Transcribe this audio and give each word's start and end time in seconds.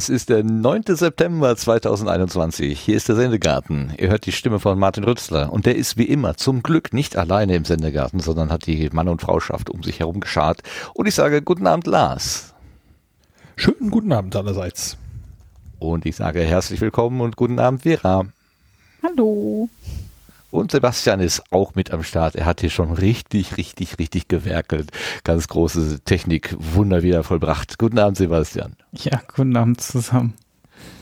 Es 0.00 0.08
ist 0.08 0.30
der 0.30 0.42
9. 0.42 0.84
September 0.86 1.54
2021. 1.54 2.80
Hier 2.80 2.96
ist 2.96 3.10
der 3.10 3.16
Sendegarten. 3.16 3.92
Ihr 3.98 4.08
hört 4.08 4.24
die 4.24 4.32
Stimme 4.32 4.58
von 4.58 4.78
Martin 4.78 5.04
Rützler. 5.04 5.52
Und 5.52 5.66
der 5.66 5.76
ist 5.76 5.98
wie 5.98 6.04
immer 6.04 6.38
zum 6.38 6.62
Glück 6.62 6.94
nicht 6.94 7.18
alleine 7.18 7.54
im 7.54 7.66
Sendegarten, 7.66 8.18
sondern 8.18 8.50
hat 8.50 8.64
die 8.64 8.88
Mann- 8.94 9.08
und 9.10 9.20
Frauschaft 9.20 9.68
um 9.68 9.82
sich 9.82 10.00
herum 10.00 10.20
geschart. 10.20 10.62
Und 10.94 11.06
ich 11.06 11.14
sage 11.14 11.42
guten 11.42 11.66
Abend, 11.66 11.86
Lars. 11.86 12.54
Schönen 13.56 13.90
guten 13.90 14.10
Abend 14.12 14.34
allerseits. 14.34 14.96
Und 15.78 16.06
ich 16.06 16.16
sage 16.16 16.40
herzlich 16.40 16.80
willkommen 16.80 17.20
und 17.20 17.36
guten 17.36 17.58
Abend, 17.58 17.82
Vera. 17.82 18.24
Hallo. 19.02 19.68
Und 20.50 20.72
Sebastian 20.72 21.20
ist 21.20 21.42
auch 21.52 21.74
mit 21.74 21.92
am 21.92 22.02
Start. 22.02 22.34
Er 22.34 22.44
hat 22.44 22.60
hier 22.60 22.70
schon 22.70 22.92
richtig, 22.92 23.56
richtig, 23.56 23.98
richtig 23.98 24.28
gewerkelt. 24.28 24.90
Ganz 25.22 25.48
große 25.48 26.00
Technik, 26.04 26.56
Wunder 26.58 27.02
wieder 27.02 27.22
vollbracht. 27.22 27.78
Guten 27.78 27.98
Abend, 27.98 28.16
Sebastian. 28.16 28.74
Ja, 28.92 29.22
guten 29.34 29.56
Abend 29.56 29.80
zusammen. 29.80 30.34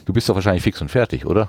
Du 0.05 0.13
bist 0.13 0.29
doch 0.29 0.35
wahrscheinlich 0.35 0.63
fix 0.63 0.81
und 0.81 0.91
fertig, 0.91 1.25
oder? 1.25 1.49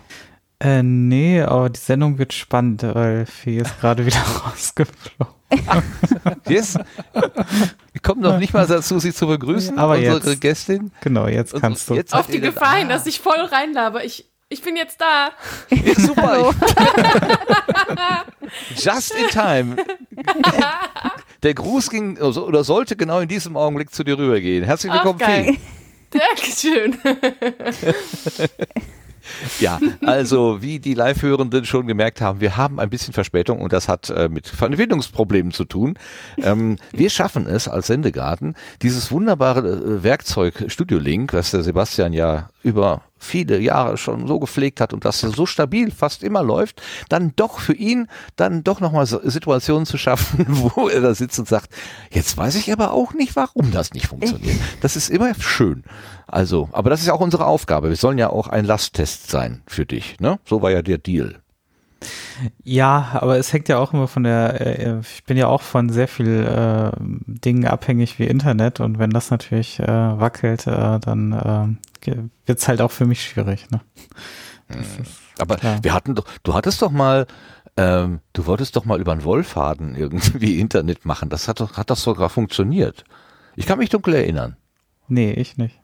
Äh, 0.61 0.83
nee, 0.83 1.41
aber 1.41 1.69
die 1.69 1.79
Sendung 1.79 2.17
wird 2.17 2.33
spannend, 2.33 2.83
weil 2.83 3.25
Fee 3.25 3.57
ist 3.57 3.79
gerade 3.79 4.05
wieder 4.05 4.17
rausgeflogen. 4.45 5.33
yes. 6.47 6.77
Wir 7.13 8.01
kommen 8.01 8.21
noch 8.21 8.37
nicht 8.37 8.53
mal 8.53 8.67
dazu, 8.67 8.99
sie 8.99 9.13
zu 9.13 9.27
begrüßen, 9.27 9.79
aber 9.79 9.95
unsere 9.95 10.31
jetzt, 10.31 10.41
Gästin. 10.41 10.91
Genau, 11.01 11.27
jetzt 11.27 11.53
kannst 11.59 11.89
du. 11.89 11.95
Jetzt 11.95 12.13
Auf 12.13 12.27
die 12.27 12.41
Gefahr 12.41 12.75
hin, 12.75 12.89
dass 12.89 13.05
ich 13.05 13.19
voll 13.19 13.39
reinlabe. 13.39 14.03
Ich, 14.03 14.29
ich 14.49 14.61
bin 14.61 14.75
jetzt 14.75 14.99
da. 14.99 15.29
Ja, 15.69 15.93
super. 15.95 16.53
Just 18.75 19.13
in 19.13 19.27
time. 19.27 19.77
Der 21.43 21.53
Gruß 21.53 21.89
ging 21.91 22.17
oder 22.17 22.63
sollte 22.63 22.95
genau 22.95 23.19
in 23.19 23.27
diesem 23.27 23.55
Augenblick 23.55 23.93
zu 23.93 24.03
dir 24.03 24.17
rübergehen. 24.17 24.63
Herzlich 24.63 24.91
willkommen, 24.91 25.19
Fee. 25.19 25.59
Dankeschön. 26.11 26.97
Ja, 29.59 29.79
also 30.01 30.61
wie 30.61 30.79
die 30.79 30.93
Live-Hörenden 30.93 31.65
schon 31.65 31.87
gemerkt 31.87 32.21
haben, 32.21 32.41
wir 32.41 32.57
haben 32.57 32.79
ein 32.79 32.89
bisschen 32.89 33.13
Verspätung 33.13 33.61
und 33.61 33.73
das 33.73 33.87
hat 33.87 34.09
äh, 34.09 34.29
mit 34.29 34.47
Verbindungsproblemen 34.47 35.51
zu 35.51 35.65
tun. 35.65 35.95
Ähm, 36.41 36.77
wir 36.91 37.09
schaffen 37.09 37.45
es 37.47 37.67
als 37.67 37.87
Sendegarten, 37.87 38.55
dieses 38.81 39.11
wunderbare 39.11 39.59
äh, 39.69 40.03
Werkzeug 40.03 40.65
Studio 40.67 40.97
Link, 40.97 41.33
was 41.33 41.51
der 41.51 41.63
Sebastian 41.63 42.13
ja 42.13 42.49
über 42.61 43.01
viele 43.17 43.59
Jahre 43.59 43.97
schon 43.97 44.27
so 44.27 44.39
gepflegt 44.39 44.81
hat 44.81 44.93
und 44.93 45.05
das 45.05 45.19
so 45.19 45.45
stabil 45.45 45.91
fast 45.91 46.23
immer 46.23 46.41
läuft, 46.43 46.81
dann 47.09 47.33
doch 47.35 47.59
für 47.59 47.73
ihn 47.73 48.07
dann 48.35 48.63
doch 48.63 48.79
nochmal 48.79 49.05
Situationen 49.05 49.85
zu 49.85 49.97
schaffen, 49.97 50.45
wo 50.47 50.87
er 50.87 51.01
da 51.01 51.13
sitzt 51.13 51.39
und 51.39 51.47
sagt, 51.47 51.69
jetzt 52.11 52.37
weiß 52.37 52.55
ich 52.55 52.71
aber 52.71 52.91
auch 52.93 53.13
nicht, 53.13 53.35
warum 53.35 53.71
das 53.71 53.93
nicht 53.93 54.07
funktioniert. 54.07 54.57
Das 54.81 54.95
ist 54.95 55.09
immer 55.09 55.33
schön. 55.35 55.83
Also, 56.27 56.69
aber 56.71 56.89
das 56.89 57.01
ist 57.01 57.07
ja 57.07 57.13
auch 57.13 57.19
unsere 57.19 57.45
Aufgabe. 57.45 57.89
Wir 57.89 57.95
sollen 57.95 58.17
ja 58.17 58.29
auch 58.29 58.47
ein 58.47 58.65
Lasttest 58.65 59.29
sein 59.29 59.61
für 59.67 59.85
dich, 59.85 60.19
ne? 60.19 60.39
So 60.45 60.61
war 60.61 60.71
ja 60.71 60.81
der 60.81 60.97
Deal. 60.97 61.41
Ja, 62.63 63.09
aber 63.13 63.37
es 63.37 63.51
hängt 63.51 63.67
ja 63.67 63.77
auch 63.77 63.93
immer 63.93 64.07
von 64.07 64.23
der, 64.23 64.61
äh, 64.61 64.99
ich 65.01 65.23
bin 65.25 65.37
ja 65.37 65.47
auch 65.47 65.61
von 65.61 65.89
sehr 65.89 66.07
viel 66.07 66.45
äh, 66.45 66.91
Dingen 66.99 67.65
abhängig 67.65 68.19
wie 68.19 68.25
Internet 68.25 68.79
und 68.79 68.99
wenn 68.99 69.09
das 69.09 69.31
natürlich 69.31 69.79
äh, 69.79 69.87
wackelt, 69.87 70.65
äh, 70.67 70.99
dann 70.99 71.33
äh, 71.33 71.88
wird's 72.45 72.67
halt 72.67 72.81
auch 72.81 72.91
für 72.91 73.05
mich 73.05 73.23
schwierig. 73.23 73.69
Ne? 73.71 73.81
Hm. 74.67 74.83
Aber 75.39 75.57
klar. 75.57 75.79
wir 75.81 75.93
hatten 75.93 76.15
doch, 76.15 76.25
du 76.43 76.53
hattest 76.53 76.81
doch 76.81 76.91
mal, 76.91 77.27
ähm, 77.77 78.19
du 78.33 78.45
wolltest 78.45 78.75
doch 78.75 78.85
mal 78.85 78.99
über 78.99 79.11
einen 79.11 79.23
Wollfaden 79.23 79.95
irgendwie 79.95 80.59
Internet 80.59 81.05
machen. 81.05 81.29
Das 81.29 81.47
hat 81.47 81.59
doch, 81.59 81.77
hat 81.77 81.89
das 81.89 82.03
sogar 82.03 82.29
funktioniert. 82.29 83.03
Ich 83.55 83.65
kann 83.65 83.79
mich 83.79 83.89
dunkel 83.89 84.13
erinnern. 84.13 84.57
Nee, 85.07 85.31
ich 85.31 85.57
nicht. 85.57 85.79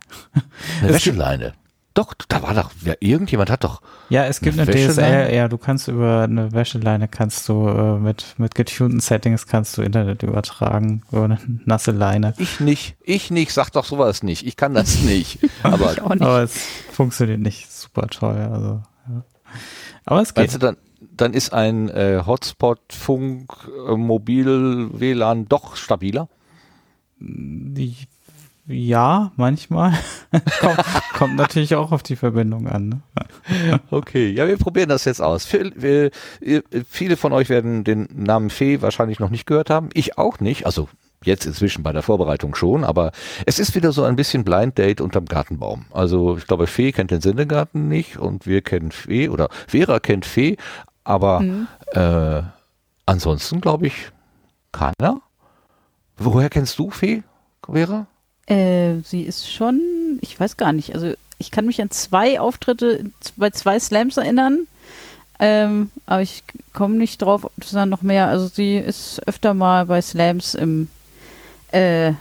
Eine 0.81 0.93
Wäscheleine. 0.93 1.53
Doch, 1.95 2.13
da 2.27 2.43
war 2.43 2.53
doch, 2.53 2.71
ja, 2.83 2.93
irgendjemand 2.99 3.49
hat 3.49 3.63
doch. 3.63 3.81
Ja, 4.09 4.25
es 4.25 4.41
gibt 4.41 4.59
eine, 4.59 4.69
eine 4.69 4.87
DSL, 4.87 5.33
ja, 5.33 5.47
du 5.47 5.57
kannst 5.57 5.87
über 5.87 6.23
eine 6.23 6.51
Wäscheleine 6.51 7.07
kannst 7.07 7.47
du 7.47 7.69
äh, 7.69 7.97
mit, 7.97 8.35
mit 8.37 8.53
getunten 8.53 8.99
Settings 8.99 9.47
kannst 9.47 9.77
du 9.77 9.81
Internet 9.81 10.21
übertragen, 10.21 11.03
über 11.09 11.23
eine 11.23 11.39
nasse 11.63 11.91
Leine. 11.91 12.33
Ich 12.37 12.59
nicht, 12.59 12.97
ich 13.01 13.31
nicht, 13.31 13.53
sag 13.53 13.69
doch 13.69 13.85
sowas 13.85 14.23
nicht, 14.23 14.45
ich 14.45 14.57
kann 14.57 14.73
das 14.73 15.03
nicht. 15.03 15.39
aber, 15.63 15.91
nicht. 15.91 16.01
aber 16.01 16.43
es 16.43 16.57
funktioniert 16.91 17.39
nicht 17.39 17.71
super 17.71 18.07
toll, 18.07 18.35
also, 18.35 18.83
ja. 19.07 19.23
Aber 20.03 20.21
es 20.21 20.33
geht. 20.33 20.43
Weißt 20.43 20.55
du, 20.55 20.59
dann, 20.59 20.77
dann 20.99 21.33
ist 21.33 21.53
ein 21.53 21.87
äh, 21.87 22.23
Hotspot, 22.25 22.81
Funk, 22.91 23.53
äh, 23.87 23.95
Mobil, 23.95 24.89
WLAN 24.91 25.47
doch 25.47 25.77
stabiler? 25.77 26.27
Ich 27.77 28.09
ja, 28.67 29.31
manchmal. 29.35 29.93
kommt, 30.59 30.79
kommt, 31.13 31.35
natürlich 31.35 31.75
auch 31.75 31.91
auf 31.91 32.01
die 32.01 32.15
Verbindung 32.15 32.67
an. 32.67 32.89
Ne? 32.89 33.01
okay, 33.91 34.29
ja, 34.31 34.47
wir 34.47 34.57
probieren 34.57 34.89
das 34.89 35.05
jetzt 35.05 35.21
aus. 35.21 35.45
Viele, 35.45 36.11
viele 36.89 37.17
von 37.17 37.31
euch 37.31 37.49
werden 37.49 37.83
den 37.83 38.07
Namen 38.11 38.49
Fee 38.49 38.81
wahrscheinlich 38.81 39.19
noch 39.19 39.29
nicht 39.29 39.45
gehört 39.45 39.69
haben. 39.69 39.89
Ich 39.93 40.17
auch 40.17 40.39
nicht. 40.39 40.65
Also 40.65 40.89
jetzt 41.23 41.45
inzwischen 41.45 41.83
bei 41.83 41.91
der 41.91 42.01
Vorbereitung 42.01 42.55
schon, 42.55 42.83
aber 42.83 43.11
es 43.45 43.59
ist 43.59 43.75
wieder 43.75 43.91
so 43.91 44.03
ein 44.03 44.15
bisschen 44.15 44.43
Blind 44.43 44.77
Date 44.77 45.01
unterm 45.01 45.25
Gartenbaum. 45.25 45.85
Also 45.91 46.37
ich 46.37 46.47
glaube, 46.47 46.67
Fee 46.67 46.91
kennt 46.91 47.11
den 47.11 47.21
Sendegarten 47.21 47.87
nicht 47.87 48.17
und 48.17 48.45
wir 48.45 48.61
kennen 48.61 48.91
Fee 48.91 49.29
oder 49.29 49.49
Vera 49.67 49.99
kennt 49.99 50.25
Fee, 50.25 50.57
aber 51.03 51.39
mhm. 51.41 51.67
äh, 51.91 52.41
ansonsten 53.05 53.61
glaube 53.61 53.87
ich 53.87 54.11
keiner. 54.71 55.21
Woher 56.17 56.49
kennst 56.49 56.79
du 56.79 56.91
Fee, 56.91 57.23
Vera? 57.69 58.07
Äh, 58.47 58.97
sie 59.03 59.23
ist 59.23 59.51
schon, 59.51 60.19
ich 60.21 60.39
weiß 60.39 60.57
gar 60.57 60.73
nicht, 60.73 60.93
also 60.93 61.13
ich 61.37 61.51
kann 61.51 61.65
mich 61.65 61.81
an 61.81 61.91
zwei 61.91 62.39
Auftritte 62.39 63.05
bei 63.35 63.49
zwei 63.49 63.79
Slams 63.79 64.17
erinnern, 64.17 64.67
ähm, 65.39 65.91
aber 66.05 66.21
ich 66.21 66.43
komme 66.73 66.95
nicht 66.95 67.21
drauf, 67.21 67.43
ob 67.43 67.51
es 67.59 67.71
dann 67.71 67.89
noch 67.89 68.01
mehr, 68.01 68.27
also 68.27 68.47
sie 68.47 68.77
ist 68.77 69.25
öfter 69.27 69.53
mal 69.53 69.87
bei 69.87 70.01
Slams 70.01 70.53
im, 70.53 70.87
äh, 71.71 72.13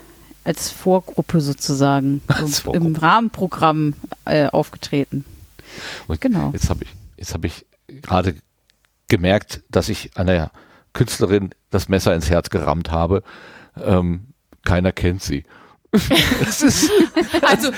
als 0.44 0.70
Vorgruppe 0.70 1.40
sozusagen, 1.40 2.22
als 2.28 2.58
so 2.58 2.72
im 2.72 2.96
Rahmenprogramm 2.96 3.94
äh, 4.24 4.46
aufgetreten. 4.46 5.24
Und 6.06 6.20
genau. 6.20 6.50
Jetzt 6.52 6.70
habe 6.70 6.84
ich, 6.84 6.90
jetzt 7.16 7.34
habe 7.34 7.46
ich 7.46 7.66
gerade 7.86 8.34
gemerkt, 9.08 9.62
dass 9.70 9.88
ich 9.88 10.16
einer 10.16 10.50
Künstlerin 10.92 11.50
das 11.70 11.88
Messer 11.88 12.14
ins 12.14 12.30
Herz 12.30 12.50
gerammt 12.50 12.90
habe. 12.90 13.22
Ähm, 13.82 14.28
keiner 14.64 14.92
kennt 14.92 15.22
sie. 15.22 15.44
Das 16.44 16.62
ist, 16.62 16.90
also, 17.42 17.70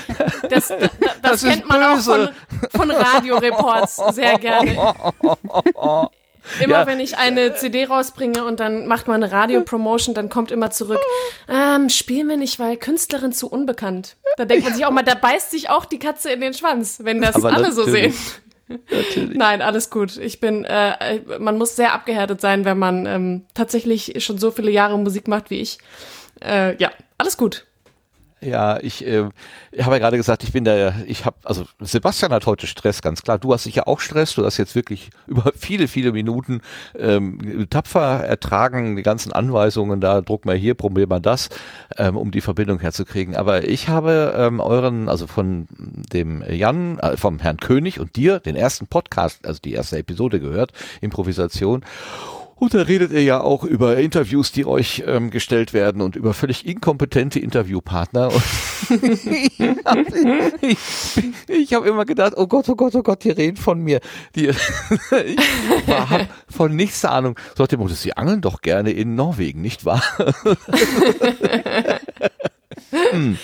das, 0.49 0.67
das, 0.69 0.73
das 1.21 1.43
kennt 1.43 1.67
man 1.69 1.95
böse. 1.95 2.11
auch 2.11 2.31
von, 2.71 2.89
von 2.89 2.91
Radioreports 2.91 3.97
sehr 4.15 4.39
gerne. 4.39 4.75
Immer 6.61 6.73
ja. 6.73 6.87
wenn 6.87 7.01
ich 7.01 7.17
eine 7.17 7.55
CD 7.55 7.85
rausbringe 7.85 8.45
und 8.45 8.61
dann 8.61 8.87
macht 8.87 9.07
man 9.07 9.21
eine 9.21 9.33
Radiopromotion, 9.33 10.15
dann 10.15 10.29
kommt 10.29 10.49
immer 10.49 10.71
zurück, 10.71 11.01
ähm, 11.49 11.89
spielen 11.89 12.29
wir 12.29 12.37
nicht, 12.37 12.57
weil 12.57 12.77
Künstlerin 12.77 13.33
zu 13.33 13.49
unbekannt. 13.49 14.15
Da 14.37 14.45
denkt 14.45 14.63
man 14.63 14.73
sich 14.73 14.85
auch 14.85 14.91
mal, 14.91 15.03
da 15.03 15.15
beißt 15.15 15.51
sich 15.51 15.69
auch 15.69 15.83
die 15.83 15.99
Katze 15.99 16.31
in 16.31 16.39
den 16.39 16.53
Schwanz, 16.53 16.99
wenn 17.03 17.21
das 17.21 17.35
Aber 17.35 17.51
alle 17.51 17.73
so 17.73 17.83
sehen. 17.83 18.13
Natürlich. 18.69 19.37
Nein, 19.37 19.61
alles 19.61 19.89
gut. 19.89 20.15
Ich 20.15 20.39
bin, 20.39 20.63
äh, 20.63 21.19
man 21.37 21.57
muss 21.57 21.75
sehr 21.75 21.93
abgehärtet 21.93 22.39
sein, 22.41 22.65
wenn 22.65 22.77
man 22.77 23.05
ähm, 23.05 23.45
tatsächlich 23.53 24.23
schon 24.23 24.37
so 24.37 24.51
viele 24.51 24.71
Jahre 24.71 24.97
Musik 24.97 25.27
macht 25.27 25.49
wie 25.49 25.59
ich. 25.59 25.79
Äh, 26.41 26.75
ja, 26.77 26.91
alles 27.17 27.37
gut. 27.37 27.65
Ja, 28.39 28.77
ich, 28.81 29.05
äh, 29.05 29.29
habe 29.79 29.95
ja 29.95 29.97
gerade 29.97 30.17
gesagt, 30.17 30.43
ich 30.43 30.51
bin 30.51 30.63
da, 30.63 30.93
ich 31.07 31.25
habe, 31.25 31.37
also 31.43 31.65
Sebastian 31.79 32.31
hat 32.31 32.45
heute 32.45 32.67
Stress, 32.67 33.01
ganz 33.01 33.23
klar. 33.23 33.39
Du 33.39 33.51
hast 33.51 33.63
sicher 33.63 33.87
auch 33.87 33.99
Stress. 33.99 34.35
Du 34.35 34.45
hast 34.45 34.57
jetzt 34.57 34.75
wirklich 34.75 35.09
über 35.27 35.51
viele, 35.55 35.87
viele 35.87 36.11
Minuten 36.11 36.61
ähm, 36.97 37.65
tapfer 37.71 38.23
ertragen, 38.23 38.95
die 38.95 39.01
ganzen 39.01 39.33
Anweisungen 39.33 40.01
da, 40.01 40.21
druck 40.21 40.45
mal 40.45 40.55
hier, 40.55 40.75
probier 40.75 41.07
mal 41.07 41.19
das, 41.19 41.49
ähm, 41.97 42.15
um 42.15 42.29
die 42.29 42.41
Verbindung 42.41 42.79
herzukriegen. 42.79 43.35
Aber 43.35 43.67
ich 43.67 43.89
habe 43.89 44.35
ähm, 44.37 44.59
euren, 44.59 45.09
also 45.09 45.25
von 45.25 45.67
dem 46.13 46.43
Jan, 46.47 46.99
äh, 46.99 47.17
vom 47.17 47.39
Herrn 47.39 47.57
König 47.57 47.99
und 47.99 48.15
dir, 48.15 48.39
den 48.39 48.55
ersten 48.55 48.85
Podcast, 48.85 49.47
also 49.47 49.59
die 49.59 49.73
erste 49.73 49.97
Episode 49.97 50.39
gehört, 50.39 50.73
Improvisation. 51.01 51.83
Und 52.59 52.73
da 52.73 52.81
redet 52.81 53.11
ihr 53.11 53.21
ja 53.23 53.39
auch 53.39 53.63
über 53.63 53.97
Interviews, 53.97 54.51
die 54.51 54.65
euch 54.65 55.03
ähm, 55.05 55.29
gestellt 55.29 55.73
werden 55.73 56.01
und 56.01 56.15
über 56.15 56.33
völlig 56.33 56.65
inkompetente 56.65 57.39
Interviewpartner. 57.39 58.31
ich, 60.61 60.79
ich 61.47 61.73
habe 61.73 61.87
immer 61.87 62.05
gedacht, 62.05 62.33
oh 62.35 62.47
Gott, 62.47 62.67
oh 62.69 62.75
Gott, 62.75 62.95
oh 62.95 63.03
Gott, 63.03 63.23
die 63.23 63.29
reden 63.29 63.57
von 63.57 63.79
mir. 63.79 63.99
Die, 64.35 64.47
ich 64.49 64.57
habe 65.87 66.27
von 66.49 66.75
nichts 66.75 67.05
Ahnung. 67.05 67.39
So 67.55 67.63
hat 67.63 67.71
dem 67.71 67.79
Motto, 67.79 67.93
sie 67.93 68.17
angeln 68.17 68.41
doch 68.41 68.61
gerne 68.61 68.89
in 68.89 69.13
Norwegen, 69.13 69.61
nicht 69.61 69.85
wahr? 69.85 70.01
hm. 73.11 73.37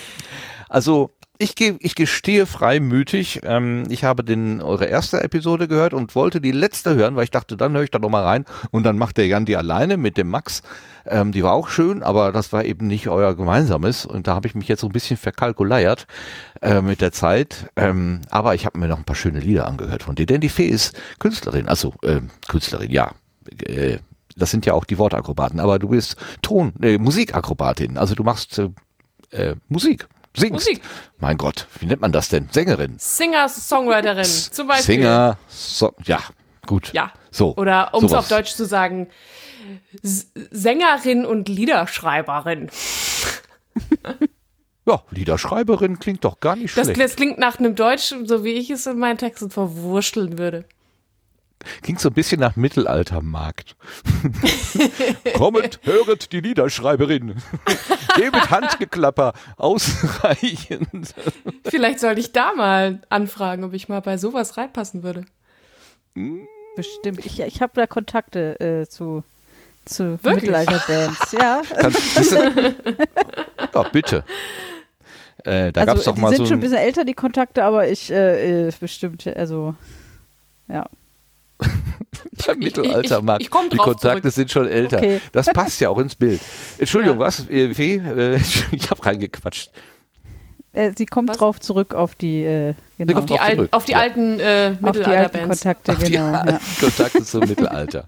Also 0.69 1.11
ich, 1.43 1.55
ge 1.55 1.75
ich 1.79 1.95
gestehe 1.95 2.45
freimütig, 2.45 3.41
ähm, 3.43 3.83
ich 3.89 4.03
habe 4.03 4.23
den, 4.23 4.61
eure 4.61 4.85
erste 4.85 5.21
Episode 5.21 5.67
gehört 5.67 5.93
und 5.93 6.15
wollte 6.15 6.41
die 6.41 6.51
letzte 6.51 6.95
hören, 6.95 7.15
weil 7.15 7.25
ich 7.25 7.31
dachte, 7.31 7.57
dann 7.57 7.73
höre 7.73 7.83
ich 7.83 7.91
da 7.91 7.99
noch 7.99 8.09
mal 8.09 8.23
rein 8.23 8.45
und 8.71 8.83
dann 8.83 8.97
macht 8.97 9.17
der 9.17 9.27
Jan 9.27 9.45
die 9.45 9.57
alleine 9.57 9.97
mit 9.97 10.17
dem 10.17 10.29
Max. 10.29 10.63
Ähm, 11.05 11.31
die 11.33 11.43
war 11.43 11.53
auch 11.53 11.67
schön, 11.67 12.01
aber 12.01 12.31
das 12.31 12.53
war 12.53 12.63
eben 12.63 12.87
nicht 12.87 13.09
euer 13.09 13.35
gemeinsames 13.35 14.05
und 14.05 14.27
da 14.27 14.35
habe 14.35 14.47
ich 14.47 14.55
mich 14.55 14.67
jetzt 14.67 14.81
so 14.81 14.87
ein 14.87 14.93
bisschen 14.93 15.17
verkalkuliert 15.17 16.07
äh, 16.61 16.81
mit 16.81 17.01
der 17.01 17.11
Zeit. 17.11 17.69
Ähm, 17.75 18.21
aber 18.29 18.55
ich 18.55 18.65
habe 18.65 18.79
mir 18.79 18.87
noch 18.87 18.97
ein 18.97 19.03
paar 19.03 19.15
schöne 19.15 19.39
Lieder 19.39 19.67
angehört 19.67 20.03
von 20.03 20.15
dir, 20.15 20.25
denn 20.25 20.41
die 20.41 20.49
Fee 20.49 20.67
ist 20.67 20.95
Künstlerin, 21.19 21.67
also 21.67 21.93
äh, 22.03 22.21
Künstlerin, 22.47 22.89
ja. 22.89 23.11
Äh, 23.65 23.97
das 24.35 24.49
sind 24.49 24.65
ja 24.65 24.73
auch 24.73 24.85
die 24.85 24.97
Wortakrobaten, 24.97 25.59
aber 25.59 25.77
du 25.77 25.89
bist 25.89 26.15
Ton, 26.41 26.73
äh, 26.81 26.97
Musikakrobatin, 26.97 27.97
also 27.97 28.15
du 28.15 28.23
machst 28.23 28.57
äh, 28.57 28.69
äh, 29.29 29.55
Musik. 29.67 30.07
Singst. 30.35 30.53
Musik. 30.53 30.81
Mein 31.19 31.37
Gott, 31.37 31.67
wie 31.79 31.85
nennt 31.85 32.01
man 32.01 32.11
das 32.11 32.29
denn? 32.29 32.49
Sängerin. 32.51 32.95
Singer, 32.97 33.47
Songwriterin 33.49 34.25
zum 34.25 34.67
Beispiel. 34.67 34.95
Singer, 34.95 35.37
so, 35.47 35.93
ja, 36.05 36.19
gut. 36.65 36.91
Ja. 36.93 37.11
So. 37.31 37.55
Oder 37.55 37.93
um 37.93 38.05
es 38.05 38.13
auf 38.13 38.27
Deutsch 38.27 38.53
zu 38.53 38.65
sagen, 38.65 39.09
S 40.01 40.31
Sängerin 40.51 41.25
und 41.25 41.49
Liederschreiberin. 41.49 42.69
Ja, 44.85 45.01
Liederschreiberin 45.11 45.97
klingt 45.99 46.25
doch 46.25 46.41
gar 46.41 46.57
nicht 46.57 46.75
Das, 46.75 46.87
schlecht. 46.87 46.99
das 46.99 47.15
klingt 47.15 47.37
nach 47.37 47.57
einem 47.57 47.73
Deutsch, 47.73 48.13
so 48.25 48.43
wie 48.43 48.51
ich 48.51 48.69
es 48.69 48.85
in 48.85 48.99
meinen 48.99 49.17
Texten 49.17 49.49
verwurschteln 49.49 50.37
würde. 50.37 50.65
Klingt 51.81 52.01
so 52.01 52.09
ein 52.09 52.13
bisschen 52.13 52.41
nach 52.41 52.57
Mittelaltermarkt. 52.57 53.77
Kommet, 55.35 55.79
höret 55.83 56.33
die 56.33 56.41
Liederschreiberin. 56.41 57.35
Gebet 58.15 58.49
Handgeklapper 58.51 59.33
ausreichend. 59.57 61.13
Vielleicht 61.65 61.99
sollte 61.99 62.19
ich 62.19 62.31
da 62.31 62.53
mal 62.53 63.01
anfragen, 63.09 63.63
ob 63.63 63.73
ich 63.73 63.89
mal 63.89 64.01
bei 64.01 64.17
sowas 64.17 64.57
reinpassen 64.57 65.03
würde. 65.03 65.25
Bestimmt. 66.75 67.25
Ich, 67.25 67.39
ich 67.39 67.61
habe 67.61 67.73
da 67.75 67.87
Kontakte 67.87 68.59
äh, 68.59 68.87
zu, 68.87 69.23
zu? 69.85 70.19
Mittelalterbands. 70.23 71.31
Ja. 71.31 71.61
Kannst, 71.75 72.15
siehst 72.15 72.31
du? 72.31 72.75
ja, 73.73 73.83
bitte. 73.91 74.23
Äh, 75.43 75.71
da 75.71 75.85
gab's 75.85 75.99
also, 75.99 76.11
doch 76.11 76.15
die 76.15 76.21
mal 76.21 76.29
sind 76.29 76.37
so 76.37 76.45
schon 76.45 76.53
ein 76.53 76.59
ein, 76.59 76.61
bisschen 76.61 76.77
älter, 76.77 77.05
die 77.05 77.13
Kontakte, 77.13 77.63
aber 77.63 77.89
ich 77.89 78.11
äh, 78.11 78.67
äh, 78.67 78.71
bestimmt, 78.79 79.27
also 79.27 79.75
ja. 80.67 80.85
beim 82.47 82.59
Mittelaltermarkt. 82.59 83.41
ich- 83.41 83.47
ich 83.47 83.51
komm 83.51 83.69
die 83.69 83.77
Kontakte 83.77 84.21
zurück. 84.21 84.33
sind 84.33 84.51
schon 84.51 84.67
älter. 84.67 84.97
Okay. 84.97 85.21
Das 85.31 85.47
passt 85.47 85.79
ja 85.81 85.89
auch 85.89 85.97
ins 85.99 86.15
Bild. 86.15 86.41
Entschuldigung, 86.77 87.19
Ja. 87.19 87.25
was? 87.25 87.47
Äh, 87.49 87.73
Fee? 87.73 87.95
Äh, 87.97 88.35
ich 88.71 88.89
habe 88.89 89.05
reingequatscht. 89.05 89.71
Äh, 90.75 90.91
sie 90.97 91.05
kommt 91.05 91.29
Was? 91.29 91.37
drauf 91.37 91.59
zurück 91.59 91.93
auf 91.93 92.15
die, 92.15 92.43
äh, 92.43 92.73
genau. 92.97 93.13
kommt 93.13 93.29
Die 93.29 93.39
al 93.39 93.55
zurück. 93.55 93.69
auf 93.71 93.85
die 93.85 93.91
Ja. 93.91 93.99
alten 93.99 94.39
äh, 94.39 94.41
auf 94.41 94.77
die 94.79 94.85
alten 94.85 94.85
Mittelalterbands. 94.85 95.61
Kontakte, 95.61 95.95
genau. 96.09 96.31
Ja. 96.33 96.59
Kontakte 96.79 97.23
zum 97.23 97.41
Mittelalter. 97.41 98.07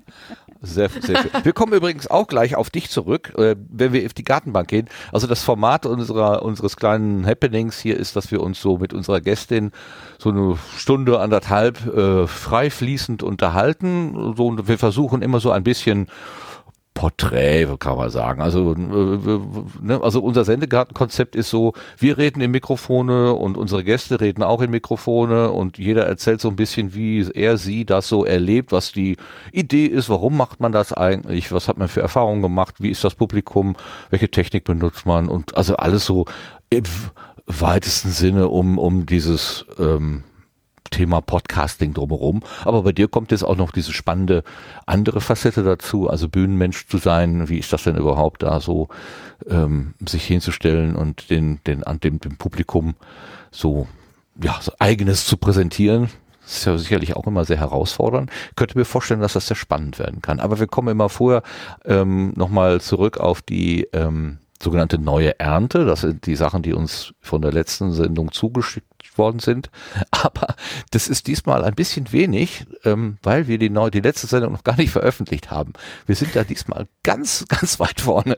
Sehr, 0.66 0.90
sehr 0.90 1.22
schön. 1.22 1.32
Wir 1.44 1.54
kommen 1.54 1.74
übrigens 1.74 2.08
auch 2.08 2.28
gleich 2.28 2.56
auf 2.56 2.70
dich 2.70 2.90
zurück, 2.90 3.34
äh, 3.38 3.56
wenn 3.70 3.94
wir 3.94 4.06
auf 4.06 4.14
die 4.14 4.24
Gartenbank 4.24 4.68
gehen. 4.68 4.90
Also 5.12 5.28
das 5.28 5.44
Format 5.44 5.86
unserer, 5.86 6.44
unseres 6.44 6.76
kleinen 6.76 7.26
Happenings 7.26 7.80
hier 7.80 7.98
ist, 7.98 8.16
dass 8.16 8.32
wir 8.32 8.42
uns 8.42 8.60
so 8.62 8.78
mit 8.78 8.94
unserer 8.94 9.22
Gästin 9.22 9.72
so 10.18 10.30
eine 10.30 10.58
Stunde, 10.78 11.20
anderthalb 11.20 11.86
äh, 11.86 12.28
frei 12.28 12.70
fließend 12.70 13.24
unterhalten. 13.24 14.34
So, 14.36 14.48
und 14.48 14.68
wir 14.68 14.78
versuchen 14.78 15.22
immer 15.22 15.40
so 15.40 15.52
ein 15.52 15.64
bisschen 15.64 16.08
Porträt, 16.96 17.68
kann 17.78 17.98
man 17.98 18.10
sagen. 18.10 18.42
Also, 18.42 18.74
äh, 18.74 18.80
ne, 19.82 20.00
also 20.02 20.22
unser 20.22 20.46
Sendegartenkonzept 20.46 21.36
ist 21.36 21.50
so, 21.50 21.74
wir 21.98 22.18
reden 22.18 22.40
in 22.40 22.52
Mikrofone 22.52 23.34
und 23.34 23.58
unsere 23.58 23.84
Gäste 23.84 24.22
reden 24.22 24.42
auch 24.42 24.62
in 24.62 24.72
Mikrofone 24.72 25.52
und 25.52 25.78
jeder 25.78 26.08
erzählt 26.08 26.40
so 26.40 26.48
ein 26.48 26.56
bisschen, 26.56 26.96
wie 26.96 27.30
er, 27.34 27.58
sie 27.58 27.86
das 27.86 28.08
so 28.08 28.24
erlebt, 28.24 28.72
was 28.72 28.94
die 28.94 29.18
Idee 29.52 29.86
ist, 29.88 30.10
warum 30.10 30.38
macht 30.38 30.62
man 30.62 30.72
das 30.72 30.94
eigentlich, 30.94 31.52
was 31.52 31.68
hat 31.68 31.78
man 31.78 31.90
für 31.90 32.02
Erfahrungen 32.02 32.42
gemacht, 32.42 32.76
wie 32.80 32.92
ist 32.92 33.04
das 33.04 33.16
Publikum, 33.16 33.76
welche 34.10 34.32
Technik 34.32 34.64
benutzt 34.64 35.06
man? 35.06 35.28
Und 35.28 35.58
also 35.58 35.76
alles 35.76 36.06
so 36.06 36.26
im 36.70 36.84
weitesten 37.46 38.10
Sinne 38.10 38.48
um, 38.48 38.78
um 38.78 39.06
dieses 39.06 39.66
ähm, 39.78 40.24
Thema 40.96 41.20
Podcasting 41.20 41.94
drumherum. 41.94 42.42
Aber 42.64 42.84
bei 42.84 42.94
dir 42.94 43.10
kommt 43.10 43.32
jetzt 43.32 43.44
auch 43.44 43.58
noch 43.58 43.72
diese 43.72 43.92
spannende 43.92 44.44
andere 44.86 45.20
Facette 45.20 45.62
dazu, 45.64 46.10
also 46.10 46.30
Bühnenmensch 46.30 46.88
zu 46.88 46.98
sein. 46.98 47.50
Wie 47.50 47.60
ist 47.60 47.74
das 47.74 47.84
denn 47.84 47.98
überhaupt 47.98 48.44
da 48.44 48.62
so, 48.62 48.88
ähm, 49.50 49.94
sich 50.08 50.26
hinzustellen 50.26 50.96
und 50.96 51.30
den, 51.30 51.60
den, 51.68 51.84
an 51.84 52.00
dem, 52.00 52.22
dem 52.22 52.38
Publikum 52.38 52.96
so, 53.52 53.88
ja, 54.42 54.58
so 54.62 54.72
eigenes 54.80 55.26
zu 55.26 55.36
präsentieren? 55.36 56.10
Das 56.44 56.58
ist 56.58 56.66
ja 56.66 56.78
sicherlich 56.78 57.16
auch 57.18 57.28
immer 57.28 57.44
sehr 57.44 57.58
herausfordernd. 57.58 58.32
Ich 58.52 58.56
könnte 58.56 58.78
mir 58.78 58.86
vorstellen, 58.86 59.20
dass 59.20 59.34
das 59.34 59.48
sehr 59.48 59.58
spannend 59.58 60.00
werden 60.00 60.22
kann. 60.22 60.40
Aber 60.40 60.60
wir 60.60 60.68
kommen 60.68 60.88
immer 60.88 61.10
vorher 61.10 61.44
ähm, 61.84 62.32
nochmal 62.38 62.80
zurück 62.80 63.18
auf 63.18 63.42
die 63.42 63.88
ähm, 63.92 64.38
sogenannte 64.62 64.98
neue 64.98 65.38
Ernte. 65.40 65.84
Das 65.84 66.02
sind 66.02 66.26
die 66.26 66.38
Sachen, 66.38 66.62
die 66.62 66.74
uns 66.74 67.14
von 67.20 67.42
der 67.42 67.52
letzten 67.52 67.92
Sendung 67.92 68.32
zugeschickt 68.32 68.95
worden 69.18 69.40
sind. 69.40 69.70
Aber 70.12 70.56
das 70.92 71.08
ist 71.08 71.28
diesmal 71.28 71.64
ein 71.64 71.76
bisschen 71.76 72.12
wenig, 72.12 72.66
ähm, 72.84 73.18
weil 73.24 73.48
wir 73.48 73.58
die, 73.58 73.70
neu, 73.70 73.90
die 73.90 74.02
letzte 74.02 74.28
Sendung 74.28 74.54
noch 74.54 74.64
gar 74.64 74.78
nicht 74.78 74.92
veröffentlicht 74.92 75.52
haben. 75.52 75.74
Wir 76.06 76.16
sind 76.16 76.36
da 76.36 76.44
diesmal 76.44 76.88
ganz, 77.04 77.46
ganz 77.50 77.80
weit 77.80 78.02
vorne. 78.02 78.36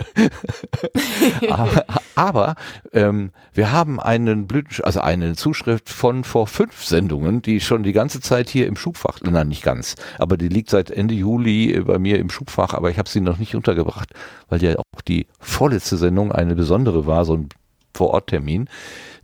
aber 1.50 1.86
aber 2.18 2.56
ähm, 2.94 3.32
wir 3.54 3.72
haben 3.72 4.00
einen 4.00 4.48
Blüten, 4.48 4.84
also 4.84 5.02
eine 5.02 5.36
Zuschrift 5.36 5.90
von 5.90 6.24
vor 6.24 6.48
fünf 6.48 6.84
Sendungen, 6.84 7.44
die 7.44 7.62
schon 7.62 7.84
die 7.84 7.94
ganze 7.94 8.22
Zeit 8.22 8.50
hier 8.50 8.66
im 8.66 8.76
Schubfach, 8.76 9.20
nein, 9.22 9.48
nicht 9.48 9.62
ganz, 9.62 9.96
aber 10.18 10.36
die 10.36 10.48
liegt 10.48 10.72
seit 10.72 10.90
Ende 10.90 11.14
Juli 11.14 11.80
bei 11.82 12.00
mir 12.00 12.18
im 12.18 12.32
Schubfach, 12.32 12.74
aber 12.74 12.90
ich 12.90 12.98
habe 12.98 13.08
sie 13.08 13.22
noch 13.22 13.38
nicht 13.38 13.56
untergebracht, 13.56 14.14
weil 14.50 14.64
ja 14.64 14.76
auch 14.80 15.02
die 15.08 15.28
vorletzte 15.40 15.98
Sendung 15.98 16.32
eine 16.32 16.56
besondere 16.56 17.06
war, 17.06 17.24
so 17.24 17.36
ein 17.36 17.50
Vororttermin. 17.94 18.68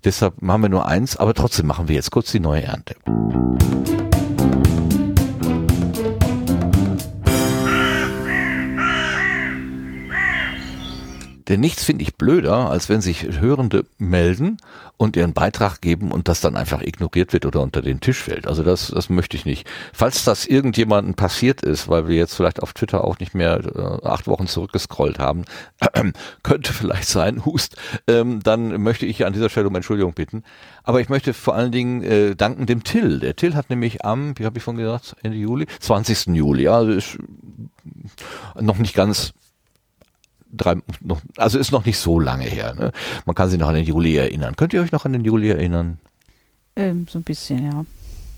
Deshalb 0.04 0.42
machen 0.42 0.64
wir 0.64 0.70
nur 0.70 0.86
eins, 0.86 1.16
aber 1.16 1.34
trotzdem 1.34 1.68
machen 1.68 1.88
wir 1.88 1.96
jetzt 1.96 2.12
kurz 2.12 2.32
die 2.32 2.40
neue 2.40 2.64
Ernte. 2.64 2.96
Denn 11.48 11.60
nichts 11.60 11.84
finde 11.84 12.04
ich 12.04 12.16
blöder, 12.16 12.70
als 12.70 12.90
wenn 12.90 13.02
sich 13.02 13.24
Hörende 13.40 13.86
melden 13.98 14.58
und 14.98 15.16
ihren 15.18 15.34
Beitrag 15.34 15.82
geben 15.82 16.12
und 16.12 16.28
das 16.28 16.40
dann 16.40 16.56
einfach 16.56 16.82
ignoriert 16.82 17.34
wird 17.34 17.46
oder 17.46 17.62
unter 17.62 17.82
den 17.82 18.00
Tisch 18.00 18.20
fällt. 18.24 18.48
Also 18.48 18.64
das, 18.64 18.88
das 18.88 19.10
möchte 19.10 19.36
ich 19.36 19.46
nicht. 19.46 19.68
Falls 19.92 20.24
das 20.24 20.46
irgendjemandem 20.46 21.16
passiert 21.16 21.62
ist, 21.62 21.90
weil 21.90 22.08
wir 22.08 22.16
jetzt 22.16 22.36
vielleicht 22.36 22.62
auf 22.62 22.74
Twitter 22.74 23.04
auch 23.04 23.20
nicht 23.20 23.34
mehr 23.34 23.60
äh, 23.60 24.08
acht 24.08 24.28
Wochen 24.28 24.48
zurückgescrollt 24.48 25.20
haben, 25.20 25.46
könnte 26.44 26.72
vielleicht 26.72 27.08
sein, 27.08 27.46
Hust, 27.46 27.76
ähm, 28.08 28.42
dann 28.42 28.82
möchte 28.82 29.06
ich 29.06 29.26
an 29.26 29.34
dieser 29.34 29.50
Stelle 29.50 29.68
um 29.68 29.76
Entschuldigung 29.76 30.14
bitten. 30.14 30.44
Aber 30.84 31.02
ich 31.02 31.10
möchte 31.10 31.34
vor 31.34 31.56
allen 31.56 31.72
Dingen 31.72 32.04
äh, 32.04 32.36
danken 32.36 32.66
dem 32.66 32.84
Till. 32.84 33.20
Der 33.20 33.36
Till 33.36 33.56
hat 33.56 33.70
nämlich 33.70 34.06
am, 34.06 34.38
wie 34.38 34.46
habe 34.46 34.58
ich 34.58 34.64
vorhin 34.64 34.82
gesagt, 34.82 35.16
Ende 35.24 35.38
Juli, 35.38 35.66
20. 35.80 36.28
Juli, 36.28 36.64
ja, 36.64 36.78
also 36.78 36.92
ist 36.92 37.18
noch 38.60 38.78
nicht 38.78 38.96
ganz 38.96 39.34
drei, 40.54 40.76
noch, 41.02 41.22
also 41.38 41.60
ist 41.60 41.72
noch 41.72 41.86
nicht 41.86 41.98
so 41.98 42.20
lange 42.20 42.46
her. 42.46 42.74
Ne? 42.74 42.92
Man 43.26 43.36
kann 43.36 43.50
sich 43.50 43.60
noch 43.60 43.70
an 43.70 43.76
den 43.76 43.86
Juli 43.86 44.16
erinnern. 44.16 44.56
Könnt 44.56 44.74
ihr 44.74 44.82
euch 44.82 44.92
noch 44.92 45.06
an 45.06 45.14
den 45.14 45.26
Juli 45.26 45.50
erinnern? 45.50 45.98
Ähm, 46.76 47.08
so 47.10 47.20
ein 47.20 47.24
bisschen, 47.24 47.66
ja. 47.66 47.86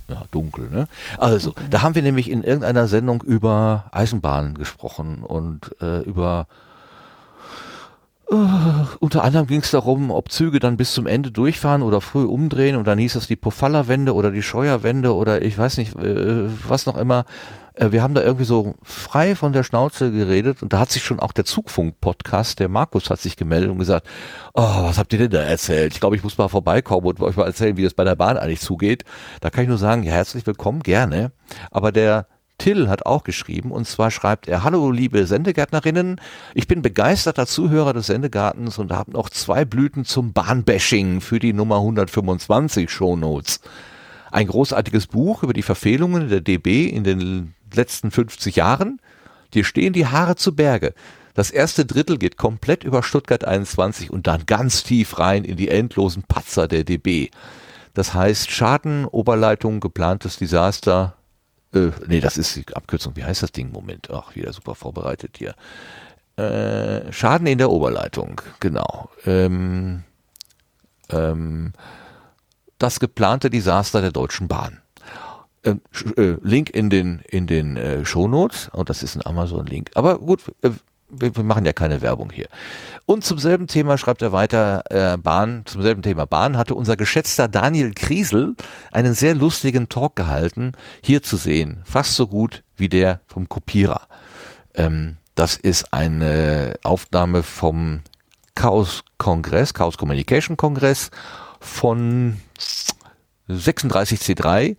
Ja, 0.07 0.24
dunkel, 0.29 0.69
ne? 0.69 0.88
Also, 1.17 1.55
da 1.72 1.81
haben 1.81 1.95
wir 1.95 2.03
nämlich 2.03 2.29
in 2.29 2.43
irgendeiner 2.43 2.88
Sendung 2.88 3.24
über 3.24 3.86
Eisenbahnen 3.91 4.53
gesprochen 4.53 5.24
und 5.24 5.75
äh, 5.81 6.01
über 6.01 6.48
äh, 8.29 8.36
unter 9.00 9.24
anderem 9.24 9.48
ging 9.48 9.62
es 9.62 9.72
darum, 9.72 10.12
ob 10.12 10.31
Züge 10.31 10.60
dann 10.60 10.77
bis 10.77 10.93
zum 10.93 11.07
Ende 11.07 11.31
durchfahren 11.31 11.81
oder 11.81 12.01
früh 12.01 12.24
umdrehen 12.24 12.75
und 12.75 12.86
dann 12.86 13.00
hieß 13.00 13.15
es 13.15 13.27
die 13.27 13.36
Pofalla-Wende 13.36 14.13
oder 14.13 14.29
die 14.29 14.43
Scheuerwende 14.43 15.15
oder 15.15 15.41
ich 15.41 15.57
weiß 15.57 15.77
nicht, 15.77 15.95
äh, 15.95 16.50
was 16.67 16.86
noch 16.86 16.98
immer. 16.98 17.25
Äh, 17.75 17.91
wir 17.91 18.01
haben 18.01 18.13
da 18.13 18.22
irgendwie 18.22 18.46
so 18.46 18.75
frei 18.84 19.36
von 19.36 19.53
der 19.53 19.63
Schnauze 19.63 20.12
geredet 20.12 20.63
und 20.63 20.74
da 20.74 20.79
hat 20.79 20.91
sich 20.91 21.03
schon 21.03 21.20
auch 21.20 21.32
der 21.32 21.46
Zugfunk-Podcast, 21.46 22.60
der 22.60 22.70
Markus 22.70 23.10
hat 23.10 23.20
sich 23.20 23.36
gemeldet 23.38 23.70
und 23.70 23.79
gesagt, 23.79 24.08
oh, 24.53 24.84
was 24.84 24.98
habt 24.98 25.13
ihr 25.13 25.20
denn 25.20 25.32
da 25.32 25.41
erzählt? 25.41 25.94
Ich 25.94 26.00
glaube, 26.00 26.15
ich 26.15 26.24
muss 26.24 26.38
mal 26.38 26.48
vorbeikommen 26.48 27.05
und 27.05 27.22
euch 27.22 27.36
mal 27.36 27.46
erzählen, 27.46 27.77
wie 27.77 27.84
das 27.84 27.94
bei 27.94 28.03
der 28.03 28.15
Bahn 28.15 28.38
eigentlich 28.38 28.62
zugeht. 28.62 29.03
Da 29.41 29.50
kann 29.50 29.63
ich 29.63 29.70
nur 29.70 29.77
sagen, 29.77 30.03
ja, 30.03 30.13
herzlich 30.13 30.46
willkommen, 30.48 30.82
gerne. 30.82 31.32
Aber 31.72 31.91
der 31.91 32.27
Till 32.58 32.88
hat 32.88 33.05
auch 33.05 33.25
geschrieben 33.25 33.72
und 33.72 33.86
zwar 33.86 34.12
schreibt 34.12 34.48
er, 34.48 34.63
hallo 34.63 34.89
liebe 34.89 35.27
Sendegärtnerinnen, 35.27 36.22
ich 36.53 36.67
bin 36.67 36.82
begeisterter 36.82 37.48
Zuhörer 37.48 37.91
des 37.91 38.08
Sendegartens 38.08 38.77
und 38.77 38.94
habe 38.94 39.12
noch 39.12 39.29
zwei 39.29 39.65
Blüten 39.65 40.05
zum 40.05 40.32
Bahnbashing 40.32 41.20
für 41.20 41.39
die 41.39 41.51
Nummer 41.51 41.77
125 41.77 42.89
Shownotes. 42.89 43.60
Ein 44.32 44.48
großartiges 44.48 45.08
Buch 45.08 45.44
über 45.44 45.53
die 45.53 45.63
Verfehlungen 45.63 46.29
der 46.29 46.41
DB 46.41 46.88
in 46.88 47.03
den 47.03 47.55
letzten 47.75 48.12
50 48.12 48.55
Jahren. 48.55 49.00
Dir 49.53 49.63
stehen 49.63 49.94
die 49.94 50.08
Haare 50.08 50.36
zu 50.36 50.55
Berge. 50.55 50.94
Das 51.34 51.51
erste 51.51 51.86
Drittel 51.86 52.17
geht 52.17 52.38
komplett 52.38 52.84
über 52.84 53.03
Stuttgart 53.03 53.44
21 53.44 54.10
und 54.10 54.25
dann 54.25 54.46
ganz 54.46 54.84
tief 54.84 55.20
rein 55.20 55.44
in 55.44 55.58
die 55.58 55.70
endlosen 55.70 56.24
Patzer 56.24 56.67
der 56.67 56.86
DB. 56.86 57.29
Das 57.94 58.13
heißt 58.13 58.51
Schaden, 58.51 59.05
Oberleitung, 59.05 59.82
geplantes 59.82 60.38
Desaster. 60.38 61.15
Äh, 61.74 61.91
nee, 62.08 62.22
das 62.22 62.38
ist 62.38 62.55
die 62.55 62.65
Abkürzung. 62.74 63.15
Wie 63.15 63.24
heißt 63.24 63.44
das 63.44 63.51
Ding? 63.51 63.72
Moment. 63.72 64.10
Ach, 64.12 64.36
wieder 64.36 64.53
super 64.53 64.75
vorbereitet 64.75 65.38
hier. 65.38 65.55
Äh, 66.38 67.12
Schaden 67.12 67.48
in 67.48 67.58
der 67.58 67.70
Oberleitung, 67.70 68.41
genau. 68.60 69.10
Ähm, 69.25 70.03
ähm, 71.10 71.74
das 72.77 73.00
geplante 73.00 73.50
Desaster 73.50 74.01
der 74.01 74.12
Deutschen 74.12 74.48
Bahn. 74.48 74.82
Ähm, 75.65 75.81
äh, 76.15 76.38
Link 76.43 76.69
in 76.69 76.89
den 76.89 77.22
in 77.27 77.48
den 77.48 77.75
äh, 77.75 78.05
Shownotes 78.05 78.69
und 78.72 78.89
das 78.89 79.01
ist 79.01 79.15
ein 79.15 79.25
Amazon-Link. 79.25 79.91
Aber 79.95 80.19
gut, 80.19 80.43
äh, 80.62 80.69
wir, 81.10 81.36
wir, 81.36 81.43
machen 81.43 81.65
ja 81.65 81.74
keine 81.74 82.01
Werbung 82.01 82.29
hier. 82.31 82.48
Und 83.05 83.24
zum 83.24 83.39
selben 83.39 83.67
Thema 83.67 83.98
schreibt 83.98 84.22
er 84.22 84.31
weiter, 84.31 84.84
äh, 84.89 85.17
Bahn, 85.17 85.63
zum 85.65 85.81
selben 85.81 86.03
Thema 86.03 86.25
Bahn 86.25 86.55
hatte 86.57 86.75
unser 86.75 86.98
geschätzter 86.98 87.48
Daniel 87.48 87.93
Kriesel 87.93 88.55
einen 88.91 89.13
sehr 89.13 89.34
lustigen 89.34 89.89
Talk 89.89 90.15
gehalten, 90.15 90.74
hier 91.01 91.24
zu 91.24 91.38
sehen. 91.38 91.81
Fast 91.84 92.15
so 92.15 92.27
gut 92.27 92.63
wie 92.75 92.89
der 92.89 93.22
vom 93.27 93.50
Kopierer. 93.50 94.01
Ähm, 94.75 95.17
das 95.34 95.57
ist 95.57 95.93
eine 95.93 96.75
Aufnahme 96.84 97.43
vom 97.43 98.01
Chaos 98.53 99.03
Kongress, 99.17 99.74
Chaos 99.74 99.98
Communication 99.98 100.57
Kongress 100.57 101.12
von 101.60 102.38
36C3. 103.50 104.77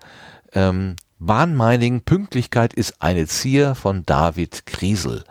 Ähm, 0.57 0.97
Bahnmining 1.19 2.01
Pünktlichkeit 2.01 2.73
ist 2.73 3.03
eine 3.03 3.27
Zier 3.27 3.75
von 3.75 4.05
David 4.07 4.65
Kriesel. 4.65 5.23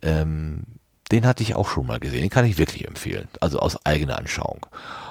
Ähm, 0.00 0.62
den 1.10 1.26
hatte 1.26 1.42
ich 1.42 1.56
auch 1.56 1.68
schon 1.68 1.86
mal 1.86 1.98
gesehen. 1.98 2.22
Den 2.22 2.30
kann 2.30 2.44
ich 2.44 2.56
wirklich 2.56 2.86
empfehlen. 2.86 3.28
Also 3.40 3.58
aus 3.58 3.84
eigener 3.84 4.16
Anschauung. 4.16 4.64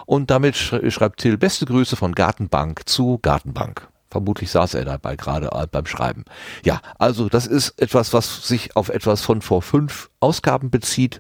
Und 0.06 0.32
damit 0.32 0.56
schreibt 0.56 1.20
Till 1.20 1.38
beste 1.38 1.66
Grüße 1.66 1.98
von 1.98 2.16
Gartenbank 2.16 2.88
zu 2.88 3.20
Gartenbank. 3.22 3.88
Vermutlich 4.10 4.50
saß 4.50 4.76
er 4.76 4.86
dabei 4.86 5.18
gerade 5.18 5.50
beim 5.72 5.86
Schreiben. 5.88 6.24
Ja, 6.64 6.82
also 6.98 7.28
das 7.28 7.46
ist 7.46 7.82
etwas, 7.82 8.14
was 8.14 8.48
sich 8.48 8.76
auf 8.76 8.90
etwas 8.90 9.22
von 9.22 9.42
vor 9.42 9.62
fünf 9.62 10.10
Ausgaben 10.20 10.70
bezieht. 10.70 11.20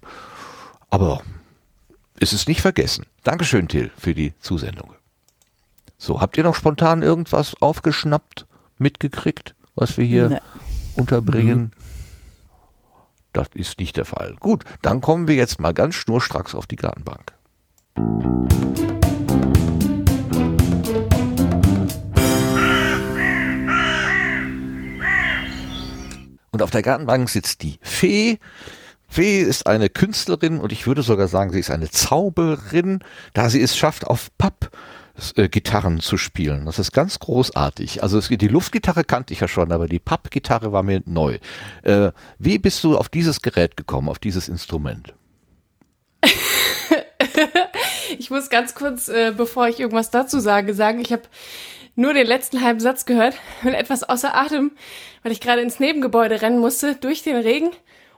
Aber 0.89 1.21
es 2.19 2.31
ist 2.31 2.47
nicht 2.47 2.61
vergessen. 2.61 3.05
Dankeschön, 3.23 3.67
Till, 3.67 3.91
für 3.97 4.13
die 4.13 4.33
Zusendung. 4.39 4.93
So, 6.05 6.19
habt 6.19 6.37
ihr 6.37 6.43
noch 6.43 6.55
spontan 6.55 7.01
irgendwas 7.01 7.55
aufgeschnappt, 7.61 8.45
mitgekriegt, 8.77 9.55
was 9.73 9.95
wir 9.95 10.03
hier 10.03 10.27
nee. 10.27 10.39
unterbringen? 10.97 11.59
Mhm. 11.59 11.71
Das 13.31 13.47
ist 13.53 13.79
nicht 13.79 13.95
der 13.95 14.03
Fall. 14.03 14.35
Gut, 14.41 14.65
dann 14.81 14.99
kommen 14.99 15.29
wir 15.29 15.35
jetzt 15.35 15.61
mal 15.61 15.73
ganz 15.73 15.95
schnurstracks 15.95 16.55
auf 16.55 16.67
die 16.67 16.75
Gartenbank. 16.75 17.31
Und 26.51 26.61
auf 26.61 26.71
der 26.71 26.81
Gartenbank 26.81 27.29
sitzt 27.29 27.63
die 27.63 27.79
Fee. 27.81 28.39
Fee 29.07 29.39
ist 29.39 29.67
eine 29.67 29.87
Künstlerin 29.87 30.59
und 30.59 30.73
ich 30.73 30.85
würde 30.85 31.01
sogar 31.01 31.29
sagen, 31.29 31.53
sie 31.53 31.61
ist 31.61 31.71
eine 31.71 31.89
Zauberin, 31.89 32.99
da 33.31 33.49
sie 33.49 33.61
es 33.61 33.77
schafft, 33.77 34.05
auf 34.05 34.27
Papp 34.37 34.69
Gitarren 35.35 35.99
zu 35.99 36.17
spielen. 36.17 36.65
Das 36.65 36.79
ist 36.79 36.91
ganz 36.91 37.19
großartig. 37.19 38.01
Also 38.01 38.17
es, 38.17 38.29
die 38.29 38.47
Luftgitarre 38.47 39.03
kannte 39.03 39.33
ich 39.33 39.41
ja 39.41 39.47
schon, 39.47 39.71
aber 39.71 39.87
die 39.87 39.99
Pappgitarre 39.99 40.71
war 40.71 40.81
mir 40.81 41.03
neu. 41.05 41.37
Äh, 41.83 42.11
wie 42.39 42.57
bist 42.57 42.83
du 42.83 42.97
auf 42.97 43.09
dieses 43.09 43.41
Gerät 43.41 43.77
gekommen, 43.77 44.09
auf 44.09 44.17
dieses 44.17 44.49
Instrument? 44.49 45.13
ich 48.17 48.31
muss 48.31 48.49
ganz 48.49 48.73
kurz, 48.73 49.07
äh, 49.07 49.33
bevor 49.35 49.67
ich 49.67 49.79
irgendwas 49.79 50.09
dazu 50.09 50.39
sage, 50.39 50.73
sagen, 50.73 50.99
ich 50.99 51.11
habe 51.11 51.23
nur 51.95 52.13
den 52.13 52.25
letzten 52.25 52.61
halben 52.61 52.79
Satz 52.79 53.05
gehört 53.05 53.35
und 53.63 53.75
etwas 53.75 54.03
außer 54.03 54.35
Atem, 54.35 54.71
weil 55.21 55.31
ich 55.31 55.41
gerade 55.41 55.61
ins 55.61 55.79
Nebengebäude 55.79 56.41
rennen 56.41 56.59
musste 56.59 56.95
durch 56.95 57.21
den 57.21 57.35
Regen 57.35 57.69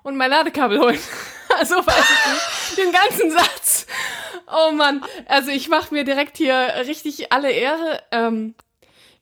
und 0.05 0.15
mein 0.15 0.29
Ladekabel 0.29 0.79
holen. 0.79 0.99
Also 1.57 1.75
weiß 1.75 1.95
ich 1.95 2.33
nicht. 2.33 2.77
Den 2.79 2.91
ganzen 2.91 3.31
Satz. 3.31 3.85
Oh 4.51 4.71
Mann. 4.71 5.05
Also 5.27 5.51
ich 5.51 5.69
mache 5.69 5.93
mir 5.93 6.03
direkt 6.03 6.37
hier 6.37 6.55
richtig 6.85 7.31
alle 7.31 7.51
Ehre. 7.51 8.01
Ähm, 8.11 8.55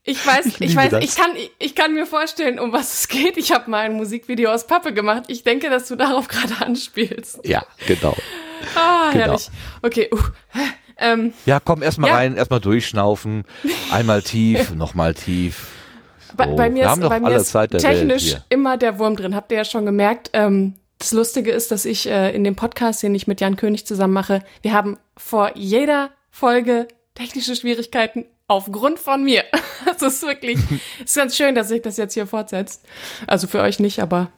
ich 0.04 0.26
weiß, 0.26 0.46
ich, 0.48 0.62
ich 0.62 0.76
weiß, 0.76 0.92
das. 0.92 1.04
ich 1.04 1.16
kann, 1.16 1.32
ich 1.60 1.76
kann 1.76 1.94
mir 1.94 2.08
vorstellen, 2.08 2.60
um 2.60 2.72
was 2.72 2.94
es 2.94 3.08
geht. 3.10 3.38
Ich 3.38 3.52
habe 3.52 3.70
mal 3.70 3.82
ein 3.82 3.94
Musikvideo 3.94 4.52
aus 4.52 4.66
Pappe 4.66 4.94
gemacht. 4.94 5.26
Ich 5.28 5.44
denke, 5.44 5.70
dass 5.70 5.90
du 5.90 5.96
darauf 5.96 6.28
gerade 6.30 6.66
anspielst. 6.66 7.42
Ja, 7.44 7.66
genau. 7.86 8.16
Ah, 8.74 9.12
genau. 9.12 9.26
herrlich. 9.26 9.50
Okay. 9.82 10.10
Uh, 10.12 10.20
ähm, 10.98 11.34
ja, 11.46 11.60
komm, 11.60 11.84
erstmal 11.84 12.10
ja. 12.10 12.16
rein, 12.16 12.36
erstmal 12.36 12.62
durchschnaufen. 12.62 13.44
Einmal 13.92 14.22
tief, 14.24 14.72
nochmal 14.76 15.14
tief. 15.14 15.68
Bei, 16.36 16.48
bei, 16.48 16.70
mir 16.70 16.92
ist, 16.92 17.00
bei 17.02 17.20
mir 17.20 17.36
ist 17.36 17.52
technisch 17.52 18.38
immer 18.50 18.78
der 18.78 19.00
Wurm 19.00 19.16
drin. 19.16 19.36
Habt 19.36 19.52
ihr 19.52 19.60
ja 19.60 19.66
schon 19.66 19.86
gemerkt. 19.86 20.30
Ähm, 20.34 20.76
das 21.00 21.12
Lustige 21.12 21.52
ist, 21.52 21.72
dass 21.72 21.86
ich 21.86 22.08
äh, 22.08 22.34
in 22.34 22.44
dem 22.44 22.56
Podcast, 22.56 23.04
den 23.04 23.14
ich 23.14 23.28
mit 23.28 23.42
Jan 23.42 23.58
König 23.58 23.86
zusammen 23.86 24.14
mache, 24.14 24.42
wir 24.62 24.74
haben 24.74 24.98
vor 25.18 25.52
jeder 25.56 26.12
Folge 26.32 26.88
technische 27.14 27.56
Schwierigkeiten 27.56 28.26
aufgrund 28.48 29.00
von 29.00 29.24
mir. 29.24 29.44
Das 30.00 30.02
ist 30.02 30.24
wirklich, 30.24 30.58
ist 31.04 31.16
ganz 31.16 31.36
schön, 31.36 31.56
dass 31.56 31.68
sich 31.68 31.82
das 31.82 31.98
jetzt 31.98 32.14
hier 32.14 32.26
fortsetzt. 32.26 32.86
Also 33.28 33.48
für 33.48 33.60
euch 33.60 33.80
nicht, 33.80 34.00
aber 34.00 34.32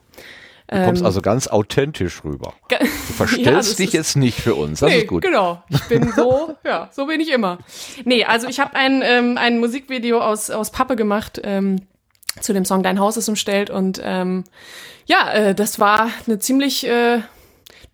Du 0.68 0.84
kommst 0.84 1.02
ähm, 1.02 1.06
also 1.06 1.22
ganz 1.22 1.46
authentisch 1.46 2.24
rüber. 2.24 2.54
Du 2.78 3.24
verstellst 3.24 3.78
ja, 3.78 3.84
dich 3.84 3.94
jetzt 3.94 4.16
nicht 4.16 4.38
für 4.38 4.54
uns. 4.54 4.80
Das 4.80 4.90
nee, 4.90 4.98
ist 4.98 5.06
gut. 5.06 5.22
Genau. 5.22 5.62
Ich 5.70 5.82
bin 5.84 6.12
so, 6.16 6.54
ja, 6.64 6.90
so 6.92 7.06
bin 7.06 7.20
ich 7.20 7.30
immer. 7.30 7.58
Nee, 8.04 8.24
also 8.24 8.46
ich 8.46 8.60
habe 8.60 8.74
ein, 8.74 9.00
ähm, 9.02 9.38
ein 9.38 9.58
Musikvideo 9.58 10.20
aus, 10.20 10.50
aus 10.50 10.70
Pappe 10.70 10.96
gemacht 10.96 11.40
ähm, 11.44 11.80
zu 12.40 12.52
dem 12.52 12.64
Song 12.66 12.82
Dein 12.82 13.00
Haus 13.00 13.16
ist 13.16 13.28
umstellt 13.28 13.70
und 13.70 14.00
ähm, 14.04 14.44
ja, 15.06 15.32
äh, 15.32 15.54
das 15.54 15.78
war 15.78 16.10
eine 16.26 16.38
ziemlich 16.38 16.86
äh, 16.86 17.20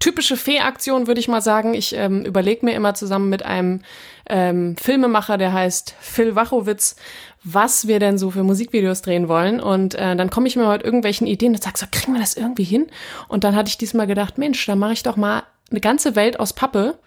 typische 0.03 0.37
Fee-Aktion, 0.37 1.07
würde 1.07 1.21
ich 1.21 1.29
mal 1.29 1.41
sagen. 1.41 1.75
Ich 1.75 1.95
ähm, 1.95 2.25
überlege 2.25 2.67
mir 2.67 2.75
immer 2.75 2.93
zusammen 2.95 3.29
mit 3.29 3.45
einem 3.45 3.83
ähm, 4.29 4.77
Filmemacher, 4.77 5.39
der 5.39 5.53
heißt 5.53 5.95
Phil 6.01 6.35
Wachowitz, 6.35 6.97
was 7.45 7.87
wir 7.87 8.01
denn 8.01 8.19
so 8.19 8.33
für 8.33 8.43
Musikvideos 8.43 9.03
drehen 9.03 9.29
wollen. 9.29 9.61
Und 9.61 9.95
äh, 9.95 10.17
dann 10.17 10.29
komme 10.29 10.49
ich 10.49 10.57
mir 10.57 10.69
mit 10.69 10.83
irgendwelchen 10.83 11.29
Ideen 11.29 11.55
und 11.55 11.63
sag 11.63 11.79
so, 11.79 11.87
kriegen 11.89 12.15
wir 12.15 12.21
das 12.21 12.35
irgendwie 12.35 12.65
hin? 12.65 12.89
Und 13.29 13.45
dann 13.45 13.55
hatte 13.55 13.69
ich 13.69 13.79
diesmal 13.79 14.09
gedacht, 14.09 14.39
Mensch, 14.39 14.67
dann 14.67 14.81
mache 14.81 14.95
ich 14.95 15.05
doch 15.05 15.15
mal 15.15 15.45
eine 15.71 15.81
ganze 15.81 16.17
Welt 16.17 16.41
aus 16.41 16.53
Pappe 16.53 16.99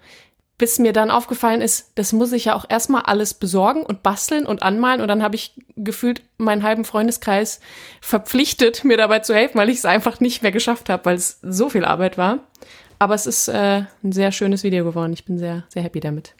bis 0.57 0.79
mir 0.79 0.93
dann 0.93 1.11
aufgefallen 1.11 1.61
ist, 1.61 1.91
das 1.95 2.13
muss 2.13 2.31
ich 2.31 2.45
ja 2.45 2.55
auch 2.55 2.65
erstmal 2.69 3.01
alles 3.01 3.33
besorgen 3.33 3.83
und 3.83 4.03
basteln 4.03 4.45
und 4.45 4.63
anmalen 4.63 5.01
und 5.01 5.09
dann 5.09 5.21
habe 5.21 5.35
ich 5.35 5.53
gefühlt 5.75 6.21
meinen 6.37 6.63
halben 6.63 6.85
Freundeskreis 6.85 7.59
verpflichtet, 7.99 8.85
mir 8.85 8.95
dabei 8.95 9.19
zu 9.19 9.35
helfen, 9.35 9.57
weil 9.57 9.69
ich 9.69 9.79
es 9.79 9.85
einfach 9.85 10.21
nicht 10.21 10.43
mehr 10.43 10.53
geschafft 10.53 10.89
habe, 10.89 11.03
weil 11.05 11.15
es 11.15 11.39
so 11.41 11.69
viel 11.69 11.83
Arbeit 11.83 12.17
war. 12.17 12.39
Aber 12.99 13.13
es 13.13 13.25
ist 13.25 13.47
äh, 13.47 13.83
ein 14.03 14.11
sehr 14.11 14.31
schönes 14.31 14.63
Video 14.63 14.83
geworden. 14.85 15.13
Ich 15.13 15.25
bin 15.25 15.37
sehr, 15.37 15.63
sehr 15.69 15.83
happy 15.83 15.99
damit. 15.99 16.35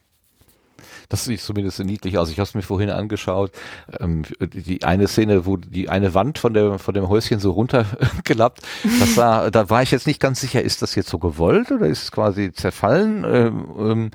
Das 1.10 1.26
sieht 1.26 1.42
zumindest 1.42 1.80
niedlich 1.84 2.18
aus. 2.18 2.30
Ich 2.30 2.38
habe 2.38 2.48
es 2.48 2.54
mir 2.54 2.62
vorhin 2.62 2.90
angeschaut. 2.90 3.52
Ähm, 4.00 4.24
die 4.40 4.84
eine 4.84 5.08
Szene, 5.08 5.46
wo 5.46 5.58
die 5.58 5.90
eine 5.90 6.14
Wand 6.14 6.40
von 6.40 6.54
der 6.54 6.80
von 6.80 6.94
dem 6.94 7.10
Häuschen 7.10 7.40
so 7.40 7.52
runtergelappt, 7.52 8.62
das 9.00 9.16
sah, 9.16 9.50
da 9.52 9.70
war 9.70 9.84
ich 9.84 9.92
jetzt 9.92 10.08
nicht 10.08 10.20
ganz 10.20 10.42
sicher, 10.42 10.62
ist 10.62 10.82
das 10.82 10.96
jetzt 10.96 11.10
so 11.10 11.20
gewollt 11.20 11.72
oder 11.72 11.88
ist 11.88 12.04
es 12.04 12.12
quasi 12.12 12.52
zerfallen? 12.52 13.24
Ähm, 13.28 13.66
ähm, 13.78 14.12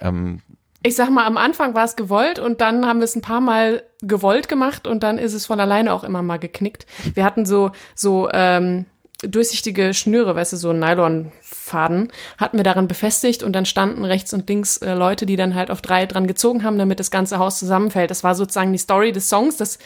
ähm 0.00 0.40
ich 0.86 0.96
sag 0.96 1.08
mal, 1.08 1.24
am 1.24 1.38
Anfang 1.38 1.74
war 1.74 1.84
es 1.84 1.96
gewollt 1.96 2.38
und 2.38 2.60
dann 2.60 2.84
haben 2.84 2.98
wir 2.98 3.04
es 3.04 3.16
ein 3.16 3.22
paar 3.22 3.40
Mal 3.40 3.82
gewollt 4.02 4.50
gemacht 4.50 4.86
und 4.86 5.02
dann 5.02 5.16
ist 5.16 5.32
es 5.32 5.46
von 5.46 5.58
alleine 5.58 5.94
auch 5.94 6.04
immer 6.04 6.20
mal 6.20 6.38
geknickt. 6.38 6.84
Wir 7.14 7.24
hatten 7.24 7.46
so 7.46 7.70
so 7.94 8.28
ähm, 8.32 8.84
durchsichtige 9.28 9.94
Schnüre, 9.94 10.34
weißt 10.34 10.52
du, 10.52 10.56
so 10.56 10.72
Nylonfaden, 10.72 12.12
hatten 12.38 12.56
wir 12.56 12.64
daran 12.64 12.88
befestigt 12.88 13.42
und 13.42 13.52
dann 13.52 13.66
standen 13.66 14.04
rechts 14.04 14.32
und 14.32 14.48
links 14.48 14.78
äh, 14.78 14.94
Leute, 14.94 15.26
die 15.26 15.36
dann 15.36 15.54
halt 15.54 15.70
auf 15.70 15.82
drei 15.82 16.06
dran 16.06 16.26
gezogen 16.26 16.64
haben, 16.64 16.78
damit 16.78 17.00
das 17.00 17.10
ganze 17.10 17.38
Haus 17.38 17.58
zusammenfällt. 17.58 18.10
Das 18.10 18.24
war 18.24 18.34
sozusagen 18.34 18.72
die 18.72 18.78
Story 18.78 19.12
des 19.12 19.28
Songs, 19.28 19.56
dass 19.56 19.78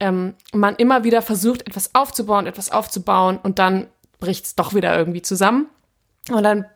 ähm, 0.00 0.34
man 0.52 0.76
immer 0.76 1.04
wieder 1.04 1.22
versucht, 1.22 1.66
etwas 1.66 1.94
aufzubauen, 1.94 2.46
etwas 2.46 2.70
aufzubauen 2.70 3.38
und 3.42 3.58
dann 3.58 3.86
bricht 4.18 4.44
es 4.44 4.54
doch 4.54 4.74
wieder 4.74 4.96
irgendwie 4.96 5.22
zusammen. 5.22 5.68
Und 6.30 6.42
dann 6.42 6.66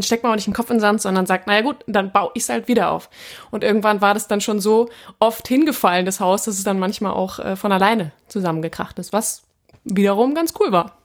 steckt 0.00 0.22
man 0.22 0.32
auch 0.32 0.36
nicht 0.36 0.46
den 0.46 0.54
Kopf 0.54 0.70
in 0.70 0.76
den 0.76 0.80
Sand, 0.80 1.00
sondern 1.00 1.26
sagt, 1.26 1.46
naja 1.46 1.62
gut, 1.62 1.76
dann 1.86 2.12
baue 2.12 2.30
ich 2.34 2.42
es 2.42 2.48
halt 2.48 2.68
wieder 2.68 2.90
auf. 2.90 3.10
Und 3.50 3.64
irgendwann 3.64 4.00
war 4.00 4.14
das 4.14 4.28
dann 4.28 4.40
schon 4.40 4.60
so 4.60 4.88
oft 5.18 5.48
hingefallen, 5.48 6.06
das 6.06 6.20
Haus, 6.20 6.44
dass 6.44 6.56
es 6.56 6.64
dann 6.64 6.78
manchmal 6.78 7.12
auch 7.12 7.38
äh, 7.38 7.56
von 7.56 7.72
alleine 7.72 8.12
zusammengekracht 8.28 8.98
ist, 8.98 9.12
was 9.12 9.42
wiederum 9.84 10.34
ganz 10.34 10.54
cool 10.60 10.72
war. 10.72 10.98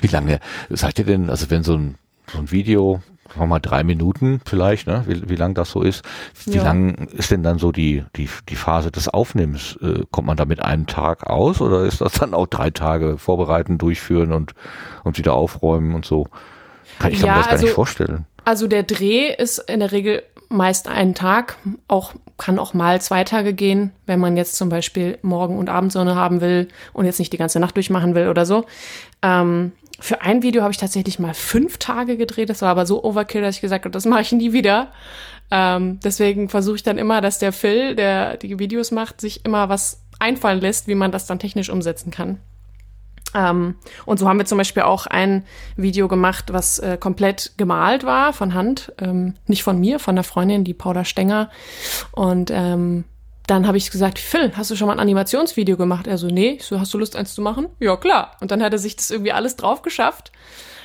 Wie 0.00 0.08
lange 0.08 0.40
seid 0.68 0.98
ihr 0.98 1.04
denn, 1.06 1.30
also 1.30 1.50
wenn 1.50 1.62
so 1.62 1.74
ein, 1.74 1.96
so 2.32 2.38
ein 2.38 2.50
Video 2.50 3.00
sagen 3.28 3.40
wir 3.42 3.46
mal 3.46 3.58
drei 3.60 3.84
Minuten 3.84 4.40
vielleicht, 4.44 4.88
ne? 4.88 5.04
wie, 5.06 5.28
wie 5.28 5.36
lang 5.36 5.54
das 5.54 5.70
so 5.70 5.82
ist. 5.82 6.02
Wie 6.46 6.56
Ja. 6.56 6.64
lang 6.64 7.06
ist 7.12 7.30
denn 7.30 7.44
dann 7.44 7.58
so 7.60 7.70
die, 7.70 8.04
die, 8.16 8.28
die 8.48 8.56
Phase 8.56 8.90
des 8.90 9.08
Aufnehmens? 9.08 9.78
Äh, 9.80 10.02
kommt 10.10 10.26
man 10.26 10.36
da 10.36 10.44
mit 10.46 10.60
einem 10.60 10.86
Tag 10.86 11.28
aus 11.28 11.60
oder 11.60 11.84
ist 11.84 12.00
das 12.00 12.14
dann 12.14 12.34
auch 12.34 12.48
drei 12.48 12.70
Tage 12.70 13.18
vorbereiten, 13.18 13.78
durchführen 13.78 14.32
und, 14.32 14.54
und 15.04 15.16
wieder 15.16 15.34
aufräumen 15.34 15.94
und 15.94 16.04
so? 16.04 16.26
Kann 16.98 17.12
ich 17.12 17.20
Ja, 17.20 17.26
mir 17.28 17.34
das 17.36 17.44
gar 17.46 17.52
also- 17.52 17.66
nicht 17.66 17.74
vorstellen. 17.74 18.26
Also 18.44 18.66
der 18.66 18.82
Dreh 18.82 19.32
ist 19.32 19.58
in 19.58 19.80
der 19.80 19.92
Regel 19.92 20.22
meist 20.50 20.88
einen 20.88 21.14
Tag, 21.14 21.56
auch 21.88 22.12
kann 22.36 22.58
auch 22.58 22.74
mal 22.74 23.00
zwei 23.00 23.24
Tage 23.24 23.54
gehen, 23.54 23.92
wenn 24.06 24.20
man 24.20 24.36
jetzt 24.36 24.56
zum 24.56 24.68
Beispiel 24.68 25.18
Morgen- 25.22 25.58
und 25.58 25.68
Abendsonne 25.68 26.16
haben 26.16 26.40
will 26.40 26.68
und 26.92 27.04
jetzt 27.04 27.18
nicht 27.18 27.32
die 27.32 27.38
ganze 27.38 27.60
Nacht 27.60 27.76
durchmachen 27.76 28.14
will 28.14 28.28
oder 28.28 28.44
so. 28.44 28.64
Ähm, 29.22 29.72
für 30.00 30.22
ein 30.22 30.42
Video 30.42 30.62
habe 30.62 30.72
ich 30.72 30.78
tatsächlich 30.78 31.18
mal 31.18 31.34
fünf 31.34 31.78
Tage 31.78 32.16
gedreht. 32.16 32.50
Das 32.50 32.62
war 32.62 32.70
aber 32.70 32.86
so 32.86 33.04
Overkill, 33.04 33.42
dass 33.42 33.56
ich 33.56 33.60
gesagt 33.60 33.84
habe, 33.84 33.92
das 33.92 34.06
mache 34.06 34.22
ich 34.22 34.32
nie 34.32 34.52
wieder. 34.52 34.88
Ähm, 35.50 36.00
deswegen 36.02 36.48
versuche 36.48 36.76
ich 36.76 36.82
dann 36.82 36.98
immer, 36.98 37.20
dass 37.20 37.38
der 37.38 37.52
Phil, 37.52 37.94
der 37.94 38.36
die 38.36 38.58
Videos 38.58 38.90
macht, 38.90 39.20
sich 39.20 39.44
immer 39.44 39.68
was 39.68 40.02
einfallen 40.18 40.60
lässt, 40.60 40.88
wie 40.88 40.94
man 40.94 41.12
das 41.12 41.26
dann 41.26 41.38
technisch 41.38 41.70
umsetzen 41.70 42.10
kann. 42.10 42.38
Ähm, 43.34 43.76
und 44.06 44.18
so 44.18 44.28
haben 44.28 44.38
wir 44.38 44.46
zum 44.46 44.58
Beispiel 44.58 44.82
auch 44.82 45.06
ein 45.06 45.44
Video 45.76 46.08
gemacht, 46.08 46.52
was 46.52 46.78
äh, 46.78 46.96
komplett 46.98 47.52
gemalt 47.56 48.04
war 48.04 48.32
von 48.32 48.54
Hand. 48.54 48.92
Ähm, 48.98 49.34
nicht 49.46 49.62
von 49.62 49.78
mir, 49.78 49.98
von 49.98 50.14
einer 50.14 50.24
Freundin, 50.24 50.64
die 50.64 50.74
Paula 50.74 51.04
Stenger. 51.04 51.50
Und 52.12 52.50
ähm, 52.52 53.04
dann 53.46 53.66
habe 53.66 53.78
ich 53.78 53.90
gesagt, 53.90 54.18
Phil, 54.18 54.52
hast 54.56 54.70
du 54.70 54.76
schon 54.76 54.86
mal 54.86 54.94
ein 54.94 55.00
Animationsvideo 55.00 55.76
gemacht? 55.76 56.06
Er 56.06 56.18
so, 56.18 56.28
nee. 56.28 56.58
Ich 56.60 56.64
so, 56.64 56.78
hast 56.78 56.94
du 56.94 56.98
Lust, 56.98 57.16
eins 57.16 57.34
zu 57.34 57.42
machen? 57.42 57.68
Ja, 57.80 57.96
klar. 57.96 58.36
Und 58.40 58.50
dann 58.50 58.62
hat 58.62 58.72
er 58.72 58.78
sich 58.78 58.96
das 58.96 59.10
irgendwie 59.10 59.32
alles 59.32 59.56
drauf 59.56 59.82
geschafft. 59.82 60.30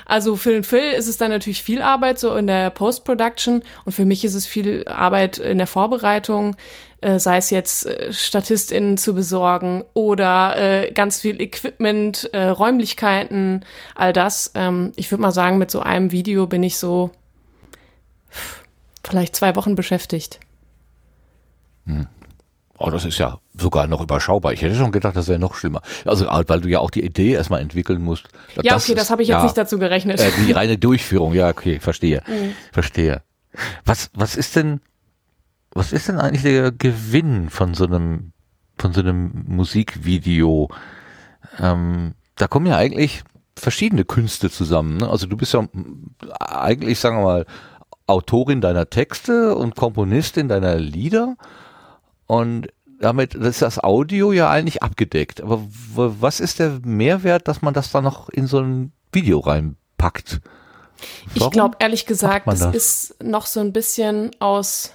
Also 0.05 0.35
für 0.35 0.51
den 0.51 0.63
Phil 0.63 0.91
ist 0.91 1.07
es 1.07 1.17
dann 1.17 1.31
natürlich 1.31 1.63
viel 1.63 1.81
Arbeit 1.81 2.19
so 2.19 2.35
in 2.35 2.47
der 2.47 2.69
Post-Production 2.69 3.63
und 3.85 3.91
für 3.91 4.05
mich 4.05 4.23
ist 4.23 4.35
es 4.35 4.45
viel 4.45 4.87
Arbeit 4.87 5.39
in 5.39 5.57
der 5.57 5.67
Vorbereitung, 5.67 6.55
äh, 7.05 7.19
sei 7.19 7.37
es 7.37 7.51
jetzt 7.51 7.85
äh, 7.85 8.11
StatistInnen 8.11 8.97
zu 8.97 9.13
besorgen 9.13 9.83
oder 9.93 10.57
äh, 10.57 10.91
ganz 10.91 11.21
viel 11.21 11.39
Equipment, 11.39 12.31
äh, 12.33 12.47
Räumlichkeiten, 12.47 13.63
all 13.93 14.11
das. 14.11 14.51
Ähm, 14.55 14.91
ich 14.95 15.11
würde 15.11 15.21
mal 15.21 15.31
sagen, 15.31 15.59
mit 15.59 15.69
so 15.69 15.81
einem 15.81 16.11
Video 16.11 16.47
bin 16.47 16.63
ich 16.63 16.77
so 16.77 17.11
vielleicht 19.03 19.35
zwei 19.35 19.55
Wochen 19.55 19.75
beschäftigt. 19.75 20.39
Oh, 22.79 22.89
das 22.89 23.05
ist 23.05 23.19
ja 23.19 23.37
sogar 23.53 23.85
noch 23.85 24.01
überschaubar. 24.01 24.53
Ich 24.53 24.63
hätte 24.63 24.73
schon 24.73 24.91
gedacht, 24.91 25.15
das 25.15 25.27
wäre 25.27 25.37
noch 25.37 25.53
schlimmer. 25.53 25.83
Also, 26.05 26.25
weil 26.25 26.61
du 26.61 26.67
ja 26.67 26.79
auch 26.79 26.89
die 26.89 27.05
Idee 27.05 27.33
erstmal 27.33 27.61
entwickeln 27.61 28.01
musst. 28.01 28.27
Ja, 28.63 28.75
okay, 28.75 28.95
das 28.95 29.11
habe 29.11 29.21
ich 29.21 29.27
jetzt 29.27 29.37
ja, 29.37 29.43
nicht 29.43 29.57
dazu 29.57 29.77
gerechnet. 29.77 30.19
Äh, 30.19 30.31
die 30.47 30.51
reine 30.51 30.79
Durchführung, 30.79 31.35
ja, 31.35 31.49
okay, 31.49 31.79
verstehe. 31.79 32.23
Verstehe. 32.71 33.21
Was, 33.85 34.09
was 34.15 34.35
ist 34.35 34.55
denn, 34.55 34.81
was 35.75 35.91
ist 35.91 36.07
denn 36.07 36.19
eigentlich 36.19 36.41
der 36.41 36.71
Gewinn 36.71 37.49
von 37.49 37.73
so 37.75 37.85
einem, 37.85 38.31
von 38.77 38.93
so 38.93 39.01
einem 39.01 39.43
Musikvideo? 39.47 40.69
Ähm, 41.59 42.15
da 42.37 42.47
kommen 42.47 42.65
ja 42.65 42.77
eigentlich 42.77 43.23
verschiedene 43.57 44.05
Künste 44.05 44.49
zusammen. 44.49 44.97
Ne? 44.97 45.09
Also 45.09 45.27
du 45.27 45.37
bist 45.37 45.53
ja 45.53 45.67
eigentlich, 46.39 46.99
sagen 46.99 47.17
wir 47.17 47.23
mal, 47.23 47.45
Autorin 48.07 48.61
deiner 48.61 48.89
Texte 48.89 49.55
und 49.55 49.75
Komponistin 49.75 50.47
deiner 50.47 50.75
Lieder. 50.75 51.35
Und 52.25 52.69
damit 52.99 53.35
ist 53.35 53.61
das 53.61 53.83
Audio 53.83 54.31
ja 54.31 54.49
eigentlich 54.49 54.81
abgedeckt. 54.81 55.41
Aber 55.41 55.61
was 55.95 56.39
ist 56.39 56.59
der 56.59 56.79
Mehrwert, 56.83 57.47
dass 57.47 57.61
man 57.61 57.73
das 57.73 57.91
dann 57.91 58.05
noch 58.05 58.29
in 58.29 58.47
so 58.47 58.59
ein 58.59 58.93
Video 59.11 59.39
reinpackt? 59.39 60.39
Ich 61.33 61.41
Warum 61.41 61.51
glaube, 61.51 61.77
ehrlich 61.79 62.05
gesagt, 62.05 62.47
das 62.47 62.59
das? 62.59 62.75
ist 62.75 63.23
noch 63.23 63.45
so 63.45 63.59
ein 63.59 63.73
bisschen 63.73 64.31
aus 64.39 64.94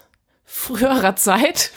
früherer 0.52 1.14
Zeit. 1.14 1.71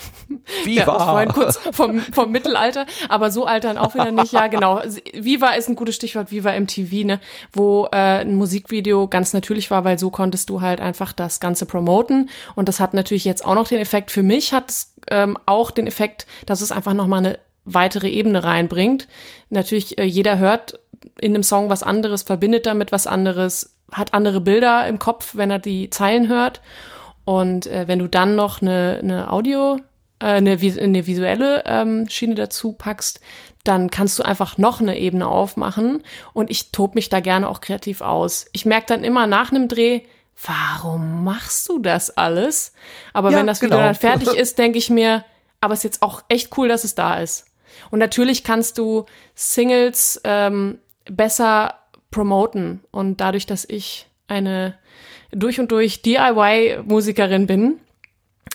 Wie 0.63 0.79
war? 0.79 0.99
vorhin 0.99 1.29
kurz 1.29 1.57
vom, 1.71 1.99
vom 1.99 2.31
Mittelalter, 2.31 2.87
aber 3.07 3.29
so 3.29 3.45
altern 3.45 3.77
auch 3.77 3.93
wieder 3.93 4.11
nicht. 4.11 4.33
Ja, 4.33 4.47
genau. 4.47 4.81
Viva 5.13 5.49
ist 5.49 5.69
ein 5.69 5.75
gutes 5.75 5.95
Stichwort, 5.95 6.31
Viva 6.31 6.59
MTV, 6.59 7.05
ne? 7.05 7.19
wo 7.51 7.85
äh, 7.91 8.21
ein 8.21 8.35
Musikvideo 8.35 9.07
ganz 9.07 9.33
natürlich 9.33 9.69
war, 9.69 9.85
weil 9.85 9.99
so 9.99 10.09
konntest 10.09 10.49
du 10.49 10.61
halt 10.61 10.81
einfach 10.81 11.13
das 11.13 11.39
Ganze 11.39 11.67
promoten. 11.67 12.31
Und 12.55 12.67
das 12.67 12.79
hat 12.79 12.95
natürlich 12.95 13.25
jetzt 13.25 13.45
auch 13.45 13.53
noch 13.53 13.67
den 13.67 13.79
Effekt, 13.79 14.09
für 14.09 14.23
mich 14.23 14.53
hat 14.53 14.71
es 14.71 14.95
ähm, 15.11 15.37
auch 15.45 15.69
den 15.69 15.85
Effekt, 15.85 16.25
dass 16.47 16.61
es 16.61 16.71
einfach 16.71 16.93
nochmal 16.93 17.19
eine 17.19 17.39
weitere 17.65 18.09
Ebene 18.09 18.43
reinbringt. 18.43 19.07
Natürlich, 19.51 19.99
äh, 19.99 20.03
jeder 20.03 20.39
hört 20.39 20.79
in 21.21 21.35
einem 21.35 21.43
Song 21.43 21.69
was 21.69 21.83
anderes, 21.83 22.23
verbindet 22.23 22.65
damit 22.65 22.91
was 22.91 23.05
anderes, 23.05 23.75
hat 23.91 24.15
andere 24.15 24.41
Bilder 24.41 24.87
im 24.87 24.97
Kopf, 24.97 25.35
wenn 25.35 25.51
er 25.51 25.59
die 25.59 25.91
Zeilen 25.91 26.27
hört. 26.27 26.61
Und 27.25 27.67
äh, 27.67 27.87
wenn 27.87 27.99
du 27.99 28.07
dann 28.07 28.35
noch 28.35 28.61
eine, 28.61 28.99
eine 29.01 29.31
Audio, 29.31 29.77
äh, 30.19 30.25
eine, 30.25 30.51
eine 30.51 31.07
visuelle 31.07 31.63
ähm, 31.65 32.07
Schiene 32.09 32.35
dazu 32.35 32.73
packst, 32.73 33.19
dann 33.63 33.89
kannst 33.89 34.19
du 34.19 34.23
einfach 34.23 34.57
noch 34.57 34.81
eine 34.81 34.97
Ebene 34.97 35.27
aufmachen. 35.27 36.03
Und 36.33 36.51
ich 36.51 36.71
tob 36.71 36.95
mich 36.95 37.09
da 37.09 37.21
gerne 37.21 37.47
auch 37.47 37.61
kreativ 37.61 38.01
aus. 38.01 38.45
Ich 38.51 38.65
merke 38.65 38.87
dann 38.87 39.03
immer 39.03 39.25
nach 39.25 39.51
einem 39.51 39.67
Dreh, 39.67 40.01
warum 40.45 41.23
machst 41.23 41.69
du 41.69 41.79
das 41.79 42.17
alles? 42.17 42.73
Aber 43.13 43.31
Ja, 43.31 43.37
wenn 43.37 43.47
das 43.47 43.61
Video 43.61 43.77
genau. 43.77 43.87
dann 43.87 43.95
fertig 43.95 44.27
ist, 44.37 44.57
denke 44.57 44.77
ich 44.77 44.89
mir, 44.89 45.23
aber 45.61 45.73
es 45.73 45.79
ist 45.79 45.83
jetzt 45.83 46.01
auch 46.01 46.23
echt 46.27 46.57
cool, 46.57 46.67
dass 46.67 46.83
es 46.83 46.95
da 46.95 47.19
ist. 47.19 47.45
Und 47.89 47.99
natürlich 47.99 48.43
kannst 48.43 48.77
du 48.77 49.05
Singles 49.33 50.19
ähm, 50.25 50.79
besser 51.05 51.79
promoten. 52.11 52.83
Und 52.91 53.21
dadurch, 53.21 53.45
dass 53.45 53.65
ich 53.65 54.07
eine 54.27 54.77
durch 55.33 55.59
und 55.59 55.71
durch 55.71 56.01
DIY-Musikerin 56.01 57.47
bin 57.47 57.79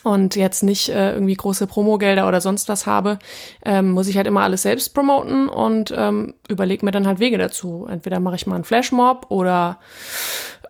und 0.05 0.37
jetzt 0.37 0.63
nicht 0.63 0.89
äh, 0.91 1.13
irgendwie 1.13 1.35
große 1.35 1.67
Promogelder 1.67 2.29
oder 2.29 2.41
sonst 2.41 2.69
was 2.69 2.87
habe, 2.87 3.19
ähm, 3.65 3.91
muss 3.91 4.09
ich 4.09 4.17
halt 4.17 4.27
immer 4.27 4.43
alles 4.43 4.63
selbst 4.63 4.95
promoten 4.95 5.49
und 5.49 5.93
ähm, 5.97 6.35
überlege 6.49 6.85
mir 6.85 6.93
dann 6.93 7.07
halt 7.07 7.19
Wege 7.19 7.39
dazu. 7.39 7.87
Entweder 7.89 8.21
mache 8.21 8.37
ich 8.37 8.47
mal 8.47 8.55
einen 8.55 8.65
Flashmob 8.65 9.27
oder 9.31 9.79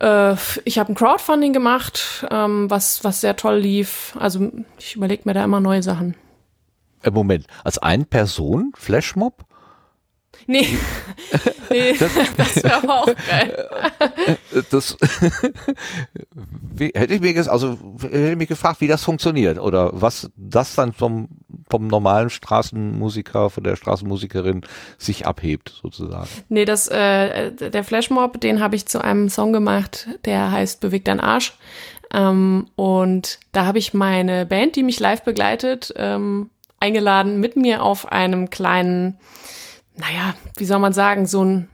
äh, 0.01 0.35
ich 0.65 0.79
habe 0.79 0.93
ein 0.93 0.95
Crowdfunding 0.95 1.53
gemacht, 1.53 2.27
ähm, 2.31 2.71
was, 2.71 3.05
was 3.05 3.21
sehr 3.21 3.37
toll 3.37 3.59
lief. 3.59 4.17
Also 4.19 4.51
ich 4.79 4.97
überlege 4.97 5.23
mir 5.25 5.35
da 5.35 5.45
immer 5.45 5.61
neue 5.61 5.83
Sachen. 5.83 6.15
Äh, 7.03 7.11
Moment, 7.11 7.47
als 7.65 7.79
Ein-Person 7.79 8.73
Flashmob? 8.77 9.45
Nee, 10.49 10.67
nee 11.71 11.93
das 11.93 12.57
wäre 12.57 12.83
aber 12.83 13.03
auch 13.03 13.07
geil. 13.07 13.69
Äh, 14.55 14.63
Das 14.71 14.97
wie, 16.75 16.91
hätte 16.95 17.15
ich 17.15 17.21
mir 17.21 17.51
also 17.51 17.79
hätte 18.01 18.31
ich 18.31 18.37
mich 18.37 18.49
gefragt, 18.49 18.81
wie 18.81 18.89
das 18.89 19.05
funktioniert 19.05 19.59
oder 19.59 19.91
was 19.93 20.31
das 20.37 20.75
dann 20.75 20.93
vom 20.93 21.29
vom 21.71 21.87
normalen 21.87 22.31
Straßenmusiker 22.31 23.51
von 23.51 23.63
der 23.63 23.77
Straßenmusikerin 23.77 24.63
sich 24.97 25.27
abhebt 25.27 25.79
sozusagen. 25.83 26.29
Nee, 26.49 26.65
das, 26.65 26.89
äh, 26.89 27.53
der 27.53 27.85
Flashmob, 27.85 28.41
den 28.41 28.61
habe 28.61 28.75
ich 28.75 28.87
zu 28.87 29.05
einem 29.05 29.29
Song 29.29 29.53
gemacht, 29.53 30.09
der 30.25 30.51
heißt 30.51 30.81
Beweg 30.81 31.05
dein 31.05 31.21
Arsch. 31.21 31.59
Ähm, 32.13 32.69
und 32.75 33.39
da 33.53 33.67
habe 33.67 33.79
ich 33.79 33.93
meine 33.93 34.47
Band, 34.47 34.77
die 34.77 34.83
mich 34.83 34.99
live 34.99 35.23
begleitet, 35.25 35.93
ähm, 35.97 36.49
eingeladen, 36.81 37.41
mit 37.41 37.57
mir 37.57 37.83
auf 37.83 38.11
einem 38.11 38.51
kleinen, 38.51 39.19
naja, 39.99 40.35
wie 40.57 40.65
soll 40.65 40.79
man 40.79 40.93
sagen, 40.93 41.27
so 41.27 41.45
ein 41.45 41.69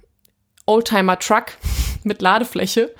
Oldtimer-Truck 0.67 1.57
mit 2.05 2.23
Ladefläche 2.23 2.95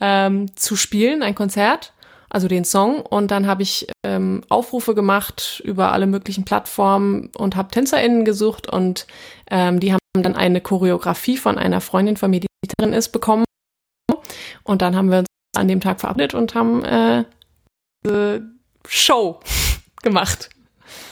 ähm, 0.00 0.54
zu 0.56 0.76
spielen, 0.76 1.22
ein 1.22 1.34
Konzert, 1.34 1.92
also 2.28 2.48
den 2.48 2.64
Song. 2.64 3.00
Und 3.00 3.30
dann 3.30 3.46
habe 3.46 3.62
ich 3.62 3.88
ähm, 4.04 4.42
Aufrufe 4.48 4.94
gemacht 4.94 5.60
über 5.64 5.92
alle 5.92 6.06
möglichen 6.06 6.44
Plattformen 6.44 7.30
und 7.36 7.56
habe 7.56 7.70
TänzerInnen 7.70 8.24
gesucht 8.24 8.68
und 8.68 9.06
ähm, 9.50 9.80
die 9.80 9.92
haben 9.92 10.00
dann 10.14 10.36
eine 10.36 10.60
Choreografie 10.60 11.36
von 11.36 11.58
einer 11.58 11.80
Freundin 11.80 12.16
von 12.16 12.30
mir, 12.30 12.40
die 12.40 12.48
Gitarrin 12.62 12.94
ist, 12.94 13.10
bekommen. 13.10 13.44
Und 14.62 14.82
dann 14.82 14.96
haben 14.96 15.10
wir 15.10 15.18
uns 15.18 15.28
an 15.56 15.68
dem 15.68 15.80
Tag 15.80 16.00
verabredet 16.00 16.34
und 16.34 16.54
haben 16.54 16.84
äh, 16.84 17.24
Show 18.86 19.40
gemacht. 20.02 20.50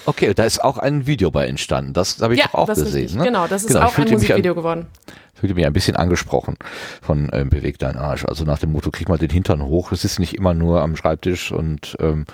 Okay, 0.07 0.33
da 0.35 0.45
ist 0.45 0.62
auch 0.62 0.79
ein 0.79 1.07
Video 1.07 1.31
bei 1.31 1.47
entstanden. 1.47 1.93
Das 1.93 2.21
habe 2.21 2.35
ich 2.35 2.43
doch 2.43 2.55
auch 2.55 2.67
gesehen. 2.67 3.17
Ne? 3.19 3.25
Genau, 3.25 3.47
das 3.47 3.64
ist 3.64 3.75
Genau, 3.75 3.87
auch 3.87 3.99
ein 3.99 4.11
Musikvideo 4.11 4.55
geworden. 4.55 4.87
fühlte 5.35 5.55
mich 5.55 5.67
ein 5.67 5.73
bisschen 5.73 5.97
angesprochen 5.97 6.57
von 7.03 7.31
ähm, 7.33 7.51
Beweg 7.51 7.79
dein 7.79 7.97
Arsch. 7.97 8.25
Also 8.25 8.45
nach 8.45 8.59
dem 8.59 8.73
Motto, 8.73 8.91
krieg 8.91 9.09
mal 9.09 9.19
den 9.19 9.31
Hintern 9.31 9.62
hoch. 9.62 9.93
Es 9.93 10.05
ist 10.05 10.19
nicht 10.19 10.35
immer 10.35 10.55
nur 10.55 10.81
am 10.83 10.97
Schreibtisch 10.97 11.53
und 11.53 11.97
ähm, 12.01 12.25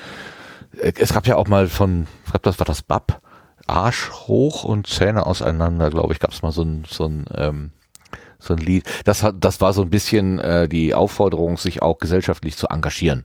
äh, 0.80 0.92
es 0.98 1.12
gab 1.12 1.26
ja 1.26 1.36
auch 1.36 1.48
mal 1.48 1.68
von, 1.68 2.06
ich 2.26 2.32
glaube, 2.32 2.44
das 2.44 2.58
war 2.58 2.66
das 2.66 2.82
Bab, 2.82 3.20
Arsch 3.66 4.10
hoch 4.12 4.64
und 4.64 4.86
Zähne 4.86 5.26
auseinander, 5.26 5.90
glaube 5.90 6.12
ich, 6.12 6.20
gab 6.20 6.32
es 6.32 6.42
mal 6.42 6.52
so 6.52 6.62
ein, 6.62 6.84
so 6.88 7.06
ein 7.06 7.24
ähm, 7.34 7.70
so 8.38 8.54
ein 8.54 8.58
Lied. 8.60 8.84
Das 9.04 9.22
hat, 9.22 9.36
das 9.40 9.60
war 9.60 9.72
so 9.72 9.82
ein 9.82 9.90
bisschen 9.90 10.38
äh, 10.38 10.68
die 10.68 10.94
Aufforderung, 10.94 11.56
sich 11.56 11.82
auch 11.82 11.98
gesellschaftlich 11.98 12.56
zu 12.56 12.68
engagieren. 12.68 13.24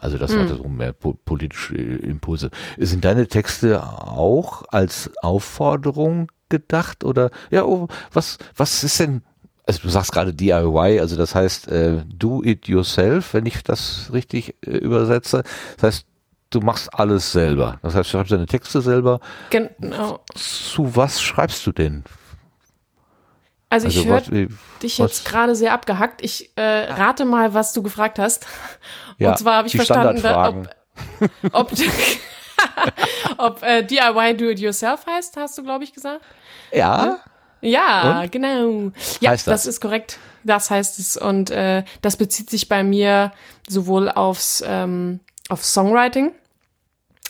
Also 0.00 0.18
das 0.18 0.34
hatte 0.34 0.56
so 0.56 0.68
mehr 0.68 0.92
po 0.92 1.14
politische 1.24 1.76
Impulse. 1.76 2.50
Sind 2.78 3.04
deine 3.04 3.26
Texte 3.26 3.82
auch 3.82 4.64
als 4.70 5.10
Aufforderung 5.22 6.28
gedacht 6.48 7.04
oder 7.04 7.30
ja, 7.50 7.64
oh, 7.64 7.88
was 8.12 8.38
was 8.56 8.82
ist 8.82 9.00
denn 9.00 9.22
also 9.66 9.82
du 9.82 9.88
sagst 9.88 10.10
gerade 10.10 10.34
DIY, 10.34 10.98
also 10.98 11.16
das 11.16 11.34
heißt 11.34 11.68
äh, 11.68 12.02
do 12.06 12.42
it 12.42 12.66
yourself, 12.66 13.34
wenn 13.34 13.46
ich 13.46 13.62
das 13.62 14.10
richtig 14.12 14.56
äh, 14.66 14.70
übersetze. 14.70 15.44
Das 15.76 15.82
heißt, 15.84 16.06
du 16.50 16.60
machst 16.60 16.92
alles 16.92 17.30
selber. 17.30 17.78
Das 17.82 17.94
heißt, 17.94 18.08
du 18.08 18.16
schreibst 18.16 18.32
deine 18.32 18.46
Texte 18.46 18.80
selber. 18.80 19.20
Genau. 19.50 20.20
Zu 20.34 20.96
was 20.96 21.22
schreibst 21.22 21.64
du 21.66 21.72
denn? 21.72 22.02
Also, 23.70 23.86
ich 23.88 24.04
höre 24.04 24.20
dich 24.82 24.98
jetzt 24.98 25.24
gerade 25.24 25.54
sehr 25.54 25.72
abgehackt. 25.72 26.22
Ich 26.22 26.50
äh, 26.56 26.92
rate 26.92 27.24
mal, 27.24 27.54
was 27.54 27.72
du 27.72 27.82
gefragt 27.82 28.18
hast. 28.18 28.46
Ja, 29.18 29.30
Und 29.30 29.38
zwar 29.38 29.54
habe 29.58 29.68
ich 29.68 29.76
verstanden, 29.76 30.26
ob, 30.26 30.68
ob, 31.52 31.72
ob 33.38 33.62
äh, 33.62 33.82
DIY 33.82 34.36
Do 34.36 34.46
It 34.50 34.58
Yourself 34.60 35.06
heißt, 35.06 35.36
hast 35.36 35.56
du, 35.56 35.62
glaube 35.62 35.84
ich, 35.84 35.92
gesagt. 35.92 36.20
Ja, 36.72 37.18
Ja, 37.60 38.22
Und? 38.22 38.32
genau. 38.32 38.90
Ja, 39.20 39.30
Heißt 39.30 39.46
das? 39.46 39.62
das? 39.62 39.66
ist 39.66 39.80
korrekt. 39.80 40.18
Das 40.42 40.70
heißt 40.70 40.98
es. 40.98 41.16
Und 41.16 41.50
äh, 41.50 41.84
das 42.02 42.16
bezieht 42.16 42.50
sich 42.50 42.68
bei 42.68 42.82
mir 42.82 43.32
sowohl 43.68 44.08
aufs 44.10 44.64
ähm, 44.66 45.20
auf 45.48 45.64
Songwriting. 45.64 46.32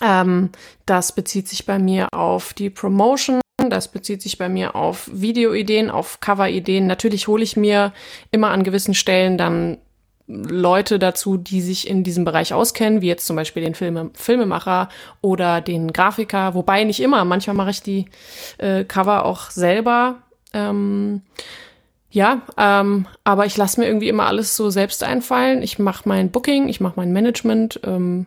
Ähm, 0.02 0.50
das 0.86 1.12
bezieht 1.12 1.48
sich 1.48 1.66
bei 1.66 1.78
mir 1.78 2.08
auf 2.12 2.54
die 2.54 2.70
Promotion. 2.70 3.40
Das 3.68 3.88
bezieht 3.88 4.22
sich 4.22 4.38
bei 4.38 4.48
mir 4.48 4.74
auf 4.74 5.10
Videoideen, 5.12 5.90
auf 5.90 6.20
Coverideen. 6.20 6.86
Natürlich 6.86 7.28
hole 7.28 7.42
ich 7.42 7.56
mir 7.56 7.92
immer 8.30 8.50
an 8.50 8.62
gewissen 8.64 8.94
Stellen 8.94 9.36
dann 9.36 9.78
Leute 10.26 11.00
dazu, 11.00 11.36
die 11.36 11.60
sich 11.60 11.88
in 11.88 12.04
diesem 12.04 12.24
Bereich 12.24 12.54
auskennen, 12.54 13.00
wie 13.00 13.08
jetzt 13.08 13.26
zum 13.26 13.34
Beispiel 13.34 13.62
den 13.64 13.74
Filme, 13.74 14.10
Filmemacher 14.14 14.88
oder 15.20 15.60
den 15.60 15.92
Grafiker. 15.92 16.54
Wobei 16.54 16.84
nicht 16.84 17.00
immer. 17.00 17.24
Manchmal 17.24 17.56
mache 17.56 17.70
ich 17.70 17.82
die 17.82 18.04
äh, 18.58 18.84
Cover 18.84 19.24
auch 19.24 19.50
selber. 19.50 20.18
Ähm, 20.52 21.22
ja, 22.12 22.42
ähm, 22.56 23.06
aber 23.24 23.46
ich 23.46 23.56
lasse 23.56 23.80
mir 23.80 23.86
irgendwie 23.86 24.08
immer 24.08 24.26
alles 24.26 24.56
so 24.56 24.70
selbst 24.70 25.02
einfallen. 25.02 25.62
Ich 25.62 25.78
mache 25.80 26.08
mein 26.08 26.30
Booking, 26.30 26.68
ich 26.68 26.80
mache 26.80 26.94
mein 26.96 27.12
Management. 27.12 27.80
Ähm, 27.84 28.26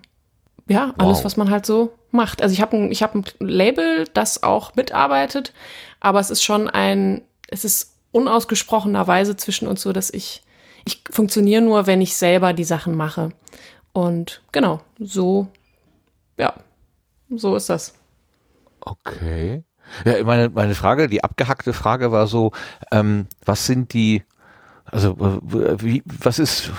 ja, 0.67 0.93
alles, 0.97 1.19
Wow. 1.19 1.25
was 1.25 1.37
man 1.37 1.49
halt 1.49 1.65
so 1.65 1.93
macht. 2.13 2.41
Also 2.41 2.53
ich 2.53 2.61
habe 2.61 2.77
ein, 2.77 2.91
hab 2.91 3.15
ein 3.15 3.25
Label, 3.39 4.05
das 4.13 4.43
auch 4.43 4.75
mitarbeitet, 4.75 5.53
aber 5.99 6.19
es 6.19 6.29
ist 6.29 6.43
schon 6.43 6.69
ein, 6.69 7.21
es 7.47 7.65
ist 7.65 7.95
unausgesprochenerweise 8.11 9.35
zwischen 9.35 9.67
uns 9.67 9.81
so, 9.81 9.91
dass 9.91 10.09
ich, 10.09 10.43
ich 10.85 11.03
funktioniere 11.09 11.61
nur, 11.61 11.87
wenn 11.87 12.01
ich 12.01 12.15
selber 12.15 12.53
die 12.53 12.63
Sachen 12.63 12.95
mache. 12.95 13.29
Und 13.91 14.41
genau, 14.51 14.81
so, 14.99 15.47
ja, 16.37 16.53
so 17.29 17.55
ist 17.55 17.69
das. 17.69 17.93
okay. 18.81 19.63
Ja, 20.05 20.23
meine, 20.23 20.49
meine 20.49 20.75
Frage, 20.75 21.07
die 21.07 21.23
abgehackte 21.23 21.73
Frage 21.73 22.11
war 22.11 22.27
so, 22.27 22.51
ähm, 22.91 23.27
was 23.45 23.65
sind 23.65 23.93
die, 23.93 24.23
also 24.85 25.15
wie, 25.19 26.03
was 26.05 26.39
ist, 26.39 26.71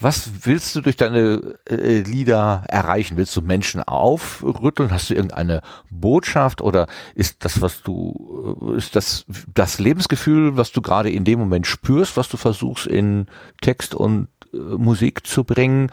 was 0.00 0.46
willst 0.46 0.74
du 0.74 0.80
durch 0.80 0.96
deine 0.96 1.56
äh, 1.68 2.00
Lieder 2.00 2.64
erreichen? 2.68 3.16
Willst 3.16 3.36
du 3.36 3.42
Menschen 3.42 3.82
aufrütteln? 3.82 4.90
Hast 4.90 5.10
du 5.10 5.14
irgendeine 5.14 5.62
Botschaft 5.90 6.60
oder 6.60 6.86
ist 7.14 7.44
das, 7.44 7.60
was 7.60 7.82
du, 7.82 8.56
äh, 8.72 8.76
ist 8.76 8.96
das 8.96 9.24
das 9.54 9.78
Lebensgefühl, 9.78 10.56
was 10.56 10.72
du 10.72 10.82
gerade 10.82 11.10
in 11.10 11.24
dem 11.24 11.38
Moment 11.38 11.66
spürst, 11.66 12.16
was 12.16 12.28
du 12.28 12.36
versuchst 12.36 12.86
in 12.86 13.26
Text 13.60 13.94
und 13.94 14.28
äh, 14.52 14.56
Musik 14.56 15.26
zu 15.26 15.44
bringen? 15.44 15.90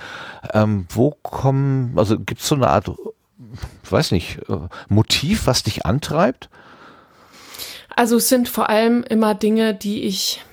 Ähm, 0.54 0.86
wo 0.90 1.12
kommen, 1.22 1.94
also 1.98 2.20
gibt 2.20 2.42
es 2.42 2.48
so 2.48 2.56
eine 2.56 2.70
Art 2.70 2.92
weiß 3.90 4.12
nicht, 4.12 4.40
äh, 4.50 4.58
Motiv, 4.90 5.48
was 5.48 5.64
dich 5.64 5.86
antreibt? 5.86 6.50
Also 7.96 8.18
es 8.18 8.30
sind 8.30 8.50
vor 8.50 8.70
allem 8.70 9.04
immer 9.04 9.36
Dinge, 9.36 9.74
die 9.74 10.04
ich, 10.04 10.44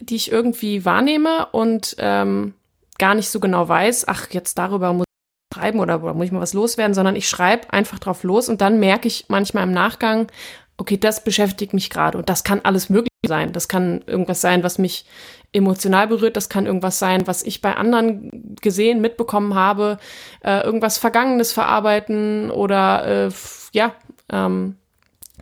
die 0.00 0.16
ich 0.16 0.30
irgendwie 0.30 0.84
wahrnehme 0.84 1.46
und 1.52 1.96
ähm, 1.98 2.54
gar 2.98 3.14
nicht 3.14 3.30
so 3.30 3.40
genau 3.40 3.68
weiß, 3.68 4.08
ach, 4.08 4.28
jetzt 4.30 4.58
darüber 4.58 4.92
muss 4.92 5.04
ich 5.06 5.56
schreiben 5.56 5.80
oder, 5.80 6.02
oder 6.02 6.14
muss 6.14 6.26
ich 6.26 6.32
mal 6.32 6.40
was 6.40 6.54
loswerden, 6.54 6.94
sondern 6.94 7.16
ich 7.16 7.28
schreibe 7.28 7.72
einfach 7.72 7.98
drauf 7.98 8.22
los 8.22 8.48
und 8.48 8.60
dann 8.60 8.80
merke 8.80 9.08
ich 9.08 9.26
manchmal 9.28 9.64
im 9.64 9.72
Nachgang, 9.72 10.28
okay, 10.76 10.96
das 10.96 11.24
beschäftigt 11.24 11.74
mich 11.74 11.90
gerade 11.90 12.18
und 12.18 12.28
das 12.28 12.44
kann 12.44 12.60
alles 12.62 12.88
möglich 12.88 13.08
sein. 13.26 13.52
Das 13.52 13.68
kann 13.68 14.02
irgendwas 14.06 14.40
sein, 14.40 14.62
was 14.62 14.78
mich 14.78 15.04
emotional 15.52 16.06
berührt, 16.06 16.36
das 16.36 16.48
kann 16.48 16.66
irgendwas 16.66 16.98
sein, 16.98 17.26
was 17.26 17.42
ich 17.42 17.60
bei 17.60 17.76
anderen 17.76 18.56
gesehen, 18.60 19.00
mitbekommen 19.00 19.54
habe, 19.54 19.98
äh, 20.44 20.60
irgendwas 20.60 20.98
Vergangenes 20.98 21.52
verarbeiten 21.52 22.50
oder 22.50 23.26
äh, 23.26 23.30
ja, 23.72 23.94
ähm, 24.30 24.76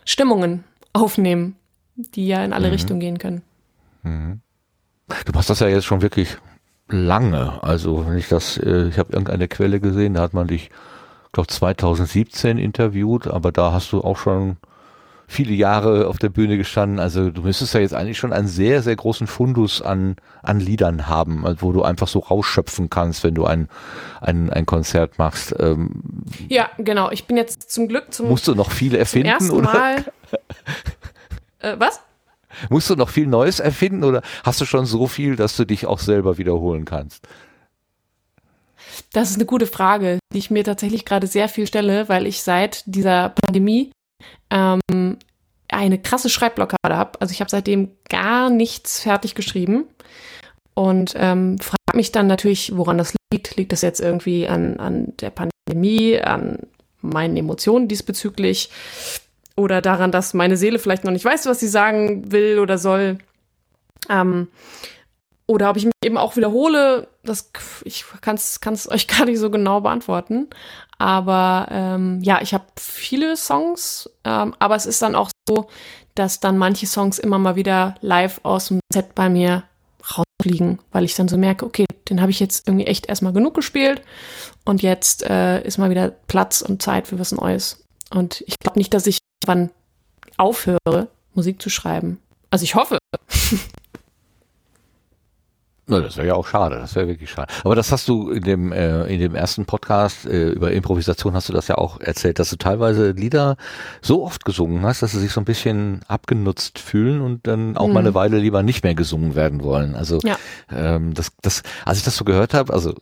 Stimmungen 0.04 0.64
aufnehmen, 0.92 1.56
die 1.96 2.28
ja 2.28 2.44
in 2.44 2.52
alle 2.52 2.70
Richtungen 2.72 3.00
gehen 3.00 3.18
können. 3.18 3.42
Du 5.08 5.32
machst 5.32 5.50
das 5.50 5.60
ja 5.60 5.68
jetzt 5.68 5.84
schon 5.84 6.02
wirklich 6.02 6.36
lange. 6.88 7.62
Also 7.62 8.06
wenn 8.06 8.18
ich 8.18 8.28
das, 8.28 8.58
äh, 8.58 8.88
ich 8.88 8.98
habe 8.98 9.12
irgendeine 9.12 9.48
Quelle 9.48 9.80
gesehen, 9.80 10.14
da 10.14 10.22
hat 10.22 10.34
man 10.34 10.46
dich, 10.46 10.70
glaube 11.32 11.48
2017 11.48 12.58
interviewt, 12.58 13.26
aber 13.26 13.52
da 13.52 13.72
hast 13.72 13.92
du 13.92 14.02
auch 14.02 14.16
schon 14.16 14.56
viele 15.28 15.52
Jahre 15.54 16.06
auf 16.06 16.18
der 16.18 16.28
Bühne 16.28 16.56
gestanden. 16.56 17.00
Also 17.00 17.30
du 17.30 17.42
müsstest 17.42 17.74
ja 17.74 17.80
jetzt 17.80 17.94
eigentlich 17.94 18.18
schon 18.18 18.32
einen 18.32 18.46
sehr, 18.46 18.82
sehr 18.82 18.94
großen 18.94 19.26
Fundus 19.26 19.82
an, 19.82 20.16
an 20.42 20.60
Liedern 20.60 21.08
haben, 21.08 21.44
also 21.44 21.62
wo 21.62 21.72
du 21.72 21.82
einfach 21.82 22.08
so 22.08 22.20
rausschöpfen 22.20 22.90
kannst, 22.90 23.24
wenn 23.24 23.34
du 23.34 23.44
ein, 23.44 23.68
ein, 24.20 24.50
ein 24.50 24.66
Konzert 24.66 25.18
machst. 25.18 25.54
Ähm, 25.58 26.02
Ja, 26.48 26.70
genau. 26.78 27.10
Ich 27.10 27.26
bin 27.26 27.36
jetzt 27.36 27.70
zum 27.72 27.88
Glück 27.88 28.12
zum, 28.12 28.28
musst 28.28 28.46
du 28.46 28.54
noch 28.54 28.70
viele 28.70 28.98
erfinden 28.98 29.28
ersten 29.28 29.50
oder 29.50 29.72
Mal. 29.72 30.04
äh, 31.58 31.74
was? 31.78 32.00
Musst 32.70 32.90
du 32.90 32.96
noch 32.96 33.08
viel 33.08 33.26
Neues 33.26 33.60
erfinden 33.60 34.04
oder 34.04 34.22
hast 34.44 34.60
du 34.60 34.64
schon 34.64 34.86
so 34.86 35.06
viel, 35.06 35.36
dass 35.36 35.56
du 35.56 35.64
dich 35.64 35.86
auch 35.86 35.98
selber 35.98 36.38
wiederholen 36.38 36.84
kannst? 36.84 37.26
Das 39.12 39.30
ist 39.30 39.36
eine 39.36 39.46
gute 39.46 39.66
Frage, 39.66 40.18
die 40.32 40.38
ich 40.38 40.50
mir 40.50 40.64
tatsächlich 40.64 41.04
gerade 41.04 41.26
sehr 41.26 41.48
viel 41.48 41.66
stelle, 41.66 42.08
weil 42.08 42.26
ich 42.26 42.42
seit 42.42 42.82
dieser 42.86 43.30
Pandemie 43.30 43.90
ähm, 44.50 45.18
eine 45.68 45.98
krasse 45.98 46.30
Schreibblockade 46.30 46.96
habe. 46.96 47.20
Also 47.20 47.32
ich 47.32 47.40
habe 47.40 47.50
seitdem 47.50 47.90
gar 48.08 48.50
nichts 48.50 49.00
fertig 49.00 49.34
geschrieben 49.34 49.84
und 50.74 51.14
ähm, 51.16 51.58
frage 51.58 51.96
mich 51.96 52.12
dann 52.12 52.26
natürlich, 52.26 52.76
woran 52.76 52.98
das 52.98 53.14
liegt. 53.32 53.56
Liegt 53.56 53.72
das 53.72 53.82
jetzt 53.82 54.00
irgendwie 54.00 54.46
an, 54.46 54.78
an 54.78 55.12
der 55.20 55.30
Pandemie, 55.30 56.20
an 56.20 56.60
meinen 57.00 57.36
Emotionen 57.36 57.88
diesbezüglich 57.88 58.70
oder 59.56 59.80
daran, 59.80 60.12
dass 60.12 60.34
meine 60.34 60.56
Seele 60.56 60.78
vielleicht 60.78 61.04
noch 61.04 61.12
nicht 61.12 61.24
weiß, 61.24 61.46
was 61.46 61.60
sie 61.60 61.68
sagen 61.68 62.30
will 62.30 62.58
oder 62.58 62.78
soll? 62.78 63.18
Ähm, 64.08 64.48
oder 65.46 65.70
ob 65.70 65.76
ich 65.76 65.84
mich 65.84 65.94
eben 66.04 66.18
auch 66.18 66.36
wiederhole, 66.36 67.08
das 67.22 67.50
ich 67.84 68.04
kann 68.20 68.36
es 68.36 68.60
euch 68.90 69.06
gar 69.06 69.24
nicht 69.24 69.38
so 69.38 69.50
genau 69.50 69.80
beantworten. 69.80 70.48
Aber 70.98 71.68
ähm, 71.70 72.20
ja, 72.22 72.40
ich 72.40 72.54
habe 72.54 72.64
viele 72.78 73.36
Songs, 73.36 74.10
ähm, 74.24 74.54
aber 74.58 74.76
es 74.76 74.86
ist 74.86 75.02
dann 75.02 75.14
auch 75.14 75.30
so, 75.48 75.68
dass 76.14 76.40
dann 76.40 76.58
manche 76.58 76.86
Songs 76.86 77.18
immer 77.18 77.38
mal 77.38 77.56
wieder 77.56 77.94
live 78.00 78.40
aus 78.42 78.68
dem 78.68 78.80
Set 78.92 79.14
bei 79.14 79.28
mir 79.28 79.64
rausfliegen, 80.16 80.78
weil 80.92 81.04
ich 81.04 81.14
dann 81.14 81.28
so 81.28 81.36
merke, 81.36 81.66
okay, 81.66 81.84
den 82.08 82.20
habe 82.20 82.30
ich 82.30 82.40
jetzt 82.40 82.66
irgendwie 82.66 82.86
echt 82.86 83.06
erstmal 83.06 83.32
genug 83.32 83.54
gespielt 83.54 84.02
und 84.64 84.82
jetzt 84.82 85.22
äh, 85.28 85.62
ist 85.62 85.78
mal 85.78 85.90
wieder 85.90 86.10
Platz 86.10 86.62
und 86.62 86.82
Zeit 86.82 87.06
für 87.08 87.18
was 87.18 87.32
Neues. 87.32 87.85
Und 88.10 88.42
ich 88.46 88.58
glaube 88.58 88.78
nicht, 88.78 88.94
dass 88.94 89.06
ich 89.06 89.18
wann 89.44 89.70
aufhöre, 90.36 91.08
Musik 91.34 91.60
zu 91.60 91.70
schreiben. 91.70 92.20
Also 92.50 92.64
ich 92.64 92.74
hoffe. 92.74 92.98
Na, 95.88 96.00
das 96.00 96.16
wäre 96.16 96.26
ja 96.26 96.34
auch 96.34 96.48
schade, 96.48 96.74
das 96.80 96.96
wäre 96.96 97.06
wirklich 97.06 97.30
schade. 97.30 97.46
Aber 97.62 97.76
das 97.76 97.92
hast 97.92 98.08
du 98.08 98.30
in 98.30 98.42
dem, 98.42 98.72
äh, 98.72 99.04
in 99.04 99.20
dem 99.20 99.36
ersten 99.36 99.66
Podcast 99.66 100.26
äh, 100.26 100.48
über 100.48 100.72
Improvisation 100.72 101.34
hast 101.34 101.48
du 101.48 101.52
das 101.52 101.68
ja 101.68 101.76
auch 101.78 102.00
erzählt, 102.00 102.40
dass 102.40 102.50
du 102.50 102.56
teilweise 102.56 103.12
Lieder 103.12 103.56
so 104.02 104.24
oft 104.24 104.44
gesungen 104.44 104.82
hast, 104.82 105.02
dass 105.02 105.12
sie 105.12 105.20
sich 105.20 105.30
so 105.30 105.40
ein 105.40 105.44
bisschen 105.44 106.00
abgenutzt 106.08 106.80
fühlen 106.80 107.20
und 107.20 107.46
dann 107.46 107.76
auch 107.76 107.86
mal 107.86 108.00
eine 108.00 108.14
Weile 108.14 108.38
lieber 108.38 108.64
nicht 108.64 108.82
mehr 108.82 108.96
gesungen 108.96 109.36
werden 109.36 109.62
wollen. 109.62 109.94
Also 109.94 110.18
Ja. 110.24 110.36
ähm, 110.72 111.14
das, 111.14 111.28
das, 111.42 111.62
als 111.84 111.98
ich 111.98 112.04
das 112.04 112.16
so 112.16 112.24
gehört 112.24 112.52
habe, 112.52 112.72
also 112.72 112.92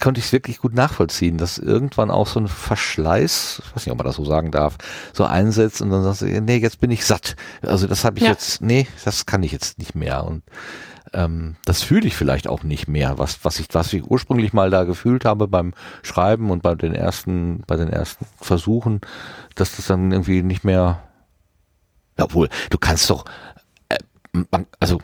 konnte 0.00 0.20
ich 0.20 0.26
es 0.26 0.32
wirklich 0.32 0.58
gut 0.58 0.74
nachvollziehen, 0.74 1.38
dass 1.38 1.58
irgendwann 1.58 2.12
auch 2.12 2.28
so 2.28 2.38
ein 2.38 2.46
Verschleiß, 2.46 3.62
ich 3.64 3.74
weiß 3.76 3.86
nicht, 3.86 3.90
ob 3.92 3.98
man 3.98 4.06
das 4.06 4.14
so 4.14 4.24
sagen 4.24 4.52
darf, 4.52 4.76
so 5.12 5.24
einsetzt 5.24 5.82
und 5.82 5.90
dann 5.90 6.04
sagst 6.04 6.20
du, 6.22 6.26
nee, 6.26 6.58
jetzt 6.58 6.78
bin 6.78 6.92
ich 6.92 7.04
satt. 7.04 7.34
Also 7.62 7.88
das 7.88 8.04
habe 8.04 8.18
ich 8.18 8.24
Ja. 8.24 8.30
jetzt, 8.30 8.60
nee, 8.62 8.86
das 9.04 9.26
kann 9.26 9.42
ich 9.42 9.50
jetzt 9.50 9.80
nicht 9.80 9.96
mehr. 9.96 10.22
Und 10.24 10.42
ähm, 11.12 11.56
das 11.64 11.82
fühle 11.82 12.06
ich 12.06 12.16
vielleicht 12.16 12.48
auch 12.48 12.62
nicht 12.62 12.88
mehr, 12.88 13.18
was, 13.18 13.44
was 13.44 13.60
ich, 13.60 13.68
was 13.72 13.92
ich 13.92 14.04
ursprünglich 14.04 14.52
mal 14.52 14.70
da 14.70 14.84
gefühlt 14.84 15.24
habe 15.24 15.48
beim 15.48 15.74
Schreiben 16.02 16.50
und 16.50 16.62
bei 16.62 16.74
den 16.74 16.94
ersten, 16.94 17.62
bei 17.66 17.76
den 17.76 17.88
ersten 17.88 18.26
Versuchen, 18.40 19.00
dass 19.54 19.76
das 19.76 19.86
dann 19.86 20.12
irgendwie 20.12 20.42
nicht 20.42 20.64
mehr, 20.64 21.02
obwohl, 22.18 22.48
du 22.70 22.78
kannst 22.78 23.10
doch, 23.10 23.24
äh, 23.88 23.98
also, 24.80 25.00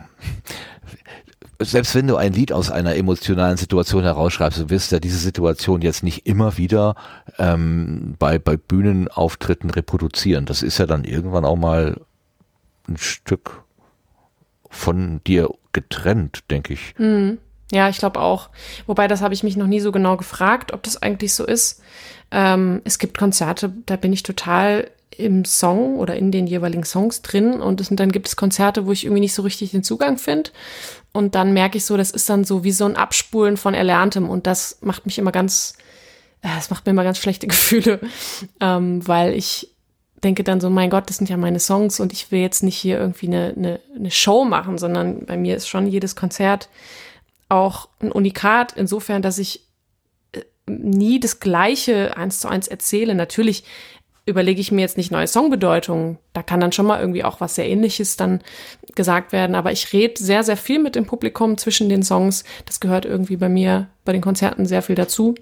selbst 1.61 1.95
wenn 1.95 2.07
du 2.07 2.17
ein 2.17 2.33
Lied 2.33 2.53
aus 2.53 2.71
einer 2.71 2.95
emotionalen 2.95 3.57
Situation 3.57 4.05
herausschreibst, 4.05 4.61
du 4.61 4.71
wirst 4.71 4.93
ja 4.93 5.01
diese 5.01 5.19
Situation 5.19 5.83
jetzt 5.83 6.05
nicht 6.05 6.25
immer 6.25 6.57
wieder 6.57 6.95
ähm, 7.39 8.15
bei, 8.19 8.39
bei 8.39 8.57
Bühnenauftritten 8.57 9.71
reproduzieren. 9.71 10.47
Das 10.47 10.63
ist 10.63 10.79
ja 10.79 10.87
dann 10.87 11.03
irgendwann 11.03 11.45
auch 11.45 11.57
mal 11.57 12.01
ein 12.89 12.97
Stück 12.97 13.65
von 14.71 15.21
dir 15.27 15.51
getrennt, 15.81 16.45
denke 16.51 16.75
ich. 16.75 16.95
Mhm. 16.99 17.39
Ja, 17.71 17.89
ich 17.89 17.99
glaube 17.99 18.21
auch. 18.21 18.49
Wobei, 18.87 19.09
das 19.09 19.21
habe 19.21 19.35
ich 19.35 19.43
mich 19.43 19.57
noch 19.57 19.67
nie 19.67 19.81
so 19.81 19.93
genau 19.93 20.17
gefragt, 20.17 20.73
ob 20.73 20.83
das 20.83 21.03
eigentlich 21.03 21.35
so 21.35 21.47
ist. 21.47 21.83
Ähm, 22.31 22.81
es 22.85 22.99
gibt 22.99 23.19
Konzerte, 23.19 23.73
da 23.87 23.97
bin 23.97 24.13
ich 24.13 24.23
total 24.23 24.91
im 25.17 25.45
Song 25.45 25.97
oder 25.97 26.17
in 26.17 26.31
den 26.31 26.47
jeweiligen 26.47 26.85
Songs 26.85 27.23
drin 27.23 27.61
und, 27.61 27.81
es, 27.81 27.91
und 27.91 27.99
dann 27.99 28.13
gibt 28.13 28.29
es 28.29 28.37
Konzerte, 28.37 28.87
wo 28.87 28.93
ich 28.93 29.05
irgendwie 29.05 29.21
nicht 29.21 29.35
so 29.35 29.43
richtig 29.43 29.73
den 29.73 29.83
Zugang 29.83 30.17
finde. 30.17 30.51
Und 31.13 31.35
dann 31.35 31.53
merke 31.53 31.77
ich 31.77 31.85
so, 31.85 31.97
das 31.97 32.11
ist 32.11 32.29
dann 32.31 32.45
so 32.45 32.65
wie 32.65 32.73
so 32.73 32.85
ein 32.85 32.97
Abspulen 32.97 33.57
von 33.57 33.75
Erlerntem 33.75 34.29
und 34.29 34.47
das 34.47 34.79
macht 34.81 35.07
mich 35.07 35.19
immer 35.19 35.33
ganz, 35.33 35.75
äh, 36.43 36.49
das 36.55 36.71
macht 36.71 36.87
mir 36.87 36.91
immer 36.91 37.05
ganz 37.05 37.19
schlechte 37.19 37.47
Gefühle, 37.49 38.01
ähm, 38.61 39.07
weil 39.07 39.35
ich 39.35 39.75
denke 40.25 40.45
dann 40.45 40.61
so, 40.61 40.71
mein 40.71 40.91
Gott, 40.91 41.09
das 41.09 41.17
sind 41.17 41.31
ja 41.31 41.37
meine 41.37 41.61
Songs 41.61 42.01
und 42.01 42.13
ich 42.13 42.31
will 42.33 42.41
jetzt 42.41 42.63
nicht 42.63 42.77
hier 42.77 42.99
irgendwie 42.99 43.27
eine, 43.27 43.55
eine, 43.57 43.81
eine 43.95 44.11
Show 44.11 44.45
machen, 44.45 44.79
sondern 44.79 45.27
bei 45.27 45.37
mir 45.37 45.57
ist 45.57 45.69
schon 45.69 45.87
jedes 45.87 46.17
Konzert 46.17 46.69
auch 47.49 47.89
ein 48.01 48.13
Unikat 48.13 48.73
insofern, 48.77 49.23
dass 49.23 49.39
ich 49.39 49.65
äh, 50.33 50.43
nie 50.67 51.21
das 51.21 51.41
Gleiche 51.41 52.17
eins 52.17 52.41
zu 52.41 52.49
eins 52.49 52.69
erzähle. 52.69 53.15
Natürlich 53.15 53.65
überlege 54.27 54.61
ich 54.61 54.71
mir 54.71 54.83
jetzt 54.83 54.99
nicht 54.99 55.11
neue 55.11 55.27
Songbedeutungen. 55.27 56.19
Da 56.35 56.43
kann 56.43 56.61
dann 56.61 56.73
schon 56.73 56.85
mal 56.85 57.01
irgendwie 57.01 57.25
auch 57.25 57.41
was 57.41 57.55
sehr 57.55 57.67
ähnliches 57.67 58.19
dann 58.19 58.43
gesagt 58.95 59.33
werden. 59.33 59.57
Aber 59.57 59.73
ich 59.73 59.93
rede 59.95 60.23
sehr, 60.23 60.45
sehr 60.45 60.59
viel 60.59 60.79
mit 60.79 60.97
dem 60.97 61.07
Publikum 61.07 61.57
zwischen 61.57 61.89
den 61.89 62.03
Songs. 62.03 62.45
Das 62.67 62.79
gehört 62.79 63.07
irgendwie 63.07 63.37
bei 63.37 63.49
mir 63.49 63.89
bei 64.05 64.13
den 64.13 64.21
Konzerten 64.21 64.67
sehr 64.67 64.83
viel 64.83 64.97
dazu. 64.97 65.35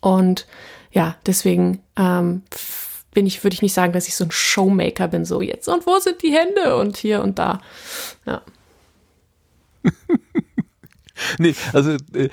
Und 0.00 0.46
ja, 0.92 1.16
deswegen 1.26 1.82
ähm, 1.96 2.42
bin 3.12 3.26
ich, 3.26 3.42
würde 3.42 3.54
ich 3.54 3.62
nicht 3.62 3.74
sagen, 3.74 3.92
dass 3.92 4.08
ich 4.08 4.14
so 4.14 4.24
ein 4.24 4.30
Showmaker 4.30 5.08
bin, 5.08 5.24
so 5.24 5.40
jetzt 5.40 5.68
und 5.68 5.86
wo 5.86 5.98
sind 5.98 6.22
die 6.22 6.32
Hände 6.32 6.76
und 6.76 6.96
hier 6.96 7.22
und 7.22 7.38
da. 7.38 7.60
Ja. 8.26 8.42
nee, 11.38 11.54
also 11.72 11.96
äh, 12.14 12.28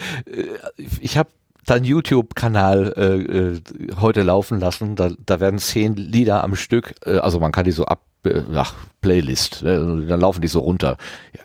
ich 0.99 1.17
habe 1.17 1.29
deinen 1.67 1.83
YouTube-Kanal 1.83 2.93
äh, 2.97 3.03
äh, 3.03 3.61
heute 3.99 4.23
laufen 4.23 4.59
lassen. 4.59 4.95
Da, 4.95 5.11
da 5.25 5.39
werden 5.39 5.59
zehn 5.59 5.95
Lieder 5.95 6.43
am 6.43 6.55
Stück, 6.55 6.95
äh, 7.05 7.17
also 7.17 7.39
man 7.39 7.51
kann 7.51 7.65
die 7.65 7.71
so 7.71 7.85
ab, 7.85 8.01
äh, 8.23 8.41
ach, 8.55 8.73
Playlist, 9.01 9.61
äh, 9.63 9.75
dann 9.75 10.19
laufen 10.19 10.41
die 10.41 10.47
so 10.47 10.61
runter. 10.61 10.97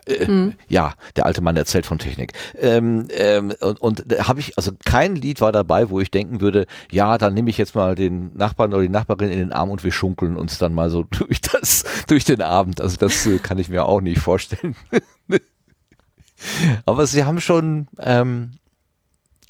Äh, 0.07 0.25
mhm. 0.25 0.53
Ja, 0.67 0.93
der 1.17 1.25
alte 1.25 1.41
Mann 1.41 1.57
erzählt 1.57 1.85
von 1.85 1.99
Technik. 1.99 2.33
Ähm, 2.57 3.07
ähm, 3.11 3.53
und 3.59 3.81
und 3.81 4.03
da 4.07 4.27
habe 4.27 4.39
ich, 4.39 4.57
also 4.57 4.71
kein 4.85 5.15
Lied 5.15 5.41
war 5.41 5.51
dabei, 5.51 5.89
wo 5.89 5.99
ich 5.99 6.09
denken 6.09 6.41
würde, 6.41 6.65
ja, 6.89 7.17
dann 7.17 7.33
nehme 7.33 7.49
ich 7.49 7.57
jetzt 7.57 7.75
mal 7.75 7.95
den 7.95 8.31
Nachbarn 8.35 8.73
oder 8.73 8.81
die 8.81 8.89
Nachbarin 8.89 9.29
in 9.29 9.39
den 9.39 9.51
Arm 9.51 9.69
und 9.69 9.83
wir 9.83 9.91
schunkeln 9.91 10.37
uns 10.37 10.57
dann 10.57 10.73
mal 10.73 10.89
so 10.89 11.03
durch 11.11 11.41
das, 11.41 11.83
durch 12.07 12.23
den 12.23 12.41
Abend. 12.41 12.79
Also 12.81 12.95
das 12.97 13.25
äh, 13.25 13.39
kann 13.39 13.59
ich 13.59 13.69
mir 13.69 13.85
auch 13.85 14.01
nicht 14.01 14.19
vorstellen. 14.19 14.75
Aber 16.85 17.07
sie 17.07 17.23
haben 17.23 17.39
schon 17.39 17.87
ähm, 17.99 18.51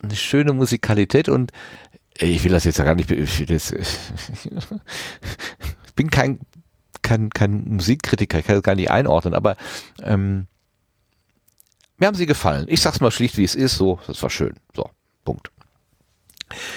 eine 0.03 0.15
schöne 0.15 0.53
Musikalität 0.53 1.29
und 1.29 1.51
ich 2.17 2.43
will 2.43 2.51
das 2.51 2.63
jetzt 2.65 2.77
ja 2.77 2.85
gar 2.85 2.95
nicht, 2.95 3.09
ich, 3.09 3.45
das, 3.45 3.71
ich 3.71 3.97
bin 5.95 6.09
kein, 6.09 6.39
kein, 7.01 7.29
kein 7.29 7.63
Musikkritiker, 7.65 8.39
ich 8.39 8.45
kann 8.45 8.55
das 8.55 8.63
gar 8.63 8.75
nicht 8.75 8.91
einordnen, 8.91 9.33
aber 9.33 9.55
ähm, 10.03 10.47
mir 11.97 12.07
haben 12.07 12.15
sie 12.15 12.25
gefallen. 12.25 12.65
Ich 12.67 12.81
sag's 12.81 12.99
mal 12.99 13.11
schlicht, 13.11 13.37
wie 13.37 13.43
es 13.43 13.55
ist, 13.55 13.75
so, 13.75 13.99
das 14.07 14.21
war 14.21 14.29
schön. 14.29 14.55
So, 14.75 14.89
Punkt. 15.23 15.51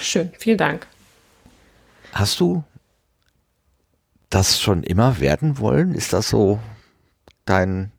Schön, 0.01 0.31
vielen 0.39 0.59
Dank. 0.59 0.87
Hast 2.13 2.41
du 2.41 2.65
das 4.31 4.61
schon 4.61 4.83
immer 4.83 5.21
werden 5.21 5.59
wollen? 5.59 5.95
Ist 5.95 6.13
das 6.13 6.31
so 6.31 6.61
dein 7.45 7.93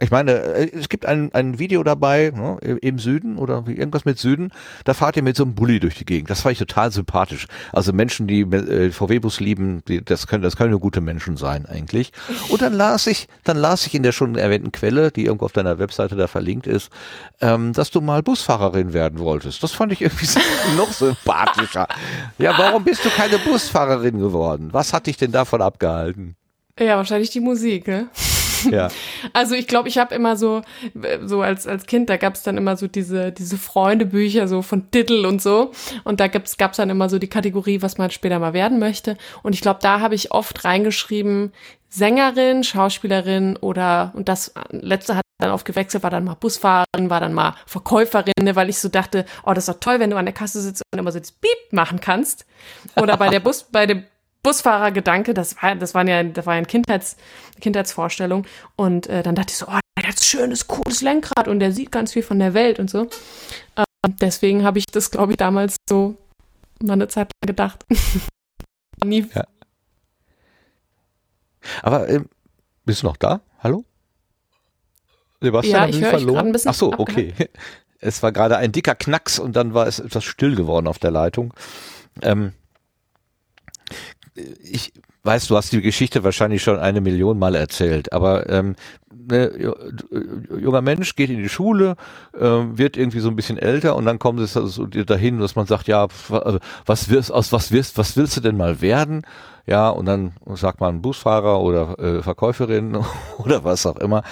ich 0.00 0.10
meine, 0.10 0.32
äh, 0.32 0.70
es 0.72 0.88
gibt 0.88 1.06
ein, 1.06 1.32
ein 1.34 1.58
Video 1.58 1.82
dabei, 1.82 2.32
ne, 2.34 2.58
im 2.80 2.98
Süden 2.98 3.36
oder 3.36 3.64
irgendwas 3.66 4.04
mit 4.04 4.18
Süden, 4.18 4.50
da 4.84 4.94
fahrt 4.94 5.16
ihr 5.16 5.22
mit 5.22 5.36
so 5.36 5.44
einem 5.44 5.54
Bulli 5.54 5.80
durch 5.80 5.96
die 5.96 6.04
Gegend. 6.04 6.30
Das 6.30 6.40
fand 6.40 6.52
ich 6.52 6.58
total 6.58 6.90
sympathisch. 6.90 7.46
Also 7.72 7.92
Menschen, 7.92 8.26
die 8.26 8.40
äh, 8.40 8.90
VW-Bus 8.90 9.40
lieben, 9.40 9.82
die, 9.86 10.02
das 10.02 10.26
können, 10.26 10.42
das 10.42 10.56
können 10.56 10.70
nur 10.70 10.80
gute 10.80 11.00
Menschen 11.00 11.36
sein 11.36 11.66
eigentlich. 11.66 12.12
Und 12.48 12.62
dann 12.62 12.72
las 12.72 13.06
ich, 13.06 13.28
dann 13.44 13.58
las 13.58 13.86
ich 13.86 13.94
in 13.94 14.02
der 14.02 14.12
schon 14.12 14.36
erwähnten 14.36 14.72
Quelle, 14.72 15.12
die 15.12 15.26
irgendwo 15.26 15.44
auf 15.44 15.52
deiner 15.52 15.78
Webseite 15.78 16.16
da 16.16 16.26
verlinkt 16.26 16.66
ist, 16.66 16.90
ähm, 17.40 17.72
dass 17.74 17.90
du 17.90 18.00
mal 18.00 18.22
Busfahrerin 18.22 18.94
werden 18.94 19.18
wolltest. 19.18 19.62
Das 19.62 19.72
fand 19.72 19.92
ich 19.92 20.00
irgendwie 20.00 20.26
noch 20.76 20.92
sympathischer. 20.92 21.86
Ja, 22.38 22.56
warum 22.56 22.84
bist 22.84 23.04
du 23.04 23.10
keine 23.10 23.38
Busfahrerin 23.38 24.18
geworden? 24.18 24.70
Was 24.72 24.92
hat 24.92 25.06
dich 25.06 25.18
denn 25.18 25.32
davon 25.32 25.60
abgehalten? 25.60 26.34
Ja, 26.78 26.96
wahrscheinlich 26.96 27.30
die 27.30 27.40
Musik, 27.40 27.86
ne? 27.86 28.08
Ja. 28.70 28.88
Also 29.32 29.54
ich 29.54 29.66
glaube, 29.66 29.88
ich 29.88 29.98
habe 29.98 30.14
immer 30.14 30.36
so, 30.36 30.62
so 31.24 31.42
als, 31.42 31.66
als 31.66 31.86
Kind, 31.86 32.10
da 32.10 32.16
gab 32.16 32.34
es 32.34 32.42
dann 32.42 32.56
immer 32.56 32.76
so 32.76 32.86
diese, 32.86 33.32
diese 33.32 33.56
Freundebücher 33.56 34.46
so 34.48 34.62
von 34.62 34.90
Diddle 34.90 35.26
und 35.26 35.40
so. 35.40 35.70
Und 36.04 36.20
da 36.20 36.28
gab's 36.28 36.56
gab's 36.56 36.76
dann 36.76 36.90
immer 36.90 37.08
so 37.08 37.18
die 37.18 37.28
Kategorie, 37.28 37.82
was 37.82 37.98
man 37.98 38.10
später 38.10 38.38
mal 38.38 38.52
werden 38.52 38.78
möchte. 38.78 39.16
Und 39.42 39.54
ich 39.54 39.60
glaube, 39.60 39.80
da 39.82 40.00
habe 40.00 40.14
ich 40.14 40.32
oft 40.32 40.64
reingeschrieben, 40.64 41.52
Sängerin, 41.88 42.64
Schauspielerin 42.64 43.56
oder, 43.58 44.12
und 44.14 44.28
das 44.28 44.54
letzte 44.70 45.16
hat 45.16 45.22
dann 45.42 45.50
aufgewechselt, 45.50 46.02
war 46.02 46.10
dann 46.10 46.24
mal 46.24 46.34
Busfahrerin, 46.34 47.10
war 47.10 47.20
dann 47.20 47.34
mal 47.34 47.54
Verkäuferin, 47.66 48.32
ne, 48.40 48.56
weil 48.56 48.70
ich 48.70 48.78
so 48.78 48.88
dachte, 48.88 49.26
oh, 49.44 49.52
das 49.52 49.68
ist 49.68 49.74
doch 49.74 49.80
toll, 49.80 50.00
wenn 50.00 50.08
du 50.08 50.16
an 50.16 50.24
der 50.24 50.32
Kasse 50.32 50.62
sitzt 50.62 50.82
und 50.92 50.98
immer 50.98 51.12
so 51.12 51.18
das 51.18 51.32
Beep 51.32 51.72
machen 51.72 52.00
kannst. 52.00 52.46
Oder 52.96 53.16
bei 53.16 53.28
der 53.28 53.40
Bus, 53.40 53.64
bei 53.64 53.86
dem 53.86 54.04
Busfahrergedanke, 54.42 55.34
das 55.34 55.62
war, 55.62 55.76
das 55.76 55.94
waren 55.94 56.08
ja, 56.08 56.22
das 56.22 56.46
war 56.46 56.54
ja 56.54 56.58
eine 56.58 56.66
Kindheits, 56.66 57.16
Kindheitsvorstellung. 57.60 58.46
Und 58.76 59.06
äh, 59.06 59.22
dann 59.22 59.34
dachte 59.34 59.52
ich 59.52 59.58
so, 59.58 59.66
oh, 59.66 59.78
der 59.96 60.08
hat 60.08 60.16
ein 60.16 60.22
schönes, 60.22 60.66
cooles 60.66 61.00
Lenkrad 61.00 61.48
und 61.48 61.60
der 61.60 61.72
sieht 61.72 61.92
ganz 61.92 62.12
viel 62.12 62.22
von 62.22 62.38
der 62.38 62.54
Welt 62.54 62.78
und 62.78 62.90
so. 62.90 63.08
Ähm, 63.76 64.16
deswegen 64.20 64.64
habe 64.64 64.78
ich 64.78 64.86
das, 64.86 65.10
glaube 65.10 65.32
ich, 65.32 65.36
damals 65.36 65.76
so 65.88 66.16
mal 66.82 66.94
eine 66.94 67.08
Zeit 67.08 67.30
lang 67.40 67.46
gedacht. 67.46 67.84
Nie. 69.04 69.26
Ja. 69.34 69.44
Aber 71.82 72.08
ähm, 72.08 72.26
bist 72.84 73.02
du 73.02 73.06
noch 73.06 73.16
da? 73.16 73.40
Hallo? 73.60 73.84
Sebastian, 75.40 75.82
ja, 75.82 75.88
ich 75.88 76.00
höre 76.00 76.10
verloren? 76.10 76.46
ein 76.46 76.52
bisschen. 76.52 76.70
Ach 76.70 76.74
so, 76.74 76.92
okay. 76.92 77.34
Es 78.04 78.20
war 78.20 78.32
gerade 78.32 78.56
ein 78.56 78.72
dicker 78.72 78.96
Knacks 78.96 79.38
und 79.38 79.54
dann 79.54 79.74
war 79.74 79.86
es 79.86 80.00
etwas 80.00 80.24
still 80.24 80.56
geworden 80.56 80.88
auf 80.88 80.98
der 80.98 81.12
Leitung. 81.12 81.54
Ähm, 82.20 82.52
ich 84.34 84.92
weiß, 85.24 85.46
du 85.46 85.56
hast 85.56 85.72
die 85.72 85.82
Geschichte 85.82 86.24
wahrscheinlich 86.24 86.62
schon 86.62 86.78
eine 86.78 87.00
Million 87.00 87.38
Mal 87.38 87.54
erzählt, 87.54 88.12
aber 88.12 88.48
ähm, 88.48 88.74
ne, 89.10 89.74
junger 90.58 90.82
Mensch 90.82 91.14
geht 91.14 91.30
in 91.30 91.38
die 91.38 91.48
Schule, 91.48 91.96
ähm, 92.38 92.78
wird 92.78 92.96
irgendwie 92.96 93.20
so 93.20 93.28
ein 93.28 93.36
bisschen 93.36 93.58
älter 93.58 93.94
und 93.96 94.04
dann 94.04 94.18
kommt 94.18 94.40
es 94.40 94.56
also 94.56 94.86
dahin, 94.86 95.38
dass 95.38 95.54
man 95.54 95.66
sagt, 95.66 95.86
ja, 95.86 96.08
also, 96.30 96.58
was 96.86 97.10
wirst, 97.10 97.32
aus 97.32 97.52
was 97.52 97.72
wirst, 97.72 97.98
was 97.98 98.16
willst 98.16 98.36
du 98.36 98.40
denn 98.40 98.56
mal 98.56 98.80
werden? 98.80 99.22
Ja, 99.66 99.90
und 99.90 100.06
dann 100.06 100.32
sagt 100.54 100.80
man 100.80 101.02
Busfahrer 101.02 101.60
oder 101.60 101.98
äh, 101.98 102.22
Verkäuferin 102.22 102.98
oder 103.38 103.64
was 103.64 103.86
auch 103.86 103.98
immer. 103.98 104.22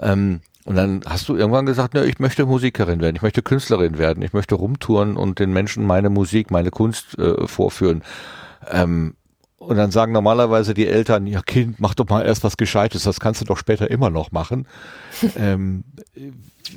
Ähm, 0.00 0.40
und 0.64 0.74
dann 0.74 1.02
hast 1.06 1.28
du 1.28 1.36
irgendwann 1.36 1.66
gesagt, 1.66 1.94
ne, 1.94 2.04
ich 2.04 2.18
möchte 2.18 2.44
Musikerin 2.44 3.00
werden, 3.00 3.16
ich 3.16 3.22
möchte 3.22 3.42
Künstlerin 3.42 3.98
werden, 3.98 4.22
ich 4.22 4.32
möchte 4.32 4.56
rumtouren 4.56 5.16
und 5.16 5.38
den 5.38 5.52
Menschen 5.52 5.84
meine 5.86 6.10
Musik, 6.10 6.50
meine 6.50 6.70
Kunst 6.70 7.18
äh, 7.18 7.46
vorführen. 7.46 8.02
Ähm, 8.70 9.14
und 9.66 9.76
dann 9.76 9.90
sagen 9.90 10.12
normalerweise 10.12 10.74
die 10.74 10.86
Eltern, 10.86 11.26
ja 11.26 11.42
Kind, 11.42 11.80
mach 11.80 11.94
doch 11.94 12.08
mal 12.08 12.24
erst 12.24 12.44
was 12.44 12.56
Gescheites, 12.56 13.02
das 13.02 13.20
kannst 13.20 13.40
du 13.40 13.44
doch 13.44 13.58
später 13.58 13.90
immer 13.90 14.10
noch 14.10 14.32
machen. 14.32 14.66
ähm, 15.36 15.84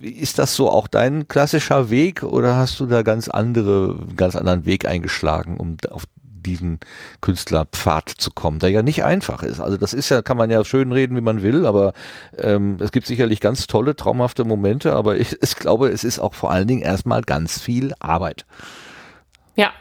ist 0.02 0.40
das 0.40 0.56
so 0.56 0.70
auch 0.70 0.88
dein 0.88 1.28
klassischer 1.28 1.90
Weg 1.90 2.24
oder 2.24 2.56
hast 2.56 2.80
du 2.80 2.86
da 2.86 3.02
ganz 3.02 3.28
andere, 3.28 3.98
ganz 4.16 4.36
anderen 4.36 4.66
Weg 4.66 4.88
eingeschlagen, 4.88 5.58
um 5.58 5.78
auf 5.90 6.04
diesen 6.42 6.80
Künstlerpfad 7.22 8.10
zu 8.10 8.32
kommen, 8.32 8.60
der 8.60 8.70
ja 8.70 8.82
nicht 8.82 9.04
einfach 9.04 9.44
ist. 9.44 9.60
Also 9.60 9.78
das 9.78 9.94
ist 9.94 10.10
ja, 10.10 10.22
kann 10.22 10.38
man 10.38 10.50
ja 10.50 10.64
schön 10.64 10.92
reden, 10.92 11.16
wie 11.16 11.22
man 11.22 11.44
will, 11.44 11.66
aber 11.66 11.94
ähm, 12.38 12.78
es 12.80 12.92
gibt 12.92 13.08
sicherlich 13.08 13.40
ganz 13.40 13.68
tolle, 13.68 13.96
traumhafte 13.96 14.46
Momente, 14.46 14.94
aber 14.94 15.18
ich, 15.20 15.38
ich 15.42 15.56
glaube, 15.56 15.90
es 15.90 16.04
ist 16.04 16.20
auch 16.20 16.34
vor 16.34 16.52
allen 16.52 16.68
Dingen 16.68 16.82
erstmal 16.82 17.22
ganz 17.22 17.60
viel 17.60 17.94
Arbeit. 18.00 18.46
Ja, 19.56 19.72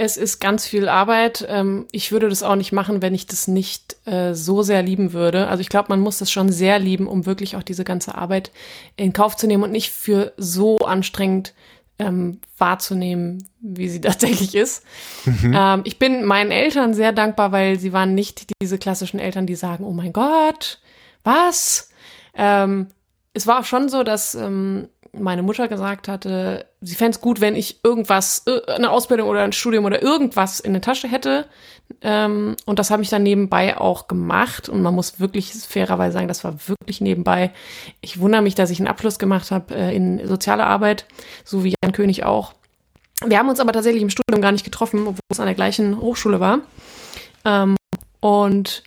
es 0.00 0.16
ist 0.16 0.40
ganz 0.40 0.66
viel 0.66 0.88
Arbeit. 0.88 1.46
Ähm, 1.46 1.86
ich 1.92 2.10
würde 2.10 2.30
das 2.30 2.42
auch 2.42 2.56
nicht 2.56 2.72
machen, 2.72 3.02
wenn 3.02 3.14
ich 3.14 3.26
das 3.26 3.48
nicht 3.48 3.96
äh, 4.06 4.32
so 4.32 4.62
sehr 4.62 4.82
lieben 4.82 5.12
würde. 5.12 5.48
Also 5.48 5.60
ich 5.60 5.68
glaube, 5.68 5.90
man 5.90 6.00
muss 6.00 6.16
das 6.16 6.32
schon 6.32 6.50
sehr 6.50 6.78
lieben, 6.78 7.06
um 7.06 7.26
wirklich 7.26 7.54
auch 7.54 7.62
diese 7.62 7.84
ganze 7.84 8.14
Arbeit 8.14 8.50
in 8.96 9.12
Kauf 9.12 9.36
zu 9.36 9.46
nehmen 9.46 9.62
und 9.62 9.72
nicht 9.72 9.90
für 9.90 10.32
so 10.38 10.78
anstrengend 10.78 11.52
ähm, 11.98 12.40
wahrzunehmen, 12.56 13.46
wie 13.60 13.90
sie 13.90 14.00
tatsächlich 14.00 14.54
ist. 14.54 14.84
Mhm. 15.26 15.54
Ähm, 15.54 15.80
ich 15.84 15.98
bin 15.98 16.24
meinen 16.24 16.50
Eltern 16.50 16.94
sehr 16.94 17.12
dankbar, 17.12 17.52
weil 17.52 17.78
sie 17.78 17.92
waren 17.92 18.14
nicht 18.14 18.52
diese 18.62 18.78
klassischen 18.78 19.20
Eltern, 19.20 19.46
die 19.46 19.54
sagen, 19.54 19.84
oh 19.84 19.92
mein 19.92 20.14
Gott, 20.14 20.78
was? 21.24 21.90
Ähm, 22.34 22.86
es 23.34 23.46
war 23.46 23.60
auch 23.60 23.66
schon 23.66 23.90
so, 23.90 24.02
dass 24.02 24.34
ähm, 24.34 24.88
meine 25.12 25.42
Mutter 25.42 25.68
gesagt 25.68 26.08
hatte, 26.08 26.66
sie 26.80 26.94
fände 26.94 27.12
es 27.16 27.20
gut, 27.20 27.40
wenn 27.40 27.54
ich 27.54 27.80
irgendwas, 27.84 28.44
eine 28.68 28.90
Ausbildung 28.90 29.28
oder 29.28 29.42
ein 29.42 29.52
Studium 29.52 29.84
oder 29.84 30.02
irgendwas 30.02 30.60
in 30.60 30.72
der 30.72 30.82
Tasche 30.82 31.08
hätte. 31.08 31.46
Ähm, 32.02 32.56
und 32.66 32.78
das 32.78 32.90
habe 32.90 33.02
ich 33.02 33.08
dann 33.08 33.22
nebenbei 33.22 33.76
auch 33.76 34.08
gemacht. 34.08 34.68
Und 34.68 34.82
man 34.82 34.94
muss 34.94 35.20
wirklich 35.20 35.52
fairerweise 35.52 36.14
sagen, 36.14 36.28
das 36.28 36.44
war 36.44 36.54
wirklich 36.68 37.00
nebenbei. 37.00 37.50
Ich 38.00 38.20
wundere 38.20 38.42
mich, 38.42 38.54
dass 38.54 38.70
ich 38.70 38.78
einen 38.78 38.88
Abschluss 38.88 39.18
gemacht 39.18 39.50
habe 39.50 39.74
äh, 39.74 39.94
in 39.94 40.26
soziale 40.26 40.64
Arbeit, 40.64 41.06
so 41.44 41.64
wie 41.64 41.74
Jan 41.82 41.92
König 41.92 42.24
auch. 42.24 42.52
Wir 43.26 43.38
haben 43.38 43.48
uns 43.48 43.60
aber 43.60 43.72
tatsächlich 43.72 44.02
im 44.02 44.10
Studium 44.10 44.40
gar 44.40 44.52
nicht 44.52 44.64
getroffen, 44.64 45.00
obwohl 45.00 45.20
es 45.30 45.40
an 45.40 45.46
der 45.46 45.54
gleichen 45.54 46.00
Hochschule 46.00 46.40
war. 46.40 46.60
Ähm, 47.44 47.76
und 48.20 48.82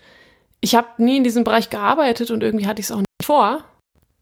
ich 0.61 0.75
habe 0.75 0.87
nie 0.97 1.17
in 1.17 1.23
diesem 1.23 1.43
Bereich 1.43 1.69
gearbeitet 1.69 2.31
und 2.31 2.41
irgendwie 2.41 2.67
hatte 2.67 2.79
ich 2.79 2.85
es 2.85 2.91
auch 2.91 2.99
nicht 2.99 3.07
vor. 3.25 3.63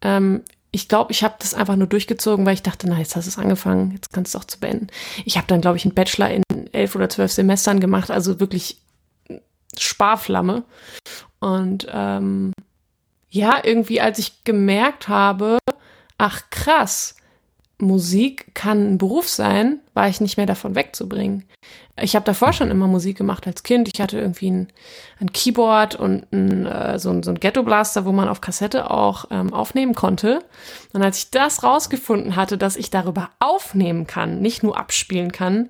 Ähm, 0.02 0.42
ich 0.72 0.88
glaube, 0.88 1.12
ich 1.12 1.24
habe 1.24 1.36
das 1.40 1.54
einfach 1.54 1.76
nur 1.76 1.88
durchgezogen, 1.88 2.46
weil 2.46 2.54
ich 2.54 2.64
dachte, 2.64 2.88
na, 2.88 2.98
jetzt 2.98 3.16
hast 3.16 3.26
du 3.26 3.30
es 3.30 3.38
angefangen, 3.38 3.92
jetzt 3.92 4.14
kannst 4.14 4.34
du 4.34 4.38
es 4.38 4.42
auch 4.42 4.48
zu 4.48 4.60
beenden. 4.60 4.88
Ich 5.26 5.38
habe 5.38 5.48
dann, 5.48 5.62
glaube 5.62 5.78
ich, 5.78 5.86
einen 5.86 5.94
Bachelor 5.94 6.30
in 6.30 6.44
elf 6.72 6.96
oder 6.96 7.10
zwölf 7.10 7.32
Semestern 7.32 7.82
gemacht, 7.82 8.10
also 8.10 8.40
wirklich 8.40 8.78
Sparflamme. 9.78 10.64
Und 11.40 11.88
ähm, 11.92 12.54
ja, 13.30 13.62
irgendwie, 13.64 14.00
als 14.00 14.20
ich 14.20 14.44
gemerkt 14.46 15.10
habe, 15.10 15.58
ach 16.18 16.50
krass, 16.52 17.16
Musik 17.80 18.54
kann 18.54 18.94
ein 18.94 18.98
Beruf 18.98 19.28
sein, 19.28 19.80
war 19.94 20.08
ich 20.08 20.22
nicht 20.22 20.38
mehr 20.38 20.46
davon 20.46 20.76
wegzubringen. 20.76 21.46
Ich 22.02 22.16
habe 22.16 22.26
davor 22.26 22.54
schon 22.54 22.72
immer 22.72 22.88
Musik 22.88 23.18
gemacht 23.18 23.46
als 23.48 23.64
Kind. 23.64 23.90
Ich 23.94 24.02
hatte 24.02 24.20
irgendwie 24.20 24.50
ein, 24.50 24.68
ein 25.20 25.32
Keyboard 25.32 25.96
und 25.96 26.26
ein, 26.32 26.66
äh, 26.66 27.00
so, 27.00 27.10
ein, 27.10 27.24
so 27.24 27.32
ein 27.32 27.40
Ghetto-Blaster, 27.40 28.06
wo 28.06 28.12
man 28.12 28.28
auf 28.28 28.42
Kassette 28.42 28.90
auch 28.90 29.26
ähm, 29.32 29.54
aufnehmen 29.54 29.94
konnte. 29.94 30.40
Und 30.94 31.04
als 31.04 31.20
ich 31.20 31.32
das 31.32 31.64
rausgefunden 31.64 32.36
hatte, 32.36 32.58
dass 32.58 32.76
ich 32.76 32.90
darüber 32.90 33.30
aufnehmen 33.40 34.08
kann, 34.08 34.42
nicht 34.42 34.64
nur 34.64 34.78
abspielen 34.78 35.32
kann, 35.32 35.70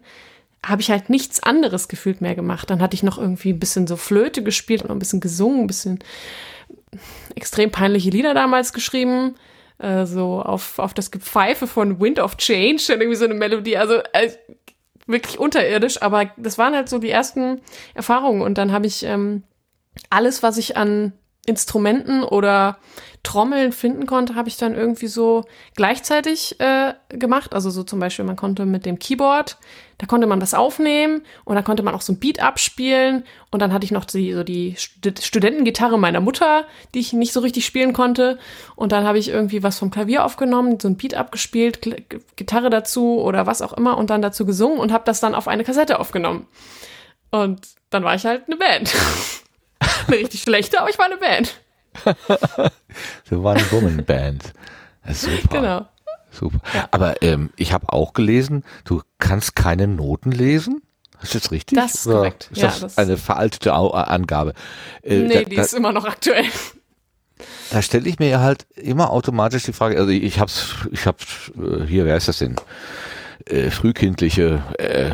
habe 0.65 0.81
ich 0.81 0.91
halt 0.91 1.09
nichts 1.09 1.41
anderes 1.43 1.87
gefühlt 1.87 2.21
mehr 2.21 2.35
gemacht. 2.35 2.69
Dann 2.69 2.81
hatte 2.81 2.95
ich 2.95 3.03
noch 3.03 3.17
irgendwie 3.17 3.51
ein 3.51 3.59
bisschen 3.59 3.87
so 3.87 3.97
Flöte 3.97 4.43
gespielt 4.43 4.83
und 4.83 4.91
ein 4.91 4.99
bisschen 4.99 5.19
gesungen, 5.19 5.61
ein 5.61 5.67
bisschen 5.67 5.99
extrem 7.35 7.71
peinliche 7.71 8.09
Lieder 8.09 8.33
damals 8.33 8.73
geschrieben 8.73 9.35
äh, 9.81 10.05
so 10.05 10.41
auf, 10.41 10.79
auf 10.79 10.93
das 10.93 11.11
Gepfeife 11.11 11.67
von 11.67 11.99
Wind 11.99 12.19
of 12.19 12.37
Change, 12.37 12.83
irgendwie 12.89 13.15
so 13.15 13.25
eine 13.25 13.33
Melodie, 13.33 13.77
also 13.77 13.95
äh, 14.13 14.29
wirklich 15.11 15.39
unterirdisch, 15.39 16.01
aber 16.01 16.31
das 16.37 16.57
waren 16.57 16.75
halt 16.75 16.89
so 16.89 16.99
die 16.99 17.09
ersten 17.09 17.61
Erfahrungen. 17.93 18.41
Und 18.41 18.57
dann 18.57 18.71
habe 18.71 18.87
ich 18.87 19.03
ähm, 19.03 19.43
alles, 20.09 20.43
was 20.43 20.57
ich 20.57 20.77
an 20.77 21.13
Instrumenten 21.45 22.23
oder 22.23 22.77
Trommeln 23.23 23.71
finden 23.71 24.05
konnte, 24.05 24.35
habe 24.35 24.49
ich 24.49 24.57
dann 24.57 24.75
irgendwie 24.75 25.07
so 25.07 25.45
gleichzeitig 25.75 26.59
äh, 26.59 26.93
gemacht. 27.09 27.53
Also 27.53 27.69
so 27.69 27.83
zum 27.83 27.99
Beispiel, 27.99 28.25
man 28.25 28.35
konnte 28.35 28.65
mit 28.65 28.85
dem 28.85 28.99
Keyboard, 28.99 29.57
da 29.97 30.07
konnte 30.07 30.27
man 30.27 30.39
das 30.39 30.53
aufnehmen 30.53 31.23
und 31.43 31.55
da 31.55 31.61
konnte 31.61 31.83
man 31.83 31.93
auch 31.93 32.01
so 32.01 32.13
ein 32.13 32.19
Beat 32.19 32.41
abspielen. 32.41 33.23
Und 33.51 33.61
dann 33.61 33.73
hatte 33.73 33.85
ich 33.85 33.91
noch 33.91 34.05
die, 34.05 34.33
so 34.33 34.43
die 34.43 34.75
Studentengitarre 34.77 35.99
meiner 35.99 36.19
Mutter, 36.19 36.65
die 36.93 36.99
ich 36.99 37.13
nicht 37.13 37.33
so 37.33 37.39
richtig 37.39 37.65
spielen 37.65 37.93
konnte. 37.93 38.39
Und 38.75 38.91
dann 38.91 39.03
habe 39.03 39.19
ich 39.19 39.29
irgendwie 39.29 39.63
was 39.63 39.77
vom 39.77 39.91
Klavier 39.91 40.25
aufgenommen, 40.25 40.79
so 40.79 40.87
ein 40.87 40.97
Beat 40.97 41.13
abgespielt, 41.15 41.81
Gitarre 42.35 42.69
dazu 42.69 43.19
oder 43.19 43.45
was 43.45 43.61
auch 43.61 43.73
immer 43.73 43.97
und 43.97 44.09
dann 44.09 44.21
dazu 44.21 44.45
gesungen 44.45 44.79
und 44.79 44.91
habe 44.91 45.05
das 45.05 45.19
dann 45.19 45.35
auf 45.35 45.47
eine 45.47 45.63
Kassette 45.63 45.99
aufgenommen. 45.99 46.47
Und 47.29 47.67
dann 47.89 48.03
war 48.03 48.15
ich 48.15 48.25
halt 48.25 48.43
eine 48.47 48.57
Band. 48.57 48.93
eine 50.07 50.17
richtig 50.17 50.41
schlechte, 50.43 50.79
aber 50.79 50.89
ich 50.89 50.97
war 50.97 51.05
eine 51.05 51.17
Band. 51.17 51.59
war 53.29 53.55
eine 53.55 53.71
Woman 53.71 54.05
Band. 54.05 54.53
Super. 55.09 55.47
Genau. 55.49 55.87
Super. 56.31 56.59
Ja. 56.73 56.87
Aber 56.91 57.21
ähm, 57.21 57.49
ich 57.57 57.73
habe 57.73 57.91
auch 57.91 58.13
gelesen, 58.13 58.63
du 58.85 59.01
kannst 59.19 59.55
keine 59.55 59.87
Noten 59.87 60.31
lesen. 60.31 60.81
Ist 61.21 61.35
das 61.35 61.51
richtig? 61.51 61.77
Das 61.77 61.93
ist 61.95 62.03
korrekt. 62.05 62.49
Ist 62.51 62.63
das, 62.63 62.75
ja, 62.75 62.87
das 62.87 62.97
eine 62.97 63.17
veraltete 63.17 63.73
Angabe? 63.73 64.53
Äh, 65.03 65.19
nee, 65.19 65.43
da, 65.43 65.49
die 65.49 65.55
ist 65.55 65.73
immer 65.73 65.91
noch 65.91 66.05
aktuell. 66.05 66.45
Da 67.69 67.81
stelle 67.81 68.07
ich 68.07 68.19
mir 68.19 68.39
halt 68.39 68.65
immer 68.75 69.11
automatisch 69.11 69.63
die 69.63 69.73
Frage, 69.73 69.97
also 69.97 70.09
ich 70.09 70.39
hab's, 70.39 70.75
ich 70.91 71.05
hab's, 71.05 71.51
äh, 71.57 71.85
hier, 71.85 72.05
wer 72.05 72.17
ist 72.17 72.27
das 72.27 72.39
denn? 72.39 72.55
Äh, 73.45 73.69
frühkindliche 73.69 74.63
äh, 74.77 75.11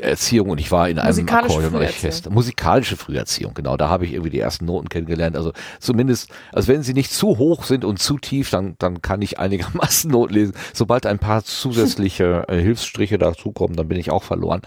Erziehung 0.00 0.50
und 0.50 0.58
ich 0.58 0.70
war 0.70 0.88
in 0.88 0.98
einem 0.98 1.28
Akkordeonorchester. 1.28 2.30
Musikalische 2.30 2.96
Früherziehung, 2.96 3.54
genau. 3.54 3.76
Da 3.76 3.88
habe 3.88 4.04
ich 4.04 4.12
irgendwie 4.12 4.30
die 4.30 4.40
ersten 4.40 4.64
Noten 4.64 4.88
kennengelernt. 4.88 5.36
Also 5.36 5.52
zumindest, 5.80 6.30
also 6.52 6.68
wenn 6.68 6.82
sie 6.82 6.94
nicht 6.94 7.12
zu 7.12 7.38
hoch 7.38 7.64
sind 7.64 7.84
und 7.84 7.98
zu 7.98 8.18
tief, 8.18 8.50
dann, 8.50 8.76
dann 8.78 9.02
kann 9.02 9.22
ich 9.22 9.38
einigermaßen 9.38 10.10
Noten 10.10 10.34
lesen. 10.34 10.54
Sobald 10.72 11.06
ein 11.06 11.18
paar 11.18 11.44
zusätzliche 11.44 12.44
äh, 12.48 12.60
Hilfsstriche 12.60 13.18
dazukommen, 13.18 13.76
dann 13.76 13.88
bin 13.88 13.98
ich 13.98 14.10
auch 14.10 14.22
verloren. 14.22 14.62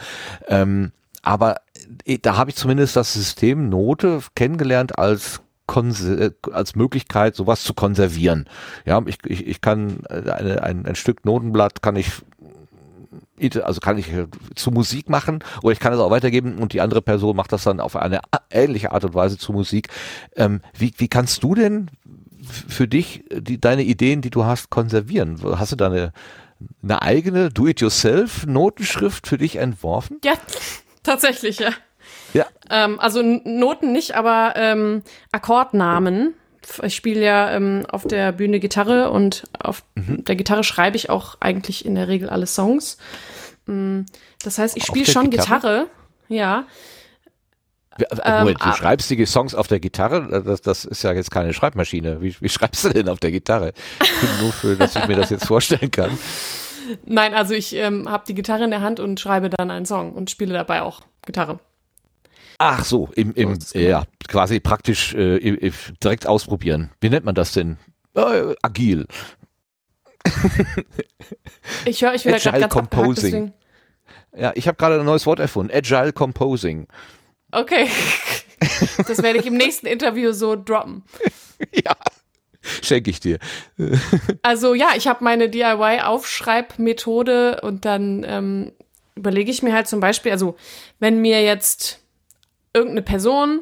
Ähm, 0.48 0.92
aber 1.22 1.58
äh, 2.06 2.20
da 2.20 2.38
habe 2.38 2.50
ich 2.50 2.56
zumindest 2.56 2.96
das 2.96 3.14
System 3.14 3.70
Note 3.70 4.22
kennengelernt 4.36 4.98
als 4.98 5.42
als 6.52 6.76
Möglichkeit, 6.76 7.36
sowas 7.36 7.64
zu 7.64 7.74
konservieren. 7.74 8.48
Ja, 8.86 9.02
ich, 9.06 9.18
ich, 9.26 9.46
ich 9.46 9.62
kann 9.62 10.00
äh, 10.10 10.30
eine, 10.32 10.64
ein, 10.64 10.86
ein 10.86 10.96
Stück 10.96 11.26
Notenblatt 11.26 11.82
kann 11.82 11.98
ich 11.98 12.22
also 13.64 13.80
kann 13.80 13.98
ich 13.98 14.12
äh, 14.12 14.28
zu 14.56 14.72
Musik 14.72 15.10
machen 15.10 15.44
oder 15.62 15.72
ich 15.72 15.80
kann 15.80 15.94
es 15.94 16.00
auch 16.00 16.12
weitergeben 16.12 16.58
und 16.58 16.74
die 16.74 16.82
andere 16.82 17.02
Person 17.02 17.36
macht 17.36 17.52
das 17.52 17.64
dann 17.64 17.80
auf 17.80 17.96
eine 17.96 18.22
ähnliche 18.50 18.92
Art 18.92 19.04
und 19.04 19.14
Weise 19.14 19.38
zu 19.38 19.54
Musik. 19.54 19.90
Ähm, 20.36 20.62
wie, 20.78 20.94
wie 20.98 21.08
kannst 21.08 21.44
du 21.44 21.56
denn 21.56 21.90
für 22.68 22.88
dich 22.88 23.24
die, 23.32 23.60
deine 23.60 23.84
Ideen, 23.84 24.22
die 24.22 24.30
du 24.30 24.46
hast, 24.46 24.70
konservieren? 24.70 25.40
Hast 25.44 25.72
du 25.72 25.76
da 25.76 25.88
eine, 25.88 26.14
eine 26.84 27.02
eigene 27.02 27.50
Do-it-yourself-Notenschrift 27.50 29.28
für 29.28 29.38
dich 29.38 29.58
entworfen? 29.58 30.20
Ja, 30.24 30.34
tatsächlich, 31.04 31.60
ja. 31.60 31.72
Ja. 32.34 32.46
Ähm, 32.70 33.00
also 33.00 33.22
Noten 33.22 33.92
nicht, 33.92 34.16
aber 34.16 34.54
ähm, 34.56 35.04
Akkordnamen 35.32 36.34
ich 36.84 36.96
spiele 36.96 37.24
ja 37.24 37.52
ähm, 37.56 37.86
auf 37.90 38.06
der 38.06 38.32
Bühne 38.32 38.60
Gitarre 38.60 39.10
und 39.12 39.44
auf 39.58 39.84
mhm. 39.96 40.24
der 40.26 40.36
Gitarre 40.36 40.64
schreibe 40.64 40.98
ich 40.98 41.10
auch 41.10 41.38
eigentlich 41.40 41.86
in 41.86 41.96
der 41.96 42.08
Regel 42.08 42.30
alle 42.30 42.48
Songs. 42.48 42.98
Mm, 43.68 44.02
das 44.44 44.58
heißt, 44.58 44.76
ich 44.78 44.86
spiele 44.86 45.06
schon 45.06 45.30
Gitarre? 45.30 45.88
Gitarre, 45.88 45.88
ja. 46.30 46.66
Ähm, 48.24 48.40
Moment, 48.40 48.64
du 48.64 48.72
schreibst 48.74 49.10
die 49.10 49.26
Songs 49.26 49.56
auf 49.56 49.68
der 49.68 49.80
Gitarre? 49.80 50.44
Das, 50.44 50.62
das 50.62 50.86
ist 50.86 51.04
ja 51.04 51.14
jetzt 51.14 51.32
keine 51.32 51.54
Schreibmaschine. 51.54 52.22
Wie, 52.22 52.36
wie 52.40 52.50
schreibst 52.50 52.84
du 52.84 52.90
denn 52.90 53.10
auf 53.10 53.20
der 53.20 53.32
Gitarre? 53.32 53.74
Nur 54.42 54.52
für, 54.52 54.76
dass 54.76 54.96
ich 54.96 55.08
mir 55.08 55.16
das 55.16 55.30
jetzt 55.30 55.48
vorstellen 55.48 55.92
kann. 55.92 56.18
Nein, 57.06 57.34
also 57.34 57.54
ich 57.54 57.76
ähm, 57.76 58.10
habe 58.10 58.24
die 58.28 58.34
Gitarre 58.34 58.64
in 58.64 58.70
der 58.70 58.82
Hand 58.82 59.00
und 59.00 59.20
schreibe 59.20 59.50
dann 59.50 59.72
einen 59.72 59.86
Song 59.86 60.14
und 60.14 60.30
spiele 60.30 60.54
dabei 60.54 60.82
auch 60.82 61.02
Gitarre. 61.26 61.60
Ach 62.60 62.84
so, 62.84 63.10
im, 63.16 63.34
im 63.34 63.58
ja, 63.74 64.04
quasi 64.28 64.60
praktisch 64.60 65.14
äh, 65.14 65.72
direkt 66.04 66.26
ausprobieren. 66.26 66.92
Wie 67.02 67.10
nennt 67.10 67.26
man 67.26 67.36
das 67.36 67.52
denn? 67.52 67.78
Äh, 68.16 68.56
agil. 68.64 69.06
ich 71.86 72.02
höre, 72.02 72.14
ich 72.14 72.26
will 72.26 72.34
Agile 72.34 72.60
ganz 72.60 72.74
Composing. 72.74 73.54
Ja, 74.36 74.52
ich 74.56 74.68
habe 74.68 74.76
gerade 74.78 75.00
ein 75.00 75.06
neues 75.06 75.26
Wort 75.26 75.40
erfunden. 75.40 75.74
Agile 75.74 76.12
Composing. 76.14 76.88
Okay. 77.52 77.90
Das 79.08 79.22
werde 79.22 79.38
ich 79.38 79.46
im 79.46 79.54
nächsten 79.54 79.86
Interview 79.86 80.32
so 80.32 80.56
droppen. 80.56 81.04
ja. 81.72 81.96
Schenke 82.82 83.12
ich 83.12 83.20
dir. 83.20 83.38
also 84.42 84.74
ja, 84.74 84.94
ich 84.98 85.08
habe 85.08 85.24
meine 85.24 85.48
DIY-Aufschreibmethode 85.48 87.62
und 87.62 87.86
dann 87.86 88.26
ähm, 88.28 88.72
überlege 89.16 89.52
ich 89.52 89.62
mir 89.62 89.74
halt 89.74 89.88
zum 89.88 90.00
Beispiel, 90.00 90.32
also 90.32 90.56
wenn 91.00 91.22
mir 91.22 91.44
jetzt 91.44 92.00
irgendeine 92.74 93.04
Person, 93.04 93.62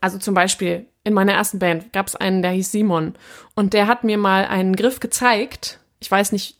also 0.00 0.18
zum 0.18 0.34
Beispiel 0.34 0.86
in 1.04 1.14
meiner 1.14 1.32
ersten 1.32 1.58
Band 1.58 1.92
gab 1.92 2.06
es 2.06 2.16
einen, 2.16 2.42
der 2.42 2.50
hieß 2.52 2.72
Simon 2.72 3.14
und 3.54 3.72
der 3.72 3.86
hat 3.86 4.04
mir 4.04 4.18
mal 4.18 4.46
einen 4.46 4.76
Griff 4.76 5.00
gezeigt. 5.00 5.80
Ich 5.98 6.10
weiß 6.10 6.32
nicht, 6.32 6.56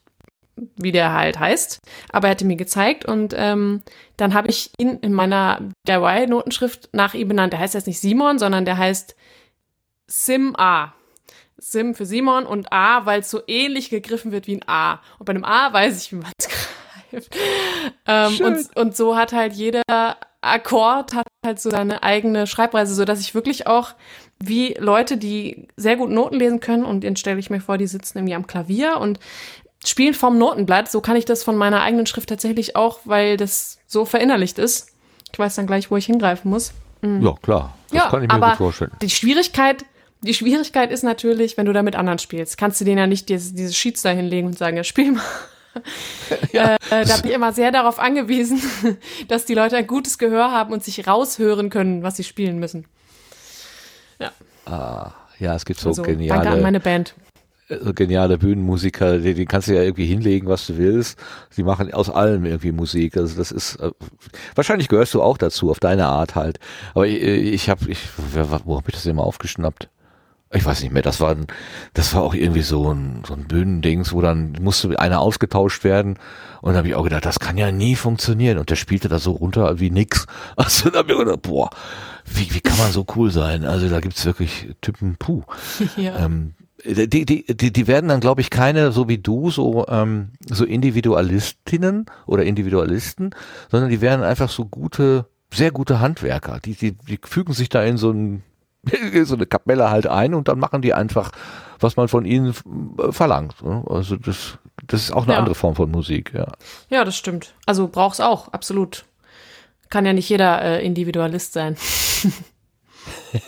wie 0.76 0.92
der 0.92 1.12
halt 1.12 1.38
heißt, 1.38 1.81
aber 2.11 2.29
er 2.29 2.33
hatte 2.33 2.44
mir 2.44 2.57
gezeigt 2.57 3.05
und 3.05 3.35
ähm, 3.37 3.83
dann 4.16 4.35
habe 4.35 4.48
ich 4.48 4.70
ihn 4.79 4.98
in 5.00 5.12
meiner 5.12 5.61
DIY-Notenschrift 5.88 6.90
nach 6.92 7.14
ihm 7.14 7.29
benannt. 7.29 7.53
Der 7.53 7.61
heißt 7.61 7.74
jetzt 7.74 7.87
nicht 7.87 8.00
Simon, 8.00 8.38
sondern 8.38 8.64
der 8.64 8.76
heißt 8.76 9.16
Sim 10.07 10.55
A. 10.57 10.92
Sim 11.57 11.94
für 11.94 12.07
Simon 12.07 12.46
und 12.46 12.72
A, 12.72 13.07
weil 13.07 13.20
es 13.20 13.31
so 13.31 13.42
ähnlich 13.46 13.90
gegriffen 13.90 14.33
wird 14.33 14.46
wie 14.46 14.57
ein 14.57 14.68
A. 14.68 15.00
Und 15.18 15.26
bei 15.26 15.31
einem 15.31 15.44
A 15.44 15.72
weiß 15.72 16.03
ich, 16.03 16.12
wie 16.12 16.16
man 16.16 16.33
es 16.38 16.48
greift. 17.11 17.37
Ähm, 18.07 18.40
und, 18.44 18.76
und 18.76 18.96
so 18.96 19.16
hat 19.16 19.33
halt 19.33 19.53
jeder 19.53 19.83
Akkord 20.40 21.14
hat 21.14 21.26
halt 21.44 21.61
so 21.61 21.70
seine 21.70 22.03
eigene 22.03 22.46
Schreibweise, 22.46 22.94
so 22.94 23.05
dass 23.05 23.20
ich 23.20 23.35
wirklich 23.35 23.66
auch 23.66 23.94
wie 24.42 24.74
Leute, 24.79 25.16
die 25.16 25.68
sehr 25.76 25.97
gut 25.97 26.11
Noten 26.11 26.36
lesen 26.36 26.61
können 26.61 26.84
und 26.84 27.05
dann 27.05 27.16
stelle 27.16 27.38
ich 27.38 27.51
mir 27.51 27.61
vor, 27.61 27.78
die 27.78 27.86
sitzen 27.86 28.18
irgendwie 28.18 28.34
am 28.34 28.47
Klavier 28.47 28.97
und 28.99 29.20
spielen 29.84 30.14
vom 30.14 30.38
Notenblatt. 30.38 30.91
So 30.91 31.01
kann 31.01 31.16
ich 31.16 31.24
das 31.24 31.45
von 31.45 31.57
meiner 31.57 31.82
eigenen 31.82 32.07
Schrift 32.07 32.28
tatsächlich 32.28 32.74
auch, 32.76 33.01
weil 33.05 33.36
das 33.36 33.78
so 33.86 34.05
verinnerlicht 34.05 34.59
ist. 34.59 34.88
Ich 35.32 35.38
weiß 35.38 35.55
dann 35.57 35.66
gleich, 35.66 35.91
wo 35.91 35.97
ich 35.97 36.07
hingreifen 36.07 36.51
muss. 36.51 36.72
Mhm. 37.03 37.22
Ja, 37.22 37.34
klar. 37.43 37.74
Das 37.91 37.99
ja, 37.99 38.11
kann 38.11 38.22
ich 38.22 38.28
mir 38.28 38.34
aber 38.34 38.49
gut 38.51 38.57
vorstellen. 38.57 38.93
Die 39.03 39.11
Schwierigkeit 39.11 39.84
Die 40.22 40.34
Schwierigkeit 40.34 40.91
ist 40.91 41.03
natürlich, 41.03 41.57
wenn 41.57 41.66
du 41.66 41.72
da 41.72 41.82
mit 41.82 41.97
anderen 41.97 42.18
spielst, 42.18 42.59
kannst 42.59 42.80
du 42.80 42.84
denen 42.84 42.99
ja 42.99 43.07
nicht 43.07 43.28
diese, 43.28 43.55
diese 43.55 43.72
Sheets 43.72 44.03
da 44.03 44.11
hinlegen 44.11 44.49
und 44.49 44.59
sagen, 44.59 44.76
ja, 44.76 44.84
spiel 44.84 45.12
mal. 45.12 45.22
ja. 46.53 46.76
äh, 46.91 47.05
da 47.05 47.16
bin 47.18 47.30
ich 47.30 47.36
immer 47.36 47.53
sehr 47.53 47.70
darauf 47.70 47.99
angewiesen, 47.99 48.61
dass 49.28 49.45
die 49.45 49.55
Leute 49.55 49.76
ein 49.76 49.86
gutes 49.86 50.18
Gehör 50.18 50.51
haben 50.51 50.72
und 50.72 50.82
sich 50.82 51.07
raushören 51.07 51.70
können, 51.70 52.03
was 52.03 52.16
sie 52.16 52.24
spielen 52.24 52.59
müssen. 52.59 52.86
Ja. 54.21 54.33
Ah, 54.66 55.12
ja, 55.39 55.55
es 55.55 55.64
gibt 55.64 55.81
so 55.81 55.89
also, 55.89 56.03
geniale. 56.03 56.43
Danke 56.43 56.57
an 56.57 56.62
meine 56.62 56.81
Band. 56.81 57.14
So 57.68 57.95
geniale 57.95 58.37
Bühnenmusiker, 58.37 59.18
die, 59.18 59.35
die 59.35 59.47
kannst 59.47 59.68
du 59.68 59.75
ja 59.75 59.83
irgendwie 59.83 60.07
hinlegen, 60.07 60.49
was 60.49 60.66
du 60.66 60.77
willst. 60.77 61.18
Die 61.57 61.62
machen 61.62 61.93
aus 61.95 62.11
allem 62.11 62.45
irgendwie 62.45 62.73
Musik. 62.73 63.16
Also 63.16 63.37
das 63.37 63.53
ist 63.53 63.77
äh, 63.77 63.93
wahrscheinlich 64.57 64.89
gehörst 64.89 65.14
du 65.14 65.23
auch 65.23 65.39
dazu, 65.39 65.71
auf 65.71 65.79
deine 65.79 66.07
Art 66.07 66.35
halt. 66.35 66.59
Aber 66.95 67.07
ich, 67.07 67.23
ich 67.23 67.71
habe, 67.71 67.89
ich, 67.89 68.01
wo 68.64 68.77
habe 68.77 68.89
ich 68.89 68.95
das 68.95 69.07
immer 69.07 69.23
aufgeschnappt? 69.23 69.89
Ich 70.53 70.64
weiß 70.64 70.82
nicht 70.82 70.92
mehr, 70.92 71.03
das 71.03 71.20
war, 71.20 71.36
das 71.94 72.12
war 72.12 72.22
auch 72.22 72.34
irgendwie 72.34 72.62
so 72.62 72.92
ein, 72.92 73.22
so 73.26 73.34
ein 73.34 73.44
Bühnendings, 73.44 74.12
wo 74.12 74.20
dann 74.20 74.57
musste 74.61 74.98
einer 74.98 75.20
ausgetauscht 75.20 75.84
werden. 75.84 76.18
Und 76.61 76.72
da 76.72 76.78
habe 76.78 76.88
ich 76.88 76.96
auch 76.96 77.05
gedacht, 77.05 77.24
das 77.24 77.38
kann 77.38 77.57
ja 77.57 77.70
nie 77.70 77.94
funktionieren. 77.94 78.59
Und 78.59 78.68
der 78.68 78.74
spielte 78.74 79.09
da 79.09 79.20
so 79.20 79.32
runter 79.32 79.78
wie 79.78 79.90
nix. 79.90 80.26
Also 80.57 80.90
da 80.90 80.98
habe 80.98 81.12
ich 81.12 81.18
gedacht, 81.18 81.42
boah, 81.42 81.70
wie, 82.24 82.53
wie 82.53 82.61
kann 82.61 82.78
man 82.78 82.90
so 82.90 83.07
cool 83.14 83.30
sein? 83.30 83.64
Also 83.64 83.88
da 83.88 84.01
gibt's 84.01 84.24
wirklich 84.26 84.74
Typen, 84.80 85.16
puh. 85.18 85.44
Ja. 85.96 86.24
Ähm, 86.24 86.55
die, 86.84 87.26
die, 87.26 87.44
die, 87.44 87.72
die 87.72 87.86
werden 87.86 88.09
dann, 88.09 88.20
glaube 88.20 88.40
ich, 88.40 88.51
keine, 88.51 88.90
so 88.90 89.07
wie 89.07 89.18
du, 89.18 89.51
so, 89.51 89.86
ähm, 89.88 90.30
so 90.48 90.64
Individualistinnen 90.64 92.07
oder 92.26 92.44
Individualisten, 92.44 93.34
sondern 93.70 93.90
die 93.90 94.01
werden 94.01 94.22
einfach 94.24 94.48
so 94.48 94.64
gute, 94.64 95.26
sehr 95.53 95.72
gute 95.72 96.01
Handwerker. 96.01 96.59
Die, 96.64 96.74
die, 96.74 96.92
die 96.92 97.20
fügen 97.22 97.53
sich 97.53 97.68
da 97.68 97.84
in 97.84 97.98
so 97.98 98.11
ein 98.11 98.42
so 99.24 99.34
eine 99.34 99.47
Kapelle 99.47 99.91
halt 99.91 100.07
ein 100.07 100.34
und 100.34 100.49
dann 100.49 100.59
machen 100.59 100.82
die 100.82 100.95
einfach, 100.95 101.30
was 101.78 101.97
man 101.97 102.09
von 102.09 102.24
ihnen 102.24 102.55
äh, 102.99 103.12
verlangt. 103.12 103.62
Ne? 103.62 103.84
Also 103.88 104.16
das, 104.16 104.59
das 104.86 105.03
ist 105.03 105.12
auch 105.12 105.24
eine 105.24 105.32
ja. 105.32 105.38
andere 105.38 105.55
Form 105.55 105.74
von 105.74 105.91
Musik, 105.91 106.32
ja. 106.34 106.47
Ja, 106.88 107.05
das 107.05 107.16
stimmt. 107.16 107.55
Also 107.66 107.88
braucht's 107.88 108.20
auch, 108.20 108.49
absolut. 108.49 109.05
Kann 109.88 110.07
ja 110.07 110.12
nicht 110.12 110.28
jeder 110.28 110.62
äh, 110.62 110.84
Individualist 110.84 111.53
sein. 111.53 111.76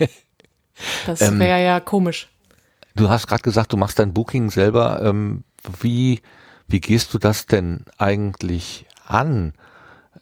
das 1.06 1.20
ähm, 1.20 1.38
wäre 1.38 1.62
ja 1.62 1.80
komisch. 1.80 2.28
Du 2.96 3.08
hast 3.08 3.26
gerade 3.26 3.42
gesagt, 3.42 3.72
du 3.72 3.76
machst 3.76 3.98
dein 3.98 4.12
Booking 4.12 4.50
selber. 4.50 5.02
Ähm, 5.02 5.44
wie, 5.80 6.20
wie 6.66 6.80
gehst 6.80 7.14
du 7.14 7.18
das 7.18 7.46
denn 7.46 7.84
eigentlich 7.96 8.86
an? 9.06 9.54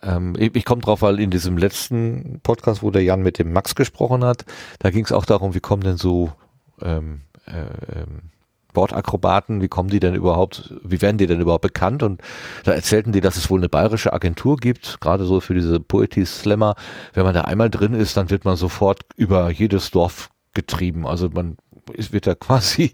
Ähm, 0.02 0.34
ich, 0.38 0.64
komme 0.64 0.82
drauf, 0.82 1.02
weil 1.02 1.20
in 1.20 1.30
diesem 1.30 1.58
letzten 1.58 2.40
Podcast, 2.42 2.82
wo 2.82 2.90
der 2.90 3.02
Jan 3.02 3.22
mit 3.22 3.38
dem 3.38 3.52
Max 3.52 3.74
gesprochen 3.74 4.24
hat, 4.24 4.44
da 4.78 4.90
ging 4.90 5.04
es 5.04 5.12
auch 5.12 5.26
darum, 5.26 5.54
wie 5.54 5.60
kommen 5.60 5.82
denn 5.82 5.96
so 5.96 6.32
ähm, 6.80 7.22
äh, 7.46 8.00
ähm, 8.00 8.30
Bordakrobaten, 8.72 9.60
wie 9.60 9.68
kommen 9.68 9.90
die 9.90 10.00
denn 10.00 10.14
überhaupt, 10.14 10.72
wie 10.84 11.02
werden 11.02 11.18
die 11.18 11.26
denn 11.26 11.40
überhaupt 11.40 11.62
bekannt? 11.62 12.02
Und 12.02 12.22
da 12.64 12.72
erzählten 12.72 13.12
die, 13.12 13.20
dass 13.20 13.36
es 13.36 13.50
wohl 13.50 13.58
eine 13.58 13.68
bayerische 13.68 14.12
Agentur 14.12 14.56
gibt, 14.56 15.00
gerade 15.00 15.24
so 15.24 15.40
für 15.40 15.54
diese 15.54 15.80
Poetry 15.80 16.24
Slammer. 16.24 16.76
Wenn 17.12 17.24
man 17.24 17.34
da 17.34 17.42
einmal 17.42 17.70
drin 17.70 17.94
ist, 17.94 18.16
dann 18.16 18.30
wird 18.30 18.44
man 18.44 18.56
sofort 18.56 19.00
über 19.16 19.50
jedes 19.50 19.90
Dorf 19.90 20.30
getrieben. 20.54 21.06
Also 21.06 21.28
man 21.30 21.56
ist, 21.92 22.12
wird 22.12 22.26
da 22.26 22.34
quasi, 22.36 22.92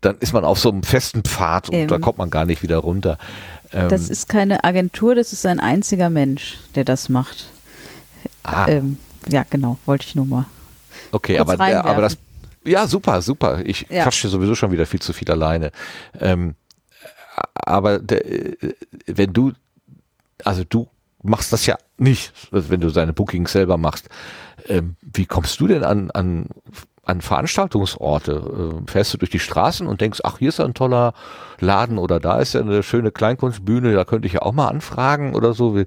dann 0.00 0.16
ist 0.18 0.32
man 0.32 0.44
auf 0.44 0.58
so 0.58 0.70
einem 0.70 0.82
festen 0.82 1.22
Pfad 1.22 1.68
und 1.68 1.74
ähm. 1.74 1.88
da 1.88 1.98
kommt 1.98 2.18
man 2.18 2.30
gar 2.30 2.44
nicht 2.44 2.62
wieder 2.62 2.78
runter. 2.78 3.18
Ähm, 3.72 3.88
das 3.88 4.08
ist 4.08 4.28
keine 4.28 4.64
Agentur, 4.64 5.14
das 5.14 5.32
ist 5.32 5.46
ein 5.46 5.60
einziger 5.60 6.10
Mensch, 6.10 6.58
der 6.74 6.84
das 6.84 7.08
macht. 7.08 7.46
Ah. 8.42 8.66
Ähm, 8.68 8.98
ja, 9.28 9.44
genau, 9.48 9.78
wollte 9.84 10.06
ich 10.06 10.14
nur 10.14 10.26
mal. 10.26 10.46
Okay, 11.12 11.38
aber, 11.38 11.56
der, 11.56 11.84
aber 11.84 12.02
das, 12.02 12.16
ja, 12.64 12.86
super, 12.86 13.22
super. 13.22 13.60
Ich 13.64 13.86
ja. 13.88 14.02
quatsche 14.02 14.28
sowieso 14.28 14.54
schon 14.54 14.72
wieder 14.72 14.86
viel 14.86 15.00
zu 15.00 15.12
viel 15.12 15.30
alleine. 15.30 15.70
Ähm, 16.18 16.54
aber 17.54 17.98
der, 17.98 18.22
wenn 19.06 19.32
du, 19.32 19.52
also 20.44 20.64
du 20.64 20.88
machst 21.22 21.52
das 21.52 21.66
ja 21.66 21.78
nicht, 21.96 22.32
also 22.50 22.70
wenn 22.70 22.80
du 22.80 22.90
deine 22.90 23.12
Bookings 23.12 23.52
selber 23.52 23.76
machst. 23.76 24.08
Ähm, 24.66 24.96
wie 25.00 25.26
kommst 25.26 25.60
du 25.60 25.66
denn 25.66 25.84
an, 25.84 26.10
an 26.10 26.46
an 27.08 27.20
Veranstaltungsorte. 27.20 28.82
Äh, 28.86 28.90
fährst 28.90 29.14
du 29.14 29.18
durch 29.18 29.30
die 29.30 29.38
Straßen 29.38 29.86
und 29.86 30.00
denkst, 30.00 30.20
ach, 30.24 30.38
hier 30.38 30.50
ist 30.50 30.58
ja 30.58 30.64
ein 30.64 30.74
toller 30.74 31.14
Laden 31.58 31.98
oder 31.98 32.20
da 32.20 32.38
ist 32.38 32.52
ja 32.52 32.60
eine 32.60 32.82
schöne 32.82 33.10
Kleinkunstbühne, 33.10 33.94
da 33.94 34.04
könnte 34.04 34.26
ich 34.26 34.34
ja 34.34 34.42
auch 34.42 34.52
mal 34.52 34.68
anfragen 34.68 35.34
oder 35.34 35.54
so. 35.54 35.82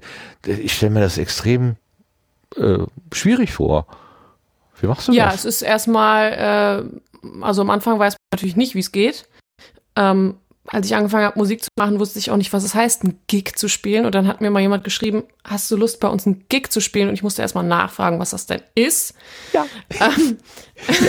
Ich 0.46 0.74
stelle 0.74 0.92
mir 0.92 1.00
das 1.00 1.18
extrem 1.18 1.76
äh, 2.56 2.78
schwierig 3.12 3.52
vor. 3.52 3.86
Wie 4.80 4.86
machst 4.86 5.08
du 5.08 5.12
ja, 5.12 5.26
das? 5.26 5.34
Ja, 5.34 5.38
es 5.38 5.44
ist 5.44 5.62
erstmal, 5.62 6.90
äh, 7.22 7.40
also 7.40 7.62
am 7.62 7.70
Anfang 7.70 7.98
weiß 7.98 8.14
man 8.14 8.18
natürlich 8.32 8.56
nicht, 8.56 8.74
wie 8.74 8.80
es 8.80 8.90
geht. 8.90 9.28
Ähm, 9.94 10.36
als 10.66 10.86
ich 10.86 10.94
angefangen 10.94 11.24
habe, 11.24 11.38
Musik 11.38 11.62
zu 11.62 11.68
machen, 11.76 11.98
wusste 11.98 12.18
ich 12.18 12.30
auch 12.30 12.36
nicht, 12.36 12.52
was 12.52 12.62
es 12.62 12.74
heißt, 12.74 13.02
ein 13.02 13.18
Gig 13.26 13.56
zu 13.56 13.68
spielen. 13.68 14.06
Und 14.06 14.14
dann 14.14 14.28
hat 14.28 14.40
mir 14.40 14.50
mal 14.50 14.60
jemand 14.60 14.84
geschrieben, 14.84 15.24
hast 15.44 15.70
du 15.70 15.76
Lust, 15.76 15.98
bei 15.98 16.08
uns 16.08 16.24
ein 16.24 16.44
Gig 16.48 16.68
zu 16.70 16.80
spielen? 16.80 17.08
Und 17.08 17.14
ich 17.14 17.22
musste 17.22 17.42
erstmal 17.42 17.64
nachfragen, 17.64 18.20
was 18.20 18.30
das 18.30 18.46
denn 18.46 18.62
ist. 18.74 19.14
Ja. 19.52 19.66
Ähm. 20.00 20.38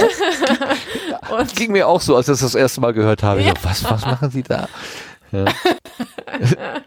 ja. 1.30 1.44
Ging 1.56 1.72
mir 1.72 1.88
auch 1.88 2.02
so, 2.02 2.16
als 2.16 2.28
ich 2.28 2.34
das 2.34 2.42
das 2.42 2.56
erste 2.56 2.82
Mal 2.82 2.94
gehört 2.94 3.22
habe. 3.22 3.42
Ja. 3.42 3.54
So, 3.56 3.70
was, 3.70 3.84
was 3.84 4.06
machen 4.06 4.32
Sie 4.32 4.42
da? 4.42 4.68
Ja. 5.32 5.46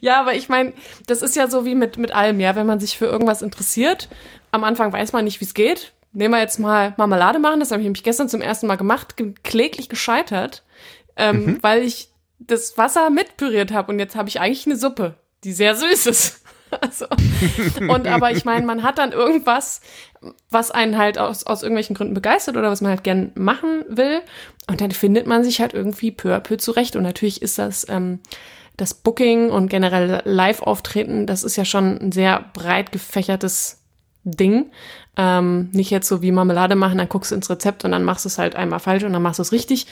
ja, 0.00 0.20
aber 0.20 0.34
ich 0.34 0.48
meine, 0.48 0.72
das 1.06 1.22
ist 1.22 1.36
ja 1.36 1.48
so 1.48 1.64
wie 1.64 1.76
mit, 1.76 1.98
mit 1.98 2.12
allem, 2.12 2.40
ja, 2.40 2.56
wenn 2.56 2.66
man 2.66 2.80
sich 2.80 2.98
für 2.98 3.06
irgendwas 3.06 3.42
interessiert. 3.42 4.08
Am 4.50 4.64
Anfang 4.64 4.92
weiß 4.92 5.12
man 5.12 5.24
nicht, 5.24 5.40
wie 5.40 5.44
es 5.44 5.54
geht. 5.54 5.92
Nehmen 6.12 6.34
wir 6.34 6.40
jetzt 6.40 6.58
mal 6.58 6.94
Marmelade 6.96 7.38
machen, 7.38 7.60
das 7.60 7.70
habe 7.70 7.80
ich 7.80 7.84
nämlich 7.84 8.02
gestern 8.02 8.28
zum 8.28 8.40
ersten 8.40 8.66
Mal 8.66 8.76
gemacht, 8.76 9.14
kläglich 9.44 9.88
gescheitert 9.88 10.64
ähm, 11.18 11.44
mhm. 11.44 11.58
weil 11.62 11.82
ich 11.82 12.08
das 12.38 12.78
Wasser 12.78 13.10
mitpüriert 13.10 13.72
habe 13.72 13.92
und 13.92 13.98
jetzt 13.98 14.16
habe 14.16 14.28
ich 14.28 14.40
eigentlich 14.40 14.66
eine 14.66 14.76
Suppe, 14.76 15.14
die 15.44 15.52
sehr 15.52 15.74
süß 15.74 16.06
ist. 16.06 16.42
also, 16.80 17.06
und 17.88 18.06
aber 18.06 18.30
ich 18.30 18.44
meine, 18.44 18.64
man 18.64 18.82
hat 18.82 18.98
dann 18.98 19.12
irgendwas, 19.12 19.80
was 20.50 20.70
einen 20.70 20.96
halt 20.96 21.18
aus, 21.18 21.44
aus 21.44 21.62
irgendwelchen 21.62 21.96
Gründen 21.96 22.14
begeistert 22.14 22.56
oder 22.56 22.70
was 22.70 22.80
man 22.80 22.90
halt 22.90 23.04
gern 23.04 23.32
machen 23.34 23.84
will. 23.88 24.20
Und 24.68 24.80
dann 24.80 24.90
findet 24.90 25.26
man 25.26 25.44
sich 25.44 25.60
halt 25.60 25.74
irgendwie 25.74 26.10
peu 26.10 26.34
à 26.34 26.40
peu 26.40 26.56
zurecht. 26.58 26.96
Und 26.96 27.02
natürlich 27.02 27.42
ist 27.42 27.58
das, 27.58 27.86
ähm, 27.88 28.20
das 28.76 28.94
Booking 28.94 29.50
und 29.50 29.68
generell 29.68 30.22
Live-Auftreten, 30.24 31.26
das 31.26 31.42
ist 31.42 31.56
ja 31.56 31.64
schon 31.64 31.98
ein 31.98 32.12
sehr 32.12 32.44
breit 32.52 32.92
gefächertes 32.92 33.82
Ding. 34.24 34.70
Ähm, 35.20 35.68
nicht 35.72 35.90
jetzt 35.90 36.08
so 36.08 36.22
wie 36.22 36.30
Marmelade 36.30 36.76
machen, 36.76 36.98
dann 36.98 37.08
guckst 37.08 37.32
du 37.32 37.34
ins 37.34 37.50
Rezept 37.50 37.84
und 37.84 37.90
dann 37.90 38.04
machst 38.04 38.24
du 38.24 38.28
es 38.28 38.38
halt 38.38 38.54
einmal 38.54 38.78
falsch 38.78 39.02
und 39.02 39.12
dann 39.12 39.22
machst 39.22 39.40
du 39.40 39.42
es 39.42 39.52
richtig. 39.52 39.86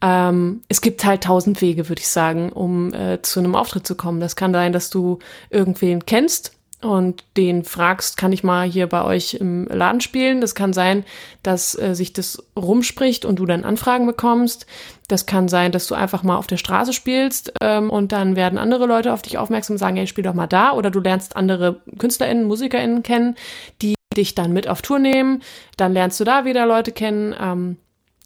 Ähm, 0.00 0.62
es 0.68 0.80
gibt 0.80 1.04
halt 1.04 1.22
tausend 1.22 1.62
Wege, 1.62 1.88
würde 1.88 2.00
ich 2.00 2.08
sagen, 2.08 2.50
um 2.50 2.92
äh, 2.92 3.22
zu 3.22 3.40
einem 3.40 3.54
Auftritt 3.54 3.86
zu 3.86 3.94
kommen. 3.94 4.20
Das 4.20 4.36
kann 4.36 4.52
sein, 4.52 4.72
dass 4.72 4.90
du 4.90 5.20
irgendwen 5.50 6.04
kennst, 6.04 6.56
und 6.82 7.24
den 7.36 7.64
fragst, 7.64 8.16
kann 8.16 8.32
ich 8.32 8.42
mal 8.42 8.68
hier 8.68 8.88
bei 8.88 9.04
euch 9.04 9.34
im 9.34 9.66
Laden 9.66 10.00
spielen? 10.00 10.40
Das 10.40 10.54
kann 10.54 10.72
sein, 10.72 11.04
dass 11.42 11.78
äh, 11.78 11.94
sich 11.94 12.12
das 12.12 12.42
rumspricht 12.56 13.24
und 13.24 13.38
du 13.38 13.46
dann 13.46 13.64
Anfragen 13.64 14.06
bekommst. 14.06 14.66
Das 15.06 15.26
kann 15.26 15.48
sein, 15.48 15.70
dass 15.70 15.86
du 15.86 15.94
einfach 15.94 16.24
mal 16.24 16.36
auf 16.36 16.48
der 16.48 16.56
Straße 16.56 16.92
spielst 16.92 17.52
ähm, 17.60 17.88
und 17.88 18.10
dann 18.12 18.34
werden 18.34 18.58
andere 18.58 18.86
Leute 18.86 19.12
auf 19.12 19.22
dich 19.22 19.38
aufmerksam 19.38 19.74
und 19.74 19.78
sagen, 19.78 19.96
hey, 19.96 20.06
spiel 20.06 20.24
doch 20.24 20.34
mal 20.34 20.48
da. 20.48 20.72
Oder 20.72 20.90
du 20.90 21.00
lernst 21.00 21.36
andere 21.36 21.80
KünstlerInnen, 21.98 22.44
MusikerInnen 22.44 23.02
kennen, 23.02 23.36
die 23.80 23.94
dich 24.14 24.34
dann 24.34 24.52
mit 24.52 24.68
auf 24.68 24.82
Tour 24.82 24.98
nehmen. 24.98 25.42
Dann 25.76 25.92
lernst 25.92 26.20
du 26.20 26.24
da 26.24 26.44
wieder 26.44 26.66
Leute 26.66 26.92
kennen. 26.92 27.34
Ähm, 27.38 27.76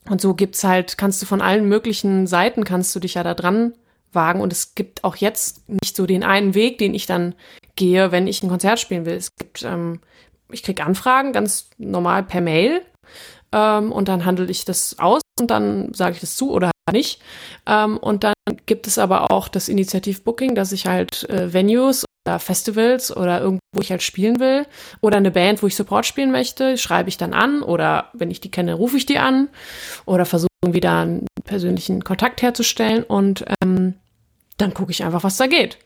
und 0.09 0.21
so 0.21 0.35
gibt's 0.35 0.63
halt, 0.65 0.99
kannst 0.99 1.21
du 1.23 1.27
von 1.27 1.41
allen 1.41 1.69
möglichen 1.69 2.27
Seiten, 2.27 2.65
kannst 2.65 2.95
du 2.95 3.01
dich 3.01 3.15
ja 3.15 3.23
da 3.23 3.35
dran 3.35 3.75
wagen. 4.13 4.41
Und 4.41 4.53
es 4.53 4.75
gibt 4.75 5.05
auch 5.05 5.17
jetzt 5.17 5.69
nicht 5.69 5.97
so 5.97 6.07
den 6.07 6.23
einen 6.23 6.55
Weg, 6.55 6.79
den 6.79 6.95
ich 6.95 7.07
dann 7.07 7.35
gehe, 7.75 8.13
wenn 8.13 8.27
ich 8.27 8.43
ein 8.43 8.49
Konzert 8.49 8.81
spielen 8.81 9.07
will. 9.07 9.17
Es 9.17 9.31
gibt, 9.37 9.63
ähm, 9.63 10.01
ich 10.51 10.63
kriege 10.63 10.85
Anfragen 10.85 11.33
ganz 11.33 11.71
normal 11.79 12.23
per 12.23 12.41
Mail 12.41 12.83
ähm, 13.53 13.93
und 13.93 14.09
dann 14.09 14.25
handle 14.25 14.47
ich 14.47 14.65
das 14.65 14.99
aus 14.99 15.21
und 15.39 15.51
dann 15.51 15.93
sage 15.93 16.15
ich 16.15 16.21
das 16.21 16.37
zu 16.37 16.53
oder 16.53 16.71
nicht. 16.93 17.21
Ähm, 17.67 17.99
und 17.99 18.25
dann 18.25 18.35
gibt 18.67 18.87
es 18.87 18.99
aber 18.99 19.31
auch 19.31 19.49
das 19.49 19.69
Initiativ-Booking, 19.69 20.55
dass 20.55 20.73
ich 20.73 20.87
halt 20.87 21.29
äh, 21.29 21.53
Venues 21.53 22.05
Festivals 22.39 23.15
oder 23.15 23.41
irgendwo 23.41 23.61
wo 23.77 23.81
ich 23.81 23.91
halt 23.91 24.03
spielen 24.03 24.41
will. 24.41 24.67
Oder 25.01 25.19
eine 25.19 25.31
Band, 25.31 25.63
wo 25.63 25.69
ich 25.69 25.77
Support 25.77 26.07
spielen 26.07 26.33
möchte, 26.33 26.77
schreibe 26.79 27.09
ich 27.09 27.19
dann 27.19 27.35
an. 27.35 27.63
Oder 27.63 28.11
wenn 28.15 28.31
ich 28.31 28.41
die 28.41 28.51
kenne, 28.51 28.75
rufe 28.75 28.97
ich 28.97 29.07
die 29.07 29.19
an. 29.19 29.49
Oder 30.07 30.25
versuche 30.25 30.49
wieder 30.63 30.99
einen 30.99 31.27
persönlichen 31.45 32.03
Kontakt 32.03 32.43
herzustellen. 32.43 33.05
Und 33.05 33.45
ähm, 33.63 33.95
dann 34.57 34.75
gucke 34.75 34.91
ich 34.91 35.05
einfach, 35.05 35.23
was 35.23 35.37
da 35.37 35.47
geht. 35.47 35.79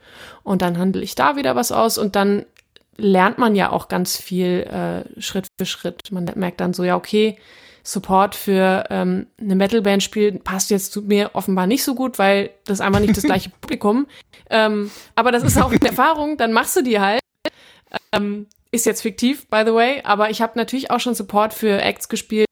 Und 0.42 0.62
dann 0.62 0.78
handle 0.78 1.02
ich 1.02 1.14
da 1.14 1.36
wieder 1.36 1.56
was 1.56 1.72
aus. 1.72 1.98
Und 1.98 2.16
dann 2.16 2.46
lernt 2.96 3.38
man 3.38 3.54
ja 3.54 3.70
auch 3.70 3.88
ganz 3.88 4.16
viel 4.16 4.62
äh, 4.62 5.20
Schritt 5.20 5.48
für 5.58 5.66
Schritt. 5.66 6.12
Man 6.12 6.30
merkt 6.36 6.60
dann 6.60 6.72
so, 6.72 6.84
ja, 6.84 6.96
okay, 6.96 7.36
Support 7.82 8.34
für 8.34 8.84
ähm, 8.90 9.26
eine 9.40 9.54
Metalband 9.56 10.02
spielen 10.02 10.40
passt 10.40 10.70
jetzt 10.70 10.92
zu 10.92 11.02
mir 11.02 11.30
offenbar 11.34 11.66
nicht 11.66 11.84
so 11.84 11.94
gut, 11.94 12.18
weil 12.18 12.50
das 12.64 12.78
ist 12.78 12.80
einfach 12.80 13.00
nicht 13.00 13.16
das 13.16 13.24
gleiche 13.24 13.50
Publikum. 13.60 14.06
Ähm, 14.48 14.90
aber 15.14 15.32
das 15.32 15.42
ist 15.42 15.60
auch 15.60 15.70
eine 15.70 15.86
Erfahrung, 15.86 16.36
dann 16.36 16.52
machst 16.52 16.76
du 16.76 16.82
die 16.82 17.00
halt. 17.00 17.20
Ähm, 18.12 18.46
ist 18.72 18.86
jetzt 18.86 19.02
fiktiv, 19.02 19.48
by 19.48 19.62
the 19.66 19.74
way, 19.74 20.00
aber 20.04 20.30
ich 20.30 20.42
habe 20.42 20.52
natürlich 20.56 20.90
auch 20.90 21.00
schon 21.00 21.14
Support 21.14 21.54
für 21.54 21.80
Acts 21.82 22.08
gespielt, 22.08 22.46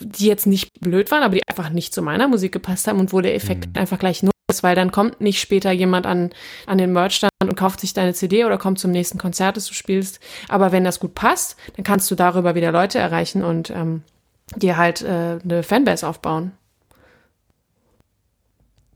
die 0.00 0.26
jetzt 0.26 0.46
nicht 0.46 0.68
blöd 0.80 1.10
waren, 1.10 1.22
aber 1.22 1.34
die 1.34 1.48
einfach 1.48 1.70
nicht 1.70 1.94
zu 1.94 2.02
meiner 2.02 2.28
Musik 2.28 2.52
gepasst 2.52 2.86
haben 2.86 3.00
und 3.00 3.12
wo 3.12 3.20
der 3.20 3.34
Effekt 3.34 3.68
mhm. 3.68 3.80
einfach 3.80 3.98
gleich 3.98 4.22
null 4.22 4.32
ist, 4.50 4.62
weil 4.62 4.74
dann 4.74 4.92
kommt 4.92 5.20
nicht 5.20 5.40
später 5.40 5.72
jemand 5.72 6.06
an, 6.06 6.30
an 6.66 6.78
den 6.78 6.92
Merchstand 6.92 7.32
und 7.42 7.56
kauft 7.56 7.80
sich 7.80 7.94
deine 7.94 8.14
CD 8.14 8.44
oder 8.44 8.58
kommt 8.58 8.78
zum 8.78 8.90
nächsten 8.90 9.18
Konzert, 9.18 9.56
das 9.56 9.66
du 9.66 9.74
spielst. 9.74 10.20
Aber 10.48 10.72
wenn 10.72 10.84
das 10.84 11.00
gut 11.00 11.14
passt, 11.14 11.56
dann 11.76 11.84
kannst 11.84 12.10
du 12.10 12.14
darüber 12.14 12.54
wieder 12.54 12.72
Leute 12.72 12.98
erreichen 12.98 13.42
und 13.42 13.70
ähm, 13.70 14.02
dir 14.56 14.76
halt 14.76 15.02
äh, 15.02 15.38
eine 15.42 15.62
Fanbase 15.62 16.06
aufbauen. 16.06 16.52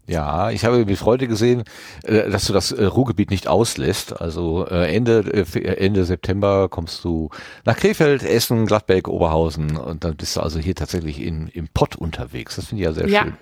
Ja, 0.08 0.50
ich 0.50 0.64
habe 0.64 0.84
mit 0.84 0.98
Freude 0.98 1.26
gesehen, 1.26 1.64
äh, 2.04 2.30
dass 2.30 2.46
du 2.46 2.52
das 2.52 2.70
äh, 2.70 2.84
Ruhrgebiet 2.84 3.30
nicht 3.30 3.48
auslässt. 3.48 4.20
Also 4.20 4.66
äh, 4.68 4.94
Ende, 4.94 5.44
Ende 5.54 6.04
September 6.04 6.68
kommst 6.68 7.02
du 7.02 7.30
nach 7.64 7.76
Krefeld, 7.76 8.22
Essen, 8.22 8.66
Gladbeck, 8.66 9.08
Oberhausen 9.08 9.76
und 9.76 10.04
dann 10.04 10.16
bist 10.16 10.36
du 10.36 10.40
also 10.40 10.60
hier 10.60 10.76
tatsächlich 10.76 11.20
in, 11.20 11.48
im 11.48 11.68
Pott 11.68 11.96
unterwegs. 11.96 12.56
Das 12.56 12.66
finde 12.66 12.82
ich 12.82 12.86
ja 12.86 12.92
sehr 12.92 13.08
ja. 13.08 13.22
schön. 13.22 13.36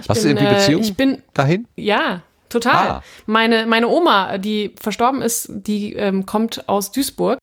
Ich 0.00 0.08
Hast 0.08 0.22
bin, 0.22 0.36
du 0.36 0.42
irgendwie 0.42 0.54
Beziehung 0.54 0.82
ich 0.82 0.96
bin, 0.96 1.22
dahin? 1.34 1.68
Ja, 1.76 2.22
total. 2.48 2.88
Ah. 2.88 3.02
Meine, 3.26 3.66
meine 3.66 3.88
Oma, 3.88 4.38
die 4.38 4.74
verstorben 4.80 5.20
ist, 5.20 5.50
die 5.50 5.92
ähm, 5.94 6.24
kommt 6.24 6.66
aus 6.68 6.92
Duisburg, 6.92 7.38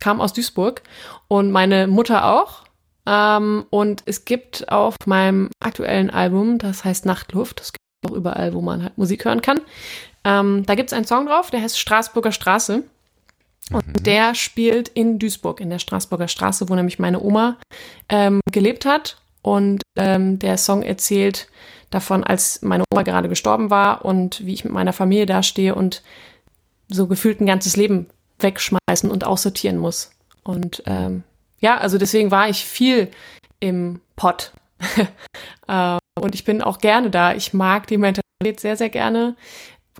kam 0.00 0.20
aus 0.20 0.34
Duisburg 0.34 0.82
und 1.28 1.50
meine 1.50 1.86
Mutter 1.86 2.30
auch. 2.30 2.63
Ähm, 3.06 3.66
und 3.70 4.02
es 4.06 4.24
gibt 4.24 4.70
auf 4.70 4.96
meinem 5.06 5.50
aktuellen 5.60 6.10
Album, 6.10 6.58
das 6.58 6.84
heißt 6.84 7.06
Nachtluft, 7.06 7.60
das 7.60 7.72
gibt 7.72 7.82
es 8.02 8.10
auch 8.10 8.16
überall, 8.16 8.54
wo 8.54 8.60
man 8.60 8.82
halt 8.82 8.98
Musik 8.98 9.24
hören 9.24 9.42
kann. 9.42 9.60
Ähm, 10.24 10.64
da 10.66 10.74
gibt 10.74 10.90
es 10.90 10.92
einen 10.94 11.06
Song 11.06 11.26
drauf, 11.26 11.50
der 11.50 11.60
heißt 11.60 11.78
Straßburger 11.78 12.32
Straße. 12.32 12.84
Und 13.70 13.86
mhm. 13.86 14.02
der 14.02 14.34
spielt 14.34 14.88
in 14.88 15.18
Duisburg, 15.18 15.60
in 15.60 15.70
der 15.70 15.78
Straßburger 15.78 16.28
Straße, 16.28 16.68
wo 16.68 16.74
nämlich 16.74 16.98
meine 16.98 17.22
Oma 17.22 17.58
ähm, 18.08 18.40
gelebt 18.50 18.84
hat. 18.84 19.18
Und 19.42 19.82
ähm, 19.96 20.38
der 20.38 20.56
Song 20.56 20.82
erzählt 20.82 21.48
davon, 21.90 22.24
als 22.24 22.62
meine 22.62 22.84
Oma 22.90 23.02
gerade 23.02 23.28
gestorben 23.28 23.70
war 23.70 24.04
und 24.04 24.44
wie 24.46 24.54
ich 24.54 24.64
mit 24.64 24.72
meiner 24.72 24.92
Familie 24.92 25.26
dastehe 25.26 25.74
und 25.74 26.02
so 26.88 27.06
gefühlt 27.06 27.40
ein 27.40 27.46
ganzes 27.46 27.76
Leben 27.76 28.06
wegschmeißen 28.38 29.10
und 29.10 29.24
aussortieren 29.24 29.78
muss. 29.78 30.10
Und 30.42 30.82
ähm, 30.86 31.24
ja, 31.64 31.78
also 31.78 31.96
deswegen 31.96 32.30
war 32.30 32.50
ich 32.50 32.62
viel 32.62 33.08
im 33.58 34.02
Pott. 34.16 34.52
äh, 35.66 35.98
und 36.20 36.34
ich 36.34 36.44
bin 36.44 36.60
auch 36.60 36.76
gerne 36.76 37.08
da. 37.08 37.34
Ich 37.34 37.54
mag 37.54 37.86
die 37.86 37.96
Mentalität 37.96 38.60
sehr, 38.60 38.76
sehr 38.76 38.90
gerne. 38.90 39.34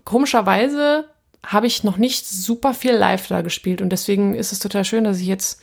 Komischerweise 0.05 1.07
habe 1.43 1.67
ich 1.67 1.83
noch 1.83 1.97
nicht 1.97 2.27
super 2.27 2.75
viel 2.75 2.93
live 2.93 3.29
da 3.29 3.41
gespielt 3.41 3.81
und 3.81 3.89
deswegen 3.89 4.35
ist 4.35 4.53
es 4.53 4.59
total 4.59 4.85
schön, 4.85 5.05
dass 5.05 5.21
ich 5.21 5.27
jetzt 5.27 5.63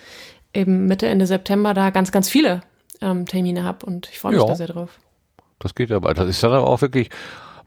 eben 0.56 0.88
Mitte, 0.88 1.08
Ende 1.08 1.28
September 1.28 1.76
da 1.76 1.91
ganz, 1.91 2.12
ganz 2.12 2.28
viele 2.30 2.62
ähm, 2.99 3.28
Termine 3.28 3.64
habe 3.64 3.86
und 3.86 4.10
ich 4.10 4.18
freue 4.18 4.32
mich 4.32 4.41
ja, 4.41 4.47
da 4.47 4.56
sehr 4.56 4.68
drauf. 4.68 4.89
Das 5.60 5.76
geht 5.76 5.91
aber. 5.91 6.16
Das 6.16 6.28
ist 6.28 6.41
dann 6.41 6.52
aber 6.52 6.68
auch 6.68 6.82
wirklich 6.82 7.12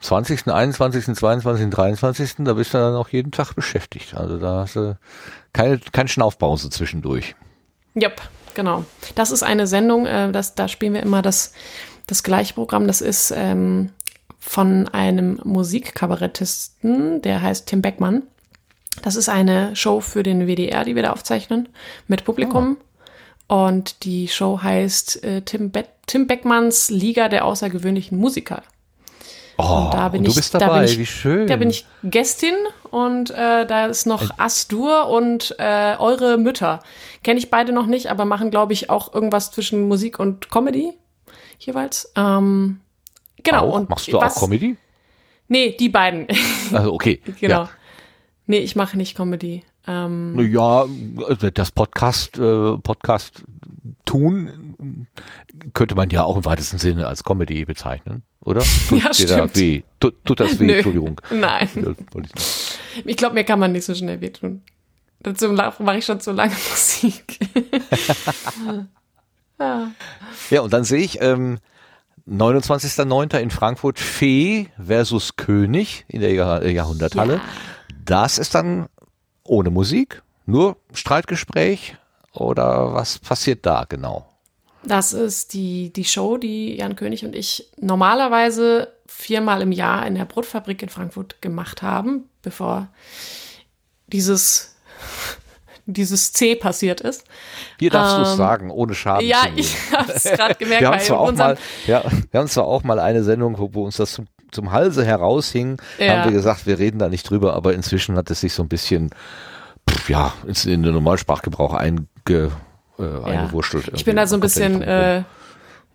20., 0.01 0.49
21., 0.49 1.15
22., 1.15 1.71
23. 1.71 2.35
Da 2.39 2.55
bist 2.55 2.75
du 2.75 2.79
dann 2.79 2.97
auch 2.97 3.11
jeden 3.11 3.31
Tag 3.31 3.55
beschäftigt. 3.55 4.17
Also 4.17 4.39
da 4.39 4.63
hast 4.63 4.75
du 4.75 4.99
keine, 5.53 5.79
keine 5.93 6.09
Schnaufpause 6.09 6.69
zwischendurch. 6.71 7.37
Yep, 7.97 8.21
genau. 8.55 8.85
Das 9.15 9.31
ist 9.31 9.43
eine 9.43 9.67
Sendung, 9.67 10.07
äh, 10.07 10.33
das, 10.33 10.55
da 10.55 10.69
spielen 10.69 10.95
wir 10.95 11.03
immer 11.03 11.23
das, 11.23 11.53
das 12.07 12.23
gleiche 12.23 12.55
Programm. 12.55 12.87
Das 12.87 13.01
ist 13.01 13.33
ähm, 13.37 13.91
von 14.39 14.89
einem 14.89 15.41
Musikkabarettisten, 15.45 17.23
der 17.23 17.43
heißt 17.43 17.67
Tim 17.69 17.83
Beckmann. 17.83 18.23
Das 19.03 19.17
ist 19.17 19.29
eine 19.29 19.75
Show 19.75 20.01
für 20.01 20.23
den 20.23 20.47
WDR, 20.47 20.85
die 20.85 20.95
wir 20.95 21.03
da 21.03 21.13
aufzeichnen, 21.13 21.69
mit 22.07 22.25
Publikum. 22.25 22.77
Oh. 22.79 22.85
Und 23.47 24.05
die 24.05 24.29
Show 24.29 24.61
heißt 24.63 25.23
äh, 25.25 25.43
Tim, 25.43 25.71
Be 25.71 25.85
Tim 26.07 26.27
Beckmanns 26.27 26.91
Liga 26.91 27.29
der 27.29 27.45
außergewöhnlichen 27.45 28.19
Musiker. 28.19 28.63
Oh, 29.57 29.89
da 29.93 30.09
bin 30.09 30.25
ich, 30.25 30.35
bist 30.35 30.55
dabei, 30.55 30.85
ich, 30.85 30.99
wie 30.99 31.07
schön. 31.07 31.47
Da 31.47 31.57
bin 31.57 31.71
ich 31.71 31.87
Gästin 32.03 32.55
und 32.91 33.31
äh, 33.31 33.67
da 33.67 33.87
ist 33.87 34.07
noch 34.07 34.39
Astur 34.39 35.09
und 35.09 35.55
äh, 35.59 35.97
Eure 35.99 36.39
Mütter. 36.39 36.81
Kenne 37.23 37.39
ich 37.39 37.51
beide 37.51 37.73
noch 37.73 37.87
nicht, 37.87 38.11
aber 38.11 38.25
machen, 38.25 38.51
glaube 38.51 38.73
ich, 38.73 38.91
auch 38.91 39.15
irgendwas 39.15 39.53
zwischen 39.53 39.87
Musik 39.87 40.19
und 40.19 40.51
Comedy 40.51 40.95
jeweils. 41.59 42.13
Ähm, 42.17 42.81
genau. 43.43 43.69
Auch? 43.69 43.75
Und 43.75 43.91
Machst 43.91 44.09
du 44.09 44.15
was, 44.15 44.37
auch 44.37 44.41
Comedy? 44.41 44.77
Nee, 45.49 45.77
die 45.79 45.89
beiden. 45.89 46.27
Also 46.73 46.93
okay. 46.93 47.21
genau. 47.41 47.63
Ja. 47.63 47.71
Nee, 48.47 48.59
ich 48.59 48.77
mache 48.77 48.97
nicht 48.97 49.17
Comedy. 49.17 49.63
Ähm, 49.87 50.39
ja, 50.53 50.87
das 51.53 51.71
Podcast, 51.71 52.39
äh, 52.39 52.79
Podcast 52.79 53.45
tun 54.05 55.07
könnte 55.73 55.95
man 55.95 56.11
ja 56.11 56.25
auch 56.25 56.37
im 56.37 56.45
weitesten 56.45 56.79
Sinne 56.79 57.07
als 57.07 57.25
Comedy 57.25 57.65
bezeichnen, 57.65 58.23
oder? 58.41 58.63
Tut 58.89 59.03
ja, 59.03 59.15
stimmt. 59.15 59.57
Weh? 59.57 59.83
Tut, 60.01 60.25
tut 60.25 60.41
das 60.41 60.59
weh? 60.59 60.67
Nö. 60.67 60.75
Entschuldigung. 60.75 61.21
Nein. 61.31 61.69
Ich 63.05 63.17
glaube, 63.17 63.35
mir 63.35 63.45
kann 63.45 63.59
man 63.59 63.73
nicht 63.73 63.85
so 63.85 63.95
schnell 63.95 64.21
wehtun. 64.21 64.63
Dazu 65.21 65.49
mache 65.53 65.99
ich 65.99 66.05
schon 66.05 66.21
zu 66.21 66.33
lange 66.33 66.55
Musik. 66.71 67.39
ja. 69.59 69.91
ja, 70.51 70.61
und 70.61 70.73
dann 70.73 70.85
sehe 70.85 71.01
ich 71.01 71.21
ähm, 71.23 71.59
29.09. 72.29 73.39
in 73.39 73.51
Frankfurt 73.51 73.99
Fee 73.99 74.69
versus 74.83 75.37
König 75.37 76.05
in 76.09 76.21
der 76.21 76.33
Jahr 76.33 76.65
Jahrhunderthalle. 76.65 77.35
Ja. 77.35 77.41
Das 78.05 78.39
ist 78.39 78.55
dann 78.55 78.89
ohne 79.47 79.71
Musik, 79.71 80.23
nur 80.47 80.77
Streitgespräch 80.93 81.97
oder 82.33 82.95
was 82.95 83.19
passiert 83.19 83.65
da 83.67 83.85
genau? 83.89 84.29
Das 84.83 85.13
ist 85.13 85.55
die, 85.55 85.93
die 85.93 86.05
Show, 86.05 86.37
die 86.37 86.77
Jan 86.77 86.97
König 86.97 87.25
und 87.25 87.35
ich 87.35 87.71
normalerweise 87.79 88.93
viermal 89.07 89.63
im 89.63 89.73
Jahr 89.73 90.07
in 90.07 90.15
der 90.15 90.25
Brotfabrik 90.25 90.83
in 90.83 90.89
Frankfurt 90.89 91.41
gemacht 91.41 91.83
haben, 91.83 92.29
bevor 92.43 92.89
dieses 94.09 94.77
dieses 95.87 96.33
C 96.33 96.57
passiert 96.57 97.03
ist. 97.03 97.25
Hier 97.79 97.91
darfst 97.91 98.17
ähm, 98.17 98.23
du 98.23 98.29
es 98.31 98.37
sagen, 98.37 98.71
ohne 98.71 98.95
Schaden 98.95 99.27
ja, 99.27 99.45
ich 99.57 99.75
habe 99.93 100.13
es 100.13 100.25
gerade 100.25 100.55
gemerkt. 100.59 100.81
wir, 100.83 100.89
haben 100.89 101.01
zwar 101.01 101.21
auch 101.21 101.33
mal, 101.33 101.59
ja, 101.87 102.05
wir 102.31 102.41
haben 102.41 102.49
zwar 102.49 102.65
auch 102.65 102.83
mal 102.83 102.99
eine 102.99 103.23
Sendung, 103.23 103.59
wo, 103.59 103.73
wo 103.73 103.85
uns 103.85 103.97
das 103.97 104.13
zum, 104.13 104.27
zum 104.55 104.73
Halse 104.73 105.05
heraushing, 105.05 105.77
ja. 105.99 106.17
haben 106.17 106.25
wir 106.31 106.33
gesagt, 106.33 106.67
wir 106.67 106.79
reden 106.79 106.99
da 106.99 107.09
nicht 107.09 107.29
drüber, 107.29 107.55
aber 107.55 107.75
inzwischen 107.75 108.17
hat 108.17 108.31
es 108.31 108.41
sich 108.41 108.55
so 108.55 108.63
ein 108.63 108.69
bisschen, 108.69 109.11
pff, 109.89 110.09
ja, 110.09 110.33
in 110.65 110.83
den 110.83 110.95
Normalsprachgebrauch 110.95 111.75
einge, 111.75 112.07
äh, 112.27 113.25
eingewurschtelt. 113.25 113.91
Ich 113.95 114.05
bin 114.05 114.17
da 114.17 114.27
so 114.27 114.37
ein 114.37 114.41
bisschen, 114.41 114.83
äh, 114.83 115.23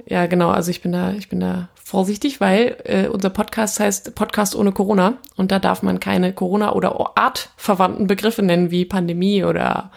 ja 0.05 0.25
genau, 0.27 0.49
also 0.49 0.71
ich 0.71 0.81
bin 0.81 0.91
da, 0.91 1.11
ich 1.11 1.29
bin 1.29 1.39
da 1.39 1.69
vorsichtig, 1.83 2.39
weil 2.39 2.77
äh, 2.83 3.07
unser 3.07 3.29
Podcast 3.29 3.79
heißt 3.79 4.13
Podcast 4.13 4.55
ohne 4.55 4.71
Corona 4.71 5.13
und 5.35 5.51
da 5.51 5.59
darf 5.59 5.81
man 5.81 5.99
keine 5.99 6.33
Corona- 6.33 6.73
oder 6.73 7.11
artverwandten 7.15 8.07
Begriffe 8.07 8.43
nennen 8.43 8.69
wie 8.69 8.85
Pandemie 8.85 9.43
oder 9.43 9.91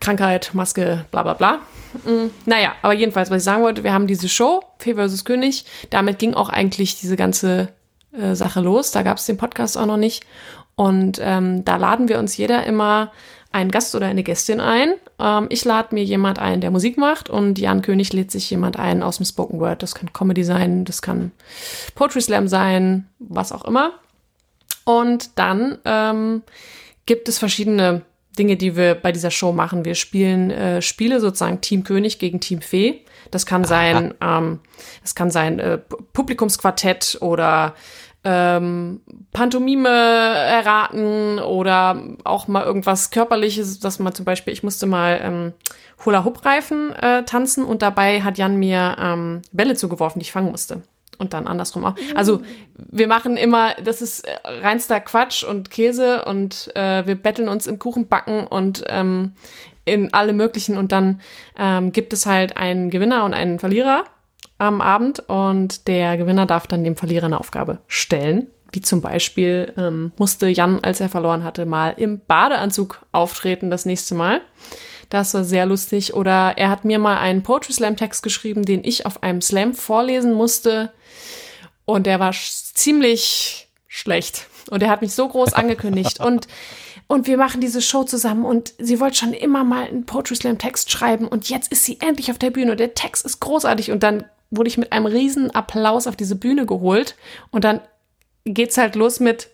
Krankheit, 0.00 0.50
Maske, 0.52 1.04
bla 1.10 1.22
bla 1.22 1.34
bla. 1.34 1.58
Mhm. 2.04 2.30
Naja, 2.46 2.72
aber 2.82 2.94
jedenfalls, 2.94 3.30
was 3.30 3.38
ich 3.38 3.44
sagen 3.44 3.62
wollte, 3.62 3.84
wir 3.84 3.92
haben 3.92 4.06
diese 4.06 4.28
Show, 4.28 4.62
Fee 4.78 4.94
vs. 4.94 5.24
König, 5.24 5.64
damit 5.90 6.18
ging 6.18 6.34
auch 6.34 6.48
eigentlich 6.48 6.98
diese 7.00 7.16
ganze 7.16 7.68
äh, 8.12 8.34
Sache 8.34 8.60
los. 8.60 8.90
Da 8.90 9.02
gab 9.02 9.18
es 9.18 9.26
den 9.26 9.36
Podcast 9.36 9.76
auch 9.76 9.86
noch 9.86 9.96
nicht. 9.96 10.24
Und 10.74 11.20
ähm, 11.22 11.64
da 11.64 11.76
laden 11.76 12.08
wir 12.08 12.18
uns 12.18 12.36
jeder 12.36 12.64
immer 12.64 13.12
einen 13.52 13.70
Gast 13.70 13.94
oder 13.94 14.06
eine 14.06 14.22
Gästin 14.22 14.60
ein. 14.60 14.94
Ähm, 15.18 15.46
ich 15.50 15.64
lade 15.64 15.94
mir 15.94 16.02
jemand 16.02 16.38
ein, 16.38 16.60
der 16.60 16.70
Musik 16.70 16.96
macht 16.96 17.28
und 17.28 17.58
Jan 17.58 17.82
König 17.82 18.12
lädt 18.12 18.30
sich 18.30 18.50
jemand 18.50 18.78
ein 18.78 19.02
aus 19.02 19.18
dem 19.18 19.26
Spoken 19.26 19.60
Word. 19.60 19.82
Das 19.82 19.94
kann 19.94 20.12
Comedy 20.12 20.44
sein, 20.44 20.84
das 20.84 21.02
kann 21.02 21.32
Poetry 21.94 22.22
Slam 22.22 22.48
sein, 22.48 23.06
was 23.18 23.52
auch 23.52 23.64
immer. 23.64 23.92
Und 24.84 25.38
dann 25.38 25.78
ähm, 25.84 26.42
gibt 27.06 27.28
es 27.28 27.38
verschiedene 27.38 28.02
Dinge, 28.38 28.56
die 28.56 28.76
wir 28.76 28.94
bei 28.94 29.12
dieser 29.12 29.30
Show 29.30 29.52
machen. 29.52 29.84
Wir 29.84 29.94
spielen 29.94 30.50
äh, 30.50 30.82
Spiele 30.82 31.20
sozusagen 31.20 31.60
Team 31.60 31.84
König 31.84 32.18
gegen 32.18 32.40
Team 32.40 32.62
Fee. 32.62 33.04
Das 33.30 33.46
kann 33.46 33.64
sein, 33.64 34.14
ähm, 34.20 34.60
das 35.02 35.14
kann 35.14 35.30
sein 35.30 35.58
äh, 35.58 35.78
Publikumsquartett 36.12 37.18
oder 37.20 37.74
ähm, 38.24 39.00
Pantomime 39.32 39.88
erraten 39.88 41.38
oder 41.40 42.00
auch 42.24 42.46
mal 42.48 42.64
irgendwas 42.64 43.10
Körperliches, 43.10 43.80
dass 43.80 43.98
man 43.98 44.14
zum 44.14 44.24
Beispiel, 44.24 44.52
ich 44.52 44.62
musste 44.62 44.86
mal 44.86 45.20
ähm, 45.22 45.52
Hula-Hoop-Reifen 46.04 46.92
äh, 46.92 47.24
tanzen 47.24 47.64
und 47.64 47.82
dabei 47.82 48.22
hat 48.22 48.38
Jan 48.38 48.56
mir 48.56 48.96
ähm, 49.00 49.42
Bälle 49.50 49.74
zugeworfen, 49.74 50.20
die 50.20 50.24
ich 50.24 50.32
fangen 50.32 50.50
musste. 50.50 50.82
Und 51.22 51.34
dann 51.34 51.46
andersrum 51.46 51.84
auch. 51.84 51.94
Also 52.16 52.42
wir 52.74 53.06
machen 53.06 53.36
immer, 53.36 53.74
das 53.84 54.02
ist 54.02 54.26
äh, 54.26 54.32
reinster 54.44 54.98
Quatsch 54.98 55.44
und 55.44 55.70
Käse 55.70 56.24
und 56.24 56.74
äh, 56.74 57.06
wir 57.06 57.14
betteln 57.14 57.48
uns 57.48 57.68
im 57.68 57.78
Kuchenbacken 57.78 58.44
und 58.44 58.82
ähm, 58.88 59.34
in 59.84 60.12
alle 60.12 60.32
möglichen 60.32 60.76
und 60.76 60.90
dann 60.90 61.20
ähm, 61.56 61.92
gibt 61.92 62.12
es 62.12 62.26
halt 62.26 62.56
einen 62.56 62.90
Gewinner 62.90 63.24
und 63.24 63.34
einen 63.34 63.60
Verlierer 63.60 64.02
am 64.58 64.80
Abend 64.80 65.20
und 65.28 65.86
der 65.86 66.16
Gewinner 66.16 66.44
darf 66.44 66.66
dann 66.66 66.82
dem 66.82 66.96
Verlierer 66.96 67.26
eine 67.26 67.38
Aufgabe 67.38 67.78
stellen. 67.86 68.48
Wie 68.72 68.80
zum 68.80 69.00
Beispiel 69.00 69.72
ähm, 69.76 70.10
musste 70.18 70.48
Jan, 70.48 70.80
als 70.82 71.00
er 71.00 71.08
verloren 71.08 71.44
hatte, 71.44 71.66
mal 71.66 71.94
im 71.96 72.20
Badeanzug 72.26 73.06
auftreten 73.12 73.70
das 73.70 73.86
nächste 73.86 74.16
Mal. 74.16 74.40
Das 75.12 75.34
war 75.34 75.44
sehr 75.44 75.66
lustig. 75.66 76.14
Oder 76.14 76.54
er 76.56 76.70
hat 76.70 76.86
mir 76.86 76.98
mal 76.98 77.18
einen 77.18 77.42
Poetry 77.42 77.74
Slam 77.74 77.98
Text 77.98 78.22
geschrieben, 78.22 78.64
den 78.64 78.82
ich 78.82 79.04
auf 79.04 79.22
einem 79.22 79.42
Slam 79.42 79.74
vorlesen 79.74 80.32
musste. 80.32 80.90
Und 81.84 82.06
der 82.06 82.18
war 82.18 82.32
ziemlich 82.32 83.68
schlecht. 83.86 84.46
Und 84.70 84.82
er 84.82 84.88
hat 84.88 85.02
mich 85.02 85.12
so 85.12 85.28
groß 85.28 85.52
angekündigt. 85.52 86.18
Und, 86.24 86.48
und 87.08 87.26
wir 87.26 87.36
machen 87.36 87.60
diese 87.60 87.82
Show 87.82 88.04
zusammen. 88.04 88.46
Und 88.46 88.72
sie 88.78 89.00
wollte 89.00 89.18
schon 89.18 89.34
immer 89.34 89.64
mal 89.64 89.84
einen 89.84 90.06
Poetry 90.06 90.34
Slam 90.34 90.56
Text 90.56 90.90
schreiben. 90.90 91.28
Und 91.28 91.50
jetzt 91.50 91.70
ist 91.70 91.84
sie 91.84 92.00
endlich 92.00 92.30
auf 92.30 92.38
der 92.38 92.50
Bühne. 92.50 92.70
Und 92.70 92.80
der 92.80 92.94
Text 92.94 93.26
ist 93.26 93.38
großartig. 93.40 93.90
Und 93.90 94.02
dann 94.02 94.24
wurde 94.50 94.68
ich 94.68 94.78
mit 94.78 94.92
einem 94.92 95.04
riesen 95.04 95.50
Applaus 95.50 96.06
auf 96.06 96.16
diese 96.16 96.36
Bühne 96.36 96.64
geholt. 96.64 97.16
Und 97.50 97.64
dann 97.64 97.82
geht's 98.46 98.78
halt 98.78 98.94
los 98.94 99.20
mit 99.20 99.50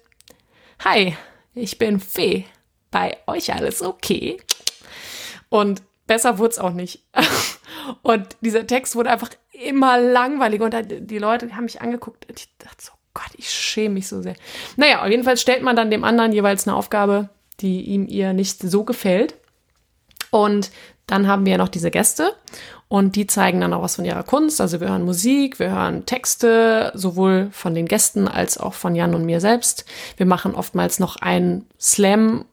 Hi, 0.85 1.17
ich 1.53 1.79
bin 1.79 1.99
Fee. 1.99 2.45
Bei 2.93 3.17
euch 3.27 3.53
alles 3.53 3.83
okay? 3.83 4.39
Und 5.49 5.83
besser 6.07 6.39
wurde 6.39 6.51
es 6.51 6.59
auch 6.59 6.73
nicht. 6.73 7.05
Und 8.03 8.37
dieser 8.41 8.67
Text 8.67 8.97
wurde 8.97 9.11
einfach 9.11 9.31
immer 9.53 9.99
langweiliger. 9.99 10.65
Und 10.65 10.75
die 11.11 11.19
Leute 11.19 11.55
haben 11.55 11.65
mich 11.65 11.81
angeguckt 11.81 12.29
und 12.29 12.39
ich 12.39 12.49
dachte 12.59 12.85
so, 12.85 12.93
Gott, 13.15 13.31
ich 13.37 13.51
schäme 13.51 13.95
mich 13.95 14.09
so 14.09 14.23
sehr. 14.23 14.35
Naja, 14.77 15.07
jedenfalls 15.07 15.41
stellt 15.41 15.63
man 15.63 15.75
dann 15.75 15.91
dem 15.91 16.05
anderen 16.05 16.33
jeweils 16.33 16.67
eine 16.67 16.77
Aufgabe, 16.77 17.31
die 17.61 17.83
ihm 17.83 18.07
ihr 18.07 18.33
nicht 18.33 18.61
so 18.61 18.85
gefällt. 18.85 19.35
Und 20.31 20.71
dann 21.07 21.27
haben 21.27 21.47
wir 21.47 21.57
noch 21.59 21.69
diese 21.69 21.91
Gäste 21.91 22.35
und 22.89 23.17
die 23.17 23.27
zeigen 23.27 23.61
dann 23.61 23.73
auch 23.73 23.83
was 23.83 23.97
von 23.97 24.05
ihrer 24.05 24.23
Kunst. 24.23 24.61
Also 24.61 24.81
wir 24.81 24.89
hören 24.89 25.05
Musik, 25.05 25.59
wir 25.59 25.71
hören 25.71 26.07
Texte, 26.07 26.93
sowohl 26.95 27.49
von 27.51 27.75
den 27.75 27.87
Gästen 27.87 28.29
als 28.29 28.59
auch 28.59 28.75
von 28.75 28.95
Jan 28.95 29.15
und 29.15 29.25
mir 29.25 29.41
selbst. 29.41 29.87
Wir 30.17 30.27
machen 30.27 30.55
oftmals 30.55 30.99
noch 30.99 31.17
einen 31.17 31.67
Slam 31.81 32.45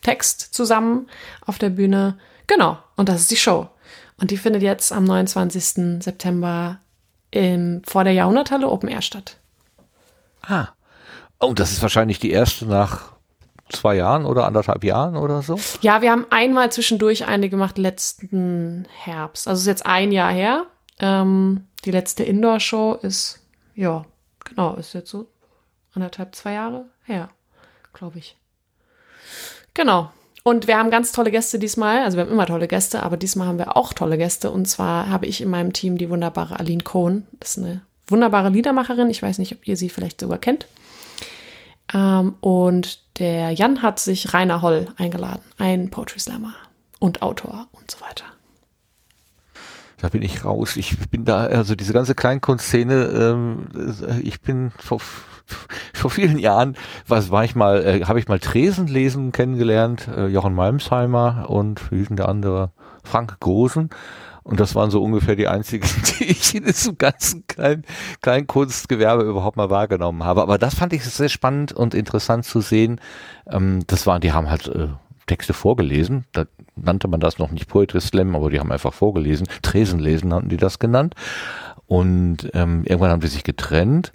Musiktext 0.00 0.54
zusammen 0.54 1.08
auf 1.46 1.58
der 1.58 1.70
Bühne. 1.70 2.18
Genau. 2.46 2.78
Und 2.96 3.08
das 3.08 3.22
ist 3.22 3.30
die 3.30 3.36
Show. 3.36 3.68
Und 4.18 4.30
die 4.30 4.36
findet 4.36 4.62
jetzt 4.62 4.92
am 4.92 5.04
29. 5.04 6.02
September 6.02 6.80
im, 7.30 7.82
vor 7.84 8.04
der 8.04 8.12
Jahrhunderthalle 8.12 8.68
Open 8.68 8.88
Air 8.88 9.02
statt. 9.02 9.36
Ah. 10.42 10.68
Und 11.38 11.58
das 11.58 11.72
ist 11.72 11.82
wahrscheinlich 11.82 12.18
die 12.18 12.30
erste 12.30 12.66
nach 12.66 13.12
zwei 13.70 13.96
Jahren 13.96 14.26
oder 14.26 14.46
anderthalb 14.46 14.84
Jahren 14.84 15.16
oder 15.16 15.42
so? 15.42 15.58
Ja, 15.80 16.02
wir 16.02 16.10
haben 16.10 16.26
einmal 16.30 16.72
zwischendurch 16.72 17.26
eine 17.26 17.48
gemacht 17.48 17.78
letzten 17.78 18.86
Herbst. 18.90 19.46
Also 19.46 19.60
ist 19.60 19.66
jetzt 19.66 19.86
ein 19.86 20.12
Jahr 20.12 20.32
her. 20.32 20.66
Ähm, 20.98 21.66
die 21.84 21.92
letzte 21.92 22.24
Indoor-Show 22.24 22.94
ist, 23.00 23.40
ja, 23.74 24.04
genau, 24.44 24.74
ist 24.74 24.92
jetzt 24.92 25.10
so 25.10 25.28
anderthalb, 25.94 26.34
zwei 26.34 26.54
Jahre 26.54 26.86
her, 27.04 27.30
glaube 27.92 28.18
ich. 28.18 28.39
Genau. 29.74 30.10
Und 30.42 30.66
wir 30.66 30.78
haben 30.78 30.90
ganz 30.90 31.12
tolle 31.12 31.30
Gäste 31.30 31.58
diesmal. 31.58 32.02
Also 32.02 32.16
wir 32.16 32.24
haben 32.24 32.32
immer 32.32 32.46
tolle 32.46 32.66
Gäste, 32.68 33.02
aber 33.02 33.16
diesmal 33.16 33.46
haben 33.46 33.58
wir 33.58 33.76
auch 33.76 33.92
tolle 33.92 34.16
Gäste. 34.16 34.50
Und 34.50 34.66
zwar 34.66 35.08
habe 35.08 35.26
ich 35.26 35.40
in 35.40 35.50
meinem 35.50 35.72
Team 35.72 35.98
die 35.98 36.08
wunderbare 36.08 36.58
Aline 36.58 36.82
Cohn. 36.82 37.26
Das 37.38 37.56
ist 37.56 37.64
eine 37.64 37.82
wunderbare 38.06 38.48
Liedermacherin. 38.48 39.10
Ich 39.10 39.22
weiß 39.22 39.38
nicht, 39.38 39.52
ob 39.52 39.68
ihr 39.68 39.76
sie 39.76 39.90
vielleicht 39.90 40.20
sogar 40.20 40.38
kennt. 40.38 40.66
Ähm, 41.92 42.34
und 42.40 43.00
der 43.18 43.50
Jan 43.50 43.82
hat 43.82 43.98
sich 43.98 44.32
Rainer 44.32 44.62
Holl 44.62 44.88
eingeladen, 44.96 45.42
ein 45.58 45.90
Poetry 45.90 46.20
Slammer 46.20 46.54
und 46.98 47.22
Autor 47.22 47.68
und 47.72 47.90
so 47.90 48.00
weiter. 48.00 48.24
Da 50.00 50.08
bin 50.08 50.22
ich 50.22 50.44
raus. 50.44 50.76
Ich 50.76 50.98
bin 51.10 51.24
da, 51.24 51.46
also 51.46 51.74
diese 51.74 51.92
ganze 51.92 52.14
Kleinkunstszene, 52.14 52.94
ähm, 52.94 53.66
ich 54.22 54.40
bin 54.40 54.72
vor, 54.78 55.00
vor 55.92 56.10
vielen 56.10 56.38
Jahren, 56.38 56.76
was 57.06 57.30
war 57.30 57.44
ich 57.44 57.54
mal, 57.54 57.84
äh, 57.84 58.04
habe 58.04 58.18
ich 58.18 58.28
mal 58.28 58.38
Tresenlesen 58.38 59.32
kennengelernt, 59.32 60.08
äh, 60.08 60.26
Jochen 60.26 60.54
Malmsheimer 60.54 61.46
und 61.48 61.90
wie 61.90 61.98
hieß 61.98 62.08
denn 62.08 62.16
der 62.16 62.28
andere? 62.28 62.70
Frank 63.04 63.40
Gosen. 63.40 63.90
Und 64.42 64.58
das 64.58 64.74
waren 64.74 64.90
so 64.90 65.02
ungefähr 65.02 65.36
die 65.36 65.48
einzigen, 65.48 65.86
die 66.18 66.24
ich 66.24 66.54
in 66.54 66.64
diesem 66.64 66.96
ganzen 66.96 67.46
kleinen, 67.46 67.84
kleinen 68.22 68.46
Kunstgewerbe 68.46 69.22
überhaupt 69.24 69.56
mal 69.56 69.68
wahrgenommen 69.68 70.24
habe. 70.24 70.42
Aber 70.42 70.56
das 70.56 70.74
fand 70.74 70.94
ich 70.94 71.04
sehr 71.04 71.28
spannend 71.28 71.72
und 71.72 71.94
interessant 71.94 72.46
zu 72.46 72.62
sehen. 72.62 73.00
Ähm, 73.46 73.84
das 73.86 74.06
waren, 74.06 74.22
die 74.22 74.32
haben 74.32 74.48
halt 74.48 74.68
äh, 74.68 74.88
Texte 75.30 75.52
vorgelesen. 75.52 76.24
Da 76.32 76.46
nannte 76.74 77.06
man 77.06 77.20
das 77.20 77.38
noch 77.38 77.52
nicht 77.52 77.68
Poetry 77.68 78.00
Slam, 78.00 78.34
aber 78.34 78.50
die 78.50 78.58
haben 78.58 78.72
einfach 78.72 78.92
vorgelesen. 78.92 79.46
Tresenlesen 79.62 80.28
nannten 80.28 80.48
die 80.48 80.56
das 80.56 80.80
genannt. 80.80 81.14
Und 81.86 82.50
ähm, 82.52 82.82
irgendwann 82.84 83.10
haben 83.10 83.20
die 83.20 83.28
sich 83.28 83.44
getrennt. 83.44 84.12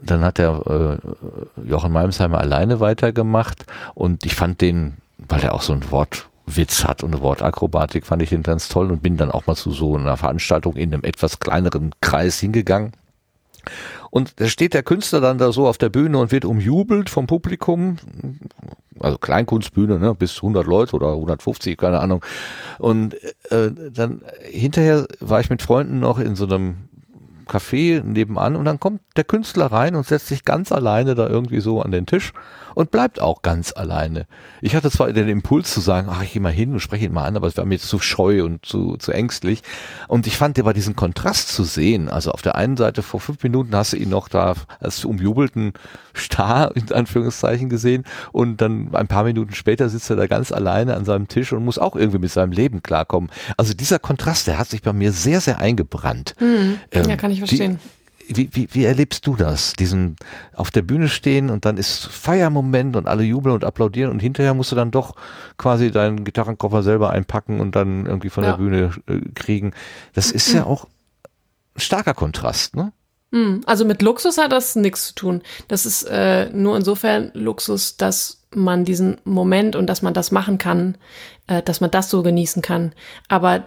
Dann 0.00 0.20
hat 0.20 0.36
der 0.36 1.00
äh, 1.06 1.68
Jochen 1.68 1.90
Malmsheimer 1.90 2.38
alleine 2.38 2.80
weitergemacht 2.80 3.64
und 3.94 4.26
ich 4.26 4.34
fand 4.34 4.60
den, 4.60 4.98
weil 5.16 5.40
er 5.40 5.54
auch 5.54 5.62
so 5.62 5.72
ein 5.72 5.90
Wort 5.90 6.28
Witz 6.46 6.84
hat 6.84 7.02
und 7.02 7.14
eine 7.14 7.22
Wortakrobatik 7.22 8.06
fand 8.06 8.22
ich 8.22 8.28
den 8.28 8.42
ganz 8.42 8.68
toll 8.68 8.90
und 8.90 9.02
bin 9.02 9.16
dann 9.16 9.30
auch 9.30 9.46
mal 9.46 9.56
zu 9.56 9.70
so 9.72 9.96
einer 9.96 10.16
Veranstaltung 10.18 10.76
in 10.76 10.92
einem 10.92 11.04
etwas 11.04 11.40
kleineren 11.40 11.94
Kreis 12.02 12.38
hingegangen. 12.38 12.92
Und 14.10 14.40
da 14.40 14.46
steht 14.46 14.74
der 14.74 14.82
Künstler 14.82 15.20
dann 15.20 15.38
da 15.38 15.52
so 15.52 15.66
auf 15.66 15.78
der 15.78 15.88
Bühne 15.88 16.18
und 16.18 16.32
wird 16.32 16.44
umjubelt 16.44 17.10
vom 17.10 17.26
Publikum, 17.26 17.98
also 19.00 19.18
Kleinkunstbühne, 19.18 19.98
ne, 19.98 20.14
bis 20.14 20.36
100 20.36 20.66
Leute 20.66 20.96
oder 20.96 21.12
150, 21.12 21.76
keine 21.76 22.00
Ahnung. 22.00 22.24
Und 22.78 23.14
äh, 23.50 23.70
dann 23.92 24.22
hinterher 24.42 25.06
war 25.20 25.40
ich 25.40 25.50
mit 25.50 25.62
Freunden 25.62 26.00
noch 26.00 26.18
in 26.18 26.36
so 26.36 26.46
einem 26.46 26.87
Café 27.48 28.02
nebenan 28.02 28.56
und 28.56 28.64
dann 28.64 28.80
kommt 28.80 29.00
der 29.16 29.24
Künstler 29.24 29.66
rein 29.66 29.96
und 29.96 30.06
setzt 30.06 30.28
sich 30.28 30.44
ganz 30.44 30.72
alleine 30.72 31.14
da 31.14 31.28
irgendwie 31.28 31.60
so 31.60 31.82
an 31.82 31.90
den 31.90 32.06
Tisch 32.06 32.32
und 32.78 32.92
bleibt 32.92 33.20
auch 33.20 33.42
ganz 33.42 33.72
alleine. 33.74 34.26
Ich 34.60 34.76
hatte 34.76 34.88
zwar 34.90 35.12
den 35.12 35.28
Impuls 35.28 35.74
zu 35.74 35.80
sagen, 35.80 36.06
ach, 36.08 36.22
ich 36.22 36.32
gehe 36.32 36.40
mal 36.40 36.52
hin 36.52 36.72
und 36.72 36.78
spreche 36.78 37.06
ihn 37.06 37.12
mal 37.12 37.24
an, 37.24 37.36
aber 37.36 37.48
es 37.48 37.56
war 37.56 37.64
mir 37.64 37.80
zu 37.80 37.98
scheu 37.98 38.44
und 38.44 38.64
zu, 38.64 38.96
zu 38.98 39.10
ängstlich. 39.10 39.62
Und 40.06 40.28
ich 40.28 40.36
fand 40.36 40.58
aber 40.60 40.72
diesen 40.72 40.94
Kontrast 40.94 41.48
zu 41.48 41.64
sehen. 41.64 42.08
Also 42.08 42.30
auf 42.30 42.40
der 42.40 42.54
einen 42.54 42.76
Seite 42.76 43.02
vor 43.02 43.18
fünf 43.18 43.42
Minuten 43.42 43.74
hast 43.74 43.94
du 43.94 43.96
ihn 43.96 44.10
noch 44.10 44.28
da 44.28 44.54
als 44.78 45.04
umjubelten 45.04 45.72
Star 46.16 46.70
in 46.76 46.92
Anführungszeichen 46.92 47.68
gesehen 47.68 48.04
und 48.30 48.60
dann 48.60 48.94
ein 48.94 49.08
paar 49.08 49.24
Minuten 49.24 49.54
später 49.54 49.88
sitzt 49.88 50.10
er 50.10 50.16
da 50.16 50.28
ganz 50.28 50.52
alleine 50.52 50.94
an 50.94 51.04
seinem 51.04 51.26
Tisch 51.26 51.52
und 51.52 51.64
muss 51.64 51.78
auch 51.78 51.96
irgendwie 51.96 52.18
mit 52.18 52.30
seinem 52.30 52.52
Leben 52.52 52.82
klarkommen. 52.82 53.30
Also 53.56 53.74
dieser 53.74 53.98
Kontrast, 53.98 54.46
der 54.46 54.58
hat 54.58 54.68
sich 54.68 54.82
bei 54.82 54.92
mir 54.92 55.12
sehr, 55.12 55.40
sehr 55.40 55.58
eingebrannt. 55.58 56.34
Mhm. 56.40 56.78
Ähm, 56.92 57.08
ja, 57.08 57.16
kann 57.16 57.30
ich 57.30 57.37
verstehen. 57.38 57.78
Die, 58.28 58.36
wie, 58.36 58.50
wie, 58.52 58.68
wie 58.72 58.84
erlebst 58.84 59.26
du 59.26 59.36
das? 59.36 59.72
Diesen 59.72 60.16
auf 60.54 60.70
der 60.70 60.82
Bühne 60.82 61.08
stehen 61.08 61.48
und 61.48 61.64
dann 61.64 61.78
ist 61.78 62.06
Feiermoment 62.06 62.96
und 62.96 63.08
alle 63.08 63.22
jubeln 63.22 63.54
und 63.54 63.64
applaudieren 63.64 64.10
und 64.10 64.20
hinterher 64.20 64.52
musst 64.54 64.70
du 64.70 64.76
dann 64.76 64.90
doch 64.90 65.14
quasi 65.56 65.90
deinen 65.90 66.24
Gitarrenkoffer 66.24 66.82
selber 66.82 67.10
einpacken 67.10 67.60
und 67.60 67.74
dann 67.74 68.04
irgendwie 68.06 68.28
von 68.28 68.44
ja. 68.44 68.50
der 68.50 68.56
Bühne 68.58 68.90
äh, 69.06 69.20
kriegen. 69.34 69.72
Das 70.12 70.30
ist 70.30 70.52
ja 70.52 70.64
auch 70.66 70.84
ein 71.74 71.80
starker 71.80 72.14
Kontrast, 72.14 72.76
ne? 72.76 72.92
Hm, 73.32 73.60
also 73.66 73.84
mit 73.84 74.00
Luxus 74.00 74.38
hat 74.38 74.52
das 74.52 74.74
nichts 74.74 75.08
zu 75.08 75.14
tun. 75.14 75.42
Das 75.68 75.84
ist 75.84 76.04
äh, 76.04 76.48
nur 76.50 76.76
insofern 76.76 77.30
Luxus, 77.34 77.96
dass 77.98 78.46
man 78.54 78.84
diesen 78.84 79.18
Moment 79.24 79.76
und 79.76 79.86
dass 79.86 80.00
man 80.00 80.14
das 80.14 80.30
machen 80.30 80.56
kann, 80.56 80.96
äh, 81.46 81.62
dass 81.62 81.80
man 81.80 81.90
das 81.90 82.08
so 82.08 82.22
genießen 82.22 82.62
kann. 82.62 82.92
Aber 83.28 83.64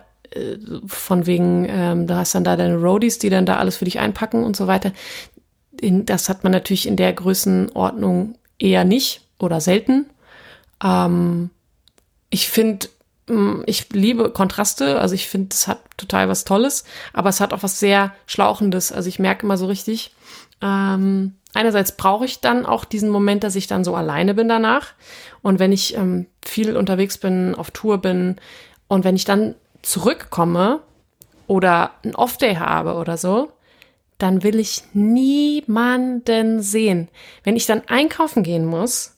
von 0.88 1.26
wegen, 1.26 1.66
ähm, 1.70 2.08
du 2.08 2.16
hast 2.16 2.34
dann 2.36 2.44
da 2.44 2.56
deine 2.56 2.78
Roadies, 2.78 3.20
die 3.20 3.30
dann 3.30 3.46
da 3.46 3.58
alles 3.58 3.78
für 3.78 3.86
dich 3.86 4.00
einpacken 4.00 4.44
und 4.44 4.56
so 4.56 4.68
weiter. 4.68 4.94
In, 5.80 6.06
das 6.06 6.30
hat 6.30 6.44
man 6.44 6.52
natürlich 6.52 6.88
in 6.88 6.96
der 6.96 7.12
Größenordnung 7.14 8.36
eher 8.58 8.86
nicht 8.86 9.28
oder 9.40 9.60
selten. 9.60 10.06
Ähm, 10.84 11.50
ich 12.30 12.50
finde, 12.50 12.88
mm, 13.28 13.64
ich 13.66 13.90
liebe 13.92 14.30
Kontraste, 14.30 15.00
also 15.02 15.16
ich 15.16 15.28
finde, 15.28 15.50
es 15.52 15.68
hat 15.68 15.80
total 15.98 16.30
was 16.30 16.46
Tolles, 16.46 16.86
aber 17.12 17.30
es 17.30 17.42
hat 17.42 17.54
auch 17.54 17.64
was 17.64 17.80
sehr 17.80 18.14
Schlauchendes. 18.26 18.92
Also 18.92 19.10
ich 19.10 19.20
merke 19.20 19.46
immer 19.46 19.58
so 19.58 19.66
richtig, 19.66 20.16
ähm, 20.62 21.36
einerseits 21.54 21.98
brauche 21.98 22.24
ich 22.26 22.40
dann 22.40 22.66
auch 22.66 22.86
diesen 22.86 23.10
Moment, 23.10 23.44
dass 23.44 23.56
ich 23.56 23.68
dann 23.68 23.84
so 23.84 23.96
alleine 23.96 24.34
bin 24.34 24.48
danach. 24.48 24.94
Und 25.42 25.60
wenn 25.60 25.74
ich 25.74 25.98
ähm, 25.98 26.28
viel 26.46 26.78
unterwegs 26.78 27.18
bin, 27.18 27.54
auf 27.56 27.72
Tour 27.72 27.98
bin 27.98 28.38
und 28.88 29.04
wenn 29.04 29.16
ich 29.16 29.26
dann 29.26 29.56
zurückkomme 29.82 30.82
oder 31.48 31.92
ein 32.04 32.16
Off-Day 32.16 32.56
habe 32.56 32.96
oder 32.96 33.18
so, 33.18 33.52
dann 34.18 34.44
will 34.44 34.60
ich 34.60 34.84
niemanden 34.94 36.62
sehen. 36.62 37.10
Wenn 37.44 37.56
ich 37.56 37.66
dann 37.66 37.82
einkaufen 37.88 38.44
gehen 38.44 38.66
muss, 38.66 39.18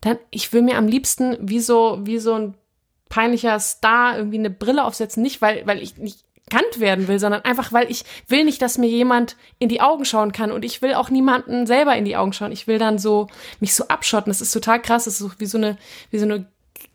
dann, 0.00 0.18
ich 0.30 0.52
will 0.52 0.62
mir 0.62 0.78
am 0.78 0.86
liebsten 0.86 1.36
wie 1.40 1.60
so, 1.60 1.98
wie 2.02 2.18
so 2.18 2.34
ein 2.34 2.54
peinlicher 3.08 3.58
Star 3.58 4.16
irgendwie 4.16 4.38
eine 4.38 4.50
Brille 4.50 4.84
aufsetzen. 4.84 5.22
Nicht, 5.22 5.42
weil, 5.42 5.66
weil 5.66 5.82
ich 5.82 5.96
nicht 5.96 6.24
erkannt 6.50 6.80
werden 6.80 7.08
will, 7.08 7.18
sondern 7.18 7.42
einfach, 7.42 7.72
weil 7.72 7.90
ich 7.90 8.04
will 8.26 8.44
nicht, 8.44 8.62
dass 8.62 8.78
mir 8.78 8.88
jemand 8.88 9.36
in 9.58 9.68
die 9.68 9.80
Augen 9.80 10.04
schauen 10.04 10.32
kann 10.32 10.50
und 10.50 10.64
ich 10.64 10.80
will 10.82 10.94
auch 10.94 11.10
niemanden 11.10 11.66
selber 11.66 11.96
in 11.96 12.04
die 12.04 12.16
Augen 12.16 12.32
schauen. 12.32 12.52
Ich 12.52 12.66
will 12.66 12.78
dann 12.78 12.98
so, 12.98 13.28
mich 13.60 13.74
so 13.74 13.88
abschotten. 13.88 14.30
Das 14.30 14.40
ist 14.40 14.52
total 14.52 14.80
krass. 14.80 15.04
Das 15.04 15.14
ist 15.14 15.18
so 15.18 15.30
wie 15.38 15.46
so 15.46 15.58
eine, 15.58 15.76
wie 16.10 16.18
so 16.18 16.24
eine 16.24 16.46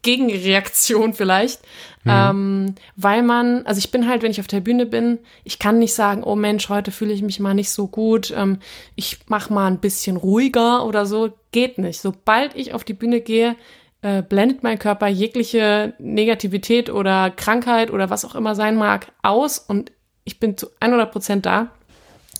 Gegenreaktion 0.01 1.13
vielleicht, 1.13 1.61
mhm. 2.03 2.11
ähm, 2.11 2.75
weil 2.95 3.23
man, 3.23 3.65
also 3.65 3.79
ich 3.79 3.91
bin 3.91 4.07
halt, 4.07 4.21
wenn 4.21 4.31
ich 4.31 4.39
auf 4.39 4.47
der 4.47 4.59
Bühne 4.59 4.85
bin, 4.85 5.19
ich 5.43 5.59
kann 5.59 5.79
nicht 5.79 5.93
sagen, 5.93 6.23
oh 6.23 6.35
Mensch, 6.35 6.69
heute 6.69 6.91
fühle 6.91 7.13
ich 7.13 7.21
mich 7.21 7.39
mal 7.39 7.53
nicht 7.53 7.69
so 7.69 7.87
gut, 7.87 8.33
ähm, 8.35 8.59
ich 8.95 9.19
mach 9.27 9.49
mal 9.49 9.67
ein 9.67 9.79
bisschen 9.79 10.17
ruhiger 10.17 10.85
oder 10.85 11.05
so, 11.05 11.31
geht 11.51 11.77
nicht. 11.77 12.01
Sobald 12.01 12.55
ich 12.55 12.73
auf 12.73 12.83
die 12.83 12.93
Bühne 12.93 13.21
gehe, 13.21 13.55
äh, 14.01 14.21
blendet 14.21 14.63
mein 14.63 14.79
Körper 14.79 15.07
jegliche 15.07 15.93
Negativität 15.97 16.89
oder 16.89 17.31
Krankheit 17.31 17.89
oder 17.89 18.09
was 18.09 18.25
auch 18.25 18.35
immer 18.35 18.55
sein 18.55 18.75
mag 18.75 19.11
aus 19.21 19.59
und 19.59 19.91
ich 20.25 20.39
bin 20.39 20.57
zu 20.57 20.67
100 20.79 21.11
Prozent 21.11 21.45
da. 21.45 21.71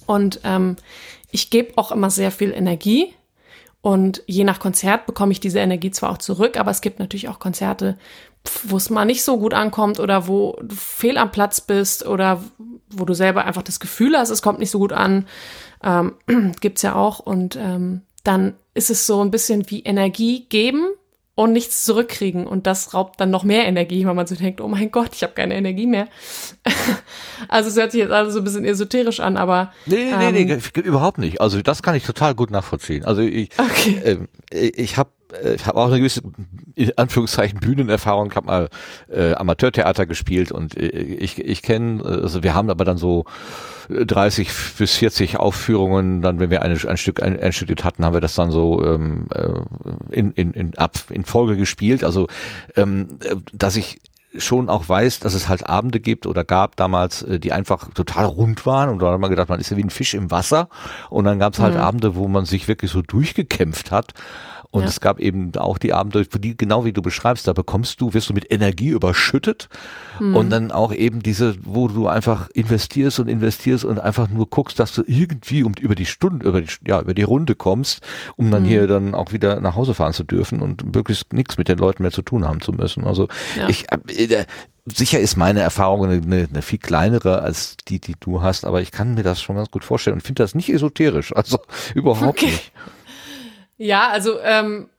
Und 0.05 0.41
ähm, 0.43 0.75
ich 1.31 1.49
gebe 1.49 1.77
auch 1.77 1.91
immer 1.91 2.09
sehr 2.09 2.31
viel 2.31 2.51
Energie. 2.51 3.13
Und 3.83 4.23
je 4.27 4.45
nach 4.45 4.61
Konzert 4.61 5.05
bekomme 5.05 5.33
ich 5.33 5.41
diese 5.41 5.59
Energie 5.59 5.91
zwar 5.91 6.11
auch 6.11 6.17
zurück, 6.17 6.57
aber 6.57 6.71
es 6.71 6.79
gibt 6.79 6.99
natürlich 6.99 7.27
auch 7.27 7.37
Konzerte, 7.37 7.97
wo 8.63 8.77
es 8.77 8.89
mal 8.89 9.03
nicht 9.03 9.23
so 9.23 9.37
gut 9.37 9.53
ankommt 9.53 9.99
oder 9.99 10.25
wo 10.29 10.57
du 10.61 10.73
fehl 10.73 11.17
am 11.17 11.33
Platz 11.33 11.59
bist 11.59 12.05
oder 12.07 12.41
wo 12.89 13.03
du 13.03 13.13
selber 13.13 13.43
einfach 13.43 13.61
das 13.61 13.81
Gefühl 13.81 14.17
hast, 14.17 14.29
es 14.29 14.41
kommt 14.41 14.59
nicht 14.59 14.71
so 14.71 14.79
gut 14.79 14.93
an. 14.93 15.27
Ähm, 15.83 16.13
gibt's 16.61 16.81
ja 16.81 16.95
auch. 16.95 17.19
Und 17.19 17.57
ähm, 17.57 18.03
dann 18.23 18.55
ist 18.73 18.89
es 18.89 19.05
so 19.05 19.21
ein 19.21 19.31
bisschen 19.31 19.69
wie 19.69 19.83
Energie 19.83 20.45
geben 20.47 20.87
und 21.35 21.51
nichts 21.51 21.83
zurückkriegen. 21.83 22.45
Und 22.45 22.67
das 22.67 22.93
raubt 22.93 23.19
dann 23.19 23.31
noch 23.31 23.43
mehr 23.43 23.65
Energie, 23.65 24.05
weil 24.05 24.13
man 24.13 24.27
so 24.27 24.35
denkt, 24.35 24.61
oh 24.61 24.67
mein 24.67 24.91
Gott, 24.91 25.09
ich 25.13 25.23
habe 25.23 25.33
keine 25.33 25.55
Energie 25.55 25.87
mehr. 25.87 26.07
also 27.47 27.69
es 27.69 27.75
hört 27.75 27.91
sich 27.91 28.01
jetzt 28.01 28.11
alles 28.11 28.33
so 28.33 28.39
ein 28.39 28.43
bisschen 28.43 28.65
esoterisch 28.65 29.19
an, 29.19 29.37
aber. 29.37 29.71
Nee, 29.85 29.95
nee, 29.95 30.27
ähm, 30.27 30.33
nee, 30.33 30.45
nee, 30.45 30.81
überhaupt 30.81 31.17
nicht. 31.17 31.41
Also 31.41 31.61
das 31.61 31.81
kann 31.81 31.95
ich 31.95 32.03
total 32.03 32.35
gut 32.35 32.51
nachvollziehen. 32.51 33.05
Also 33.05 33.21
ich, 33.21 33.49
okay. 33.57 34.27
äh, 34.51 34.67
ich 34.69 34.97
habe 34.97 35.09
äh, 35.41 35.55
ich 35.55 35.65
habe 35.65 35.79
auch 35.79 35.87
eine 35.87 35.97
gewisse, 35.97 36.21
in 36.75 36.97
Anführungszeichen, 36.97 37.59
Bühnenerfahrung. 37.59 38.29
Ich 38.29 38.35
habe 38.35 38.47
mal 38.47 38.69
äh, 39.09 39.33
Amateurtheater 39.33 40.05
gespielt 40.05 40.51
und 40.51 40.77
äh, 40.77 40.87
ich, 40.87 41.39
ich 41.39 41.61
kenne, 41.61 42.03
also 42.03 42.43
wir 42.43 42.53
haben 42.53 42.69
aber 42.69 42.85
dann 42.85 42.97
so 42.97 43.25
30 44.05 44.49
bis 44.77 44.93
40 44.95 45.37
Aufführungen, 45.37 46.21
dann 46.21 46.39
wenn 46.39 46.49
wir 46.49 46.61
eine, 46.61 46.77
ein 46.87 46.97
Stück 46.97 47.21
ein, 47.21 47.39
ein 47.39 47.53
Stück 47.53 47.83
hatten, 47.83 48.03
haben 48.05 48.13
wir 48.13 48.21
das 48.21 48.35
dann 48.35 48.51
so 48.51 48.83
ähm, 48.83 49.27
äh, 49.33 49.49
in, 50.11 50.31
in, 50.31 50.51
in, 50.51 50.77
ab, 50.77 50.97
in 51.09 51.25
Folge 51.25 51.57
gespielt. 51.57 52.03
Also 52.03 52.27
ähm, 52.75 53.19
dass 53.51 53.75
ich 53.75 53.99
schon 54.37 54.69
auch 54.69 54.89
weiß, 54.89 55.19
dass 55.19 55.33
es 55.33 55.47
halt 55.47 55.67
Abende 55.67 55.99
gibt 55.99 56.25
oder 56.25 56.43
gab 56.43 56.75
damals, 56.75 57.21
äh, 57.23 57.39
die 57.39 57.51
einfach 57.51 57.89
total 57.93 58.25
rund 58.25 58.65
waren 58.65 58.89
und 58.89 58.99
da 59.01 59.11
hat 59.11 59.19
man 59.19 59.29
gedacht, 59.29 59.49
man 59.49 59.59
ist 59.59 59.69
ja 59.69 59.77
wie 59.77 59.83
ein 59.83 59.89
Fisch 59.89 60.13
im 60.13 60.31
Wasser 60.31 60.69
und 61.09 61.25
dann 61.25 61.39
gab 61.39 61.53
es 61.53 61.59
halt 61.59 61.75
mhm. 61.75 61.81
Abende, 61.81 62.15
wo 62.15 62.27
man 62.27 62.45
sich 62.45 62.67
wirklich 62.67 62.91
so 62.91 63.01
durchgekämpft 63.01 63.91
hat 63.91 64.13
und 64.73 64.81
ja. 64.81 64.89
es 64.89 65.01
gab 65.01 65.19
eben 65.19 65.55
auch 65.55 65.77
die 65.77 65.93
Abende, 65.93 66.25
die, 66.25 66.57
genau 66.57 66.83
wie 66.83 66.93
du 66.93 67.03
beschreibst, 67.03 67.47
da 67.47 67.53
bekommst 67.53 68.01
du, 68.01 68.15
wirst 68.15 68.29
du 68.29 68.33
mit 68.33 68.51
Energie 68.51 68.89
überschüttet 68.89 69.69
hm. 70.17 70.35
und 70.35 70.49
dann 70.49 70.71
auch 70.71 70.91
eben 70.91 71.21
diese, 71.21 71.55
wo 71.63 71.87
du 71.87 72.07
einfach 72.07 72.49
investierst 72.49 73.19
und 73.19 73.27
investierst 73.27 73.85
und 73.85 73.99
einfach 73.99 74.29
nur 74.29 74.49
guckst, 74.49 74.79
dass 74.79 74.91
du 74.95 75.03
irgendwie 75.05 75.61
um, 75.61 75.73
über 75.79 75.93
die 75.93 76.07
Stunde, 76.07 76.47
über 76.47 76.59
die, 76.59 76.69
ja, 76.87 76.99
über 76.99 77.13
die 77.13 77.21
Runde 77.21 77.53
kommst, 77.53 78.01
um 78.35 78.49
dann 78.49 78.63
hm. 78.63 78.69
hier 78.69 78.87
dann 78.87 79.13
auch 79.13 79.31
wieder 79.31 79.59
nach 79.59 79.75
Hause 79.75 79.93
fahren 79.93 80.13
zu 80.13 80.23
dürfen 80.23 80.59
und 80.59 80.95
möglichst 80.95 81.33
nichts 81.33 81.59
mit 81.59 81.67
den 81.67 81.77
Leuten 81.77 82.01
mehr 82.01 82.11
zu 82.11 82.23
tun 82.23 82.43
haben 82.43 82.59
zu 82.59 82.71
müssen. 82.71 83.03
Also 83.03 83.27
ja. 83.55 83.69
ich, 83.69 83.85
äh, 83.91 84.45
sicher 84.87 85.19
ist 85.19 85.37
meine 85.37 85.59
Erfahrung 85.59 86.03
eine, 86.05 86.15
eine, 86.15 86.47
eine, 86.49 86.61
viel 86.63 86.79
kleinere 86.79 87.43
als 87.43 87.77
die, 87.87 87.99
die 87.99 88.15
du 88.19 88.41
hast, 88.41 88.65
aber 88.65 88.81
ich 88.81 88.91
kann 88.91 89.13
mir 89.13 89.23
das 89.23 89.39
schon 89.39 89.55
ganz 89.55 89.69
gut 89.69 89.85
vorstellen 89.85 90.15
und 90.15 90.21
finde 90.21 90.41
das 90.41 90.55
nicht 90.55 90.73
esoterisch, 90.73 91.31
also 91.35 91.59
überhaupt 91.93 92.41
okay. 92.41 92.47
nicht. 92.47 92.71
Ja, 93.77 94.09
also 94.09 94.39
ähm, 94.39 94.89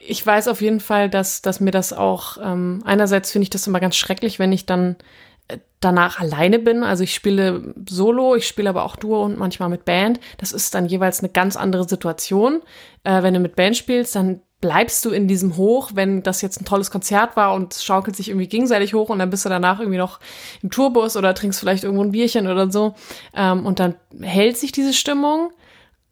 ich 0.00 0.24
weiß 0.24 0.48
auf 0.48 0.60
jeden 0.60 0.80
Fall, 0.80 1.08
dass, 1.08 1.42
dass 1.42 1.60
mir 1.60 1.70
das 1.70 1.92
auch, 1.92 2.38
ähm, 2.42 2.82
einerseits 2.84 3.30
finde 3.30 3.44
ich 3.44 3.50
das 3.50 3.66
immer 3.66 3.80
ganz 3.80 3.96
schrecklich, 3.96 4.38
wenn 4.38 4.52
ich 4.52 4.66
dann 4.66 4.96
äh, 5.48 5.58
danach 5.80 6.20
alleine 6.20 6.58
bin. 6.58 6.82
Also 6.82 7.04
ich 7.04 7.14
spiele 7.14 7.74
solo, 7.88 8.34
ich 8.34 8.46
spiele 8.46 8.70
aber 8.70 8.84
auch 8.84 8.96
Duo 8.96 9.24
und 9.24 9.38
manchmal 9.38 9.68
mit 9.68 9.84
Band. 9.84 10.20
Das 10.38 10.52
ist 10.52 10.74
dann 10.74 10.86
jeweils 10.86 11.20
eine 11.20 11.28
ganz 11.28 11.56
andere 11.56 11.88
Situation. 11.88 12.62
Äh, 13.04 13.22
wenn 13.22 13.34
du 13.34 13.40
mit 13.40 13.56
Band 13.56 13.76
spielst, 13.76 14.16
dann 14.16 14.42
bleibst 14.62 15.04
du 15.04 15.10
in 15.10 15.26
diesem 15.26 15.56
Hoch, 15.56 15.90
wenn 15.94 16.22
das 16.22 16.40
jetzt 16.40 16.60
ein 16.60 16.64
tolles 16.64 16.92
Konzert 16.92 17.36
war 17.36 17.52
und 17.52 17.74
schaukelt 17.74 18.16
sich 18.16 18.28
irgendwie 18.28 18.46
gegenseitig 18.46 18.94
hoch 18.94 19.08
und 19.08 19.18
dann 19.18 19.28
bist 19.28 19.44
du 19.44 19.48
danach 19.48 19.80
irgendwie 19.80 19.98
noch 19.98 20.20
im 20.62 20.70
Tourbus 20.70 21.16
oder 21.16 21.34
trinkst 21.34 21.58
vielleicht 21.58 21.82
irgendwo 21.82 22.04
ein 22.04 22.12
Bierchen 22.12 22.46
oder 22.46 22.70
so. 22.70 22.94
Ähm, 23.34 23.66
und 23.66 23.80
dann 23.80 23.96
hält 24.20 24.56
sich 24.56 24.70
diese 24.72 24.94
Stimmung. 24.94 25.52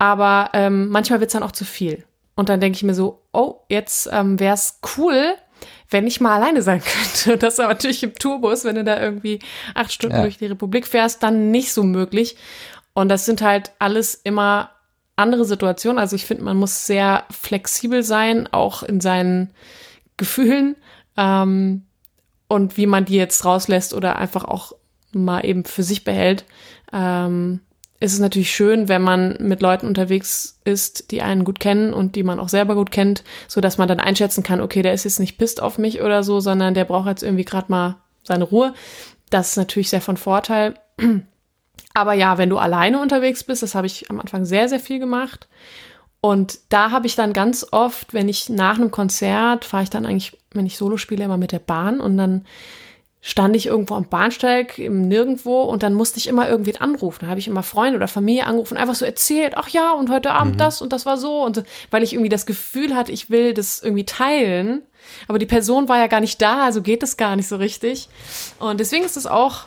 Aber 0.01 0.48
ähm, 0.55 0.88
manchmal 0.88 1.20
wird's 1.20 1.34
dann 1.34 1.42
auch 1.42 1.53
zu 1.53 1.66
viel. 1.66 2.05
Und 2.34 2.48
dann 2.48 2.59
denke 2.59 2.76
ich 2.76 2.82
mir 2.82 2.94
so, 2.94 3.20
oh, 3.34 3.57
jetzt 3.68 4.09
ähm, 4.11 4.40
wäre 4.40 4.55
es 4.55 4.80
cool, 4.96 5.34
wenn 5.90 6.07
ich 6.07 6.22
mal 6.22 6.36
alleine 6.36 6.62
sein 6.62 6.80
könnte. 7.22 7.36
Das 7.36 7.55
ist 7.55 7.61
aber 7.61 7.74
natürlich 7.74 8.03
im 8.03 8.14
Tourbus, 8.14 8.64
wenn 8.64 8.76
du 8.76 8.84
da 8.84 8.98
irgendwie 8.98 9.40
acht 9.74 9.92
Stunden 9.92 10.16
ja. 10.16 10.22
durch 10.22 10.38
die 10.38 10.46
Republik 10.46 10.86
fährst, 10.86 11.22
dann 11.22 11.51
nicht 11.51 11.74
so 11.74 11.82
möglich. 11.82 12.38
Und 12.94 13.11
das 13.11 13.26
sind 13.26 13.42
halt 13.42 13.72
alles 13.78 14.14
immer 14.14 14.70
andere 15.16 15.44
Situationen. 15.44 15.98
Also 15.98 16.16
ich 16.16 16.24
finde, 16.24 16.44
man 16.44 16.57
muss 16.57 16.86
sehr 16.86 17.24
flexibel 17.30 18.03
sein, 18.03 18.48
auch 18.51 18.82
in 18.82 19.03
seinen 19.03 19.51
Gefühlen 20.16 20.76
ähm, 21.18 21.84
und 22.48 22.78
wie 22.78 22.86
man 22.86 23.05
die 23.05 23.16
jetzt 23.16 23.44
rauslässt 23.44 23.92
oder 23.92 24.16
einfach 24.16 24.44
auch 24.44 24.72
mal 25.12 25.44
eben 25.44 25.66
für 25.66 25.82
sich 25.82 26.05
behält. 26.05 26.46
Ähm, 26.90 27.61
ist 28.01 28.14
es 28.14 28.18
natürlich 28.18 28.51
schön, 28.51 28.88
wenn 28.88 29.03
man 29.03 29.36
mit 29.40 29.61
Leuten 29.61 29.86
unterwegs 29.86 30.59
ist, 30.64 31.11
die 31.11 31.20
einen 31.20 31.44
gut 31.44 31.61
kennen 31.61 31.92
und 31.92 32.16
die 32.16 32.22
man 32.22 32.40
auch 32.40 32.48
selber 32.48 32.74
gut 32.74 32.90
kennt, 32.90 33.22
so 33.46 33.61
dass 33.61 33.76
man 33.76 33.88
dann 33.88 34.01
einschätzen 34.01 34.42
kann, 34.42 34.62
okay, 34.62 34.80
der 34.80 34.94
ist 34.94 35.05
jetzt 35.05 35.20
nicht 35.20 35.36
pisst 35.36 35.62
auf 35.62 35.76
mich 35.76 36.01
oder 36.01 36.22
so, 36.22 36.40
sondern 36.40 36.72
der 36.72 36.86
braucht 36.86 37.09
jetzt 37.09 37.22
irgendwie 37.22 37.44
gerade 37.44 37.70
mal 37.70 37.96
seine 38.22 38.44
Ruhe. 38.44 38.72
Das 39.28 39.51
ist 39.51 39.57
natürlich 39.57 39.90
sehr 39.90 40.01
von 40.01 40.16
Vorteil. 40.16 40.74
Aber 41.94 42.14
ja, 42.14 42.38
wenn 42.38 42.48
du 42.48 42.57
alleine 42.57 43.01
unterwegs 43.03 43.44
bist, 43.44 43.62
das 43.62 43.74
habe 43.74 43.86
ich 43.86 44.11
am 44.11 44.18
Anfang 44.18 44.46
sehr, 44.46 44.68
sehr 44.68 44.80
viel 44.80 44.98
gemacht. 44.98 45.46
Und 46.22 46.59
da 46.70 46.90
habe 46.90 47.07
ich 47.07 47.16
dann 47.16 47.32
ganz 47.34 47.66
oft, 47.70 48.14
wenn 48.14 48.28
ich 48.28 48.48
nach 48.48 48.78
einem 48.78 48.90
Konzert, 48.90 49.64
fahre 49.66 49.82
ich 49.82 49.90
dann 49.90 50.07
eigentlich, 50.07 50.38
wenn 50.53 50.66
ich 50.66 50.78
Solo 50.78 50.96
spiele, 50.96 51.24
immer 51.24 51.38
mit 51.38 51.53
der 51.53 51.59
Bahn 51.59 52.01
und 52.01 52.16
dann 52.16 52.46
stand 53.22 53.54
ich 53.54 53.66
irgendwo 53.66 53.94
am 53.94 54.06
Bahnsteig 54.06 54.78
im 54.78 55.06
Nirgendwo 55.06 55.62
und 55.62 55.82
dann 55.82 55.92
musste 55.92 56.18
ich 56.18 56.26
immer 56.26 56.48
irgendwie 56.48 56.76
anrufen. 56.76 57.18
Da 57.22 57.26
habe 57.28 57.38
ich 57.38 57.48
immer 57.48 57.62
Freunde 57.62 57.96
oder 57.96 58.08
Familie 58.08 58.46
angerufen, 58.46 58.78
einfach 58.78 58.94
so 58.94 59.04
erzählt, 59.04 59.56
ach 59.56 59.68
ja, 59.68 59.92
und 59.92 60.10
heute 60.10 60.32
Abend 60.32 60.54
mhm. 60.54 60.58
das 60.58 60.80
und 60.80 60.92
das 60.92 61.04
war 61.04 61.18
so 61.18 61.44
und 61.44 61.56
so, 61.56 61.62
weil 61.90 62.02
ich 62.02 62.14
irgendwie 62.14 62.30
das 62.30 62.46
Gefühl 62.46 62.96
hatte, 62.96 63.12
ich 63.12 63.28
will 63.28 63.52
das 63.52 63.82
irgendwie 63.82 64.06
teilen, 64.06 64.82
aber 65.28 65.38
die 65.38 65.46
Person 65.46 65.88
war 65.88 65.98
ja 65.98 66.06
gar 66.06 66.20
nicht 66.20 66.40
da, 66.40 66.64
also 66.64 66.80
geht 66.80 67.02
es 67.02 67.18
gar 67.18 67.36
nicht 67.36 67.48
so 67.48 67.56
richtig. 67.56 68.08
Und 68.58 68.80
deswegen 68.80 69.04
ist 69.04 69.18
es 69.18 69.26
auch 69.26 69.66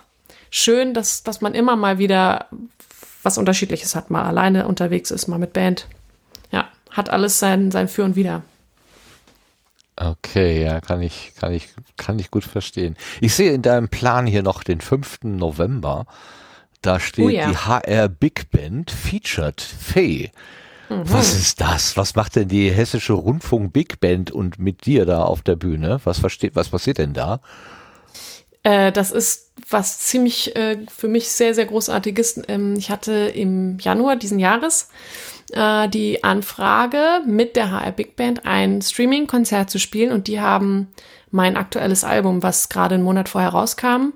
schön, 0.49 0.95
dass, 0.95 1.21
dass 1.23 1.41
man 1.41 1.53
immer 1.53 1.75
mal 1.75 1.99
wieder 1.99 2.47
was 3.21 3.37
Unterschiedliches 3.37 3.95
hat, 3.95 4.09
mal 4.09 4.23
alleine 4.23 4.67
unterwegs 4.67 5.11
ist, 5.11 5.27
mal 5.27 5.39
mit 5.39 5.53
Band. 5.53 5.87
Ja, 6.51 6.69
hat 6.89 7.09
alles 7.09 7.39
sein, 7.39 7.71
sein 7.71 7.87
Für 7.87 8.03
und 8.03 8.15
Wider. 8.15 8.43
Okay, 10.11 10.63
ja, 10.63 10.81
kann 10.81 11.01
ich, 11.01 11.33
kann 11.39 11.53
ich, 11.53 11.69
kann 11.97 12.19
ich 12.19 12.31
gut 12.31 12.43
verstehen. 12.43 12.95
Ich 13.21 13.33
sehe 13.35 13.53
in 13.53 13.61
deinem 13.61 13.89
Plan 13.89 14.25
hier 14.25 14.43
noch 14.43 14.63
den 14.63 14.81
5. 14.81 15.19
November. 15.23 16.05
Da 16.81 16.99
steht 16.99 17.25
oh 17.25 17.29
ja. 17.29 17.49
die 17.49 17.57
HR 17.57 18.09
Big 18.09 18.51
Band 18.51 18.91
featured 18.91 19.61
Fee. 19.61 20.31
Mhm. 20.89 21.03
Was 21.05 21.33
ist 21.33 21.61
das? 21.61 21.95
Was 21.95 22.15
macht 22.15 22.35
denn 22.35 22.49
die 22.49 22.69
Hessische 22.69 23.13
Rundfunk 23.13 23.71
Big 23.71 23.99
Band 23.99 24.31
und 24.31 24.59
mit 24.59 24.85
dir 24.85 25.05
da 25.05 25.23
auf 25.23 25.41
der 25.41 25.55
Bühne? 25.55 26.01
Was 26.03 26.19
versteht, 26.19 26.55
was 26.55 26.69
passiert 26.69 26.97
denn 26.97 27.13
da? 27.13 27.39
Äh, 28.63 28.91
das 28.91 29.11
ist 29.11 29.51
was 29.69 29.99
ziemlich 29.99 30.55
äh, 30.55 30.77
für 30.89 31.07
mich 31.07 31.29
sehr, 31.29 31.53
sehr 31.53 31.65
großartiges. 31.65 32.43
Ähm, 32.47 32.75
ich 32.77 32.89
hatte 32.89 33.13
im 33.13 33.77
Januar 33.79 34.15
diesen 34.15 34.39
Jahres 34.39 34.89
äh, 35.53 35.87
die 35.87 36.23
Anfrage, 36.23 37.21
mit 37.25 37.55
der 37.55 37.71
HR 37.71 37.91
Big 37.91 38.15
Band 38.15 38.45
ein 38.45 38.81
Streaming-Konzert 38.81 39.69
zu 39.69 39.79
spielen 39.79 40.11
und 40.11 40.27
die 40.27 40.39
haben 40.39 40.89
mein 41.31 41.57
aktuelles 41.57 42.03
Album, 42.03 42.43
was 42.43 42.69
gerade 42.69 42.95
einen 42.95 43.03
Monat 43.03 43.29
vorher 43.29 43.49
rauskam, 43.49 44.13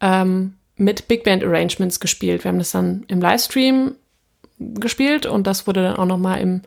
ähm, 0.00 0.54
mit 0.76 1.08
Big 1.08 1.24
Band 1.24 1.42
Arrangements 1.42 2.00
gespielt. 2.00 2.44
Wir 2.44 2.50
haben 2.50 2.58
das 2.58 2.70
dann 2.70 3.04
im 3.08 3.20
Livestream 3.20 3.94
gespielt 4.58 5.26
und 5.26 5.46
das 5.46 5.66
wurde 5.66 5.82
dann 5.82 5.96
auch 5.96 6.06
nochmal 6.06 6.40
im 6.40 6.62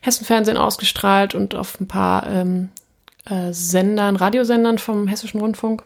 Hessenfernsehen 0.00 0.56
ausgestrahlt 0.56 1.34
und 1.34 1.54
auf 1.54 1.80
ein 1.80 1.88
paar 1.88 2.26
ähm, 2.28 2.70
äh, 3.28 3.52
Sendern, 3.52 4.16
Radiosendern 4.16 4.78
vom 4.78 5.06
Hessischen 5.08 5.40
Rundfunk. 5.40 5.84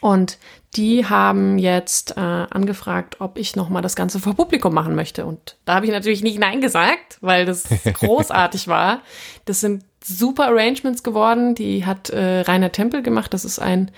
Und 0.00 0.38
die 0.76 1.06
haben 1.06 1.58
jetzt 1.58 2.16
äh, 2.16 2.20
angefragt, 2.20 3.20
ob 3.20 3.38
ich 3.38 3.56
nochmal 3.56 3.82
das 3.82 3.96
Ganze 3.96 4.20
vor 4.20 4.34
Publikum 4.34 4.74
machen 4.74 4.94
möchte. 4.94 5.24
Und 5.24 5.56
da 5.64 5.74
habe 5.76 5.86
ich 5.86 5.92
natürlich 5.92 6.22
nicht 6.22 6.38
Nein 6.38 6.60
gesagt, 6.60 7.18
weil 7.20 7.46
das 7.46 7.64
großartig 7.94 8.68
war. 8.68 9.00
Das 9.46 9.60
sind 9.60 9.84
super 10.04 10.48
Arrangements 10.48 11.02
geworden. 11.02 11.54
Die 11.54 11.86
hat 11.86 12.10
äh, 12.10 12.40
Rainer 12.40 12.72
Tempel 12.72 13.02
gemacht. 13.02 13.32
Das 13.32 13.44
ist 13.44 13.58
ein 13.58 13.90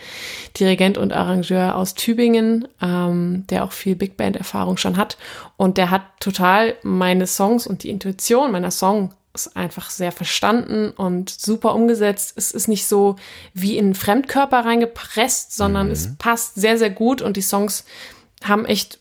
Dirigent 0.58 0.98
und 0.98 1.12
Arrangeur 1.12 1.74
aus 1.74 1.94
Tübingen, 1.94 2.68
ähm, 2.80 3.44
der 3.50 3.64
auch 3.64 3.72
viel 3.72 3.96
Big 3.96 4.16
Band 4.16 4.36
Erfahrung 4.36 4.76
schon 4.76 4.96
hat. 4.96 5.18
Und 5.56 5.76
der 5.78 5.90
hat 5.90 6.02
total 6.20 6.76
meine 6.82 7.26
Songs 7.26 7.66
und 7.66 7.82
die 7.82 7.90
Intuition 7.90 8.52
meiner 8.52 8.70
Song 8.70 9.12
ist 9.46 9.56
einfach 9.56 9.90
sehr 9.90 10.12
verstanden 10.12 10.90
und 10.90 11.30
super 11.30 11.74
umgesetzt. 11.74 12.34
Es 12.36 12.50
ist 12.50 12.68
nicht 12.68 12.86
so 12.86 13.16
wie 13.54 13.76
in 13.76 13.86
einen 13.86 13.94
Fremdkörper 13.94 14.64
reingepresst, 14.64 15.56
sondern 15.56 15.86
mhm. 15.86 15.92
es 15.92 16.16
passt 16.16 16.54
sehr, 16.56 16.78
sehr 16.78 16.90
gut 16.90 17.22
und 17.22 17.36
die 17.36 17.42
Songs 17.42 17.84
haben 18.44 18.64
echt, 18.64 18.98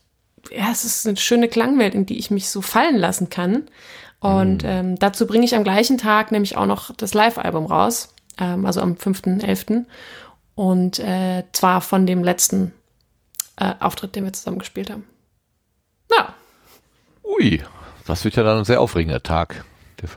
ja, 0.50 0.70
es 0.70 0.84
ist 0.84 1.06
eine 1.06 1.16
schöne 1.16 1.48
Klangwelt, 1.48 1.94
in 1.94 2.06
die 2.06 2.18
ich 2.18 2.30
mich 2.30 2.50
so 2.50 2.60
fallen 2.60 2.96
lassen 2.96 3.30
kann. 3.30 3.64
Und 4.20 4.62
mhm. 4.62 4.68
ähm, 4.68 4.98
dazu 4.98 5.26
bringe 5.26 5.44
ich 5.44 5.54
am 5.54 5.64
gleichen 5.64 5.98
Tag 5.98 6.32
nämlich 6.32 6.56
auch 6.56 6.66
noch 6.66 6.94
das 6.94 7.14
Live-Album 7.14 7.66
raus. 7.66 8.14
ähm, 8.38 8.66
also 8.66 8.80
am 8.80 8.94
5.11. 8.94 9.84
Und 10.54 10.98
äh, 10.98 11.44
zwar 11.52 11.80
von 11.80 12.06
dem 12.06 12.24
letzten 12.24 12.72
äh, 13.56 13.74
Auftritt, 13.80 14.16
den 14.16 14.24
wir 14.24 14.32
zusammen 14.32 14.58
gespielt 14.58 14.90
haben. 14.90 15.04
Ja. 16.10 16.34
Ui, 17.22 17.62
das 18.06 18.24
wird 18.24 18.36
ja 18.36 18.42
dann 18.42 18.58
ein 18.58 18.64
sehr 18.64 18.80
aufregender 18.80 19.22
Tag. 19.22 19.64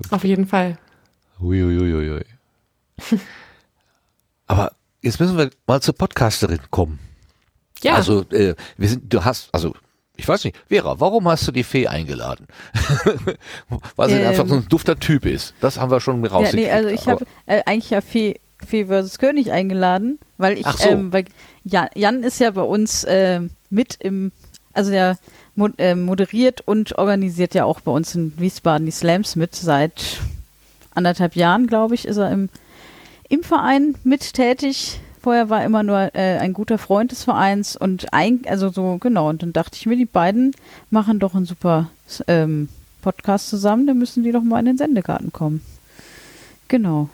Auf 0.10 0.24
jeden 0.24 0.48
Fall. 0.48 0.78
Uiuiuiui. 1.40 1.94
Ui, 1.94 2.10
ui, 2.10 2.12
ui. 2.12 3.20
Aber 4.48 4.74
jetzt 5.02 5.20
müssen 5.20 5.38
wir 5.38 5.50
mal 5.68 5.82
zur 5.82 5.96
Podcasterin 5.96 6.60
kommen. 6.70 7.00
Ja. 7.84 7.96
Also, 7.96 8.22
äh, 8.32 8.56
wir 8.78 8.90
sind, 8.90 9.12
du 9.12 9.24
hast, 9.24 9.50
also, 9.54 9.74
ich 10.18 10.28
weiß 10.28 10.44
nicht, 10.44 10.58
Vera, 10.68 11.00
warum 11.00 11.28
hast 11.28 11.48
du 11.48 11.52
die 11.52 11.64
Fee 11.64 11.88
eingeladen? 11.88 12.48
Weil 13.96 14.10
sie 14.10 14.16
ähm, 14.16 14.28
einfach 14.28 14.48
so 14.48 14.56
ein 14.56 14.68
dufter 14.68 15.00
Typ 15.00 15.26
ist. 15.26 15.56
Das 15.62 15.80
haben 15.80 15.90
wir 15.90 16.00
schon 16.00 16.24
rausgekriegt. 16.24 16.68
Ja, 16.68 16.76
nee, 16.76 16.88
also 16.88 16.90
ich 16.90 17.08
habe 17.08 17.26
äh, 17.48 17.62
eigentlich 17.66 17.90
ja 17.90 18.02
Fee, 18.02 18.40
Fee 18.66 18.86
versus 18.86 19.18
König 19.18 19.52
eingeladen, 19.52 20.20
weil 20.38 20.60
ich, 20.60 20.68
so. 20.68 20.90
ähm, 20.90 21.12
weil 21.12 21.26
Jan, 21.64 21.88
Jan 21.96 22.24
ist 22.24 22.40
ja 22.40 22.52
bei 22.52 22.62
uns 22.62 23.04
äh, 23.06 23.42
mit 23.70 23.96
im, 24.00 24.32
also 24.74 24.92
der 24.92 25.18
moderiert 25.56 26.62
und 26.62 26.98
organisiert 26.98 27.54
ja 27.54 27.66
auch 27.66 27.82
bei 27.82 27.92
uns 27.92 28.16
in 28.16 28.34
Wiesbaden 28.38 28.86
die 28.86 28.92
Slams 28.92 29.36
mit. 29.36 29.56
Seit 29.56 30.20
anderthalb 30.94 31.36
Jahren, 31.36 31.68
glaube 31.68 31.96
ich, 31.96 32.06
ist 32.06 32.18
er 32.18 32.32
im, 32.32 32.50
im 33.30 33.44
Verein 33.44 33.96
mit 34.04 34.34
tätig. 34.34 35.00
Vorher 35.22 35.50
war 35.50 35.64
immer 35.64 35.84
nur 35.84 36.16
äh, 36.16 36.38
ein 36.40 36.54
guter 36.54 36.78
Freund 36.78 37.12
des 37.12 37.24
Vereins 37.24 37.76
und 37.76 38.12
ein, 38.12 38.42
also 38.48 38.70
so, 38.70 38.98
genau, 39.00 39.30
und 39.30 39.44
dann 39.44 39.54
dachte 39.54 39.78
ich 39.78 39.86
mir, 39.86 39.96
die 39.96 40.06
beiden 40.06 40.56
machen 40.90 41.20
doch 41.20 41.36
einen 41.36 41.46
super 41.46 41.92
ähm, 42.28 42.70
Podcast 43.02 43.50
zusammen, 43.50 43.86
dann 43.86 44.00
müssen 44.00 44.24
die 44.24 44.32
doch 44.32 44.42
mal 44.42 44.60
in 44.60 44.66
den 44.66 44.78
Sendegarten 44.78 45.32
kommen. 45.32 45.62
Genau. 46.70 47.10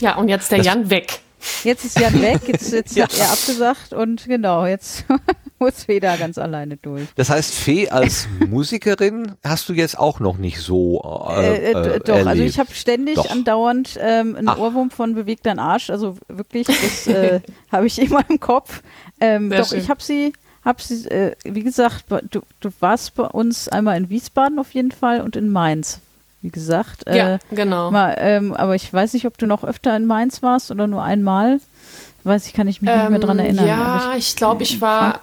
Ja, 0.00 0.16
und 0.16 0.28
jetzt 0.28 0.52
der 0.52 0.58
das 0.58 0.66
Jan 0.66 0.90
weg. 0.90 1.20
Jetzt 1.64 1.84
ist 1.84 1.98
Jan 1.98 2.20
weg, 2.20 2.40
jetzt, 2.46 2.72
jetzt 2.72 2.96
ja. 2.96 3.04
hat 3.04 3.18
er 3.18 3.30
abgesagt 3.30 3.92
und 3.92 4.26
genau, 4.26 4.66
jetzt 4.66 5.04
muss 5.58 5.84
Fee 5.84 6.00
da 6.00 6.16
ganz 6.16 6.38
alleine 6.38 6.76
durch. 6.76 7.08
Das 7.16 7.30
heißt, 7.30 7.54
Fee 7.54 7.88
als 7.88 8.28
Musikerin 8.48 9.32
hast 9.44 9.68
du 9.68 9.72
jetzt 9.72 9.98
auch 9.98 10.20
noch 10.20 10.38
nicht 10.38 10.60
so 10.60 11.28
äh, 11.30 11.56
äh, 11.56 11.70
äh, 11.70 11.72
Doch, 11.72 12.08
erlebt. 12.08 12.26
also 12.28 12.42
ich 12.42 12.58
habe 12.58 12.72
ständig 12.74 13.16
doch. 13.16 13.30
andauernd 13.30 13.98
ähm, 14.00 14.36
einen 14.36 14.48
Ach. 14.48 14.58
Ohrwurm 14.58 14.90
von 14.90 15.14
bewegt 15.14 15.46
dein 15.46 15.58
Arsch, 15.58 15.90
also 15.90 16.16
wirklich, 16.28 16.66
das 16.66 17.06
äh, 17.06 17.40
habe 17.72 17.86
ich 17.86 17.98
immer 18.00 18.24
im 18.28 18.40
Kopf. 18.40 18.82
Ähm, 19.20 19.50
doch, 19.50 19.68
schön. 19.68 19.78
ich 19.78 19.90
habe 19.90 20.02
sie 20.02 20.32
hab 20.64 20.80
sie, 20.80 21.08
äh, 21.08 21.34
wie 21.44 21.64
gesagt, 21.64 22.04
du, 22.30 22.40
du 22.60 22.70
warst 22.80 23.14
bei 23.16 23.24
uns 23.24 23.68
einmal 23.68 23.96
in 23.96 24.10
Wiesbaden 24.10 24.58
auf 24.58 24.72
jeden 24.74 24.92
Fall 24.92 25.20
und 25.20 25.34
in 25.34 25.50
Mainz 25.50 26.00
wie 26.42 26.50
gesagt. 26.50 27.04
Ja, 27.06 27.34
äh, 27.34 27.38
genau. 27.50 27.90
Mal, 27.90 28.16
ähm, 28.18 28.54
aber 28.54 28.74
ich 28.74 28.92
weiß 28.92 29.14
nicht, 29.14 29.26
ob 29.26 29.38
du 29.38 29.46
noch 29.46 29.64
öfter 29.64 29.96
in 29.96 30.06
Mainz 30.06 30.42
warst 30.42 30.70
oder 30.70 30.86
nur 30.86 31.02
einmal. 31.02 31.60
Weiß 32.24 32.46
ich, 32.46 32.52
kann 32.52 32.68
ich 32.68 32.82
mich 32.82 32.90
ähm, 32.90 32.98
nicht 32.98 33.10
mehr 33.10 33.18
dran 33.18 33.38
ähm, 33.38 33.44
erinnern. 33.46 33.66
Ja, 33.66 34.12
ich, 34.16 34.28
ich 34.28 34.36
glaube, 34.36 34.62
ich 34.62 34.80
war 34.80 35.20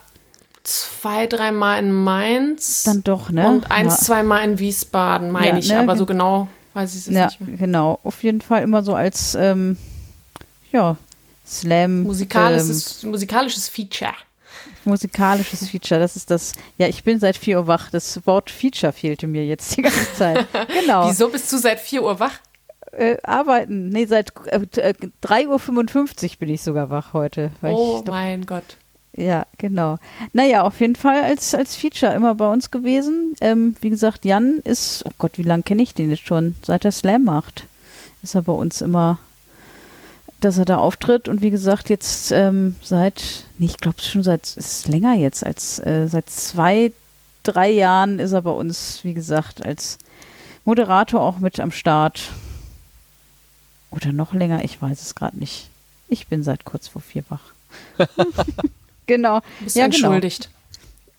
zwei, 0.64 1.28
dreimal 1.28 1.80
in 1.80 1.92
Mainz. 1.92 2.84
Dann 2.84 3.04
doch, 3.04 3.30
ne? 3.30 3.48
Und 3.48 3.72
eins, 3.72 4.00
ja. 4.00 4.06
zweimal 4.06 4.44
in 4.44 4.60
Wiesbaden, 4.60 5.32
meine 5.32 5.52
ja, 5.52 5.58
ich. 5.58 5.70
Ne? 5.70 5.80
Aber 5.80 5.96
so 5.96 6.06
genau 6.06 6.48
weiß 6.74 6.94
ich 6.96 7.08
es 7.08 7.14
ja, 7.14 7.26
nicht 7.26 7.42
mehr. 7.42 7.58
Genau, 7.58 8.00
auf 8.04 8.24
jeden 8.24 8.42
Fall 8.42 8.64
immer 8.64 8.84
so 8.84 8.94
als, 8.96 9.36
ähm, 9.36 9.78
ja, 10.72 10.98
Slam. 11.46 12.04
Musikalisches, 12.04 13.04
ähm, 13.04 13.12
musikalisches 13.12 13.70
Feature 13.70 14.14
musikalisches 14.86 15.70
Feature. 15.70 16.00
Das 16.00 16.16
ist 16.16 16.32
das, 16.32 16.54
ja, 16.78 16.88
ich 16.88 17.04
bin 17.04 17.20
seit 17.20 17.38
4 17.38 17.60
Uhr 17.60 17.68
wach. 17.68 17.90
Das 17.90 18.26
Wort 18.26 18.50
Feature 18.50 18.94
fehlte 18.94 19.28
mir 19.28 19.46
jetzt 19.46 19.78
die 19.78 19.82
ganze 19.82 20.14
Zeit. 20.14 20.48
Genau. 20.82 21.10
Wieso 21.10 21.30
bist 21.30 21.52
du 21.52 21.58
seit 21.58 21.80
4 21.80 22.04
Uhr 22.04 22.20
wach? 22.20 22.40
Äh, 22.92 23.18
arbeiten. 23.24 23.90
Nee, 23.90 24.06
seit 24.06 24.32
äh, 24.48 24.60
3.55 25.24 26.24
Uhr 26.24 26.30
bin 26.40 26.50
ich 26.50 26.62
sogar 26.62 26.90
wach 26.90 27.14
heute. 27.14 27.52
oh 27.62 28.02
doch, 28.04 28.14
mein 28.14 28.46
Gott. 28.46 28.78
Ja, 29.16 29.46
genau. 29.58 29.98
Naja, 30.34 30.64
auf 30.64 30.80
jeden 30.80 30.96
Fall 30.96 31.24
als, 31.24 31.54
als 31.54 31.76
Feature 31.76 32.14
immer 32.14 32.36
bei 32.36 32.52
uns 32.52 32.72
gewesen. 32.72 33.36
Ähm, 33.42 33.76
wie 33.82 33.90
gesagt, 33.90 34.26
Jan 34.26 34.60
ist, 34.64 35.04
oh 35.06 35.12
Gott, 35.18 35.34
wie 35.38 35.44
lange 35.44 35.64
kenne 35.64 35.84
ich 35.84 35.94
den 35.94 36.10
jetzt 36.10 36.26
schon? 36.26 36.56
Seit 36.64 36.86
er 36.86 36.92
Slam 36.92 37.26
macht, 37.26 37.66
ist 38.24 38.36
er 38.36 38.44
bei 38.44 38.54
uns 38.54 38.82
immer 38.82 39.20
dass 40.40 40.58
er 40.58 40.66
da 40.66 40.78
auftritt 40.78 41.28
und 41.28 41.42
wie 41.42 41.50
gesagt 41.50 41.90
jetzt 41.90 42.32
ähm, 42.32 42.76
seit, 42.82 43.46
nee, 43.58 43.66
ich 43.66 43.78
glaube 43.78 44.02
schon 44.02 44.24
seit, 44.24 44.56
ist 44.56 44.88
länger 44.88 45.16
jetzt, 45.16 45.46
als 45.46 45.80
äh, 45.80 46.08
seit 46.08 46.30
zwei, 46.30 46.92
drei 47.44 47.70
Jahren 47.70 48.20
ist 48.20 48.32
er 48.32 48.42
bei 48.42 48.52
uns, 48.52 49.00
wie 49.04 49.14
gesagt, 49.14 49.66
als 49.66 49.98
Moderator 50.66 51.22
auch 51.22 51.40
mit 51.40 51.60
am 51.60 51.72
Start. 51.72 52.30
Oder 53.92 54.12
noch 54.12 54.34
länger, 54.34 54.64
ich 54.64 54.82
weiß 54.82 55.02
es 55.02 55.16
gerade 55.16 55.38
nicht. 55.38 55.70
Ich 56.08 56.28
bin 56.28 56.44
seit 56.44 56.64
kurz 56.64 56.88
vor 56.88 57.02
vier 57.02 57.24
wach. 57.30 57.42
genau. 59.08 59.42
Bist 59.60 59.76
ja, 59.76 59.88
genau. 59.88 59.96
entschuldigt. 59.96 60.50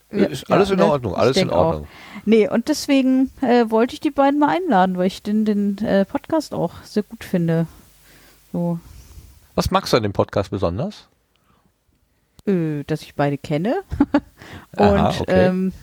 Genau. 0.09 0.27
Ist 0.27 0.51
alles 0.51 0.69
ja, 0.69 0.73
in 0.73 0.79
ne? 0.79 0.85
Ordnung, 0.85 1.15
alles 1.15 1.37
in 1.37 1.49
Ordnung. 1.49 1.83
Auch. 1.85 2.21
Nee, 2.25 2.49
und 2.49 2.67
deswegen 2.67 3.31
äh, 3.41 3.69
wollte 3.69 3.93
ich 3.93 4.01
die 4.01 4.11
beiden 4.11 4.39
mal 4.39 4.49
einladen, 4.49 4.97
weil 4.97 5.07
ich 5.07 5.23
den, 5.23 5.45
den 5.45 5.77
äh, 5.79 6.05
Podcast 6.05 6.53
auch 6.53 6.73
sehr 6.83 7.03
gut 7.03 7.23
finde. 7.23 7.67
So, 8.51 8.79
was 9.55 9.71
magst 9.71 9.93
du 9.93 9.97
an 9.97 10.03
dem 10.03 10.13
Podcast 10.13 10.51
besonders? 10.51 11.07
Äh, 12.45 12.83
dass 12.85 13.01
ich 13.01 13.15
beide 13.15 13.37
kenne. 13.37 13.83
Und 14.77 14.81
Aha, 14.81 15.15
okay. 15.19 15.47
ähm, 15.47 15.73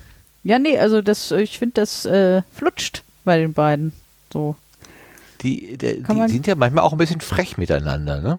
ja, 0.43 0.59
nee, 0.59 0.79
also 0.79 1.03
das, 1.03 1.31
ich 1.31 1.59
finde, 1.59 1.75
das 1.75 2.05
äh, 2.05 2.43
flutscht 2.53 3.03
bei 3.25 3.39
den 3.39 3.53
beiden. 3.53 3.93
So. 4.33 4.57
Die, 5.43 5.77
die, 5.77 6.03
die 6.03 6.29
sind 6.29 6.47
ja 6.47 6.55
manchmal 6.55 6.85
auch 6.85 6.93
ein 6.93 6.99
bisschen 6.99 7.21
frech 7.21 7.59
miteinander, 7.59 8.21
ne? 8.21 8.39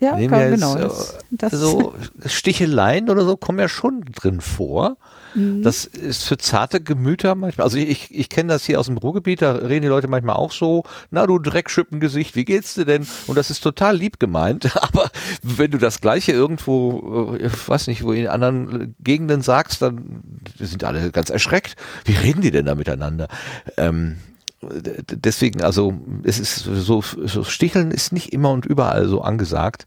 Ja, 0.00 0.18
ja 0.18 0.48
genau. 0.50 0.74
Das, 0.74 1.18
das 1.30 1.52
so 1.52 1.94
Sticheleien 2.26 3.10
oder 3.10 3.24
so 3.24 3.36
kommen 3.36 3.58
ja 3.58 3.68
schon 3.68 4.02
drin 4.14 4.40
vor. 4.40 4.96
Mhm. 5.34 5.62
Das 5.62 5.84
ist 5.84 6.24
für 6.24 6.38
zarte 6.38 6.80
Gemüter 6.80 7.34
manchmal. 7.34 7.64
Also 7.64 7.78
ich, 7.78 8.14
ich 8.14 8.28
kenne 8.28 8.52
das 8.52 8.64
hier 8.64 8.80
aus 8.80 8.86
dem 8.86 8.98
Ruhrgebiet, 8.98 9.42
da 9.42 9.52
reden 9.52 9.82
die 9.82 9.88
Leute 9.88 10.08
manchmal 10.08 10.36
auch 10.36 10.52
so, 10.52 10.84
na 11.10 11.26
du 11.26 11.38
Dreckschippengesicht, 11.38 12.36
wie 12.36 12.44
geht's 12.44 12.74
dir 12.74 12.84
denn? 12.84 13.06
Und 13.26 13.36
das 13.36 13.50
ist 13.50 13.60
total 13.60 13.96
lieb 13.96 14.18
gemeint. 14.18 14.76
Aber 14.82 15.10
wenn 15.42 15.70
du 15.70 15.78
das 15.78 16.00
Gleiche 16.00 16.32
irgendwo, 16.32 17.36
ich 17.38 17.44
äh, 17.44 17.68
weiß 17.68 17.86
nicht, 17.86 18.02
wo 18.02 18.12
in 18.12 18.28
anderen 18.28 18.94
Gegenden 19.00 19.42
sagst, 19.42 19.82
dann 19.82 20.22
sind 20.58 20.84
alle 20.84 21.10
ganz 21.10 21.30
erschreckt. 21.30 21.76
Wie 22.04 22.14
reden 22.14 22.40
die 22.40 22.50
denn 22.50 22.66
da 22.66 22.74
miteinander? 22.74 23.28
Ähm, 23.76 24.16
deswegen, 24.62 25.62
also 25.62 25.94
es 26.24 26.38
ist 26.38 26.56
so, 26.56 27.02
so 27.02 27.44
Sticheln 27.44 27.90
ist 27.90 28.12
nicht 28.12 28.32
immer 28.32 28.50
und 28.50 28.66
überall 28.66 29.06
so 29.06 29.20
angesagt. 29.20 29.86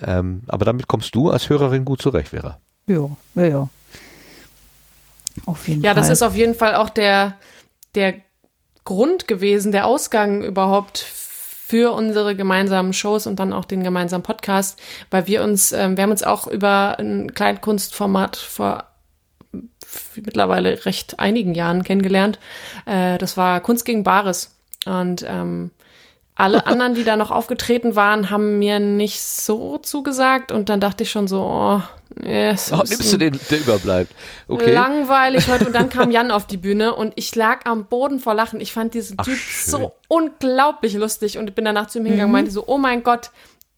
Ähm, 0.00 0.42
aber 0.48 0.64
damit 0.64 0.88
kommst 0.88 1.14
du 1.14 1.30
als 1.30 1.48
Hörerin 1.48 1.84
gut 1.84 2.02
zurecht, 2.02 2.28
Vera. 2.28 2.58
Ja, 2.86 3.08
ja, 3.34 3.44
ja. 3.44 3.68
Auf 5.44 5.68
jeden 5.68 5.82
ja, 5.82 5.92
Fall. 5.92 6.02
das 6.02 6.10
ist 6.10 6.22
auf 6.22 6.34
jeden 6.34 6.54
Fall 6.54 6.74
auch 6.74 6.90
der, 6.90 7.34
der 7.94 8.14
Grund 8.84 9.28
gewesen, 9.28 9.72
der 9.72 9.86
Ausgang 9.86 10.42
überhaupt 10.42 10.98
für 10.98 11.92
unsere 11.92 12.36
gemeinsamen 12.36 12.92
Shows 12.92 13.26
und 13.26 13.40
dann 13.40 13.52
auch 13.52 13.64
den 13.64 13.82
gemeinsamen 13.82 14.22
Podcast, 14.22 14.80
weil 15.10 15.26
wir 15.26 15.42
uns, 15.42 15.72
ähm, 15.72 15.96
wir 15.96 16.04
haben 16.04 16.12
uns 16.12 16.22
auch 16.22 16.46
über 16.46 16.96
ein 16.98 17.34
Kleinkunstformat 17.34 18.36
vor 18.36 18.84
mittlerweile 20.16 20.84
recht 20.84 21.18
einigen 21.18 21.54
Jahren 21.54 21.84
kennengelernt. 21.84 22.38
Äh, 22.86 23.18
das 23.18 23.36
war 23.36 23.60
Kunst 23.60 23.84
gegen 23.84 24.02
Bares. 24.02 24.56
Und 24.84 25.24
ähm, 25.28 25.70
alle 26.34 26.66
anderen, 26.66 26.94
die 26.94 27.04
da 27.04 27.16
noch 27.16 27.30
aufgetreten 27.30 27.96
waren, 27.96 28.30
haben 28.30 28.58
mir 28.58 28.78
nicht 28.78 29.20
so 29.20 29.78
zugesagt. 29.78 30.52
Und 30.52 30.68
dann 30.68 30.80
dachte 30.80 31.02
ich 31.02 31.10
schon 31.10 31.26
so, 31.26 31.42
oh, 31.42 31.82
yes, 32.22 32.72
oh 32.72 32.76
nimmst 32.76 33.12
du 33.12 33.16
den, 33.16 33.38
der 33.50 33.58
überbleibt. 33.58 34.14
Okay. 34.46 34.72
Langweilig 34.72 35.48
heute. 35.48 35.66
Und 35.66 35.74
dann 35.74 35.88
kam 35.88 36.10
Jan 36.12 36.30
auf 36.30 36.46
die 36.46 36.58
Bühne 36.58 36.94
und 36.94 37.12
ich 37.16 37.34
lag 37.34 37.64
am 37.64 37.86
Boden 37.86 38.20
vor 38.20 38.34
Lachen. 38.34 38.60
Ich 38.60 38.72
fand 38.72 38.94
diesen 38.94 39.16
Ach, 39.18 39.24
Typ 39.24 39.36
schön. 39.36 39.70
so 39.70 39.92
unglaublich 40.08 40.94
lustig 40.94 41.38
und 41.38 41.54
bin 41.54 41.64
danach 41.64 41.88
zu 41.88 41.98
ihm 41.98 42.04
hingegangen 42.04 42.26
und 42.26 42.30
mhm. 42.30 42.44
meinte 42.44 42.50
so, 42.50 42.64
oh 42.66 42.78
mein 42.78 43.02
Gott, 43.02 43.30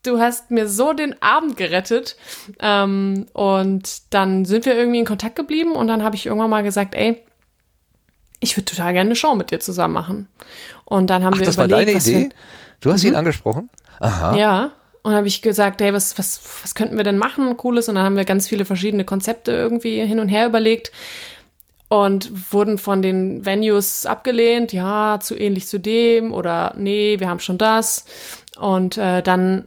du 0.02 0.18
hast 0.18 0.50
mir 0.50 0.68
so 0.68 0.92
den 0.92 1.20
Abend 1.22 1.56
gerettet. 1.56 2.16
Ähm, 2.60 3.26
und 3.32 4.02
dann 4.10 4.44
sind 4.44 4.66
wir 4.66 4.76
irgendwie 4.76 5.00
in 5.00 5.04
Kontakt 5.04 5.36
geblieben 5.36 5.72
und 5.72 5.88
dann 5.88 6.02
habe 6.02 6.16
ich 6.16 6.26
irgendwann 6.26 6.50
mal 6.50 6.62
gesagt, 6.62 6.94
ey, 6.94 7.22
ich 8.40 8.56
würde 8.56 8.66
total 8.66 8.92
gerne 8.92 9.08
eine 9.08 9.16
Show 9.16 9.34
mit 9.34 9.50
dir 9.50 9.60
zusammen 9.60 9.94
machen. 9.94 10.28
Und 10.84 11.10
dann 11.10 11.24
haben 11.24 11.34
Ach, 11.34 11.38
wir 11.38 11.46
das 11.46 11.56
überlegt, 11.56 11.72
war 11.72 11.84
deine 11.84 11.98
Idee? 11.98 12.34
Du 12.80 12.92
hast 12.92 13.02
mhm. 13.02 13.10
ihn 13.10 13.16
angesprochen? 13.16 13.68
Aha. 14.00 14.36
Ja. 14.36 14.72
Und 15.02 15.14
habe 15.14 15.26
ich 15.26 15.42
gesagt, 15.42 15.80
hey, 15.80 15.92
was, 15.92 16.18
was, 16.18 16.40
was 16.62 16.74
könnten 16.74 16.96
wir 16.96 17.04
denn 17.04 17.18
machen, 17.18 17.56
cooles? 17.56 17.88
Und 17.88 17.96
dann 17.96 18.04
haben 18.04 18.16
wir 18.16 18.24
ganz 18.24 18.48
viele 18.48 18.64
verschiedene 18.64 19.04
Konzepte 19.04 19.52
irgendwie 19.52 20.04
hin 20.04 20.20
und 20.20 20.28
her 20.28 20.46
überlegt 20.46 20.92
und 21.88 22.52
wurden 22.52 22.78
von 22.78 23.00
den 23.00 23.44
Venues 23.44 24.06
abgelehnt. 24.06 24.72
Ja, 24.72 25.18
zu 25.20 25.36
ähnlich 25.36 25.66
zu 25.66 25.78
dem 25.78 26.32
oder 26.32 26.74
nee, 26.76 27.18
wir 27.18 27.28
haben 27.28 27.40
schon 27.40 27.58
das. 27.58 28.04
Und 28.58 28.98
äh, 28.98 29.22
dann 29.22 29.66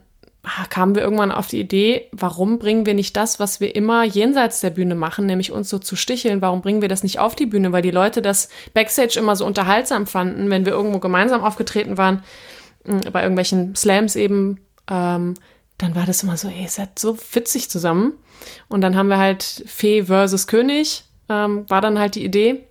kamen 0.70 0.94
wir 0.94 1.02
irgendwann 1.02 1.30
auf 1.30 1.46
die 1.46 1.60
Idee, 1.60 2.08
warum 2.10 2.58
bringen 2.58 2.84
wir 2.84 2.94
nicht 2.94 3.16
das, 3.16 3.38
was 3.38 3.60
wir 3.60 3.76
immer 3.76 4.02
jenseits 4.02 4.60
der 4.60 4.70
Bühne 4.70 4.96
machen, 4.96 5.26
nämlich 5.26 5.52
uns 5.52 5.68
so 5.68 5.78
zu 5.78 5.94
sticheln, 5.94 6.42
warum 6.42 6.62
bringen 6.62 6.82
wir 6.82 6.88
das 6.88 7.04
nicht 7.04 7.20
auf 7.20 7.36
die 7.36 7.46
Bühne, 7.46 7.70
weil 7.70 7.82
die 7.82 7.92
Leute 7.92 8.22
das 8.22 8.48
Backstage 8.74 9.18
immer 9.18 9.36
so 9.36 9.46
unterhaltsam 9.46 10.06
fanden, 10.06 10.50
wenn 10.50 10.64
wir 10.64 10.72
irgendwo 10.72 10.98
gemeinsam 10.98 11.42
aufgetreten 11.42 11.96
waren, 11.96 12.24
hm, 12.84 13.00
bei 13.12 13.22
irgendwelchen 13.22 13.76
Slams 13.76 14.16
eben 14.16 14.58
ähm, 14.90 15.34
dann 15.82 15.94
war 15.96 16.06
das 16.06 16.22
immer 16.22 16.36
so, 16.36 16.48
ey, 16.48 16.62
ihr 16.62 16.68
seid 16.68 16.98
so 16.98 17.18
witzig 17.32 17.68
zusammen. 17.68 18.12
Und 18.68 18.82
dann 18.82 18.96
haben 18.96 19.08
wir 19.08 19.18
halt 19.18 19.64
Fee 19.66 20.04
versus 20.04 20.46
König, 20.46 21.04
ähm, 21.28 21.64
war 21.68 21.80
dann 21.80 21.98
halt 21.98 22.14
die 22.14 22.24
Idee. 22.24 22.64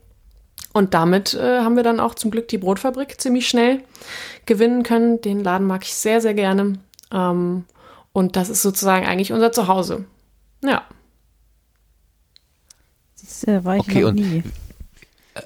Und 0.74 0.93
damit 0.93 1.34
äh, 1.34 1.59
haben 1.59 1.76
wir 1.76 1.84
dann 1.84 1.99
auch 1.99 2.15
zum 2.15 2.32
Glück 2.32 2.47
die 2.47 2.57
Brotfabrik 2.57 3.19
ziemlich 3.19 3.49
schnell 3.49 3.84
gewinnen 4.45 4.84
können. 4.84 5.19
Den 5.19 5.43
Laden 5.43 5.67
mag 5.67 5.84
ich 5.84 5.93
sehr, 5.93 6.22
sehr 6.22 6.34
gerne. 6.34 6.80
Ähm, 7.12 7.66
und 8.14 8.36
das 8.36 8.49
ist 8.49 8.62
sozusagen 8.62 9.05
eigentlich 9.05 9.32
unser 9.34 9.51
Zuhause. 9.51 10.05
Ja. 10.64 10.84
Das 13.22 13.43
äh, 13.45 13.64
war 13.64 13.76
ich 13.78 13.82
Okay, 13.82 14.01
noch 14.01 14.09
und- 14.09 14.16
nie. 14.16 14.43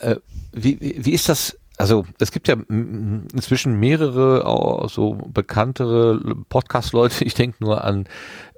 Äh, 0.01 0.15
wie, 0.51 0.79
wie 0.81 1.05
wie 1.05 1.11
ist 1.11 1.29
das? 1.29 1.57
Also 1.77 2.05
es 2.19 2.31
gibt 2.31 2.47
ja 2.47 2.55
inzwischen 2.69 3.79
mehrere 3.79 4.45
auch 4.45 4.89
so 4.89 5.13
bekanntere 5.13 6.19
Podcast-Leute. 6.49 7.25
Ich 7.25 7.33
denke 7.33 7.57
nur 7.59 7.83
an 7.83 8.05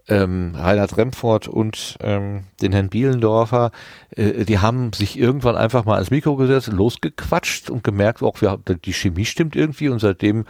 ähm, 0.08 0.54
Reinhard 0.56 0.96
Remford 0.96 1.48
und 1.50 1.98
ähm, 2.00 2.44
den 2.62 2.72
Herrn 2.72 2.90
Bielendorfer. 2.90 3.72
Äh, 4.12 4.46
die 4.46 4.60
haben 4.60 4.94
sich 4.94 5.18
irgendwann 5.20 5.58
einfach 5.58 5.84
mal 5.84 5.96
ans 5.96 6.12
Mikro 6.12 6.36
gesetzt, 6.38 6.68
losgequatscht 6.68 7.70
und 7.70 7.84
gemerkt, 7.84 8.22
auch 8.22 8.40
wir, 8.40 8.58
die 8.86 8.94
Chemie 8.94 9.26
stimmt 9.26 9.56
irgendwie 9.56 9.90
und 9.90 10.00
seitdem 10.00 10.46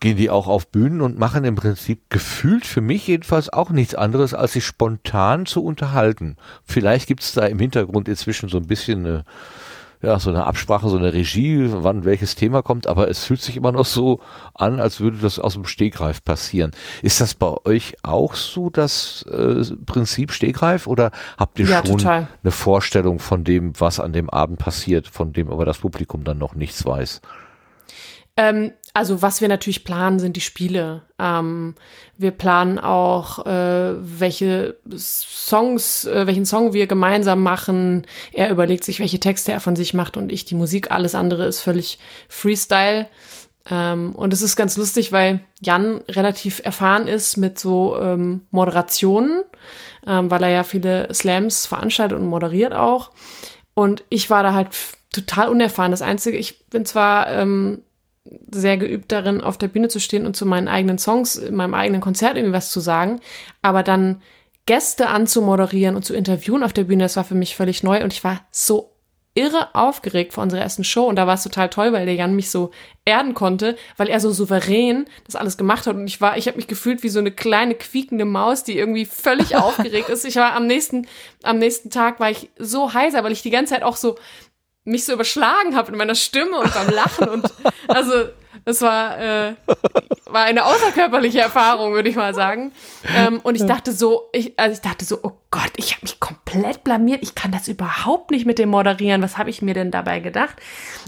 gehen 0.00 0.16
die 0.16 0.30
auch 0.30 0.48
auf 0.48 0.68
Bühnen 0.68 1.00
und 1.02 1.18
machen 1.18 1.44
im 1.44 1.54
Prinzip 1.54 2.08
gefühlt 2.08 2.66
für 2.66 2.80
mich 2.80 3.06
jedenfalls 3.06 3.52
auch 3.52 3.70
nichts 3.70 3.94
anderes, 3.94 4.34
als 4.34 4.54
sich 4.54 4.64
spontan 4.64 5.46
zu 5.46 5.62
unterhalten. 5.62 6.36
Vielleicht 6.64 7.06
gibt 7.06 7.22
es 7.22 7.32
da 7.32 7.46
im 7.46 7.58
Hintergrund 7.58 8.08
inzwischen 8.08 8.48
so 8.48 8.56
ein 8.56 8.66
bisschen 8.66 9.06
eine 9.06 9.24
ja, 10.02 10.18
so 10.18 10.30
eine 10.30 10.46
Absprache, 10.46 10.88
so 10.88 10.96
eine 10.96 11.12
Regie, 11.12 11.66
wann 11.68 12.06
welches 12.06 12.34
Thema 12.34 12.62
kommt, 12.62 12.86
aber 12.86 13.08
es 13.08 13.24
fühlt 13.24 13.42
sich 13.42 13.56
immer 13.56 13.70
noch 13.70 13.84
so 13.84 14.20
an, 14.54 14.80
als 14.80 15.00
würde 15.00 15.18
das 15.18 15.38
aus 15.38 15.52
dem 15.54 15.66
Stegreif 15.66 16.24
passieren. 16.24 16.70
Ist 17.02 17.20
das 17.20 17.34
bei 17.34 17.54
euch 17.64 17.96
auch 18.02 18.34
so 18.34 18.70
das 18.70 19.26
äh, 19.30 19.62
Prinzip 19.84 20.32
Stegreif 20.32 20.86
oder 20.86 21.10
habt 21.36 21.58
ihr 21.58 21.66
Ja, 21.66 21.84
schon 21.84 21.98
total. 21.98 22.28
eine 22.42 22.50
Vorstellung 22.50 23.18
von 23.18 23.44
dem, 23.44 23.78
was 23.78 24.00
an 24.00 24.14
dem 24.14 24.30
Abend 24.30 24.58
passiert, 24.58 25.06
von 25.06 25.34
dem 25.34 25.50
aber 25.50 25.66
das 25.66 25.78
Publikum 25.78 26.24
dann 26.24 26.38
noch 26.38 26.54
nichts 26.54 26.84
weiß? 26.86 27.20
Ähm, 28.38 28.72
also 28.92 29.22
was 29.22 29.40
wir 29.40 29.48
natürlich 29.48 29.84
planen, 29.84 30.18
sind 30.18 30.36
die 30.36 30.40
Spiele. 30.40 31.02
Ähm, 31.18 31.74
wir 32.18 32.32
planen 32.32 32.78
auch, 32.78 33.46
äh, 33.46 33.94
welche 33.96 34.76
Songs, 34.96 36.04
äh, 36.06 36.26
welchen 36.26 36.44
Song 36.44 36.72
wir 36.72 36.86
gemeinsam 36.86 37.42
machen. 37.42 38.06
Er 38.32 38.50
überlegt 38.50 38.84
sich, 38.84 38.98
welche 38.98 39.20
Texte 39.20 39.52
er 39.52 39.60
von 39.60 39.76
sich 39.76 39.94
macht 39.94 40.16
und 40.16 40.32
ich 40.32 40.44
die 40.44 40.56
Musik. 40.56 40.90
Alles 40.90 41.14
andere 41.14 41.46
ist 41.46 41.60
völlig 41.60 41.98
Freestyle. 42.28 43.06
Ähm, 43.70 44.14
und 44.16 44.32
es 44.32 44.42
ist 44.42 44.56
ganz 44.56 44.76
lustig, 44.76 45.12
weil 45.12 45.40
Jan 45.60 46.00
relativ 46.08 46.60
erfahren 46.64 47.06
ist 47.06 47.36
mit 47.36 47.58
so 47.58 47.96
ähm, 48.00 48.42
Moderationen, 48.50 49.42
ähm, 50.06 50.30
weil 50.30 50.42
er 50.42 50.50
ja 50.50 50.64
viele 50.64 51.12
Slams 51.14 51.66
veranstaltet 51.66 52.18
und 52.18 52.26
moderiert 52.26 52.72
auch. 52.72 53.12
Und 53.74 54.02
ich 54.08 54.30
war 54.30 54.42
da 54.42 54.52
halt 54.52 54.70
total 55.12 55.48
unerfahren. 55.48 55.92
Das 55.92 56.02
Einzige, 56.02 56.38
ich 56.38 56.66
bin 56.66 56.84
zwar 56.84 57.28
ähm, 57.28 57.82
sehr 58.24 58.76
geübt 58.76 59.12
darin, 59.12 59.40
auf 59.40 59.58
der 59.58 59.68
Bühne 59.68 59.88
zu 59.88 60.00
stehen 60.00 60.26
und 60.26 60.36
zu 60.36 60.46
meinen 60.46 60.68
eigenen 60.68 60.98
Songs, 60.98 61.36
in 61.36 61.54
meinem 61.54 61.74
eigenen 61.74 62.00
Konzert 62.00 62.36
irgendwie 62.36 62.54
was 62.54 62.70
zu 62.70 62.80
sagen, 62.80 63.20
aber 63.62 63.82
dann 63.82 64.22
Gäste 64.66 65.08
anzumoderieren 65.08 65.96
und 65.96 66.04
zu 66.04 66.14
interviewen 66.14 66.62
auf 66.62 66.72
der 66.72 66.84
Bühne, 66.84 67.04
das 67.04 67.16
war 67.16 67.24
für 67.24 67.34
mich 67.34 67.56
völlig 67.56 67.82
neu. 67.82 68.04
Und 68.04 68.12
ich 68.12 68.22
war 68.22 68.42
so 68.50 68.92
irre 69.34 69.74
aufgeregt 69.74 70.32
vor 70.32 70.42
unserer 70.42 70.60
ersten 70.60 70.84
Show. 70.84 71.06
Und 71.06 71.16
da 71.16 71.26
war 71.26 71.34
es 71.34 71.42
total 71.42 71.70
toll, 71.70 71.92
weil 71.92 72.04
der 72.04 72.14
Jan 72.14 72.34
mich 72.34 72.50
so 72.50 72.70
erden 73.04 73.34
konnte, 73.34 73.76
weil 73.96 74.08
er 74.08 74.20
so 74.20 74.30
souverän 74.30 75.06
das 75.24 75.36
alles 75.36 75.56
gemacht 75.56 75.86
hat. 75.86 75.96
Und 75.96 76.06
ich 76.06 76.20
war, 76.20 76.36
ich 76.36 76.46
habe 76.46 76.56
mich 76.56 76.66
gefühlt 76.66 77.02
wie 77.02 77.08
so 77.08 77.20
eine 77.20 77.30
kleine 77.30 77.74
quiekende 77.74 78.24
Maus, 78.24 78.64
die 78.64 78.76
irgendwie 78.76 79.06
völlig 79.06 79.56
aufgeregt 79.56 80.08
ist. 80.08 80.24
Ich 80.24 80.36
war 80.36 80.54
am 80.54 80.66
nächsten, 80.66 81.06
am 81.42 81.58
nächsten 81.58 81.90
Tag 81.90 82.20
war 82.20 82.30
ich 82.30 82.50
so 82.58 82.92
heiser, 82.92 83.24
weil 83.24 83.32
ich 83.32 83.42
die 83.42 83.50
ganze 83.50 83.74
Zeit 83.74 83.82
auch 83.82 83.96
so 83.96 84.16
mich 84.84 85.04
so 85.04 85.12
überschlagen 85.12 85.76
habe 85.76 85.92
in 85.92 85.98
meiner 85.98 86.14
Stimme 86.14 86.58
und 86.58 86.72
beim 86.72 86.88
Lachen 86.90 87.28
und 87.28 87.52
also 87.88 88.12
es 88.64 88.82
war 88.82 89.18
äh, 89.18 89.54
war 90.32 90.44
eine 90.44 90.64
außerkörperliche 90.64 91.40
Erfahrung, 91.40 91.92
würde 91.92 92.08
ich 92.08 92.16
mal 92.16 92.34
sagen. 92.34 92.72
Ähm, 93.16 93.40
und 93.42 93.54
ich 93.56 93.66
dachte 93.66 93.92
so, 93.92 94.28
ich, 94.32 94.58
also 94.58 94.74
ich 94.74 94.80
dachte 94.80 95.04
so, 95.04 95.18
oh 95.22 95.32
Gott, 95.50 95.72
ich 95.76 95.92
habe 95.92 96.02
mich 96.02 96.20
komplett 96.20 96.84
blamiert. 96.84 97.22
Ich 97.22 97.34
kann 97.34 97.52
das 97.52 97.68
überhaupt 97.68 98.30
nicht 98.30 98.46
mit 98.46 98.58
dem 98.58 98.68
Moderieren. 98.68 99.22
Was 99.22 99.38
habe 99.38 99.50
ich 99.50 99.62
mir 99.62 99.74
denn 99.74 99.90
dabei 99.90 100.20
gedacht? 100.20 100.56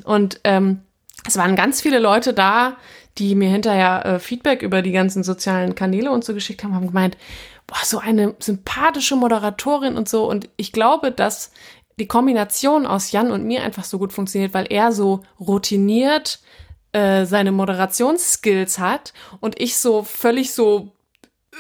Und 0.04 0.40
ähm, 0.44 0.82
es 1.26 1.36
waren 1.36 1.56
ganz 1.56 1.80
viele 1.80 1.98
Leute 1.98 2.32
da, 2.32 2.76
die 3.18 3.34
mir 3.34 3.50
hinterher 3.50 4.04
äh, 4.04 4.18
Feedback 4.18 4.62
über 4.62 4.82
die 4.82 4.92
ganzen 4.92 5.22
sozialen 5.22 5.74
Kanäle 5.74 6.10
und 6.10 6.24
so 6.24 6.34
geschickt 6.34 6.64
haben, 6.64 6.74
haben 6.74 6.88
gemeint, 6.88 7.16
boah, 7.66 7.84
so 7.84 7.98
eine 7.98 8.34
sympathische 8.38 9.16
Moderatorin 9.16 9.96
und 9.96 10.08
so. 10.08 10.28
Und 10.28 10.48
ich 10.56 10.72
glaube, 10.72 11.12
dass 11.12 11.52
die 12.02 12.08
Kombination 12.08 12.84
aus 12.84 13.12
Jan 13.12 13.30
und 13.30 13.44
mir 13.44 13.62
einfach 13.62 13.84
so 13.84 13.96
gut 13.96 14.12
funktioniert, 14.12 14.54
weil 14.54 14.66
er 14.68 14.90
so 14.90 15.20
routiniert 15.38 16.40
äh, 16.90 17.26
seine 17.26 17.52
Moderationsskills 17.52 18.80
hat 18.80 19.12
und 19.38 19.60
ich 19.60 19.76
so 19.76 20.02
völlig 20.02 20.52
so 20.52 20.90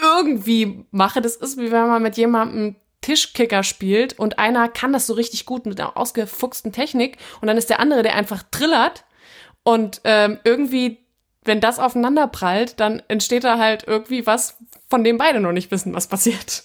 irgendwie 0.02 0.84
mache. 0.90 1.22
Das 1.22 1.36
ist 1.36 1.58
wie 1.58 1.70
wenn 1.70 1.86
man 1.86 2.02
mit 2.02 2.16
jemandem 2.16 2.74
Tischkicker 3.02 3.62
spielt 3.62 4.18
und 4.18 4.40
einer 4.40 4.68
kann 4.68 4.92
das 4.92 5.06
so 5.06 5.14
richtig 5.14 5.46
gut 5.46 5.64
mit 5.64 5.80
einer 5.80 5.96
ausgefuchsten 5.96 6.72
Technik 6.72 7.18
und 7.40 7.46
dann 7.46 7.56
ist 7.56 7.70
der 7.70 7.78
andere, 7.78 8.02
der 8.02 8.16
einfach 8.16 8.42
trillert 8.50 9.04
und 9.62 10.00
ähm, 10.02 10.40
irgendwie, 10.42 10.98
wenn 11.44 11.60
das 11.60 11.78
aufeinander 11.78 12.26
prallt, 12.26 12.80
dann 12.80 13.00
entsteht 13.06 13.44
da 13.44 13.58
halt 13.58 13.84
irgendwie 13.86 14.26
was, 14.26 14.56
von 14.90 15.04
dem 15.04 15.18
beide 15.18 15.38
noch 15.38 15.52
nicht 15.52 15.70
wissen, 15.70 15.94
was 15.94 16.08
passiert. 16.08 16.64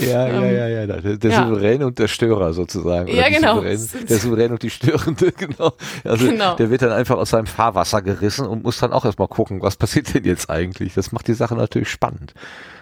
Ja, 0.00 0.26
Ähm, 0.26 0.42
ja, 0.44 0.68
ja, 0.68 0.84
ja. 0.84 0.86
Der, 0.86 1.30
ja. 1.30 1.46
Souverän 1.46 1.82
und 1.82 1.98
der 1.98 2.08
Störer 2.08 2.52
sozusagen. 2.52 3.08
Ja, 3.08 3.28
die 3.28 3.34
genau. 3.34 3.56
Souverän, 3.56 3.88
der 4.08 4.18
Souverän 4.18 4.52
und 4.52 4.62
die 4.62 4.70
Störende, 4.70 5.32
genau. 5.36 5.72
Also 6.04 6.28
Genau. 6.28 6.56
der 6.56 6.70
wird 6.70 6.82
dann 6.82 6.92
einfach 6.92 7.16
aus 7.16 7.30
seinem 7.30 7.46
Fahrwasser 7.46 8.02
gerissen 8.02 8.46
und 8.46 8.62
muss 8.64 8.78
dann 8.78 8.92
auch 8.92 9.04
erstmal 9.04 9.28
gucken, 9.28 9.62
was 9.62 9.76
passiert 9.76 10.12
denn 10.14 10.24
jetzt 10.24 10.50
eigentlich. 10.50 10.94
Das 10.94 11.12
macht 11.12 11.28
die 11.28 11.34
Sache 11.34 11.54
natürlich 11.54 11.88
spannend. 11.88 12.34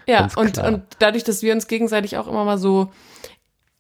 Ja, 0.07 0.28
und, 0.36 0.59
und 0.59 0.82
dadurch, 0.99 1.24
dass 1.24 1.42
wir 1.42 1.53
uns 1.53 1.66
gegenseitig 1.66 2.16
auch 2.16 2.28
immer 2.28 2.44
mal 2.44 2.59
so 2.59 2.90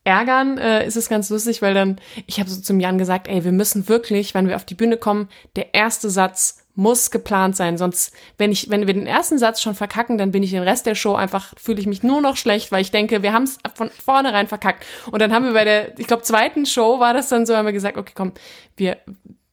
ärgern, 0.04 0.58
äh, 0.58 0.86
ist 0.86 0.96
es 0.96 1.08
ganz 1.08 1.30
lustig, 1.30 1.62
weil 1.62 1.74
dann, 1.74 1.96
ich 2.26 2.38
habe 2.38 2.48
so 2.48 2.60
zum 2.60 2.78
Jan 2.78 2.98
gesagt, 2.98 3.26
ey, 3.28 3.44
wir 3.44 3.52
müssen 3.52 3.88
wirklich, 3.88 4.34
wenn 4.34 4.46
wir 4.48 4.56
auf 4.56 4.64
die 4.64 4.74
Bühne 4.76 4.96
kommen, 4.96 5.28
der 5.56 5.74
erste 5.74 6.10
Satz 6.10 6.65
muss 6.76 7.10
geplant 7.10 7.56
sein, 7.56 7.78
sonst, 7.78 8.12
wenn 8.38 8.52
ich, 8.52 8.70
wenn 8.70 8.86
wir 8.86 8.94
den 8.94 9.06
ersten 9.06 9.38
Satz 9.38 9.60
schon 9.60 9.74
verkacken, 9.74 10.18
dann 10.18 10.30
bin 10.30 10.42
ich 10.42 10.50
den 10.50 10.62
Rest 10.62 10.86
der 10.86 10.94
Show 10.94 11.14
einfach, 11.14 11.54
fühle 11.56 11.80
ich 11.80 11.86
mich 11.86 12.02
nur 12.02 12.20
noch 12.20 12.36
schlecht, 12.36 12.70
weil 12.70 12.82
ich 12.82 12.90
denke, 12.90 13.22
wir 13.22 13.32
haben 13.32 13.44
es 13.44 13.58
von 13.74 13.90
vornherein 13.90 14.46
verkackt. 14.46 14.84
Und 15.10 15.20
dann 15.20 15.32
haben 15.32 15.46
wir 15.46 15.54
bei 15.54 15.64
der, 15.64 15.98
ich 15.98 16.06
glaube, 16.06 16.22
zweiten 16.22 16.66
Show 16.66 17.00
war 17.00 17.14
das 17.14 17.28
dann 17.28 17.46
so, 17.46 17.56
haben 17.56 17.66
wir 17.66 17.72
gesagt, 17.72 17.96
okay, 17.96 18.12
komm, 18.14 18.32
wir, 18.76 18.98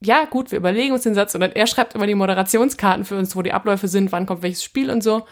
ja, 0.02 0.26
gut, 0.26 0.52
wir 0.52 0.60
überlegen 0.60 0.94
uns 0.94 1.04
den 1.04 1.16
Satz 1.16 1.34
und 1.34 1.42
dann 1.42 1.54
er 1.54 1.66
schreibt 1.66 1.96
immer 1.96 2.08
die 2.08 2.16
Moderationskarten 2.16 3.06
für 3.06 3.18
uns, 3.18 3.36
wo 3.36 3.42
die 3.42 3.54
Abläufe 3.54 3.88
sind, 3.88 4.12
wann 4.12 4.26
kommt 4.26 4.44
welches 4.44 4.64
Spiel 4.64 4.92
und 4.92 5.02
so. 5.02 5.26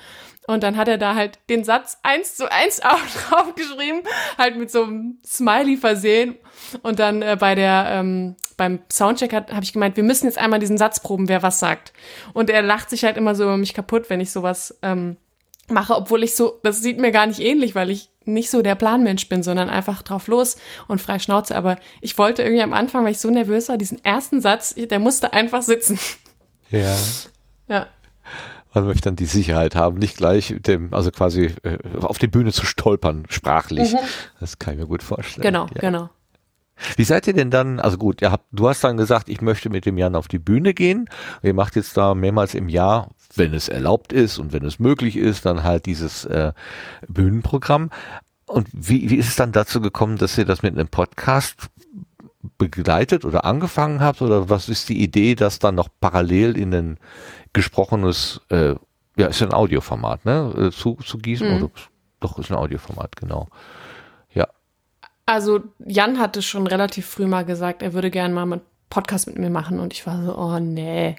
Und 0.47 0.63
dann 0.63 0.75
hat 0.75 0.87
er 0.87 0.97
da 0.97 1.15
halt 1.15 1.39
den 1.49 1.63
Satz 1.63 1.99
eins 2.03 2.35
zu 2.35 2.51
eins 2.51 2.81
auch 2.83 2.99
draufgeschrieben, 3.29 4.01
halt 4.37 4.57
mit 4.57 4.71
so 4.71 4.83
einem 4.83 5.19
Smiley 5.25 5.77
versehen. 5.77 6.35
Und 6.81 6.99
dann 6.99 7.21
äh, 7.21 7.37
bei 7.39 7.55
der 7.55 7.87
ähm, 7.89 8.35
beim 8.57 8.79
Soundcheck 8.91 9.33
habe 9.33 9.63
ich 9.63 9.73
gemeint, 9.73 9.97
wir 9.97 10.03
müssen 10.03 10.25
jetzt 10.25 10.37
einmal 10.37 10.59
diesen 10.59 10.77
Satz 10.77 10.99
proben, 10.99 11.29
wer 11.29 11.41
was 11.41 11.59
sagt. 11.59 11.93
Und 12.33 12.49
er 12.49 12.61
lacht 12.61 12.89
sich 12.91 13.03
halt 13.03 13.17
immer 13.17 13.33
so 13.33 13.43
über 13.43 13.57
mich 13.57 13.73
kaputt, 13.73 14.09
wenn 14.09 14.19
ich 14.19 14.31
sowas 14.31 14.77
ähm, 14.83 15.17
mache, 15.67 15.95
obwohl 15.95 16.23
ich 16.23 16.35
so, 16.35 16.59
das 16.61 16.81
sieht 16.81 16.99
mir 16.99 17.11
gar 17.11 17.25
nicht 17.25 17.39
ähnlich, 17.39 17.73
weil 17.73 17.89
ich 17.89 18.09
nicht 18.25 18.51
so 18.51 18.61
der 18.61 18.75
Planmensch 18.75 19.27
bin, 19.29 19.41
sondern 19.41 19.69
einfach 19.69 20.03
drauf 20.03 20.27
los 20.27 20.57
und 20.87 21.01
frei 21.01 21.17
Schnauze. 21.17 21.55
Aber 21.55 21.77
ich 22.01 22.17
wollte 22.17 22.43
irgendwie 22.43 22.61
am 22.61 22.73
Anfang, 22.73 23.03
weil 23.03 23.13
ich 23.13 23.19
so 23.19 23.31
nervös 23.31 23.67
war, 23.69 23.77
diesen 23.77 24.03
ersten 24.05 24.41
Satz, 24.41 24.75
der 24.75 24.99
musste 24.99 25.33
einfach 25.33 25.63
sitzen. 25.63 25.99
Ja. 26.69 26.95
Ja. 27.67 27.87
Man 28.73 28.85
möchte 28.85 29.03
dann 29.03 29.15
die 29.15 29.25
Sicherheit 29.25 29.75
haben, 29.75 29.97
nicht 29.97 30.17
gleich 30.17 30.55
dem, 30.59 30.93
also 30.93 31.11
quasi 31.11 31.53
äh, 31.63 31.77
auf 32.01 32.17
die 32.17 32.27
Bühne 32.27 32.53
zu 32.53 32.65
stolpern, 32.65 33.25
sprachlich. 33.29 33.95
Das 34.39 34.59
kann 34.59 34.75
ich 34.75 34.79
mir 34.79 34.87
gut 34.87 35.03
vorstellen. 35.03 35.43
Genau, 35.43 35.67
ja. 35.75 35.81
genau. 35.81 36.09
Wie 36.95 37.03
seid 37.03 37.27
ihr 37.27 37.33
denn 37.33 37.51
dann, 37.51 37.79
also 37.79 37.97
gut, 37.97 38.21
habt, 38.23 38.45
du 38.51 38.67
hast 38.67 38.83
dann 38.83 38.97
gesagt, 38.97 39.29
ich 39.29 39.41
möchte 39.41 39.69
mit 39.69 39.85
dem 39.85 39.97
Jan 39.97 40.15
auf 40.15 40.27
die 40.27 40.39
Bühne 40.39 40.73
gehen. 40.73 41.09
Ihr 41.43 41.53
macht 41.53 41.75
jetzt 41.75 41.95
da 41.95 42.15
mehrmals 42.15 42.55
im 42.55 42.69
Jahr, 42.69 43.09
wenn 43.35 43.53
es 43.53 43.69
erlaubt 43.69 44.13
ist 44.13 44.39
und 44.39 44.51
wenn 44.51 44.65
es 44.65 44.79
möglich 44.79 45.15
ist, 45.15 45.45
dann 45.45 45.63
halt 45.63 45.85
dieses 45.85 46.25
äh, 46.25 46.53
Bühnenprogramm. 47.07 47.91
Und 48.45 48.67
wie, 48.73 49.09
wie 49.09 49.15
ist 49.15 49.29
es 49.29 49.35
dann 49.35 49.51
dazu 49.51 49.79
gekommen, 49.79 50.17
dass 50.17 50.37
ihr 50.37 50.45
das 50.45 50.63
mit 50.63 50.73
einem 50.73 50.87
Podcast 50.87 51.69
begleitet 52.57 53.25
oder 53.25 53.45
angefangen 53.45 54.01
habt? 54.01 54.21
Oder 54.21 54.49
was 54.49 54.67
ist 54.67 54.89
die 54.89 55.01
Idee, 55.01 55.35
das 55.35 55.59
dann 55.59 55.75
noch 55.75 55.87
parallel 55.99 56.57
in 56.57 56.73
ein 56.73 56.97
gesprochenes, 57.53 58.41
äh, 58.49 58.75
ja, 59.17 59.27
ist 59.27 59.41
ein 59.41 59.53
Audioformat, 59.53 60.25
ne, 60.25 60.53
äh, 60.57 60.71
zu, 60.71 60.95
zu 60.95 61.17
gießen? 61.17 61.47
Mhm. 61.47 61.63
Oder, 61.63 61.71
doch, 62.19 62.39
ist 62.39 62.51
ein 62.51 62.57
Audioformat, 62.57 63.15
genau. 63.15 63.47
Ja. 64.33 64.47
Also 65.25 65.61
Jan 65.79 66.19
hatte 66.19 66.41
schon 66.41 66.67
relativ 66.67 67.05
früh 67.07 67.25
mal 67.25 67.45
gesagt, 67.45 67.81
er 67.81 67.93
würde 67.93 68.11
gerne 68.11 68.33
mal 68.33 68.43
einen 68.43 68.61
Podcast 68.89 69.27
mit 69.27 69.37
mir 69.37 69.49
machen 69.49 69.79
und 69.79 69.93
ich 69.93 70.05
war 70.05 70.23
so, 70.23 70.37
oh 70.37 70.59
nee, 70.59 71.15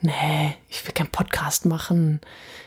nee, 0.00 0.54
ich 0.68 0.86
will 0.86 0.92
keinen 0.92 1.10
Podcast 1.10 1.66
machen, 1.66 2.20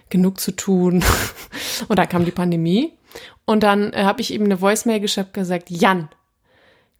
genug 0.09 0.39
zu 0.39 0.51
tun. 0.51 1.03
und 1.87 1.99
dann 1.99 2.09
kam 2.09 2.25
die 2.25 2.31
Pandemie 2.31 2.97
und 3.45 3.63
dann 3.63 3.93
äh, 3.93 4.03
habe 4.03 4.21
ich 4.21 4.33
ihm 4.33 4.43
eine 4.43 4.61
Voicemail 4.61 4.99
geschickt 4.99 5.33
gesagt, 5.33 5.69
Jan, 5.69 6.09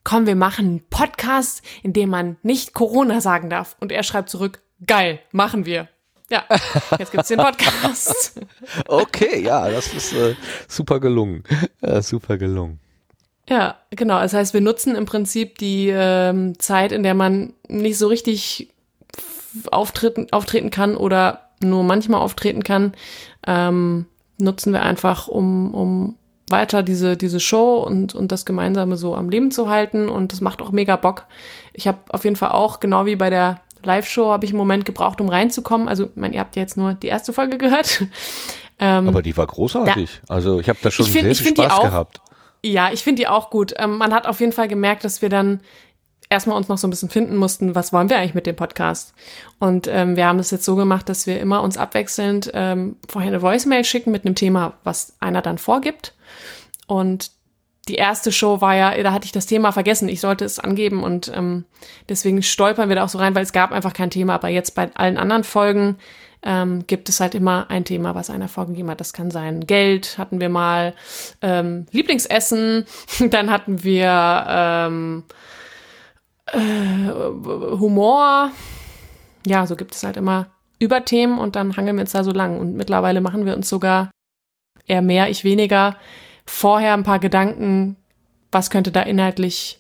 komm, 0.04 0.26
wir 0.26 0.36
machen 0.36 0.66
einen 0.66 0.90
Podcast, 0.90 1.62
in 1.84 1.94
dem 1.94 2.10
man 2.10 2.38
nicht 2.44 2.74
Corona 2.74 3.22
sagen 3.22 3.50
darf. 3.50 3.76
Und 3.80 3.92
er 3.92 4.04
schreibt 4.04 4.30
zurück, 4.30 4.62
geil, 4.86 5.20
machen 5.32 5.66
wir. 5.66 5.88
Ja, 6.30 6.46
jetzt 6.98 7.12
gibt's 7.12 7.28
den 7.28 7.40
Podcast. 7.40 8.40
okay, 8.88 9.44
ja, 9.44 9.70
das 9.70 9.94
ist 9.94 10.14
äh, 10.14 10.36
super 10.68 11.00
gelungen. 11.02 11.44
Äh, 11.82 12.02
super 12.02 12.38
gelungen. 12.38 12.80
Ja, 13.50 13.76
genau. 13.90 14.20
Das 14.20 14.34
heißt, 14.34 14.54
wir 14.54 14.62
nutzen 14.62 14.96
im 14.96 15.06
Prinzip 15.06 15.58
die 15.58 15.90
ähm, 15.90 16.58
Zeit, 16.58 16.94
in 16.94 17.04
der 17.04 17.16
man 17.16 17.54
nicht 17.68 17.98
so 17.98 18.08
richtig 18.08 18.70
auftreten, 19.72 20.28
auftreten 20.32 20.70
kann 20.70 20.96
oder 20.96 21.50
nur 21.62 21.84
manchmal 21.84 22.22
auftreten 22.22 22.64
kann, 22.64 22.94
ähm, 23.46 24.06
nutzen 24.38 24.72
wir 24.72 24.84
einfach, 24.84 25.28
um, 25.28 25.74
um 25.74 26.16
weiter 26.48 26.82
diese, 26.82 27.18
diese 27.18 27.42
Show 27.42 27.80
und, 27.80 28.16
und 28.16 28.32
das 28.32 28.46
Gemeinsame 28.46 28.96
so 28.96 29.16
am 29.16 29.30
Leben 29.30 29.52
zu 29.52 29.70
halten. 29.70 30.08
Und 30.08 30.32
das 30.32 30.40
macht 30.40 30.62
auch 30.62 30.72
mega 30.72 30.96
Bock. 30.96 31.26
Ich 31.74 31.88
habe 31.88 32.00
auf 32.10 32.24
jeden 32.24 32.36
Fall 32.38 32.52
auch, 32.52 32.80
genau 32.80 33.06
wie 33.06 33.18
bei 33.18 33.30
der 33.30 33.60
Live-Show, 33.86 34.32
habe 34.32 34.46
ich 34.46 34.52
einen 34.52 34.58
Moment 34.58 34.86
gebraucht, 34.86 35.22
um 35.22 35.30
reinzukommen. 35.30 35.88
Also, 35.88 36.06
ich 36.06 36.16
meine, 36.16 36.36
ihr 36.36 36.40
habt 36.40 36.56
ja 36.56 36.62
jetzt 36.62 36.78
nur 36.78 36.94
die 36.94 37.08
erste 37.08 37.34
Folge 37.34 37.58
gehört. 37.58 38.06
Ähm, 38.84 39.08
Aber 39.08 39.22
die 39.22 39.38
war 39.38 39.46
großartig. 39.46 40.22
Da, 40.26 40.34
also, 40.34 40.60
ich 40.60 40.68
habe 40.68 40.80
da 40.82 40.90
schon 40.90 41.06
find, 41.06 41.36
sehr 41.36 41.36
viel 41.36 41.54
Spaß 41.54 41.72
auch, 41.72 41.84
gehabt. 41.84 42.20
Ja, 42.64 42.92
ich 42.92 43.04
finde 43.04 43.22
die 43.22 43.28
auch 43.28 43.52
gut. 43.52 43.76
Ähm, 43.78 44.00
man 44.00 44.12
hat 44.12 44.26
auf 44.26 44.40
jeden 44.40 44.54
Fall 44.54 44.68
gemerkt, 44.68 45.04
dass 45.04 45.22
wir 45.22 45.30
dann 45.30 45.62
erstmal 46.32 46.58
uns 46.58 46.68
noch 46.68 46.78
so 46.78 46.88
ein 46.88 46.90
bisschen 46.90 47.10
finden 47.10 47.36
mussten, 47.36 47.76
was 47.76 47.94
wollen 47.94 48.10
wir 48.10 48.18
eigentlich 48.18 48.34
mit 48.34 48.48
dem 48.48 48.56
Podcast? 48.56 49.14
Und 49.60 49.88
ähm, 49.88 50.16
wir 50.16 50.26
haben 50.26 50.40
das 50.40 50.50
jetzt 50.50 50.66
so 50.66 50.76
gemacht, 50.76 51.10
dass 51.10 51.28
wir 51.28 51.40
immer 51.40 51.62
uns 51.62 51.78
abwechselnd 51.78 52.50
ähm, 52.54 52.96
vorher 53.08 53.30
eine 53.30 53.42
Voicemail 53.42 53.84
schicken 53.84 54.12
mit 54.12 54.26
einem 54.26 54.34
Thema, 54.34 54.74
was 54.84 55.16
einer 55.20 55.44
dann 55.44 55.60
vorgibt. 55.60 56.16
Und 56.88 57.32
die 57.88 57.96
erste 57.96 58.32
Show 58.32 58.62
war 58.62 58.76
ja, 58.76 59.02
da 59.02 59.12
hatte 59.12 59.26
ich 59.26 59.32
das 59.32 59.48
Thema 59.48 59.72
vergessen. 59.72 60.08
Ich 60.08 60.22
sollte 60.22 60.46
es 60.46 60.60
angeben 60.60 61.04
und 61.04 61.32
ähm, 61.36 61.66
deswegen 62.10 62.44
stolpern 62.44 62.90
wir 62.90 62.96
da 62.96 63.04
auch 63.04 63.10
so 63.10 63.18
rein, 63.18 63.34
weil 63.34 63.44
es 63.44 63.54
gab 63.54 63.72
einfach 63.72 63.94
kein 63.94 64.12
Thema. 64.12 64.36
Aber 64.36 64.50
jetzt 64.50 64.76
bei 64.76 64.94
allen 64.96 65.18
anderen 65.18 65.44
Folgen 65.44 65.98
ähm, 66.44 66.86
gibt 66.86 67.10
es 67.10 67.20
halt 67.20 67.34
immer 67.34 67.70
ein 67.70 67.86
Thema, 67.86 68.14
was 68.14 68.30
einer 68.30 68.48
vorgegeben 68.48 68.90
hat. 68.90 69.00
Das 69.00 69.14
kann 69.14 69.32
sein 69.32 69.66
Geld, 69.66 70.18
hatten 70.18 70.40
wir 70.40 70.50
mal, 70.50 70.94
ähm, 71.42 71.88
Lieblingsessen, 71.92 72.86
dann 73.30 73.50
hatten 73.50 73.84
wir 73.84 74.46
ähm, 74.48 75.24
äh, 76.48 76.58
Humor. 77.80 78.52
Ja, 79.46 79.66
so 79.66 79.76
gibt 79.76 79.96
es 79.96 80.04
halt 80.04 80.18
immer 80.18 80.48
Überthemen 80.78 81.40
und 81.40 81.56
dann 81.56 81.78
hangeln 81.78 81.98
wir 81.98 82.02
uns 82.02 82.12
da 82.12 82.24
so 82.24 82.32
lang. 82.32 82.60
Und 82.60 82.76
mittlerweile 82.76 83.22
machen 83.22 83.46
wir 83.46 83.56
uns 83.56 83.70
sogar 83.70 84.12
eher 84.88 85.02
mehr, 85.02 85.30
ich 85.30 85.44
weniger, 85.44 85.96
vorher 86.46 86.94
ein 86.94 87.04
paar 87.04 87.20
Gedanken, 87.20 87.96
was 88.52 88.70
könnte 88.70 88.92
da 88.92 89.02
inhaltlich 89.02 89.80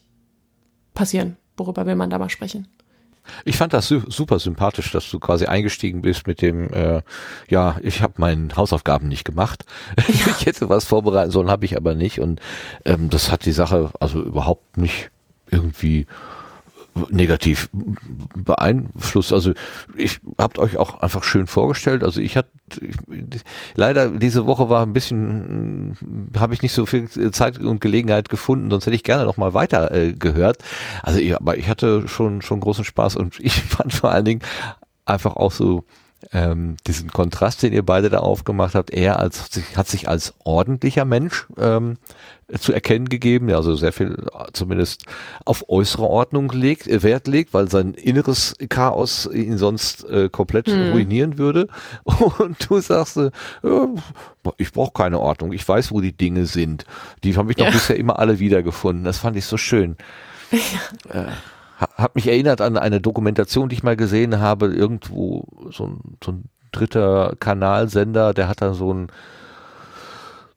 passieren, 0.93 1.37
worüber 1.57 1.85
will 1.85 1.95
man 1.95 2.09
da 2.09 2.19
mal 2.19 2.29
sprechen. 2.29 2.67
Ich 3.45 3.57
fand 3.57 3.73
das 3.73 3.87
super 3.87 4.39
sympathisch, 4.39 4.91
dass 4.91 5.09
du 5.09 5.19
quasi 5.19 5.45
eingestiegen 5.45 6.01
bist 6.01 6.25
mit 6.27 6.41
dem, 6.41 6.73
äh, 6.73 7.01
ja, 7.49 7.77
ich 7.81 8.01
habe 8.01 8.13
meine 8.17 8.55
Hausaufgaben 8.55 9.07
nicht 9.07 9.25
gemacht. 9.25 9.65
Ja. 10.07 10.35
ich 10.37 10.45
hätte 10.45 10.69
was 10.69 10.85
vorbereiten 10.85 11.31
sollen, 11.31 11.49
habe 11.49 11.65
ich 11.65 11.77
aber 11.77 11.93
nicht. 11.93 12.19
Und 12.19 12.41
ähm, 12.83 13.09
das 13.09 13.31
hat 13.31 13.45
die 13.45 13.51
Sache 13.51 13.91
also 13.99 14.21
überhaupt 14.21 14.77
nicht 14.77 15.09
irgendwie 15.49 16.07
negativ 17.09 17.69
beeinflusst. 18.35 19.33
Also 19.33 19.53
ich 19.95 20.19
habt 20.37 20.59
euch 20.59 20.77
auch 20.77 21.01
einfach 21.01 21.23
schön 21.23 21.47
vorgestellt. 21.47 22.03
Also 22.03 22.21
ich 22.21 22.37
hatte 22.37 22.49
leider 23.75 24.09
diese 24.09 24.45
Woche 24.45 24.69
war 24.69 24.85
ein 24.85 24.93
bisschen, 24.93 25.97
habe 26.37 26.53
ich 26.53 26.61
nicht 26.61 26.73
so 26.73 26.85
viel 26.85 27.09
Zeit 27.31 27.59
und 27.59 27.81
Gelegenheit 27.81 28.29
gefunden, 28.29 28.69
sonst 28.69 28.85
hätte 28.85 28.95
ich 28.95 29.03
gerne 29.03 29.25
noch 29.25 29.37
mal 29.37 29.53
weiter 29.53 29.91
äh, 29.91 30.13
gehört. 30.13 30.57
Also 31.01 31.19
ich, 31.19 31.35
aber 31.35 31.57
ich 31.57 31.69
hatte 31.69 32.07
schon 32.07 32.41
schon 32.41 32.59
großen 32.59 32.83
Spaß 32.83 33.15
und 33.15 33.39
ich 33.39 33.61
fand 33.61 33.93
vor 33.93 34.11
allen 34.11 34.25
Dingen 34.25 34.41
einfach 35.05 35.35
auch 35.35 35.51
so 35.51 35.85
ähm, 36.33 36.77
diesen 36.87 37.11
Kontrast, 37.11 37.63
den 37.63 37.73
ihr 37.73 37.85
beide 37.85 38.09
da 38.09 38.19
aufgemacht 38.19 38.75
habt, 38.75 38.91
er 38.91 39.19
als 39.19 39.49
hat 39.75 39.87
sich 39.87 40.07
als 40.07 40.33
ordentlicher 40.43 41.05
Mensch 41.05 41.47
ähm, 41.57 41.97
zu 42.59 42.73
erkennen 42.73 43.09
gegeben, 43.09 43.47
der 43.47 43.57
also 43.57 43.75
sehr 43.75 43.93
viel 43.93 44.15
zumindest 44.53 45.05
auf 45.45 45.69
äußere 45.69 46.03
Ordnung 46.03 46.49
legt, 46.51 46.87
äh, 46.87 47.03
Wert 47.03 47.27
legt, 47.27 47.53
weil 47.53 47.69
sein 47.69 47.93
inneres 47.93 48.55
Chaos 48.69 49.29
ihn 49.31 49.57
sonst 49.57 50.03
äh, 50.09 50.29
komplett 50.29 50.67
hm. 50.67 50.91
ruinieren 50.91 51.37
würde. 51.37 51.67
Und 52.39 52.69
du 52.69 52.79
sagst, 52.79 53.17
äh, 53.17 53.31
ich 54.57 54.71
brauche 54.71 54.91
keine 54.93 55.19
Ordnung, 55.19 55.53
ich 55.53 55.67
weiß, 55.67 55.91
wo 55.91 56.01
die 56.01 56.15
Dinge 56.15 56.45
sind. 56.45 56.85
Die 57.23 57.35
habe 57.35 57.51
ich 57.51 57.57
doch 57.57 57.65
ja. 57.65 57.71
bisher 57.71 57.95
immer 57.95 58.19
alle 58.19 58.39
wiedergefunden. 58.39 59.03
Das 59.03 59.19
fand 59.19 59.37
ich 59.37 59.45
so 59.45 59.57
schön. 59.57 59.95
Ja. 61.13 61.25
Äh, 61.25 61.31
hat 61.97 62.13
mich 62.13 62.27
erinnert 62.27 62.61
an 62.61 62.77
eine 62.77 63.01
Dokumentation, 63.01 63.67
die 63.67 63.75
ich 63.75 63.83
mal 63.83 63.95
gesehen 63.95 64.39
habe, 64.39 64.67
irgendwo 64.67 65.47
so 65.71 65.87
ein, 65.87 66.17
so 66.23 66.33
ein 66.33 66.43
dritter 66.71 67.33
Kanalsender, 67.39 68.33
der 68.35 68.47
hat 68.47 68.61
da 68.61 68.73
so 68.73 68.93
ein 68.93 69.07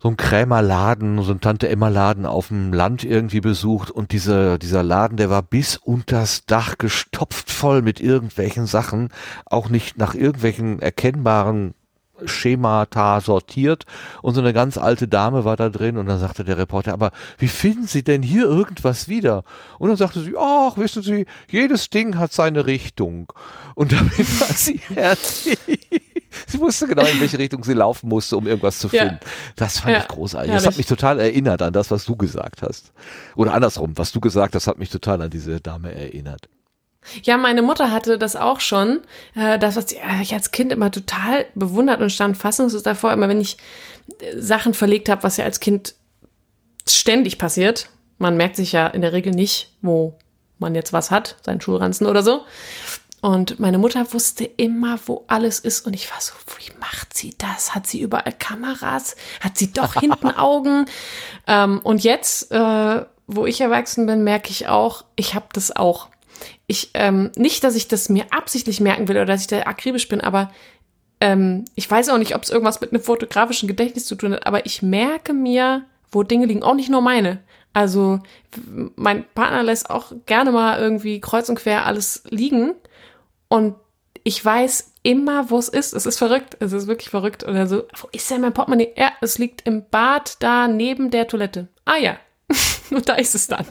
so 0.04 0.10
ein 0.10 0.18
Krämerladen, 0.18 1.22
so 1.22 1.32
ein 1.32 1.40
Tante-Emma-Laden 1.40 2.26
auf 2.26 2.48
dem 2.48 2.74
Land 2.74 3.04
irgendwie 3.04 3.40
besucht 3.40 3.90
und 3.90 4.12
dieser, 4.12 4.58
dieser 4.58 4.82
Laden, 4.82 5.16
der 5.16 5.30
war 5.30 5.40
bis 5.40 5.78
unters 5.78 6.44
Dach 6.44 6.76
gestopft 6.76 7.50
voll 7.50 7.80
mit 7.80 8.00
irgendwelchen 8.00 8.66
Sachen, 8.66 9.08
auch 9.46 9.70
nicht 9.70 9.96
nach 9.96 10.14
irgendwelchen 10.14 10.82
erkennbaren 10.82 11.72
Schemata 12.26 13.22
sortiert 13.22 13.86
und 14.20 14.34
so 14.34 14.42
eine 14.42 14.52
ganz 14.52 14.76
alte 14.76 15.08
Dame 15.08 15.46
war 15.46 15.56
da 15.56 15.70
drin 15.70 15.96
und 15.96 16.04
dann 16.04 16.18
sagte 16.18 16.44
der 16.44 16.58
Reporter, 16.58 16.92
aber 16.92 17.10
wie 17.38 17.48
finden 17.48 17.86
Sie 17.86 18.04
denn 18.04 18.22
hier 18.22 18.44
irgendwas 18.44 19.08
wieder? 19.08 19.42
Und 19.78 19.88
dann 19.88 19.96
sagte 19.96 20.20
sie, 20.20 20.34
ach, 20.38 20.76
wissen 20.76 21.02
Sie, 21.02 21.24
jedes 21.48 21.88
Ding 21.88 22.18
hat 22.18 22.30
seine 22.30 22.66
Richtung. 22.66 23.32
Und 23.74 23.92
damit 23.92 24.40
war 24.40 24.54
sie 24.54 24.78
fertig. 24.94 26.03
Sie 26.46 26.60
wusste 26.60 26.86
genau, 26.86 27.04
in 27.04 27.20
welche 27.20 27.38
Richtung 27.38 27.64
sie 27.64 27.74
laufen 27.74 28.08
musste, 28.08 28.36
um 28.36 28.46
irgendwas 28.46 28.78
zu 28.78 28.88
finden. 28.88 29.18
Ja. 29.20 29.30
Das 29.56 29.80
fand 29.80 29.94
ja. 29.94 30.00
ich 30.00 30.08
großartig. 30.08 30.50
Herrlich. 30.50 30.64
Das 30.64 30.72
hat 30.72 30.78
mich 30.78 30.86
total 30.86 31.20
erinnert 31.20 31.62
an 31.62 31.72
das, 31.72 31.90
was 31.90 32.04
du 32.04 32.16
gesagt 32.16 32.62
hast. 32.62 32.92
Oder 33.36 33.54
andersrum, 33.54 33.92
was 33.96 34.12
du 34.12 34.20
gesagt 34.20 34.54
hast, 34.54 34.66
hat 34.66 34.78
mich 34.78 34.90
total 34.90 35.22
an 35.22 35.30
diese 35.30 35.60
Dame 35.60 35.94
erinnert. 35.94 36.48
Ja, 37.22 37.36
meine 37.36 37.62
Mutter 37.62 37.90
hatte 37.90 38.18
das 38.18 38.36
auch 38.36 38.60
schon. 38.60 39.00
Äh, 39.34 39.58
das, 39.58 39.76
was 39.76 39.92
äh, 39.92 39.98
ich 40.22 40.32
als 40.32 40.50
Kind 40.50 40.72
immer 40.72 40.90
total 40.90 41.46
bewundert 41.54 42.00
und 42.00 42.10
stand 42.10 42.36
fassungslos 42.36 42.82
davor, 42.82 43.12
immer 43.12 43.28
wenn 43.28 43.40
ich 43.40 43.58
äh, 44.20 44.38
Sachen 44.40 44.74
verlegt 44.74 45.08
habe, 45.08 45.22
was 45.22 45.36
ja 45.36 45.44
als 45.44 45.60
Kind 45.60 45.94
ständig 46.88 47.38
passiert. 47.38 47.90
Man 48.18 48.36
merkt 48.36 48.56
sich 48.56 48.72
ja 48.72 48.86
in 48.86 49.02
der 49.02 49.12
Regel 49.12 49.32
nicht, 49.34 49.72
wo 49.82 50.18
man 50.58 50.74
jetzt 50.74 50.92
was 50.92 51.10
hat, 51.10 51.36
seinen 51.42 51.60
Schulranzen 51.60 52.06
oder 52.06 52.22
so. 52.22 52.42
Und 53.24 53.58
meine 53.58 53.78
Mutter 53.78 54.12
wusste 54.12 54.44
immer, 54.44 54.98
wo 55.06 55.24
alles 55.28 55.58
ist. 55.58 55.86
Und 55.86 55.94
ich 55.94 56.10
war 56.10 56.20
so, 56.20 56.34
wie 56.58 56.70
macht 56.78 57.16
sie 57.16 57.32
das? 57.38 57.74
Hat 57.74 57.86
sie 57.86 58.02
überall 58.02 58.34
Kameras? 58.38 59.16
Hat 59.40 59.56
sie 59.56 59.72
doch 59.72 59.94
hinten 59.94 60.28
Augen? 60.36 60.84
Ähm, 61.46 61.80
und 61.82 62.04
jetzt, 62.04 62.52
äh, 62.52 63.02
wo 63.26 63.46
ich 63.46 63.62
erwachsen 63.62 64.04
bin, 64.04 64.24
merke 64.24 64.50
ich 64.50 64.68
auch, 64.68 65.06
ich 65.16 65.34
habe 65.34 65.46
das 65.54 65.74
auch 65.74 66.08
ich, 66.66 66.90
ähm, 66.92 67.32
nicht, 67.34 67.64
dass 67.64 67.76
ich 67.76 67.88
das 67.88 68.10
mir 68.10 68.26
absichtlich 68.30 68.80
merken 68.80 69.08
will 69.08 69.16
oder 69.16 69.24
dass 69.24 69.40
ich 69.40 69.46
da 69.46 69.62
akribisch 69.62 70.06
bin, 70.08 70.20
aber 70.20 70.50
ähm, 71.22 71.64
ich 71.76 71.90
weiß 71.90 72.10
auch 72.10 72.18
nicht, 72.18 72.34
ob 72.34 72.42
es 72.42 72.50
irgendwas 72.50 72.82
mit 72.82 72.92
einem 72.92 73.02
fotografischen 73.02 73.68
Gedächtnis 73.68 74.04
zu 74.04 74.16
tun 74.16 74.34
hat, 74.34 74.46
aber 74.46 74.66
ich 74.66 74.82
merke 74.82 75.32
mir, 75.32 75.86
wo 76.12 76.24
Dinge 76.24 76.44
liegen, 76.44 76.62
auch 76.62 76.74
nicht 76.74 76.90
nur 76.90 77.00
meine. 77.00 77.38
Also 77.72 78.20
mein 78.96 79.24
Partner 79.34 79.62
lässt 79.62 79.88
auch 79.88 80.12
gerne 80.26 80.52
mal 80.52 80.78
irgendwie 80.78 81.22
kreuz 81.22 81.48
und 81.48 81.58
quer 81.58 81.86
alles 81.86 82.22
liegen 82.28 82.74
und 83.54 83.76
ich 84.24 84.44
weiß 84.44 84.94
immer, 85.04 85.48
wo 85.48 85.58
es 85.58 85.68
ist. 85.68 85.92
Es 85.92 86.06
ist 86.06 86.18
verrückt. 86.18 86.56
Es 86.58 86.72
ist 86.72 86.88
wirklich 86.88 87.08
verrückt. 87.08 87.44
Oder 87.44 87.68
so, 87.68 87.84
wo 87.94 88.08
ist 88.10 88.28
denn 88.28 88.40
mein 88.40 88.52
Portemonnaie? 88.52 88.92
Ja, 88.96 89.12
es 89.20 89.38
liegt 89.38 89.64
im 89.64 89.88
Bad 89.90 90.42
da 90.42 90.66
neben 90.66 91.12
der 91.12 91.28
Toilette. 91.28 91.68
Ah 91.84 91.98
ja. 91.98 92.16
und 92.90 93.08
da 93.08 93.14
ist 93.14 93.36
es 93.36 93.46
dann. 93.46 93.64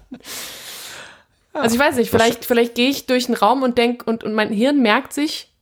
Also 1.52 1.76
ich 1.76 1.82
weiß 1.82 1.98
nicht, 1.98 2.12
vielleicht, 2.12 2.46
vielleicht 2.46 2.76
gehe 2.76 2.90
ich 2.90 3.08
durch 3.08 3.26
den 3.26 3.36
Raum 3.36 3.62
und 3.62 3.78
denk 3.78 4.08
und, 4.08 4.24
und 4.24 4.34
mein 4.34 4.54
Hirn 4.54 4.82
merkt 4.82 5.12
sich, 5.12 5.54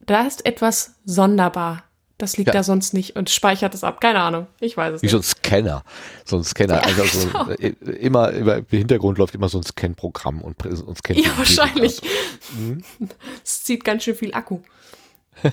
da 0.00 0.26
ist 0.26 0.44
etwas 0.44 0.96
sonderbar. 1.06 1.84
Das 2.18 2.38
liegt 2.38 2.48
ja. 2.48 2.54
da 2.54 2.62
sonst 2.62 2.94
nicht 2.94 3.14
und 3.16 3.28
speichert 3.28 3.74
es 3.74 3.84
ab. 3.84 4.00
Keine 4.00 4.20
Ahnung. 4.20 4.46
Ich 4.60 4.76
weiß 4.76 4.94
es 4.94 5.02
Wie 5.02 5.06
nicht. 5.06 5.12
so 5.12 5.18
ein 5.18 5.22
Scanner. 5.22 5.84
So 6.24 6.36
ein 6.36 6.44
Scanner. 6.44 6.76
Ja, 6.76 6.80
also 6.80 7.04
so, 7.04 7.28
genau. 7.28 7.50
Immer, 7.90 8.32
immer 8.32 8.56
im 8.56 8.66
Hintergrund 8.70 9.18
läuft 9.18 9.34
immer 9.34 9.50
so 9.50 9.58
ein 9.58 9.64
Scan-Programm 9.64 10.40
und, 10.40 10.64
und 10.64 10.98
scannt. 10.98 11.20
Ja, 11.20 11.36
wahrscheinlich. 11.36 12.00
Mhm. 12.56 12.82
Es 13.44 13.64
zieht 13.64 13.84
ganz 13.84 14.04
schön 14.04 14.14
viel 14.14 14.32
Akku. 14.32 14.60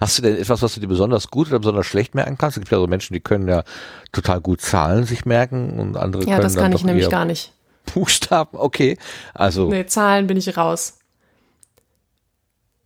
Hast 0.00 0.18
du 0.18 0.22
denn 0.22 0.36
etwas, 0.36 0.62
was 0.62 0.74
du 0.74 0.80
dir 0.80 0.86
besonders 0.86 1.28
gut 1.30 1.48
oder 1.48 1.58
besonders 1.58 1.86
schlecht 1.86 2.14
merken 2.14 2.38
kannst? 2.38 2.56
Es 2.56 2.60
gibt 2.60 2.72
ja 2.72 2.78
so 2.78 2.86
Menschen, 2.86 3.12
die 3.12 3.20
können 3.20 3.48
ja 3.48 3.64
total 4.12 4.40
gut 4.40 4.60
Zahlen 4.60 5.04
sich 5.04 5.24
merken 5.24 5.78
und 5.78 5.96
andere 5.96 6.22
ja, 6.22 6.26
können. 6.26 6.38
Ja, 6.38 6.42
das 6.42 6.56
kann 6.56 6.72
ich 6.72 6.84
nämlich 6.84 7.10
gar 7.10 7.24
nicht. 7.24 7.52
Buchstaben, 7.92 8.58
okay. 8.58 8.98
Also. 9.34 9.68
Nee, 9.68 9.86
Zahlen 9.86 10.26
bin 10.26 10.36
ich 10.36 10.56
raus. 10.56 10.98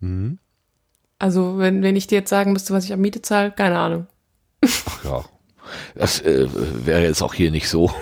Hm. 0.00 0.38
Also, 1.20 1.58
wenn, 1.58 1.82
wenn 1.82 1.96
ich 1.96 2.06
dir 2.06 2.18
jetzt 2.18 2.30
sagen 2.30 2.52
müsste, 2.52 2.72
was 2.72 2.84
ich 2.84 2.92
am 2.92 3.00
Miete 3.00 3.20
zahle, 3.22 3.52
keine 3.52 3.78
Ahnung. 3.78 4.06
Ach 4.62 5.04
ja. 5.04 5.24
Das 5.94 6.20
äh, 6.22 6.48
wäre 6.84 7.02
jetzt 7.02 7.22
auch 7.22 7.34
hier 7.34 7.50
nicht 7.50 7.68
so, 7.68 7.92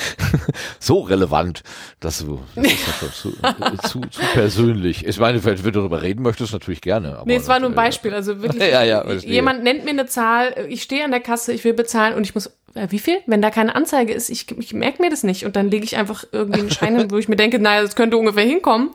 so 0.78 1.00
relevant. 1.00 1.62
Das, 2.00 2.24
das 2.54 2.66
ist 2.66 2.86
ja 2.86 2.92
schon 2.92 3.12
zu, 3.12 3.88
zu, 3.88 4.00
zu 4.00 4.20
persönlich. 4.34 5.06
Ich 5.06 5.18
meine, 5.18 5.42
wenn 5.44 5.56
du 5.56 5.70
darüber 5.70 6.02
reden 6.02 6.22
möchtest, 6.22 6.52
natürlich 6.52 6.80
gerne. 6.80 7.16
Aber 7.16 7.26
nee, 7.26 7.36
es 7.36 7.48
war 7.48 7.60
nur 7.60 7.70
ein 7.70 7.74
Beispiel. 7.74 8.12
Also 8.12 8.42
wirklich, 8.42 8.62
ja, 8.72 8.82
ja, 8.82 9.10
jemand 9.12 9.62
nennt 9.62 9.84
mir 9.84 9.90
eine 9.90 10.06
Zahl, 10.06 10.66
ich 10.68 10.82
stehe 10.82 11.04
an 11.04 11.10
der 11.10 11.20
Kasse, 11.20 11.52
ich 11.52 11.64
will 11.64 11.74
bezahlen 11.74 12.14
und 12.14 12.24
ich 12.24 12.34
muss, 12.34 12.48
äh, 12.74 12.88
wie 12.90 12.98
viel? 12.98 13.18
Wenn 13.26 13.40
da 13.40 13.50
keine 13.50 13.74
Anzeige 13.74 14.12
ist, 14.12 14.28
ich, 14.28 14.50
ich 14.58 14.74
merke 14.74 15.00
mir 15.00 15.10
das 15.10 15.22
nicht 15.22 15.46
und 15.46 15.56
dann 15.56 15.70
lege 15.70 15.84
ich 15.84 15.96
einfach 15.96 16.24
irgendwie 16.32 16.60
einen 16.60 16.70
Schein 16.70 16.98
hin, 16.98 17.10
wo 17.10 17.16
ich 17.16 17.28
mir 17.28 17.36
denke, 17.36 17.58
naja, 17.60 17.82
das 17.82 17.96
könnte 17.96 18.16
ungefähr 18.16 18.44
hinkommen. 18.44 18.90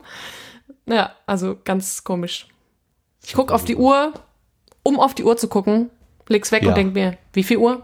Ja, 0.85 1.15
also 1.26 1.57
ganz 1.64 2.03
komisch. 2.03 2.48
Ich 3.24 3.34
gucke 3.34 3.54
auf 3.54 3.66
die 3.66 3.76
Uhr, 3.76 4.14
um 4.84 5.00
auf 5.00 5.14
die 5.14 5.24
Uhr 5.24 5.38
zu 5.38 5.48
gucken, 5.48 5.90
leg's 6.28 6.52
weg 6.52 6.64
ja. 6.64 6.70
und 6.70 6.78
denk 6.78 6.94
mir, 6.94 7.18
wie 7.34 7.44
viel 7.44 7.58
Uhr? 7.58 7.84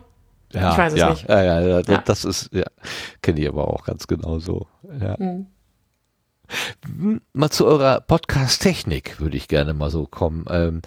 Ja, 0.52 0.72
ich 0.72 0.78
weiß 0.78 0.94
es 0.94 1.00
ja, 1.00 1.10
nicht. 1.12 1.30
Ja, 1.30 1.44
ja, 1.44 1.80
ja, 1.80 1.98
das 2.00 2.26
ist, 2.26 2.50
ja, 2.52 2.66
kenne 3.22 3.40
ich 3.40 3.48
aber 3.48 3.68
auch 3.68 3.84
ganz 3.84 4.08
genau 4.08 4.40
so. 4.40 4.68
Ja. 5.00 5.16
Mhm. 5.18 5.48
Mal 7.34 7.50
zu 7.50 7.66
eurer 7.66 8.02
Podcast-Technik 8.02 9.20
würde 9.20 9.38
ich 9.38 9.48
gerne 9.48 9.74
mal 9.74 9.90
so 9.92 10.06
kommen. 10.06 10.46
Ähm, 10.50 10.82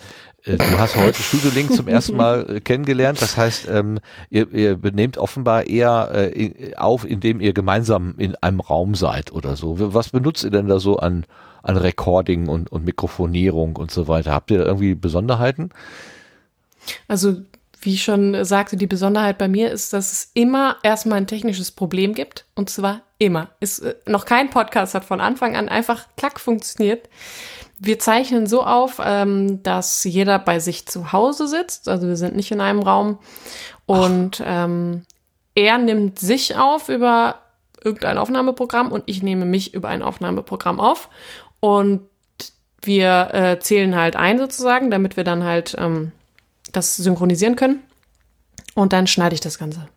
äh, 0.44 0.56
du 0.56 0.78
hast 0.78 0.96
heute 0.96 1.22
Studio 1.22 1.50
Link 1.50 1.72
zum 1.72 1.88
ersten 1.88 2.16
Mal 2.16 2.56
äh, 2.56 2.60
kennengelernt. 2.60 3.22
Das 3.22 3.36
heißt, 3.36 3.68
ähm, 3.68 4.00
ihr, 4.30 4.52
ihr 4.52 4.76
benehmt 4.76 5.18
offenbar 5.18 5.66
eher 5.66 6.10
äh, 6.14 6.74
auf, 6.76 7.04
indem 7.04 7.40
ihr 7.40 7.52
gemeinsam 7.52 8.14
in 8.18 8.34
einem 8.36 8.60
Raum 8.60 8.94
seid 8.94 9.32
oder 9.32 9.56
so. 9.56 9.94
Was 9.94 10.10
benutzt 10.10 10.44
ihr 10.44 10.50
denn 10.50 10.68
da 10.68 10.78
so 10.78 10.96
an, 10.96 11.24
an 11.62 11.76
Recording 11.76 12.48
und, 12.48 12.70
und 12.72 12.84
Mikrofonierung 12.84 13.76
und 13.76 13.90
so 13.90 14.08
weiter? 14.08 14.32
Habt 14.32 14.50
ihr 14.50 14.58
da 14.58 14.64
irgendwie 14.64 14.94
Besonderheiten? 14.94 15.70
Also 17.06 17.36
wie 17.82 17.94
ich 17.94 18.04
schon 18.04 18.44
sagte, 18.44 18.76
die 18.76 18.86
Besonderheit 18.86 19.38
bei 19.38 19.48
mir 19.48 19.70
ist, 19.70 19.92
dass 19.92 20.12
es 20.12 20.30
immer 20.34 20.76
erstmal 20.82 21.18
ein 21.18 21.26
technisches 21.26 21.72
Problem 21.72 22.14
gibt. 22.14 22.46
Und 22.54 22.70
zwar 22.70 23.02
immer. 23.18 23.50
Ist, 23.60 23.80
äh, 23.80 23.96
noch 24.06 24.24
kein 24.24 24.50
Podcast 24.50 24.94
hat 24.94 25.04
von 25.04 25.20
Anfang 25.20 25.56
an 25.56 25.68
einfach 25.68 26.06
klack 26.16 26.40
funktioniert. 26.40 27.08
Wir 27.78 27.98
zeichnen 27.98 28.46
so 28.46 28.62
auf, 28.62 29.00
ähm, 29.04 29.62
dass 29.64 30.04
jeder 30.04 30.38
bei 30.38 30.60
sich 30.60 30.86
zu 30.86 31.12
Hause 31.12 31.48
sitzt. 31.48 31.88
Also 31.88 32.06
wir 32.06 32.16
sind 32.16 32.36
nicht 32.36 32.52
in 32.52 32.60
einem 32.60 32.80
Raum. 32.80 33.18
Und 33.86 34.40
ähm, 34.46 35.02
er 35.56 35.78
nimmt 35.78 36.20
sich 36.20 36.56
auf 36.56 36.88
über 36.88 37.40
irgendein 37.82 38.18
Aufnahmeprogramm 38.18 38.92
und 38.92 39.02
ich 39.06 39.24
nehme 39.24 39.44
mich 39.44 39.74
über 39.74 39.88
ein 39.88 40.02
Aufnahmeprogramm 40.02 40.78
auf. 40.78 41.08
Und 41.58 42.02
wir 42.80 43.30
äh, 43.32 43.58
zählen 43.58 43.96
halt 43.96 44.14
ein 44.14 44.38
sozusagen, 44.38 44.90
damit 44.90 45.16
wir 45.16 45.24
dann 45.24 45.42
halt 45.42 45.74
ähm, 45.78 46.12
das 46.72 46.96
synchronisieren 46.96 47.56
können. 47.56 47.82
Und 48.74 48.92
dann 48.92 49.06
schneide 49.06 49.34
ich 49.34 49.40
das 49.40 49.58
Ganze. 49.58 49.88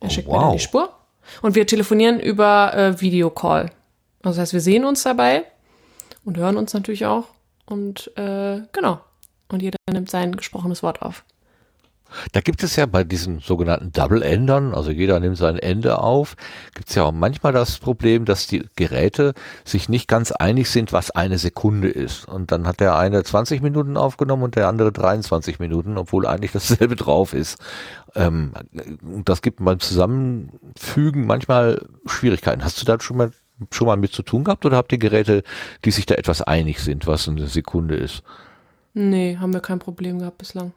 Er 0.00 0.06
oh, 0.06 0.10
schickt 0.10 0.28
wow. 0.28 0.36
mir 0.36 0.40
dann 0.42 0.52
die 0.52 0.58
Spur. 0.58 0.94
Und 1.42 1.54
wir 1.54 1.66
telefonieren 1.66 2.18
über 2.18 2.74
äh, 2.74 3.00
Videocall. 3.00 3.70
Also 4.22 4.36
das 4.36 4.38
heißt, 4.38 4.52
wir 4.52 4.60
sehen 4.60 4.84
uns 4.84 5.02
dabei 5.02 5.44
und 6.24 6.36
hören 6.36 6.56
uns 6.56 6.74
natürlich 6.74 7.06
auch. 7.06 7.28
Und 7.66 8.10
äh, 8.16 8.62
genau. 8.72 9.00
Und 9.48 9.62
jeder 9.62 9.78
nimmt 9.90 10.10
sein 10.10 10.36
gesprochenes 10.36 10.82
Wort 10.82 11.02
auf. 11.02 11.24
Da 12.32 12.40
gibt 12.40 12.62
es 12.62 12.76
ja 12.76 12.86
bei 12.86 13.04
diesen 13.04 13.40
sogenannten 13.40 13.92
Double-Endern, 13.92 14.74
also 14.74 14.90
jeder 14.90 15.20
nimmt 15.20 15.36
sein 15.36 15.58
Ende 15.58 15.98
auf, 15.98 16.36
gibt 16.74 16.88
es 16.88 16.94
ja 16.94 17.04
auch 17.04 17.12
manchmal 17.12 17.52
das 17.52 17.78
Problem, 17.78 18.24
dass 18.24 18.46
die 18.46 18.64
Geräte 18.76 19.34
sich 19.64 19.88
nicht 19.88 20.08
ganz 20.08 20.32
einig 20.32 20.70
sind, 20.70 20.92
was 20.92 21.10
eine 21.10 21.38
Sekunde 21.38 21.88
ist. 21.88 22.26
Und 22.26 22.52
dann 22.52 22.66
hat 22.66 22.80
der 22.80 22.96
eine 22.96 23.22
20 23.22 23.62
Minuten 23.62 23.96
aufgenommen 23.96 24.42
und 24.42 24.56
der 24.56 24.68
andere 24.68 24.92
23 24.92 25.58
Minuten, 25.58 25.98
obwohl 25.98 26.26
eigentlich 26.26 26.52
dasselbe 26.52 26.96
drauf 27.00 27.34
ist. 27.34 27.58
Ähm, 28.14 28.52
das 29.24 29.42
gibt 29.42 29.64
beim 29.64 29.80
Zusammenfügen 29.80 31.26
manchmal 31.26 31.86
Schwierigkeiten. 32.06 32.64
Hast 32.64 32.80
du 32.80 32.84
da 32.84 33.00
schon 33.00 33.16
mal, 33.16 33.30
schon 33.70 33.86
mal 33.86 33.96
mit 33.96 34.12
zu 34.12 34.22
tun 34.22 34.44
gehabt 34.44 34.64
oder 34.66 34.76
habt 34.76 34.92
ihr 34.92 34.98
Geräte, 34.98 35.42
die 35.84 35.90
sich 35.90 36.06
da 36.06 36.14
etwas 36.14 36.42
einig 36.42 36.80
sind, 36.80 37.06
was 37.06 37.28
eine 37.28 37.46
Sekunde 37.46 37.96
ist? 37.96 38.22
Nee, 38.92 39.36
haben 39.38 39.52
wir 39.52 39.60
kein 39.60 39.78
Problem 39.78 40.18
gehabt 40.18 40.38
bislang. 40.38 40.72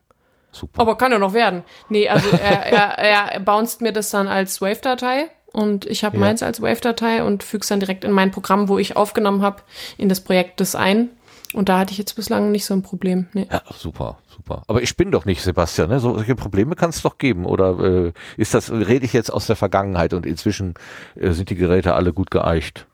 Super. 0.54 0.82
Aber 0.82 0.98
kann 0.98 1.12
ja 1.12 1.20
noch 1.20 1.34
werden. 1.34 1.64
Nee, 1.90 2.08
also 2.08 2.30
er, 2.30 2.66
er, 2.98 3.34
er 3.34 3.40
bounced 3.42 3.82
mir 3.82 3.92
das 3.92 4.10
dann 4.12 4.28
als 4.28 4.62
Wave-Datei 4.62 5.30
und 5.52 5.86
ich 5.86 6.04
habe 6.04 6.16
ja. 6.16 6.22
meins 6.22 6.42
als 6.42 6.62
Wave-Datei 6.62 7.24
und 7.24 7.44
füge 7.44 7.62
es 7.62 7.68
dann 7.68 7.80
direkt 7.80 8.04
in 8.04 8.12
mein 8.12 8.32
Programm, 8.32 8.70
wo 8.70 8.78
ich 8.78 8.96
aufgenommen 8.96 9.42
habe, 9.42 9.62
in 9.98 10.10
das 10.10 10.22
Projekt 10.22 10.60
das 10.60 10.76
ein. 10.76 11.10
Und 11.54 11.70
da 11.70 11.78
hatte 11.78 11.92
ich 11.92 12.00
jetzt 12.00 12.16
bislang 12.16 12.52
nicht 12.52 12.66
so 12.66 12.74
ein 12.74 12.82
Problem. 12.82 13.28
Nee. 13.34 13.48
Ja, 13.52 13.62
super, 13.78 14.18
super. 14.28 14.64
Aber 14.68 14.82
ich 14.82 14.98
bin 14.98 15.12
doch 15.12 15.26
nicht 15.26 15.44
Sebastian, 15.44 15.90
ne? 15.90 16.00
Solche 16.00 16.36
Probleme 16.36 16.76
kann 16.76 16.90
es 16.90 17.04
doch 17.04 17.20
geben. 17.20 17.46
Oder 17.46 17.80
äh, 17.80 18.14
ist 18.38 18.56
das, 18.56 18.72
rede 18.72 19.06
ich 19.06 19.14
jetzt 19.14 19.32
aus 19.32 19.46
der 19.46 19.56
Vergangenheit 19.56 20.16
und 20.16 20.26
inzwischen 20.26 20.74
äh, 21.16 21.32
sind 21.32 21.52
die 21.52 21.56
Geräte 21.56 21.94
alle 21.94 22.12
gut 22.12 22.32
geeicht? 22.32 22.88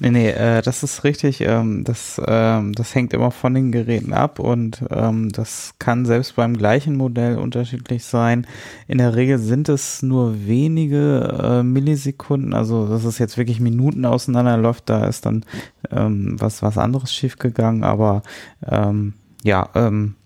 Nee, 0.00 0.10
nee, 0.10 0.30
äh, 0.30 0.60
das 0.62 0.82
ist 0.82 1.04
richtig. 1.04 1.40
Ähm, 1.40 1.84
das, 1.84 2.20
ähm, 2.26 2.72
das 2.72 2.94
hängt 2.94 3.14
immer 3.14 3.30
von 3.30 3.54
den 3.54 3.72
Geräten 3.72 4.12
ab 4.12 4.38
und 4.38 4.84
ähm, 4.90 5.30
das 5.30 5.74
kann 5.78 6.04
selbst 6.04 6.36
beim 6.36 6.56
gleichen 6.56 6.96
Modell 6.96 7.38
unterschiedlich 7.38 8.04
sein. 8.04 8.46
In 8.86 8.98
der 8.98 9.16
Regel 9.16 9.38
sind 9.38 9.68
es 9.68 10.02
nur 10.02 10.46
wenige 10.46 11.38
äh, 11.42 11.62
Millisekunden, 11.62 12.52
also 12.52 12.86
dass 12.86 13.04
es 13.04 13.18
jetzt 13.18 13.38
wirklich 13.38 13.60
Minuten 13.60 14.04
auseinanderläuft, 14.04 14.84
da 14.86 15.06
ist 15.06 15.24
dann 15.24 15.44
ähm, 15.90 16.36
was, 16.38 16.62
was 16.62 16.76
anderes 16.76 17.12
schiefgegangen, 17.12 17.82
aber 17.82 18.22
ähm, 18.66 19.14
ja, 19.42 19.68
ähm, 19.74 20.16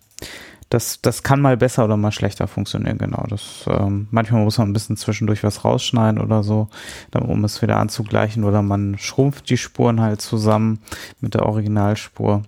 das, 0.71 1.03
das 1.03 1.25
kann 1.25 1.41
mal 1.41 1.57
besser 1.57 1.85
oder 1.85 1.97
mal 1.97 2.13
schlechter 2.13 2.47
funktionieren, 2.47 2.97
genau. 2.97 3.25
Das, 3.29 3.65
ähm, 3.67 4.07
manchmal 4.13 4.45
muss 4.45 4.57
man 4.57 4.71
ein 4.71 4.73
bisschen 4.73 4.97
zwischendurch 4.97 5.43
was 5.43 5.65
rausschneiden 5.65 6.21
oder 6.21 6.45
so, 6.45 6.69
um 7.13 7.45
es 7.45 7.61
wieder 7.61 7.77
anzugleichen, 7.77 8.45
oder 8.45 8.63
man 8.63 8.97
schrumpft 8.97 9.51
die 9.51 9.57
Spuren 9.57 10.01
halt 10.01 10.21
zusammen 10.21 10.79
mit 11.21 11.35
der 11.35 11.47
Originalspur. 11.47 12.43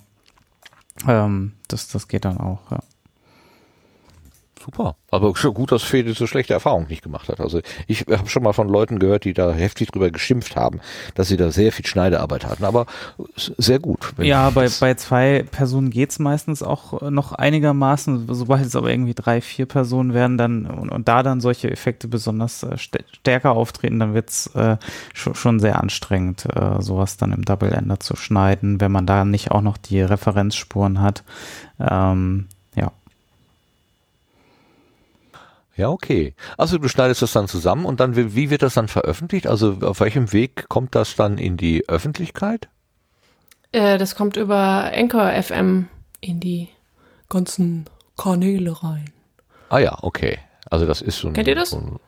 Ähm, 1.07 1.53
das, 1.67 1.89
das 1.89 2.07
geht 2.07 2.25
dann 2.25 2.39
auch, 2.39 2.71
ja. 2.71 2.79
Super. 4.65 4.97
Aber 5.11 5.35
schon 5.35 5.55
gut, 5.55 5.73
dass 5.73 5.83
Fede 5.83 6.13
so 6.15 6.27
schlechte 6.27 6.53
Erfahrungen 6.53 6.87
nicht 6.89 7.03
gemacht 7.03 7.29
hat. 7.29 7.41
Also 7.41 7.61
ich 7.89 8.07
habe 8.09 8.29
schon 8.29 8.45
mal 8.45 8.53
von 8.53 8.69
Leuten 8.69 8.99
gehört, 8.99 9.25
die 9.25 9.33
da 9.33 9.53
heftig 9.53 9.91
drüber 9.91 10.11
geschimpft 10.11 10.55
haben, 10.55 10.81
dass 11.15 11.29
sie 11.29 11.37
da 11.37 11.51
sehr 11.51 11.73
viel 11.73 11.85
Schneidearbeit 11.87 12.47
hatten. 12.47 12.65
Aber 12.65 12.87
sehr 13.37 13.81
gut. 13.81 14.13
Ja, 14.19 14.51
bei, 14.51 14.69
bei 14.81 14.95
zwei 14.95 15.45
Personen 15.51 15.91
geht's 15.91 16.19
meistens 16.19 16.63
auch 16.63 17.11
noch 17.11 17.33
einigermaßen. 17.33 18.27
Sobald 18.29 18.65
es 18.65 18.77
aber 18.77 18.91
irgendwie 18.91 19.15
drei, 19.15 19.41
vier 19.41 19.67
Personen 19.67 20.15
werden 20.15 20.39
dann 20.39 20.67
und, 20.67 20.91
und 20.91 21.09
da 21.09 21.23
dann 21.23 21.41
solche 21.41 21.71
Effekte 21.71 22.07
besonders 22.07 22.63
äh, 22.63 22.79
stärker 22.79 23.53
auftreten, 23.53 23.99
dann 23.99 24.15
wird's 24.15 24.47
äh, 24.55 24.77
schon, 25.13 25.35
schon 25.35 25.61
sehr 25.61 25.81
anstrengend, 25.81 26.47
äh, 26.55 26.81
sowas 26.81 27.17
dann 27.17 27.33
im 27.33 27.45
Double 27.45 27.73
Ender 27.73 27.99
zu 27.99 28.15
schneiden, 28.15 28.81
wenn 28.81 28.93
man 28.93 29.07
da 29.07 29.25
nicht 29.25 29.51
auch 29.51 29.63
noch 29.63 29.77
die 29.77 30.01
Referenzspuren 30.01 31.01
hat. 31.01 31.25
Ähm, 31.81 32.47
Ja, 35.75 35.89
okay. 35.89 36.35
Also 36.59 36.79
du 36.79 36.89
schneidest 36.89 37.23
das 37.23 37.33
dann 37.33 37.49
zusammen 37.49 37.87
und 37.87 38.01
dann, 38.01 38.15
wie 38.15 38.51
wird 38.51 38.63
das 38.63 38.75
dann 38.75 38.89
veröffentlicht? 38.89 39.47
Also 39.47 39.79
auf 39.83 40.01
welchem 40.01 40.33
Weg 40.33 40.69
kommt 40.69 40.95
das 40.95 41.17
dann 41.17 41.39
in 41.39 41.57
die 41.57 41.89
Öffentlichkeit? 41.89 42.69
Äh, 43.73 43.97
das 43.97 44.15
kommt 44.15 44.37
über 44.37 44.91
Anchor 44.95 45.31
FM 45.43 45.89
in 46.21 46.41
die 46.41 46.69
ganzen 47.31 47.87
Kanäle 48.19 48.83
rein. 48.83 49.13
Ah 49.71 49.79
ja, 49.79 49.97
okay. 50.03 50.39
Also 50.71 50.85
das 50.85 51.01
ist 51.01 51.19
so 51.19 51.29
ein... 51.29 51.35
Kennt 51.35 51.49
ihr 51.49 51.55
das? 51.55 51.71
So 51.71 51.79
ein, 51.79 51.99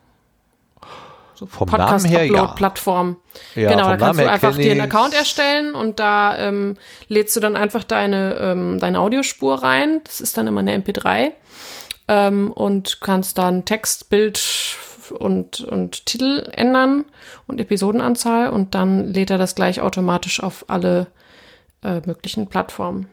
so 1.33 1.47
vom 1.47 1.67
Podcast 1.67 2.05
Namen 2.05 2.17
her, 2.17 2.25
ja. 2.25 2.45
Plattform. 2.47 3.17
Ja, 3.55 3.71
genau, 3.71 3.89
da 3.89 3.97
kannst 3.97 4.19
du 4.19 4.29
einfach 4.29 4.55
dir 4.55 4.71
einen 4.71 4.81
Account 4.81 5.13
erstellen 5.15 5.73
und 5.73 5.99
da 5.99 6.37
ähm, 6.37 6.77
lädst 7.07 7.35
du 7.35 7.39
dann 7.39 7.55
einfach 7.57 7.83
deine, 7.83 8.35
ähm, 8.35 8.79
deine 8.79 8.99
Audiospur 8.99 9.61
rein. 9.63 10.01
Das 10.05 10.21
ist 10.21 10.37
dann 10.37 10.47
immer 10.47 10.61
eine 10.61 10.77
MP3 10.77 11.31
ähm, 12.07 12.51
und 12.51 13.01
kannst 13.01 13.37
dann 13.37 13.65
Text, 13.65 14.09
Bild 14.09 14.77
und, 15.11 15.61
und 15.61 16.05
Titel 16.05 16.49
ändern 16.51 17.05
und 17.47 17.59
Episodenanzahl 17.59 18.49
und 18.49 18.75
dann 18.75 19.05
lädt 19.05 19.29
er 19.29 19.37
das 19.37 19.55
gleich 19.55 19.81
automatisch 19.81 20.41
auf 20.41 20.65
alle 20.67 21.07
äh, 21.83 22.01
möglichen 22.05 22.47
Plattformen. 22.47 23.07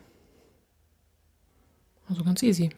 Also 2.09 2.24
ganz 2.24 2.43
easy. 2.43 2.70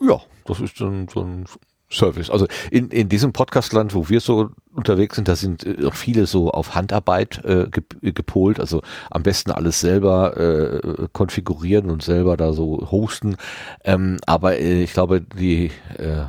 Ja, 0.00 0.20
das 0.44 0.60
ist 0.60 0.80
dann 0.80 1.08
so 1.08 1.20
ein 1.20 1.46
Service. 1.92 2.30
Also 2.30 2.46
in, 2.70 2.88
in 2.88 3.08
diesem 3.08 3.32
Podcastland, 3.32 3.94
wo 3.94 4.08
wir 4.08 4.20
so 4.20 4.50
unterwegs 4.74 5.16
sind, 5.16 5.28
da 5.28 5.36
sind 5.36 5.64
äh, 5.64 5.90
viele 5.92 6.26
so 6.26 6.50
auf 6.50 6.74
Handarbeit 6.74 7.44
äh, 7.44 7.66
gepolt, 8.00 8.58
also 8.58 8.82
am 9.10 9.22
besten 9.22 9.50
alles 9.50 9.80
selber 9.80 10.36
äh, 10.36 11.08
konfigurieren 11.12 11.90
und 11.90 12.02
selber 12.02 12.36
da 12.36 12.52
so 12.52 12.88
hosten. 12.90 13.36
Ähm, 13.84 14.18
aber 14.26 14.58
äh, 14.58 14.82
ich 14.82 14.92
glaube, 14.92 15.20
die 15.20 15.70
äh, 15.98 16.26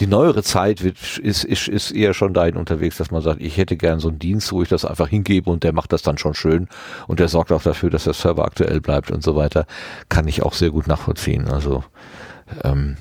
die 0.00 0.06
neuere 0.08 0.42
Zeit 0.42 0.82
wird, 0.82 1.18
ist, 1.18 1.44
ist, 1.44 1.68
ist 1.68 1.92
eher 1.92 2.14
schon 2.14 2.34
dahin 2.34 2.56
unterwegs, 2.56 2.96
dass 2.96 3.12
man 3.12 3.22
sagt, 3.22 3.40
ich 3.40 3.56
hätte 3.56 3.76
gern 3.76 4.00
so 4.00 4.08
einen 4.08 4.18
Dienst, 4.18 4.50
wo 4.50 4.62
ich 4.62 4.68
das 4.68 4.84
einfach 4.84 5.08
hingebe 5.08 5.48
und 5.50 5.62
der 5.62 5.72
macht 5.72 5.92
das 5.92 6.02
dann 6.02 6.18
schon 6.18 6.34
schön 6.34 6.68
und 7.06 7.20
der 7.20 7.28
sorgt 7.28 7.52
auch 7.52 7.62
dafür, 7.62 7.90
dass 7.90 8.04
der 8.04 8.12
Server 8.12 8.44
aktuell 8.44 8.80
bleibt 8.80 9.12
und 9.12 9.22
so 9.22 9.36
weiter. 9.36 9.66
Kann 10.08 10.26
ich 10.26 10.42
auch 10.42 10.54
sehr 10.54 10.70
gut 10.70 10.88
nachvollziehen. 10.88 11.48
Also 11.48 11.84
ähm, 12.64 12.96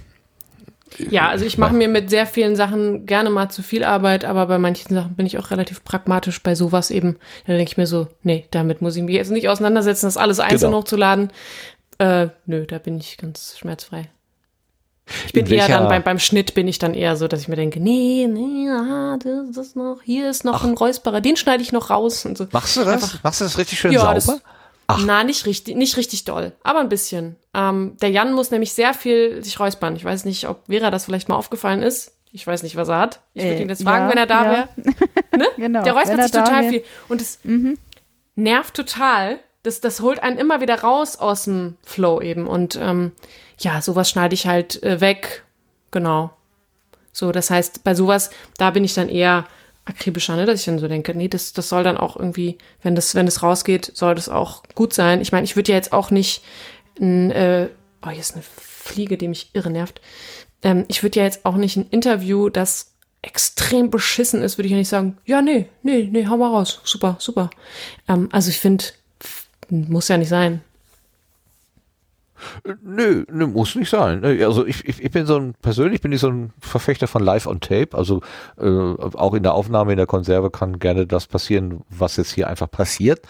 ja, 0.98 1.30
also 1.30 1.46
ich 1.46 1.58
mache 1.58 1.74
mir 1.74 1.88
mit 1.88 2.10
sehr 2.10 2.26
vielen 2.26 2.56
Sachen 2.56 3.06
gerne 3.06 3.30
mal 3.30 3.50
zu 3.50 3.62
viel 3.62 3.84
Arbeit, 3.84 4.26
aber 4.26 4.46
bei 4.48 4.58
manchen 4.58 4.94
Sachen 4.94 5.16
bin 5.16 5.26
ich 5.26 5.38
auch 5.38 5.52
relativ 5.52 5.84
pragmatisch 5.84 6.42
bei 6.42 6.56
sowas 6.56 6.92
eben. 6.92 7.18
Da 7.48 7.54
denke 7.54 7.72
ich 7.72 7.78
mir 7.78 7.88
so, 7.88 8.08
nee, 8.24 8.46
damit 8.52 8.82
muss 8.82 8.96
ich 8.96 9.04
mich 9.04 9.16
jetzt 9.16 9.32
nicht 9.32 9.50
auseinandersetzen, 9.50 10.06
das 10.06 10.18
alles 10.18 10.40
einzeln 10.40 10.72
genau. 10.72 10.82
hochzuladen. 10.82 11.32
Äh, 12.00 12.28
nö, 12.46 12.66
da 12.66 12.78
bin 12.80 12.98
ich 12.98 13.18
ganz 13.18 13.58
schmerzfrei. 13.58 14.10
Ich 15.26 15.34
bin 15.34 15.46
eher 15.48 15.68
dann 15.68 15.90
beim, 15.90 16.02
beim 16.02 16.20
Schnitt 16.20 16.54
bin 16.54 16.68
ich 16.68 16.80
dann 16.80 16.94
eher 16.94 17.18
so, 17.18 17.28
dass 17.28 17.42
ich 17.42 17.48
mir 17.50 17.58
denke, 17.58 17.80
nee, 17.80 18.28
nee, 18.30 18.70
aha, 18.70 19.18
das 19.22 19.58
ist 19.58 19.76
noch, 19.76 20.02
hier 20.02 20.30
ist 20.30 20.46
noch 20.46 20.62
Ach. 20.62 20.64
ein 20.64 20.76
Räusperer, 20.76 21.20
den 21.20 21.36
schneide 21.36 21.62
ich 21.62 21.74
noch 21.74 21.90
raus 21.90 22.26
und 22.26 22.38
so. 22.38 22.48
Machst 22.52 22.78
du 22.78 22.86
das? 22.86 23.04
Einfach, 23.04 23.24
Machst 23.24 23.42
du 23.42 23.46
das 23.46 23.58
richtig 23.58 23.80
schön 23.80 23.92
ja, 23.92 24.00
sauber? 24.00 24.14
Das, 24.14 24.42
Ach. 24.88 25.02
Na, 25.06 25.24
nicht 25.24 25.46
richtig, 25.46 25.76
nicht 25.76 25.98
richtig 25.98 26.26
doll, 26.26 26.52
aber 26.64 26.80
ein 26.80 26.90
bisschen. 26.90 27.38
Ähm, 27.54 27.96
der 28.02 28.10
Jan 28.10 28.34
muss 28.34 28.52
nämlich 28.52 28.74
sehr 28.74 28.94
viel 28.94 29.44
sich 29.44 29.60
räuspern. 29.60 29.96
Ich 29.96 30.04
weiß 30.04 30.26
nicht, 30.26 30.48
ob 30.48 30.66
Vera 30.68 30.92
das 30.92 31.06
vielleicht 31.06 31.30
mal 31.30 31.36
aufgefallen 31.36 31.82
ist. 31.82 32.14
Ich 32.32 32.46
weiß 32.46 32.64
nicht, 32.64 32.76
was 32.76 32.90
er 32.90 32.98
hat. 32.98 33.22
Ich 33.34 33.44
würde 33.44 33.58
äh, 33.58 33.62
ihn 33.62 33.70
jetzt 33.70 33.84
fragen, 33.84 34.06
ja, 34.06 34.10
wenn 34.10 34.18
er 34.18 34.26
da 34.26 34.46
ja. 34.46 34.52
wäre. 34.52 34.70
Ne? 35.36 35.48
genau, 35.58 35.82
der 35.82 35.94
räuspert 35.94 36.22
sich 36.22 36.32
total 36.32 36.70
viel. 36.70 36.84
Und 37.08 37.20
es 37.20 37.40
mhm. 37.44 37.78
nervt 38.36 38.76
total. 38.76 39.40
Das, 39.64 39.82
das 39.82 40.02
holt 40.02 40.22
einen 40.22 40.38
immer 40.38 40.62
wieder 40.62 40.82
raus 40.82 41.16
aus 41.16 41.46
dem 41.46 41.78
Flow 41.84 42.22
eben. 42.22 42.46
Und 42.46 42.78
ähm, 42.80 43.14
ja, 43.58 43.82
sowas 43.82 44.12
schneide 44.12 44.36
ich 44.36 44.46
halt 44.46 44.84
äh, 44.84 45.02
weg. 45.02 45.44
Genau. 45.90 46.32
So, 47.12 47.32
das 47.32 47.50
heißt, 47.50 47.84
bei 47.84 47.96
sowas, 47.96 48.30
da 48.58 48.70
bin 48.70 48.84
ich 48.84 48.94
dann 48.94 49.10
eher 49.10 49.46
akribischer, 49.86 50.36
ne? 50.36 50.46
dass 50.46 50.60
ich 50.60 50.66
dann 50.66 50.80
so 50.80 50.88
denke, 50.88 51.14
nee, 51.16 51.28
das, 51.28 51.54
das 51.54 51.70
soll 51.70 51.84
dann 51.84 51.98
auch 51.98 52.16
irgendwie, 52.16 52.58
wenn 52.82 52.96
das, 52.96 53.16
wenn 53.16 53.26
das 53.26 53.44
rausgeht, 53.44 53.92
soll 53.94 54.16
das 54.16 54.30
auch 54.30 54.64
gut 54.76 54.94
sein. 54.94 55.22
Ich 55.22 55.32
meine, 55.32 55.44
ich 55.46 55.56
würde 55.56 55.72
ja 55.72 55.78
jetzt 55.78 55.94
auch 55.94 56.12
nicht 56.12 56.44
ein, 57.00 57.32
äh, 57.32 57.70
oh, 58.06 58.10
hier 58.10 58.20
ist 58.20 58.34
eine 58.34 58.44
Fliege, 58.44 59.18
die 59.18 59.28
mich 59.28 59.50
irre 59.54 59.70
nervt. 59.70 60.02
Ähm, 60.62 60.86
ich 60.88 61.04
würde 61.04 61.20
ja 61.20 61.26
jetzt 61.26 61.46
auch 61.46 61.56
nicht 61.56 61.76
ein 61.76 61.88
Interview, 61.90 62.50
das 62.50 62.94
extrem 63.22 63.90
beschissen 63.90 64.42
ist, 64.42 64.58
würde 64.58 64.68
ich 64.68 64.72
ja 64.72 64.78
nicht 64.78 64.90
sagen, 64.90 65.18
ja, 65.26 65.42
nee, 65.42 65.68
nee, 65.82 66.10
nee, 66.12 66.28
hau 66.28 66.38
mal 66.38 66.50
raus. 66.50 66.82
Super, 66.84 67.16
super. 67.20 67.50
Ähm, 68.08 68.30
also 68.32 68.50
ich 68.50 68.60
finde, 68.60 68.86
muss 69.70 70.08
ja 70.08 70.18
nicht 70.18 70.30
sein. 70.30 70.62
Nö, 72.82 73.26
nö, 73.32 73.48
muss 73.48 73.76
nicht 73.76 73.90
sein. 73.90 74.24
Also 74.24 74.66
ich, 74.66 74.86
ich, 74.88 75.04
ich 75.04 75.12
bin 75.12 75.26
so 75.26 75.38
ein, 75.38 75.54
persönlich 75.62 76.02
bin 76.02 76.12
ich 76.12 76.20
so 76.20 76.30
ein 76.30 76.52
Verfechter 76.60 77.08
von 77.08 77.24
Live 77.24 77.48
on 77.48 77.60
Tape. 77.60 77.90
Also 77.94 78.22
äh, 78.58 78.68
auch 78.68 79.34
in 79.34 79.44
der 79.44 79.54
Aufnahme 79.54 79.92
in 79.92 79.98
der 79.98 80.08
Konserve 80.08 80.50
kann 80.50 80.80
gerne 80.80 81.06
das 81.06 81.28
passieren, 81.28 81.82
was 81.90 82.18
jetzt 82.18 82.32
hier 82.32 82.48
einfach 82.48 82.70
passiert. 82.70 83.22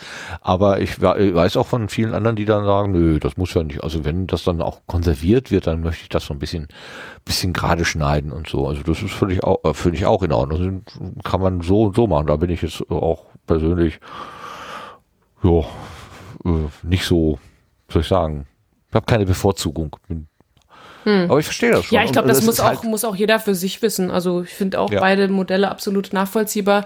Aber 0.42 0.80
ich, 0.80 1.02
weiß 1.02 1.58
auch 1.58 1.68
von 1.68 1.90
vielen 1.90 2.14
anderen, 2.14 2.36
die 2.36 2.46
dann 2.46 2.66
sagen, 2.66 2.92
nö, 2.92 3.20
das 3.20 3.38
muss 3.38 3.54
ja 3.54 3.64
nicht. 3.64 3.84
Also 3.84 4.06
wenn 4.06 4.28
das 4.28 4.44
dann 4.44 4.62
auch 4.62 4.82
konserviert 4.88 5.52
wird, 5.52 5.68
dann 5.68 5.82
möchte 5.82 6.04
ich 6.04 6.10
das 6.10 6.26
so 6.26 6.34
ein 6.34 6.40
bisschen, 6.40 6.68
bisschen 7.26 7.54
gerade 7.54 7.86
schneiden 7.86 8.32
und 8.32 8.48
so. 8.48 8.68
Also 8.68 8.84
das 8.84 9.02
ist 9.02 9.14
völlig 9.14 9.44
auch, 9.44 9.64
äh, 9.64 9.74
finde 9.74 9.98
ich 9.98 10.06
auch 10.06 10.24
in 10.24 10.32
Ordnung. 10.32 10.84
Das 10.86 11.24
kann 11.24 11.42
man 11.42 11.62
so 11.62 11.84
und 11.84 11.96
so 11.96 12.08
machen. 12.08 12.28
Da 12.28 12.38
bin 12.38 12.50
ich 12.50 12.62
jetzt 12.62 12.90
auch 12.90 13.26
persönlich, 13.46 14.00
ja, 15.44 15.60
äh, 16.46 16.68
nicht 16.84 17.06
so, 17.06 17.40
soll 17.90 18.02
ich 18.02 18.08
sagen, 18.08 18.46
ich 18.48 18.53
habe 18.96 19.06
keine 19.06 19.26
Bevorzugung. 19.26 19.96
Hm. 20.08 20.28
Aber 21.06 21.40
ich 21.40 21.46
verstehe 21.46 21.72
das 21.72 21.86
schon. 21.86 21.96
Ja, 21.96 22.04
ich 22.04 22.12
glaube, 22.12 22.28
das, 22.28 22.38
das 22.38 22.46
muss 22.46 22.60
auch, 22.60 22.66
halt 22.66 22.84
muss 22.84 23.04
auch 23.04 23.16
jeder 23.16 23.40
für 23.40 23.56
sich 23.56 23.82
wissen. 23.82 24.10
Also 24.10 24.44
ich 24.44 24.52
finde 24.52 24.80
auch 24.80 24.92
ja. 24.92 25.00
beide 25.00 25.28
Modelle 25.28 25.70
absolut 25.70 26.14
nachvollziehbar. 26.14 26.86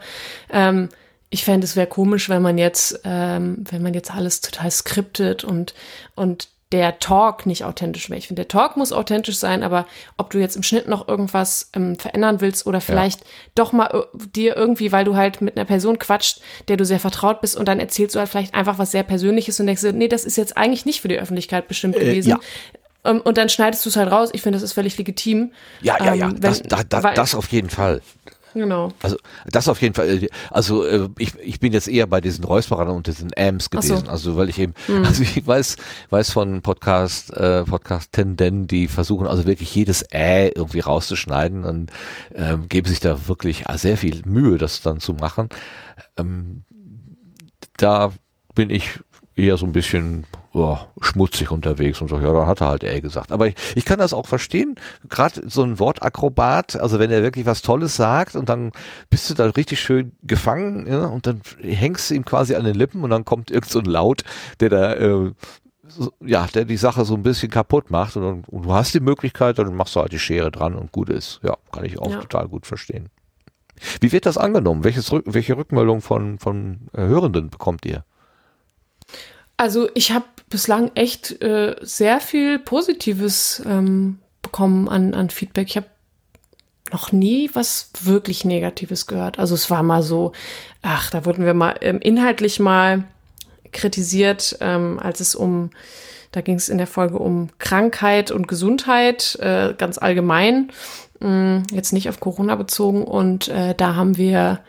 Ähm, 0.49 0.89
ich 1.29 1.43
fände, 1.43 1.65
es 1.65 1.75
wäre 1.75 1.87
komisch, 1.87 2.29
wenn 2.29 2.41
man 2.41 2.57
jetzt, 2.57 3.01
ähm, 3.03 3.63
wenn 3.69 3.83
man 3.83 3.93
jetzt 3.93 4.13
alles 4.13 4.41
total 4.41 4.71
skriptet 4.71 5.43
und, 5.43 5.73
und 6.15 6.49
der 6.71 6.99
Talk 6.99 7.45
nicht 7.45 7.63
authentisch 7.63 8.09
wäre. 8.09 8.17
Ich 8.17 8.27
finde, 8.27 8.41
der 8.41 8.49
Talk 8.49 8.75
muss 8.75 8.91
authentisch 8.91 9.37
sein, 9.37 9.63
aber 9.63 9.85
ob 10.17 10.29
du 10.31 10.37
jetzt 10.37 10.57
im 10.57 10.63
Schnitt 10.63 10.87
noch 10.87 11.07
irgendwas 11.07 11.69
ähm, 11.73 11.97
verändern 11.97 12.41
willst 12.41 12.67
oder 12.67 12.81
vielleicht 12.81 13.21
ja. 13.21 13.27
doch 13.55 13.71
mal 13.71 14.07
dir 14.35 14.57
irgendwie, 14.57 14.91
weil 14.91 15.05
du 15.05 15.15
halt 15.15 15.41
mit 15.41 15.55
einer 15.55 15.65
Person 15.65 15.97
quatscht, 15.97 16.41
der 16.67 16.75
du 16.75 16.83
sehr 16.83 16.99
vertraut 16.99 17.39
bist 17.39 17.55
und 17.55 17.67
dann 17.67 17.79
erzählst 17.79 18.15
du 18.15 18.19
halt 18.19 18.27
vielleicht 18.27 18.53
einfach 18.53 18.79
was 18.79 18.91
sehr 18.91 19.03
Persönliches 19.03 19.59
und 19.59 19.67
denkst, 19.67 19.83
nee, 19.93 20.09
das 20.09 20.25
ist 20.25 20.35
jetzt 20.35 20.57
eigentlich 20.57 20.85
nicht 20.85 20.99
für 20.99 21.07
die 21.07 21.19
Öffentlichkeit 21.19 21.69
bestimmt 21.69 21.95
äh, 21.95 21.99
gewesen. 21.99 22.29
Ja. 22.31 22.39
Ähm, 23.05 23.21
und 23.21 23.37
dann 23.37 23.47
schneidest 23.47 23.85
du 23.85 23.89
es 23.89 23.95
halt 23.95 24.11
raus. 24.11 24.29
Ich 24.33 24.41
finde, 24.41 24.57
das 24.57 24.63
ist 24.63 24.73
völlig 24.73 24.97
legitim. 24.97 25.53
Ja, 25.81 25.97
ja, 26.03 26.13
ja, 26.13 26.25
ähm, 26.25 26.33
wenn, 26.33 26.41
das, 26.41 26.61
das, 26.63 26.85
das, 26.89 27.13
das 27.15 27.35
auf 27.35 27.47
jeden 27.47 27.69
Fall. 27.69 28.01
Genau. 28.57 28.91
Also 29.01 29.17
das 29.45 29.67
auf 29.67 29.81
jeden 29.81 29.93
Fall. 29.93 30.27
Also 30.51 30.85
äh, 30.85 31.09
ich, 31.17 31.35
ich 31.39 31.59
bin 31.59 31.73
jetzt 31.73 31.87
eher 31.87 32.07
bei 32.07 32.21
diesen 32.21 32.43
Räusperern 32.43 32.89
und 32.89 33.07
diesen 33.07 33.31
Amps 33.37 33.69
gewesen. 33.69 34.05
So. 34.05 34.11
Also 34.11 34.35
weil 34.37 34.49
ich 34.49 34.59
eben, 34.59 34.73
mhm. 34.87 35.05
also 35.05 35.23
ich 35.23 35.45
weiß, 35.45 35.77
weiß 36.09 36.31
von 36.31 36.61
Podcast, 36.61 37.31
äh, 37.33 37.63
Podcast-Tenden, 37.63 38.67
die 38.67 38.87
versuchen 38.87 39.27
also 39.27 39.45
wirklich 39.45 39.73
jedes 39.73 40.03
Äh 40.11 40.49
irgendwie 40.49 40.79
rauszuschneiden 40.79 41.63
und 41.63 41.91
ähm, 42.33 42.67
geben 42.69 42.87
sich 42.87 42.99
da 42.99 43.27
wirklich 43.27 43.65
sehr 43.75 43.97
viel 43.97 44.21
Mühe, 44.25 44.57
das 44.57 44.81
dann 44.81 44.99
zu 44.99 45.13
machen. 45.13 45.49
Ähm, 46.17 46.63
da 47.77 48.11
bin 48.55 48.69
ich 48.69 48.99
eher 49.35 49.57
so 49.57 49.65
ein 49.65 49.71
bisschen 49.71 50.25
oh, 50.57 50.79
schmutzig 51.01 51.51
unterwegs 51.51 52.01
und 52.01 52.07
so, 52.07 52.19
ja, 52.19 52.33
dann 52.33 52.47
hat 52.47 52.61
er 52.61 52.67
halt 52.67 52.83
er 52.83 52.99
gesagt. 53.01 53.31
Aber 53.31 53.47
ich, 53.47 53.55
ich 53.75 53.85
kann 53.85 53.99
das 53.99 54.13
auch 54.13 54.27
verstehen, 54.27 54.75
gerade 55.09 55.47
so 55.47 55.63
ein 55.63 55.79
Wortakrobat, 55.79 56.75
also 56.75 56.99
wenn 56.99 57.11
er 57.11 57.23
wirklich 57.23 57.45
was 57.45 57.61
Tolles 57.61 57.95
sagt 57.95 58.35
und 58.35 58.49
dann 58.49 58.71
bist 59.09 59.29
du 59.29 59.33
da 59.33 59.45
richtig 59.45 59.79
schön 59.79 60.13
gefangen 60.23 60.87
ja, 60.87 61.05
und 61.05 61.27
dann 61.27 61.41
hängst 61.61 62.09
du 62.09 62.15
ihm 62.15 62.25
quasi 62.25 62.55
an 62.55 62.65
den 62.65 62.75
Lippen 62.75 63.03
und 63.03 63.09
dann 63.09 63.25
kommt 63.25 63.51
irgend 63.51 63.71
so 63.71 63.79
ein 63.79 63.85
Laut, 63.85 64.23
der 64.59 64.69
da 64.69 64.93
äh, 64.93 65.31
so, 65.87 66.11
ja, 66.19 66.47
der 66.53 66.65
die 66.65 66.77
Sache 66.77 67.05
so 67.05 67.15
ein 67.15 67.23
bisschen 67.23 67.49
kaputt 67.49 67.91
macht 67.91 68.17
und, 68.17 68.47
und, 68.47 68.65
du 68.65 68.73
hast 68.73 68.93
die 68.93 68.99
Möglichkeit, 68.99 69.57
dann 69.57 69.73
machst 69.73 69.95
du 69.95 70.01
halt 70.01 70.11
die 70.11 70.19
Schere 70.19 70.51
dran 70.51 70.75
und 70.75 70.91
gut 70.91 71.09
ist. 71.09 71.39
Ja, 71.43 71.57
kann 71.71 71.85
ich 71.85 71.99
auch 71.99 72.11
ja. 72.11 72.19
total 72.19 72.47
gut 72.47 72.65
verstehen. 72.65 73.09
Wie 74.01 74.11
wird 74.11 74.25
das 74.25 74.37
angenommen? 74.37 74.83
Welches, 74.83 75.11
welche 75.11 75.55
Rückmeldung 75.55 76.01
von, 76.01 76.39
von 76.39 76.89
äh, 76.93 77.01
Hörenden 77.01 77.49
bekommt 77.49 77.85
ihr? 77.85 78.03
Also 79.55 79.89
ich 79.93 80.11
habe 80.11 80.25
bislang 80.49 80.91
echt 80.95 81.41
äh, 81.41 81.75
sehr 81.81 82.19
viel 82.19 82.59
Positives 82.59 83.61
ähm, 83.65 84.19
bekommen 84.41 84.87
an, 84.87 85.13
an 85.13 85.29
Feedback. 85.29 85.67
Ich 85.69 85.77
habe 85.77 85.87
noch 86.91 87.11
nie 87.11 87.49
was 87.53 87.91
wirklich 88.01 88.45
Negatives 88.45 89.07
gehört. 89.07 89.39
Also 89.39 89.55
es 89.55 89.69
war 89.69 89.83
mal 89.83 90.03
so, 90.03 90.31
ach, 90.81 91.09
da 91.09 91.25
wurden 91.25 91.45
wir 91.45 91.53
mal 91.53 91.75
ähm, 91.81 91.99
inhaltlich 91.99 92.59
mal 92.59 93.03
kritisiert, 93.71 94.57
ähm, 94.61 94.99
als 94.99 95.19
es 95.19 95.35
um, 95.35 95.71
da 96.31 96.41
ging 96.41 96.55
es 96.55 96.69
in 96.69 96.77
der 96.77 96.87
Folge 96.87 97.19
um 97.19 97.49
Krankheit 97.59 98.31
und 98.31 98.47
Gesundheit, 98.47 99.37
äh, 99.41 99.73
ganz 99.77 99.97
allgemein, 99.97 100.71
mh, 101.19 101.29
mm, 101.29 101.63
jetzt 101.71 101.91
nicht 101.91 102.07
auf 102.07 102.19
Corona 102.19 102.55
bezogen. 102.55 103.03
Und 103.03 103.49
äh, 103.49 103.75
da 103.75 103.95
haben 103.95 104.17
wir 104.17 104.61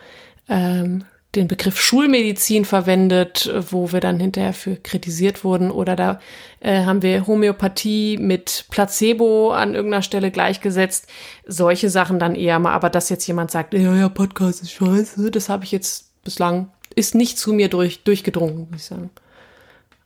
ähm, 0.48 1.04
den 1.34 1.46
Begriff 1.46 1.78
Schulmedizin 1.78 2.64
verwendet, 2.64 3.52
wo 3.70 3.92
wir 3.92 4.00
dann 4.00 4.18
hinterher 4.18 4.54
für 4.54 4.76
kritisiert 4.76 5.44
wurden. 5.44 5.70
Oder 5.70 5.94
da 5.94 6.20
äh, 6.60 6.84
haben 6.84 7.02
wir 7.02 7.26
Homöopathie 7.26 8.16
mit 8.16 8.64
Placebo 8.70 9.52
an 9.52 9.74
irgendeiner 9.74 10.02
Stelle 10.02 10.30
gleichgesetzt. 10.30 11.06
Solche 11.46 11.90
Sachen 11.90 12.18
dann 12.18 12.34
eher 12.34 12.58
mal. 12.58 12.72
Aber 12.72 12.88
dass 12.88 13.10
jetzt 13.10 13.26
jemand 13.26 13.50
sagt, 13.50 13.74
ja, 13.74 13.94
ja, 13.94 14.08
Podcast 14.08 14.62
ist 14.62 14.72
scheiße, 14.72 15.30
das 15.30 15.48
habe 15.50 15.64
ich 15.64 15.72
jetzt 15.72 16.22
bislang, 16.24 16.70
ist 16.94 17.14
nicht 17.14 17.38
zu 17.38 17.52
mir 17.52 17.68
durch, 17.68 18.02
durchgedrungen, 18.04 18.68
muss 18.70 18.80
ich 18.80 18.86
sagen. 18.86 19.10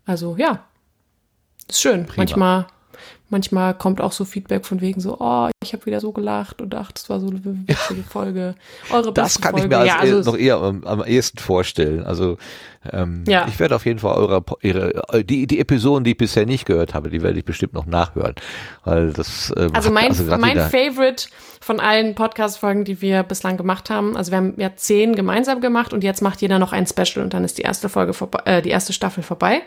Also 0.05 0.37
ja, 0.37 0.65
ist 1.69 1.81
schön. 1.81 2.05
Prima. 2.07 2.17
Manchmal 2.17 2.67
manchmal 3.33 3.75
kommt 3.75 4.01
auch 4.01 4.13
so 4.13 4.25
Feedback 4.25 4.65
von 4.65 4.81
wegen 4.81 5.01
so, 5.01 5.17
oh, 5.19 5.49
ich 5.63 5.73
habe 5.73 5.87
wieder 5.87 6.01
so 6.01 6.13
gelacht 6.13 6.63
und 6.63 6.71
dachte, 6.71 6.95
es 6.97 7.11
war 7.11 7.19
so 7.19 7.29
eine 7.29 7.41
witzige 7.67 8.03
Folge. 8.03 8.55
Eure 8.91 9.13
das 9.13 9.41
kann 9.41 9.53
Folge. 9.53 9.67
ich 9.67 9.71
mir 9.71 9.79
als 9.79 9.89
ja, 9.89 9.99
also 9.99 10.31
noch 10.31 10.39
eher 10.39 10.59
am, 10.59 10.85
am 10.85 11.05
ehesten 11.05 11.39
vorstellen. 11.39 12.05
Also 12.05 12.37
ähm, 12.91 13.25
ja. 13.29 13.47
ich 13.49 13.61
werde 13.61 13.77
auf 13.77 13.87
jeden 13.87 14.01
Fall 14.01 14.17
eure, 14.17 14.45
ihre, 14.61 15.25
die, 15.25 15.47
die 15.47 15.61
Episoden, 15.61 16.03
die 16.05 16.13
ich 16.13 16.17
bisher 16.17 16.47
nicht 16.47 16.67
gehört 16.67 16.95
habe, 16.95 17.11
die 17.11 17.23
werde 17.23 17.39
ich 17.39 17.45
bestimmt 17.45 17.75
noch 17.75 17.87
nachhören. 17.87 18.35
Weil 18.85 19.13
das, 19.13 19.53
ähm, 19.57 19.71
also 19.75 19.91
mein, 19.91 20.09
also 20.09 20.37
mein 20.37 20.59
Favorite 20.59 21.29
von 21.61 21.79
allen 21.79 22.15
Podcast-Folgen, 22.15 22.85
die 22.85 23.01
wir 23.01 23.23
bislang 23.23 23.57
gemacht 23.57 23.89
haben, 23.89 24.17
also 24.17 24.33
wir 24.33 24.39
haben 24.39 24.55
ja 24.57 24.75
zehn 24.75 25.15
gemeinsam 25.15 25.61
gemacht 25.61 25.93
und 25.93 26.03
jetzt 26.03 26.23
macht 26.23 26.43
jeder 26.43 26.59
noch 26.59 26.73
ein 26.73 26.87
Special 26.87 27.25
und 27.25 27.35
dann 27.35 27.45
ist 27.45 27.59
die 27.59 27.63
erste 27.63 27.89
Folge 27.89 28.15
vorbei, 28.15 28.41
äh, 28.47 28.63
die 28.63 28.71
erste 28.71 28.93
Staffel 28.93 29.23
vorbei. 29.23 29.63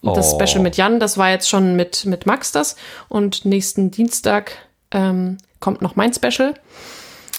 Und 0.00 0.16
das 0.16 0.34
oh. 0.34 0.40
Special 0.40 0.62
mit 0.62 0.76
Jan, 0.76 1.00
das 1.00 1.18
war 1.18 1.30
jetzt 1.30 1.48
schon 1.48 1.74
mit, 1.76 2.06
mit 2.06 2.26
Max 2.26 2.52
das. 2.52 2.76
Und 3.08 3.44
nächsten 3.44 3.90
Dienstag 3.90 4.52
ähm, 4.92 5.38
kommt 5.60 5.82
noch 5.82 5.96
mein 5.96 6.12
Special 6.12 6.54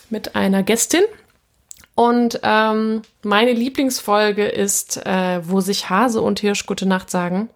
mit 0.10 0.36
einer 0.36 0.64
Gästin. 0.64 1.04
Und 1.96 2.40
ähm, 2.44 3.04
meine 3.22 3.54
Lieblingsfolge 3.54 4.46
ist, 4.48 5.06
äh, 5.06 5.42
wo 5.48 5.62
sich 5.62 5.90
Hase 5.90 6.22
und 6.22 6.40
Hirsch 6.40 6.66
Gute 6.66 6.88
Nacht 6.88 7.10
sagen. 7.10 7.50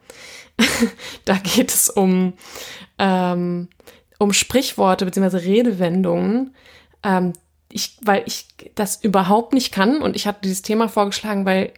da 1.26 1.36
geht 1.36 1.72
es 1.72 1.90
um, 1.90 2.34
ähm, 3.00 3.70
um 4.20 4.34
Sprichworte 4.34 5.06
bzw. 5.06 5.38
Redewendungen, 5.38 6.56
ähm, 7.04 7.34
ich, 7.70 7.98
weil 8.02 8.24
ich 8.26 8.48
das 8.76 9.04
überhaupt 9.04 9.54
nicht 9.54 9.74
kann 9.74 10.02
und 10.02 10.16
ich 10.16 10.26
hatte 10.26 10.40
dieses 10.44 10.62
Thema 10.62 10.88
vorgeschlagen, 10.88 11.46
weil, 11.46 11.74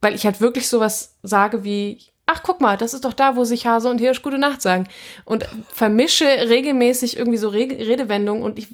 weil 0.00 0.14
ich 0.14 0.24
halt 0.24 0.40
wirklich 0.40 0.68
sowas 0.68 1.16
sage 1.22 1.64
wie, 1.64 1.98
ach 2.26 2.42
guck 2.42 2.60
mal, 2.60 2.76
das 2.76 2.94
ist 2.94 3.04
doch 3.04 3.12
da, 3.12 3.36
wo 3.36 3.44
sich 3.44 3.66
Hase 3.66 3.90
und 3.90 3.98
Hirsch 3.98 4.22
gute 4.22 4.38
Nacht 4.38 4.62
sagen. 4.62 4.88
Und 5.24 5.46
vermische 5.72 6.24
regelmäßig 6.24 7.16
irgendwie 7.16 7.38
so 7.38 7.48
Re 7.48 7.68
Redewendungen 7.70 8.42
und 8.42 8.58
ich 8.58 8.68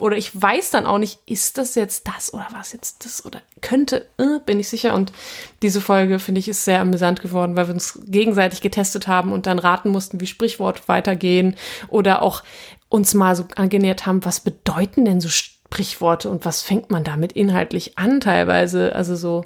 oder 0.00 0.16
ich 0.16 0.40
weiß 0.40 0.70
dann 0.70 0.86
auch 0.86 0.98
nicht, 0.98 1.20
ist 1.26 1.56
das 1.56 1.76
jetzt 1.76 2.08
das 2.08 2.34
oder 2.34 2.48
was 2.52 2.72
jetzt 2.72 3.04
das 3.04 3.24
oder 3.24 3.40
könnte, 3.60 4.08
äh, 4.18 4.40
bin 4.44 4.58
ich 4.58 4.68
sicher. 4.68 4.92
Und 4.94 5.12
diese 5.62 5.80
Folge, 5.80 6.18
finde 6.18 6.40
ich, 6.40 6.48
ist 6.48 6.64
sehr 6.64 6.80
amüsant 6.80 7.22
geworden, 7.22 7.56
weil 7.56 7.68
wir 7.68 7.74
uns 7.74 8.00
gegenseitig 8.06 8.60
getestet 8.60 9.06
haben 9.06 9.32
und 9.32 9.46
dann 9.46 9.60
raten 9.60 9.90
mussten, 9.90 10.20
wie 10.20 10.26
Sprichworte 10.26 10.82
weitergehen 10.86 11.54
oder 11.88 12.22
auch 12.22 12.42
uns 12.88 13.14
mal 13.14 13.36
so 13.36 13.44
angenähert 13.54 14.04
haben, 14.04 14.24
was 14.24 14.40
bedeuten 14.40 15.04
denn 15.04 15.20
so 15.20 15.28
Sprichworte 15.28 16.28
und 16.28 16.44
was 16.44 16.62
fängt 16.62 16.90
man 16.90 17.04
damit 17.04 17.32
inhaltlich 17.32 17.96
an 17.96 18.20
teilweise. 18.20 18.94
Also 18.96 19.14
so 19.14 19.44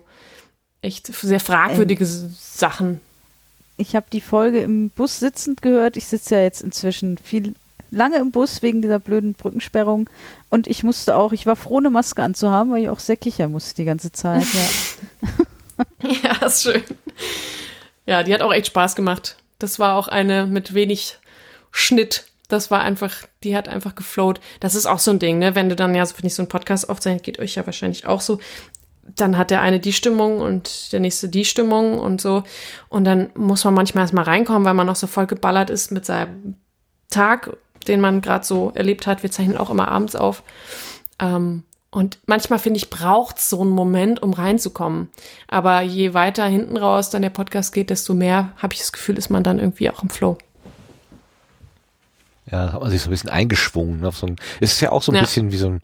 echt 0.81 1.09
sehr 1.09 1.41
fragwürdige 1.41 2.05
ähm, 2.05 2.35
Sachen. 2.39 3.01
Ich 3.77 3.95
habe 3.95 4.07
die 4.13 4.23
Folge 4.23 4.61
im 4.61 4.89
Bus 4.91 5.21
sitzend 5.21 5.61
gehört. 5.61 5.99
Ich 5.99 6.07
sitze 6.07 6.37
ja 6.37 6.43
jetzt 6.43 6.63
inzwischen 6.63 7.19
viel 7.19 7.55
lange 7.91 8.17
im 8.17 8.31
Bus 8.31 8.63
wegen 8.63 8.83
dieser 8.83 8.99
blöden 8.99 9.35
Brückensperrung. 9.35 10.09
Und 10.49 10.67
ich 10.67 10.83
musste 10.83 11.17
auch, 11.17 11.33
ich 11.33 11.47
war 11.47 11.57
froh, 11.57 11.79
eine 11.79 11.91
Maske 11.91 12.23
anzuhaben, 12.23 12.73
weil 12.73 12.83
ich 12.83 12.89
auch 12.89 13.01
sehr 13.01 13.17
kichern 13.17 13.53
musste 13.53 13.75
die 13.75 13.85
ganze 13.85 14.13
Zeit. 14.13 14.47
Ja, 16.03 16.31
ja 16.41 16.47
ist 16.47 16.63
schön. 16.63 16.83
Ja, 18.07 18.23
die 18.23 18.33
hat 18.33 18.43
auch 18.43 18.53
echt 18.53 18.69
Spaß 18.69 18.95
gemacht. 18.97 19.37
Das 19.59 19.79
war 19.79 19.97
auch 19.97 20.09
eine 20.09 20.47
mit 20.47 20.75
wenig 20.75 21.19
Schnitt. 21.71 22.25
Das 22.49 22.71
war 22.71 22.81
einfach, 22.81 23.27
die 23.43 23.55
hat 23.55 23.69
einfach 23.69 23.95
geflowt. 23.95 24.41
Das 24.61 24.75
ist 24.75 24.87
auch 24.87 24.99
so 24.99 25.11
ein 25.11 25.19
Ding, 25.19 25.39
ne? 25.39 25.55
Wenn 25.55 25.69
du 25.69 25.77
dann 25.77 25.95
ja 25.95 26.07
so, 26.07 26.15
wenn 26.19 26.27
ich 26.27 26.35
so 26.35 26.43
einen 26.43 26.49
Podcast 26.49 26.89
aufzeichne, 26.89 27.21
geht 27.21 27.39
euch 27.39 27.57
ja 27.57 27.67
wahrscheinlich 27.67 28.07
auch 28.07 28.23
so. 28.23 28.39
Dann 29.03 29.37
hat 29.37 29.51
der 29.51 29.61
eine 29.61 29.81
die 29.81 29.93
Stimmung 29.93 30.41
und 30.41 30.93
der 30.93 31.01
nächste 31.01 31.29
die 31.29 31.45
Stimmung 31.45 31.99
und 31.99 32.21
so. 32.21 32.45
Und 32.89 33.05
dann 33.05 33.31
muss 33.35 33.65
man 33.65 33.75
manchmal 33.75 34.05
erstmal 34.05 34.25
reinkommen, 34.25 34.65
weil 34.65 34.75
man 34.75 34.87
noch 34.87 34.97
so 34.97 35.07
voll 35.07 35.27
geballert 35.27 35.69
ist 35.69 35.93
mit 35.93 36.07
seinem 36.07 36.55
Tag 37.11 37.57
den 37.89 38.01
man 38.01 38.21
gerade 38.21 38.45
so 38.45 38.73
erlebt 38.75 39.07
hat. 39.07 39.23
Wir 39.23 39.31
zeichnen 39.31 39.57
auch 39.57 39.71
immer 39.71 39.89
abends 39.89 40.15
auf. 40.15 40.43
Ähm, 41.19 41.65
und 41.91 42.19
manchmal 42.27 42.59
finde 42.59 42.77
ich, 42.77 42.91
braucht 42.91 43.39
es 43.39 43.49
so 43.49 43.63
einen 43.63 43.71
Moment, 43.71 44.23
um 44.23 44.35
reinzukommen. 44.35 45.09
Aber 45.49 45.81
je 45.81 46.13
weiter 46.13 46.47
hinten 46.47 46.77
raus 46.77 47.11
dann 47.11 47.23
der 47.23 47.31
Podcast 47.31 47.73
geht, 47.73 47.91
desto 47.91 48.15
mehr 48.15 48.53
habe 48.59 48.75
ich 48.75 48.81
das 48.81 48.93
Gefühl, 48.93 49.17
ist 49.17 49.31
man 49.31 49.43
dann 49.43 49.59
irgendwie 49.59 49.91
auch 49.91 50.03
im 50.03 50.11
Flow. 50.11 50.37
Ja, 52.51 52.73
hat 52.73 52.81
man 52.81 52.91
sich 52.91 53.01
so 53.01 53.09
ein 53.09 53.11
bisschen 53.11 53.31
eingeschwungen. 53.31 54.05
Auf 54.05 54.19
so 54.19 54.27
ein, 54.27 54.37
es 54.61 54.73
ist 54.73 54.81
ja 54.81 54.93
auch 54.93 55.03
so 55.03 55.13
ein 55.13 55.17
ja. 55.17 55.23
bisschen 55.23 55.51
wie 55.51 55.57
so 55.57 55.69
ein, 55.69 55.81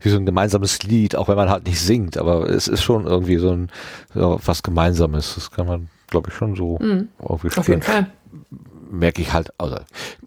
wie 0.00 0.10
so 0.10 0.16
ein 0.16 0.26
gemeinsames 0.26 0.82
Lied, 0.82 1.14
auch 1.14 1.28
wenn 1.28 1.36
man 1.36 1.48
halt 1.48 1.66
nicht 1.66 1.80
singt, 1.80 2.16
aber 2.18 2.48
es 2.50 2.68
ist 2.68 2.82
schon 2.82 3.06
irgendwie 3.06 3.38
so 3.38 3.50
ein 3.50 3.70
so 4.14 4.38
was 4.44 4.62
Gemeinsames. 4.62 5.36
Das 5.36 5.50
kann 5.50 5.66
man, 5.66 5.88
glaube 6.08 6.30
ich, 6.30 6.34
schon 6.34 6.54
so 6.54 6.78
mhm. 6.80 7.08
irgendwie 7.20 7.56
Auf 7.56 7.68
jeden 7.68 7.82
Fall 7.82 8.08
merke 8.90 9.22
ich 9.22 9.32
halt, 9.32 9.50
also 9.58 9.76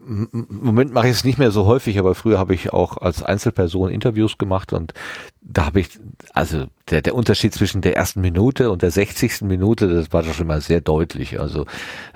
im 0.08 0.48
Moment 0.50 0.94
mache 0.94 1.08
ich 1.08 1.14
es 1.14 1.24
nicht 1.24 1.38
mehr 1.38 1.52
so 1.52 1.66
häufig, 1.66 2.00
aber 2.00 2.16
früher 2.16 2.40
habe 2.40 2.54
ich 2.54 2.74
auch 2.74 2.98
als 2.98 3.24
Einzelperson 3.24 3.92
Interviews 3.92 4.38
gemacht 4.38 4.74
und 4.74 4.94
da 5.42 5.66
habe 5.66 5.80
ich, 5.80 6.00
also 6.34 6.66
der, 6.90 7.02
der 7.02 7.16
Unterschied 7.16 7.54
zwischen 7.54 7.82
der 7.82 7.96
ersten 7.96 8.22
Minute 8.22 8.70
und 8.72 8.82
der 8.82 8.92
sechzigsten 8.92 9.48
Minute, 9.48 9.88
das 9.88 10.12
war 10.14 10.24
doch 10.24 10.34
schon 10.34 10.48
mal 10.48 10.62
sehr 10.62 10.82
deutlich. 10.82 11.40
Also 11.40 11.66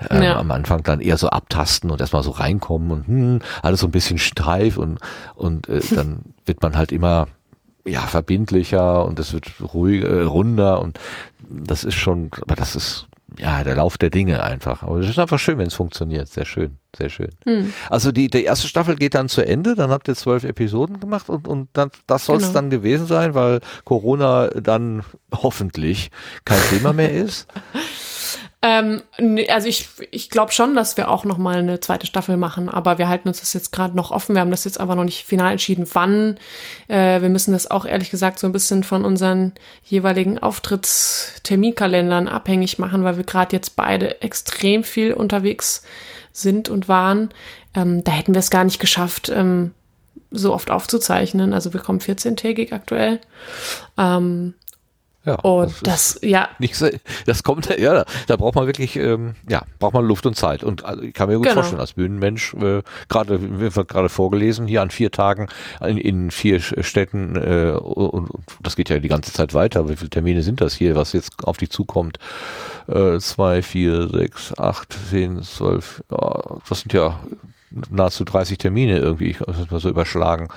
ähm, 0.08 0.22
ja. 0.22 0.38
am 0.38 0.50
Anfang 0.50 0.82
dann 0.82 1.00
eher 1.00 1.16
so 1.16 1.28
abtasten 1.28 1.90
und 1.90 2.00
erstmal 2.00 2.22
so 2.22 2.30
reinkommen 2.30 2.90
und 2.90 3.06
hm, 3.06 3.38
alles 3.62 3.80
so 3.80 3.88
ein 3.88 3.92
bisschen 3.92 4.18
steif 4.18 4.76
und, 4.76 4.98
und 5.34 5.68
äh, 5.68 5.80
dann 5.94 6.20
wird 6.46 6.62
man 6.62 6.76
halt 6.76 6.92
immer 6.92 7.28
ja 7.84 8.00
verbindlicher 8.00 9.04
und 9.04 9.18
es 9.18 9.32
wird 9.32 9.52
ruhiger, 9.74 10.08
äh, 10.08 10.22
runder 10.22 10.80
und 10.80 10.98
das 11.48 11.84
ist 11.84 11.94
schon, 11.94 12.30
aber 12.40 12.54
das 12.54 12.76
ist 12.76 13.06
ja, 13.38 13.64
der 13.64 13.76
Lauf 13.76 13.98
der 13.98 14.10
Dinge 14.10 14.42
einfach. 14.42 14.82
Aber 14.82 14.98
es 14.98 15.08
ist 15.08 15.18
einfach 15.18 15.38
schön, 15.38 15.58
wenn 15.58 15.66
es 15.66 15.74
funktioniert. 15.74 16.28
Sehr 16.28 16.44
schön, 16.44 16.78
sehr 16.96 17.08
schön. 17.08 17.30
Hm. 17.44 17.72
Also 17.90 18.12
die, 18.12 18.28
die 18.28 18.44
erste 18.44 18.68
Staffel 18.68 18.96
geht 18.96 19.14
dann 19.14 19.28
zu 19.28 19.42
Ende, 19.42 19.74
dann 19.74 19.90
habt 19.90 20.08
ihr 20.08 20.14
zwölf 20.14 20.44
Episoden 20.44 21.00
gemacht 21.00 21.28
und, 21.28 21.48
und 21.48 21.68
dann, 21.72 21.90
das 22.06 22.26
soll 22.26 22.36
es 22.36 22.44
genau. 22.44 22.54
dann 22.54 22.70
gewesen 22.70 23.06
sein, 23.06 23.34
weil 23.34 23.60
Corona 23.84 24.48
dann 24.48 25.02
hoffentlich 25.32 26.10
kein 26.44 26.60
Thema 26.70 26.92
mehr 26.92 27.12
ist. 27.12 27.48
Ähm, 28.64 29.02
also 29.50 29.68
ich, 29.68 29.88
ich 30.10 30.30
glaube 30.30 30.50
schon, 30.52 30.74
dass 30.74 30.96
wir 30.96 31.10
auch 31.10 31.26
noch 31.26 31.36
mal 31.36 31.58
eine 31.58 31.80
zweite 31.80 32.06
Staffel 32.06 32.38
machen, 32.38 32.70
aber 32.70 32.96
wir 32.96 33.08
halten 33.10 33.28
uns 33.28 33.40
das 33.40 33.52
jetzt 33.52 33.72
gerade 33.72 33.94
noch 33.94 34.10
offen. 34.10 34.34
Wir 34.34 34.40
haben 34.40 34.50
das 34.50 34.64
jetzt 34.64 34.80
aber 34.80 34.94
noch 34.94 35.04
nicht 35.04 35.26
final 35.26 35.52
entschieden, 35.52 35.86
wann. 35.92 36.38
Äh, 36.88 37.20
wir 37.20 37.28
müssen 37.28 37.52
das 37.52 37.70
auch 37.70 37.84
ehrlich 37.84 38.10
gesagt 38.10 38.38
so 38.38 38.46
ein 38.46 38.52
bisschen 38.52 38.82
von 38.82 39.04
unseren 39.04 39.52
jeweiligen 39.84 40.38
Auftrittsterminkalendern 40.38 42.26
abhängig 42.26 42.78
machen, 42.78 43.04
weil 43.04 43.18
wir 43.18 43.24
gerade 43.24 43.54
jetzt 43.54 43.76
beide 43.76 44.22
extrem 44.22 44.82
viel 44.82 45.12
unterwegs 45.12 45.82
sind 46.32 46.70
und 46.70 46.88
waren. 46.88 47.28
Ähm, 47.74 48.02
da 48.02 48.12
hätten 48.12 48.32
wir 48.32 48.38
es 48.38 48.50
gar 48.50 48.64
nicht 48.64 48.80
geschafft, 48.80 49.28
ähm, 49.28 49.72
so 50.30 50.54
oft 50.54 50.70
aufzuzeichnen. 50.70 51.52
Also 51.52 51.74
wir 51.74 51.80
kommen 51.80 52.00
14-tägig 52.00 52.72
aktuell. 52.72 53.20
Ähm, 53.98 54.54
ja, 55.24 55.36
und 55.36 55.72
das, 55.86 56.14
das 56.14 56.18
ja. 56.22 56.48
Nicht 56.58 56.74
das 57.24 57.42
kommt, 57.42 57.78
ja, 57.78 58.04
da 58.26 58.36
braucht 58.36 58.54
man 58.54 58.66
wirklich, 58.66 58.96
ähm, 58.96 59.34
ja, 59.48 59.62
braucht 59.78 59.94
man 59.94 60.04
Luft 60.04 60.26
und 60.26 60.36
Zeit. 60.36 60.62
Und 60.62 60.84
also, 60.84 61.02
ich 61.02 61.14
kann 61.14 61.28
mir 61.28 61.36
gut 61.36 61.44
genau. 61.44 61.54
vorstellen, 61.54 61.80
als 61.80 61.94
Bühnenmensch, 61.94 62.52
äh, 62.54 62.82
gerade, 63.08 63.40
wir 63.60 63.70
haben 63.70 63.86
gerade 63.86 64.08
vorgelesen, 64.10 64.66
hier 64.66 64.82
an 64.82 64.90
vier 64.90 65.10
Tagen 65.10 65.48
in, 65.80 65.96
in 65.96 66.30
vier 66.30 66.60
Städten, 66.60 67.36
äh, 67.36 67.72
und, 67.72 68.30
und, 68.30 68.44
das 68.60 68.76
geht 68.76 68.90
ja 68.90 68.98
die 68.98 69.08
ganze 69.08 69.32
Zeit 69.32 69.54
weiter. 69.54 69.88
Wie 69.88 69.96
viele 69.96 70.10
Termine 70.10 70.42
sind 70.42 70.60
das 70.60 70.74
hier, 70.74 70.94
was 70.94 71.14
jetzt 71.14 71.44
auf 71.44 71.56
dich 71.56 71.70
zukommt? 71.70 72.18
Äh, 72.86 73.18
zwei, 73.18 73.62
vier, 73.62 74.08
sechs, 74.08 74.52
acht, 74.58 74.94
zehn, 75.10 75.42
zwölf, 75.42 76.04
ja, 76.10 76.58
das 76.68 76.80
sind 76.80 76.92
ja 76.92 77.18
nahezu 77.90 78.24
30 78.24 78.58
Termine 78.58 78.98
irgendwie, 78.98 79.30
ich 79.30 79.40
muss 79.40 79.70
mal 79.70 79.80
so 79.80 79.88
überschlagen. 79.88 80.48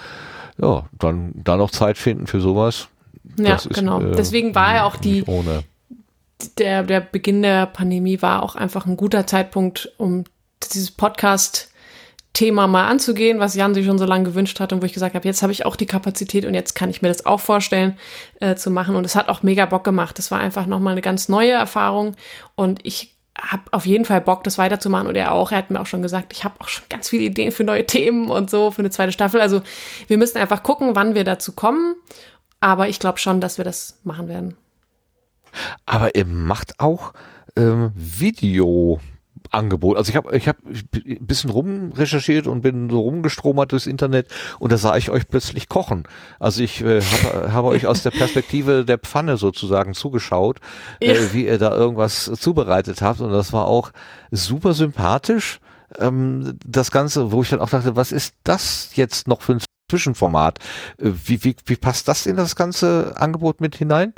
Ja, 0.57 0.85
dann, 0.91 1.31
da 1.35 1.56
noch 1.56 1.72
Zeit 1.72 1.98
finden 1.98 2.27
für 2.27 2.41
sowas 2.41 2.89
ja, 3.38 3.55
ist, 3.55 3.69
genau. 3.73 4.01
Äh, 4.01 4.15
Deswegen 4.15 4.55
war 4.55 4.76
ja 4.76 4.84
auch 4.85 4.95
die, 4.95 5.23
der, 6.57 6.84
der 6.84 7.01
Beginn 7.01 7.41
der 7.41 7.65
Pandemie 7.65 8.22
war 8.22 8.43
auch 8.43 8.55
einfach 8.55 8.85
ein 8.85 8.97
guter 8.97 9.27
Zeitpunkt, 9.27 9.91
um 9.97 10.23
dieses 10.64 10.91
Podcast 10.91 11.72
Thema 12.34 12.68
mal 12.68 12.88
anzugehen, 12.88 13.39
was 13.39 13.55
Jan 13.55 13.73
sich 13.73 13.88
schon 13.88 13.97
so 13.97 14.05
lange 14.05 14.26
gewünscht 14.26 14.59
hat 14.59 14.72
und 14.72 14.84
wo 14.84 14.85
ich 14.85 14.93
gesagt 14.93 15.15
habe, 15.15 15.27
jetzt 15.27 15.41
habe 15.41 15.51
ich 15.51 15.65
auch 15.65 15.76
die 15.76 15.88
Kapazität 15.88 16.45
und 16.45 16.53
jetzt 16.53 16.76
kann 16.76 16.91
ich 16.91 17.01
mir 17.01 17.07
das 17.07 17.26
auch 17.26 17.39
vorstellen 17.39 17.97
äh, 18.39 18.53
zu 18.55 18.69
machen. 18.69 18.95
Und 18.95 19.05
es 19.05 19.15
hat 19.15 19.27
auch 19.27 19.41
mega 19.41 19.65
Bock 19.65 19.84
gemacht. 19.84 20.19
Das 20.19 20.30
war 20.30 20.39
einfach 20.39 20.68
nochmal 20.68 20.91
eine 20.91 21.01
ganz 21.01 21.30
neue 21.30 21.53
Erfahrung 21.53 22.15
und 22.53 22.85
ich 22.85 23.15
habe 23.39 23.64
auf 23.72 23.88
jeden 23.88 24.05
Fall 24.05 24.22
Bock, 24.22 24.43
das 24.43 24.59
weiterzumachen 24.59 25.07
und 25.07 25.15
er 25.15 25.31
auch. 25.31 25.51
Er 25.51 25.59
hat 25.59 25.72
mir 25.72 25.80
auch 25.80 25.88
schon 25.88 26.03
gesagt, 26.03 26.31
ich 26.31 26.43
habe 26.43 26.55
auch 26.59 26.68
schon 26.68 26.85
ganz 26.89 27.09
viele 27.09 27.23
Ideen 27.23 27.51
für 27.51 27.64
neue 27.64 27.88
Themen 27.88 28.30
und 28.30 28.51
so 28.51 28.69
für 28.69 28.80
eine 28.80 28.91
zweite 28.91 29.11
Staffel. 29.11 29.41
Also 29.41 29.61
wir 30.07 30.19
müssen 30.19 30.38
einfach 30.38 30.61
gucken, 30.61 30.95
wann 30.95 31.15
wir 31.15 31.23
dazu 31.23 31.53
kommen 31.53 31.95
aber 32.60 32.90
ich 32.90 33.00
glaube 33.00 33.20
schon, 33.20 33.42
dass 33.42 33.58
wir 33.58 33.66
das 33.66 34.00
machen 34.04 34.28
werden. 34.28 34.56
Aber 35.86 36.16
ihr 36.16 36.26
macht 36.26 36.80
auch 36.80 37.14
ähm, 37.56 37.92
Video. 37.96 39.00
Angebot. 39.52 39.98
Also 39.98 40.10
ich 40.10 40.16
habe 40.16 40.36
ich 40.36 40.48
hab 40.48 40.58
ein 40.66 41.26
bisschen 41.26 41.50
rumrecherchiert 41.50 42.48
und 42.48 42.62
bin 42.62 42.90
so 42.90 43.00
rumgestromert 43.00 43.72
durchs 43.72 43.88
Internet 43.88 44.28
und 44.60 44.72
da 44.72 44.78
sah 44.78 44.98
ich 44.98 45.10
euch 45.10 45.28
plötzlich 45.28 45.70
kochen. 45.70 46.04
Also 46.40 46.64
ich 46.64 46.82
äh, 46.82 47.02
habe 47.02 47.54
hab 47.54 47.66
euch 47.66 47.88
aus 47.88 48.04
der 48.04 48.12
Perspektive 48.12 48.86
der 48.86 48.98
Pfanne 48.98 49.38
sozusagen 49.38 49.94
zugeschaut, 49.94 50.60
äh, 51.00 51.16
wie 51.32 51.46
ihr 51.46 51.58
da 51.58 51.74
irgendwas 51.74 52.32
zubereitet 52.40 53.02
habt 53.02 53.22
und 53.22 53.32
das 53.32 53.54
war 53.54 53.68
auch 53.68 53.92
super 54.32 54.74
sympathisch. 54.74 55.60
Ähm, 55.98 56.58
das 56.66 56.92
Ganze, 56.92 57.32
wo 57.32 57.42
ich 57.42 57.50
dann 57.50 57.62
auch 57.62 57.70
dachte, 57.70 57.96
was 57.96 58.12
ist 58.12 58.34
das 58.44 58.96
jetzt 58.96 59.28
noch 59.28 59.42
für 59.42 59.54
ein 59.54 59.62
Zwischenformat. 59.89 60.59
Äh, 60.99 61.11
wie, 61.26 61.43
wie, 61.43 61.55
wie 61.65 61.76
passt 61.76 62.07
das 62.07 62.26
in 62.26 62.35
das 62.35 62.55
ganze 62.55 63.14
Angebot 63.18 63.61
mit 63.61 63.76
hinein? 63.76 64.14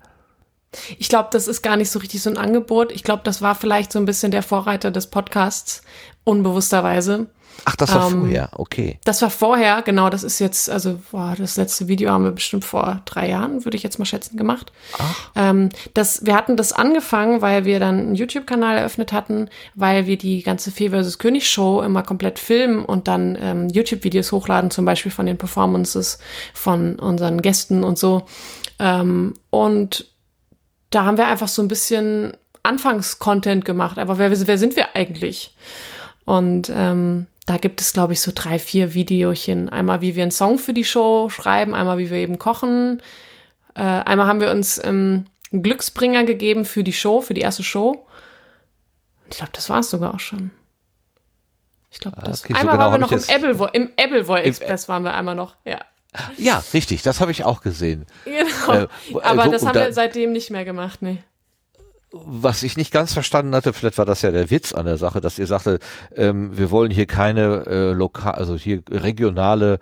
Ich 0.97 1.09
glaube, 1.09 1.29
das 1.31 1.47
ist 1.47 1.63
gar 1.63 1.77
nicht 1.77 1.89
so 1.89 1.99
richtig 1.99 2.21
so 2.21 2.29
ein 2.29 2.37
Angebot. 2.37 2.91
Ich 2.91 3.03
glaube, 3.03 3.23
das 3.23 3.41
war 3.41 3.55
vielleicht 3.55 3.91
so 3.91 3.99
ein 3.99 4.05
bisschen 4.05 4.31
der 4.31 4.43
Vorreiter 4.43 4.91
des 4.91 5.07
Podcasts, 5.07 5.81
unbewussterweise. 6.23 7.27
Ach, 7.65 7.76
das 7.76 7.94
war 7.94 8.11
ähm, 8.11 8.19
vorher, 8.19 8.49
okay. 8.53 8.99
Das 9.06 9.22
war 9.22 9.30
vorher, 9.30 9.81
genau, 9.81 10.10
das 10.10 10.23
ist 10.23 10.40
jetzt, 10.40 10.69
also 10.69 10.99
boah, 11.11 11.36
das 11.38 11.57
letzte 11.57 11.88
Video 11.88 12.11
haben 12.11 12.23
wir 12.23 12.31
bestimmt 12.31 12.65
vor 12.65 13.02
drei 13.06 13.30
Jahren, 13.30 13.65
würde 13.65 13.77
ich 13.77 13.84
jetzt 13.84 13.99
mal 13.99 14.06
schätzen, 14.06 14.38
gemacht. 14.38 14.72
Ach. 14.98 15.31
Ähm, 15.36 15.69
das, 15.94 16.26
wir 16.26 16.36
hatten 16.36 16.57
das 16.57 16.73
angefangen, 16.73 17.41
weil 17.41 17.65
wir 17.65 17.80
dann 17.80 17.99
einen 17.99 18.15
YouTube-Kanal 18.15 18.77
eröffnet 18.77 19.14
hatten, 19.14 19.49
weil 19.76 20.06
wir 20.06 20.18
die 20.18 20.44
ganze 20.44 20.72
Fee 20.72 20.90
vs. 20.90 21.18
König 21.19 21.49
Show 21.49 21.81
immer 21.81 22.03
komplett 22.03 22.40
filmen 22.40 22.84
und 22.86 23.07
dann 23.07 23.38
ähm, 23.40 23.69
YouTube-Videos 23.69 24.31
hochladen, 24.31 24.72
zum 24.72 24.86
Beispiel 24.86 25.11
von 25.11 25.26
den 25.26 25.38
Performances 25.38 26.19
von 26.53 26.98
unseren 26.99 27.41
Gästen 27.41 27.84
und 27.84 27.98
so. 27.98 28.23
Ähm, 28.80 29.34
und 29.49 30.06
da 30.90 31.06
haben 31.06 31.18
wir 31.18 31.27
einfach 31.27 31.48
so 31.48 31.61
ein 31.61 31.68
bisschen 31.68 32.34
Anfangs-Content 32.64 33.65
gemacht. 33.65 33.98
Aber 33.98 34.18
wer, 34.18 34.31
wer 34.48 34.57
sind 34.57 34.76
wir 34.76 34.95
eigentlich? 34.95 35.56
Und 36.26 36.72
ähm, 36.73 37.27
da 37.49 37.57
gibt 37.57 37.81
es, 37.81 37.93
glaube 37.93 38.13
ich, 38.13 38.21
so 38.21 38.31
drei, 38.34 38.59
vier 38.59 38.93
Videochen. 38.93 39.69
Einmal, 39.69 40.01
wie 40.01 40.15
wir 40.15 40.21
einen 40.21 40.31
Song 40.31 40.59
für 40.59 40.71
die 40.71 40.85
Show 40.85 41.30
schreiben, 41.30 41.73
einmal, 41.73 41.97
wie 41.97 42.11
wir 42.11 42.17
eben 42.17 42.38
kochen. 42.38 43.01
Äh, 43.73 43.81
einmal 43.81 44.27
haben 44.27 44.39
wir 44.39 44.51
uns 44.51 44.80
ähm, 44.84 45.26
einen 45.51 45.63
Glücksbringer 45.63 46.26
gegeben 46.26 46.63
für 46.63 46.84
die 46.84 46.93
Show, 46.93 47.21
für 47.21 47.34
die 47.34 47.41
erste 47.41 47.63
Show. 47.63 48.05
Ich 49.31 49.38
glaube, 49.38 49.51
das 49.53 49.67
war 49.67 49.80
es 49.80 49.89
sogar 49.89 50.13
auch 50.13 50.19
schon. 50.19 50.51
Ich 51.89 51.99
glaube, 51.99 52.21
das. 52.23 52.43
Okay, 52.43 52.53
einmal 52.53 52.76
so 52.76 52.77
genau 52.77 52.91
waren 52.91 52.93
wir 52.93 52.97
noch 52.99 53.11
im 53.11 53.35
Appleboy, 53.35 53.69
im 53.73 53.89
Appleboy 53.97 54.41
Express 54.41 54.88
waren 54.88 55.03
wir 55.03 55.15
einmal 55.15 55.34
noch, 55.34 55.55
ja. 55.65 55.80
Ja, 56.38 56.63
richtig, 56.71 57.01
das 57.01 57.19
habe 57.19 57.31
ich 57.31 57.45
auch 57.45 57.61
gesehen. 57.61 58.05
Genau. 58.26 58.84
Äh, 58.84 58.88
Aber 59.23 59.45
so, 59.45 59.51
das 59.51 59.65
haben 59.65 59.73
wir 59.73 59.91
seitdem 59.91 60.34
nicht 60.34 60.51
mehr 60.51 60.65
gemacht, 60.65 61.01
nee 61.01 61.23
was 62.11 62.64
ich 62.64 62.77
nicht 62.77 62.91
ganz 62.91 63.14
verstanden 63.14 63.53
hatte, 63.53 63.73
vielleicht 63.73 63.98
war 63.98 64.06
das 64.06 64.22
ja 64.22 64.31
der 64.31 64.49
Witz 64.49 64.73
an 64.73 64.86
der 64.86 64.98
Sache, 64.98 65.22
dass 65.22 65.38
ihr 65.38 65.48
sagte, 65.48 65.80
ähm, 66.15 66.57
wir 66.57 66.72
wollen 66.72 66.91
hier 66.91 67.06
keine 67.06 67.65
äh, 67.68 67.91
lokal, 67.91 68.34
also 68.34 68.56
hier 68.56 68.81
regionale 68.90 69.80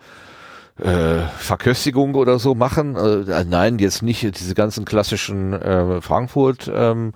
äh, 0.78 1.20
Verköstigung 1.38 2.16
oder 2.16 2.38
so 2.40 2.54
machen. 2.54 2.96
Äh, 2.96 3.46
nein, 3.46 3.80
jetzt 3.80 4.04
nicht 4.04 4.22
diese 4.40 4.56
ganzen 4.56 4.86
klassischen 4.86 5.54
äh, 5.54 6.02
Frankfurt 6.02 6.70
ähm, 6.74 7.14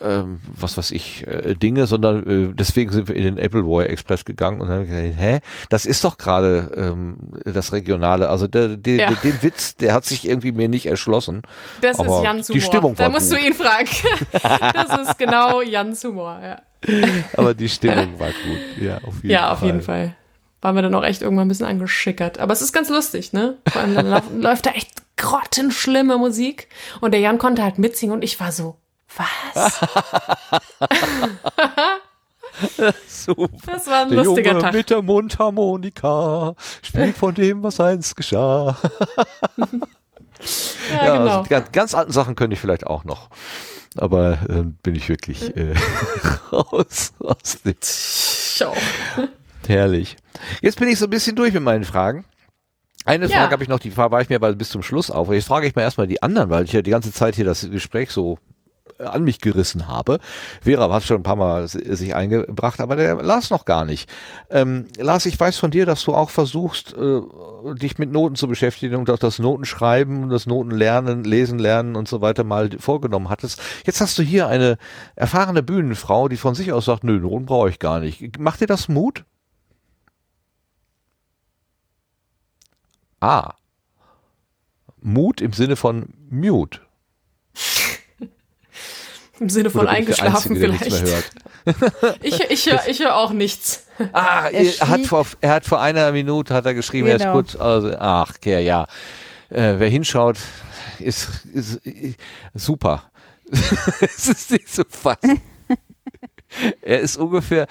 ähm, 0.00 0.40
was 0.54 0.76
weiß 0.76 0.90
ich, 0.92 1.26
äh, 1.26 1.54
Dinge, 1.54 1.86
sondern 1.86 2.50
äh, 2.50 2.54
deswegen 2.54 2.92
sind 2.92 3.08
wir 3.08 3.16
in 3.16 3.24
den 3.24 3.38
Appleboy 3.38 3.84
Express 3.86 4.24
gegangen 4.24 4.60
und 4.60 4.68
haben 4.68 4.86
gesagt, 4.86 5.14
hä, 5.16 5.40
das 5.68 5.86
ist 5.86 6.04
doch 6.04 6.18
gerade 6.18 6.72
ähm, 6.76 7.16
das 7.44 7.72
Regionale. 7.72 8.28
Also 8.28 8.46
der, 8.46 8.76
der, 8.76 8.96
ja. 8.96 9.10
den 9.10 9.42
Witz, 9.42 9.76
der 9.76 9.94
hat 9.94 10.04
sich 10.04 10.26
irgendwie 10.26 10.52
mir 10.52 10.68
nicht 10.68 10.86
erschlossen. 10.86 11.42
Das 11.80 11.98
Aber 11.98 12.18
ist 12.18 12.24
Jans 12.24 12.48
Humor. 12.48 12.54
Die 12.54 12.60
Stimmung 12.60 12.98
war 12.98 13.06
Da 13.06 13.12
musst 13.12 13.30
gut. 13.30 13.40
du 13.40 13.46
ihn 13.46 13.54
fragen. 13.54 13.88
das 14.74 15.08
ist 15.08 15.18
genau 15.18 15.62
Jans 15.62 16.02
Humor, 16.04 16.40
ja. 16.42 16.62
Aber 17.36 17.54
die 17.54 17.68
Stimmung 17.68 18.18
war 18.18 18.28
gut, 18.28 18.82
ja, 18.82 18.98
auf 18.98 19.14
jeden 19.22 19.30
ja, 19.30 19.38
Fall. 19.38 19.48
Ja, 19.48 19.52
auf 19.52 19.62
jeden 19.62 19.82
Fall. 19.82 20.16
Waren 20.60 20.76
wir 20.76 20.82
dann 20.82 20.94
auch 20.94 21.04
echt 21.04 21.22
irgendwann 21.22 21.46
ein 21.46 21.48
bisschen 21.48 21.66
angeschickert. 21.66 22.38
Aber 22.38 22.52
es 22.52 22.62
ist 22.62 22.72
ganz 22.72 22.88
lustig, 22.88 23.32
ne? 23.32 23.58
Vor 23.68 23.82
allem 23.82 23.94
dann 23.94 24.40
läuft 24.40 24.66
da 24.66 24.70
echt 24.70 24.90
grottenschlimme 25.16 26.18
Musik. 26.18 26.68
Und 27.00 27.12
der 27.12 27.20
Jan 27.20 27.38
konnte 27.38 27.62
halt 27.62 27.78
mitsingen 27.78 28.14
und 28.14 28.22
ich 28.22 28.38
war 28.38 28.52
so, 28.52 28.76
was? 29.16 29.80
Super. 33.06 33.48
Das 33.66 33.86
war 33.86 34.02
ein 34.02 34.10
der 34.10 34.24
lustiger 34.24 34.50
Junge 34.52 34.62
Tag. 34.62 34.74
mit 34.74 34.90
der 34.90 35.02
Mundharmonika 35.02 36.54
spielt 36.82 37.16
von 37.16 37.34
dem, 37.34 37.62
was 37.62 37.80
einst 37.80 38.16
geschah. 38.16 38.76
ja, 39.56 41.04
ja, 41.04 41.16
genau. 41.18 41.38
Also 41.38 41.48
ganz, 41.48 41.72
ganz 41.72 41.94
alten 41.94 42.12
Sachen 42.12 42.34
könnte 42.34 42.54
ich 42.54 42.60
vielleicht 42.60 42.86
auch 42.86 43.04
noch. 43.04 43.30
Aber 43.96 44.38
äh, 44.48 44.64
bin 44.82 44.94
ich 44.94 45.08
wirklich 45.08 45.56
äh, 45.56 45.74
raus 46.52 47.12
aus 47.18 47.62
dem. 47.64 47.74
Schau. 47.82 48.74
Herrlich. 49.66 50.16
Jetzt 50.60 50.78
bin 50.78 50.88
ich 50.88 50.98
so 50.98 51.06
ein 51.06 51.10
bisschen 51.10 51.36
durch 51.36 51.52
mit 51.52 51.62
meinen 51.62 51.84
Fragen. 51.84 52.24
Eine 53.04 53.26
ja. 53.26 53.38
Frage 53.38 53.52
habe 53.52 53.62
ich 53.62 53.68
noch, 53.68 53.80
die 53.80 53.96
war 53.96 54.20
ich 54.20 54.28
mir 54.28 54.36
aber 54.36 54.52
bis 54.54 54.70
zum 54.70 54.82
Schluss 54.82 55.10
auf. 55.10 55.30
Jetzt 55.32 55.48
frage 55.48 55.66
ich 55.66 55.74
mal 55.74 55.82
erstmal 55.82 56.06
die 56.06 56.22
anderen, 56.22 56.50
weil 56.50 56.64
ich 56.64 56.72
ja 56.72 56.82
die 56.82 56.90
ganze 56.90 57.12
Zeit 57.12 57.34
hier 57.34 57.44
das 57.44 57.68
Gespräch 57.68 58.10
so 58.10 58.38
an 59.02 59.24
mich 59.24 59.40
gerissen 59.40 59.88
habe. 59.88 60.18
Vera 60.60 60.92
hat 60.92 61.04
schon 61.04 61.18
ein 61.18 61.22
paar 61.22 61.36
Mal 61.36 61.68
sich 61.68 62.14
eingebracht, 62.14 62.80
aber 62.80 62.96
der 62.96 63.16
Lars 63.22 63.50
noch 63.50 63.64
gar 63.64 63.84
nicht. 63.84 64.10
Ähm, 64.50 64.86
Lars, 64.98 65.26
ich 65.26 65.38
weiß 65.38 65.58
von 65.58 65.70
dir, 65.70 65.86
dass 65.86 66.04
du 66.04 66.14
auch 66.14 66.30
versuchst, 66.30 66.94
äh, 66.94 67.20
dich 67.74 67.98
mit 67.98 68.12
Noten 68.12 68.36
zu 68.36 68.48
beschäftigen 68.48 68.96
und 68.96 69.10
auch 69.10 69.18
das 69.18 69.38
Notenschreiben, 69.38 70.28
das 70.28 70.46
Notenlernen, 70.46 71.24
Lesen 71.24 71.58
lernen 71.58 71.96
und 71.96 72.08
so 72.08 72.20
weiter 72.20 72.44
mal 72.44 72.70
vorgenommen 72.78 73.28
hattest. 73.28 73.60
Jetzt 73.84 74.00
hast 74.00 74.18
du 74.18 74.22
hier 74.22 74.48
eine 74.48 74.78
erfahrene 75.16 75.62
Bühnenfrau, 75.62 76.28
die 76.28 76.36
von 76.36 76.54
sich 76.54 76.72
aus 76.72 76.84
sagt, 76.84 77.04
nö, 77.04 77.18
Noten 77.18 77.46
brauche 77.46 77.68
ich 77.68 77.78
gar 77.78 78.00
nicht. 78.00 78.38
Macht 78.38 78.60
dir 78.60 78.66
das 78.66 78.88
Mut? 78.88 79.24
Ah. 83.20 83.54
Mut 85.00 85.40
im 85.40 85.52
Sinne 85.52 85.76
von 85.76 86.12
Mute. 86.30 86.80
Im 89.42 89.48
Sinne 89.48 89.70
von 89.70 89.88
eingeschlafen 89.88 90.52
Einzige, 90.52 90.72
vielleicht. 90.72 91.32
ich 92.22 92.40
ich 92.48 92.66
höre 92.70 92.86
ich 92.86 93.00
hör 93.00 93.16
auch 93.16 93.32
nichts. 93.32 93.86
Ah, 94.12 94.48
er, 94.52 94.88
hat 94.88 95.00
vor, 95.00 95.26
er 95.40 95.50
hat 95.50 95.64
vor 95.64 95.80
einer 95.80 96.12
Minute 96.12 96.54
hat 96.54 96.64
er 96.64 96.74
geschrieben, 96.74 97.08
genau. 97.08 97.12
er 97.12 97.16
ist 97.16 97.22
genau. 97.22 97.32
kurz, 97.32 97.56
also, 97.56 97.98
ach, 97.98 98.34
okay, 98.36 98.64
ja. 98.64 98.86
Äh, 99.50 99.74
wer 99.78 99.88
hinschaut, 99.88 100.38
ist, 101.00 101.44
ist, 101.52 101.84
ist 101.84 102.18
super. 102.54 103.10
es 104.00 104.28
ist 104.28 104.52
nicht 104.52 104.72
so 104.72 104.84
fast. 104.88 105.24
er 106.82 107.00
ist 107.00 107.16
ungefähr 107.16 107.66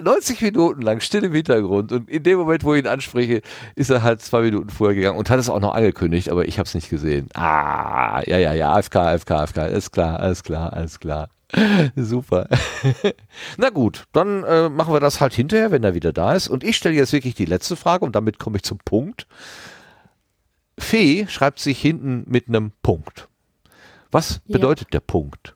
90 0.00 0.40
Minuten 0.40 0.82
lang 0.82 1.00
still 1.00 1.24
im 1.24 1.32
Hintergrund 1.32 1.92
und 1.92 2.08
in 2.08 2.22
dem 2.22 2.38
Moment, 2.38 2.64
wo 2.64 2.74
ich 2.74 2.82
ihn 2.82 2.88
anspreche, 2.88 3.42
ist 3.74 3.90
er 3.90 4.02
halt 4.02 4.22
zwei 4.22 4.42
Minuten 4.42 4.70
vorher 4.70 4.94
gegangen 4.94 5.18
und 5.18 5.30
hat 5.30 5.38
es 5.38 5.48
auch 5.48 5.60
noch 5.60 5.74
angekündigt, 5.74 6.30
aber 6.30 6.46
ich 6.46 6.58
habe 6.58 6.66
es 6.66 6.74
nicht 6.74 6.90
gesehen. 6.90 7.28
Ah, 7.34 8.22
ja, 8.26 8.38
ja, 8.38 8.52
ja, 8.52 8.72
AFK, 8.72 8.96
AFK, 8.96 9.30
AFK, 9.32 9.58
alles 9.58 9.90
klar, 9.90 10.20
alles 10.20 10.42
klar, 10.42 10.72
alles 10.72 11.00
klar. 11.00 11.28
Super. 11.96 12.48
Na 13.56 13.70
gut, 13.70 14.04
dann 14.12 14.44
äh, 14.44 14.68
machen 14.68 14.92
wir 14.92 15.00
das 15.00 15.20
halt 15.20 15.34
hinterher, 15.34 15.70
wenn 15.70 15.84
er 15.84 15.94
wieder 15.94 16.12
da 16.12 16.34
ist. 16.34 16.48
Und 16.48 16.64
ich 16.64 16.76
stelle 16.76 16.94
jetzt 16.94 17.12
wirklich 17.12 17.34
die 17.34 17.44
letzte 17.44 17.76
Frage 17.76 18.04
und 18.04 18.14
damit 18.14 18.38
komme 18.38 18.56
ich 18.56 18.62
zum 18.62 18.78
Punkt. 18.78 19.26
Fee 20.78 21.26
schreibt 21.28 21.58
sich 21.58 21.80
hinten 21.80 22.24
mit 22.26 22.48
einem 22.48 22.72
Punkt. 22.82 23.28
Was 24.10 24.40
ja. 24.46 24.54
bedeutet 24.54 24.92
der 24.92 25.00
Punkt? 25.00 25.54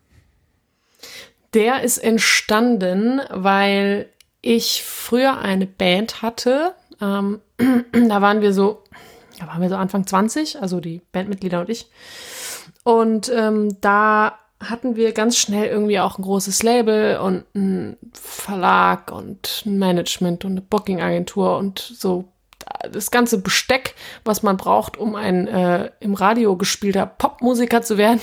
Der 1.54 1.82
ist 1.82 1.98
entstanden, 1.98 3.20
weil 3.30 4.08
ich 4.44 4.82
früher 4.82 5.38
eine 5.38 5.66
Band 5.66 6.20
hatte. 6.20 6.74
Ähm, 7.00 7.40
da 7.92 8.20
waren 8.20 8.42
wir 8.42 8.52
so, 8.52 8.82
da 9.40 9.46
waren 9.46 9.62
wir 9.62 9.70
so 9.70 9.76
Anfang 9.76 10.06
20, 10.06 10.60
also 10.60 10.80
die 10.80 11.00
Bandmitglieder 11.12 11.60
und 11.60 11.70
ich. 11.70 11.86
Und 12.82 13.32
ähm, 13.34 13.80
da 13.80 14.38
hatten 14.60 14.96
wir 14.96 15.12
ganz 15.12 15.38
schnell 15.38 15.66
irgendwie 15.66 15.98
auch 15.98 16.18
ein 16.18 16.22
großes 16.22 16.62
Label 16.62 17.18
und 17.18 17.44
einen 17.54 17.96
Verlag 18.12 19.10
und 19.10 19.62
ein 19.64 19.78
Management 19.78 20.44
und 20.44 20.52
eine 20.52 20.60
Booking-Agentur 20.60 21.56
und 21.56 21.78
so 21.78 22.28
das 22.90 23.10
ganze 23.10 23.38
Besteck, 23.38 23.94
was 24.24 24.42
man 24.42 24.56
braucht, 24.56 24.96
um 24.96 25.16
ein 25.16 25.48
äh, 25.48 25.90
im 26.00 26.14
Radio 26.14 26.56
gespielter 26.56 27.06
Popmusiker 27.06 27.82
zu 27.82 27.98
werden. 27.98 28.20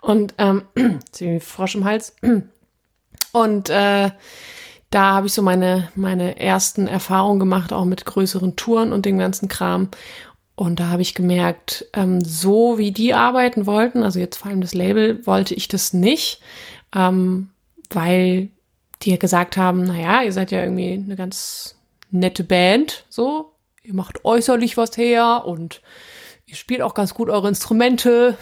Und 0.00 0.34
ähm, 0.38 0.62
Frosch 1.40 1.74
im 1.74 1.84
Hals. 1.84 2.14
Und 3.32 3.70
äh, 3.70 4.10
da 4.92 5.14
habe 5.14 5.26
ich 5.26 5.32
so 5.32 5.42
meine, 5.42 5.88
meine 5.94 6.38
ersten 6.38 6.86
Erfahrungen 6.86 7.40
gemacht, 7.40 7.72
auch 7.72 7.86
mit 7.86 8.04
größeren 8.04 8.56
Touren 8.56 8.92
und 8.92 9.06
dem 9.06 9.18
ganzen 9.18 9.48
Kram. 9.48 9.88
Und 10.54 10.80
da 10.80 10.88
habe 10.88 11.02
ich 11.02 11.14
gemerkt, 11.14 11.86
ähm, 11.94 12.22
so 12.22 12.76
wie 12.76 12.92
die 12.92 13.14
arbeiten 13.14 13.66
wollten, 13.66 14.02
also 14.02 14.18
jetzt 14.18 14.36
vor 14.36 14.50
allem 14.50 14.60
das 14.60 14.74
Label, 14.74 15.26
wollte 15.26 15.54
ich 15.54 15.66
das 15.66 15.94
nicht, 15.94 16.40
ähm, 16.94 17.48
weil 17.90 18.50
die 19.00 19.18
gesagt 19.18 19.56
haben, 19.56 19.82
naja, 19.82 20.22
ihr 20.22 20.32
seid 20.32 20.50
ja 20.50 20.62
irgendwie 20.62 20.92
eine 20.92 21.16
ganz 21.16 21.76
nette 22.10 22.44
Band, 22.44 23.06
so, 23.08 23.52
ihr 23.82 23.94
macht 23.94 24.24
äußerlich 24.26 24.76
was 24.76 24.96
her 24.98 25.44
und 25.46 25.80
ihr 26.44 26.54
spielt 26.54 26.82
auch 26.82 26.92
ganz 26.92 27.14
gut 27.14 27.30
eure 27.30 27.48
Instrumente, 27.48 28.36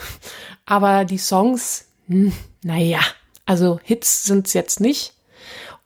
aber 0.67 1.05
die 1.05 1.19
Songs, 1.19 1.87
hm, 2.09 2.33
naja, 2.65 3.01
also 3.47 3.79
Hits 3.85 4.25
sind's 4.25 4.53
jetzt 4.53 4.81
nicht. 4.81 5.15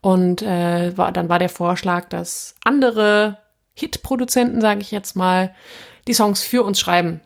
Und 0.05 0.43
äh, 0.43 0.95
war, 0.99 1.13
dann 1.13 1.31
war 1.31 1.39
der 1.39 1.49
Vorschlag, 1.49 2.11
dass 2.11 2.57
andere 2.63 3.39
Hit-Produzenten, 3.73 4.61
sage 4.61 4.83
ich 4.83 4.91
jetzt 4.91 5.17
mal, 5.17 5.55
die 6.07 6.13
Songs 6.13 6.43
für 6.43 6.63
uns 6.63 6.79
schreiben, 6.79 7.23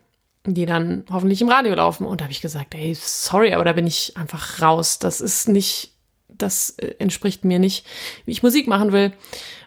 die 0.47 0.65
dann 0.65 1.05
hoffentlich 1.11 1.43
im 1.43 1.49
Radio 1.49 1.75
laufen. 1.75 2.07
Und 2.07 2.21
da 2.21 2.27
habe 2.27 2.31
ich 2.31 2.41
gesagt, 2.41 2.77
ey, 2.77 2.95
sorry, 2.95 3.53
aber 3.53 3.65
da 3.65 3.73
bin 3.73 3.89
ich 3.89 4.17
einfach 4.17 4.63
raus. 4.63 5.01
Das 5.01 5.21
ist 5.21 5.49
nicht, 5.49 5.91
das 6.29 6.71
äh, 6.79 6.95
entspricht 7.01 7.45
mir 7.45 7.59
nicht, 7.59 7.85
wie 8.27 8.31
ich 8.31 8.45
Musik 8.45 8.69
machen 8.69 8.93
will. 8.93 9.13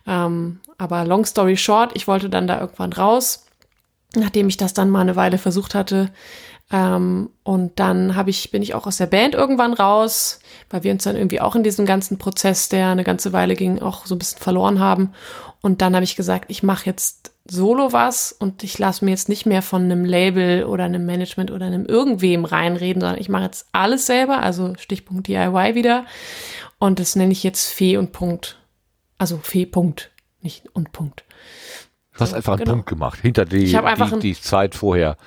Ähm, 0.07 0.61
aber 0.77 1.03
long 1.03 1.25
story 1.25 1.57
short, 1.57 1.91
ich 1.95 2.07
wollte 2.07 2.29
dann 2.29 2.47
da 2.47 2.61
irgendwann 2.61 2.93
raus, 2.93 3.45
nachdem 4.15 4.47
ich 4.47 4.55
das 4.55 4.73
dann 4.73 4.89
mal 4.89 5.01
eine 5.01 5.17
Weile 5.17 5.37
versucht 5.37 5.75
hatte, 5.75 6.13
Ähm, 6.71 7.29
und 7.43 7.79
dann 7.79 8.15
habe 8.15 8.29
ich, 8.29 8.51
bin 8.51 8.61
ich 8.61 8.73
auch 8.73 8.87
aus 8.87 8.97
der 8.97 9.07
Band 9.07 9.35
irgendwann 9.35 9.73
raus, 9.73 10.39
weil 10.69 10.83
wir 10.83 10.91
uns 10.91 11.03
dann 11.03 11.17
irgendwie 11.17 11.41
auch 11.41 11.55
in 11.55 11.63
diesem 11.63 11.85
ganzen 11.85 12.17
Prozess, 12.17 12.69
der 12.69 12.89
eine 12.89 13.03
ganze 13.03 13.33
Weile 13.33 13.55
ging, 13.55 13.79
auch 13.79 14.05
so 14.05 14.15
ein 14.15 14.19
bisschen 14.19 14.39
verloren 14.39 14.79
haben. 14.79 15.11
Und 15.61 15.81
dann 15.81 15.93
habe 15.93 16.05
ich 16.05 16.15
gesagt, 16.15 16.45
ich 16.47 16.63
mache 16.63 16.85
jetzt 16.85 17.33
solo 17.49 17.91
was 17.91 18.31
und 18.31 18.63
ich 18.63 18.79
lasse 18.79 19.03
mir 19.03 19.11
jetzt 19.11 19.29
nicht 19.29 19.45
mehr 19.45 19.61
von 19.61 19.83
einem 19.83 20.05
Label 20.05 20.63
oder 20.63 20.85
einem 20.85 21.05
Management 21.05 21.51
oder 21.51 21.65
einem 21.65 21.85
irgendwem 21.85 22.45
reinreden, 22.45 23.01
sondern 23.01 23.19
ich 23.19 23.29
mache 23.29 23.43
jetzt 23.43 23.67
alles 23.73 24.05
selber, 24.05 24.41
also 24.41 24.73
Stichpunkt 24.77 25.27
DIY 25.27 25.75
wieder. 25.75 26.05
Und 26.79 26.99
das 26.99 27.15
nenne 27.15 27.33
ich 27.33 27.43
jetzt 27.43 27.67
Fee 27.67 27.97
und 27.97 28.11
Punkt. 28.11 28.57
Also 29.17 29.37
Fee 29.37 29.65
Punkt, 29.65 30.11
nicht 30.41 30.63
und 30.73 30.93
Punkt. 30.93 31.23
Du 32.13 32.21
hast 32.21 32.33
einfach 32.33 32.53
einen 32.53 32.63
genau. 32.63 32.71
Punkt 32.73 32.89
gemacht, 32.89 33.19
hinter 33.21 33.45
die, 33.45 33.65
ich 33.65 33.77
einfach 33.77 34.11
die, 34.13 34.33
die 34.33 34.41
Zeit 34.41 34.75
vorher. 34.75 35.17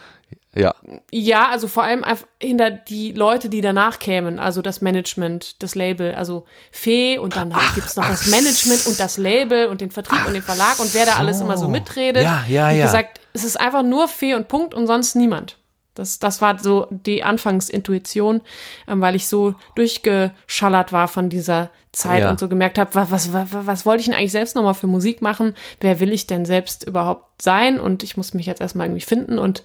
Ja. 0.54 0.74
Ja, 1.10 1.48
also 1.48 1.68
vor 1.68 1.82
allem 1.82 2.04
hinter 2.40 2.70
die 2.70 3.12
Leute, 3.12 3.48
die 3.48 3.60
danach 3.60 3.98
kämen, 3.98 4.38
also 4.38 4.62
das 4.62 4.80
Management, 4.80 5.62
das 5.62 5.74
Label, 5.74 6.14
also 6.14 6.46
Fee 6.70 7.18
und 7.18 7.36
dann 7.36 7.52
gibt 7.74 7.88
es 7.88 7.96
noch 7.96 8.08
das 8.08 8.26
Management 8.28 8.86
und 8.86 9.00
das 9.00 9.16
Label 9.16 9.66
und 9.66 9.80
den 9.80 9.90
Vertrieb 9.90 10.20
ach, 10.22 10.26
und 10.28 10.34
den 10.34 10.42
Verlag 10.42 10.78
und 10.78 10.94
wer 10.94 11.06
da 11.06 11.12
so. 11.12 11.18
alles 11.18 11.40
immer 11.40 11.56
so 11.56 11.68
mitredet. 11.68 12.22
Ja, 12.22 12.44
ja, 12.48 12.70
ja. 12.70 12.78
Wie 12.78 12.82
gesagt, 12.82 13.20
es 13.32 13.44
ist 13.44 13.60
einfach 13.60 13.82
nur 13.82 14.08
Fee 14.08 14.34
und 14.34 14.48
Punkt 14.48 14.74
und 14.74 14.86
sonst 14.86 15.16
niemand. 15.16 15.56
Das, 15.94 16.18
das 16.18 16.42
war 16.42 16.58
so 16.58 16.86
die 16.90 17.22
Anfangsintuition, 17.22 18.40
ähm, 18.88 19.00
weil 19.00 19.14
ich 19.14 19.28
so 19.28 19.54
durchgeschallert 19.76 20.92
war 20.92 21.08
von 21.08 21.28
dieser 21.28 21.70
Zeit 21.92 22.22
ja. 22.22 22.30
und 22.30 22.40
so 22.40 22.48
gemerkt 22.48 22.78
habe, 22.78 22.94
was, 22.94 23.12
was, 23.12 23.32
was, 23.32 23.48
was 23.52 23.86
wollte 23.86 24.00
ich 24.00 24.06
denn 24.06 24.14
eigentlich 24.14 24.32
selbst 24.32 24.56
nochmal 24.56 24.74
für 24.74 24.88
Musik 24.88 25.22
machen? 25.22 25.54
Wer 25.80 26.00
will 26.00 26.12
ich 26.12 26.26
denn 26.26 26.44
selbst 26.44 26.84
überhaupt 26.84 27.40
sein? 27.40 27.78
Und 27.78 28.02
ich 28.02 28.16
muss 28.16 28.34
mich 28.34 28.46
jetzt 28.46 28.60
erstmal 28.60 28.86
irgendwie 28.88 29.04
finden. 29.04 29.38
Und 29.38 29.62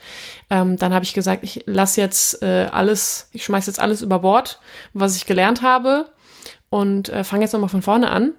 ähm, 0.50 0.78
dann 0.78 0.94
habe 0.94 1.04
ich 1.04 1.14
gesagt, 1.14 1.44
ich 1.44 1.64
lasse 1.66 2.00
jetzt 2.00 2.44
äh, 2.44 2.68
alles, 2.72 3.30
ich 3.32 3.44
schmeiß 3.44 3.66
jetzt 3.66 3.80
alles 3.80 4.02
über 4.02 4.20
Bord, 4.20 4.60
was 4.94 5.16
ich 5.16 5.26
gelernt 5.26 5.62
habe 5.64 6.12
und 6.70 7.10
äh, 7.10 7.24
fange 7.24 7.44
jetzt 7.44 7.54
nochmal 7.54 7.70
von 7.70 7.82
vorne 7.82 8.12
an. 8.12 8.34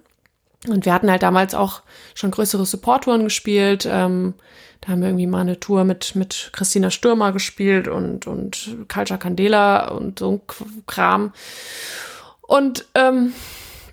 Und 0.68 0.84
wir 0.84 0.92
hatten 0.92 1.10
halt 1.10 1.22
damals 1.22 1.54
auch 1.54 1.82
schon 2.14 2.30
größere 2.30 2.66
Support-Touren 2.66 3.24
gespielt. 3.24 3.88
Ähm, 3.90 4.34
da 4.80 4.92
haben 4.92 5.00
wir 5.00 5.08
irgendwie 5.08 5.26
mal 5.26 5.40
eine 5.40 5.60
Tour 5.60 5.84
mit, 5.84 6.16
mit 6.16 6.50
Christina 6.52 6.90
Stürmer 6.90 7.32
gespielt 7.32 7.86
und, 7.86 8.26
und 8.26 8.76
Culture 8.88 9.18
Candela 9.18 9.88
und 9.88 10.18
so 10.18 10.32
ein 10.32 10.40
Kram. 10.86 11.32
Und 12.40 12.86
ähm, 12.94 13.32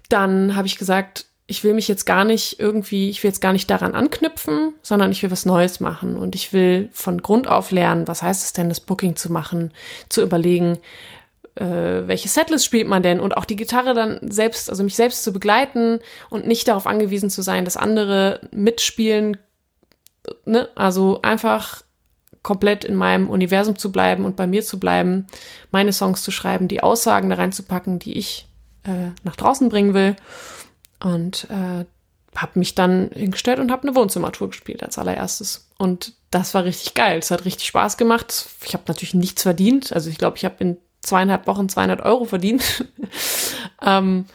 dann 0.09 0.55
habe 0.55 0.67
ich 0.67 0.77
gesagt, 0.77 1.25
ich 1.45 1.63
will 1.63 1.73
mich 1.73 1.87
jetzt 1.87 2.05
gar 2.05 2.25
nicht 2.25 2.59
irgendwie, 2.59 3.09
ich 3.09 3.23
will 3.23 3.29
jetzt 3.29 3.41
gar 3.41 3.53
nicht 3.53 3.69
daran 3.69 3.95
anknüpfen, 3.95 4.73
sondern 4.81 5.11
ich 5.11 5.23
will 5.23 5.31
was 5.31 5.45
Neues 5.45 5.79
machen 5.79 6.17
und 6.17 6.35
ich 6.35 6.51
will 6.51 6.89
von 6.91 7.21
Grund 7.21 7.47
auf 7.47 7.71
lernen, 7.71 8.07
was 8.07 8.21
heißt 8.21 8.43
es 8.43 8.53
denn, 8.53 8.69
das 8.69 8.81
Booking 8.81 9.15
zu 9.15 9.31
machen, 9.31 9.71
zu 10.09 10.21
überlegen, 10.21 10.77
äh, 11.55 12.07
welche 12.07 12.27
Setlist 12.27 12.65
spielt 12.65 12.87
man 12.87 13.01
denn 13.01 13.21
und 13.21 13.35
auch 13.37 13.45
die 13.45 13.55
Gitarre 13.55 13.93
dann 13.93 14.19
selbst, 14.29 14.69
also 14.69 14.83
mich 14.83 14.95
selbst 14.95 15.23
zu 15.23 15.31
begleiten 15.31 15.99
und 16.29 16.47
nicht 16.47 16.67
darauf 16.67 16.85
angewiesen 16.85 17.29
zu 17.29 17.41
sein, 17.41 17.63
dass 17.63 17.77
andere 17.77 18.41
mitspielen 18.51 19.37
ne, 20.45 20.69
also 20.75 21.21
einfach 21.21 21.83
komplett 22.43 22.85
in 22.85 22.95
meinem 22.95 23.29
Universum 23.29 23.77
zu 23.77 23.91
bleiben 23.91 24.23
und 24.23 24.35
bei 24.35 24.47
mir 24.47 24.63
zu 24.63 24.79
bleiben, 24.79 25.27
meine 25.71 25.91
Songs 25.91 26.23
zu 26.23 26.31
schreiben, 26.31 26.67
die 26.67 26.81
Aussagen 26.81 27.29
da 27.29 27.35
reinzupacken, 27.35 27.99
die 27.99 28.17
ich 28.17 28.47
äh, 28.83 29.11
nach 29.23 29.35
draußen 29.35 29.69
bringen 29.69 29.93
will. 29.93 30.15
Und 30.99 31.47
äh, 31.49 31.85
habe 32.35 32.59
mich 32.59 32.75
dann 32.75 33.09
hingestellt 33.13 33.59
und 33.59 33.71
habe 33.71 33.83
eine 33.83 33.95
Wohnzimmertour 33.95 34.49
gespielt 34.49 34.83
als 34.83 34.97
allererstes. 34.97 35.69
Und 35.77 36.13
das 36.31 36.53
war 36.53 36.63
richtig 36.63 36.93
geil. 36.93 37.19
Es 37.19 37.31
hat 37.31 37.45
richtig 37.45 37.67
Spaß 37.67 37.97
gemacht. 37.97 38.47
Ich 38.65 38.73
habe 38.73 38.83
natürlich 38.87 39.13
nichts 39.13 39.43
verdient. 39.43 39.91
Also 39.93 40.09
ich 40.09 40.17
glaube, 40.17 40.37
ich 40.37 40.45
habe 40.45 40.55
in 40.59 40.77
zweieinhalb 41.01 41.47
Wochen 41.47 41.69
200 41.69 42.01
Euro 42.01 42.25
verdient. 42.25 42.85
ähm, 43.81 44.25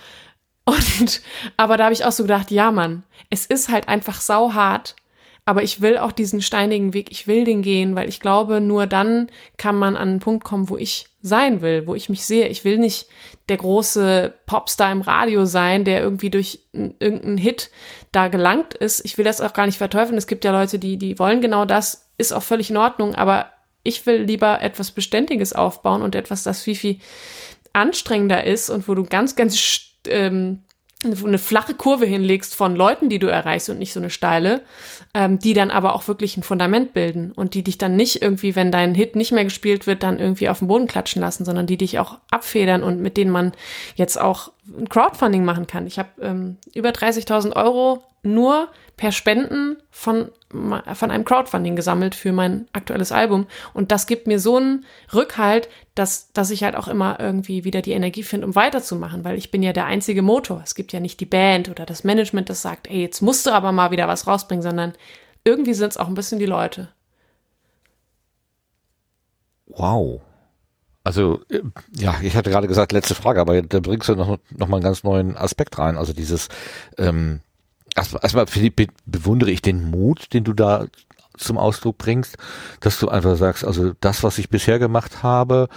und 0.65 1.23
aber 1.57 1.77
da 1.77 1.85
habe 1.85 1.95
ich 1.95 2.05
auch 2.05 2.13
so 2.13 2.23
gedacht, 2.25 2.51
ja 2.51 2.71
Mann, 2.71 3.03
es 3.31 3.47
ist 3.47 3.69
halt 3.69 3.89
einfach 3.89 4.21
sau 4.21 4.53
hart, 4.55 4.97
aber 5.45 5.63
ich 5.63 5.81
will 5.81 5.99
auch 5.99 6.13
diesen 6.13 6.41
steinigen 6.41 6.95
Weg, 6.95 7.11
ich 7.11 7.27
will 7.27 7.45
den 7.45 7.63
gehen, 7.63 7.97
weil 7.97 8.09
ich 8.09 8.21
glaube, 8.21 8.61
nur 8.61 8.87
dann 8.87 9.29
kann 9.57 9.77
man 9.77 9.97
an 9.97 10.09
einen 10.09 10.21
Punkt 10.21 10.45
kommen, 10.45 10.69
wo 10.69 10.77
ich 10.77 11.07
sein 11.21 11.63
will, 11.63 11.87
wo 11.87 11.95
ich 11.95 12.09
mich 12.09 12.25
sehe. 12.25 12.47
Ich 12.47 12.65
will 12.65 12.79
nicht 12.79 13.09
der 13.49 13.57
große 13.57 14.35
Popstar 14.47 14.93
im 14.93 15.01
Radio 15.01 15.45
sein, 15.45 15.85
der 15.85 16.01
irgendwie 16.01 16.31
durch 16.31 16.61
irgendeinen 16.73 17.39
Hit 17.39 17.71
da 18.13 18.29
gelangt 18.29 18.75
ist. 18.75 19.05
Ich 19.05 19.19
will 19.19 19.25
das 19.25 19.41
auch 19.41 19.53
gar 19.53 19.67
nicht 19.67 19.79
verteufeln. 19.79 20.17
Es 20.17 20.29
gibt 20.29 20.45
ja 20.45 20.53
Leute, 20.53 20.79
die, 20.79 20.97
die 20.97 21.19
wollen 21.19 21.41
genau 21.41 21.65
das, 21.65 22.09
ist 22.19 22.33
auch 22.33 22.43
völlig 22.43 22.71
in 22.71 22.77
Ordnung, 22.77 23.17
aber 23.17 23.47
ich 23.83 24.07
will 24.07 24.23
lieber 24.23 24.63
etwas 24.63 24.93
Beständiges 24.93 25.53
aufbauen 25.53 26.03
und 26.03 26.15
etwas, 26.15 26.45
das 26.45 26.63
viel, 26.63 26.77
viel 26.77 26.99
anstrengender 27.73 28.45
ist 28.45 28.71
und 28.71 28.87
wo 28.87 28.95
du 28.95 29.05
ganz, 29.05 29.35
ganz 29.35 29.81
ähm, 30.07 30.63
eine 31.05 31.39
flache 31.39 31.75
Kurve 31.75 32.07
hinlegst 32.07 32.55
von 32.55 32.77
Leuten, 32.77 33.09
die 33.09 33.19
du 33.19 33.27
erreichst 33.27 33.69
und 33.71 33.79
nicht 33.79 33.93
so 33.93 34.01
eine 34.01 34.11
steile, 34.11 34.63
ähm, 35.15 35.39
die 35.39 35.55
dann 35.55 35.71
aber 35.71 35.95
auch 35.95 36.09
wirklich 36.09 36.37
ein 36.37 36.43
Fundament 36.43 36.93
bilden 36.93 37.33
und 37.33 37.55
die 37.55 37.63
dich 37.63 37.79
dann 37.79 37.97
nicht 37.97 38.23
irgendwie, 38.23 38.55
wenn 38.57 38.71
dein 38.71 38.95
Hit 38.95 39.17
nicht 39.17 39.33
mehr 39.33 39.45
gespielt 39.45 39.87
wird, 39.87 40.03
dann 40.03 40.19
irgendwie 40.19 40.49
auf 40.49 40.61
den 40.61 40.69
Boden 40.69 40.87
klatschen 40.87 41.21
lassen, 41.21 41.45
sondern 41.45 41.67
die 41.67 41.77
dich 41.77 41.99
auch 41.99 42.19
abfedern 42.31 42.83
und 42.83 43.01
mit 43.01 43.17
denen 43.17 43.31
man 43.31 43.53
jetzt 43.97 44.21
auch 44.21 44.53
ein 44.79 44.89
Crowdfunding 44.89 45.45
machen 45.45 45.67
kann. 45.67 45.87
Ich 45.87 45.99
habe 45.99 46.11
ähm, 46.21 46.57
über 46.75 46.91
30.000 46.91 47.55
Euro 47.57 48.03
nur 48.23 48.69
per 49.03 49.11
Spenden 49.11 49.79
von, 49.91 50.31
von 50.49 51.11
einem 51.11 51.25
Crowdfunding 51.25 51.75
gesammelt 51.75 52.15
für 52.15 52.31
mein 52.31 52.69
aktuelles 52.73 53.11
Album. 53.11 53.49
Und 53.75 53.91
das 53.91 54.07
gibt 54.07 54.29
mir 54.29 54.39
so 54.39 54.59
einen 54.59 54.85
Rückhalt, 55.13 55.69
dass, 55.97 56.33
dass 56.35 56.51
ich 56.51 56.63
halt 56.63 56.77
auch 56.77 56.87
immer 56.87 57.19
irgendwie 57.19 57.65
wieder 57.65 57.83
die 57.83 57.95
Energie 57.95 58.23
finde, 58.23 58.47
um 58.47 58.55
weiterzumachen, 58.55 59.25
weil 59.25 59.37
ich 59.37 59.51
bin 59.51 59.61
ja 59.65 59.73
der 59.73 59.87
einzige 59.87 60.23
Motor. 60.23 60.63
Es 60.65 60.77
gibt 60.77 60.93
ja 60.93 61.01
nicht 61.01 61.19
die 61.19 61.27
Band 61.27 61.69
oder 61.69 61.85
das 61.85 62.05
Management, 62.05 62.49
das 62.49 62.63
sagt, 62.63 62.89
ey, 62.89 63.01
jetzt 63.01 63.23
musst 63.23 63.45
du 63.45 63.51
aber 63.51 63.73
mal 63.73 63.91
wieder 63.91 64.07
was 64.07 64.29
rausbringen, 64.29 64.63
sondern 64.63 64.93
irgendwie 65.43 65.75
sind 65.75 65.91
es 65.91 65.97
auch 65.97 66.07
ein 66.07 66.15
bisschen 66.15 66.39
die 66.39 66.47
Leute. 66.47 66.87
Wow. 69.67 70.21
Also, 71.03 71.41
äh, 71.51 71.63
ja, 71.91 72.15
ich 72.23 72.37
hatte 72.37 72.51
gerade 72.51 72.69
gesagt, 72.69 72.93
letzte 72.93 73.17
Frage, 73.17 73.41
aber 73.41 73.63
da 73.63 73.81
bringst 73.81 74.09
du 74.09 74.15
noch, 74.15 74.39
noch 74.57 74.69
mal 74.69 74.77
einen 74.77 74.85
ganz 74.85 75.03
neuen 75.03 75.37
Aspekt 75.37 75.77
rein. 75.77 75.99
Also 75.99 76.13
dieses, 76.13 76.47
ähm, 76.99 77.41
erstmal, 77.95 78.47
Philipp, 78.47 78.91
bewundere 79.07 79.51
ich 79.51 79.63
den 79.63 79.91
Mut, 79.91 80.33
den 80.33 80.45
du 80.45 80.53
da 80.53 80.87
zum 81.37 81.59
Ausdruck 81.59 81.99
bringst, 81.99 82.37
dass 82.81 82.99
du 82.99 83.09
einfach 83.09 83.37
sagst, 83.37 83.65
also 83.65 83.93
das, 84.01 84.23
was 84.23 84.39
ich 84.39 84.51
bisher 84.51 84.79
gemacht 84.79 85.23
habe, 85.23 85.69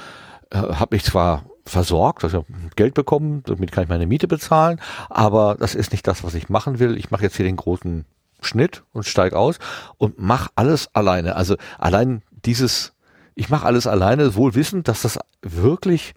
äh, 0.52 0.58
habe 0.58 0.96
ich 0.96 1.04
zwar 1.04 1.44
versorgt, 1.66 2.24
also 2.24 2.46
Geld 2.76 2.94
bekommen, 2.94 3.42
damit 3.46 3.72
kann 3.72 3.84
ich 3.84 3.90
meine 3.90 4.06
Miete 4.06 4.28
bezahlen, 4.28 4.80
aber 5.10 5.56
das 5.60 5.74
ist 5.74 5.92
nicht 5.92 6.06
das, 6.08 6.24
was 6.24 6.36
ich 6.36 6.50
machen 6.50 6.80
will. 6.80 6.98
Ich 6.98 7.10
mache 7.10 7.24
jetzt 7.24 7.38
hier 7.38 7.46
den 7.46 7.56
großen 7.56 8.06
Schnitt 8.42 8.84
und 8.94 9.06
steig 9.06 9.34
aus 9.34 9.58
und 9.98 10.20
mach 10.20 10.50
alles 10.56 10.94
alleine. 10.94 11.36
Also 11.36 11.56
allein 11.80 12.22
dieses, 12.46 12.94
ich 13.34 13.50
mache 13.50 13.66
alles 13.66 13.88
alleine, 13.88 14.36
wohl 14.36 14.54
wissend, 14.54 14.88
dass 14.88 15.02
das 15.02 15.18
wirklich 15.42 16.14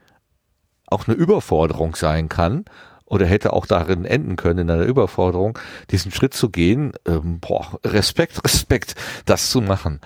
auch 0.86 1.08
eine 1.08 1.16
Überforderung 1.16 1.96
sein 1.96 2.28
kann 2.28 2.64
oder 3.08 3.26
hätte 3.26 3.52
auch 3.52 3.66
darin 3.66 4.04
enden 4.04 4.36
können, 4.36 4.60
in 4.60 4.70
einer 4.70 4.84
Überforderung, 4.84 5.58
diesen 5.90 6.12
Schritt 6.12 6.34
zu 6.34 6.50
gehen, 6.50 6.92
ähm, 7.06 7.40
boah, 7.40 7.78
Respekt, 7.84 8.44
Respekt, 8.44 8.94
das 9.24 9.50
zu 9.50 9.60
machen. 9.60 10.00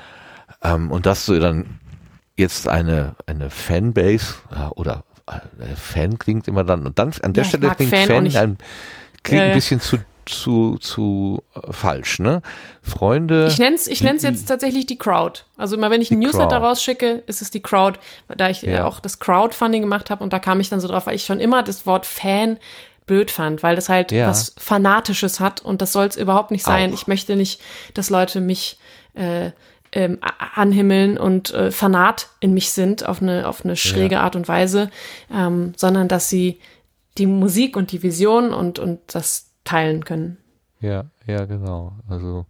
Ähm, 0.62 0.90
und 0.90 1.06
dass 1.06 1.26
du 1.26 1.38
dann 1.38 1.80
jetzt 2.36 2.68
eine, 2.68 3.16
eine 3.26 3.50
Fanbase 3.50 4.34
ja, 4.50 4.70
oder 4.70 5.04
äh, 5.26 5.76
Fan 5.76 6.18
klingt 6.18 6.48
immer 6.48 6.64
dann, 6.64 6.86
und 6.86 6.98
dann 6.98 7.12
an 7.22 7.32
der 7.32 7.44
ja, 7.44 7.48
Stelle 7.48 7.70
klingt 7.74 7.90
Fan, 7.90 8.06
Fan 8.06 8.36
ein, 8.36 8.58
klingt 9.22 9.42
äh, 9.42 9.46
ein 9.46 9.54
bisschen 9.54 9.80
zu 9.80 9.98
zu, 10.24 10.78
zu 10.78 11.42
äh, 11.54 11.72
falsch, 11.72 12.20
ne? 12.20 12.42
Freunde. 12.80 13.48
Ich 13.48 13.58
nenne 13.58 13.76
es 13.76 13.86
ich 13.86 14.02
nenn's 14.02 14.22
jetzt 14.22 14.46
tatsächlich 14.46 14.86
die 14.86 14.98
Crowd. 14.98 15.40
Also 15.56 15.76
immer 15.76 15.90
wenn 15.90 16.00
ich 16.00 16.10
ein 16.10 16.18
Newsletter 16.18 16.58
Crowd. 16.58 16.66
rausschicke, 16.66 17.22
ist 17.26 17.42
es 17.42 17.50
die 17.50 17.60
Crowd, 17.60 17.98
da 18.28 18.48
ich 18.48 18.62
ja. 18.62 18.84
auch 18.84 19.00
das 19.00 19.18
Crowdfunding 19.18 19.82
gemacht 19.82 20.10
habe 20.10 20.22
und 20.22 20.32
da 20.32 20.38
kam 20.38 20.60
ich 20.60 20.68
dann 20.68 20.80
so 20.80 20.88
drauf, 20.88 21.06
weil 21.06 21.16
ich 21.16 21.24
schon 21.24 21.40
immer 21.40 21.62
das 21.62 21.86
Wort 21.86 22.06
Fan 22.06 22.58
blöd 23.06 23.30
fand, 23.30 23.62
weil 23.62 23.76
das 23.76 23.88
halt 23.88 24.12
ja. 24.12 24.28
was 24.28 24.54
Fanatisches 24.58 25.40
hat 25.40 25.60
und 25.60 25.82
das 25.82 25.92
soll 25.92 26.06
es 26.06 26.16
überhaupt 26.16 26.50
nicht 26.50 26.64
sein. 26.64 26.90
Auch. 26.90 26.94
Ich 26.94 27.06
möchte 27.06 27.36
nicht, 27.36 27.60
dass 27.94 28.10
Leute 28.10 28.40
mich 28.40 28.78
äh, 29.14 29.50
ähm, 29.92 30.18
anhimmeln 30.54 31.18
und 31.18 31.52
äh, 31.52 31.70
Fanat 31.70 32.28
in 32.40 32.54
mich 32.54 32.70
sind 32.70 33.06
auf 33.06 33.20
eine, 33.20 33.46
auf 33.46 33.64
eine 33.64 33.76
schräge 33.76 34.14
ja. 34.14 34.22
Art 34.22 34.36
und 34.36 34.48
Weise, 34.48 34.90
ähm, 35.30 35.74
sondern 35.76 36.08
dass 36.08 36.28
sie 36.28 36.60
die 37.18 37.26
Musik 37.26 37.76
und 37.76 37.92
die 37.92 38.02
Vision 38.02 38.54
und, 38.54 38.78
und 38.78 39.00
das 39.08 39.50
teilen 39.64 40.04
können. 40.04 40.38
Ja, 40.80 41.04
ja, 41.26 41.44
genau. 41.44 41.92
Also 42.08 42.46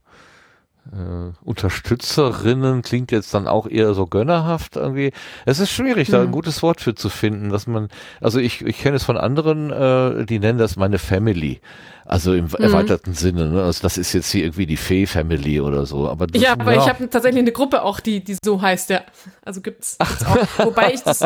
äh, 0.90 1.32
Unterstützerinnen 1.44 2.82
klingt 2.82 3.12
jetzt 3.12 3.32
dann 3.34 3.46
auch 3.46 3.68
eher 3.68 3.94
so 3.94 4.06
gönnerhaft 4.06 4.76
irgendwie. 4.76 5.12
Es 5.46 5.60
ist 5.60 5.70
schwierig, 5.70 6.10
da 6.10 6.20
ein 6.20 6.28
mhm. 6.28 6.32
gutes 6.32 6.62
Wort 6.62 6.80
für 6.80 6.94
zu 6.94 7.08
finden, 7.08 7.50
dass 7.50 7.66
man, 7.66 7.88
also 8.20 8.40
ich, 8.40 8.62
ich 8.62 8.78
kenne 8.78 8.96
es 8.96 9.04
von 9.04 9.16
anderen, 9.16 9.70
äh, 9.70 10.26
die 10.26 10.40
nennen 10.40 10.58
das 10.58 10.76
meine 10.76 10.98
Family. 10.98 11.60
Also 12.04 12.34
im 12.34 12.46
mhm. 12.46 12.54
erweiterten 12.58 13.14
Sinne. 13.14 13.48
Ne? 13.48 13.62
Also 13.62 13.82
das 13.82 13.96
ist 13.96 14.12
jetzt 14.12 14.30
hier 14.32 14.42
irgendwie 14.42 14.66
die 14.66 14.76
Fee-Family 14.76 15.60
oder 15.60 15.86
so. 15.86 16.08
Aber 16.08 16.26
das, 16.26 16.42
ja, 16.42 16.52
aber 16.52 16.74
ja. 16.74 16.82
ich 16.82 16.88
habe 16.88 17.08
tatsächlich 17.08 17.40
eine 17.40 17.52
Gruppe 17.52 17.82
auch, 17.82 18.00
die, 18.00 18.22
die 18.24 18.36
so 18.44 18.60
heißt, 18.60 18.90
ja. 18.90 19.02
Also 19.44 19.60
gibt's, 19.60 19.98
gibt's 19.98 20.26
auch. 20.26 20.36
Wobei 20.66 20.94
ich 20.94 21.02
das, 21.02 21.24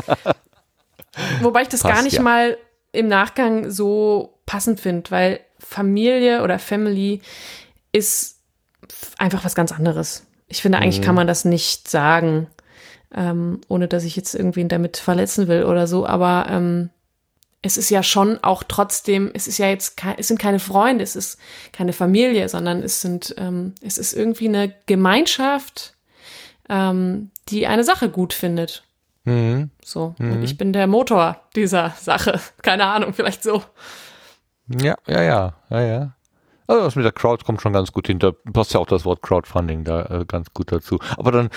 wobei 1.40 1.62
ich 1.62 1.68
das 1.68 1.80
Passt, 1.80 1.94
gar 1.94 2.02
nicht 2.02 2.16
ja. 2.16 2.22
mal 2.22 2.58
im 2.92 3.08
Nachgang 3.08 3.70
so 3.70 4.38
passend 4.44 4.80
finde, 4.80 5.10
weil 5.10 5.40
Familie 5.58 6.42
oder 6.42 6.58
Family 6.58 7.22
ist 7.92 8.35
einfach 9.18 9.44
was 9.44 9.54
ganz 9.54 9.72
anderes. 9.72 10.26
Ich 10.48 10.62
finde, 10.62 10.78
eigentlich 10.78 11.00
mhm. 11.00 11.04
kann 11.04 11.14
man 11.14 11.26
das 11.26 11.44
nicht 11.44 11.88
sagen, 11.88 12.46
ähm, 13.14 13.60
ohne 13.68 13.88
dass 13.88 14.04
ich 14.04 14.16
jetzt 14.16 14.34
irgendwen 14.34 14.68
damit 14.68 14.96
verletzen 14.96 15.48
will 15.48 15.64
oder 15.64 15.86
so, 15.86 16.06
aber 16.06 16.46
ähm, 16.48 16.90
es 17.62 17.76
ist 17.76 17.90
ja 17.90 18.02
schon 18.02 18.38
auch 18.42 18.62
trotzdem, 18.62 19.30
es 19.34 19.48
ist 19.48 19.58
ja 19.58 19.68
jetzt, 19.68 20.00
es 20.16 20.28
sind 20.28 20.38
keine 20.38 20.60
Freunde, 20.60 21.02
es 21.02 21.16
ist 21.16 21.38
keine 21.72 21.92
Familie, 21.92 22.48
sondern 22.48 22.82
es 22.82 23.00
sind, 23.00 23.34
ähm, 23.38 23.74
es 23.82 23.98
ist 23.98 24.12
irgendwie 24.12 24.48
eine 24.48 24.72
Gemeinschaft, 24.86 25.94
ähm, 26.68 27.30
die 27.48 27.66
eine 27.66 27.84
Sache 27.84 28.08
gut 28.08 28.32
findet. 28.32 28.84
Mhm. 29.24 29.70
So. 29.84 30.14
Mhm. 30.18 30.32
Und 30.32 30.42
ich 30.44 30.56
bin 30.56 30.72
der 30.72 30.86
Motor 30.86 31.42
dieser 31.54 31.94
Sache. 32.00 32.40
Keine 32.62 32.86
Ahnung, 32.86 33.12
vielleicht 33.12 33.42
so. 33.42 33.62
Ja, 34.68 34.96
ja, 35.06 35.22
ja, 35.22 35.54
ja, 35.70 35.80
ja. 35.80 36.15
Also 36.66 36.82
das 36.82 36.96
mit 36.96 37.04
der 37.04 37.12
Crowd 37.12 37.44
kommt 37.44 37.60
schon 37.60 37.72
ganz 37.72 37.92
gut 37.92 38.06
hinter. 38.06 38.32
Passt 38.32 38.74
ja 38.74 38.80
auch 38.80 38.86
das 38.86 39.04
Wort 39.04 39.22
Crowdfunding 39.22 39.84
da 39.84 40.04
äh, 40.06 40.24
ganz 40.26 40.52
gut 40.52 40.72
dazu. 40.72 40.98
Aber 41.16 41.32
dann 41.32 41.50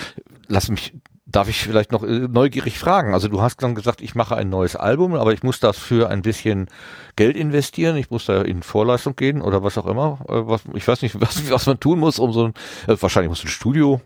lass 0.48 0.68
mich, 0.68 0.94
darf 1.26 1.48
ich 1.48 1.62
vielleicht 1.62 1.92
noch 1.92 2.02
äh, 2.02 2.28
neugierig 2.28 2.78
fragen? 2.78 3.14
Also 3.14 3.28
du 3.28 3.40
hast 3.40 3.62
dann 3.62 3.74
gesagt, 3.74 4.00
ich 4.00 4.14
mache 4.14 4.36
ein 4.36 4.48
neues 4.48 4.76
Album, 4.76 5.14
aber 5.14 5.32
ich 5.32 5.42
muss 5.42 5.60
dafür 5.60 6.08
ein 6.08 6.22
bisschen 6.22 6.68
Geld 7.16 7.36
investieren. 7.36 7.96
Ich 7.96 8.10
muss 8.10 8.26
da 8.26 8.42
in 8.42 8.62
Vorleistung 8.62 9.16
gehen 9.16 9.42
oder 9.42 9.62
was 9.62 9.78
auch 9.78 9.86
immer. 9.86 10.20
Äh, 10.28 10.46
was, 10.46 10.62
ich 10.74 10.86
weiß 10.86 11.02
nicht, 11.02 11.20
was, 11.20 11.50
was 11.50 11.66
man 11.66 11.80
tun 11.80 11.98
muss, 11.98 12.18
um 12.18 12.32
so 12.32 12.46
ein, 12.46 12.54
äh, 12.86 12.96
wahrscheinlich 13.00 13.30
muss 13.30 13.44
ein 13.44 13.48
Studio 13.48 14.00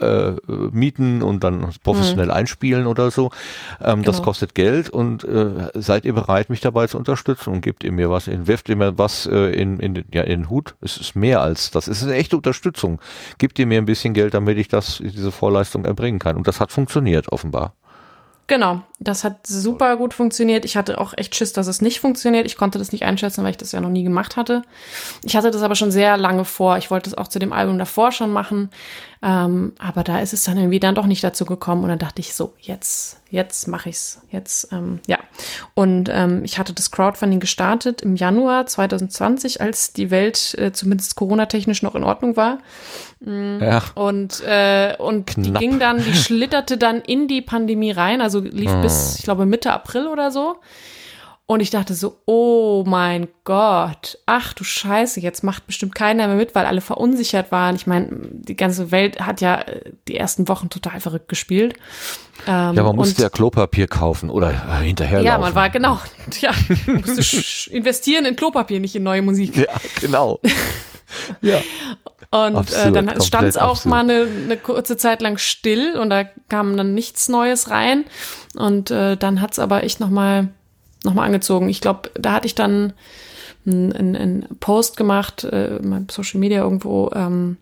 äh, 0.00 0.32
mieten 0.72 1.22
und 1.22 1.44
dann 1.44 1.72
professionell 1.82 2.26
mhm. 2.26 2.32
einspielen 2.32 2.86
oder 2.86 3.10
so. 3.10 3.30
Ähm, 3.80 3.96
genau. 3.96 4.02
Das 4.02 4.22
kostet 4.22 4.54
Geld 4.54 4.90
und 4.90 5.24
äh, 5.24 5.70
seid 5.74 6.04
ihr 6.04 6.12
bereit, 6.12 6.50
mich 6.50 6.60
dabei 6.60 6.86
zu 6.86 6.98
unterstützen 6.98 7.52
und 7.52 7.60
gebt 7.60 7.84
ihr 7.84 7.92
mir 7.92 8.10
was, 8.10 8.28
in, 8.28 8.46
werft 8.46 8.68
ihr 8.68 8.76
mir 8.76 8.98
was 8.98 9.26
äh, 9.26 9.52
in, 9.52 9.78
in, 9.80 10.04
ja, 10.12 10.22
in 10.22 10.42
den 10.42 10.50
Hut? 10.50 10.74
Es 10.80 10.96
ist 10.96 11.16
mehr 11.16 11.40
als 11.40 11.70
das. 11.70 11.88
Es 11.88 11.98
ist 11.98 12.04
eine 12.04 12.16
echte 12.16 12.36
Unterstützung. 12.36 13.00
Gebt 13.38 13.58
ihr 13.58 13.66
mir 13.66 13.78
ein 13.78 13.86
bisschen 13.86 14.14
Geld, 14.14 14.34
damit 14.34 14.58
ich 14.58 14.68
das, 14.68 14.98
diese 14.98 15.32
Vorleistung 15.32 15.84
erbringen 15.84 16.18
kann. 16.18 16.36
Und 16.36 16.48
das 16.48 16.60
hat 16.60 16.72
funktioniert, 16.72 17.32
offenbar. 17.32 17.74
Genau, 18.48 18.82
das 19.00 19.22
hat 19.22 19.46
super 19.46 19.96
gut 19.96 20.12
funktioniert. 20.12 20.64
Ich 20.64 20.76
hatte 20.76 21.00
auch 21.00 21.14
echt 21.16 21.36
Schiss, 21.36 21.52
dass 21.52 21.68
es 21.68 21.80
nicht 21.80 22.00
funktioniert. 22.00 22.46
Ich 22.46 22.56
konnte 22.56 22.78
das 22.78 22.90
nicht 22.90 23.04
einschätzen, 23.04 23.44
weil 23.44 23.52
ich 23.52 23.56
das 23.56 23.70
ja 23.70 23.80
noch 23.80 23.90
nie 23.90 24.02
gemacht 24.02 24.36
hatte. 24.36 24.62
Ich 25.22 25.36
hatte 25.36 25.52
das 25.52 25.62
aber 25.62 25.76
schon 25.76 25.92
sehr 25.92 26.16
lange 26.16 26.44
vor. 26.44 26.78
Ich 26.78 26.90
wollte 26.90 27.10
es 27.10 27.16
auch 27.16 27.28
zu 27.28 27.38
dem 27.38 27.52
Album 27.52 27.78
davor 27.78 28.10
schon 28.10 28.32
machen. 28.32 28.70
Ähm, 29.20 29.72
aber 29.78 30.04
da 30.04 30.20
ist 30.20 30.32
es 30.32 30.44
dann 30.44 30.56
irgendwie 30.56 30.78
dann 30.78 30.94
doch 30.94 31.06
nicht 31.06 31.24
dazu 31.24 31.44
gekommen. 31.44 31.82
Und 31.82 31.90
dann 31.90 31.98
dachte 31.98 32.20
ich 32.20 32.34
so, 32.34 32.54
jetzt, 32.60 33.20
jetzt 33.30 33.66
mache 33.68 33.88
ich's. 33.88 34.20
Jetzt, 34.30 34.72
ähm, 34.72 35.00
ja. 35.06 35.18
Und 35.74 36.08
ähm, 36.12 36.44
ich 36.44 36.58
hatte 36.58 36.72
das 36.72 36.90
Crowdfunding 36.90 37.40
gestartet 37.40 38.02
im 38.02 38.16
Januar 38.16 38.66
2020, 38.66 39.60
als 39.60 39.92
die 39.92 40.10
Welt 40.10 40.54
äh, 40.58 40.72
zumindest 40.72 41.16
Corona-technisch 41.16 41.82
noch 41.82 41.94
in 41.94 42.04
Ordnung 42.04 42.36
war. 42.36 42.58
Mhm. 43.20 43.58
Ja. 43.60 43.82
Und, 43.94 44.40
äh, 44.46 44.94
und 44.98 45.26
Knapp. 45.26 45.44
die 45.44 45.52
ging 45.52 45.80
dann, 45.80 46.02
die 46.02 46.14
schlitterte 46.14 46.78
dann 46.78 47.00
in 47.00 47.26
die 47.26 47.42
Pandemie 47.42 47.90
rein, 47.90 48.20
also 48.20 48.38
lief 48.40 48.70
oh. 48.72 48.82
bis, 48.82 48.87
ich 49.18 49.24
glaube, 49.24 49.46
Mitte 49.46 49.72
April 49.72 50.06
oder 50.08 50.30
so. 50.30 50.56
Und 51.50 51.60
ich 51.60 51.70
dachte 51.70 51.94
so, 51.94 52.20
oh 52.26 52.84
mein 52.86 53.26
Gott, 53.44 54.18
ach 54.26 54.52
du 54.52 54.64
Scheiße, 54.64 55.18
jetzt 55.20 55.42
macht 55.42 55.66
bestimmt 55.66 55.94
keiner 55.94 56.26
mehr 56.26 56.36
mit, 56.36 56.54
weil 56.54 56.66
alle 56.66 56.82
verunsichert 56.82 57.50
waren. 57.50 57.74
Ich 57.74 57.86
meine, 57.86 58.10
die 58.32 58.54
ganze 58.54 58.90
Welt 58.90 59.18
hat 59.20 59.40
ja 59.40 59.62
äh, 59.62 59.92
die 60.08 60.16
ersten 60.18 60.46
Wochen 60.48 60.68
total 60.68 61.00
verrückt 61.00 61.30
gespielt. 61.30 61.72
Ähm, 62.46 62.74
ja, 62.74 62.82
man 62.82 62.94
musste 62.96 63.22
ja 63.22 63.30
Klopapier 63.30 63.86
kaufen 63.86 64.28
oder 64.28 64.50
äh, 64.50 64.84
hinterher 64.84 65.22
Ja, 65.22 65.38
man 65.38 65.54
war 65.54 65.70
genau, 65.70 65.98
ja, 66.40 66.52
musste 66.86 67.72
investieren 67.74 68.26
in 68.26 68.36
Klopapier, 68.36 68.78
nicht 68.78 68.94
in 68.94 69.04
neue 69.04 69.22
Musik. 69.22 69.56
Ja, 69.56 69.72
genau. 70.02 70.40
ja. 71.40 71.62
Und 72.30 72.56
absurd, 72.56 72.88
äh, 72.88 72.92
dann 72.92 73.22
stand 73.22 73.48
es 73.48 73.56
auch 73.56 73.70
absurd. 73.70 73.86
mal 73.86 74.00
eine, 74.00 74.28
eine 74.44 74.58
kurze 74.58 74.98
Zeit 74.98 75.22
lang 75.22 75.38
still 75.38 75.96
und 75.96 76.10
da 76.10 76.24
kam 76.50 76.76
dann 76.76 76.92
nichts 76.92 77.30
Neues 77.30 77.70
rein. 77.70 78.04
Und 78.54 78.90
äh, 78.90 79.16
dann 79.16 79.40
hat's 79.40 79.58
aber 79.58 79.82
echt 79.82 79.98
noch 79.98 80.10
mal 80.10 80.48
nochmal 81.04 81.26
angezogen. 81.26 81.68
Ich 81.68 81.80
glaube, 81.80 82.10
da 82.14 82.32
hatte 82.32 82.46
ich 82.46 82.54
dann 82.54 82.92
einen, 83.66 84.16
einen 84.16 84.46
Post 84.60 84.96
gemacht, 84.96 85.44
äh, 85.44 85.76
in 85.76 86.06
Social 86.10 86.40
Media 86.40 86.62
irgendwo, 86.62 87.10
ähm, 87.14 87.56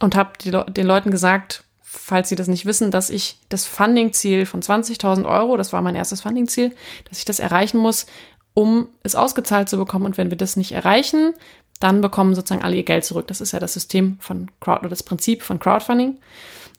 und 0.00 0.16
habe 0.16 0.32
Le 0.44 0.66
den 0.68 0.86
Leuten 0.86 1.10
gesagt, 1.10 1.64
falls 1.80 2.28
sie 2.28 2.36
das 2.36 2.48
nicht 2.48 2.66
wissen, 2.66 2.90
dass 2.90 3.10
ich 3.10 3.38
das 3.48 3.66
Funding-Ziel 3.66 4.46
von 4.46 4.60
20.000 4.60 5.26
Euro, 5.26 5.56
das 5.56 5.72
war 5.72 5.80
mein 5.80 5.94
erstes 5.94 6.22
Funding-Ziel, 6.22 6.74
dass 7.08 7.18
ich 7.18 7.24
das 7.24 7.38
erreichen 7.38 7.78
muss, 7.78 8.06
um 8.52 8.88
es 9.02 9.14
ausgezahlt 9.14 9.68
zu 9.68 9.76
bekommen. 9.78 10.04
Und 10.06 10.18
wenn 10.18 10.30
wir 10.30 10.36
das 10.36 10.56
nicht 10.56 10.72
erreichen, 10.72 11.34
dann 11.80 12.00
bekommen 12.00 12.34
sozusagen 12.34 12.64
alle 12.64 12.76
ihr 12.76 12.84
Geld 12.84 13.04
zurück. 13.04 13.26
Das 13.28 13.40
ist 13.40 13.52
ja 13.52 13.60
das 13.60 13.72
System 13.72 14.16
von 14.20 14.50
Crowd 14.60 14.80
oder 14.80 14.88
das 14.88 15.02
Prinzip 15.02 15.42
von 15.42 15.58
Crowdfunding. 15.58 16.18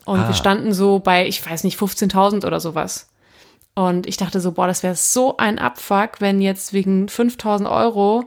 Und 0.06 0.20
ah. 0.20 0.28
wir 0.28 0.36
standen 0.36 0.74
so 0.74 1.00
bei, 1.00 1.28
ich 1.28 1.46
weiß 1.46 1.64
nicht, 1.64 1.80
15.000 1.80 2.46
oder 2.46 2.60
sowas. 2.60 3.10
Und 3.76 4.08
ich 4.08 4.18
dachte 4.18 4.40
so, 4.40 4.54
boah, 4.54 4.68
das 4.68 4.84
wäre 4.84 4.96
so 4.96 5.38
ein 5.38 5.60
Abfuck, 5.60 6.22
wenn 6.22 6.42
jetzt 6.42 6.72
wegen 6.72 7.10
5000 7.10 7.70
Euro 7.70 8.24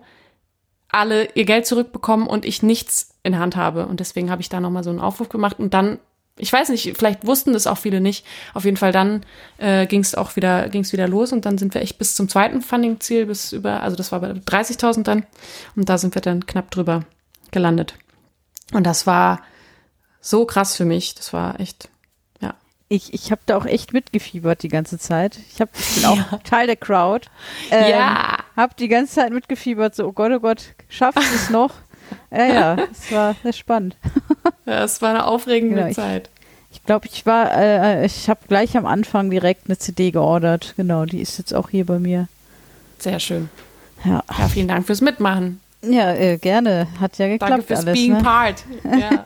alle 0.88 1.28
ihr 1.34 1.44
Geld 1.44 1.66
zurückbekommen 1.66 2.26
und 2.26 2.44
ich 2.44 2.62
nichts 2.62 3.14
in 3.22 3.38
Hand 3.38 3.56
habe. 3.56 3.86
Und 3.86 4.00
deswegen 4.00 4.30
habe 4.30 4.42
ich 4.42 4.48
da 4.48 4.60
nochmal 4.60 4.84
so 4.84 4.90
einen 4.90 5.00
Aufruf 5.00 5.28
gemacht 5.30 5.58
und 5.58 5.72
dann, 5.72 5.98
ich 6.36 6.52
weiß 6.52 6.68
nicht, 6.68 6.96
vielleicht 6.96 7.26
wussten 7.26 7.52
das 7.52 7.66
auch 7.66 7.78
viele 7.78 8.00
nicht. 8.00 8.26
Auf 8.54 8.64
jeden 8.64 8.76
Fall 8.76 8.92
dann 8.92 9.24
äh, 9.56 9.86
ging 9.86 10.00
es 10.00 10.14
auch 10.14 10.36
wieder, 10.36 10.68
ging 10.68 10.82
es 10.82 10.92
wieder 10.92 11.08
los 11.08 11.32
und 11.32 11.46
dann 11.46 11.58
sind 11.58 11.74
wir 11.74 11.80
echt 11.80 11.98
bis 11.98 12.14
zum 12.14 12.28
zweiten 12.28 12.60
Funding-Ziel, 12.60 13.26
bis 13.26 13.52
über, 13.52 13.82
also 13.82 13.96
das 13.96 14.12
war 14.12 14.20
bei 14.20 14.30
30.000 14.30 15.02
dann 15.02 15.26
und 15.76 15.88
da 15.88 15.96
sind 15.96 16.14
wir 16.14 16.22
dann 16.22 16.46
knapp 16.46 16.70
drüber 16.70 17.04
gelandet. 17.50 17.94
Und 18.72 18.84
das 18.84 19.06
war 19.06 19.40
so 20.20 20.44
krass 20.44 20.76
für 20.76 20.84
mich. 20.84 21.14
Das 21.14 21.32
war 21.32 21.58
echt 21.58 21.88
ich, 22.89 23.12
ich 23.12 23.31
habe 23.31 23.40
da 23.47 23.56
auch 23.56 23.66
echt 23.66 23.93
mitgefiebert 23.93 24.62
die 24.62 24.69
ganze 24.69 24.98
Zeit. 24.98 25.39
Ich, 25.52 25.60
hab, 25.60 25.69
ich 25.78 25.97
bin 25.97 26.05
auch 26.06 26.16
ja. 26.32 26.40
Teil 26.44 26.66
der 26.66 26.77
Crowd. 26.77 27.28
Ähm, 27.70 27.90
ja. 27.90 28.39
Hab 28.56 28.77
die 28.77 28.89
ganze 28.89 29.16
Zeit 29.16 29.32
mitgefiebert, 29.32 29.94
so, 29.94 30.06
oh 30.06 30.12
Gott, 30.12 30.32
oh 30.32 30.40
Gott, 30.40 30.74
schafft 30.89 31.19
es 31.19 31.51
noch? 31.51 31.74
ja, 32.31 32.47
ja, 32.47 32.77
es 32.90 33.12
war 33.12 33.36
sehr 33.43 33.52
spannend. 33.52 33.97
ja, 34.66 34.85
es 34.85 35.02
war 35.02 35.10
eine 35.10 35.27
aufregende 35.27 35.82
genau, 35.82 35.93
Zeit. 35.93 36.31
Ich 36.70 36.82
glaube, 36.85 37.06
ich 37.06 37.27
war, 37.27 37.55
äh, 37.55 38.06
ich 38.06 38.28
habe 38.31 38.40
gleich 38.48 38.77
am 38.77 38.86
Anfang 38.86 39.31
direkt 39.31 39.66
eine 39.66 39.78
CD 39.78 40.10
geordert. 40.10 40.74
Genau, 40.77 41.05
die 41.05 41.20
ist 41.20 41.39
jetzt 41.39 41.55
auch 41.55 41.69
hier 41.70 41.85
bei 41.85 41.98
mir. 41.98 42.28
Sehr 42.98 43.20
schön. 43.20 43.51
Ja. 44.05 44.23
ja 44.39 44.48
vielen 44.48 44.69
Dank 44.69 44.86
fürs 44.86 45.01
Mitmachen. 45.01 45.60
Ja, 45.82 46.12
äh, 46.12 46.39
gerne. 46.39 46.89
Hat 47.01 47.19
ja 47.19 47.28
geklappt 47.28 47.52
Danke 47.52 47.66
fürs 47.66 47.81
alles. 47.81 47.94
Being 47.94 48.15
ne? 48.15 48.23
part. 48.23 48.65
Ja. 48.85 49.24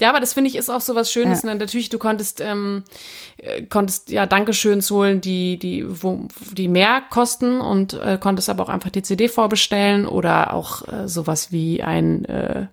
Ja, 0.00 0.08
aber 0.08 0.20
das 0.20 0.32
finde 0.32 0.48
ich 0.48 0.56
ist 0.56 0.70
auch 0.70 0.80
so 0.80 0.94
was 0.94 1.12
Schönes. 1.12 1.42
Ja. 1.42 1.50
Ne? 1.50 1.56
Natürlich, 1.56 1.90
du 1.90 1.98
konntest, 1.98 2.40
ähm, 2.40 2.84
äh, 3.36 3.62
konntest 3.62 4.10
ja 4.10 4.26
Dankeschöns 4.26 4.90
holen, 4.90 5.20
die, 5.20 5.58
die, 5.58 5.84
wo, 6.02 6.26
die 6.52 6.68
mehr 6.68 7.02
kosten 7.10 7.60
und 7.60 7.94
äh, 7.94 8.18
konntest 8.20 8.48
aber 8.48 8.64
auch 8.64 8.68
einfach 8.68 8.90
die 8.90 9.02
CD 9.02 9.28
vorbestellen 9.28 10.06
oder 10.06 10.54
auch 10.54 10.88
äh, 10.88 11.06
sowas 11.06 11.52
wie 11.52 11.82
ein, 11.82 12.24
äh, 12.24 12.66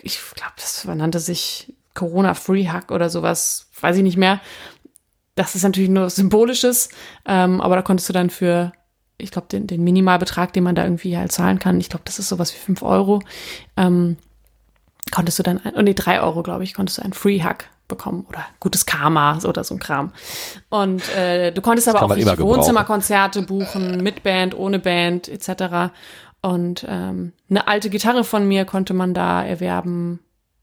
ich 0.00 0.18
glaube, 0.34 0.54
das 0.56 0.84
nannte 0.84 1.18
sich 1.18 1.74
Corona 1.94 2.34
Free 2.34 2.68
Hack 2.68 2.90
oder 2.90 3.10
sowas, 3.10 3.68
weiß 3.80 3.96
ich 3.96 4.02
nicht 4.02 4.16
mehr. 4.16 4.40
Das 5.34 5.54
ist 5.54 5.62
natürlich 5.62 5.90
nur 5.90 6.10
symbolisches, 6.10 6.90
ähm, 7.26 7.60
aber 7.60 7.76
da 7.76 7.82
konntest 7.82 8.08
du 8.08 8.12
dann 8.12 8.30
für 8.30 8.72
ich 9.18 9.30
glaube, 9.30 9.46
den, 9.48 9.66
den 9.66 9.84
Minimalbetrag, 9.84 10.52
den 10.52 10.64
man 10.64 10.74
da 10.74 10.84
irgendwie 10.84 11.16
halt 11.16 11.32
zahlen 11.32 11.58
kann, 11.58 11.80
ich 11.80 11.88
glaube, 11.88 12.02
das 12.04 12.18
ist 12.18 12.28
sowas 12.28 12.52
wie 12.52 12.58
fünf 12.58 12.82
Euro, 12.82 13.22
ähm, 13.76 14.16
konntest 15.12 15.38
du 15.38 15.44
dann, 15.44 15.60
oh 15.76 15.82
nee, 15.82 15.94
drei 15.94 16.20
Euro, 16.20 16.42
glaube 16.42 16.64
ich, 16.64 16.74
konntest 16.74 16.98
du 16.98 17.02
ein 17.02 17.12
Free 17.12 17.42
Hug 17.44 17.58
bekommen 17.86 18.26
oder 18.28 18.44
gutes 18.58 18.86
Karma 18.86 19.38
oder 19.44 19.62
so 19.62 19.74
ein 19.74 19.78
Kram. 19.78 20.12
Und 20.70 21.08
äh, 21.14 21.52
du 21.52 21.60
konntest 21.60 21.88
aber 21.88 22.02
auch 22.02 22.10
Wohnzimmerkonzerte 22.10 23.42
buchen, 23.42 24.02
mit 24.02 24.22
Band, 24.22 24.56
ohne 24.56 24.78
Band 24.78 25.28
etc. 25.28 25.92
Und 26.40 26.84
ähm, 26.88 27.32
eine 27.48 27.68
alte 27.68 27.90
Gitarre 27.90 28.24
von 28.24 28.48
mir 28.48 28.64
konnte 28.64 28.94
man 28.94 29.14
da 29.14 29.44
erwerben. 29.44 30.20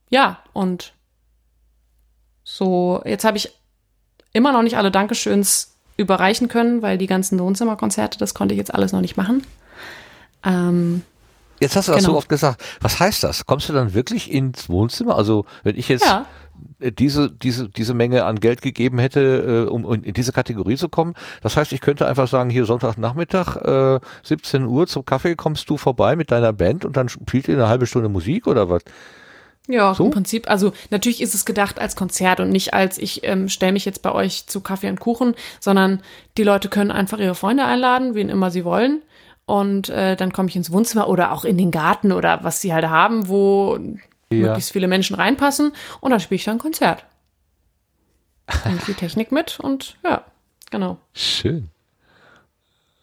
Ja, 0.10 0.40
und 0.54 0.94
so, 2.44 3.02
jetzt 3.06 3.24
habe 3.24 3.38
ich 3.38 3.52
immer 4.34 4.52
noch 4.52 4.64
nicht 4.64 4.78
alle 4.78 4.92
Dankeschöns 4.92 5.76
überreichen 5.98 6.48
können, 6.48 6.82
weil 6.82 6.98
die 6.98 7.08
ganzen 7.08 7.40
Wohnzimmerkonzerte, 7.40 8.18
das 8.18 8.34
konnte 8.34 8.56
ich 8.56 8.58
jetzt 8.58 8.74
alles 8.74 8.92
noch 8.92 9.02
nicht 9.02 9.18
machen. 9.18 9.46
Ähm, 10.44 11.04
Jetzt 11.60 11.76
hast 11.76 11.88
du 11.88 11.92
das 11.94 12.02
Genau. 12.02 12.14
so 12.14 12.18
oft 12.18 12.30
gesagt. 12.30 12.62
Was 12.82 13.00
heißt 13.00 13.24
das? 13.24 13.46
Kommst 13.46 13.68
du 13.70 13.74
dann 13.74 13.94
wirklich 13.94 14.32
ins 14.32 14.70
Wohnzimmer? 14.70 15.16
Also 15.16 15.46
wenn 15.64 15.76
ich 15.78 15.90
jetzt 15.90 16.06
Ja. 16.06 16.26
äh, 16.80 16.92
diese, 16.92 17.30
diese, 17.32 17.70
diese 17.70 17.94
Menge 17.94 18.26
an 18.26 18.40
Geld 18.40 18.62
gegeben 18.62 19.00
hätte, 19.00 19.66
äh, 19.68 19.70
um 19.70 19.86
um 19.86 20.04
in 20.04 20.14
diese 20.14 20.32
Kategorie 20.32 20.78
zu 20.78 20.90
kommen, 20.90 21.14
das 21.42 21.58
heißt, 21.58 21.72
ich 21.74 21.82
könnte 21.82 22.08
einfach 22.08 22.28
sagen, 22.28 22.50
hier 22.50 22.66
Sonntagnachmittag, 22.66 23.56
äh, 23.58 24.00
17 24.24 24.66
Uhr 24.66 24.88
zum 24.88 25.06
Kaffee 25.06 25.36
kommst 25.36 25.70
du 25.70 25.78
vorbei 25.78 26.16
mit 26.16 26.32
deiner 26.32 26.54
Band 26.54 26.86
und 26.86 26.96
dann 26.98 27.10
spielt 27.10 27.48
ihr 27.48 27.56
eine 27.56 27.68
halbe 27.68 27.88
Stunde 27.88 28.10
Musik 28.10 28.48
oder 28.48 28.70
was? 28.70 28.84
Ja, 29.68 29.94
So? 29.94 30.06
im 30.06 30.12
Prinzip. 30.12 30.50
Also 30.50 30.72
natürlich 30.90 31.22
ist 31.22 31.36
es 31.36 31.46
gedacht 31.46 31.80
als 31.80 31.96
Konzert 31.96 32.40
und 32.40 32.50
nicht 32.50 32.74
als 32.74 32.98
ich 32.98 33.24
ähm, 33.24 33.50
stelle 33.50 33.74
mich 33.74 33.86
jetzt 33.86 34.02
bei 34.02 34.12
euch 34.12 34.48
zu 34.48 34.62
Kaffee 34.62 34.90
und 34.90 35.00
Kuchen, 35.00 35.36
sondern 35.60 36.02
die 36.38 36.44
Leute 36.44 36.70
können 36.70 36.90
einfach 36.90 37.20
ihre 37.20 37.36
Freunde 37.36 37.66
einladen, 37.66 38.16
wen 38.16 38.30
immer 38.30 38.50
sie 38.50 38.66
wollen. 38.66 39.04
Und 39.50 39.90
äh, 39.90 40.16
dann 40.16 40.32
komme 40.32 40.48
ich 40.48 40.56
ins 40.56 40.72
Wohnzimmer 40.72 41.08
oder 41.10 41.32
auch 41.32 41.44
in 41.44 41.58
den 41.58 41.72
Garten 41.72 42.12
oder 42.12 42.44
was 42.44 42.62
sie 42.62 42.72
halt 42.72 42.88
haben, 42.88 43.28
wo 43.28 43.78
Ja. 43.78 43.90
möglichst 44.30 44.72
viele 44.72 44.88
Menschen 44.88 45.16
reinpassen. 45.16 45.72
Und 46.02 46.12
dann 46.12 46.20
spiele 46.20 46.36
ich 46.38 46.44
dann 46.46 46.58
ein 46.58 46.60
Konzert. 46.60 47.04
Und 48.66 48.86
die 48.88 48.94
Technik 49.04 49.32
mit 49.32 49.60
und 49.60 49.98
ja, 50.04 50.24
genau. 50.70 50.98
Schön. 51.16 51.70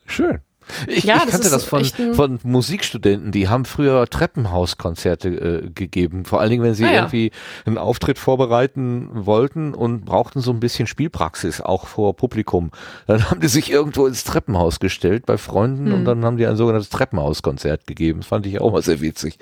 Schön. 0.06 0.38
Ich, 0.88 1.04
Ja, 1.04 1.16
ich 1.16 1.22
das 1.22 1.30
kannte 1.32 1.46
ist 1.46 1.52
das 1.52 1.64
von, 1.64 1.84
von 2.14 2.38
Musikstudenten, 2.42 3.32
die 3.32 3.48
haben 3.48 3.64
früher 3.64 4.06
Treppenhauskonzerte 4.06 5.28
äh, 5.28 5.70
gegeben. 5.70 6.24
Vor 6.24 6.40
allen 6.40 6.50
Dingen, 6.50 6.62
wenn 6.62 6.74
sie 6.74 6.84
Ah, 6.84 6.88
ja. 6.92 6.94
irgendwie 7.00 7.30
einen 7.64 7.78
Auftritt 7.78 8.18
vorbereiten 8.18 9.08
wollten 9.12 9.74
und 9.74 10.04
brauchten 10.04 10.40
so 10.40 10.50
ein 10.52 10.60
bisschen 10.60 10.86
Spielpraxis, 10.86 11.60
auch 11.60 11.86
vor 11.86 12.16
Publikum. 12.16 12.70
Dann 13.06 13.30
haben 13.30 13.40
die 13.40 13.48
sich 13.48 13.70
irgendwo 13.70 14.06
ins 14.06 14.24
Treppenhaus 14.24 14.80
gestellt 14.80 15.26
bei 15.26 15.38
Freunden 15.38 15.86
Hm. 15.86 15.94
und 15.94 16.04
dann 16.04 16.24
haben 16.24 16.36
die 16.36 16.46
ein 16.46 16.56
sogenanntes 16.56 16.90
Treppenhauskonzert 16.90 17.86
gegeben. 17.86 18.20
Das 18.20 18.28
fand 18.28 18.46
ich 18.46 18.60
auch 18.60 18.72
mal 18.72 18.82
sehr 18.82 19.00
witzig. 19.00 19.38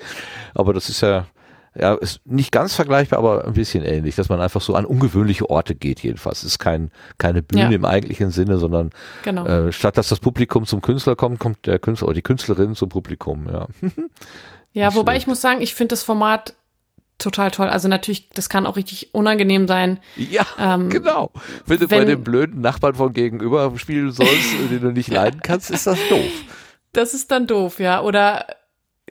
Aber 0.53 0.73
das 0.73 0.89
ist 0.89 1.01
ja, 1.01 1.25
ja, 1.77 1.93
ist 1.95 2.21
nicht 2.25 2.51
ganz 2.51 2.73
vergleichbar, 2.75 3.19
aber 3.19 3.45
ein 3.45 3.53
bisschen 3.53 3.83
ähnlich, 3.83 4.15
dass 4.15 4.29
man 4.29 4.39
einfach 4.41 4.61
so 4.61 4.75
an 4.75 4.85
ungewöhnliche 4.85 5.49
Orte 5.49 5.75
geht 5.75 5.99
jedenfalls. 6.01 6.39
Es 6.39 6.45
ist 6.45 6.59
kein, 6.59 6.91
keine 7.17 7.41
Bühne 7.43 7.63
Ja. 7.63 7.69
im 7.71 7.85
eigentlichen 7.85 8.31
Sinne, 8.31 8.57
sondern 8.57 8.91
Genau. 9.23 9.45
äh, 9.45 9.71
statt 9.71 9.97
dass 9.97 10.09
das 10.09 10.19
Publikum 10.19 10.65
zum 10.65 10.81
Künstler 10.81 11.15
kommt, 11.15 11.39
kommt 11.39 11.65
der 11.65 11.79
Künstler 11.79 12.07
oder 12.07 12.15
die 12.15 12.21
Künstlerin 12.21 12.75
zum 12.75 12.89
Publikum, 12.89 13.47
ja. 13.51 13.67
Ja, 14.73 14.87
Nicht 14.87 14.97
wobei 14.97 15.13
schlecht. 15.13 15.23
ich 15.23 15.27
muss 15.27 15.41
sagen, 15.41 15.61
ich 15.61 15.73
finde 15.73 15.93
das 15.93 16.03
Format 16.03 16.53
total 17.17 17.49
toll. 17.51 17.67
Also 17.69 17.87
natürlich, 17.87 18.29
das 18.31 18.49
kann 18.49 18.65
auch 18.65 18.75
richtig 18.75 19.13
unangenehm 19.13 19.69
sein. 19.69 19.99
Ja, 20.17 20.45
Ähm, 20.59 20.89
genau. 20.89 21.31
Wenn 21.65 21.79
du 21.79 21.87
bei 21.87 21.99
wenn- 22.01 22.07
dem 22.09 22.23
blöden 22.25 22.59
Nachbarn 22.59 22.93
von 22.95 23.13
gegenüber 23.13 23.71
spielen 23.77 24.11
sollst, 24.11 24.31
den 24.71 24.81
du 24.81 24.91
nicht 24.91 25.09
leiden 25.09 25.39
kannst, 25.41 25.71
ist 25.71 25.87
das 25.87 25.97
doof. 26.09 26.25
Das 26.91 27.13
ist 27.13 27.31
dann 27.31 27.47
doof, 27.47 27.79
ja. 27.79 28.01
Oder 28.01 28.45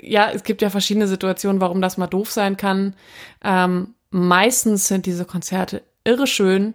ja, 0.01 0.31
es 0.31 0.45
gibt 0.45 0.63
ja 0.63 0.71
verschiedene 0.71 1.07
Situationen, 1.07 1.61
warum 1.61 1.81
das 1.81 1.97
mal 1.97 2.07
doof 2.07 2.31
sein 2.31 2.57
kann. 2.57 2.95
Ähm, 3.43 3.95
meistens 4.11 4.89
sind 4.89 5.07
diese 5.07 5.25
Konzerte 5.25 5.83
irre 6.05 6.27
schön 6.27 6.75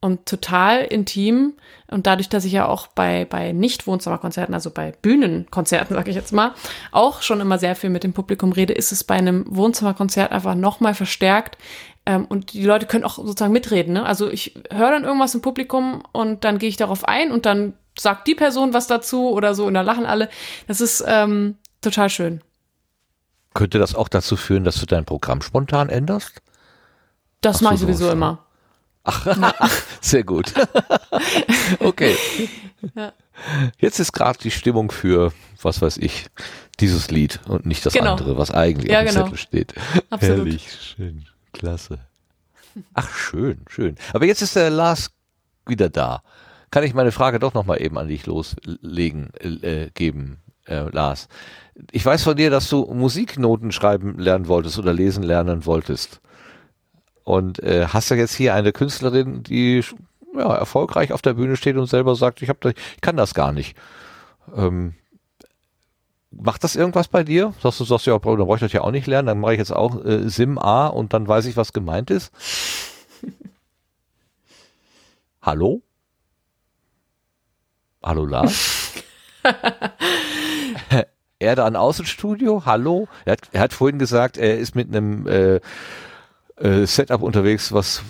und 0.00 0.26
total 0.26 0.82
intim. 0.82 1.54
Und 1.88 2.06
dadurch, 2.06 2.28
dass 2.28 2.44
ich 2.44 2.52
ja 2.52 2.66
auch 2.66 2.86
bei, 2.86 3.26
bei 3.26 3.52
Nicht-Wohnzimmerkonzerten, 3.52 4.54
also 4.54 4.70
bei 4.70 4.92
Bühnenkonzerten, 5.02 5.94
sage 5.96 6.10
ich 6.10 6.16
jetzt 6.16 6.32
mal, 6.32 6.54
auch 6.90 7.22
schon 7.22 7.40
immer 7.40 7.58
sehr 7.58 7.76
viel 7.76 7.90
mit 7.90 8.04
dem 8.04 8.12
Publikum 8.12 8.52
rede, 8.52 8.72
ist 8.72 8.92
es 8.92 9.04
bei 9.04 9.14
einem 9.14 9.44
Wohnzimmerkonzert 9.48 10.32
einfach 10.32 10.54
nochmal 10.54 10.94
verstärkt. 10.94 11.58
Ähm, 12.06 12.24
und 12.26 12.52
die 12.54 12.64
Leute 12.64 12.86
können 12.86 13.04
auch 13.04 13.16
sozusagen 13.16 13.52
mitreden. 13.52 13.94
Ne? 13.94 14.06
Also 14.06 14.30
ich 14.30 14.54
höre 14.70 14.90
dann 14.90 15.04
irgendwas 15.04 15.34
im 15.34 15.42
Publikum 15.42 16.02
und 16.12 16.44
dann 16.44 16.58
gehe 16.58 16.68
ich 16.68 16.76
darauf 16.76 17.04
ein 17.04 17.30
und 17.30 17.44
dann 17.44 17.74
sagt 17.98 18.26
die 18.26 18.34
Person 18.34 18.72
was 18.72 18.86
dazu 18.86 19.30
oder 19.30 19.54
so 19.54 19.66
und 19.66 19.74
dann 19.74 19.84
lachen 19.84 20.06
alle. 20.06 20.30
Das 20.66 20.80
ist 20.80 21.04
ähm, 21.06 21.56
total 21.82 22.08
schön. 22.08 22.40
Könnte 23.54 23.78
das 23.78 23.94
auch 23.94 24.08
dazu 24.08 24.36
führen, 24.36 24.64
dass 24.64 24.76
du 24.76 24.86
dein 24.86 25.04
Programm 25.04 25.42
spontan 25.42 25.88
änderst? 25.88 26.40
Das 27.40 27.56
Ach 27.58 27.60
mache 27.62 27.74
ich 27.74 27.80
so, 27.80 27.86
sowieso 27.86 28.10
immer. 28.10 28.44
Sehr 30.00 30.24
gut. 30.24 30.52
okay. 31.80 32.16
Jetzt 33.78 33.98
ist 33.98 34.12
gerade 34.12 34.38
die 34.38 34.50
Stimmung 34.50 34.90
für, 34.90 35.32
was 35.62 35.80
weiß 35.80 35.96
ich, 35.98 36.26
dieses 36.80 37.10
Lied 37.10 37.40
und 37.46 37.66
nicht 37.66 37.84
das 37.86 37.94
Genau. 37.94 38.12
andere, 38.12 38.36
was 38.36 38.50
eigentlich 38.50 38.92
Ja, 38.92 39.00
auf 39.00 39.06
dem 39.06 39.14
genau. 39.14 39.24
Zettel 39.24 39.38
steht. 39.38 39.74
Absolut. 40.10 40.36
Herrlich, 40.38 40.68
schön, 40.96 41.26
klasse. 41.52 41.98
Ach, 42.94 43.10
schön, 43.14 43.64
schön. 43.68 43.96
Aber 44.12 44.26
jetzt 44.26 44.42
ist 44.42 44.54
der 44.56 44.70
Lars 44.70 45.10
wieder 45.66 45.88
da. 45.88 46.22
Kann 46.70 46.84
ich 46.84 46.94
meine 46.94 47.10
Frage 47.10 47.38
doch 47.40 47.54
nochmal 47.54 47.82
eben 47.82 47.98
an 47.98 48.06
dich 48.08 48.26
loslegen, 48.26 49.30
äh, 49.34 49.90
geben, 49.92 50.38
äh, 50.70 50.88
Lars. 50.90 51.28
Ich 51.90 52.04
weiß 52.04 52.22
von 52.22 52.36
dir, 52.36 52.50
dass 52.50 52.68
du 52.68 52.84
Musiknoten 52.92 53.72
schreiben 53.72 54.18
lernen 54.18 54.48
wolltest 54.48 54.78
oder 54.78 54.92
lesen 54.92 55.22
lernen 55.22 55.66
wolltest. 55.66 56.20
Und 57.24 57.62
äh, 57.62 57.86
hast 57.88 58.10
du 58.10 58.14
jetzt 58.14 58.34
hier 58.34 58.54
eine 58.54 58.72
Künstlerin, 58.72 59.42
die 59.42 59.84
ja, 60.34 60.54
erfolgreich 60.54 61.12
auf 61.12 61.22
der 61.22 61.34
Bühne 61.34 61.56
steht 61.56 61.76
und 61.76 61.86
selber 61.86 62.14
sagt, 62.16 62.42
ich, 62.42 62.48
hab 62.48 62.60
da, 62.60 62.70
ich 62.70 63.00
kann 63.00 63.16
das 63.16 63.34
gar 63.34 63.52
nicht. 63.52 63.76
Ähm, 64.54 64.94
macht 66.30 66.64
das 66.64 66.76
irgendwas 66.76 67.08
bei 67.08 67.24
dir? 67.24 67.52
Sagst 67.62 67.80
du, 67.80 67.84
sagst 67.84 68.06
ja, 68.06 68.18
dann 68.18 68.36
brauche 68.36 68.56
ich 68.56 68.60
das 68.60 68.72
ja 68.72 68.82
auch 68.82 68.90
nicht 68.90 69.06
lernen, 69.06 69.26
dann 69.26 69.40
mache 69.40 69.52
ich 69.52 69.58
jetzt 69.58 69.72
auch 69.72 70.04
äh, 70.04 70.28
Sim 70.28 70.58
A 70.58 70.86
und 70.86 71.12
dann 71.12 71.26
weiß 71.26 71.46
ich, 71.46 71.56
was 71.56 71.72
gemeint 71.72 72.10
ist. 72.10 72.32
Hallo? 75.42 75.82
Hallo 78.02 78.24
Lars? 78.24 78.92
er 81.40 81.56
da 81.56 81.66
ein 81.66 81.74
Außenstudio? 81.74 82.62
Hallo? 82.66 83.08
Er 83.24 83.32
hat, 83.32 83.40
er 83.52 83.62
hat 83.62 83.72
vorhin 83.72 83.98
gesagt, 83.98 84.36
er 84.36 84.58
ist 84.58 84.76
mit 84.76 84.94
einem 84.94 85.26
äh, 85.26 85.60
äh, 86.56 86.86
Setup 86.86 87.22
unterwegs, 87.22 87.72
was 87.72 88.02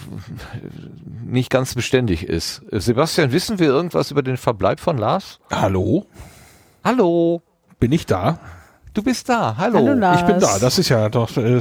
nicht 1.25 1.51
ganz 1.51 1.75
beständig 1.75 2.25
ist. 2.25 2.63
Sebastian, 2.71 3.33
wissen 3.33 3.59
wir 3.59 3.69
irgendwas 3.69 4.11
über 4.11 4.23
den 4.23 4.37
Verbleib 4.37 4.81
von 4.81 4.99
Lars? 4.99 5.39
Hallo? 5.51 6.07
Hallo, 6.85 7.43
Bin 7.79 7.93
ich 7.93 8.07
da? 8.07 8.39
du 8.93 9.03
bist 9.03 9.29
da. 9.29 9.57
Hallo. 9.57 9.79
Hallo, 9.79 9.93
Lars. 9.93 10.21
Ich 10.21 10.27
bin 10.27 10.41
da. 10.41 10.59
Das 10.59 10.79
ist 10.79 10.89
ja 10.89 11.09
doch, 11.09 11.37
äh, 11.37 11.61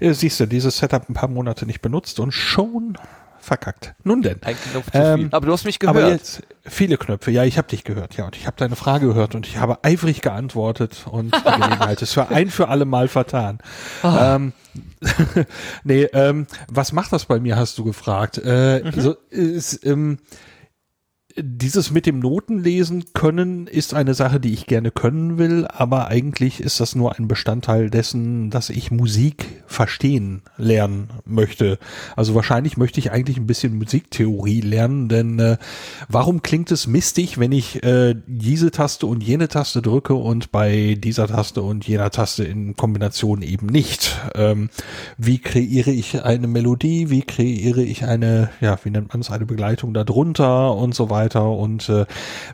siehst 0.00 0.40
du, 0.40 0.46
dieses 0.46 0.76
Setup 0.76 1.08
ein 1.08 1.14
paar 1.14 1.28
Monate 1.28 1.64
nicht 1.66 1.80
benutzt 1.80 2.20
und 2.20 2.32
schon 2.32 2.98
verkackt. 3.46 3.94
Nun 4.04 4.22
denn. 4.22 4.42
Ein 4.42 4.56
Knopf 4.72 4.90
zu 4.90 4.98
Ähm, 4.98 5.18
viel. 5.20 5.28
Aber 5.32 5.46
du 5.46 5.52
hast 5.52 5.64
mich 5.64 5.78
Aber 5.86 6.00
gehört. 6.00 6.12
jetzt 6.12 6.42
viele 6.64 6.98
Knöpfe. 6.98 7.30
Ja, 7.30 7.44
ich 7.44 7.56
habe 7.58 7.68
dich 7.68 7.84
gehört. 7.84 8.16
Ja, 8.16 8.26
und 8.26 8.36
ich 8.36 8.46
habe 8.46 8.56
deine 8.58 8.76
Frage 8.76 9.06
gehört 9.06 9.34
und 9.34 9.46
ich 9.46 9.56
habe 9.58 9.78
eifrig 9.84 10.20
geantwortet 10.20 11.06
und 11.10 11.34
die 11.34 11.42
Gelegenheit 11.42 12.02
ist 12.02 12.12
für 12.12 12.28
ein 12.28 12.50
für 12.50 12.68
alle 12.68 12.84
Mal 12.84 13.08
vertan. 13.08 13.58
Ah. 14.02 14.34
Ähm, 14.36 14.52
nee, 15.84 16.04
ähm, 16.12 16.46
was 16.68 16.92
macht 16.92 17.12
das 17.12 17.24
bei 17.26 17.40
mir, 17.40 17.56
hast 17.56 17.78
du 17.78 17.84
gefragt. 17.84 18.38
Äh, 18.38 18.82
Mhm. 18.84 19.00
so, 19.00 19.16
ist, 19.30 19.84
ähm, 19.86 20.18
dieses 21.38 21.90
mit 21.90 22.06
dem 22.06 22.18
Notenlesen 22.18 23.12
können 23.12 23.66
ist 23.66 23.92
eine 23.92 24.14
Sache, 24.14 24.40
die 24.40 24.54
ich 24.54 24.66
gerne 24.66 24.90
können 24.90 25.36
will, 25.36 25.66
aber 25.68 26.08
eigentlich 26.08 26.60
ist 26.60 26.80
das 26.80 26.94
nur 26.94 27.18
ein 27.18 27.28
Bestandteil 27.28 27.90
dessen, 27.90 28.48
dass 28.48 28.70
ich 28.70 28.90
Musik 28.90 29.62
verstehen 29.66 30.42
lernen 30.56 31.10
möchte. 31.26 31.78
Also 32.16 32.34
wahrscheinlich 32.34 32.78
möchte 32.78 33.00
ich 33.00 33.12
eigentlich 33.12 33.36
ein 33.36 33.46
bisschen 33.46 33.76
Musiktheorie 33.76 34.62
lernen, 34.62 35.08
denn 35.08 35.38
äh, 35.38 35.58
warum 36.08 36.40
klingt 36.40 36.70
es 36.70 36.86
mistig, 36.86 37.38
wenn 37.38 37.52
ich 37.52 37.82
äh, 37.82 38.14
diese 38.26 38.70
Taste 38.70 39.06
und 39.06 39.22
jene 39.22 39.48
Taste 39.48 39.82
drücke 39.82 40.14
und 40.14 40.50
bei 40.52 40.96
dieser 40.98 41.26
Taste 41.26 41.60
und 41.60 41.86
jener 41.86 42.10
Taste 42.10 42.44
in 42.44 42.76
Kombination 42.76 43.42
eben 43.42 43.66
nicht? 43.66 44.18
Ähm, 44.34 44.70
wie 45.18 45.38
kreiere 45.38 45.90
ich 45.90 46.22
eine 46.22 46.46
Melodie? 46.46 47.10
Wie 47.10 47.22
kreiere 47.22 47.82
ich 47.82 48.04
eine, 48.04 48.48
ja, 48.62 48.78
wie 48.84 48.90
nennt 48.90 49.12
man 49.12 49.20
es, 49.20 49.30
eine 49.30 49.44
Begleitung 49.44 49.92
darunter 49.92 50.74
und 50.74 50.94
so 50.94 51.10
weiter 51.10 51.25
und 51.34 51.88
äh, 51.88 52.06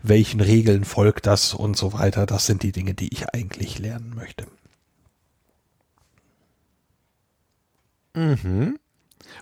welchen 0.03 0.41
Regeln 0.41 0.85
folgt 0.85 1.27
das 1.27 1.55
und 1.55 1.77
so 1.77 1.93
weiter? 1.93 2.27
Das 2.27 2.47
sind 2.47 2.63
die 2.63 2.73
Dinge, 2.73 2.95
die 2.95 3.13
ich 3.13 3.29
eigentlich 3.35 3.79
lernen 3.79 4.15
möchte. 4.15 4.47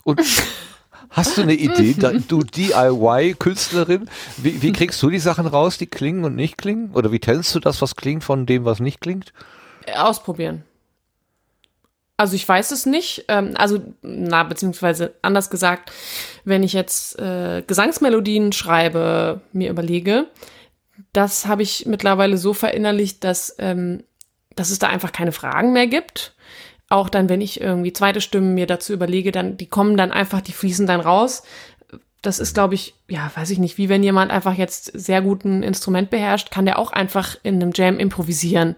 Und 0.05 0.21
hast 1.11 1.37
du 1.37 1.43
eine 1.43 1.55
Idee, 1.55 1.95
da, 1.99 2.13
du 2.13 2.43
DIY-Künstlerin, 2.43 4.09
wie, 4.37 4.63
wie 4.63 4.73
kriegst 4.73 5.03
du 5.03 5.11
die 5.11 5.19
Sachen 5.19 5.47
raus, 5.47 5.79
die 5.79 5.87
klingen 5.87 6.25
und 6.25 6.37
nicht 6.37 6.59
klingen? 6.59 6.93
Oder 6.93 7.13
wie 7.13 7.21
trennst 7.21 7.55
du 7.55 7.61
das, 7.61 7.83
was 7.83 7.97
klingt, 7.97 8.25
von 8.25 8.47
dem, 8.47 8.65
was 8.65 8.81
nicht 8.81 9.01
klingt? 9.01 9.33
Ausprobieren. 9.95 10.65
Also 12.21 12.37
ich 12.37 12.47
weiß 12.47 12.71
es 12.73 12.85
nicht. 12.85 13.25
Ähm, 13.29 13.55
also, 13.57 13.79
na, 14.03 14.43
beziehungsweise 14.43 15.15
anders 15.23 15.49
gesagt, 15.49 15.91
wenn 16.45 16.63
ich 16.63 16.75
jetzt 16.75 17.19
äh, 17.19 17.63
Gesangsmelodien 17.67 18.53
schreibe, 18.53 19.41
mir 19.55 19.71
überlege, 19.71 20.27
das 21.15 21.47
habe 21.47 21.63
ich 21.63 21.87
mittlerweile 21.87 22.37
so 22.37 22.53
verinnerlicht, 22.53 23.25
dass, 23.25 23.57
ähm, 23.59 24.05
dass 24.55 24.69
es 24.69 24.79
da 24.79 24.89
einfach 24.89 25.13
keine 25.13 25.33
Fragen 25.33 25.73
mehr 25.73 25.87
gibt. 25.87 26.35
Auch 26.91 27.09
dann, 27.09 27.31
wenn 27.31 27.41
ich 27.41 27.59
irgendwie 27.59 27.95
zweite 27.95 28.21
Stimmen 28.21 28.53
mir 28.53 28.67
dazu 28.67 28.93
überlege, 28.93 29.33
dann, 29.33 29.57
die 29.57 29.71
kommen 29.71 29.97
dann 29.97 30.13
einfach, 30.13 30.43
die 30.43 30.53
fließen 30.53 30.87
dann 30.87 31.01
raus, 31.01 31.43
das 32.23 32.39
ist, 32.39 32.53
glaube 32.53 32.75
ich, 32.75 32.95
ja, 33.09 33.31
weiß 33.35 33.51
ich 33.51 33.59
nicht, 33.59 33.79
wie 33.79 33.89
wenn 33.89 34.03
jemand 34.03 34.31
einfach 34.31 34.55
jetzt 34.55 34.93
sehr 34.95 35.23
gut 35.23 35.45
ein 35.45 35.63
Instrument 35.63 36.11
beherrscht, 36.11 36.51
kann 36.51 36.67
der 36.67 36.79
auch 36.79 36.93
einfach 36.93 37.37
in 37.43 37.55
einem 37.55 37.73
Jam 37.75 37.99
improvisieren. 37.99 38.77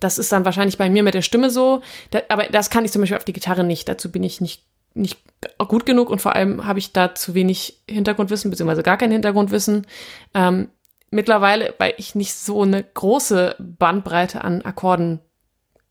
Das 0.00 0.18
ist 0.18 0.32
dann 0.32 0.44
wahrscheinlich 0.44 0.76
bei 0.76 0.90
mir 0.90 1.04
mit 1.04 1.14
der 1.14 1.22
Stimme 1.22 1.50
so, 1.50 1.82
da, 2.10 2.20
aber 2.28 2.44
das 2.44 2.68
kann 2.68 2.84
ich 2.84 2.90
zum 2.90 3.02
Beispiel 3.02 3.16
auf 3.16 3.24
die 3.24 3.32
Gitarre 3.32 3.62
nicht. 3.62 3.88
Dazu 3.88 4.10
bin 4.10 4.24
ich 4.24 4.40
nicht, 4.40 4.64
nicht 4.94 5.20
gut 5.68 5.86
genug 5.86 6.10
und 6.10 6.20
vor 6.20 6.34
allem 6.34 6.66
habe 6.66 6.80
ich 6.80 6.92
da 6.92 7.14
zu 7.14 7.34
wenig 7.34 7.80
Hintergrundwissen, 7.88 8.50
beziehungsweise 8.50 8.82
gar 8.82 8.96
kein 8.96 9.12
Hintergrundwissen. 9.12 9.86
Ähm, 10.34 10.68
mittlerweile, 11.10 11.74
weil 11.78 11.94
ich 11.96 12.16
nicht 12.16 12.34
so 12.34 12.62
eine 12.62 12.82
große 12.82 13.54
Bandbreite 13.58 14.42
an 14.42 14.62
Akkorden 14.62 15.20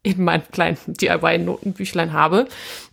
in 0.03 0.23
meinem 0.23 0.43
kleinen 0.51 0.77
DIY-Notenbüchlein 0.85 2.11
habe, 2.11 2.47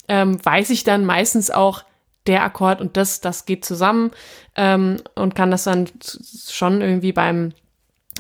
ähm, 0.07 0.45
weiß 0.45 0.71
ich 0.71 0.85
dann 0.85 1.05
meistens 1.05 1.51
auch, 1.51 1.85
der 2.27 2.43
Akkord 2.43 2.81
und 2.81 2.97
das, 2.97 3.21
das 3.21 3.47
geht 3.47 3.65
zusammen 3.65 4.11
ähm, 4.57 4.97
und 5.15 5.35
kann 5.35 5.51
das 5.51 5.65
dann 5.65 5.89
schon 6.49 6.81
irgendwie 6.81 7.13
beim, 7.13 7.53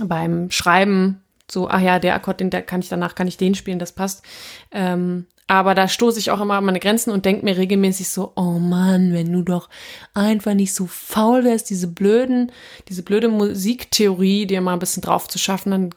beim 0.00 0.50
Schreiben 0.50 1.22
so, 1.50 1.68
ach 1.68 1.80
ja, 1.80 1.98
der 1.98 2.14
Akkord, 2.14 2.40
den 2.40 2.50
der 2.50 2.62
kann 2.62 2.80
ich 2.80 2.88
danach, 2.88 3.14
kann 3.14 3.28
ich 3.28 3.36
den 3.36 3.54
spielen, 3.54 3.78
das 3.78 3.92
passt. 3.92 4.24
Ähm, 4.72 5.26
aber 5.48 5.76
da 5.76 5.86
stoße 5.86 6.18
ich 6.18 6.32
auch 6.32 6.40
immer 6.40 6.54
an 6.54 6.64
meine 6.64 6.80
Grenzen 6.80 7.12
und 7.12 7.24
denke 7.24 7.44
mir 7.44 7.56
regelmäßig 7.56 8.08
so, 8.08 8.32
oh 8.34 8.58
Mann, 8.58 9.12
wenn 9.12 9.32
du 9.32 9.42
doch 9.42 9.68
einfach 10.12 10.54
nicht 10.54 10.74
so 10.74 10.86
faul 10.86 11.44
wärst, 11.44 11.70
diese 11.70 11.86
blöden, 11.86 12.50
diese 12.88 13.04
blöde 13.04 13.28
Musiktheorie 13.28 14.46
dir 14.46 14.60
mal 14.60 14.72
ein 14.72 14.80
bisschen 14.80 15.02
drauf 15.02 15.28
zu 15.28 15.38
schaffen, 15.38 15.70
dann 15.70 15.90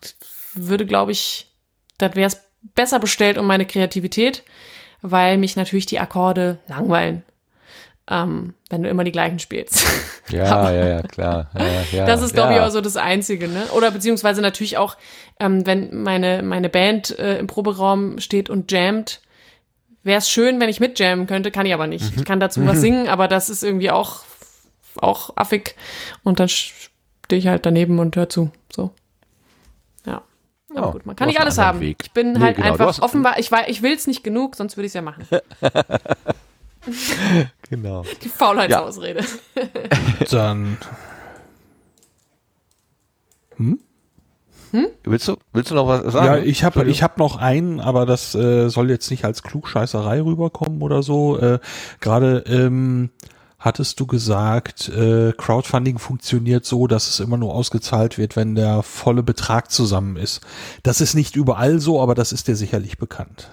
würde, 0.53 0.85
glaube 0.85 1.13
ich, 1.13 1.47
das 1.97 2.15
wäre 2.15 2.27
es 2.27 2.39
besser 2.75 2.99
bestellt 2.99 3.39
um 3.39 3.47
meine 3.47 3.65
Kreativität, 3.65 4.43
weil 5.01 5.39
mich 5.39 5.55
natürlich 5.55 5.87
die 5.87 5.99
Akkorde 5.99 6.59
langweilen 6.67 7.23
ähm, 8.09 8.53
wenn 8.69 8.83
du 8.83 8.89
immer 8.89 9.03
die 9.03 9.11
gleichen 9.11 9.39
spielst. 9.39 9.85
Ja, 10.31 10.71
ja, 10.71 10.87
ja, 10.87 11.01
klar. 11.01 11.49
Ja, 11.57 11.65
ja, 11.91 12.05
das 12.05 12.21
ist, 12.21 12.35
glaube 12.35 12.53
ja. 12.53 12.57
ich, 12.57 12.61
auch 12.61 12.69
so 12.69 12.81
das 12.81 12.97
Einzige, 12.97 13.47
ne? 13.47 13.65
Oder 13.73 13.89
beziehungsweise 13.89 14.43
natürlich 14.43 14.77
auch, 14.77 14.95
ähm, 15.39 15.65
wenn 15.65 16.03
meine, 16.03 16.43
meine 16.43 16.69
Band 16.69 17.17
äh, 17.17 17.39
im 17.39 17.47
Proberaum 17.47 18.19
steht 18.19 18.47
und 18.47 18.71
jammt, 18.71 19.21
wäre 20.03 20.19
es 20.19 20.29
schön, 20.29 20.59
wenn 20.59 20.69
ich 20.69 20.79
mit 20.79 20.99
jammen 20.99 21.25
könnte, 21.25 21.49
kann 21.49 21.65
ich 21.65 21.73
aber 21.73 21.87
nicht. 21.87 22.15
Ich 22.15 22.25
kann 22.25 22.39
dazu 22.39 22.63
was 22.67 22.79
singen, 22.81 23.07
aber 23.07 23.27
das 23.27 23.49
ist 23.49 23.63
irgendwie 23.63 23.89
auch, 23.89 24.17
auch 24.97 25.31
affig. 25.35 25.73
Und 26.21 26.39
dann 26.39 26.47
stehe 26.47 26.69
ich 27.29 27.47
halt 27.47 27.65
daneben 27.65 27.97
und 27.97 28.15
höre 28.15 28.29
zu. 28.29 28.51
So. 28.71 28.91
Ja. 30.05 30.21
Aber 30.75 30.89
Oh, 30.89 30.91
gut, 30.91 31.07
man 31.07 31.15
kann 31.15 31.27
nicht 31.27 31.39
alles 31.39 31.57
haben. 31.57 31.79
Weg. 31.79 32.03
Ich 32.03 32.11
bin 32.11 32.33
Nee, 32.33 32.39
halt 32.39 32.57
genau, 32.57 32.73
einfach 32.73 33.01
offenbar, 33.01 33.39
ich, 33.39 33.49
ich 33.65 33.81
will 33.81 33.93
es 33.93 34.05
nicht 34.05 34.23
genug, 34.23 34.55
sonst 34.55 34.77
würde 34.77 34.85
ich 34.85 34.91
es 34.91 34.93
ja 34.93 35.01
machen. 35.01 35.27
Genau. 37.69 38.03
Die 38.23 38.29
Faulheitsausrede. 38.29 39.23
Dann 40.31 40.77
Willst 45.03 45.27
du, 45.27 45.37
willst 45.53 45.71
du 45.71 45.75
noch 45.75 45.87
was 45.87 46.13
sagen? 46.13 46.25
Ja, 46.25 46.37
ich 46.37 46.63
habe 46.63 46.85
ich 46.85 47.01
hab 47.01 47.17
noch 47.17 47.37
einen, 47.37 47.79
aber 47.79 48.05
das 48.05 48.35
äh, 48.35 48.69
soll 48.69 48.89
jetzt 48.89 49.09
nicht 49.09 49.25
als 49.25 49.41
Klugscheißerei 49.41 50.21
rüberkommen 50.21 50.81
oder 50.81 51.01
so. 51.01 51.39
Äh, 51.39 51.59
Gerade 51.99 52.43
ähm, 52.47 53.09
hattest 53.57 53.99
du 53.99 54.05
gesagt, 54.05 54.89
äh, 54.89 55.33
Crowdfunding 55.35 55.97
funktioniert 55.97 56.65
so, 56.65 56.85
dass 56.85 57.09
es 57.09 57.19
immer 57.19 57.37
nur 57.37 57.55
ausgezahlt 57.55 58.17
wird, 58.19 58.35
wenn 58.35 58.53
der 58.53 58.83
volle 58.83 59.23
Betrag 59.23 59.71
zusammen 59.71 60.17
ist. 60.17 60.41
Das 60.83 61.01
ist 61.01 61.15
nicht 61.15 61.35
überall 61.35 61.79
so, 61.79 61.99
aber 61.99 62.13
das 62.13 62.31
ist 62.31 62.47
dir 62.47 62.55
sicherlich 62.55 62.99
bekannt. 62.99 63.49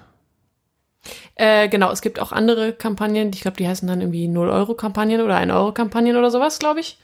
Äh, 1.36 1.68
genau, 1.68 1.90
es 1.92 2.00
gibt 2.00 2.18
auch 2.18 2.32
andere 2.32 2.72
Kampagnen, 2.72 3.30
ich 3.32 3.42
glaube, 3.42 3.58
die 3.58 3.68
heißen 3.68 3.86
dann 3.86 4.00
irgendwie 4.00 4.26
0-Euro-Kampagnen 4.26 5.20
oder 5.20 5.36
1-Euro-Kampagnen 5.36 6.16
oder 6.16 6.30
sowas, 6.30 6.58
glaube 6.58 6.80
ich. 6.80 6.98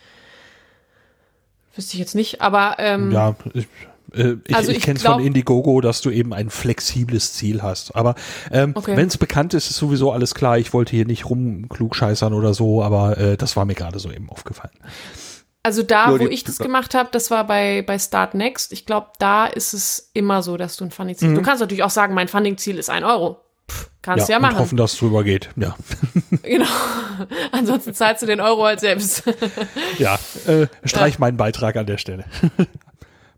Wüsste 1.76 1.94
ich 1.94 2.00
jetzt 2.00 2.14
nicht, 2.14 2.40
aber 2.40 2.76
ähm, 2.78 3.10
Ja, 3.10 3.34
ich, 3.54 3.66
äh, 4.14 4.36
ich, 4.46 4.54
Also 4.54 4.70
ich, 4.70 4.78
ich 4.78 4.84
kenne 4.84 4.98
es 4.98 5.04
von 5.04 5.20
Indiegogo, 5.20 5.80
dass 5.80 6.00
du 6.02 6.10
eben 6.10 6.32
ein 6.34 6.50
flexibles 6.50 7.34
Ziel 7.34 7.62
hast. 7.62 7.94
Aber 7.96 8.14
ähm, 8.50 8.72
Okay. 8.74 8.96
wenn 8.96 9.08
es 9.08 9.16
bekannt 9.18 9.54
ist, 9.54 9.70
ist 9.70 9.76
sowieso 9.76 10.12
alles 10.12 10.34
klar. 10.34 10.58
Ich 10.58 10.72
wollte 10.72 10.92
hier 10.92 11.06
nicht 11.06 11.28
rumklugscheißern 11.28 12.32
oder 12.34 12.52
so, 12.54 12.82
aber 12.82 13.16
äh, 13.18 13.36
das 13.36 13.56
war 13.56 13.64
mir 13.64 13.74
gerade 13.74 13.98
so 13.98 14.10
eben 14.10 14.28
aufgefallen. 14.30 14.72
also 15.62 15.82
da, 15.82 16.08
Nur 16.08 16.20
wo 16.20 16.26
ich 16.26 16.44
das 16.44 16.58
gemacht 16.58 16.94
habe, 16.94 17.08
das 17.12 17.30
war 17.30 17.46
bei, 17.46 17.82
bei 17.86 17.98
Start 17.98 18.34
Next. 18.34 18.72
Ich 18.72 18.84
glaube, 18.86 19.08
da 19.18 19.46
ist 19.46 19.72
es 19.74 20.10
immer 20.14 20.42
so, 20.42 20.56
dass 20.56 20.76
du 20.76 20.84
ein 20.84 20.90
Funding-Ziel. 20.90 21.34
Du 21.34 21.42
kannst 21.42 21.60
natürlich 21.60 21.84
auch 21.84 21.90
sagen, 21.90 22.14
mein 22.14 22.28
Funding-Ziel 22.28 22.78
ist 22.78 22.90
ein 22.90 23.04
Euro. 23.04 23.40
Kannst 24.02 24.28
ja, 24.28 24.36
und 24.36 24.42
machen. 24.42 24.58
hoffen, 24.58 24.76
dass 24.76 24.94
es 24.94 24.98
drüber 24.98 25.22
geht. 25.22 25.50
Ja, 25.56 25.76
Genau. 26.42 26.66
Ansonsten 27.52 27.94
zahlst 27.94 28.22
du 28.22 28.26
den 28.26 28.40
Euro 28.40 28.64
halt 28.64 28.80
selbst. 28.80 29.22
ja 29.98 30.18
äh, 30.46 30.66
streich 30.84 31.18
meinen 31.18 31.36
Beitrag 31.36 31.76
an 31.76 31.86
der 31.86 31.98
Stelle. 31.98 32.24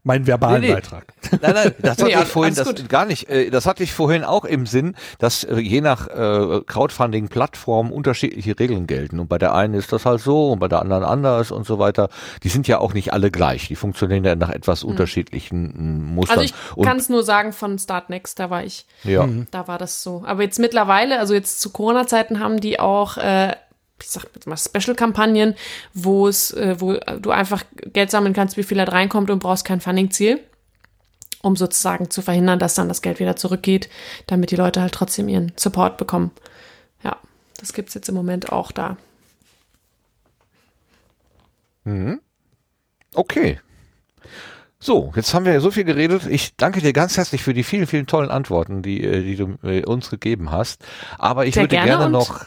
meinen 0.05 0.26
verbalen 0.26 0.60
Nee, 0.60 0.68
nee. 0.68 0.74
Beitrag. 0.74 1.06
Nein, 1.40 1.55
nein, 1.55 1.74
das 1.81 1.90
hatte 1.98 2.05
Nee, 2.05 2.12
ich 2.12 2.28
vorhin 2.28 2.55
das 2.55 2.68
gut. 2.68 2.89
gar 2.89 3.06
nicht. 3.06 3.28
Äh, 3.28 3.51
das 3.51 3.66
hatte 3.66 3.82
ich 3.82 3.93
vorhin 3.93 4.22
auch 4.22 4.44
im 4.44 4.66
Sinn, 4.66 4.94
dass 5.18 5.44
äh, 5.44 5.56
je 5.56 5.81
nach 5.81 6.06
äh, 6.09 6.60
Crowdfunding-Plattform 6.66 7.90
unterschiedliche 7.90 8.59
Regeln 8.59 8.86
gelten. 8.86 9.18
Und 9.18 9.28
bei 9.28 9.39
der 9.39 9.55
einen 9.55 9.74
ist 9.74 9.93
das 9.93 10.06
halt 10.06 10.20
so 10.20 10.52
und 10.52 10.59
bei 10.59 10.68
der 10.68 10.81
anderen 10.81 11.05
anders 11.05 11.51
und 11.51 11.66
so 11.66 11.78
weiter. 11.78 12.09
Die 12.43 12.48
sind 12.48 12.68
ja 12.68 12.78
auch 12.78 12.94
nicht 12.94 13.12
alle 13.12 13.31
gleich. 13.31 13.68
Die 13.68 13.76
funktionieren 13.76 14.24
ja 14.24 14.36
nach 14.36 14.51
etwas 14.51 14.85
unterschiedlichen 14.85 15.72
mm, 15.74 16.14
Mustern. 16.14 16.39
Also 16.39 16.55
ich 16.76 16.82
kann 16.85 16.98
es 16.98 17.09
nur 17.09 17.22
sagen 17.24 17.52
von 17.52 17.78
Start 17.78 18.10
Next, 18.10 18.39
da 18.39 18.51
war 18.51 18.62
ich 18.64 18.86
ja. 19.02 19.26
Da 19.51 19.68
war 19.68 19.78
das 19.78 20.02
so. 20.02 20.22
Aber 20.26 20.43
jetzt 20.43 20.59
mittlerweile, 20.59 21.18
also 21.18 21.35
jetzt 21.35 21.60
zu 21.60 21.70
Corona-Zeiten 21.70 22.40
haben 22.40 22.60
die 22.60 22.78
auch, 22.78 23.16
äh, 23.16 23.52
ich 24.05 24.10
sag 24.10 24.26
jetzt 24.35 24.47
mal 24.47 24.56
Special-Kampagnen, 24.56 25.55
wo 25.94 26.28
es, 26.28 26.51
äh, 26.52 26.76
wo 26.78 26.93
du 26.93 27.31
einfach 27.31 27.64
Geld 27.74 28.10
sammeln 28.10 28.35
kannst, 28.35 28.56
wie 28.56 28.62
viel 28.62 28.76
da 28.76 28.85
reinkommt 28.85 29.31
und 29.31 29.39
brauchst 29.39 29.64
kein 29.64 29.81
Funding-Ziel, 29.81 30.40
um 31.43 31.56
sozusagen 31.56 32.10
zu 32.10 32.22
verhindern, 32.22 32.59
dass 32.59 32.74
dann 32.74 32.89
das 32.89 33.02
Geld 33.02 33.18
wieder 33.18 33.36
zurückgeht, 33.36 33.89
damit 34.26 34.51
die 34.51 34.56
Leute 34.56 34.81
halt 34.81 34.93
trotzdem 34.93 35.28
ihren 35.28 35.52
Support 35.56 35.97
bekommen. 35.97 36.31
Ja, 37.02 37.16
das 37.59 37.72
gibt's 37.72 37.94
jetzt 37.94 38.09
im 38.09 38.14
Moment 38.14 38.52
auch 38.52 38.72
da. 38.72 38.97
Okay. 43.14 43.60
So, 44.78 45.14
jetzt 45.16 45.32
haben 45.32 45.47
wir 45.47 45.55
ja 45.55 45.60
so 45.60 45.70
viel 45.70 45.85
geredet. 45.85 46.26
Ich 46.26 46.56
danke 46.56 46.82
dir 46.82 46.93
ganz 46.93 47.16
herzlich 47.16 47.43
für 47.43 47.55
die 47.55 47.64
vielen, 47.64 47.86
vielen 47.86 48.06
tollen 48.06 48.31
Antworten, 48.31 48.82
die, 48.82 49.02
äh, 49.02 49.22
die 49.22 49.36
du 49.36 49.56
äh, 49.62 49.82
uns 49.82 50.10
gegeben 50.10 50.51
hast. 50.51 50.85
Aber 51.18 51.47
ich 51.47 51.55
Sehr 51.55 51.62
würde 51.62 51.76
gerne 51.76 51.90
gerne 51.90 52.10
noch 52.10 52.44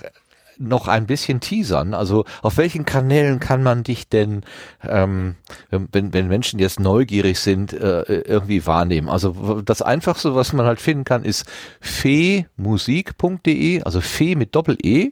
noch 0.60 0.88
ein 0.88 1.06
bisschen 1.08 1.40
teasern. 1.40 1.94
Also 1.94 2.26
auf 2.42 2.58
welchen 2.58 2.86
Kanälen 2.86 3.40
kann 3.40 3.64
man 3.64 3.84
dich 3.84 4.10
denn, 4.10 4.44
ähm, 4.88 5.36
wenn, 5.70 6.14
wenn 6.14 6.28
Menschen 6.28 6.60
jetzt 6.60 6.80
neugierig 6.80 7.40
sind, 7.40 7.74
äh, 7.74 8.02
irgendwie 8.02 8.66
wahrnehmen? 8.66 9.10
Also 9.10 9.62
das 9.62 9.82
Einfachste, 9.82 10.36
was 10.36 10.54
man 10.54 10.66
halt 10.66 10.82
finden 10.82 11.04
kann, 11.04 11.24
ist 11.24 11.46
feemusik.de, 11.82 13.82
also 13.84 14.02
fee 14.02 14.36
mit 14.36 14.56
Doppel-E 14.56 15.12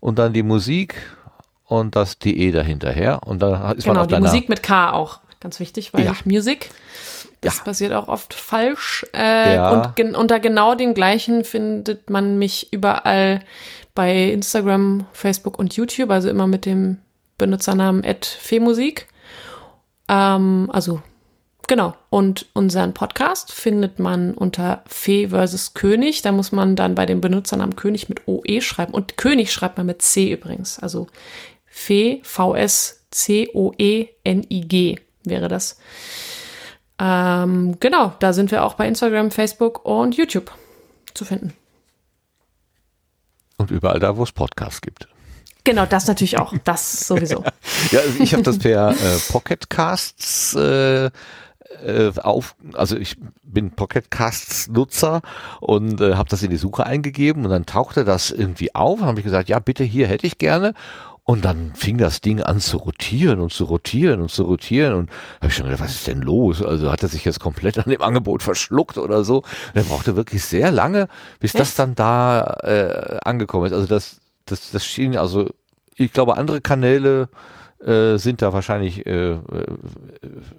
und 0.00 0.18
dann 0.18 0.32
die 0.32 0.42
Musik 0.42 0.94
und 1.66 1.96
das 1.96 2.18
DE 2.18 2.50
dahinterher. 2.52 3.20
Und 3.26 3.40
da 3.42 3.72
ist 3.72 3.86
man 3.86 3.94
Genau, 3.94 4.00
auf 4.02 4.06
die 4.08 4.14
deiner 4.14 4.26
Musik 4.26 4.48
mit 4.48 4.62
K 4.62 4.92
auch. 4.92 5.20
Ganz 5.40 5.58
wichtig, 5.58 5.92
weil 5.92 6.04
Ja. 6.04 6.12
Music, 6.24 6.70
das 7.40 7.58
Ja. 7.58 7.64
passiert 7.64 7.92
auch 7.92 8.06
oft 8.08 8.32
falsch. 8.34 9.04
Äh, 9.12 9.54
Ja. 9.54 9.70
Und 9.70 9.96
gen 9.96 10.14
unter 10.14 10.38
genau 10.38 10.74
dem 10.76 10.94
gleichen 10.94 11.42
findet 11.44 12.10
man 12.10 12.38
mich 12.38 12.72
überall 12.72 13.40
bei 13.94 14.30
Instagram, 14.30 15.06
Facebook 15.12 15.58
und 15.58 15.74
YouTube, 15.74 16.10
also 16.10 16.28
immer 16.28 16.46
mit 16.46 16.66
dem 16.66 16.98
Benutzernamen 17.38 18.04
@femusik. 18.22 19.08
Ähm, 20.08 20.70
also 20.72 21.02
genau. 21.66 21.94
Und 22.10 22.46
unseren 22.54 22.94
Podcast 22.94 23.52
findet 23.52 23.98
man 23.98 24.34
unter 24.34 24.82
Fee 24.86 25.28
versus 25.28 25.74
König. 25.74 26.22
Da 26.22 26.32
muss 26.32 26.52
man 26.52 26.76
dann 26.76 26.94
bei 26.94 27.06
dem 27.06 27.20
Benutzernamen 27.20 27.76
König 27.76 28.08
mit 28.08 28.28
OE 28.28 28.60
schreiben. 28.60 28.94
Und 28.94 29.16
König 29.16 29.52
schreibt 29.52 29.76
man 29.78 29.86
mit 29.86 30.02
C 30.02 30.32
übrigens. 30.32 30.78
Also 30.78 31.08
Fee, 31.66 32.20
V-S-C-O-E-N-I-G 32.22 32.98
wäre 35.24 35.48
das. 35.48 35.78
Ähm, 36.98 37.76
genau, 37.80 38.12
da 38.20 38.32
sind 38.32 38.50
wir 38.50 38.64
auch 38.64 38.74
bei 38.74 38.86
Instagram, 38.86 39.30
Facebook 39.30 39.84
und 39.84 40.16
YouTube 40.16 40.52
zu 41.14 41.24
finden. 41.24 41.54
Und 43.62 43.70
überall 43.70 43.98
da, 43.98 44.16
wo 44.16 44.22
es 44.22 44.32
Podcasts 44.32 44.80
gibt. 44.80 45.08
Genau, 45.64 45.86
das 45.86 46.06
natürlich 46.08 46.38
auch. 46.38 46.52
Das 46.64 47.06
sowieso. 47.06 47.44
Ja, 47.90 48.00
also 48.00 48.22
ich 48.22 48.32
habe 48.32 48.42
das 48.42 48.58
per 48.58 48.90
äh, 48.90 49.18
Pocket 49.30 49.68
Casts 49.68 50.54
äh, 50.54 51.06
äh, 51.06 52.12
auf, 52.22 52.54
also 52.74 52.96
ich 52.96 53.16
bin 53.42 53.70
Pocket 53.70 54.10
Casts 54.10 54.68
Nutzer 54.68 55.20
und 55.60 56.00
äh, 56.00 56.14
habe 56.14 56.28
das 56.28 56.42
in 56.42 56.50
die 56.50 56.56
Suche 56.56 56.86
eingegeben 56.86 57.44
und 57.44 57.50
dann 57.50 57.66
tauchte 57.66 58.04
das 58.04 58.30
irgendwie 58.30 58.74
auf 58.74 59.00
habe 59.00 59.18
ich 59.18 59.24
gesagt, 59.24 59.48
ja 59.48 59.58
bitte 59.58 59.84
hier 59.84 60.06
hätte 60.06 60.26
ich 60.26 60.38
gerne 60.38 60.74
und 61.24 61.44
dann 61.44 61.72
fing 61.74 61.98
das 61.98 62.20
Ding 62.20 62.42
an 62.42 62.60
zu 62.60 62.78
rotieren 62.78 63.40
und 63.40 63.52
zu 63.52 63.64
rotieren 63.64 64.20
und 64.20 64.30
zu 64.30 64.42
rotieren 64.42 64.94
und 64.94 65.10
habe 65.36 65.48
ich 65.48 65.54
schon 65.54 65.66
gedacht, 65.66 65.82
was 65.82 65.94
ist 65.94 66.06
denn 66.08 66.20
los? 66.20 66.60
Also 66.62 66.90
hat 66.90 67.02
er 67.02 67.08
sich 67.08 67.24
jetzt 67.24 67.38
komplett 67.38 67.78
an 67.78 67.90
dem 67.90 68.02
Angebot 68.02 68.42
verschluckt 68.42 68.98
oder 68.98 69.22
so? 69.22 69.38
Und 69.38 69.74
er 69.74 69.84
brauchte 69.84 70.16
wirklich 70.16 70.44
sehr 70.44 70.72
lange, 70.72 71.08
bis 71.38 71.52
das 71.52 71.70
Echt? 71.70 71.78
dann 71.78 71.94
da 71.94 72.56
äh, 72.62 73.18
angekommen 73.24 73.66
ist. 73.66 73.72
Also 73.72 73.86
das, 73.86 74.20
das, 74.46 74.72
das 74.72 74.84
schien, 74.84 75.16
also 75.16 75.48
ich 75.96 76.12
glaube, 76.12 76.36
andere 76.36 76.60
Kanäle 76.60 77.28
äh, 77.84 78.16
sind 78.16 78.42
da 78.42 78.52
wahrscheinlich 78.52 79.06
äh, 79.06 79.32
äh, 79.32 79.38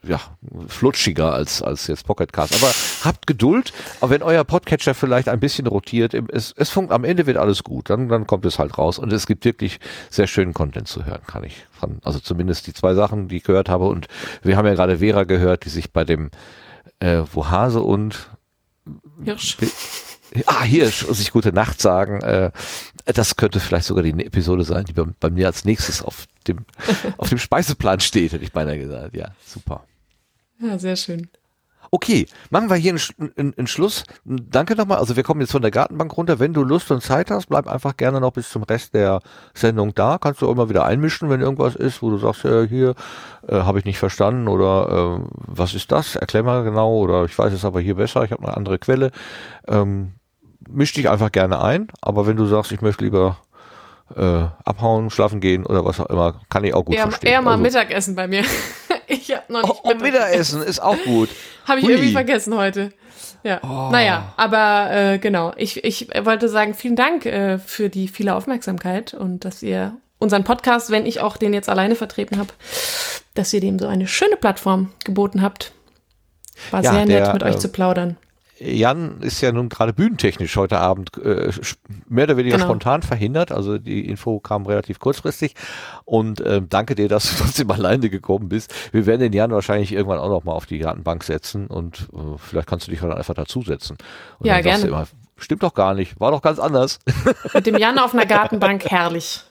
ja, 0.05 0.19
flutschiger 0.67 1.33
als, 1.33 1.61
als 1.61 1.87
jetzt 1.87 2.05
Pocketcast. 2.05 2.55
Aber 2.55 2.71
habt 3.03 3.27
Geduld, 3.27 3.73
aber 4.01 4.11
wenn 4.11 4.23
euer 4.23 4.43
Podcatcher 4.43 4.93
vielleicht 4.93 5.29
ein 5.29 5.39
bisschen 5.39 5.67
rotiert, 5.67 6.13
es, 6.13 6.53
es 6.57 6.69
funkt, 6.69 6.91
am 6.91 7.03
Ende 7.03 7.25
wird 7.25 7.37
alles 7.37 7.63
gut, 7.63 7.89
dann, 7.89 8.09
dann 8.09 8.27
kommt 8.27 8.45
es 8.45 8.59
halt 8.59 8.77
raus 8.77 8.99
und 8.99 9.11
es 9.13 9.25
gibt 9.25 9.45
wirklich 9.45 9.79
sehr 10.09 10.27
schönen 10.27 10.53
Content 10.53 10.87
zu 10.87 11.05
hören, 11.05 11.21
kann 11.25 11.43
ich 11.43 11.65
von, 11.71 11.99
also 12.03 12.19
zumindest 12.19 12.67
die 12.67 12.73
zwei 12.73 12.93
Sachen, 12.93 13.27
die 13.27 13.37
ich 13.37 13.43
gehört 13.43 13.69
habe 13.69 13.85
und 13.85 14.07
wir 14.41 14.57
haben 14.57 14.65
ja 14.65 14.73
gerade 14.73 14.97
Vera 14.97 15.23
gehört, 15.23 15.65
die 15.65 15.69
sich 15.69 15.91
bei 15.91 16.03
dem 16.03 16.29
äh, 16.99 17.23
wo 17.31 17.49
Hase 17.49 17.81
und 17.81 18.29
Hirsch. 19.23 19.57
Ah, 20.47 20.63
Hirsch, 20.63 21.05
sich 21.09 21.31
gute 21.31 21.53
Nacht 21.53 21.79
sagen. 21.79 22.21
Äh, 22.21 22.51
das 23.05 23.35
könnte 23.35 23.59
vielleicht 23.59 23.85
sogar 23.85 24.03
die 24.03 24.11
Episode 24.25 24.63
sein, 24.63 24.85
die 24.85 24.93
bei, 24.93 25.03
bei 25.19 25.29
mir 25.29 25.47
als 25.47 25.65
nächstes 25.65 26.01
auf 26.01 26.25
dem, 26.47 26.65
auf 27.17 27.29
dem 27.29 27.37
Speiseplan 27.37 27.99
steht, 27.99 28.33
hätte 28.33 28.43
ich 28.43 28.51
beinahe 28.51 28.79
gesagt. 28.79 29.15
Ja, 29.15 29.29
super. 29.45 29.85
Ja, 30.59 30.79
sehr 30.79 30.95
schön. 30.95 31.29
Okay, 31.95 32.25
machen 32.49 32.71
wir 32.71 32.75
hier 32.75 32.95
einen, 33.19 33.53
einen, 33.55 33.67
Schluss. 33.67 34.03
Danke 34.25 34.75
nochmal. 34.75 34.97
Also 34.97 35.15
wir 35.15 35.21
kommen 35.21 35.41
jetzt 35.41 35.51
von 35.51 35.61
der 35.61 35.69
Gartenbank 35.69 36.17
runter. 36.17 36.39
Wenn 36.39 36.51
du 36.51 36.63
Lust 36.63 36.89
und 36.89 37.03
Zeit 37.03 37.29
hast, 37.29 37.49
bleib 37.49 37.67
einfach 37.67 37.95
gerne 37.97 38.19
noch 38.19 38.31
bis 38.31 38.49
zum 38.49 38.63
Rest 38.63 38.95
der 38.95 39.19
Sendung 39.53 39.93
da. 39.93 40.17
Kannst 40.17 40.41
du 40.41 40.47
auch 40.47 40.53
immer 40.53 40.69
wieder 40.69 40.85
einmischen, 40.85 41.29
wenn 41.29 41.41
irgendwas 41.41 41.75
ist, 41.75 42.01
wo 42.01 42.09
du 42.09 42.17
sagst, 42.17 42.45
äh, 42.45 42.67
hier 42.67 42.95
äh, 43.47 43.57
habe 43.57 43.77
ich 43.77 43.85
nicht 43.85 43.99
verstanden 43.99 44.47
oder 44.47 45.19
äh, 45.21 45.25
was 45.45 45.75
ist 45.75 45.91
das? 45.91 46.15
Erklär 46.15 46.41
mal 46.41 46.63
genau 46.63 46.97
oder 46.97 47.25
ich 47.25 47.37
weiß 47.37 47.53
es 47.53 47.63
aber 47.63 47.79
hier 47.79 47.93
besser, 47.93 48.23
ich 48.23 48.31
habe 48.31 48.43
eine 48.43 48.57
andere 48.57 48.79
Quelle. 48.79 49.11
Ähm, 49.67 50.13
misch 50.69 50.93
dich 50.93 51.09
einfach 51.09 51.31
gerne 51.31 51.61
ein, 51.61 51.87
aber 52.01 52.27
wenn 52.27 52.37
du 52.37 52.45
sagst, 52.45 52.71
ich 52.71 52.81
möchte 52.81 53.03
lieber 53.03 53.37
äh, 54.15 54.45
abhauen, 54.65 55.09
schlafen 55.09 55.39
gehen 55.39 55.65
oder 55.65 55.85
was 55.85 55.99
auch 55.99 56.07
immer, 56.07 56.39
kann 56.49 56.63
ich 56.63 56.73
auch 56.73 56.85
gut 56.85 56.95
eher, 56.95 57.03
verstehen. 57.03 57.31
Eher 57.31 57.41
mal 57.41 57.51
also, 57.51 57.63
Mittagessen 57.63 58.15
bei 58.15 58.27
mir. 58.27 58.43
ich 59.07 59.31
habe 59.31 59.51
noch 59.51 59.63
nicht 59.63 59.81
oh, 59.83 59.91
oh, 59.91 59.95
Mittagessen 59.95 60.61
ist 60.61 60.81
auch 60.81 60.97
gut. 61.03 61.29
habe 61.67 61.79
ich 61.79 61.85
Hui. 61.85 61.93
irgendwie 61.93 62.11
vergessen 62.11 62.55
heute. 62.55 62.91
Ja, 63.43 63.59
oh. 63.63 63.89
naja, 63.91 64.33
aber 64.37 64.91
äh, 64.91 65.19
genau. 65.19 65.53
Ich, 65.57 65.83
ich 65.83 66.07
wollte 66.23 66.47
sagen, 66.47 66.73
vielen 66.73 66.95
Dank 66.95 67.25
äh, 67.25 67.57
für 67.57 67.89
die 67.89 68.07
viele 68.07 68.35
Aufmerksamkeit 68.35 69.13
und 69.13 69.43
dass 69.43 69.61
ihr 69.61 69.97
unseren 70.19 70.45
Podcast, 70.45 70.89
wenn 70.89 71.05
ich 71.05 71.19
auch 71.19 71.35
den 71.35 71.53
jetzt 71.53 71.67
alleine 71.67 71.95
vertreten 71.95 72.37
habe, 72.37 72.49
dass 73.33 73.51
ihr 73.51 73.59
dem 73.59 73.79
so 73.79 73.87
eine 73.87 74.07
schöne 74.07 74.37
Plattform 74.37 74.91
geboten 75.03 75.41
habt. 75.41 75.73
War 76.71 76.81
ja, 76.81 76.93
sehr 76.93 77.05
nett, 77.05 77.25
der, 77.25 77.33
mit 77.33 77.43
euch 77.43 77.55
äh, 77.55 77.59
zu 77.59 77.67
plaudern. 77.67 78.17
Jan 78.63 79.21
ist 79.21 79.41
ja 79.41 79.51
nun 79.51 79.69
gerade 79.69 79.93
bühnentechnisch 79.93 80.55
heute 80.55 80.79
Abend 80.79 81.17
äh, 81.17 81.51
mehr 82.07 82.25
oder 82.25 82.37
weniger 82.37 82.57
genau. 82.57 82.67
spontan 82.67 83.01
verhindert. 83.01 83.51
Also 83.51 83.77
die 83.77 84.07
Info 84.07 84.39
kam 84.39 84.65
relativ 84.65 84.99
kurzfristig. 84.99 85.55
Und 86.05 86.41
äh, 86.41 86.61
danke 86.67 86.95
dir, 86.95 87.07
dass 87.09 87.29
du 87.29 87.43
trotzdem 87.43 87.69
alleine 87.71 88.09
gekommen 88.09 88.49
bist. 88.49 88.73
Wir 88.91 89.05
werden 89.05 89.21
den 89.21 89.33
Jan 89.33 89.51
wahrscheinlich 89.51 89.91
irgendwann 89.91 90.19
auch 90.19 90.29
noch 90.29 90.43
mal 90.43 90.53
auf 90.53 90.65
die 90.65 90.79
Gartenbank 90.79 91.23
setzen 91.23 91.67
und 91.67 92.07
äh, 92.13 92.37
vielleicht 92.37 92.67
kannst 92.67 92.87
du 92.87 92.91
dich 92.91 93.01
dann 93.01 93.11
einfach 93.11 93.33
dazusetzen. 93.33 93.97
Und 94.39 94.47
ja, 94.47 94.61
gerne. 94.61 94.87
Immer, 94.87 95.07
Stimmt 95.37 95.63
doch 95.63 95.73
gar 95.73 95.93
nicht. 95.93 96.19
War 96.19 96.31
doch 96.31 96.41
ganz 96.41 96.59
anders. 96.59 96.99
Mit 97.53 97.65
dem 97.65 97.77
Jan 97.77 97.99
auf 97.99 98.13
einer 98.13 98.25
Gartenbank, 98.25 98.85
herrlich. 98.89 99.41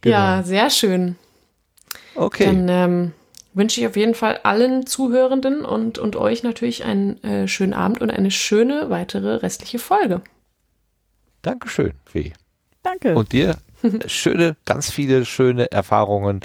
Genau. 0.00 0.16
Ja, 0.16 0.42
sehr 0.42 0.70
schön. 0.70 1.16
Okay. 2.14 2.46
Dann 2.46 2.68
ähm, 2.68 3.12
wünsche 3.56 3.80
ich 3.80 3.86
auf 3.86 3.96
jeden 3.96 4.14
Fall 4.14 4.40
allen 4.42 4.86
Zuhörenden 4.86 5.64
und, 5.64 5.98
und 5.98 6.14
euch 6.14 6.42
natürlich 6.42 6.84
einen 6.84 7.22
äh, 7.24 7.48
schönen 7.48 7.72
Abend 7.72 8.00
und 8.02 8.10
eine 8.10 8.30
schöne 8.30 8.90
weitere 8.90 9.36
restliche 9.36 9.78
Folge. 9.78 10.20
Dankeschön, 11.42 11.92
Fee. 12.04 12.32
Danke. 12.82 13.14
Und 13.14 13.32
dir 13.32 13.56
schöne, 14.06 14.56
ganz 14.66 14.90
viele 14.90 15.24
schöne 15.24 15.72
Erfahrungen 15.72 16.40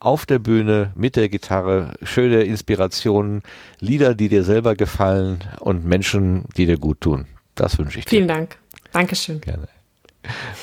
auf 0.00 0.26
der 0.26 0.40
Bühne 0.40 0.92
mit 0.96 1.14
der 1.14 1.28
Gitarre, 1.28 1.94
schöne 2.02 2.42
Inspirationen, 2.42 3.42
Lieder, 3.78 4.14
die 4.14 4.28
dir 4.28 4.42
selber 4.42 4.74
gefallen 4.74 5.38
und 5.60 5.84
Menschen, 5.84 6.46
die 6.56 6.66
dir 6.66 6.78
gut 6.78 7.00
tun. 7.00 7.26
Das 7.54 7.78
wünsche 7.78 8.00
ich 8.00 8.06
dir. 8.06 8.10
Vielen 8.10 8.28
Dank. 8.28 8.58
Dankeschön. 8.92 9.40
Gerne. 9.40 9.68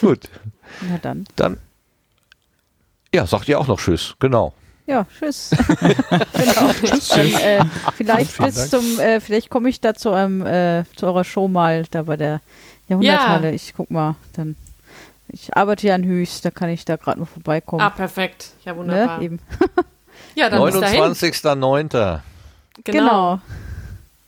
Gut. 0.01 0.29
Na 0.81 0.97
dann. 0.97 1.25
Dann. 1.37 1.57
Ja, 3.15 3.25
sagt 3.25 3.47
ihr 3.47 3.59
auch 3.59 3.67
noch 3.67 3.79
Tschüss. 3.79 4.15
Genau. 4.19 4.53
Ja, 4.85 5.05
tschüss. 5.17 5.51
genau. 5.81 6.73
tschüss. 6.73 7.07
Dann, 7.09 7.33
äh, 7.33 7.65
vielleicht 7.95 8.37
bis 8.37 8.69
zum, 8.69 8.99
äh, 8.99 9.19
vielleicht 9.21 9.49
komme 9.49 9.69
ich 9.69 9.79
da 9.79 9.93
zu, 9.93 10.11
einem, 10.11 10.45
äh, 10.45 10.83
zu 10.95 11.05
eurer 11.05 11.23
Show 11.23 11.47
mal 11.47 11.85
da 11.91 12.03
bei 12.03 12.17
der 12.17 12.41
Jahrhunderthalle. 12.87 13.49
Ja. 13.49 13.53
Ich 13.53 13.73
guck 13.75 13.89
mal, 13.91 14.15
dann. 14.33 14.55
Ich 15.29 15.55
arbeite 15.55 15.87
ja 15.87 15.95
in 15.95 16.05
Höchst, 16.05 16.45
da 16.45 16.51
kann 16.51 16.69
ich 16.69 16.85
da 16.85 16.97
gerade 16.97 17.19
noch 17.19 17.27
vorbeikommen. 17.27 17.81
Ah, 17.81 17.89
perfekt. 17.89 18.51
Ja, 18.65 18.75
wunderbar. 18.75 19.17
Ne? 19.17 19.23
Eben. 19.23 19.39
ja, 20.35 20.49
dann 20.49 20.61
29.09. 20.61 21.89
Genau. 21.89 22.19
genau. 22.83 23.41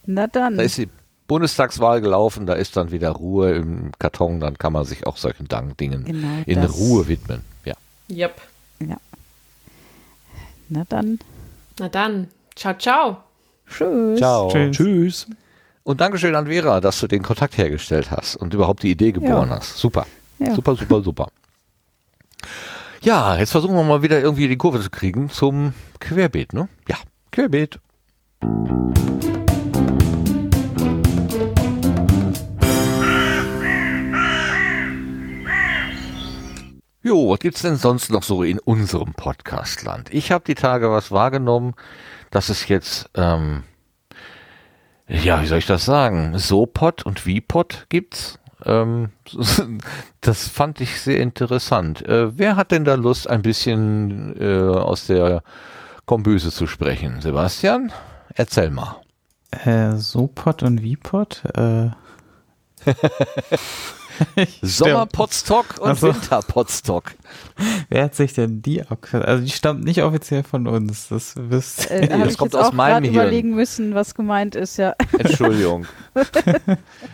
Na 0.05 0.27
dann. 0.27 0.57
Da 0.57 0.63
ist 0.63 0.77
die 0.77 0.89
Bundestagswahl 1.27 2.01
gelaufen, 2.01 2.45
da 2.45 2.53
ist 2.53 2.77
dann 2.77 2.91
wieder 2.91 3.09
Ruhe 3.09 3.53
im 3.55 3.91
Karton, 3.99 4.39
dann 4.39 4.57
kann 4.57 4.73
man 4.73 4.85
sich 4.85 5.05
auch 5.05 5.17
solchen 5.17 5.47
Dingen 5.79 6.05
genau 6.05 6.43
in 6.45 6.63
Ruhe 6.63 7.07
widmen. 7.07 7.41
Ja. 7.65 7.73
Yep. 8.09 8.41
Ja. 8.79 8.97
Na 10.69 10.83
dann. 10.87 11.19
Na 11.79 11.89
dann. 11.89 12.27
Ciao, 12.55 12.73
ciao. 12.77 13.17
Tschüss. 13.67 14.19
Ciao. 14.19 14.49
Tschüss. 14.49 14.75
Tschüss. 14.75 15.27
Und 15.83 16.01
Dankeschön 16.01 16.35
an 16.35 16.47
Vera, 16.47 16.81
dass 16.81 16.99
du 16.99 17.07
den 17.07 17.21
Kontakt 17.21 17.57
hergestellt 17.57 18.09
hast 18.09 18.35
und 18.35 18.53
überhaupt 18.53 18.83
die 18.83 18.91
Idee 18.91 19.11
geboren 19.11 19.49
ja. 19.49 19.57
hast. 19.57 19.77
Super. 19.77 20.07
Ja. 20.39 20.55
Super, 20.55 20.75
super, 20.75 21.01
super. 21.01 21.27
Ja, 23.01 23.37
jetzt 23.37 23.51
versuchen 23.51 23.75
wir 23.75 23.83
mal 23.83 24.01
wieder 24.01 24.19
irgendwie 24.19 24.47
die 24.47 24.57
Kurve 24.57 24.81
zu 24.81 24.89
kriegen 24.89 25.29
zum 25.29 25.73
Querbeet, 25.99 26.53
ne? 26.53 26.67
Ja, 26.87 26.97
Querbeet. 27.31 27.79
Jo, 37.05 37.29
was 37.29 37.37
gibt's 37.37 37.61
denn 37.61 37.75
sonst 37.75 38.09
noch 38.09 38.23
so 38.23 38.41
in 38.41 38.57
unserem 38.57 39.13
Podcastland? 39.13 40.11
Ich 40.11 40.31
habe 40.31 40.43
die 40.43 40.55
Tage 40.55 40.89
was 40.89 41.11
wahrgenommen, 41.11 41.75
dass 42.31 42.49
es 42.49 42.67
jetzt, 42.67 43.11
ähm, 43.13 43.61
ja, 45.07 45.39
wie 45.39 45.45
soll 45.45 45.59
ich 45.59 45.67
das 45.67 45.85
sagen, 45.85 46.35
So-Pod 46.39 47.05
und 47.05 47.27
Wie-Pod 47.27 47.85
gibt's. 47.89 48.39
Ähm, 48.65 49.11
das 50.21 50.47
fand 50.47 50.81
ich 50.81 50.99
sehr 50.99 51.19
interessant. 51.19 52.03
Äh, 52.07 52.39
wer 52.39 52.55
hat 52.55 52.71
denn 52.71 52.85
da 52.85 52.95
Lust, 52.95 53.29
ein 53.29 53.43
bisschen 53.43 54.35
äh, 54.41 54.75
aus 54.75 55.05
der 55.05 55.43
Kombüse 56.07 56.49
zu 56.49 56.65
sprechen? 56.65 57.21
Sebastian, 57.21 57.93
erzähl 58.33 58.71
mal. 58.71 58.99
Äh, 59.51 59.97
So-Pod 59.97 60.63
und 60.63 60.81
Wie-Pod? 60.81 61.43
Äh 61.53 61.91
Sommer-Potstock 64.61 65.79
und 65.79 65.89
also, 65.89 66.07
Winter-Potstock. 66.07 67.11
Wer 67.89 68.05
hat 68.05 68.15
sich 68.15 68.33
denn 68.33 68.61
die 68.61 68.81
abgehört? 68.81 69.27
Also 69.27 69.43
die 69.43 69.51
stammt 69.51 69.83
nicht 69.83 70.03
offiziell 70.03 70.43
von 70.43 70.67
uns. 70.67 71.07
Das 71.09 71.33
wisst 71.37 71.89
äh, 71.89 72.01
ihr. 72.01 72.17
Das 72.17 72.33
ich 72.33 72.37
kommt 72.37 72.55
aus 72.55 72.73
meinem 72.73 73.03
Hirn. 73.03 73.13
überlegen 73.13 73.55
müssen, 73.55 73.95
was 73.95 74.15
gemeint 74.15 74.55
ist, 74.55 74.77
ja. 74.77 74.95
Entschuldigung. 75.17 75.85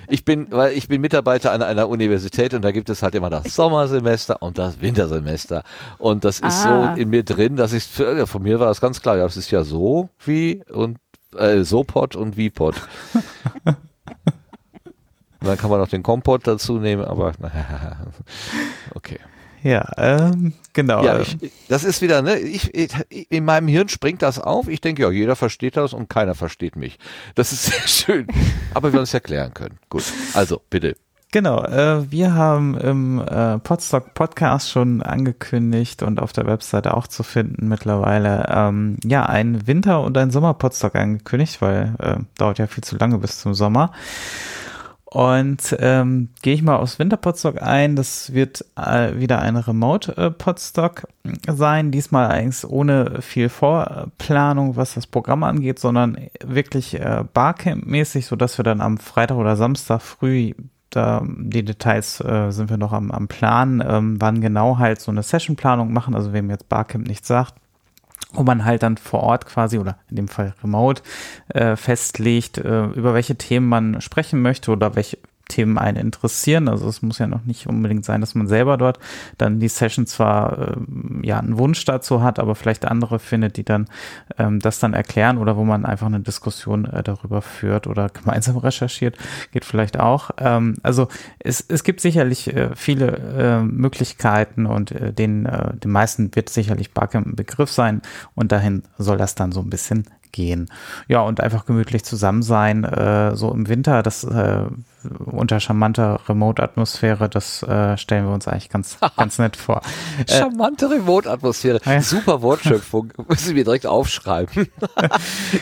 ich 0.07 0.26
bin, 0.26 0.48
weil 0.52 0.73
ich 0.73 0.88
bin 0.88 1.02
Mitarbeiter 1.02 1.52
an 1.52 1.61
einer 1.61 1.90
Universität 1.90 2.53
und 2.53 2.64
da 2.64 2.72
gibt 2.72 2.90
es 2.90 3.03
halt 3.03 3.15
immer 3.15 3.30
das 3.30 3.56
Sommersemester 3.56 4.41
und 4.41 4.57
das 4.57 4.82
Wintersemester. 4.82 5.64
Und 5.98 6.23
das 6.23 6.40
ist 6.40 6.65
ah. 6.65 6.94
so 6.95 7.02
in 7.02 7.10
mir 7.10 7.23
drin, 7.23 7.56
dass 7.56 7.73
ich, 7.73 7.86
von 7.86 8.41
mir 8.41 8.60
war 8.60 8.68
das 8.68 8.82
ganz 8.82 9.02
klar, 9.02 9.18
ja, 9.18 9.23
das 9.23 9.38
ist 9.38 9.52
ja 9.52 9.64
so 9.64 10.10
wie 10.26 10.64
und 10.72 10.98
äh, 11.38 11.64
so 11.64 11.84
Pot 11.84 12.15
und 12.15 12.38
wie 12.38 12.49
Pot. 12.49 12.76
Und 15.41 15.47
dann 15.47 15.57
kann 15.57 15.69
man 15.69 15.80
noch 15.80 15.88
den 15.88 16.03
Kompott 16.03 16.45
dazu 16.45 16.77
nehmen, 16.77 17.03
aber 17.03 17.34
okay. 18.95 19.19
Ja, 19.63 19.88
ähm, 19.97 20.53
genau. 20.73 21.03
Ja, 21.03 21.19
ich, 21.19 21.38
das 21.68 21.84
ist 21.84 22.01
wieder, 22.01 22.22
ne, 22.22 22.39
ich, 22.39 22.73
ich, 22.73 22.91
in 23.30 23.45
meinem 23.45 23.68
Hirn 23.68 23.89
springt 23.89 24.22
das 24.23 24.39
auf. 24.39 24.68
Ich 24.68 24.81
denke, 24.81 25.03
ja, 25.03 25.11
jeder 25.11 25.35
versteht 25.35 25.77
das 25.77 25.93
und 25.93 26.09
keiner 26.09 26.34
versteht 26.34 26.76
mich. 26.76 26.97
Das 27.35 27.51
ist 27.51 27.65
sehr 27.65 27.88
schön. 27.88 28.27
Aber 28.73 28.91
wir 28.93 28.99
uns 28.99 29.13
erklären 29.13 29.53
können. 29.53 29.77
Gut. 29.89 30.03
Also, 30.34 30.61
bitte. 30.69 30.95
Genau, 31.34 31.63
äh, 31.63 32.11
wir 32.11 32.34
haben 32.34 32.77
im 32.77 33.19
äh, 33.19 33.57
Podstock 33.59 34.13
Podcast 34.13 34.69
schon 34.69 35.01
angekündigt 35.01 36.03
und 36.03 36.19
auf 36.19 36.34
der 36.34 36.45
Webseite 36.45 36.93
auch 36.93 37.07
zu 37.07 37.23
finden 37.23 37.69
mittlerweile, 37.69 38.47
ähm, 38.49 38.97
ja, 39.05 39.26
ein 39.26 39.65
Winter- 39.65 40.01
und 40.01 40.18
ein 40.18 40.30
Sommer-Podstock 40.30 40.93
angekündigt, 40.95 41.61
weil 41.61 41.95
äh, 41.99 42.18
dauert 42.38 42.59
ja 42.59 42.68
viel 42.68 42.84
zu 42.84 42.97
lange 42.97 43.18
bis 43.18 43.39
zum 43.39 43.53
Sommer. 43.53 43.93
Und 45.13 45.75
ähm, 45.79 46.29
gehe 46.41 46.53
ich 46.53 46.63
mal 46.63 46.77
aufs 46.77 46.97
Winter-Podstock 46.97 47.61
ein. 47.61 47.97
Das 47.97 48.33
wird 48.33 48.63
äh, 48.77 49.19
wieder 49.19 49.39
ein 49.39 49.57
Remote-Podstock 49.57 51.05
sein. 51.47 51.91
Diesmal 51.91 52.29
eigentlich 52.29 52.63
ohne 52.63 53.21
viel 53.21 53.49
Vorplanung, 53.49 54.77
was 54.77 54.93
das 54.93 55.07
Programm 55.07 55.43
angeht, 55.43 55.79
sondern 55.79 56.17
wirklich 56.41 56.97
äh, 56.97 57.25
Barcamp-mäßig, 57.33 58.25
sodass 58.25 58.57
wir 58.57 58.63
dann 58.63 58.79
am 58.79 58.97
Freitag 58.97 59.35
oder 59.35 59.57
Samstag 59.57 60.01
früh 60.01 60.53
da 60.91 61.25
die 61.25 61.63
Details 61.63 62.21
äh, 62.21 62.51
sind 62.51 62.69
wir 62.69 62.77
noch 62.77 62.93
am, 62.93 63.11
am 63.11 63.27
Plan, 63.27 63.83
ähm, 63.85 64.15
wann 64.19 64.41
genau 64.41 64.77
halt 64.77 64.99
so 64.99 65.09
eine 65.09 65.23
Sessionplanung 65.23 65.93
machen, 65.93 66.15
also 66.15 66.33
wem 66.33 66.49
jetzt 66.49 66.69
Barcamp 66.69 67.07
nicht 67.07 67.25
sagt, 67.25 67.55
wo 68.34 68.44
man 68.44 68.66
halt 68.66 68.84
dann 68.84 68.98
vor 68.98 69.22
Ort 69.22 69.45
quasi 69.45 69.78
oder 69.78 69.98
in 70.10 70.16
dem 70.16 70.28
Fall 70.28 70.53
remote 70.64 71.02
äh, 71.49 71.76
festlegt, 71.76 72.58
äh, 72.58 72.86
über 72.86 73.14
welche 73.14 73.36
Themen 73.36 73.68
man 73.68 74.02
sprechen 74.02 74.41
möchte 74.41 74.72
oder 74.72 74.95
welche 74.95 75.18
Themen 75.52 75.78
einen 75.78 75.98
interessieren. 75.98 76.69
Also 76.69 76.88
es 76.88 77.02
muss 77.02 77.19
ja 77.19 77.28
noch 77.28 77.44
nicht 77.44 77.68
unbedingt 77.68 78.06
sein, 78.06 78.22
dass 78.22 78.36
man 78.36 78.48
selber 78.48 78.78
dort 78.78 78.99
dann 79.38 79.60
die 79.60 79.68
Session 79.68 80.07
zwar 80.07 80.57
äh, 80.57 80.76
ja 81.23 81.40
einen 81.40 81.57
Wunsch 81.57 81.84
dazu 81.86 82.23
hat, 82.23 82.40
aber 82.40 82.56
vielleicht 82.56 82.86
andere 82.86 83.19
findet, 83.19 83.57
die 83.57 83.65
dann 83.65 83.88
ähm, 84.38 84.60
das 84.60 84.80
dann 84.80 84.94
erklären 84.94 85.38
oder 85.38 85.57
wo 85.57 85.65
man 85.65 85.86
einfach 85.86 86.07
eine 86.07 86.22
Diskussion 86.22 86.86
äh, 86.86 87.03
darüber 87.03 87.41
führt 87.41 87.86
oder 87.86 88.10
gemeinsam 88.14 88.57
recherchiert, 88.57 89.18
geht 89.52 89.65
vielleicht 89.65 89.99
auch. 89.99 90.32
Ähm, 90.38 90.76
also 90.84 91.10
es, 91.40 91.64
es 91.68 91.84
gibt 91.84 91.99
sicherlich 91.99 92.56
äh, 92.56 92.69
viele 92.76 93.18
äh, 93.18 93.61
Möglichkeiten 93.61 94.65
und 94.65 94.91
äh, 94.91 95.11
den, 95.11 95.45
äh, 95.45 95.76
den 95.76 95.91
meisten 95.91 96.34
wird 96.34 96.49
sicherlich 96.49 96.94
Barcamp 96.94 97.28
ein 97.28 97.36
Begriff 97.36 97.72
sein 97.72 98.02
und 98.36 98.52
dahin 98.52 98.84
soll 98.98 99.18
das 99.18 99.36
dann 99.36 99.52
so 99.52 99.60
ein 99.60 99.69
bisschen 99.69 100.06
gehen. 100.32 100.69
Ja, 101.07 101.22
und 101.22 101.41
einfach 101.41 101.65
gemütlich 101.65 102.03
zusammen 102.03 102.44
sein, 102.44 102.84
äh, 102.84 103.36
so 103.36 103.52
im 103.52 103.68
Winter, 103.68 104.03
das 104.03 104.23
äh, 104.23 104.64
unter 105.26 105.60
charmanter 105.60 106.19
Remote-Atmosphäre, 106.28 107.30
das 107.30 107.64
äh, 107.64 107.98
stellen 107.98 108.26
wir 108.26 108.34
uns 108.34 108.48
eigentlich 108.48 108.69
ganz, 108.69 108.98
ganz 109.18 109.40
nett 109.40 109.56
vor. 109.56 109.82
Äh, 110.19 110.32
Charmante 110.32 110.90
Remote-Atmosphäre. 110.90 111.80
Super 112.02 112.41
Wortschöpfung. 112.41 113.14
Müssen 113.30 113.56
wir 113.56 113.64
direkt 113.64 113.86
aufschreiben. 113.86 114.68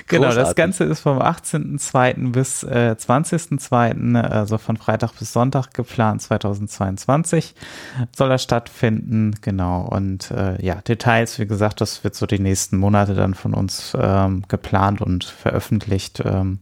genau, 0.07 0.33
das. 0.33 0.55
Ganze 0.55 0.83
ist 0.83 1.01
vom 1.01 1.19
18.02. 1.19 2.31
bis 2.31 2.63
äh, 2.63 2.95
20.02., 2.97 4.19
also 4.19 4.57
von 4.57 4.77
Freitag 4.77 5.13
bis 5.17 5.31
Sonntag 5.31 5.73
geplant, 5.73 6.21
2022 6.21 7.55
soll 8.15 8.29
das 8.29 8.43
stattfinden, 8.43 9.35
genau. 9.41 9.81
Und 9.81 10.31
äh, 10.31 10.61
ja, 10.63 10.75
Details, 10.75 11.39
wie 11.39 11.47
gesagt, 11.47 11.81
das 11.81 12.03
wird 12.03 12.15
so 12.15 12.25
die 12.25 12.39
nächsten 12.39 12.77
Monate 12.77 13.13
dann 13.13 13.33
von 13.33 13.53
uns 13.53 13.95
ähm, 13.99 14.43
geplant 14.47 15.01
und 15.01 15.23
veröffentlicht. 15.23 16.21
Ähm, 16.25 16.59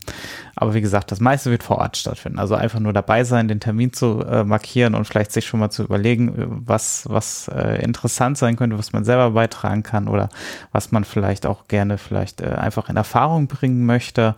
aber 0.56 0.74
wie 0.74 0.82
gesagt, 0.82 1.12
das 1.12 1.20
meiste 1.20 1.52
wird 1.52 1.64
vor 1.64 1.78
Ort 1.78 1.98
stattfinden. 1.98 2.40
Also 2.40 2.56
einfach 2.68 2.82
nur 2.82 2.92
dabei 2.92 3.24
sein, 3.24 3.48
den 3.48 3.62
Termin 3.62 3.94
zu 3.94 4.22
äh, 4.22 4.44
markieren 4.44 4.94
und 4.94 5.06
vielleicht 5.06 5.32
sich 5.32 5.46
schon 5.46 5.62
mal 5.62 5.70
zu 5.70 5.84
überlegen, 5.84 6.28
äh, 6.28 6.46
was, 6.48 7.06
was 7.10 7.48
äh, 7.48 7.82
interessant 7.82 8.38
sein 8.38 8.58
könnte, 8.58 8.78
was 8.78 8.92
man 8.92 9.06
selber 9.06 9.32
beitragen 9.32 9.84
kann 9.84 10.10
oder 10.10 10.28
was 10.74 10.92
man 10.92 11.06
vielleicht 11.06 11.46
auch 11.46 11.70
gerne 11.70 11.98
vielleicht 11.98 12.42
äh, 12.42 12.50
einfach 12.50 12.90
in 12.90 12.98
Erfahrung 12.98 13.48
bringen 13.48 13.86
möchte. 13.86 14.36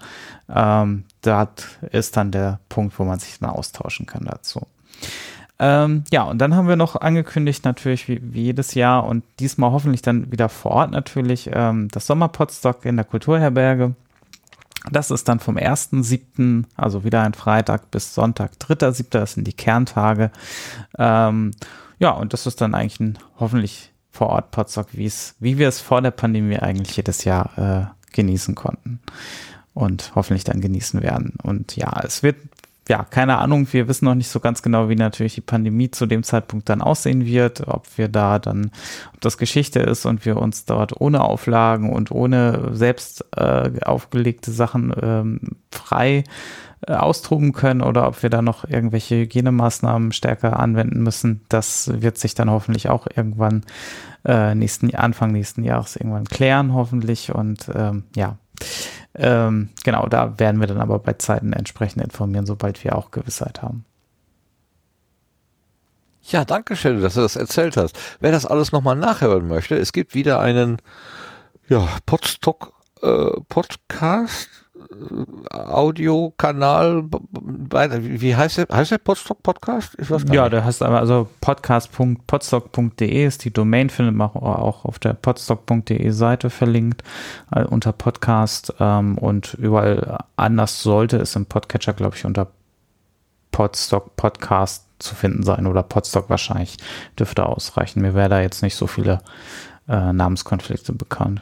Ähm, 0.48 1.06
das 1.22 1.48
ist 1.92 2.18
dann 2.18 2.32
der 2.32 2.60
Punkt, 2.70 3.00
wo 3.00 3.04
man 3.04 3.18
sich 3.18 3.40
dann 3.40 3.50
austauschen 3.50 4.06
kann 4.06 4.26
dazu. 4.26 4.62
Ähm, 5.58 6.04
ja, 6.12 6.24
und 6.24 6.38
dann 6.38 6.56
haben 6.56 6.68
wir 6.68 6.76
noch 6.76 6.96
angekündigt, 6.96 7.66
natürlich 7.66 8.08
wie, 8.08 8.22
wie 8.22 8.44
jedes 8.44 8.76
Jahr 8.76 9.06
und 9.06 9.24
diesmal 9.40 9.72
hoffentlich 9.72 10.04
dann 10.04 10.32
wieder 10.32 10.50
vor 10.50 10.72
Ort 10.72 10.92
natürlich 10.92 11.50
ähm, 11.52 11.88
das 11.92 12.06
Sommerpotstock 12.06 12.86
in 12.86 12.96
der 12.96 13.06
Kulturherberge. 13.06 13.96
Das 14.92 15.12
ist 15.12 15.28
dann 15.28 15.40
vom 15.40 15.58
1.7., 15.58 16.64
also 16.76 17.04
wieder 17.04 17.22
ein 17.24 17.34
Freitag 17.34 17.92
bis 17.92 18.14
Sonntag, 18.14 18.54
3.7., 18.60 19.06
das 19.10 19.34
sind 19.34 19.46
die 19.46 19.54
Kerntage. 19.54 20.32
Ähm, 20.98 21.52
ja, 22.00 22.12
und 22.12 22.34
das 22.34 22.48
ist 22.48 22.62
dann 22.62 22.74
eigentlich 22.74 23.00
ein 23.00 23.20
hoffentlich 23.40 23.92
vor 24.10 24.30
Ort 24.30 24.52
es, 25.06 25.36
wie 25.40 25.58
wir 25.58 25.68
es 25.68 25.80
vor 25.80 26.02
der 26.02 26.12
Pandemie 26.12 26.58
eigentlich 26.58 26.96
jedes 26.96 27.26
Jahr 27.26 27.58
äh, 27.58 28.14
genießen 28.14 28.56
konnten 28.56 29.00
und 29.74 30.14
hoffentlich 30.16 30.44
dann 30.44 30.62
genießen 30.62 31.02
werden. 31.02 31.34
Und 31.44 31.76
ja, 31.76 32.02
es 32.04 32.24
wird 32.24 32.38
ja, 32.90 33.04
keine 33.04 33.38
Ahnung, 33.38 33.68
wir 33.72 33.88
wissen 33.88 34.06
noch 34.06 34.16
nicht 34.16 34.30
so 34.30 34.40
ganz 34.40 34.64
genau, 34.64 34.90
wie 34.90 34.96
natürlich 34.96 35.36
die 35.36 35.42
Pandemie 35.42 35.92
zu 35.92 36.08
dem 36.08 36.24
Zeitpunkt 36.24 36.70
dann 36.70 36.82
aussehen 36.82 37.24
wird, 37.24 37.68
ob 37.68 37.86
wir 37.98 38.08
da 38.08 38.40
dann, 38.40 38.72
ob 39.14 39.22
das 39.22 39.38
Geschichte 39.38 39.80
ist 39.80 40.08
und 40.08 40.26
wir 40.26 40.38
uns 40.38 40.66
dort 40.66 41.00
ohne 41.00 41.22
Auflagen 41.22 41.94
und 41.94 42.10
ohne 42.10 42.72
selbst 42.74 43.24
äh, 43.38 43.70
aufgelegte 43.86 44.52
Sachen 44.52 44.92
ähm, 45.00 45.40
frei 45.72 46.24
äh, 46.88 46.94
austoben 46.94 47.54
können 47.54 47.82
oder 47.82 48.08
ob 48.08 48.24
wir 48.24 48.32
da 48.32 48.42
noch 48.42 48.68
irgendwelche 48.68 49.18
Hygienemaßnahmen 49.18 50.12
stärker 50.12 50.60
anwenden 50.60 51.04
müssen. 51.04 51.42
Das 51.48 52.02
wird 52.02 52.18
sich 52.18 52.34
dann 52.34 52.50
hoffentlich 52.50 52.90
auch 52.90 53.06
irgendwann 53.16 53.66
äh, 54.26 54.56
nächsten 54.56 54.96
Anfang 54.96 55.32
nächsten 55.32 55.64
Jahres 55.64 55.96
irgendwann 55.96 56.26
klären, 56.26 56.74
hoffentlich. 56.74 57.36
Und 57.36 57.70
ähm, 57.76 58.06
ja, 58.16 58.38
ähm, 59.16 59.70
genau, 59.84 60.08
da 60.08 60.38
werden 60.40 60.60
wir 60.60 60.68
dann 60.68 60.82
aber 60.82 61.00
bei 61.00 61.14
Zeiten 61.14 61.54
entsprechend 61.54 62.04
informieren, 62.04 62.46
sobald 62.46 62.84
wir 62.84 62.96
auch 62.96 63.12
Gewissheit 63.12 63.62
haben. 63.62 63.86
Ja, 66.24 66.46
danke 66.46 66.76
schön, 66.76 67.02
dass 67.02 67.16
du 67.16 67.22
das 67.22 67.36
erzählt 67.36 67.76
hast. 67.76 67.98
Wer 68.20 68.32
das 68.32 68.46
alles 68.46 68.72
nochmal 68.72 68.96
nachhören 68.96 69.48
möchte, 69.48 69.76
es 69.76 69.94
gibt 69.94 70.14
wieder 70.14 70.40
einen 70.40 70.78
ja, 71.68 71.88
Podstock 72.06 72.74
äh, 73.02 73.32
Podcast 73.48 74.59
Audiokanal 75.52 77.04
wie 78.00 78.36
heißt 78.36 78.58
der 78.58 78.68
heißt 78.72 78.92
der 78.92 78.98
Podstock 78.98 79.44
Podcast? 79.44 79.96
Ich 80.00 80.10
weiß 80.10 80.26
gar 80.26 80.34
Ja, 80.34 80.42
nicht. 80.44 80.54
der 80.54 80.66
heißt 80.66 80.82
aber 80.82 81.00
also 81.00 81.28
podcast.podstock.de 81.42 83.26
ist 83.26 83.46
die 83.46 83.52
Domain, 83.54 83.90
findet 83.90 84.16
man 84.16 84.30
auch 84.30 84.86
auf 84.86 84.98
der 85.00 85.14
podstock.de 85.14 86.10
Seite 86.10 86.50
verlinkt 86.50 87.04
äh, 87.52 87.64
unter 87.66 87.92
Podcast 87.92 88.74
ähm, 88.80 89.18
und 89.18 89.54
überall 89.56 90.20
anders 90.36 90.82
sollte 90.82 91.18
es 91.18 91.36
im 91.36 91.46
Podcatcher, 91.46 91.94
glaube 91.94 92.16
ich, 92.16 92.26
unter 92.26 92.48
Podstock 93.52 94.16
Podcast 94.16 94.86
zu 95.00 95.16
finden 95.16 95.44
sein 95.44 95.68
oder 95.68 95.84
Podstock 95.84 96.30
wahrscheinlich 96.30 96.78
dürfte 97.18 97.46
ausreichen. 97.46 98.02
Mir 98.02 98.14
wäre 98.16 98.30
da 98.30 98.42
jetzt 98.42 98.64
nicht 98.64 98.76
so 98.76 98.88
viele 98.88 99.20
äh, 99.88 100.14
Namenskonflikte 100.14 100.94
bekannt. 100.94 101.42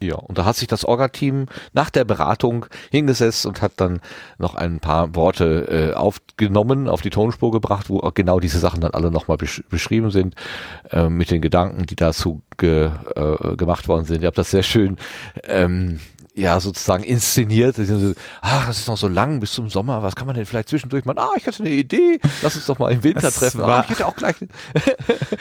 Ja, 0.00 0.14
und 0.14 0.38
da 0.38 0.44
hat 0.44 0.54
sich 0.54 0.68
das 0.68 0.84
Orga-Team 0.84 1.46
nach 1.72 1.90
der 1.90 2.04
Beratung 2.04 2.66
hingesetzt 2.90 3.46
und 3.46 3.62
hat 3.62 3.72
dann 3.76 4.00
noch 4.38 4.54
ein 4.54 4.78
paar 4.78 5.16
Worte 5.16 5.90
äh, 5.92 5.94
aufgenommen, 5.94 6.88
auf 6.88 7.02
die 7.02 7.10
Tonspur 7.10 7.50
gebracht, 7.50 7.90
wo 7.90 7.98
genau 8.14 8.38
diese 8.38 8.60
Sachen 8.60 8.80
dann 8.80 8.92
alle 8.92 9.10
nochmal 9.10 9.36
besch 9.38 9.64
beschrieben 9.68 10.10
sind, 10.10 10.36
äh, 10.90 11.08
mit 11.08 11.32
den 11.32 11.40
Gedanken, 11.40 11.86
die 11.86 11.96
dazu 11.96 12.42
ge 12.56 12.90
äh, 13.16 13.56
gemacht 13.56 13.88
worden 13.88 14.04
sind. 14.04 14.22
Ihr 14.22 14.28
habt 14.28 14.38
das 14.38 14.52
sehr 14.52 14.62
schön 14.62 14.96
ähm, 15.44 15.98
ja, 16.38 16.60
sozusagen 16.60 17.02
inszeniert. 17.04 17.76
Ach, 18.40 18.66
das 18.66 18.78
ist 18.78 18.88
noch 18.88 18.96
so 18.96 19.08
lang 19.08 19.40
bis 19.40 19.52
zum 19.52 19.68
Sommer. 19.68 20.02
Was 20.02 20.14
kann 20.14 20.26
man 20.26 20.36
denn 20.36 20.46
vielleicht 20.46 20.68
zwischendurch 20.68 21.04
machen? 21.04 21.18
Ah, 21.18 21.30
ich 21.36 21.46
hatte 21.46 21.62
eine 21.62 21.70
Idee. 21.70 22.20
Lass 22.42 22.54
uns 22.56 22.66
doch 22.66 22.78
mal 22.78 22.92
im 22.92 23.02
Winter 23.02 23.20
Das 23.22 23.34
treffen. 23.36 23.60
Ah, 23.62 23.66
war- 23.66 23.84
ich 23.84 23.90
hätte 23.90 24.06
auch 24.06 24.16
gleich. 24.16 24.36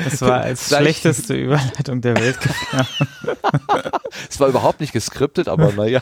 Das 0.03 0.21
war 0.21 0.41
als 0.41 0.67
schlechteste 0.67 1.33
Überleitung 1.35 2.01
der 2.01 2.15
Welt. 2.17 2.37
Es 4.29 4.39
war 4.39 4.47
überhaupt 4.47 4.79
nicht 4.79 4.93
geskriptet, 4.93 5.47
aber 5.47 5.71
naja. 5.73 6.01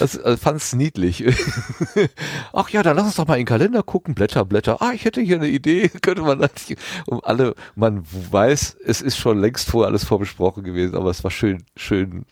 Also, 0.00 0.22
also 0.22 0.36
fand 0.36 0.60
es 0.62 0.74
niedlich. 0.74 1.24
Ach 2.52 2.68
ja, 2.70 2.82
dann 2.82 2.96
lass 2.96 3.06
uns 3.06 3.16
doch 3.16 3.26
mal 3.26 3.34
in 3.34 3.40
den 3.40 3.46
Kalender 3.46 3.82
gucken. 3.82 4.14
Blätter, 4.14 4.44
Blätter. 4.44 4.80
Ah, 4.80 4.92
ich 4.94 5.04
hätte 5.04 5.20
hier 5.20 5.36
eine 5.36 5.48
Idee. 5.48 5.88
Könnte 5.88 6.22
man 6.22 6.38
natürlich, 6.38 6.78
um 7.06 7.20
alle, 7.24 7.54
man 7.74 8.04
weiß, 8.30 8.76
es 8.84 9.02
ist 9.02 9.16
schon 9.18 9.40
längst 9.40 9.68
vorher 9.68 9.88
alles 9.88 10.04
vorbesprochen 10.04 10.62
gewesen, 10.64 10.94
aber 10.96 11.10
es 11.10 11.22
war 11.24 11.30
schön, 11.30 11.64
schön. 11.76 12.24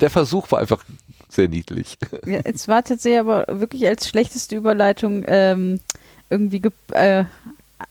Der 0.00 0.10
Versuch 0.10 0.50
war 0.50 0.58
einfach 0.60 0.84
sehr 1.28 1.48
niedlich. 1.48 1.98
Ja, 2.26 2.40
es 2.44 2.68
war 2.68 2.82
tatsächlich 2.84 3.20
aber 3.20 3.46
wirklich 3.48 3.86
als 3.86 4.08
schlechteste 4.08 4.56
Überleitung 4.56 5.24
ähm, 5.26 5.80
irgendwie 6.28 6.60
ge 6.60 6.72
äh, 6.92 7.24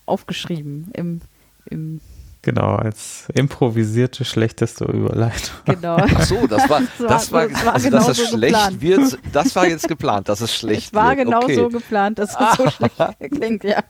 aufgeschrieben 0.05 0.89
im, 0.93 1.21
im 1.65 2.01
Genau, 2.43 2.75
als 2.75 3.27
improvisierte 3.35 4.25
schlechteste 4.25 4.85
Überleitung. 4.85 5.55
genau. 5.65 5.97
Ach 5.97 6.21
so, 6.23 6.47
das 6.47 6.67
war, 6.69 6.81
das 7.07 7.31
war, 7.31 7.47
das 7.47 7.65
war 7.65 7.73
also, 7.73 7.85
genau 7.89 7.97
dass 7.97 8.07
das 8.07 8.17
so 8.17 8.25
schlecht 8.37 8.55
geplant. 8.55 8.81
wird, 8.81 9.19
das 9.31 9.55
war 9.55 9.67
jetzt 9.67 9.87
geplant, 9.87 10.27
dass 10.27 10.41
es 10.41 10.55
schlecht 10.55 10.87
Es 10.87 10.93
war 10.93 11.15
wird. 11.15 11.27
genau 11.27 11.43
okay. 11.43 11.55
so 11.55 11.69
geplant, 11.69 12.17
dass 12.17 12.31
es 12.31 12.57
so 12.57 12.69
schlecht 12.71 12.95
klingt, 13.31 13.63
ja. 13.63 13.83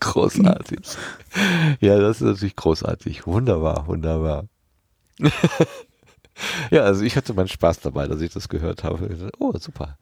Großartig. 0.00 0.80
Ja, 1.80 1.98
das 1.98 2.20
ist 2.20 2.26
natürlich 2.26 2.56
großartig. 2.56 3.26
Wunderbar, 3.26 3.86
wunderbar. 3.86 4.44
Ja, 6.70 6.82
also 6.82 7.02
ich 7.04 7.16
hatte 7.16 7.34
meinen 7.34 7.48
Spaß 7.48 7.80
dabei, 7.80 8.06
dass 8.06 8.20
ich 8.20 8.32
das 8.32 8.48
gehört 8.48 8.84
habe. 8.84 9.30
Oh, 9.38 9.52
super. 9.58 9.98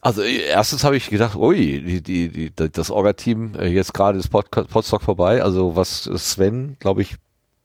Also 0.00 0.22
äh, 0.22 0.42
erstens 0.48 0.84
habe 0.84 0.96
ich 0.96 1.08
gedacht, 1.10 1.36
ui, 1.36 1.80
die, 1.82 2.02
die, 2.02 2.28
die, 2.28 2.52
das 2.72 2.90
Orga-Team, 2.90 3.54
äh, 3.58 3.68
jetzt 3.68 3.94
gerade 3.94 4.18
ist 4.18 4.28
Pod 4.28 4.50
Podstock 4.50 5.02
vorbei, 5.02 5.42
also 5.42 5.76
was 5.76 6.04
Sven, 6.04 6.76
glaube 6.80 7.02
ich, 7.02 7.16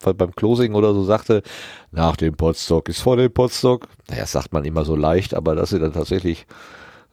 bei- 0.03 0.13
beim 0.13 0.33
Closing 0.33 0.73
oder 0.75 0.93
so 0.93 1.03
sagte, 1.03 1.43
nach 1.91 2.15
dem 2.15 2.35
Podstock 2.35 2.87
ist 2.87 3.01
vor 3.01 3.17
dem 3.17 3.31
Podstock. 3.33 3.87
Naja, 4.09 4.21
das 4.21 4.31
sagt 4.31 4.53
man 4.53 4.63
immer 4.63 4.85
so 4.85 4.95
leicht, 4.95 5.33
aber 5.33 5.55
dass 5.55 5.73
ihr 5.73 5.79
dann 5.79 5.91
tatsächlich 5.93 6.47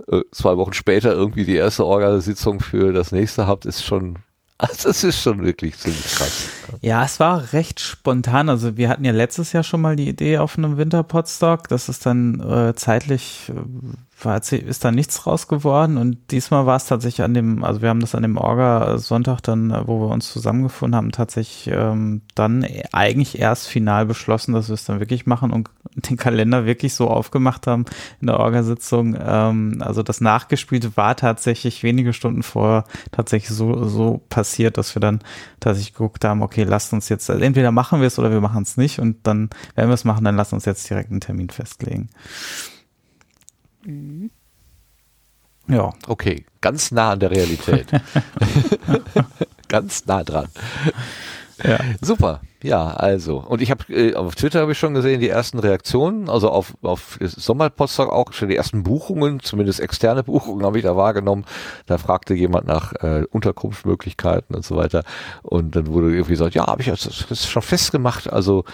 äh, 0.08 0.20
zwei 0.30 0.56
Wochen 0.56 0.72
später 0.72 1.12
irgendwie 1.12 1.44
die 1.44 1.56
erste 1.56 1.84
Orga-Sitzung 1.84 2.60
für 2.60 2.92
das 2.92 3.10
nächste 3.10 3.46
habt, 3.48 3.66
ist 3.66 3.84
schon 3.84 4.18
Also 4.58 4.88
es 4.88 5.04
ist 5.04 5.20
schon 5.20 5.44
wirklich 5.44 5.76
ziemlich 5.76 6.04
krass. 6.14 6.48
Ja, 6.80 7.04
es 7.04 7.20
war 7.20 7.52
recht 7.52 7.78
spontan. 7.78 8.48
Also 8.48 8.76
wir 8.78 8.88
hatten 8.88 9.04
ja 9.04 9.12
letztes 9.12 9.52
Jahr 9.52 9.62
schon 9.62 9.82
mal 9.82 9.96
die 9.96 10.08
Idee 10.08 10.38
auf 10.38 10.56
einem 10.56 10.78
Winterpodstock. 10.78 11.68
Das 11.68 11.90
ist 11.90 12.06
dann 12.06 12.40
äh, 12.40 12.74
zeitlich 12.74 13.50
äh, 13.50 13.52
war, 14.22 14.40
ist 14.50 14.84
da 14.84 14.90
nichts 14.90 15.26
raus 15.26 15.46
geworden 15.46 15.98
und 15.98 16.16
diesmal 16.30 16.64
war 16.64 16.76
es 16.76 16.86
tatsächlich 16.86 17.22
an 17.22 17.34
dem, 17.34 17.62
also 17.62 17.82
wir 17.82 17.90
haben 17.90 18.00
das 18.00 18.14
an 18.14 18.22
dem 18.22 18.38
Orga-Sonntag 18.38 19.42
dann, 19.42 19.70
äh, 19.70 19.86
wo 19.86 20.00
wir 20.00 20.08
uns 20.08 20.32
zusammengefunden 20.32 20.96
haben, 20.96 21.12
tatsächlich 21.12 21.74
ähm, 21.74 22.22
dann 22.34 22.66
eigentlich 22.92 23.38
erst 23.38 23.68
final 23.68 24.06
beschlossen, 24.06 24.54
dass 24.54 24.68
wir 24.68 24.74
es 24.74 24.86
dann 24.86 25.00
wirklich 25.00 25.26
machen 25.26 25.52
und 25.52 25.68
den 25.94 26.16
Kalender 26.16 26.64
wirklich 26.64 26.94
so 26.94 27.08
aufgemacht 27.08 27.66
haben 27.66 27.84
in 28.20 28.28
der 28.28 28.40
Orga-Sitzung. 28.40 29.16
Ähm, 29.20 29.78
also 29.80 30.02
das 30.02 30.22
Nachgespielte 30.22 30.96
war 30.96 31.14
tatsächlich 31.16 31.82
wenige 31.82 32.14
Stunden 32.14 32.42
vorher 32.42 32.84
tatsächlich 33.12 33.54
so, 33.54 33.84
so 33.84 34.22
passiert, 34.30 34.78
dass 34.78 34.94
wir 34.96 35.00
dann 35.00 35.20
tatsächlich 35.60 35.92
geguckt 35.92 36.24
haben, 36.24 36.42
okay, 36.42 36.64
lasst 36.64 36.92
uns 36.94 37.10
jetzt, 37.10 37.28
also 37.28 37.42
entweder 37.42 37.70
machen 37.70 38.00
wir 38.00 38.06
es 38.06 38.18
oder 38.18 38.30
wir 38.30 38.40
machen 38.40 38.62
es 38.62 38.78
nicht 38.78 38.98
und 38.98 39.26
dann, 39.26 39.50
wenn 39.74 39.88
wir 39.88 39.94
es 39.94 40.04
machen, 40.04 40.24
dann 40.24 40.36
lasst 40.36 40.54
uns 40.54 40.64
jetzt 40.64 40.88
direkt 40.88 41.10
einen 41.10 41.20
Termin 41.20 41.50
festlegen. 41.50 42.08
Mhm. 43.86 44.30
Ja. 45.68 45.92
Okay, 46.06 46.44
ganz 46.60 46.90
nah 46.92 47.12
an 47.12 47.20
der 47.20 47.30
Realität. 47.30 47.88
ganz 49.68 50.06
nah 50.06 50.22
dran. 50.22 50.48
Ja. 51.62 51.78
Super. 52.00 52.40
Ja, 52.62 52.88
also. 52.88 53.38
Und 53.38 53.62
ich 53.62 53.70
habe 53.70 53.84
äh, 53.92 54.14
auf 54.14 54.34
Twitter 54.34 54.60
habe 54.60 54.72
ich 54.72 54.78
schon 54.78 54.94
gesehen, 54.94 55.20
die 55.20 55.28
ersten 55.28 55.58
Reaktionen, 55.58 56.28
also 56.28 56.50
auf, 56.50 56.74
auf 56.82 57.18
Sommerpostdoc 57.20 58.10
auch 58.10 58.32
schon 58.32 58.48
die 58.48 58.56
ersten 58.56 58.82
Buchungen, 58.82 59.40
zumindest 59.40 59.80
externe 59.80 60.22
Buchungen 60.22 60.64
habe 60.64 60.78
ich 60.78 60.84
da 60.84 60.96
wahrgenommen. 60.96 61.44
Da 61.86 61.98
fragte 61.98 62.34
jemand 62.34 62.66
nach 62.66 62.92
äh, 62.94 63.24
Unterkunftsmöglichkeiten 63.30 64.54
und 64.54 64.64
so 64.64 64.76
weiter. 64.76 65.04
Und 65.42 65.76
dann 65.76 65.86
wurde 65.88 66.10
irgendwie 66.10 66.32
gesagt, 66.32 66.54
ja, 66.54 66.66
habe 66.66 66.82
ich 66.82 66.88
das, 66.88 67.26
das 67.28 67.46
schon 67.46 67.62
festgemacht. 67.62 68.32
Also 68.32 68.64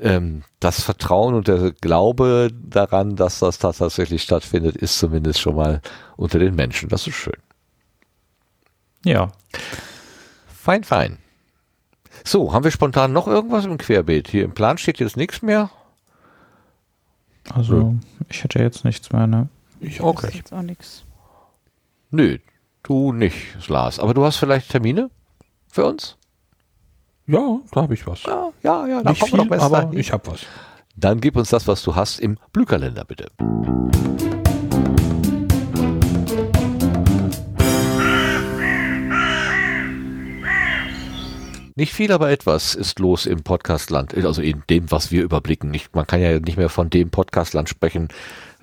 ähm, 0.00 0.42
das 0.60 0.82
Vertrauen 0.82 1.34
und 1.34 1.48
der 1.48 1.72
Glaube 1.72 2.50
daran, 2.52 3.16
dass 3.16 3.38
das 3.38 3.58
tatsächlich 3.58 4.22
stattfindet, 4.22 4.76
ist 4.76 4.98
zumindest 4.98 5.40
schon 5.40 5.56
mal 5.56 5.80
unter 6.16 6.38
den 6.38 6.54
Menschen. 6.54 6.88
Das 6.88 7.06
ist 7.06 7.14
schön. 7.16 7.36
Ja. 9.04 9.32
Fein, 10.46 10.84
fein. 10.84 11.18
So, 12.24 12.52
haben 12.52 12.64
wir 12.64 12.70
spontan 12.70 13.12
noch 13.12 13.26
irgendwas 13.26 13.64
im 13.64 13.78
Querbeet? 13.78 14.28
Hier 14.28 14.44
im 14.44 14.52
Plan 14.52 14.78
steht 14.78 14.98
jetzt 14.98 15.16
nichts 15.16 15.42
mehr. 15.42 15.70
Also, 17.52 17.74
Nö. 17.74 17.94
ich 18.28 18.44
hätte 18.44 18.60
jetzt 18.60 18.84
nichts 18.84 19.12
mehr, 19.12 19.26
ne? 19.26 19.48
Ich 19.80 20.00
okay. 20.00 20.30
jetzt 20.32 20.52
auch 20.52 20.62
nichts. 20.62 21.04
Nö, 22.10 22.38
du 22.84 23.12
nicht, 23.12 23.68
Lars. 23.68 23.98
Aber 23.98 24.14
du 24.14 24.24
hast 24.24 24.36
vielleicht 24.36 24.70
Termine 24.70 25.10
für 25.68 25.84
uns? 25.84 26.16
Ja, 27.26 27.58
da 27.72 27.82
habe 27.82 27.94
ich 27.94 28.06
was. 28.06 28.22
Ja, 28.24 28.50
ja, 28.62 28.86
ja. 28.86 29.02
Nicht 29.02 29.24
viel, 29.24 29.40
aber 29.40 29.92
ich 29.92 30.12
habe 30.12 30.30
was. 30.30 30.40
Dann 30.94 31.20
gib 31.20 31.36
uns 31.36 31.50
das, 31.50 31.66
was 31.66 31.82
du 31.82 31.96
hast 31.96 32.20
im 32.20 32.38
Blühkalender, 32.52 33.04
bitte. 33.04 33.30
Nicht 41.74 41.94
viel, 41.94 42.12
aber 42.12 42.30
etwas 42.30 42.74
ist 42.74 42.98
los 42.98 43.24
im 43.24 43.42
Podcastland, 43.42 44.14
also 44.14 44.42
in 44.42 44.62
dem, 44.68 44.90
was 44.90 45.10
wir 45.10 45.22
überblicken. 45.22 45.70
Nicht, 45.70 45.94
man 45.94 46.06
kann 46.06 46.20
ja 46.20 46.38
nicht 46.38 46.58
mehr 46.58 46.68
von 46.68 46.90
dem 46.90 47.10
Podcastland 47.10 47.68
sprechen. 47.68 48.08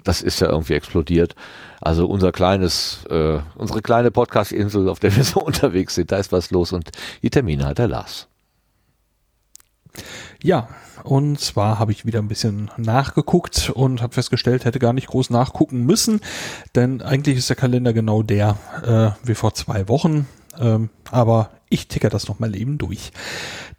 Das 0.04 0.22
ist 0.22 0.40
ja 0.42 0.50
irgendwie 0.50 0.74
explodiert. 0.74 1.36
Also 1.82 2.06
unser 2.06 2.32
kleines, 2.32 3.06
äh, 3.10 3.40
unsere 3.56 3.82
kleine 3.82 4.12
Podcast-Insel, 4.12 4.88
auf 4.88 5.00
der 5.00 5.16
wir 5.16 5.24
so 5.24 5.40
unterwegs 5.44 5.96
sind, 5.96 6.12
da 6.12 6.18
ist 6.18 6.32
was 6.32 6.52
los 6.52 6.72
und 6.72 6.92
die 7.24 7.32
Termine 7.32 7.66
hat 7.66 7.80
der 7.80 7.88
Lars. 7.88 8.28
Ja, 10.44 10.70
und 11.04 11.40
zwar 11.40 11.80
habe 11.80 11.92
ich 11.92 12.06
wieder 12.06 12.20
ein 12.20 12.28
bisschen 12.28 12.70
nachgeguckt 12.78 13.72
und 13.74 14.04
habe 14.04 14.14
festgestellt, 14.14 14.66
hätte 14.66 14.80
gar 14.80 14.94
nicht 14.94 15.08
groß 15.08 15.32
nachgucken 15.32 15.84
müssen, 15.84 16.22
denn 16.76 17.02
eigentlich 17.02 17.38
ist 17.38 17.50
der 17.50 17.56
Kalender 17.56 17.92
genau 17.92 18.22
der 18.22 18.56
äh, 18.84 19.28
wie 19.28 19.36
vor 19.36 19.56
zwei 19.56 19.88
Wochen. 19.88 20.28
Ähm, 20.60 20.90
aber 21.12 21.50
ich 21.70 21.88
ticker 21.88 22.10
das 22.10 22.28
nochmal 22.28 22.56
eben 22.56 22.78
durch. 22.78 23.12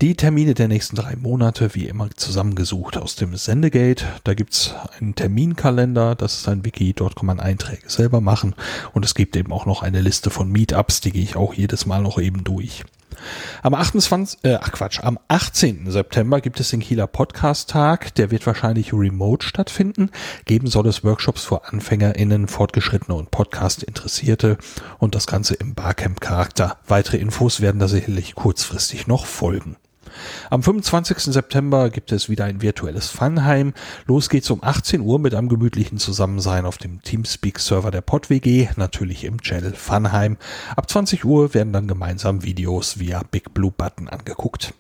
Die 0.01 0.15
Termine 0.15 0.55
der 0.55 0.69
nächsten 0.69 0.97
drei 0.97 1.17
Monate, 1.17 1.75
wie 1.75 1.87
immer 1.87 2.11
zusammengesucht 2.11 2.97
aus 2.97 3.17
dem 3.17 3.37
Sendegate. 3.37 4.05
Da 4.25 4.35
gibt's 4.35 4.75
einen 4.99 5.15
Terminkalender, 5.15 6.15
das 6.15 6.39
ist 6.39 6.49
ein 6.49 6.65
Wiki, 6.65 6.95
dort 6.95 7.17
kann 7.17 7.27
man 7.27 7.41
Einträge 7.41 7.91
selber 7.91 8.21
machen. 8.21 8.55
Und 8.93 9.05
es 9.05 9.15
gibt 9.15 9.37
eben 9.37 9.53
auch 9.53 9.67
noch 9.67 9.83
eine 9.83 10.01
Liste 10.01 10.31
von 10.31 10.51
Meetups, 10.51 11.01
die 11.01 11.13
gehe 11.13 11.23
ich 11.23 11.37
auch 11.37 11.55
jedes 11.55 11.87
Mal 11.87 12.01
noch 12.01 12.19
eben 12.19 12.45
durch. 12.45 12.85
Am 13.63 13.75
28, 13.75 14.41
äh, 14.45 14.59
ach 14.61 14.73
Quatsch, 14.73 15.01
am 15.03 15.19
18. 15.29 15.91
September 15.91 16.41
gibt 16.41 16.61
es 16.61 16.71
den 16.71 16.81
Kieler 16.81 17.07
Podcast 17.07 17.71
Tag. 17.71 18.15
Der 18.15 18.31
wird 18.31 18.47
wahrscheinlich 18.47 18.93
remote 18.93 19.47
stattfinden. 19.47 20.11
Geben 20.47 20.69
soll 20.69 20.87
es 20.87 21.05
Workshops 21.05 21.45
für 21.45 21.67
AnfängerInnen, 21.67 22.49
Fortgeschrittene 22.49 23.17
und 23.17 23.31
Podcast-Interessierte 23.31 24.59
und 24.99 25.15
das 25.15 25.27
Ganze 25.27 25.55
im 25.55 25.75
Barcamp-Charakter. 25.75 26.79
Weitere 26.87 27.19
Infos 27.19 27.61
werden 27.61 27.80
da 27.81 27.89
sicherlich 27.89 28.35
kurzfristig 28.35 29.07
noch 29.07 29.27
folgen. 29.27 29.77
Am 30.51 30.63
25. 30.63 31.19
September 31.33 31.91
gibt 31.91 32.13
es 32.13 32.29
wieder 32.29 32.45
ein 32.45 32.63
virtuelles 32.63 33.09
Funheim. 33.09 33.75
Los 34.07 34.29
geht's 34.29 34.51
um 34.51 34.63
18 34.63 35.01
Uhr 35.01 35.19
mit 35.19 35.35
einem 35.35 35.49
gemütlichen 35.49 35.99
Zusammensein 35.99 36.67
auf 36.67 36.79
dem 36.79 37.03
Teamspeak-Server 37.03 37.91
der 37.91 38.01
PodWG, 38.01 38.71
natürlich 38.77 39.25
im 39.25 39.41
Channel 39.41 39.75
Funheim. 39.75 40.37
Ab 40.77 40.91
20 40.91 41.25
Uhr 41.25 41.55
werden 41.55 41.73
dann 41.73 41.89
gemeinsam 41.89 42.43
Videos 42.43 42.99
via 42.99 43.23
Big 43.31 43.55
Blue 43.55 43.73
Button 43.77 44.09
angeguckt. 44.09 44.75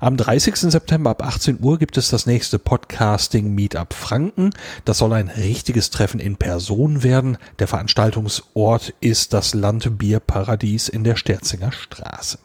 Am 0.00 0.16
30. 0.16 0.56
September 0.56 1.10
ab 1.10 1.22
18 1.22 1.58
Uhr 1.62 1.78
gibt 1.78 1.96
es 1.96 2.10
das 2.10 2.26
nächste 2.26 2.58
Podcasting 2.58 3.54
Meetup 3.54 3.94
Franken. 3.94 4.50
Das 4.84 4.98
soll 4.98 5.12
ein 5.12 5.28
richtiges 5.28 5.90
Treffen 5.90 6.20
in 6.20 6.36
Person 6.36 7.02
werden. 7.02 7.38
Der 7.58 7.66
Veranstaltungsort 7.66 8.94
ist 9.00 9.32
das 9.32 9.54
Landbierparadies 9.54 10.88
in 10.88 11.04
der 11.04 11.16
Sterzinger 11.16 11.72
Straße. 11.72 12.38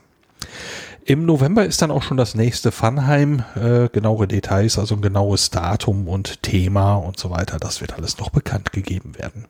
Im 1.03 1.25
November 1.25 1.65
ist 1.65 1.81
dann 1.81 1.91
auch 1.91 2.03
schon 2.03 2.17
das 2.17 2.35
nächste 2.35 2.71
Funheim. 2.71 3.43
Äh, 3.55 3.89
genauere 3.89 4.27
Details, 4.27 4.77
also 4.77 4.95
ein 4.95 5.01
genaues 5.01 5.49
Datum 5.49 6.07
und 6.07 6.43
Thema 6.43 6.95
und 6.95 7.19
so 7.19 7.31
weiter, 7.31 7.57
das 7.57 7.81
wird 7.81 7.93
alles 7.93 8.17
noch 8.19 8.29
bekannt 8.29 8.71
gegeben 8.71 9.17
werden. 9.17 9.45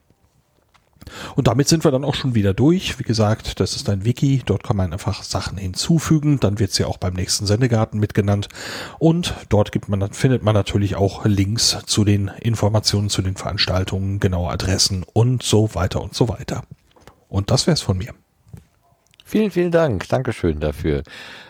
Und 1.36 1.48
damit 1.48 1.68
sind 1.68 1.84
wir 1.84 1.92
dann 1.92 2.06
auch 2.06 2.16
schon 2.16 2.36
wieder 2.36 2.54
durch. 2.54 3.00
Wie 3.00 3.04
gesagt, 3.04 3.60
das 3.60 3.76
ist 3.76 3.90
ein 3.90 4.06
Wiki. 4.06 4.42
Dort 4.46 4.64
kann 4.64 4.78
man 4.78 4.94
einfach 4.94 5.24
Sachen 5.24 5.58
hinzufügen. 5.58 6.40
Dann 6.40 6.60
wird 6.60 6.72
es 6.72 6.78
ja 6.78 6.88
auch 6.88 6.98
beim 6.98 7.14
nächsten 7.14 7.46
Sendegarten 7.46 8.00
mitgenannt. 8.00 8.50
Und 9.00 9.34
dort 9.50 9.72
gibt 9.72 9.90
man, 9.90 10.12
findet 10.14 10.44
man 10.44 10.54
natürlich 10.54 10.96
auch 10.96 11.26
Links 11.26 11.78
zu 11.86 12.04
den 12.04 12.30
Informationen 12.40 13.10
zu 13.10 13.22
den 13.22 13.36
Veranstaltungen, 13.36 14.20
genaue 14.20 14.52
Adressen 14.52 15.06
und 15.14 15.44
so 15.44 15.74
weiter 15.76 16.02
und 16.02 16.14
so 16.14 16.30
weiter. 16.30 16.64
Und 17.28 17.52
das 17.52 17.68
wär's 17.68 17.82
von 17.82 17.98
mir. 17.98 18.14
Vielen, 19.32 19.50
vielen 19.50 19.72
Dank. 19.72 20.10
Dankeschön 20.10 20.60
dafür. 20.60 21.04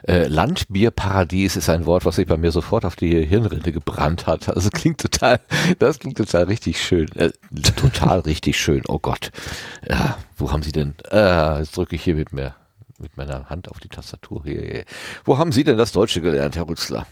Äh, 0.08 0.28
Landbierparadies 0.28 1.56
ist 1.56 1.68
ein 1.68 1.88
Wort, 1.88 2.06
was 2.06 2.18
sich 2.18 2.28
bei 2.28 2.38
mir 2.38 2.52
sofort 2.52 2.86
auf 2.86 2.96
die 2.96 3.26
Hirnrinde 3.26 3.72
gebrannt 3.72 4.28
hat. 4.28 4.56
Also 4.56 4.70
klingt 4.70 5.02
total, 5.02 5.40
das 5.80 5.98
klingt 5.98 6.20
total 6.20 6.44
richtig 6.44 6.80
schön. 6.80 7.08
Äh, 7.16 7.32
total 7.76 8.20
richtig 8.28 8.60
schön. 8.60 8.84
Oh 8.88 9.00
Gott. 9.00 9.32
Ja, 9.90 10.20
wo 10.38 10.52
haben 10.52 10.62
Sie 10.62 10.72
denn? 10.72 10.94
Äh, 11.10 11.58
jetzt 11.58 11.76
drücke 11.76 11.96
ich 11.96 12.04
hier 12.04 12.14
mit 12.14 12.34
mir 12.34 12.54
mit 13.00 13.18
meiner 13.18 13.50
Hand 13.50 13.68
auf 13.68 13.80
die 13.80 13.90
Tastatur 13.90 14.44
hier. 14.44 14.86
Wo 15.26 15.40
haben 15.40 15.52
Sie 15.52 15.64
denn 15.64 15.80
das 15.80 15.92
Deutsche 15.92 16.22
gelernt, 16.22 16.56
Herr 16.56 16.70
Rützler? 16.70 17.08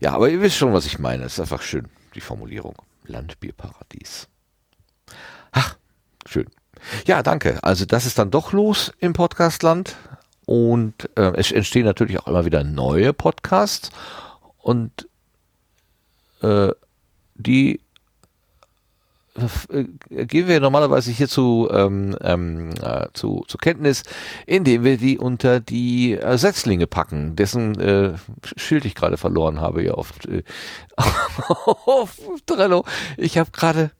Ja, 0.00 0.14
aber 0.14 0.30
ihr 0.30 0.40
wisst 0.40 0.56
schon, 0.56 0.72
was 0.72 0.86
ich 0.86 0.98
meine. 0.98 1.24
Es 1.24 1.34
ist 1.34 1.40
einfach 1.40 1.60
schön, 1.60 1.88
die 2.14 2.22
Formulierung. 2.22 2.76
Landbierparadies. 3.04 4.28
Ach, 5.52 5.76
schön. 6.24 6.46
Ja, 7.06 7.22
danke. 7.22 7.62
Also 7.62 7.84
das 7.84 8.06
ist 8.06 8.18
dann 8.18 8.30
doch 8.30 8.52
los 8.52 8.90
im 9.00 9.12
Podcastland. 9.12 9.96
Und 10.46 11.10
äh, 11.16 11.32
es 11.36 11.52
entstehen 11.52 11.84
natürlich 11.84 12.20
auch 12.20 12.26
immer 12.26 12.44
wieder 12.44 12.64
neue 12.64 13.12
Podcasts 13.12 13.90
und 14.58 15.08
äh, 16.42 16.70
die 17.34 17.80
äh, 19.68 19.84
geben 20.26 20.48
wir 20.48 20.60
normalerweise 20.60 21.10
hier 21.10 21.28
zu, 21.28 21.68
ähm, 21.72 22.16
ähm, 22.20 22.70
äh, 22.80 23.06
zu, 23.14 23.44
zu 23.48 23.58
Kenntnis, 23.58 24.04
indem 24.46 24.84
wir 24.84 24.96
die 24.96 25.18
unter 25.18 25.60
die 25.60 26.12
äh, 26.12 26.38
Setzlinge 26.38 26.86
packen, 26.86 27.34
dessen 27.34 27.80
äh, 27.80 28.14
Schild 28.56 28.84
ich 28.84 28.94
gerade 28.94 29.16
verloren 29.16 29.60
habe 29.60 29.82
hier 29.82 29.98
auf, 29.98 30.12
äh, 30.28 30.42
auf 30.96 32.16
Trello. 32.46 32.84
Ich 33.16 33.36
habe 33.38 33.50
gerade 33.50 33.90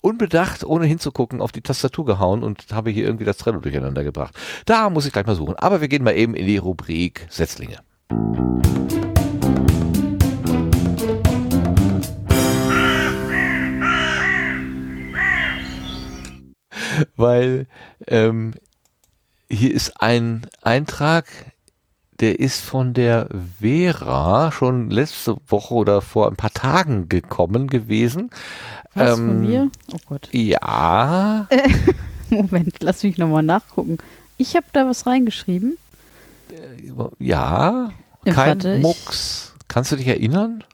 unbedacht, 0.00 0.64
ohne 0.64 0.86
hinzugucken, 0.86 1.40
auf 1.40 1.52
die 1.52 1.62
Tastatur 1.62 2.04
gehauen 2.04 2.42
und 2.42 2.66
habe 2.72 2.90
hier 2.90 3.04
irgendwie 3.04 3.24
das 3.24 3.38
Trello 3.38 3.60
durcheinander 3.60 4.04
gebracht. 4.04 4.34
Da 4.66 4.90
muss 4.90 5.06
ich 5.06 5.12
gleich 5.12 5.26
mal 5.26 5.34
suchen. 5.34 5.56
Aber 5.56 5.80
wir 5.80 5.88
gehen 5.88 6.04
mal 6.04 6.16
eben 6.16 6.34
in 6.34 6.46
die 6.46 6.58
Rubrik 6.58 7.26
Setzlinge. 7.30 7.78
Weil 17.16 17.66
ähm, 18.06 18.54
hier 19.50 19.74
ist 19.74 20.00
ein 20.00 20.46
Eintrag, 20.62 21.26
der 22.20 22.38
ist 22.40 22.60
von 22.60 22.94
der 22.94 23.28
Vera 23.60 24.50
schon 24.52 24.90
letzte 24.90 25.36
Woche 25.46 25.74
oder 25.74 26.00
vor 26.02 26.28
ein 26.28 26.36
paar 26.36 26.52
Tagen 26.52 27.08
gekommen 27.08 27.68
gewesen. 27.68 28.30
Was 28.94 29.12
von 29.18 29.28
Ähm, 29.30 29.40
mir? 29.42 29.70
Oh 29.92 29.98
Gott. 30.08 30.28
Ja, 30.32 31.46
Moment, 32.30 32.76
lass 32.80 33.02
mich 33.04 33.18
nochmal 33.18 33.42
nachgucken. 33.42 33.98
Ich 34.36 34.56
habe 34.56 34.66
da 34.72 34.86
was 34.86 35.06
reingeschrieben. 35.06 35.78
ja, 36.82 37.08
Ja, 37.18 37.92
kein 38.24 38.34
warte, 38.34 38.78
Mucks. 38.78 39.54
Kannst 39.68 39.92
du 39.92 39.96
dich 39.96 40.08
erinnern? 40.08 40.64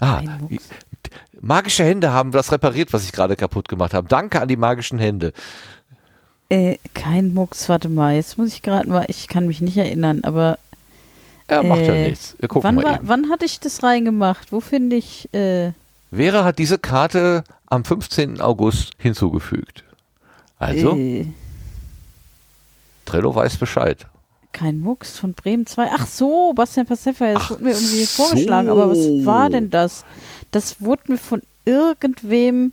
Ah, 0.00 0.22
magische 1.40 1.84
Hände 1.84 2.12
haben 2.12 2.30
das 2.30 2.52
repariert, 2.52 2.92
was 2.92 3.04
ich 3.04 3.12
gerade 3.12 3.34
kaputt 3.36 3.68
gemacht 3.68 3.94
habe. 3.94 4.08
Danke 4.08 4.40
an 4.40 4.48
die 4.48 4.56
magischen 4.56 4.98
Hände. 4.98 5.32
Äh, 6.50 6.78
kein 6.94 7.34
Mucks, 7.34 7.68
warte 7.68 7.88
mal, 7.88 8.14
jetzt 8.14 8.38
muss 8.38 8.48
ich 8.54 8.62
gerade 8.62 8.88
mal, 8.88 9.04
ich 9.08 9.28
kann 9.28 9.46
mich 9.46 9.60
nicht 9.60 9.76
erinnern, 9.76 10.20
aber 10.24 10.58
Ja, 11.50 11.62
macht 11.62 11.82
ja 11.82 11.94
Äh, 11.94 12.08
nichts. 12.10 12.36
Wir 12.38 12.48
gucken 12.48 12.64
wann, 12.66 12.74
mal 12.76 12.84
war, 12.84 13.00
wann 13.02 13.30
hatte 13.30 13.44
ich 13.44 13.60
das 13.60 13.82
reingemacht? 13.82 14.50
Wo 14.52 14.60
finde 14.60 14.96
ich, 14.96 15.32
äh, 15.34 15.72
Vera 16.10 16.44
hat 16.44 16.58
diese 16.58 16.78
Karte 16.78 17.44
am 17.66 17.84
15. 17.84 18.40
August 18.40 18.92
hinzugefügt. 18.98 19.84
Also, 20.58 20.96
äh, 20.96 21.26
Trello 23.04 23.34
weiß 23.34 23.56
Bescheid. 23.58 24.06
kein 24.52 24.80
Mucks 24.80 25.18
von 25.18 25.34
Bremen 25.34 25.66
2. 25.66 25.90
Ach 25.92 26.06
so, 26.06 26.52
Bastian 26.54 26.86
Passefa, 26.86 27.32
das 27.34 27.42
Ach 27.42 27.50
wurde 27.50 27.64
mir 27.64 27.70
irgendwie 27.72 28.04
so. 28.04 28.22
vorgeschlagen, 28.24 28.68
aber 28.70 28.90
was 28.90 28.98
war 29.26 29.50
denn 29.50 29.68
das? 29.70 30.04
Das 30.50 30.80
wurde 30.80 31.02
mir 31.12 31.18
von 31.18 31.42
irgendwem, 31.66 32.72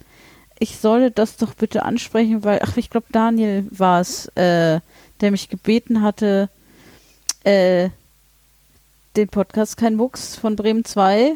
ich 0.59 0.77
solle 0.77 1.11
das 1.11 1.37
doch 1.37 1.53
bitte 1.53 1.83
ansprechen, 1.83 2.43
weil, 2.43 2.59
ach, 2.63 2.77
ich 2.77 2.89
glaube, 2.89 3.07
Daniel 3.11 3.65
war 3.71 4.01
es, 4.01 4.27
äh, 4.35 4.79
der 5.21 5.31
mich 5.31 5.49
gebeten 5.49 6.01
hatte, 6.01 6.49
äh, 7.43 7.89
den 9.15 9.27
Podcast 9.29 9.77
Kein 9.77 9.95
Mucks 9.95 10.35
von 10.35 10.55
Bremen 10.55 10.85
2 10.85 11.33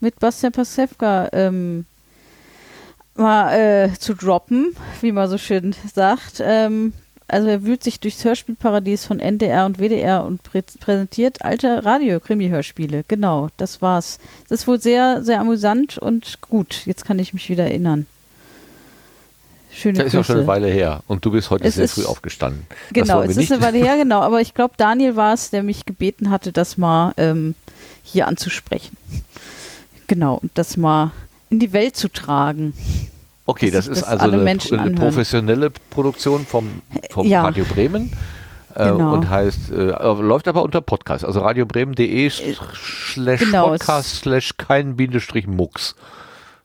mit 0.00 0.18
Bastian 0.18 0.52
Pasewka 0.52 1.28
ähm, 1.32 1.86
mal 3.14 3.52
äh, 3.52 3.92
zu 3.98 4.14
droppen, 4.14 4.74
wie 5.00 5.12
man 5.12 5.28
so 5.28 5.38
schön 5.38 5.74
sagt. 5.92 6.42
Ähm, 6.42 6.92
also 7.28 7.48
er 7.48 7.62
wühlt 7.62 7.84
sich 7.84 8.00
durchs 8.00 8.24
Hörspielparadies 8.24 9.06
von 9.06 9.20
NDR 9.20 9.66
und 9.66 9.78
WDR 9.78 10.24
und 10.24 10.42
prä 10.42 10.62
präsentiert 10.62 11.44
alte 11.44 11.84
Radio-Krimi-Hörspiele. 11.84 13.04
Genau, 13.06 13.48
das 13.56 13.80
war's. 13.80 14.18
Das 14.48 14.62
ist 14.62 14.66
wohl 14.66 14.80
sehr, 14.80 15.22
sehr 15.22 15.40
amüsant 15.40 15.96
und 15.96 16.40
gut. 16.40 16.82
Jetzt 16.86 17.04
kann 17.04 17.18
ich 17.18 17.32
mich 17.32 17.48
wieder 17.48 17.64
erinnern. 17.64 18.06
Schöne 19.72 19.98
Das 19.98 20.08
ist 20.08 20.12
ja 20.14 20.24
schon 20.24 20.36
eine. 20.38 20.46
Weile 20.46 20.68
her. 20.68 21.02
Und 21.06 21.24
du 21.24 21.30
bist 21.30 21.50
heute 21.50 21.64
Es 21.64 21.74
sehr 21.74 21.88
früh 21.88 22.04
aufgestanden. 22.04 22.66
Das 22.68 22.78
Genau, 22.92 23.22
es 23.22 23.36
ist 23.36 23.52
eine 23.52 23.62
Weile 23.62 23.78
her, 23.84 23.96
genau. 23.96 24.20
Aber 24.20 24.40
ich 24.40 24.54
glaube, 24.54 24.74
Daniel 24.76 25.16
war 25.16 25.32
es, 25.34 25.50
der 25.50 25.62
mich 25.62 25.86
gebeten 25.86 26.30
hatte, 26.30 26.52
das 26.52 26.76
mal 26.76 27.12
ähm, 27.16 27.54
hier 28.02 28.26
anzusprechen. 28.26 28.96
Genau, 30.06 30.36
und 30.42 30.50
das 30.54 30.76
mal 30.76 31.12
in 31.50 31.58
die 31.60 31.72
Welt 31.72 31.96
zu 31.96 32.08
tragen. 32.08 32.74
Okay, 33.46 33.70
das 33.70 33.84
sich 33.86 33.92
ist 33.94 34.02
das 34.02 34.08
also 34.08 34.24
eine, 34.24 34.58
eine 34.78 34.90
professionelle 34.92 35.70
Produktion 35.70 36.46
vom, 36.46 36.82
vom 37.10 37.26
Ja. 37.26 37.42
Radio 37.42 37.64
Bremen. 37.64 38.12
Äh, 38.74 38.84
Genau. 38.90 39.14
Und 39.14 39.28
heißt, 39.28 39.72
äh, 39.72 39.90
aber 39.92 40.22
läuft 40.22 40.46
aber 40.46 40.62
unter 40.62 40.80
Podcast, 40.80 41.24
also 41.24 41.40
radiobremen.de 41.40 42.30
slash 42.30 43.40
genau, 43.40 43.70
Podcast 43.70 44.16
slash 44.20 44.56
kein 44.56 44.94
Bindestrich 44.96 45.48
Mucks. 45.48 45.96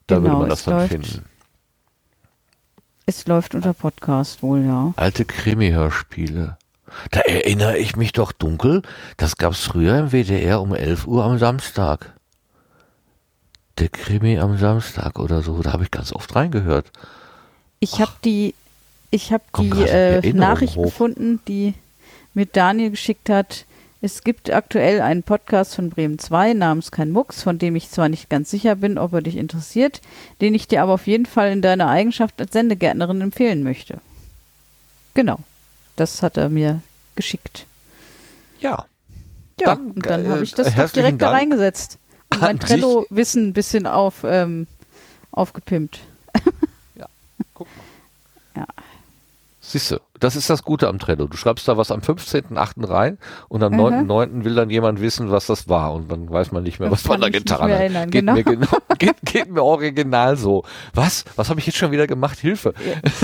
Da 0.05 0.17
Genau, 0.17 0.27
würde 0.27 0.37
man 0.41 0.49
das 0.49 0.63
dann 0.65 0.87
finden. 0.87 1.25
Es 3.07 3.27
läuft 3.27 3.53
unter 3.53 3.73
Podcast 3.73 4.41
wohl, 4.41 4.65
ja. 4.65 4.93
Alte 4.95 5.25
Krimi-Hörspiele. 5.25 6.57
Da 7.11 7.19
erinnere 7.19 7.77
ich 7.77 7.95
mich 7.95 8.13
doch 8.13 8.31
dunkel, 8.31 8.81
das 9.17 9.37
gab's 9.37 9.59
früher 9.59 9.99
im 9.99 10.11
WDR 10.11 10.61
um 10.61 10.73
11 10.73 11.05
Uhr 11.05 11.23
am 11.23 11.37
Samstag. 11.37 12.13
Der 13.77 13.89
Krimi 13.89 14.39
am 14.39 14.57
Samstag 14.57 15.19
oder 15.19 15.41
so, 15.41 15.61
da 15.61 15.73
habe 15.73 15.83
ich 15.83 15.91
ganz 15.91 16.13
oft 16.13 16.33
reingehört. 16.35 16.91
Ich 17.79 17.99
habe 17.99 18.13
die, 18.23 18.55
ich 19.11 19.31
Kommt 19.51 19.75
die 19.75 19.83
äh, 19.83 20.33
Nachricht 20.33 20.77
hoch. 20.77 20.85
gefunden, 20.85 21.41
die 21.47 21.73
mir 22.33 22.45
Daniel 22.45 22.91
geschickt 22.91 23.29
hat. 23.29 23.65
Es 24.01 24.23
gibt 24.23 24.51
aktuell 24.51 25.01
einen 25.01 25.23
Podcast 25.23 25.75
von 25.75 25.89
Bremen 25.89 26.19
2 26.19 26.53
namens 26.53 26.91
Kein 26.91 27.11
Mucks, 27.11 27.41
von 27.41 27.57
dem 27.57 27.75
ich 27.75 27.89
zwar 27.89 28.09
nicht 28.09 28.29
ganz 28.29 28.51
sicher 28.51 28.75
bin, 28.75 28.97
ob 28.97 29.13
er 29.13 29.21
dich 29.21 29.37
interessiert, 29.37 30.01
den 30.41 30.53
ich 30.53 30.67
dir 30.67 30.83
aber 30.83 30.93
auf 30.93 31.07
jeden 31.07 31.25
Fall 31.25 31.51
in 31.51 31.61
deiner 31.61 31.87
Eigenschaft 31.87 32.39
als 32.39 32.53
Sendegärtnerin 32.53 33.21
empfehlen 33.21 33.63
möchte. 33.63 33.99
Genau. 35.13 35.39
Das 35.95 36.21
hat 36.21 36.37
er 36.37 36.49
mir 36.49 36.81
geschickt. 37.15 37.65
Ja. 38.59 38.85
Ja, 39.59 39.75
Dann, 39.75 39.91
und 39.91 40.05
dann 40.05 40.25
äh, 40.25 40.29
habe 40.29 40.43
ich 40.43 40.53
das 40.53 40.75
herzlichen 40.75 40.93
direkt 40.93 41.21
da 41.21 41.27
Dank 41.27 41.41
reingesetzt. 41.41 41.97
Und 42.31 42.41
mein. 42.41 42.59
Trello-Wissen 42.59 43.47
ein 43.47 43.53
bisschen 43.53 43.87
auf, 43.87 44.25
ähm, 44.25 44.67
aufgepimpt. 45.31 46.01
Guck 47.53 47.67
mal. 47.75 48.61
Ja. 48.61 48.67
Siehst 49.61 49.91
du, 49.91 49.99
das 50.25 50.35
ist 50.35 50.49
das 50.49 50.63
Gute 50.63 50.87
am 50.89 50.99
Trello. 50.99 51.27
Du 51.27 51.37
schreibst 51.37 51.67
da 51.67 51.77
was 51.77 51.91
am 51.91 52.01
15.8. 52.01 52.89
rein 52.89 53.17
und 53.47 53.63
am 53.63 53.73
Mhm. 53.73 53.79
9.9. 54.09 54.43
will 54.43 54.55
dann 54.55 54.69
jemand 54.69 54.99
wissen, 54.99 55.31
was 55.31 55.45
das 55.47 55.69
war 55.69 55.93
und 55.93 56.11
dann 56.11 56.29
weiß 56.29 56.51
man 56.51 56.63
nicht 56.63 56.79
mehr, 56.79 56.89
Das 56.89 57.03
was 57.03 57.09
man 57.09 57.21
da 57.21 57.29
getan 57.29 57.61
hat. 57.61 57.69
erinnern, 57.69 58.09
geht, 58.09 58.21
genau. 58.21 58.33
mir 58.33 58.43
genau 58.43 58.67
geht, 58.99 59.15
geht 59.23 59.51
mir 59.51 59.63
original 59.63 60.35
so. 60.37 60.63
Was? 60.93 61.23
Was 61.35 61.49
habe 61.49 61.59
ich 61.59 61.67
jetzt 61.67 61.77
schon 61.77 61.91
wieder 61.91 62.07
gemacht? 62.07 62.39
Hilfe. 62.39 62.73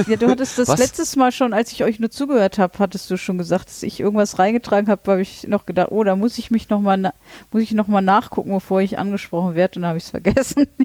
Ja, 0.07 0.15
du 0.15 0.27
hattest 0.29 0.57
das 0.59 0.67
Was? 0.67 0.79
letztes 0.79 1.15
Mal 1.15 1.31
schon, 1.31 1.53
als 1.53 1.71
ich 1.71 1.83
euch 1.83 1.99
nur 1.99 2.11
zugehört 2.11 2.59
habe, 2.59 2.77
hattest 2.79 3.09
du 3.09 3.17
schon 3.17 3.37
gesagt, 3.37 3.67
dass 3.67 3.83
ich 3.83 3.99
irgendwas 3.99 4.39
reingetragen 4.39 4.87
habe, 4.89 5.01
habe 5.11 5.21
ich 5.21 5.47
noch 5.47 5.65
gedacht, 5.65 5.87
oh, 5.91 6.03
da 6.03 6.15
muss 6.15 6.37
ich 6.37 6.51
mich 6.51 6.69
noch 6.69 6.79
mal, 6.81 6.97
na 6.97 7.13
muss 7.51 7.63
ich 7.63 7.71
noch 7.71 7.87
mal 7.87 8.01
nachgucken, 8.01 8.51
bevor 8.51 8.81
ich 8.81 8.99
angesprochen 8.99 9.55
werde, 9.55 9.77
und 9.77 9.81
dann 9.81 9.89
habe 9.89 9.97
ich 9.97 10.03
es 10.05 10.09
vergessen. 10.11 10.67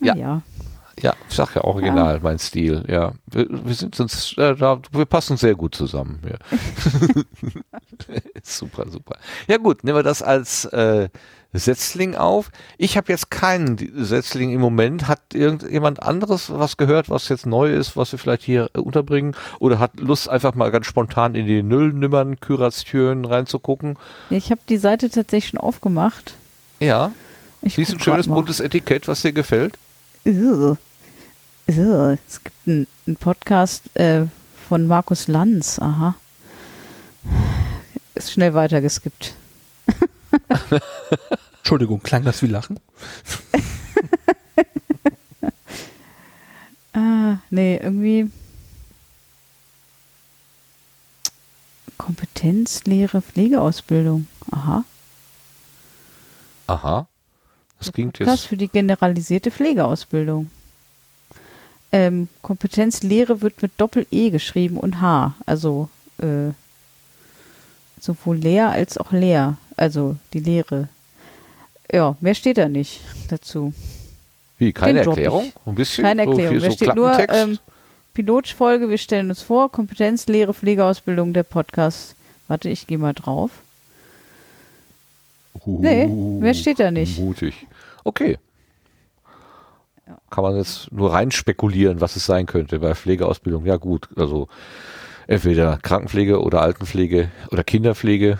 Ja. 0.00 0.16
ja. 0.16 0.42
Ja, 1.02 1.14
ich 1.28 1.34
sag 1.34 1.56
ja 1.56 1.64
original, 1.64 2.20
mein 2.22 2.38
Stil. 2.38 2.84
Ja, 2.88 3.12
wir, 3.26 3.46
wir 3.50 3.74
sind 3.74 3.98
uns, 3.98 4.36
äh, 4.38 4.54
da, 4.54 4.80
wir 4.92 5.04
passen 5.04 5.36
sehr 5.36 5.56
gut 5.56 5.74
zusammen. 5.74 6.20
Ja. 6.28 6.36
super, 8.42 8.88
super. 8.88 9.16
Ja 9.48 9.56
gut, 9.58 9.82
nehmen 9.82 9.98
wir 9.98 10.04
das 10.04 10.22
als 10.22 10.64
äh, 10.66 11.08
Setzling 11.52 12.14
auf. 12.14 12.50
Ich 12.78 12.96
habe 12.96 13.12
jetzt 13.12 13.30
keinen 13.30 13.78
Setzling 14.04 14.52
im 14.52 14.60
Moment. 14.60 15.08
Hat 15.08 15.20
irgendjemand 15.34 16.02
anderes 16.02 16.50
was 16.50 16.76
gehört, 16.76 17.10
was 17.10 17.28
jetzt 17.28 17.46
neu 17.46 17.74
ist, 17.74 17.96
was 17.96 18.12
wir 18.12 18.18
vielleicht 18.18 18.42
hier 18.42 18.70
äh, 18.74 18.78
unterbringen? 18.78 19.34
Oder 19.58 19.78
hat 19.78 19.98
Lust, 19.98 20.28
einfach 20.28 20.54
mal 20.54 20.70
ganz 20.70 20.86
spontan 20.86 21.34
in 21.34 21.46
die 21.46 21.62
Nullnummern, 21.62 22.40
Küratstüren 22.40 23.24
reinzugucken? 23.24 23.98
Ja, 24.30 24.36
Ich 24.36 24.50
habe 24.50 24.60
die 24.68 24.78
Seite 24.78 25.10
tatsächlich 25.10 25.50
schon 25.50 25.60
aufgemacht. 25.60 26.34
Ja, 26.80 27.12
Ich 27.60 27.74
siehst 27.74 27.92
du 27.92 27.96
ein 27.96 28.00
schönes 28.00 28.28
buntes 28.28 28.60
Etikett, 28.60 29.08
was 29.08 29.22
dir 29.22 29.32
gefällt? 29.32 29.78
Ugh. 30.24 30.76
Es 31.66 32.42
gibt 32.42 32.56
einen, 32.66 32.86
einen 33.06 33.16
Podcast 33.16 33.94
äh, 33.96 34.26
von 34.68 34.86
Markus 34.86 35.28
Lanz. 35.28 35.78
Aha. 35.78 36.14
Ist 38.14 38.32
schnell 38.32 38.54
weitergeskippt. 38.54 39.34
Entschuldigung, 41.58 42.02
klang 42.02 42.24
das 42.24 42.42
wie 42.42 42.46
Lachen? 42.46 42.78
Ah, 46.94 47.38
nee, 47.48 47.78
irgendwie 47.82 48.30
Kompetenzlehre 51.96 53.22
Pflegeausbildung. 53.22 54.26
Aha. 54.50 54.84
Aha. 56.66 57.06
Das 57.78 57.92
klingt 57.92 58.18
jetzt. 58.18 58.44
für 58.44 58.58
die 58.58 58.68
generalisierte 58.68 59.50
Pflegeausbildung. 59.50 60.50
Ähm, 61.92 62.28
Kompetenzlehre 62.40 63.42
wird 63.42 63.60
mit 63.62 63.72
Doppel-E 63.76 64.30
geschrieben 64.30 64.78
und 64.78 65.00
H. 65.00 65.34
Also 65.46 65.88
äh, 66.18 66.52
sowohl 68.00 68.36
leer 68.38 68.70
als 68.70 68.96
auch 68.98 69.12
leer. 69.12 69.56
Also 69.76 70.16
die 70.32 70.40
Lehre. 70.40 70.88
Ja, 71.92 72.16
mehr 72.20 72.34
steht 72.34 72.56
da 72.58 72.68
nicht 72.68 73.00
dazu. 73.28 73.74
Wie, 74.58 74.72
keine 74.72 75.00
Den 75.00 75.08
Erklärung? 75.08 75.52
Ein 75.66 75.74
bisschen? 75.74 76.04
Keine 76.04 76.24
So 76.24 76.30
Erklärung. 76.30 76.52
viel 76.52 76.60
da 76.60 76.70
so 76.70 76.76
steht 76.76 76.94
nur 76.94 77.28
ähm, 77.28 77.58
Pilotfolge, 78.14 78.88
wir 78.88 78.98
stellen 78.98 79.28
uns 79.30 79.42
vor, 79.42 79.70
Kompetenzlehre, 79.70 80.54
Pflegeausbildung, 80.54 81.32
der 81.32 81.42
Podcast. 81.42 82.14
Warte, 82.48 82.68
ich 82.68 82.86
gehe 82.86 82.98
mal 82.98 83.12
drauf. 83.14 83.50
Nee, 85.66 86.06
mehr 86.06 86.54
steht 86.54 86.80
da 86.80 86.90
nicht. 86.90 87.18
Mutig. 87.18 87.66
Okay. 88.04 88.38
Kann 90.30 90.44
man 90.44 90.56
jetzt 90.56 90.90
nur 90.92 91.12
rein 91.12 91.30
spekulieren, 91.30 92.00
was 92.00 92.16
es 92.16 92.26
sein 92.26 92.46
könnte 92.46 92.80
bei 92.80 92.94
Pflegeausbildung. 92.94 93.64
Ja 93.66 93.76
gut, 93.76 94.08
also 94.16 94.48
entweder 95.26 95.78
Krankenpflege 95.78 96.40
oder 96.42 96.60
Altenpflege 96.62 97.30
oder 97.50 97.64
Kinderpflege. 97.64 98.38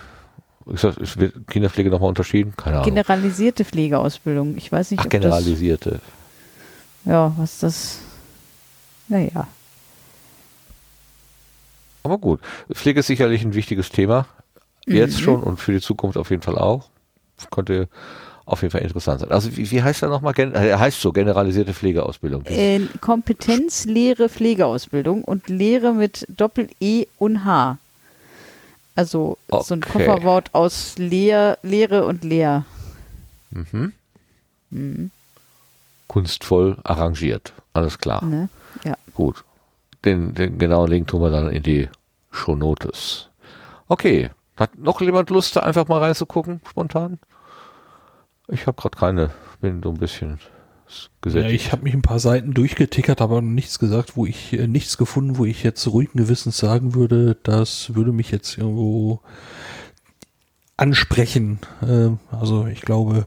Ist 0.66 0.84
das, 0.84 0.97
ist, 0.97 1.16
Kinderpflege 1.48 1.90
nochmal 1.90 2.09
unterschieden? 2.09 2.55
Keine 2.56 2.76
Ahnung. 2.76 2.89
Generalisierte 2.94 3.64
Pflegeausbildung. 3.64 4.56
Ich 4.56 4.70
weiß 4.70 4.90
nicht, 4.90 5.01
Ach, 5.01 5.05
ob 5.06 5.10
das, 5.10 5.20
generalisierte. 5.20 6.01
ja, 7.05 7.32
was 7.36 7.59
das, 7.60 7.98
naja. 9.09 9.47
Aber 12.05 12.18
gut, 12.18 12.40
Pflege 12.72 13.01
ist 13.01 13.06
sicherlich 13.06 13.43
ein 13.44 13.55
wichtiges 13.55 13.90
Thema. 13.90 14.26
Jetzt 14.86 15.18
Mhm. 15.20 15.22
schon 15.24 15.43
und 15.43 15.59
für 15.60 15.72
die 15.72 15.80
Zukunft 15.80 16.16
auf 16.18 16.30
jeden 16.30 16.43
Fall 16.43 16.59
auch. 16.59 16.89
Könnte 17.51 17.89
auf 18.44 18.62
jeden 18.62 18.73
Fall 18.73 18.82
interessant 18.82 19.20
sein. 19.20 19.31
Also 19.31 19.56
wie, 19.56 19.70
wie 19.70 19.82
heißt 19.82 20.02
er 20.02 20.09
nochmal? 20.09 20.32
Gen 20.35 20.52
er 20.52 20.78
heißt 20.78 21.01
so, 21.01 21.12
generalisierte 21.12 21.74
Pflegeausbildung. 21.74 22.44
Äh, 22.47 22.81
Kompetenzlehre 23.01 24.28
Pflegeausbildung 24.28 25.23
und 25.24 25.48
Lehre 25.48 25.93
mit 25.93 26.27
Doppel-E 26.28 27.06
und 27.19 27.44
H. 27.44 27.78
Also 28.94 29.39
so 29.48 29.74
ein 29.74 29.82
Okay. 29.82 29.93
Kofferwort 30.06 30.51
aus 30.55 30.98
Lehr, 30.98 31.59
Lehre 31.62 32.05
und 32.05 32.24
Lehr. 32.24 32.64
Mhm. 33.51 33.93
Mhm. 34.70 35.10
Kunstvoll 36.09 36.77
arrangiert. 36.85 37.52
Alles 37.73 37.98
klar. 37.98 38.24
Ne? 38.24 38.48
Ja. 38.85 38.97
Gut. 39.14 39.44
Den, 40.05 40.35
den 40.35 40.59
genauen 40.59 40.90
Link 40.90 41.06
tun 41.09 41.23
wir 41.23 41.31
dann 41.31 41.51
in 41.51 41.62
die 41.62 41.89
Shownotes. 42.32 43.28
Okay. 43.89 44.31
Hat 44.56 44.77
noch 44.77 45.01
jemand 45.01 45.31
Lust, 45.31 45.56
da 45.56 45.60
einfach 45.60 45.89
mal 45.89 46.01
reinzugucken, 46.01 46.60
spontan? 46.69 47.19
Ich 48.48 48.66
habe 48.66 48.81
gerade 48.81 48.97
keine. 48.98 49.31
Bin 49.60 49.81
so 49.82 49.90
ein 49.90 49.98
bisschen 49.98 50.39
Ja, 50.40 50.94
gesättigt. 51.20 51.55
ich 51.55 51.73
habe 51.73 51.82
mich 51.85 51.94
ein 51.94 52.02
paar 52.02 52.19
Seiten 52.19 52.52
durchgetickert, 52.55 53.20
aber 53.20 53.40
nichts 53.40 53.78
gesagt, 53.78 54.16
wo 54.16 54.27
ich 54.27 54.52
äh, 54.52 54.66
nichts 54.66 54.98
gefunden, 54.98 55.39
wo 55.39 55.44
ich 55.44 55.62
jetzt 55.62 55.86
ruhigen 55.86 56.19
Gewissens 56.19 56.56
sagen 56.59 56.94
würde, 56.94 57.36
das 57.43 57.94
würde 57.94 58.12
mich 58.12 58.31
jetzt 58.31 58.59
irgendwo 58.59 59.20
ansprechen. 60.77 61.59
Ähm, 61.86 62.19
also 62.31 62.66
ich 62.66 62.82
glaube, 62.82 63.27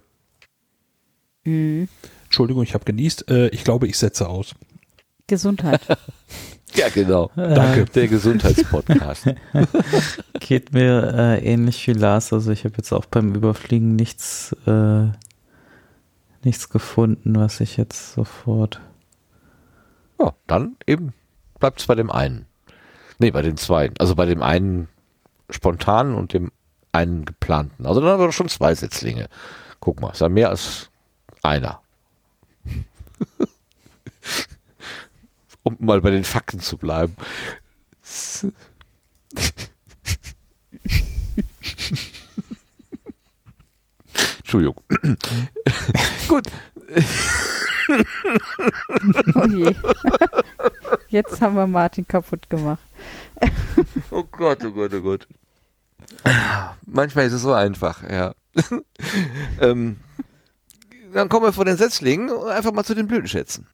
Mhm. 1.48 1.88
Entschuldigung, 2.24 2.64
ich 2.64 2.74
habe 2.74 2.86
genießt. 2.86 3.30
Äh, 3.30 3.50
ich 3.50 3.64
glaube, 3.64 3.88
ich 3.88 4.00
setze 4.00 4.28
aus. 4.28 4.56
Gesundheit. 5.28 5.82
ja, 6.74 6.90
genau. 6.90 7.32
Danke. 7.36 7.86
Der 7.86 8.08
Gesundheitspodcast. 8.08 9.28
Geht 10.40 10.74
mir 10.74 11.14
äh, 11.14 11.46
ähnlich 11.46 11.88
wie 11.88 11.94
Lars. 11.94 12.34
Also 12.34 12.52
ich 12.52 12.66
habe 12.66 12.76
jetzt 12.78 12.92
auch 12.92 13.06
beim 13.06 13.34
Überfliegen 13.36 13.96
nichts, 13.96 14.56
äh, 14.66 15.06
nichts 16.44 16.70
gefunden, 16.70 17.36
was 17.36 17.60
ich 17.62 17.78
jetzt 17.78 18.14
sofort. 18.14 18.82
ja, 20.20 20.34
dann 20.48 20.76
eben 20.86 21.14
bleibt 21.60 21.80
es 21.80 21.88
bei 21.88 21.96
dem 21.96 22.12
einen. 22.12 22.46
Nee, 23.20 23.32
bei 23.32 23.42
den 23.42 23.58
zwei. 23.58 23.92
Also 23.98 24.16
bei 24.16 24.26
dem 24.26 24.44
einen 24.44 24.90
spontanen 25.50 26.16
und 26.16 26.34
dem 26.34 26.52
einen 26.92 27.26
geplanten. 27.26 27.86
Also 27.86 28.02
dann 28.02 28.10
haben 28.10 28.20
wir 28.20 28.28
doch 28.28 28.34
schon 28.34 28.50
zwei 28.50 28.74
Setzlinge. 28.76 29.28
Guck 29.80 30.02
mal, 30.02 30.12
ist 30.12 30.22
ja 30.22 30.30
mehr 30.30 30.50
als 30.50 30.90
einer. 31.44 31.82
um 35.66 35.76
mal 35.80 36.00
bei 36.00 36.12
den 36.12 36.24
Fakten 36.24 36.62
zu 36.62 36.78
bleiben. 36.78 37.16
Entschuldigung. 44.40 44.82
Gut, 46.30 46.48
Oh 49.36 49.46
je. 49.48 49.76
Jetzt 51.10 51.42
haben 51.42 51.56
wir 51.56 51.68
Martin 51.68 52.08
kaputt 52.08 52.50
gemacht. 52.50 52.82
Oh 54.12 54.24
Gott, 54.24 54.64
oh 54.64 54.72
Gott, 54.72 54.94
oh 54.94 55.02
Gott. 55.02 55.28
Manchmal 56.86 57.26
ist 57.26 57.34
es 57.34 57.42
so 57.42 57.54
einfach, 57.54 58.04
ja. 58.10 58.34
ähm, 59.60 59.98
dann 61.14 61.30
kommen 61.30 61.46
wir 61.46 61.54
von 61.54 61.66
den 61.66 61.78
Setzlingen 61.78 62.30
und 62.30 62.48
einfach 62.48 62.72
mal 62.72 62.84
zu 62.84 62.96
den 62.96 63.08
Blütenschätzen. 63.08 63.68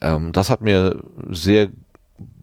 Ähm, 0.00 0.32
das 0.32 0.50
hat 0.50 0.60
mir 0.60 1.02
sehr 1.28 1.68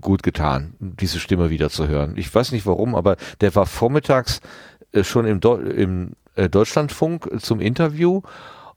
gut 0.02 0.24
getan, 0.24 0.74
diese 0.80 1.20
Stimme 1.20 1.50
wieder 1.50 1.70
zu 1.70 1.88
hören. 1.88 2.14
Ich 2.18 2.34
weiß 2.34 2.52
nicht 2.52 2.66
warum, 2.66 2.96
aber 2.96 3.18
der 3.42 3.56
war 3.56 3.66
vormittags 3.66 4.42
äh, 4.92 5.04
schon 5.04 5.26
im, 5.26 5.40
Deu 5.40 5.58
im 5.58 6.14
äh, 6.36 6.50
Deutschlandfunk 6.50 7.42
zum 7.42 7.60
Interview 7.60 8.22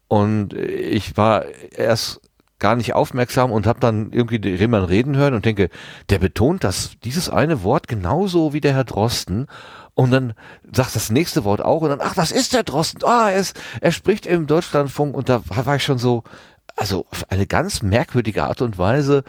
und 0.08 0.54
äh, 0.54 0.66
ich 0.66 1.16
war 1.16 1.44
erst 1.72 2.20
gar 2.60 2.76
nicht 2.76 2.94
aufmerksam 2.94 3.50
und 3.50 3.66
habe 3.66 3.80
dann 3.80 4.12
irgendwie 4.12 4.38
den 4.38 4.56
Rehmann 4.56 4.84
reden 4.84 5.16
hören 5.16 5.34
und 5.34 5.44
denke, 5.44 5.70
der 6.08 6.18
betont 6.18 6.62
das 6.62 6.92
dieses 7.02 7.28
eine 7.28 7.62
Wort 7.62 7.88
genauso 7.88 8.52
wie 8.52 8.60
der 8.60 8.74
Herr 8.74 8.84
Drosten 8.84 9.46
und 9.94 10.12
dann 10.12 10.34
sagt 10.72 10.94
das 10.94 11.10
nächste 11.10 11.44
Wort 11.44 11.62
auch 11.62 11.82
und 11.82 11.90
dann 11.90 12.00
ach, 12.00 12.14
das 12.14 12.30
ist 12.30 12.52
der 12.52 12.62
Drosten. 12.62 13.02
Ah, 13.04 13.30
er, 13.30 13.38
ist, 13.38 13.60
er 13.80 13.92
spricht 13.92 14.26
im 14.26 14.46
Deutschlandfunk 14.46 15.14
und 15.16 15.28
da 15.28 15.42
war 15.46 15.76
ich 15.76 15.82
schon 15.82 15.98
so 15.98 16.22
also 16.76 17.06
auf 17.10 17.30
eine 17.30 17.46
ganz 17.46 17.82
merkwürdige 17.82 18.44
Art 18.44 18.62
und 18.62 18.78
Weise 18.78 19.24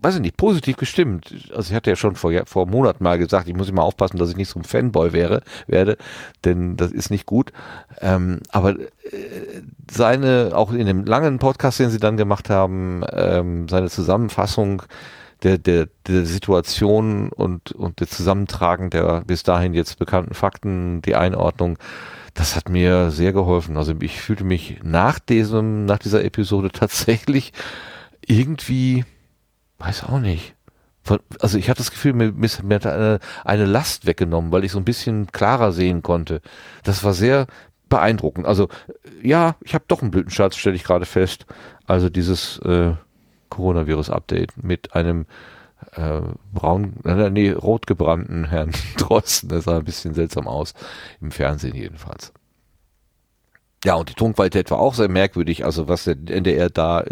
weiß 0.00 0.16
ich 0.16 0.20
nicht, 0.20 0.36
positiv 0.36 0.76
gestimmt. 0.76 1.50
Also 1.54 1.70
ich 1.70 1.74
hatte 1.74 1.90
ja 1.90 1.96
schon 1.96 2.14
vor, 2.14 2.32
vor 2.46 2.66
Monaten 2.66 3.02
mal 3.02 3.18
gesagt, 3.18 3.48
ich 3.48 3.54
muss 3.54 3.68
immer 3.68 3.82
aufpassen, 3.82 4.18
dass 4.18 4.30
ich 4.30 4.36
nicht 4.36 4.48
so 4.48 4.58
ein 4.58 4.64
Fanboy 4.64 5.12
wäre, 5.12 5.42
werde, 5.66 5.96
denn 6.44 6.76
das 6.76 6.92
ist 6.92 7.10
nicht 7.10 7.26
gut. 7.26 7.52
Ähm, 8.00 8.40
aber 8.50 8.78
äh, 8.78 8.86
seine, 9.90 10.52
auch 10.54 10.72
in 10.72 10.86
dem 10.86 11.04
langen 11.04 11.38
Podcast, 11.38 11.80
den 11.80 11.90
sie 11.90 11.98
dann 11.98 12.16
gemacht 12.16 12.50
haben, 12.50 13.02
ähm, 13.12 13.68
seine 13.68 13.90
Zusammenfassung 13.90 14.82
der, 15.42 15.58
der, 15.58 15.88
der 16.06 16.26
Situation 16.26 17.30
und, 17.30 17.72
und 17.72 18.00
der 18.00 18.08
Zusammentragen 18.08 18.90
der 18.90 19.22
bis 19.26 19.42
dahin 19.42 19.74
jetzt 19.74 19.98
bekannten 19.98 20.34
Fakten, 20.34 21.02
die 21.02 21.14
Einordnung, 21.14 21.78
das 22.34 22.56
hat 22.56 22.68
mir 22.68 23.10
sehr 23.10 23.32
geholfen. 23.32 23.76
Also 23.76 23.94
ich 24.00 24.20
fühlte 24.20 24.44
mich 24.44 24.80
nach 24.82 25.18
diesem, 25.18 25.84
nach 25.84 25.98
dieser 25.98 26.24
Episode 26.24 26.70
tatsächlich 26.72 27.52
irgendwie 28.26 29.04
weiß 29.78 30.04
auch 30.04 30.18
nicht. 30.18 30.54
Von, 31.02 31.20
also 31.40 31.56
ich 31.56 31.70
hatte 31.70 31.78
das 31.78 31.90
Gefühl, 31.90 32.12
mir, 32.12 32.32
mir 32.32 32.74
hat 32.74 32.86
eine, 32.86 33.18
eine 33.44 33.64
Last 33.64 34.06
weggenommen, 34.06 34.52
weil 34.52 34.64
ich 34.64 34.72
so 34.72 34.78
ein 34.78 34.84
bisschen 34.84 35.28
klarer 35.32 35.72
sehen 35.72 36.02
konnte. 36.02 36.42
Das 36.82 37.02
war 37.04 37.14
sehr 37.14 37.46
beeindruckend. 37.88 38.46
Also 38.46 38.68
ja, 39.22 39.56
ich 39.62 39.74
habe 39.74 39.84
doch 39.88 40.02
einen 40.02 40.10
Blütenschatz, 40.10 40.56
stelle 40.56 40.76
ich 40.76 40.84
gerade 40.84 41.06
fest. 41.06 41.46
Also 41.86 42.10
dieses 42.10 42.58
äh, 42.58 42.92
Coronavirus-Update 43.48 44.62
mit 44.62 44.94
einem 44.94 45.26
äh, 45.92 46.20
braun, 46.52 46.96
äh, 47.04 47.30
nee, 47.30 47.50
rot 47.50 47.86
gebrannten 47.86 48.44
Herrn 48.44 48.72
Drosten. 48.96 49.48
Das 49.48 49.64
sah 49.64 49.78
ein 49.78 49.84
bisschen 49.84 50.14
seltsam 50.14 50.46
aus, 50.46 50.74
im 51.20 51.30
Fernsehen 51.30 51.74
jedenfalls. 51.74 52.32
Ja, 53.84 53.94
und 53.94 54.08
die 54.08 54.14
Tonqualität 54.14 54.70
war 54.72 54.80
auch 54.80 54.94
sehr 54.94 55.08
merkwürdig, 55.08 55.64
also 55.64 55.86
was 55.86 56.04
der 56.04 56.16
NDR 56.16 56.68
da, 56.68 57.04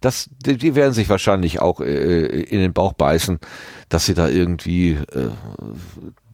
das, 0.00 0.30
die, 0.30 0.74
werden 0.74 0.94
sich 0.94 1.10
wahrscheinlich 1.10 1.60
auch 1.60 1.80
äh, 1.80 2.24
in 2.24 2.60
den 2.60 2.72
Bauch 2.72 2.94
beißen, 2.94 3.38
dass 3.90 4.06
sie 4.06 4.14
da 4.14 4.26
irgendwie 4.26 4.92
äh, 4.92 5.28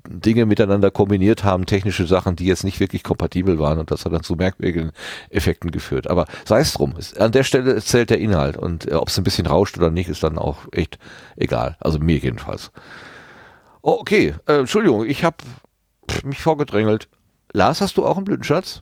Dinge 0.08 0.46
miteinander 0.46 0.90
kombiniert 0.90 1.42
haben, 1.42 1.66
technische 1.66 2.06
Sachen, 2.06 2.36
die 2.36 2.46
jetzt 2.46 2.64
nicht 2.64 2.80
wirklich 2.80 3.02
kompatibel 3.02 3.58
waren 3.58 3.78
und 3.78 3.90
das 3.90 4.04
hat 4.04 4.12
dann 4.12 4.22
zu 4.22 4.36
merkwürdigen 4.36 4.92
Effekten 5.30 5.70
geführt. 5.70 6.08
Aber 6.08 6.26
sei 6.44 6.60
es 6.60 6.74
drum, 6.74 6.94
an 7.18 7.32
der 7.32 7.44
Stelle 7.44 7.80
zählt 7.80 8.10
der 8.10 8.18
Inhalt 8.18 8.56
und 8.56 8.88
äh, 8.88 8.94
ob 8.94 9.08
es 9.08 9.18
ein 9.18 9.24
bisschen 9.24 9.46
rauscht 9.46 9.76
oder 9.78 9.90
nicht, 9.90 10.08
ist 10.08 10.22
dann 10.22 10.38
auch 10.38 10.58
echt 10.70 10.98
egal. 11.36 11.76
Also 11.80 11.98
mir 11.98 12.18
jedenfalls. 12.18 12.70
Oh, 13.80 13.96
okay, 13.98 14.34
äh, 14.46 14.60
Entschuldigung, 14.60 15.04
ich 15.06 15.24
habe 15.24 15.38
mich 16.24 16.40
vorgedrängelt. 16.40 17.08
Lars, 17.52 17.80
hast 17.80 17.96
du 17.96 18.06
auch 18.06 18.16
einen 18.16 18.24
Blütenschatz? 18.24 18.80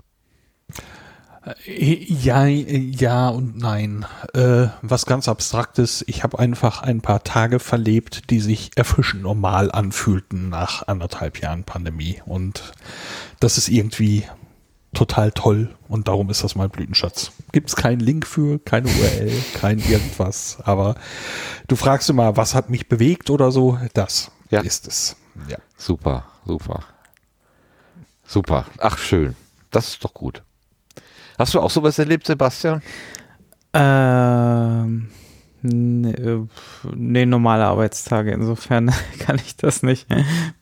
Ja, 1.67 2.47
ja 2.47 3.29
und 3.31 3.57
nein. 3.57 4.05
Äh, 4.35 4.69
was 4.83 5.07
ganz 5.07 5.27
Abstraktes. 5.29 6.05
Ich 6.07 6.23
habe 6.23 6.39
einfach 6.39 6.83
ein 6.83 7.01
paar 7.01 7.25
Tage 7.25 7.61
verlebt, 7.61 8.31
die 8.31 8.41
sich 8.41 8.71
erfrischend 8.77 9.23
normal 9.23 9.73
anfühlten 9.73 10.51
nach 10.51 10.87
anderthalb 10.87 11.41
Jahren 11.41 11.65
Pandemie. 11.65 12.21
Und 12.27 12.73
das 13.41 13.57
ist 13.57 13.69
irgendwie 13.69 14.25
total 14.93 15.31
toll 15.31 15.71
und 15.89 16.09
darum 16.09 16.31
ist 16.31 16.43
das 16.45 16.57
mein 16.57 16.69
Blütenschatz. 16.69 17.33
Gibt 17.53 17.69
es 17.69 17.77
keinen 17.77 18.01
Link 18.01 18.27
für, 18.27 18.59
keine 18.59 18.89
URL, 18.89 19.33
kein 19.55 19.79
irgendwas, 19.79 20.59
aber 20.65 20.97
du 21.69 21.77
fragst 21.77 22.11
immer, 22.11 22.37
was 22.37 22.55
hat 22.55 22.71
mich 22.71 22.89
bewegt 22.89 23.31
oder 23.31 23.53
so, 23.53 23.79
das 23.95 24.33
ja. 24.51 24.61
ist 24.61 24.89
es. 24.89 25.17
Ja. 25.49 25.59
Super, 25.77 26.25
super. 26.45 26.83
Super. 28.27 28.67
Ach, 28.79 28.99
schön. 28.99 29.37
Das 29.71 29.89
ist 29.89 30.05
doch 30.05 30.13
gut. 30.15 30.43
Hast 31.41 31.55
du 31.55 31.61
auch 31.61 31.71
sowas 31.71 31.99
erlebt, 31.99 32.27
Sebastian? 32.27 32.83
Ähm, 33.73 35.09
Nee, 35.63 36.13
äh, 36.13 36.47
nee, 36.95 37.27
normale 37.27 37.67
Arbeitstage. 37.67 38.31
Insofern 38.31 38.91
kann 39.19 39.37
ich 39.37 39.57
das 39.57 39.83
nicht, 39.83 40.07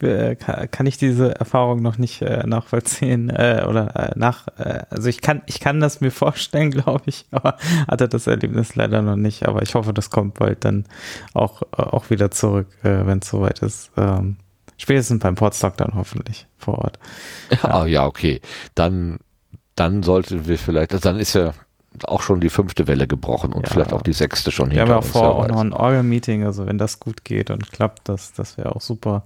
äh, 0.01 0.35
kann 0.35 0.87
ich 0.87 0.99
diese 0.99 1.39
Erfahrung 1.39 1.83
noch 1.83 1.99
nicht 1.99 2.21
äh, 2.23 2.45
nachvollziehen 2.47 3.31
äh, 3.31 3.65
oder 3.69 4.13
nach. 4.17 4.49
Also 4.91 5.09
ich 5.09 5.21
kann, 5.21 5.43
ich 5.47 5.61
kann 5.61 5.79
das 5.81 6.01
mir 6.01 6.11
vorstellen, 6.11 6.71
glaube 6.73 7.05
ich, 7.07 7.27
aber 7.31 7.57
hatte 7.87 8.09
das 8.09 8.27
Erlebnis 8.27 8.75
leider 8.75 9.03
noch 9.03 9.17
nicht. 9.17 9.47
Aber 9.47 9.63
ich 9.63 9.75
hoffe, 9.75 9.93
das 9.93 10.11
kommt 10.11 10.35
bald 10.35 10.65
dann 10.65 10.85
auch 11.33 11.63
auch 11.71 12.11
wieder 12.11 12.33
zurück, 12.33 12.67
wenn 12.83 13.19
es 13.19 13.29
soweit 13.29 13.61
ist. 13.61 13.93
Ähm, 13.97 14.37
spätestens 14.79 15.21
beim 15.21 15.37
Podstock 15.37 15.77
dann 15.77 15.93
hoffentlich 15.95 16.49
vor 16.57 16.79
Ort. 16.79 16.99
Ja, 17.63 17.87
ja, 17.87 18.07
okay. 18.07 18.41
Dann 18.75 19.19
dann 19.79 20.03
sollten 20.03 20.47
wir 20.47 20.59
vielleicht, 20.59 20.93
also 20.93 21.03
dann 21.03 21.19
ist 21.19 21.35
ja 21.35 21.53
auch 22.05 22.23
schon 22.23 22.41
die 22.41 22.51
fünfte 22.51 22.87
Welle 22.87 23.07
gebrochen 23.07 23.53
und 23.53 23.67
ja. 23.67 23.73
vielleicht 23.73 23.93
auch 23.93 24.03
die 24.03 24.13
sechste 24.13 24.51
schon 24.51 24.71
Wir 24.71 24.83
haben 24.83 24.89
ja 24.89 25.01
vor 25.01 25.37
auch 25.37 25.49
noch 25.49 25.61
ein 25.61 25.73
Orgel-Meeting, 25.73 26.45
also 26.45 26.67
wenn 26.67 26.79
das 26.79 27.01
gut 27.01 27.25
geht 27.25 27.51
und 27.51 27.73
klappt, 27.73 28.09
das, 28.09 28.33
das 28.33 28.57
wäre 28.57 28.75
auch 28.75 28.81
super, 28.81 29.25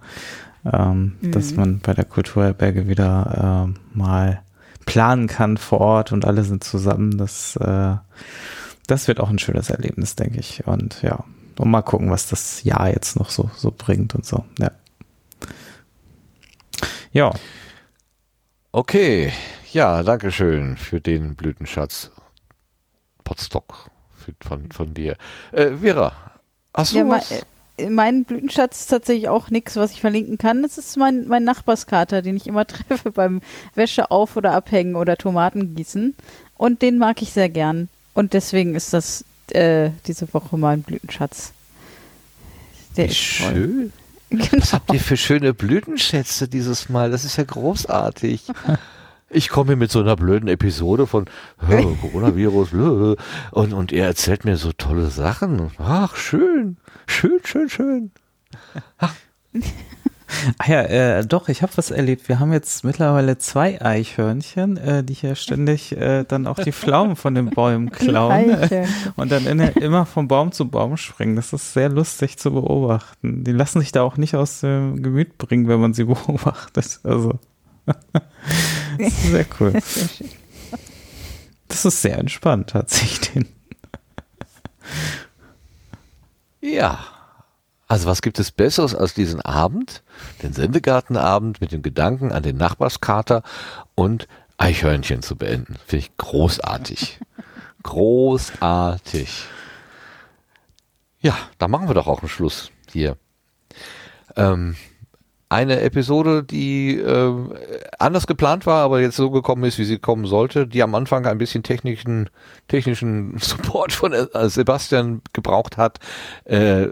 ähm, 0.70 1.16
mhm. 1.20 1.32
dass 1.32 1.54
man 1.54 1.80
bei 1.80 1.94
der 1.94 2.04
Kulturherberge 2.04 2.88
wieder 2.88 3.68
äh, 3.68 3.98
mal 3.98 4.42
planen 4.86 5.26
kann 5.26 5.56
vor 5.56 5.80
Ort 5.80 6.12
und 6.12 6.24
alle 6.24 6.44
sind 6.44 6.64
zusammen. 6.64 7.18
Das, 7.18 7.56
äh, 7.56 7.96
das 8.86 9.08
wird 9.08 9.20
auch 9.20 9.30
ein 9.30 9.38
schönes 9.38 9.70
Erlebnis, 9.70 10.16
denke 10.16 10.38
ich. 10.38 10.66
Und 10.66 11.02
ja, 11.02 11.24
und 11.58 11.70
mal 11.70 11.82
gucken, 11.82 12.10
was 12.10 12.28
das 12.28 12.62
Jahr 12.62 12.88
jetzt 12.88 13.16
noch 13.16 13.30
so, 13.30 13.50
so 13.56 13.72
bringt 13.76 14.14
und 14.14 14.24
so. 14.26 14.44
Ja. 14.58 14.70
Ja. 17.12 17.32
Okay. 18.74 19.30
Ja, 19.70 20.02
danke 20.02 20.32
schön 20.32 20.78
für 20.78 21.00
den 21.00 21.34
Blütenschatz. 21.34 22.10
Potstock 23.22 23.90
von, 24.40 24.72
von 24.72 24.94
dir. 24.94 25.16
Äh, 25.52 25.72
Vera, 25.76 26.12
hast 26.72 26.94
du 26.94 26.98
ja, 26.98 27.08
was? 27.08 27.30
Mein, 27.30 27.86
äh, 27.86 27.90
mein 27.90 28.24
Blütenschatz 28.24 28.80
ist 28.80 28.86
tatsächlich 28.86 29.28
auch 29.28 29.50
nichts, 29.50 29.76
was 29.76 29.92
ich 29.92 30.00
verlinken 30.00 30.38
kann. 30.38 30.64
Es 30.64 30.78
ist 30.78 30.96
mein, 30.96 31.28
mein 31.28 31.44
Nachbarskater, 31.44 32.22
den 32.22 32.36
ich 32.36 32.46
immer 32.46 32.66
treffe 32.66 33.12
beim 33.12 33.42
Wäsche 33.74 34.10
auf- 34.10 34.36
oder 34.38 34.52
abhängen 34.52 34.96
oder 34.96 35.18
Tomaten 35.18 35.74
gießen. 35.74 36.16
Und 36.56 36.80
den 36.80 36.96
mag 36.96 37.20
ich 37.20 37.32
sehr 37.32 37.50
gern. 37.50 37.90
Und 38.14 38.32
deswegen 38.32 38.74
ist 38.74 38.94
das 38.94 39.24
äh, 39.50 39.90
diese 40.06 40.32
Woche 40.32 40.56
mein 40.56 40.82
Blütenschatz. 40.82 41.52
Der 42.96 43.10
Wie 43.10 43.14
schön. 43.14 43.92
Genau. 44.32 44.62
Was 44.62 44.72
habt 44.72 44.92
ihr 44.92 45.00
für 45.00 45.16
schöne 45.16 45.52
Blütenschätze 45.52 46.48
dieses 46.48 46.88
Mal? 46.88 47.10
Das 47.10 47.24
ist 47.24 47.36
ja 47.36 47.44
großartig. 47.44 48.44
ich 49.30 49.48
komme 49.48 49.76
mit 49.76 49.90
so 49.90 50.00
einer 50.00 50.16
blöden 50.16 50.48
Episode 50.48 51.06
von 51.06 51.26
oh, 51.60 51.96
Coronavirus 52.00 52.70
blö, 52.72 53.16
und, 53.50 53.72
und 53.72 53.92
er 53.92 54.06
erzählt 54.06 54.44
mir 54.44 54.56
so 54.56 54.72
tolle 54.72 55.08
Sachen. 55.08 55.70
Ach, 55.78 56.16
schön, 56.16 56.76
schön, 57.06 57.40
schön, 57.44 57.68
schön. 57.68 58.10
Ach. 58.98 59.14
Ah 60.58 60.70
ja, 60.70 60.82
äh, 60.82 61.26
doch, 61.26 61.48
ich 61.48 61.62
habe 61.62 61.72
was 61.76 61.90
erlebt. 61.90 62.28
Wir 62.28 62.38
haben 62.38 62.52
jetzt 62.52 62.84
mittlerweile 62.84 63.38
zwei 63.38 63.80
Eichhörnchen, 63.80 64.76
äh, 64.76 65.04
die 65.04 65.14
hier 65.14 65.34
ständig 65.34 65.92
äh, 65.92 66.24
dann 66.24 66.46
auch 66.46 66.58
die 66.58 66.72
Pflaumen 66.72 67.16
von 67.16 67.34
den 67.34 67.50
Bäumen 67.50 67.90
klauen 67.90 68.50
äh, 68.50 68.86
und 69.16 69.32
dann 69.32 69.46
in, 69.46 69.60
immer 69.60 70.06
von 70.06 70.28
Baum 70.28 70.52
zu 70.52 70.68
Baum 70.68 70.96
springen. 70.96 71.36
Das 71.36 71.52
ist 71.52 71.72
sehr 71.74 71.88
lustig 71.88 72.38
zu 72.38 72.52
beobachten. 72.52 73.44
Die 73.44 73.52
lassen 73.52 73.80
sich 73.80 73.92
da 73.92 74.02
auch 74.02 74.16
nicht 74.16 74.34
aus 74.34 74.60
dem 74.60 75.02
Gemüt 75.02 75.38
bringen, 75.38 75.68
wenn 75.68 75.80
man 75.80 75.94
sie 75.94 76.04
beobachtet. 76.04 77.00
Also 77.02 77.38
das 78.98 79.08
ist 79.08 79.30
sehr 79.30 79.46
cool. 79.60 79.72
Das 81.68 81.84
ist 81.84 82.02
sehr 82.02 82.18
entspannt, 82.18 82.74
hat 82.74 82.90
sich 82.90 83.20
den. 83.20 83.48
Ja. 86.60 87.00
Also 87.88 88.06
was 88.06 88.22
gibt 88.22 88.38
es 88.38 88.50
Besseres 88.50 88.94
als 88.94 89.12
diesen 89.12 89.42
Abend, 89.42 90.02
den 90.42 90.52
Sendegartenabend 90.52 91.60
mit 91.60 91.72
dem 91.72 91.82
Gedanken 91.82 92.32
an 92.32 92.42
den 92.42 92.56
Nachbarskater 92.56 93.42
und 93.94 94.28
Eichhörnchen 94.58 95.22
zu 95.22 95.36
beenden? 95.36 95.76
Finde 95.86 96.06
ich 96.06 96.16
großartig. 96.16 97.18
großartig. 97.82 99.44
Ja, 101.20 101.36
da 101.58 101.68
machen 101.68 101.88
wir 101.88 101.94
doch 101.94 102.06
auch 102.06 102.20
einen 102.20 102.28
Schluss 102.28 102.70
hier. 102.92 103.16
Ähm, 104.36 104.76
eine 105.52 105.80
Episode, 105.80 106.42
die 106.42 106.96
äh, 106.96 107.34
anders 107.98 108.26
geplant 108.26 108.64
war, 108.64 108.82
aber 108.82 109.00
jetzt 109.00 109.16
so 109.16 109.30
gekommen 109.30 109.64
ist, 109.64 109.78
wie 109.78 109.84
sie 109.84 109.98
kommen 109.98 110.24
sollte, 110.24 110.66
die 110.66 110.82
am 110.82 110.94
Anfang 110.94 111.26
ein 111.26 111.36
bisschen 111.36 111.62
technischen, 111.62 112.30
technischen 112.68 113.36
Support 113.38 113.92
von 113.92 114.14
äh, 114.14 114.48
Sebastian 114.48 115.20
gebraucht 115.34 115.76
hat, 115.76 115.98
äh, 116.44 116.86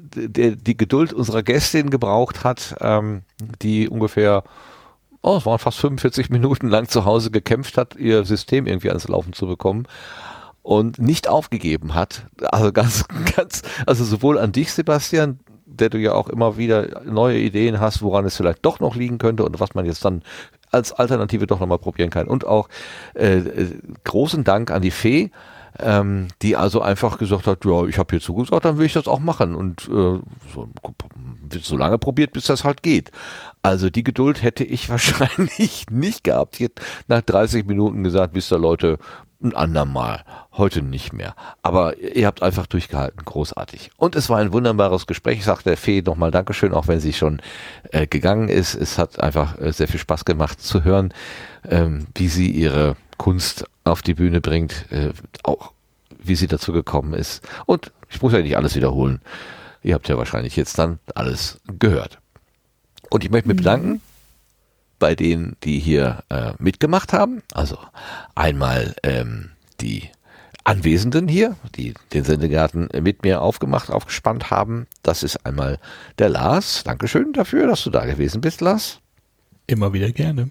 der 0.00 0.52
die 0.52 0.76
Geduld 0.76 1.12
unserer 1.12 1.42
Gästin 1.42 1.90
gebraucht 1.90 2.44
hat, 2.44 2.76
ähm, 2.80 3.22
die 3.62 3.88
ungefähr, 3.88 4.44
oh, 5.22 5.36
es 5.36 5.46
waren 5.46 5.58
fast 5.58 5.78
45 5.78 6.30
Minuten 6.30 6.68
lang 6.68 6.88
zu 6.88 7.04
Hause 7.04 7.30
gekämpft 7.30 7.76
hat, 7.76 7.96
ihr 7.96 8.24
System 8.24 8.66
irgendwie 8.66 8.88
ans 8.88 9.08
Laufen 9.08 9.32
zu 9.32 9.46
bekommen 9.46 9.86
und 10.62 10.98
nicht 10.98 11.28
aufgegeben 11.28 11.94
hat. 11.94 12.26
Also 12.42 12.72
ganz, 12.72 13.06
ganz, 13.36 13.62
also 13.86 14.04
sowohl 14.04 14.38
an 14.38 14.52
dich, 14.52 14.72
Sebastian, 14.72 15.40
der 15.64 15.90
du 15.90 15.98
ja 15.98 16.12
auch 16.12 16.28
immer 16.28 16.56
wieder 16.56 17.02
neue 17.04 17.38
Ideen 17.38 17.80
hast, 17.80 18.02
woran 18.02 18.24
es 18.24 18.36
vielleicht 18.36 18.64
doch 18.64 18.80
noch 18.80 18.96
liegen 18.96 19.18
könnte 19.18 19.44
und 19.44 19.60
was 19.60 19.74
man 19.74 19.86
jetzt 19.86 20.04
dann 20.04 20.22
als 20.70 20.92
Alternative 20.92 21.46
doch 21.46 21.60
nochmal 21.60 21.78
probieren 21.78 22.10
kann. 22.10 22.28
Und 22.28 22.46
auch 22.46 22.68
äh, 23.14 23.38
äh, 23.38 23.78
großen 24.04 24.44
Dank 24.44 24.70
an 24.70 24.82
die 24.82 24.90
Fee, 24.90 25.30
ähm, 25.78 26.28
die 26.42 26.56
also 26.56 26.80
einfach 26.80 27.18
gesagt 27.18 27.46
hat, 27.46 27.64
ja, 27.64 27.84
ich 27.84 27.98
habe 27.98 28.10
hier 28.10 28.20
zugesagt, 28.20 28.64
dann 28.64 28.78
will 28.78 28.86
ich 28.86 28.92
das 28.92 29.08
auch 29.08 29.20
machen. 29.20 29.54
Und 29.54 29.88
äh, 29.88 30.20
so, 30.54 30.68
so 31.62 31.76
lange 31.76 31.98
probiert, 31.98 32.32
bis 32.32 32.46
das 32.46 32.64
halt 32.64 32.82
geht. 32.82 33.10
Also 33.62 33.90
die 33.90 34.04
Geduld 34.04 34.42
hätte 34.42 34.64
ich 34.64 34.88
wahrscheinlich 34.90 35.86
nicht 35.90 36.24
gehabt. 36.24 36.58
Jetzt 36.58 36.80
nach 37.06 37.22
30 37.22 37.66
Minuten 37.66 38.04
gesagt, 38.04 38.34
wisst 38.34 38.52
ihr 38.52 38.58
Leute, 38.58 38.98
ein 39.40 39.54
andermal, 39.54 40.24
heute 40.52 40.82
nicht 40.82 41.12
mehr. 41.12 41.34
Aber 41.62 41.96
ihr 41.98 42.26
habt 42.26 42.42
einfach 42.42 42.66
durchgehalten, 42.66 43.24
großartig. 43.24 43.90
Und 43.96 44.16
es 44.16 44.28
war 44.28 44.38
ein 44.38 44.52
wunderbares 44.52 45.06
Gespräch. 45.06 45.38
Ich 45.38 45.44
sage 45.44 45.62
der 45.64 45.76
Fee 45.76 46.02
nochmal 46.02 46.32
Dankeschön, 46.32 46.72
auch 46.74 46.88
wenn 46.88 46.98
sie 46.98 47.12
schon 47.12 47.40
äh, 47.92 48.06
gegangen 48.06 48.48
ist. 48.48 48.74
Es 48.74 48.98
hat 48.98 49.20
einfach 49.20 49.58
äh, 49.60 49.72
sehr 49.72 49.86
viel 49.86 50.00
Spaß 50.00 50.24
gemacht 50.24 50.60
zu 50.60 50.82
hören, 50.82 51.14
ähm, 51.68 52.08
wie 52.16 52.28
sie 52.28 52.50
ihre 52.50 52.96
Kunst 53.16 53.64
auf 53.88 54.02
die 54.02 54.14
Bühne 54.14 54.40
bringt, 54.40 54.86
äh, 54.90 55.12
auch 55.42 55.72
wie 56.18 56.34
sie 56.34 56.46
dazu 56.46 56.72
gekommen 56.72 57.14
ist. 57.14 57.46
Und 57.66 57.92
ich 58.10 58.20
muss 58.22 58.32
ja 58.32 58.40
nicht 58.40 58.56
alles 58.56 58.74
wiederholen. 58.74 59.20
Ihr 59.82 59.94
habt 59.94 60.08
ja 60.08 60.18
wahrscheinlich 60.18 60.56
jetzt 60.56 60.78
dann 60.78 60.98
alles 61.14 61.60
gehört. 61.78 62.18
Und 63.10 63.24
ich 63.24 63.30
möchte 63.30 63.48
mich 63.48 63.56
bedanken 63.56 64.00
bei 64.98 65.14
denen, 65.14 65.56
die 65.62 65.78
hier 65.78 66.24
äh, 66.28 66.52
mitgemacht 66.58 67.12
haben. 67.12 67.42
Also 67.54 67.78
einmal 68.34 68.94
ähm, 69.02 69.50
die 69.80 70.10
Anwesenden 70.64 71.28
hier, 71.28 71.56
die 71.76 71.94
den 72.12 72.24
Sendegarten 72.24 72.88
mit 73.00 73.22
mir 73.22 73.40
aufgemacht, 73.40 73.90
aufgespannt 73.90 74.50
haben. 74.50 74.86
Das 75.02 75.22
ist 75.22 75.46
einmal 75.46 75.78
der 76.18 76.28
Lars. 76.28 76.82
Dankeschön 76.84 77.32
dafür, 77.32 77.66
dass 77.66 77.84
du 77.84 77.90
da 77.90 78.04
gewesen 78.04 78.40
bist, 78.40 78.60
Lars. 78.60 79.00
Immer 79.66 79.92
wieder 79.92 80.10
gerne. 80.10 80.50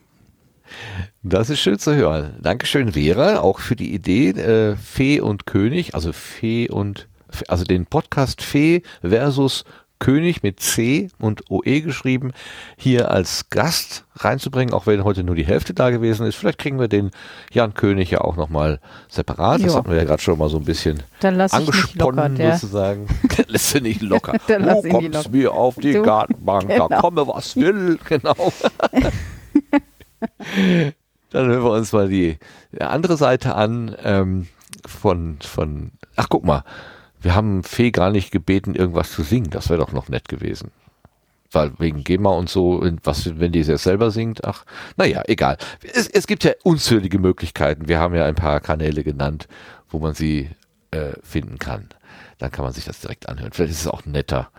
Das 1.24 1.50
ist 1.50 1.60
schön 1.60 1.80
zu 1.80 1.96
hören. 1.96 2.36
Dankeschön, 2.42 2.94
Vera, 2.94 3.40
auch 3.40 3.60
für 3.60 3.76
die 3.76 3.94
Idee 3.94 4.30
äh, 4.30 4.76
Fee 4.76 5.20
und 5.20 5.46
König, 5.46 5.96
also 5.96 6.14
Fee 6.14 6.70
und 6.70 7.08
also 7.48 7.64
den 7.64 7.86
Podcast 7.86 8.42
Fee 8.42 8.84
versus 9.02 9.66
König 10.00 10.44
mit 10.44 10.60
C 10.60 11.10
und 11.20 11.50
OE 11.50 11.82
geschrieben, 11.82 12.32
hier 12.78 13.10
als 13.12 13.50
Gast 13.50 14.06
reinzubringen, 14.16 14.74
auch 14.74 14.86
wenn 14.86 15.04
heute 15.04 15.24
nur 15.24 15.36
die 15.36 15.46
Hälfte 15.46 15.74
da 15.74 15.90
gewesen 15.90 16.26
ist. 16.28 16.36
Vielleicht 16.36 16.60
kriegen 16.60 16.80
wir 16.80 16.88
den 16.88 17.12
Jan 17.52 17.74
König 17.74 18.12
ja 18.12 18.22
auch 18.22 18.36
nochmal 18.36 18.80
separat. 19.10 19.62
Das 19.62 19.74
jo. 19.74 19.76
hatten 19.76 19.90
wir 19.90 19.98
ja 19.98 20.04
gerade 20.04 20.22
schon 20.22 20.38
mal 20.38 20.50
so 20.50 20.58
ein 20.58 20.66
bisschen 20.66 21.02
angesponnen, 21.20 22.38
locker, 22.38 22.58
sozusagen. 22.58 23.08
Der 23.38 23.46
lässt 23.48 23.70
sie 23.70 23.82
nicht 23.82 24.02
locker. 24.02 24.34
Wo 24.48 24.84
oh, 24.84 24.90
kommst 24.90 25.32
mir 25.32 25.54
auf 25.54 25.76
die 25.76 25.94
du, 25.94 26.04
Gartenbank, 26.04 26.68
genau. 26.68 26.88
da 26.88 27.00
komme 27.00 27.28
was 27.28 27.56
will. 27.56 27.98
Genau. 28.08 28.54
Dann 31.32 31.48
hören 31.48 31.64
wir 31.64 31.72
uns 31.72 31.92
mal 31.92 32.08
die 32.08 32.38
andere 32.80 33.18
Seite 33.18 33.56
an 33.56 33.96
ähm, 34.04 34.48
von, 34.86 35.40
von, 35.42 35.92
ach 36.16 36.28
guck 36.30 36.46
mal, 36.46 36.64
wir 37.20 37.36
haben 37.36 37.64
Fee 37.64 37.92
gar 37.92 38.12
nicht 38.12 38.32
gebeten, 38.32 38.76
irgendwas 38.76 39.12
zu 39.12 39.24
singen. 39.24 39.50
Das 39.50 39.70
wäre 39.70 39.80
doch 39.80 39.92
noch 39.92 40.08
nett 40.10 40.30
gewesen. 40.30 40.72
weil 41.52 41.72
wegen 41.80 42.04
GEMA 42.04 42.30
und 42.30 42.50
so, 42.50 42.82
was, 43.04 43.40
wenn 43.40 43.52
die 43.52 43.60
es 43.60 43.68
jetzt 43.68 43.84
selber 43.84 44.12
singt, 44.12 44.44
ach, 44.46 44.66
naja, 44.98 45.24
egal. 45.28 45.58
Es, 45.94 46.08
es 46.08 46.28
gibt 46.28 46.44
ja 46.44 46.52
unzählige 46.64 47.20
Möglichkeiten. 47.20 47.88
Wir 47.88 48.00
haben 48.00 48.16
ja 48.16 48.26
ein 48.26 48.36
paar 48.36 48.60
Kanäle 48.60 49.04
genannt, 49.04 49.48
wo 49.90 50.00
man 50.00 50.14
sie 50.14 50.50
äh, 50.92 51.14
finden 51.24 51.58
kann. 51.58 51.90
Dann 52.38 52.52
kann 52.52 52.64
man 52.66 52.74
sich 52.74 52.86
das 52.86 53.00
direkt 53.00 53.30
anhören. 53.30 53.52
Vielleicht 53.54 53.72
ist 53.72 53.82
es 53.82 53.88
auch 53.88 54.06
netter, 54.06 54.50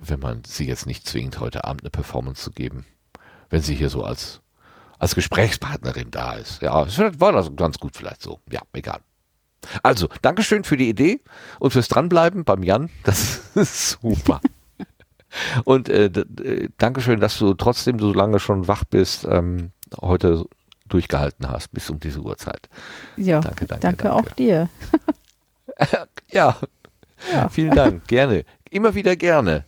wenn 0.00 0.20
man 0.20 0.42
sie 0.44 0.66
jetzt 0.66 0.86
nicht 0.86 1.06
zwingt, 1.06 1.40
heute 1.40 1.64
Abend 1.64 1.82
eine 1.82 1.90
Performance 1.90 2.42
zu 2.42 2.50
geben. 2.50 2.86
Wenn 3.50 3.62
sie 3.62 3.74
hier 3.74 3.90
so 3.90 4.04
als, 4.04 4.39
als 5.00 5.14
Gesprächspartnerin 5.14 6.10
da 6.10 6.34
ist. 6.34 6.62
Ja, 6.62 6.86
war 7.18 7.32
das 7.32 7.50
ganz 7.56 7.78
gut 7.78 7.96
vielleicht 7.96 8.22
so. 8.22 8.38
Ja, 8.50 8.60
egal. 8.72 9.00
Also, 9.82 10.08
Dankeschön 10.22 10.62
für 10.62 10.76
die 10.76 10.88
Idee 10.88 11.20
und 11.58 11.72
fürs 11.72 11.88
Dranbleiben 11.88 12.44
beim 12.44 12.62
Jan. 12.62 12.90
Das 13.04 13.40
ist 13.54 13.98
super. 14.00 14.40
Und 15.64 15.88
äh, 15.88 16.06
äh, 16.06 16.68
Dankeschön, 16.78 17.20
dass 17.20 17.38
du 17.38 17.54
trotzdem 17.54 17.98
so 18.00 18.12
lange 18.12 18.40
schon 18.40 18.66
wach 18.66 18.84
bist, 18.84 19.24
ähm, 19.30 19.70
heute 20.00 20.44
durchgehalten 20.88 21.48
hast 21.48 21.68
bis 21.72 21.88
um 21.88 22.00
diese 22.00 22.20
Uhrzeit. 22.20 22.68
Ja, 23.16 23.40
danke, 23.40 23.66
danke, 23.66 23.80
danke, 23.80 24.02
danke. 24.04 24.12
auch 24.12 24.34
dir. 24.34 24.68
ja. 26.32 26.56
ja, 27.32 27.48
vielen 27.48 27.76
Dank, 27.76 28.08
gerne. 28.08 28.44
Immer 28.70 28.94
wieder 28.96 29.14
gerne. 29.14 29.64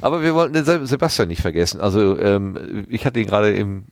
Aber 0.00 0.22
wir 0.22 0.34
wollten 0.34 0.54
den 0.54 0.86
Sebastian 0.86 1.28
nicht 1.28 1.42
vergessen. 1.42 1.82
Also 1.82 2.18
ähm, 2.18 2.86
ich 2.88 3.04
hatte 3.04 3.20
ihn 3.20 3.26
gerade 3.26 3.54
im, 3.54 3.88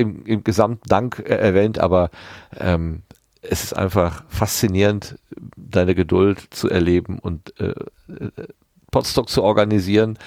im, 0.00 0.24
im 0.26 0.44
Gesamtdank 0.44 1.20
äh, 1.20 1.34
erwähnt, 1.36 1.78
aber 1.78 2.10
ähm, 2.58 3.02
es 3.42 3.64
ist 3.64 3.76
einfach 3.76 4.24
faszinierend, 4.28 5.18
deine 5.56 5.94
Geduld 5.94 6.48
zu 6.50 6.68
erleben 6.68 7.18
und 7.18 7.58
äh, 7.60 7.74
äh 8.08 8.30
Podstock 8.90 9.28
zu 9.28 9.44
organisieren, 9.44 10.18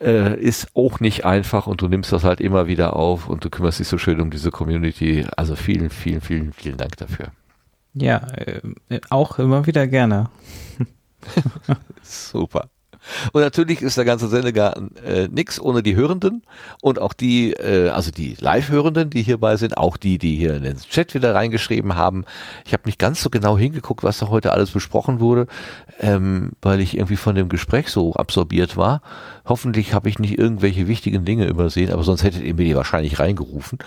äh, 0.00 0.40
ist 0.40 0.68
auch 0.74 1.00
nicht 1.00 1.26
einfach 1.26 1.66
und 1.66 1.82
du 1.82 1.88
nimmst 1.88 2.12
das 2.12 2.24
halt 2.24 2.40
immer 2.40 2.66
wieder 2.66 2.96
auf 2.96 3.28
und 3.28 3.44
du 3.44 3.50
kümmerst 3.50 3.78
dich 3.78 3.88
so 3.88 3.98
schön 3.98 4.20
um 4.20 4.30
diese 4.30 4.50
Community. 4.50 5.26
Also 5.36 5.54
vielen, 5.54 5.90
vielen, 5.90 6.22
vielen, 6.22 6.54
vielen 6.54 6.78
Dank 6.78 6.96
dafür. 6.96 7.26
Ja, 7.92 8.26
äh, 8.36 8.60
auch 9.10 9.38
immer 9.38 9.66
wieder 9.66 9.86
gerne. 9.86 10.30
Super. 12.02 12.68
Und 13.32 13.42
natürlich 13.42 13.82
ist 13.82 13.96
der 13.96 14.04
ganze 14.04 14.28
Sendegarten 14.28 14.96
äh, 15.04 15.28
nix 15.28 15.60
ohne 15.60 15.82
die 15.82 15.96
Hörenden 15.96 16.42
und 16.82 17.00
auch 17.00 17.12
die, 17.12 17.52
äh, 17.52 17.88
also 17.90 18.10
die 18.10 18.36
Live-Hörenden, 18.38 19.10
die 19.10 19.22
hierbei 19.22 19.56
sind, 19.56 19.76
auch 19.76 19.96
die, 19.96 20.18
die 20.18 20.36
hier 20.36 20.54
in 20.54 20.62
den 20.62 20.76
Chat 20.76 21.14
wieder 21.14 21.34
reingeschrieben 21.34 21.96
haben. 21.96 22.24
Ich 22.64 22.72
habe 22.72 22.82
nicht 22.86 22.98
ganz 22.98 23.22
so 23.22 23.30
genau 23.30 23.56
hingeguckt, 23.56 24.02
was 24.02 24.18
da 24.18 24.28
heute 24.28 24.52
alles 24.52 24.70
besprochen 24.70 25.20
wurde, 25.20 25.46
ähm, 26.00 26.52
weil 26.62 26.80
ich 26.80 26.96
irgendwie 26.96 27.16
von 27.16 27.34
dem 27.34 27.48
Gespräch 27.48 27.88
so 27.88 28.14
absorbiert 28.14 28.76
war. 28.76 29.02
Hoffentlich 29.44 29.94
habe 29.94 30.08
ich 30.08 30.18
nicht 30.18 30.38
irgendwelche 30.38 30.88
wichtigen 30.88 31.24
Dinge 31.24 31.46
übersehen, 31.46 31.92
aber 31.92 32.02
sonst 32.02 32.22
hättet 32.22 32.42
ihr 32.42 32.54
mir 32.54 32.64
die 32.64 32.76
wahrscheinlich 32.76 33.18
reingerufen. 33.18 33.78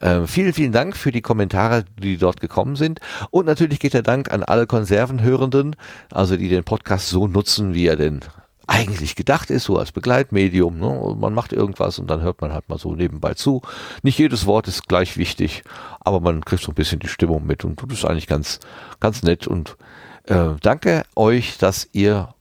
Ähm, 0.00 0.28
vielen, 0.28 0.52
vielen 0.52 0.72
Dank 0.72 0.96
für 0.96 1.12
die 1.12 1.22
Kommentare, 1.22 1.84
die 2.00 2.18
dort 2.18 2.40
gekommen 2.40 2.76
sind. 2.76 3.00
Und 3.30 3.46
natürlich 3.46 3.80
geht 3.80 3.94
der 3.94 4.02
Dank 4.02 4.32
an 4.32 4.42
alle 4.42 4.66
Konservenhörenden, 4.66 5.76
also 6.12 6.36
die 6.36 6.48
den 6.48 6.64
Podcast 6.64 7.08
so 7.08 7.26
nutzen, 7.26 7.74
wie 7.74 7.86
er 7.86 7.96
denn 7.96 8.20
eigentlich 8.68 9.16
gedacht 9.16 9.50
ist, 9.50 9.64
so 9.64 9.76
als 9.78 9.92
Begleitmedium. 9.92 10.78
Ne? 10.78 11.16
Man 11.18 11.34
macht 11.34 11.52
irgendwas 11.52 11.98
und 11.98 12.08
dann 12.08 12.20
hört 12.20 12.40
man 12.40 12.52
halt 12.52 12.68
mal 12.68 12.78
so 12.78 12.94
nebenbei 12.94 13.34
zu. 13.34 13.62
Nicht 14.02 14.18
jedes 14.18 14.46
Wort 14.46 14.68
ist 14.68 14.88
gleich 14.88 15.16
wichtig, 15.16 15.64
aber 16.00 16.20
man 16.20 16.44
kriegt 16.44 16.62
so 16.62 16.70
ein 16.70 16.74
bisschen 16.74 17.00
die 17.00 17.08
Stimmung 17.08 17.46
mit 17.46 17.64
und 17.64 17.82
das 17.82 17.98
ist 17.98 18.04
eigentlich 18.04 18.26
ganz, 18.26 18.60
ganz 19.00 19.22
nett. 19.22 19.46
Und 19.46 19.76
äh, 20.24 20.50
danke 20.60 21.04
euch, 21.16 21.58
dass 21.58 21.88
ihr 21.92 22.34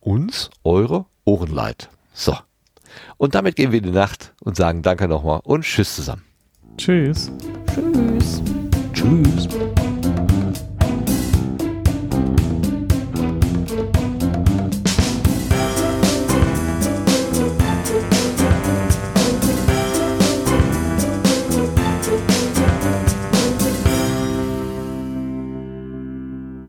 uns 0.00 0.50
eure 0.64 1.04
Ohren 1.24 1.52
leiht. 1.52 1.90
So. 2.12 2.36
Und 3.18 3.34
damit 3.34 3.56
gehen 3.56 3.72
wir 3.72 3.78
in 3.78 3.84
die 3.84 3.90
Nacht 3.90 4.32
und 4.40 4.56
sagen 4.56 4.82
Danke 4.82 5.08
nochmal 5.08 5.40
und 5.44 5.62
Tschüss 5.62 5.94
zusammen. 5.94 6.22
Tschüss. 6.78 7.30
Tschüss. 7.74 8.42
Tschüss. 8.92 9.48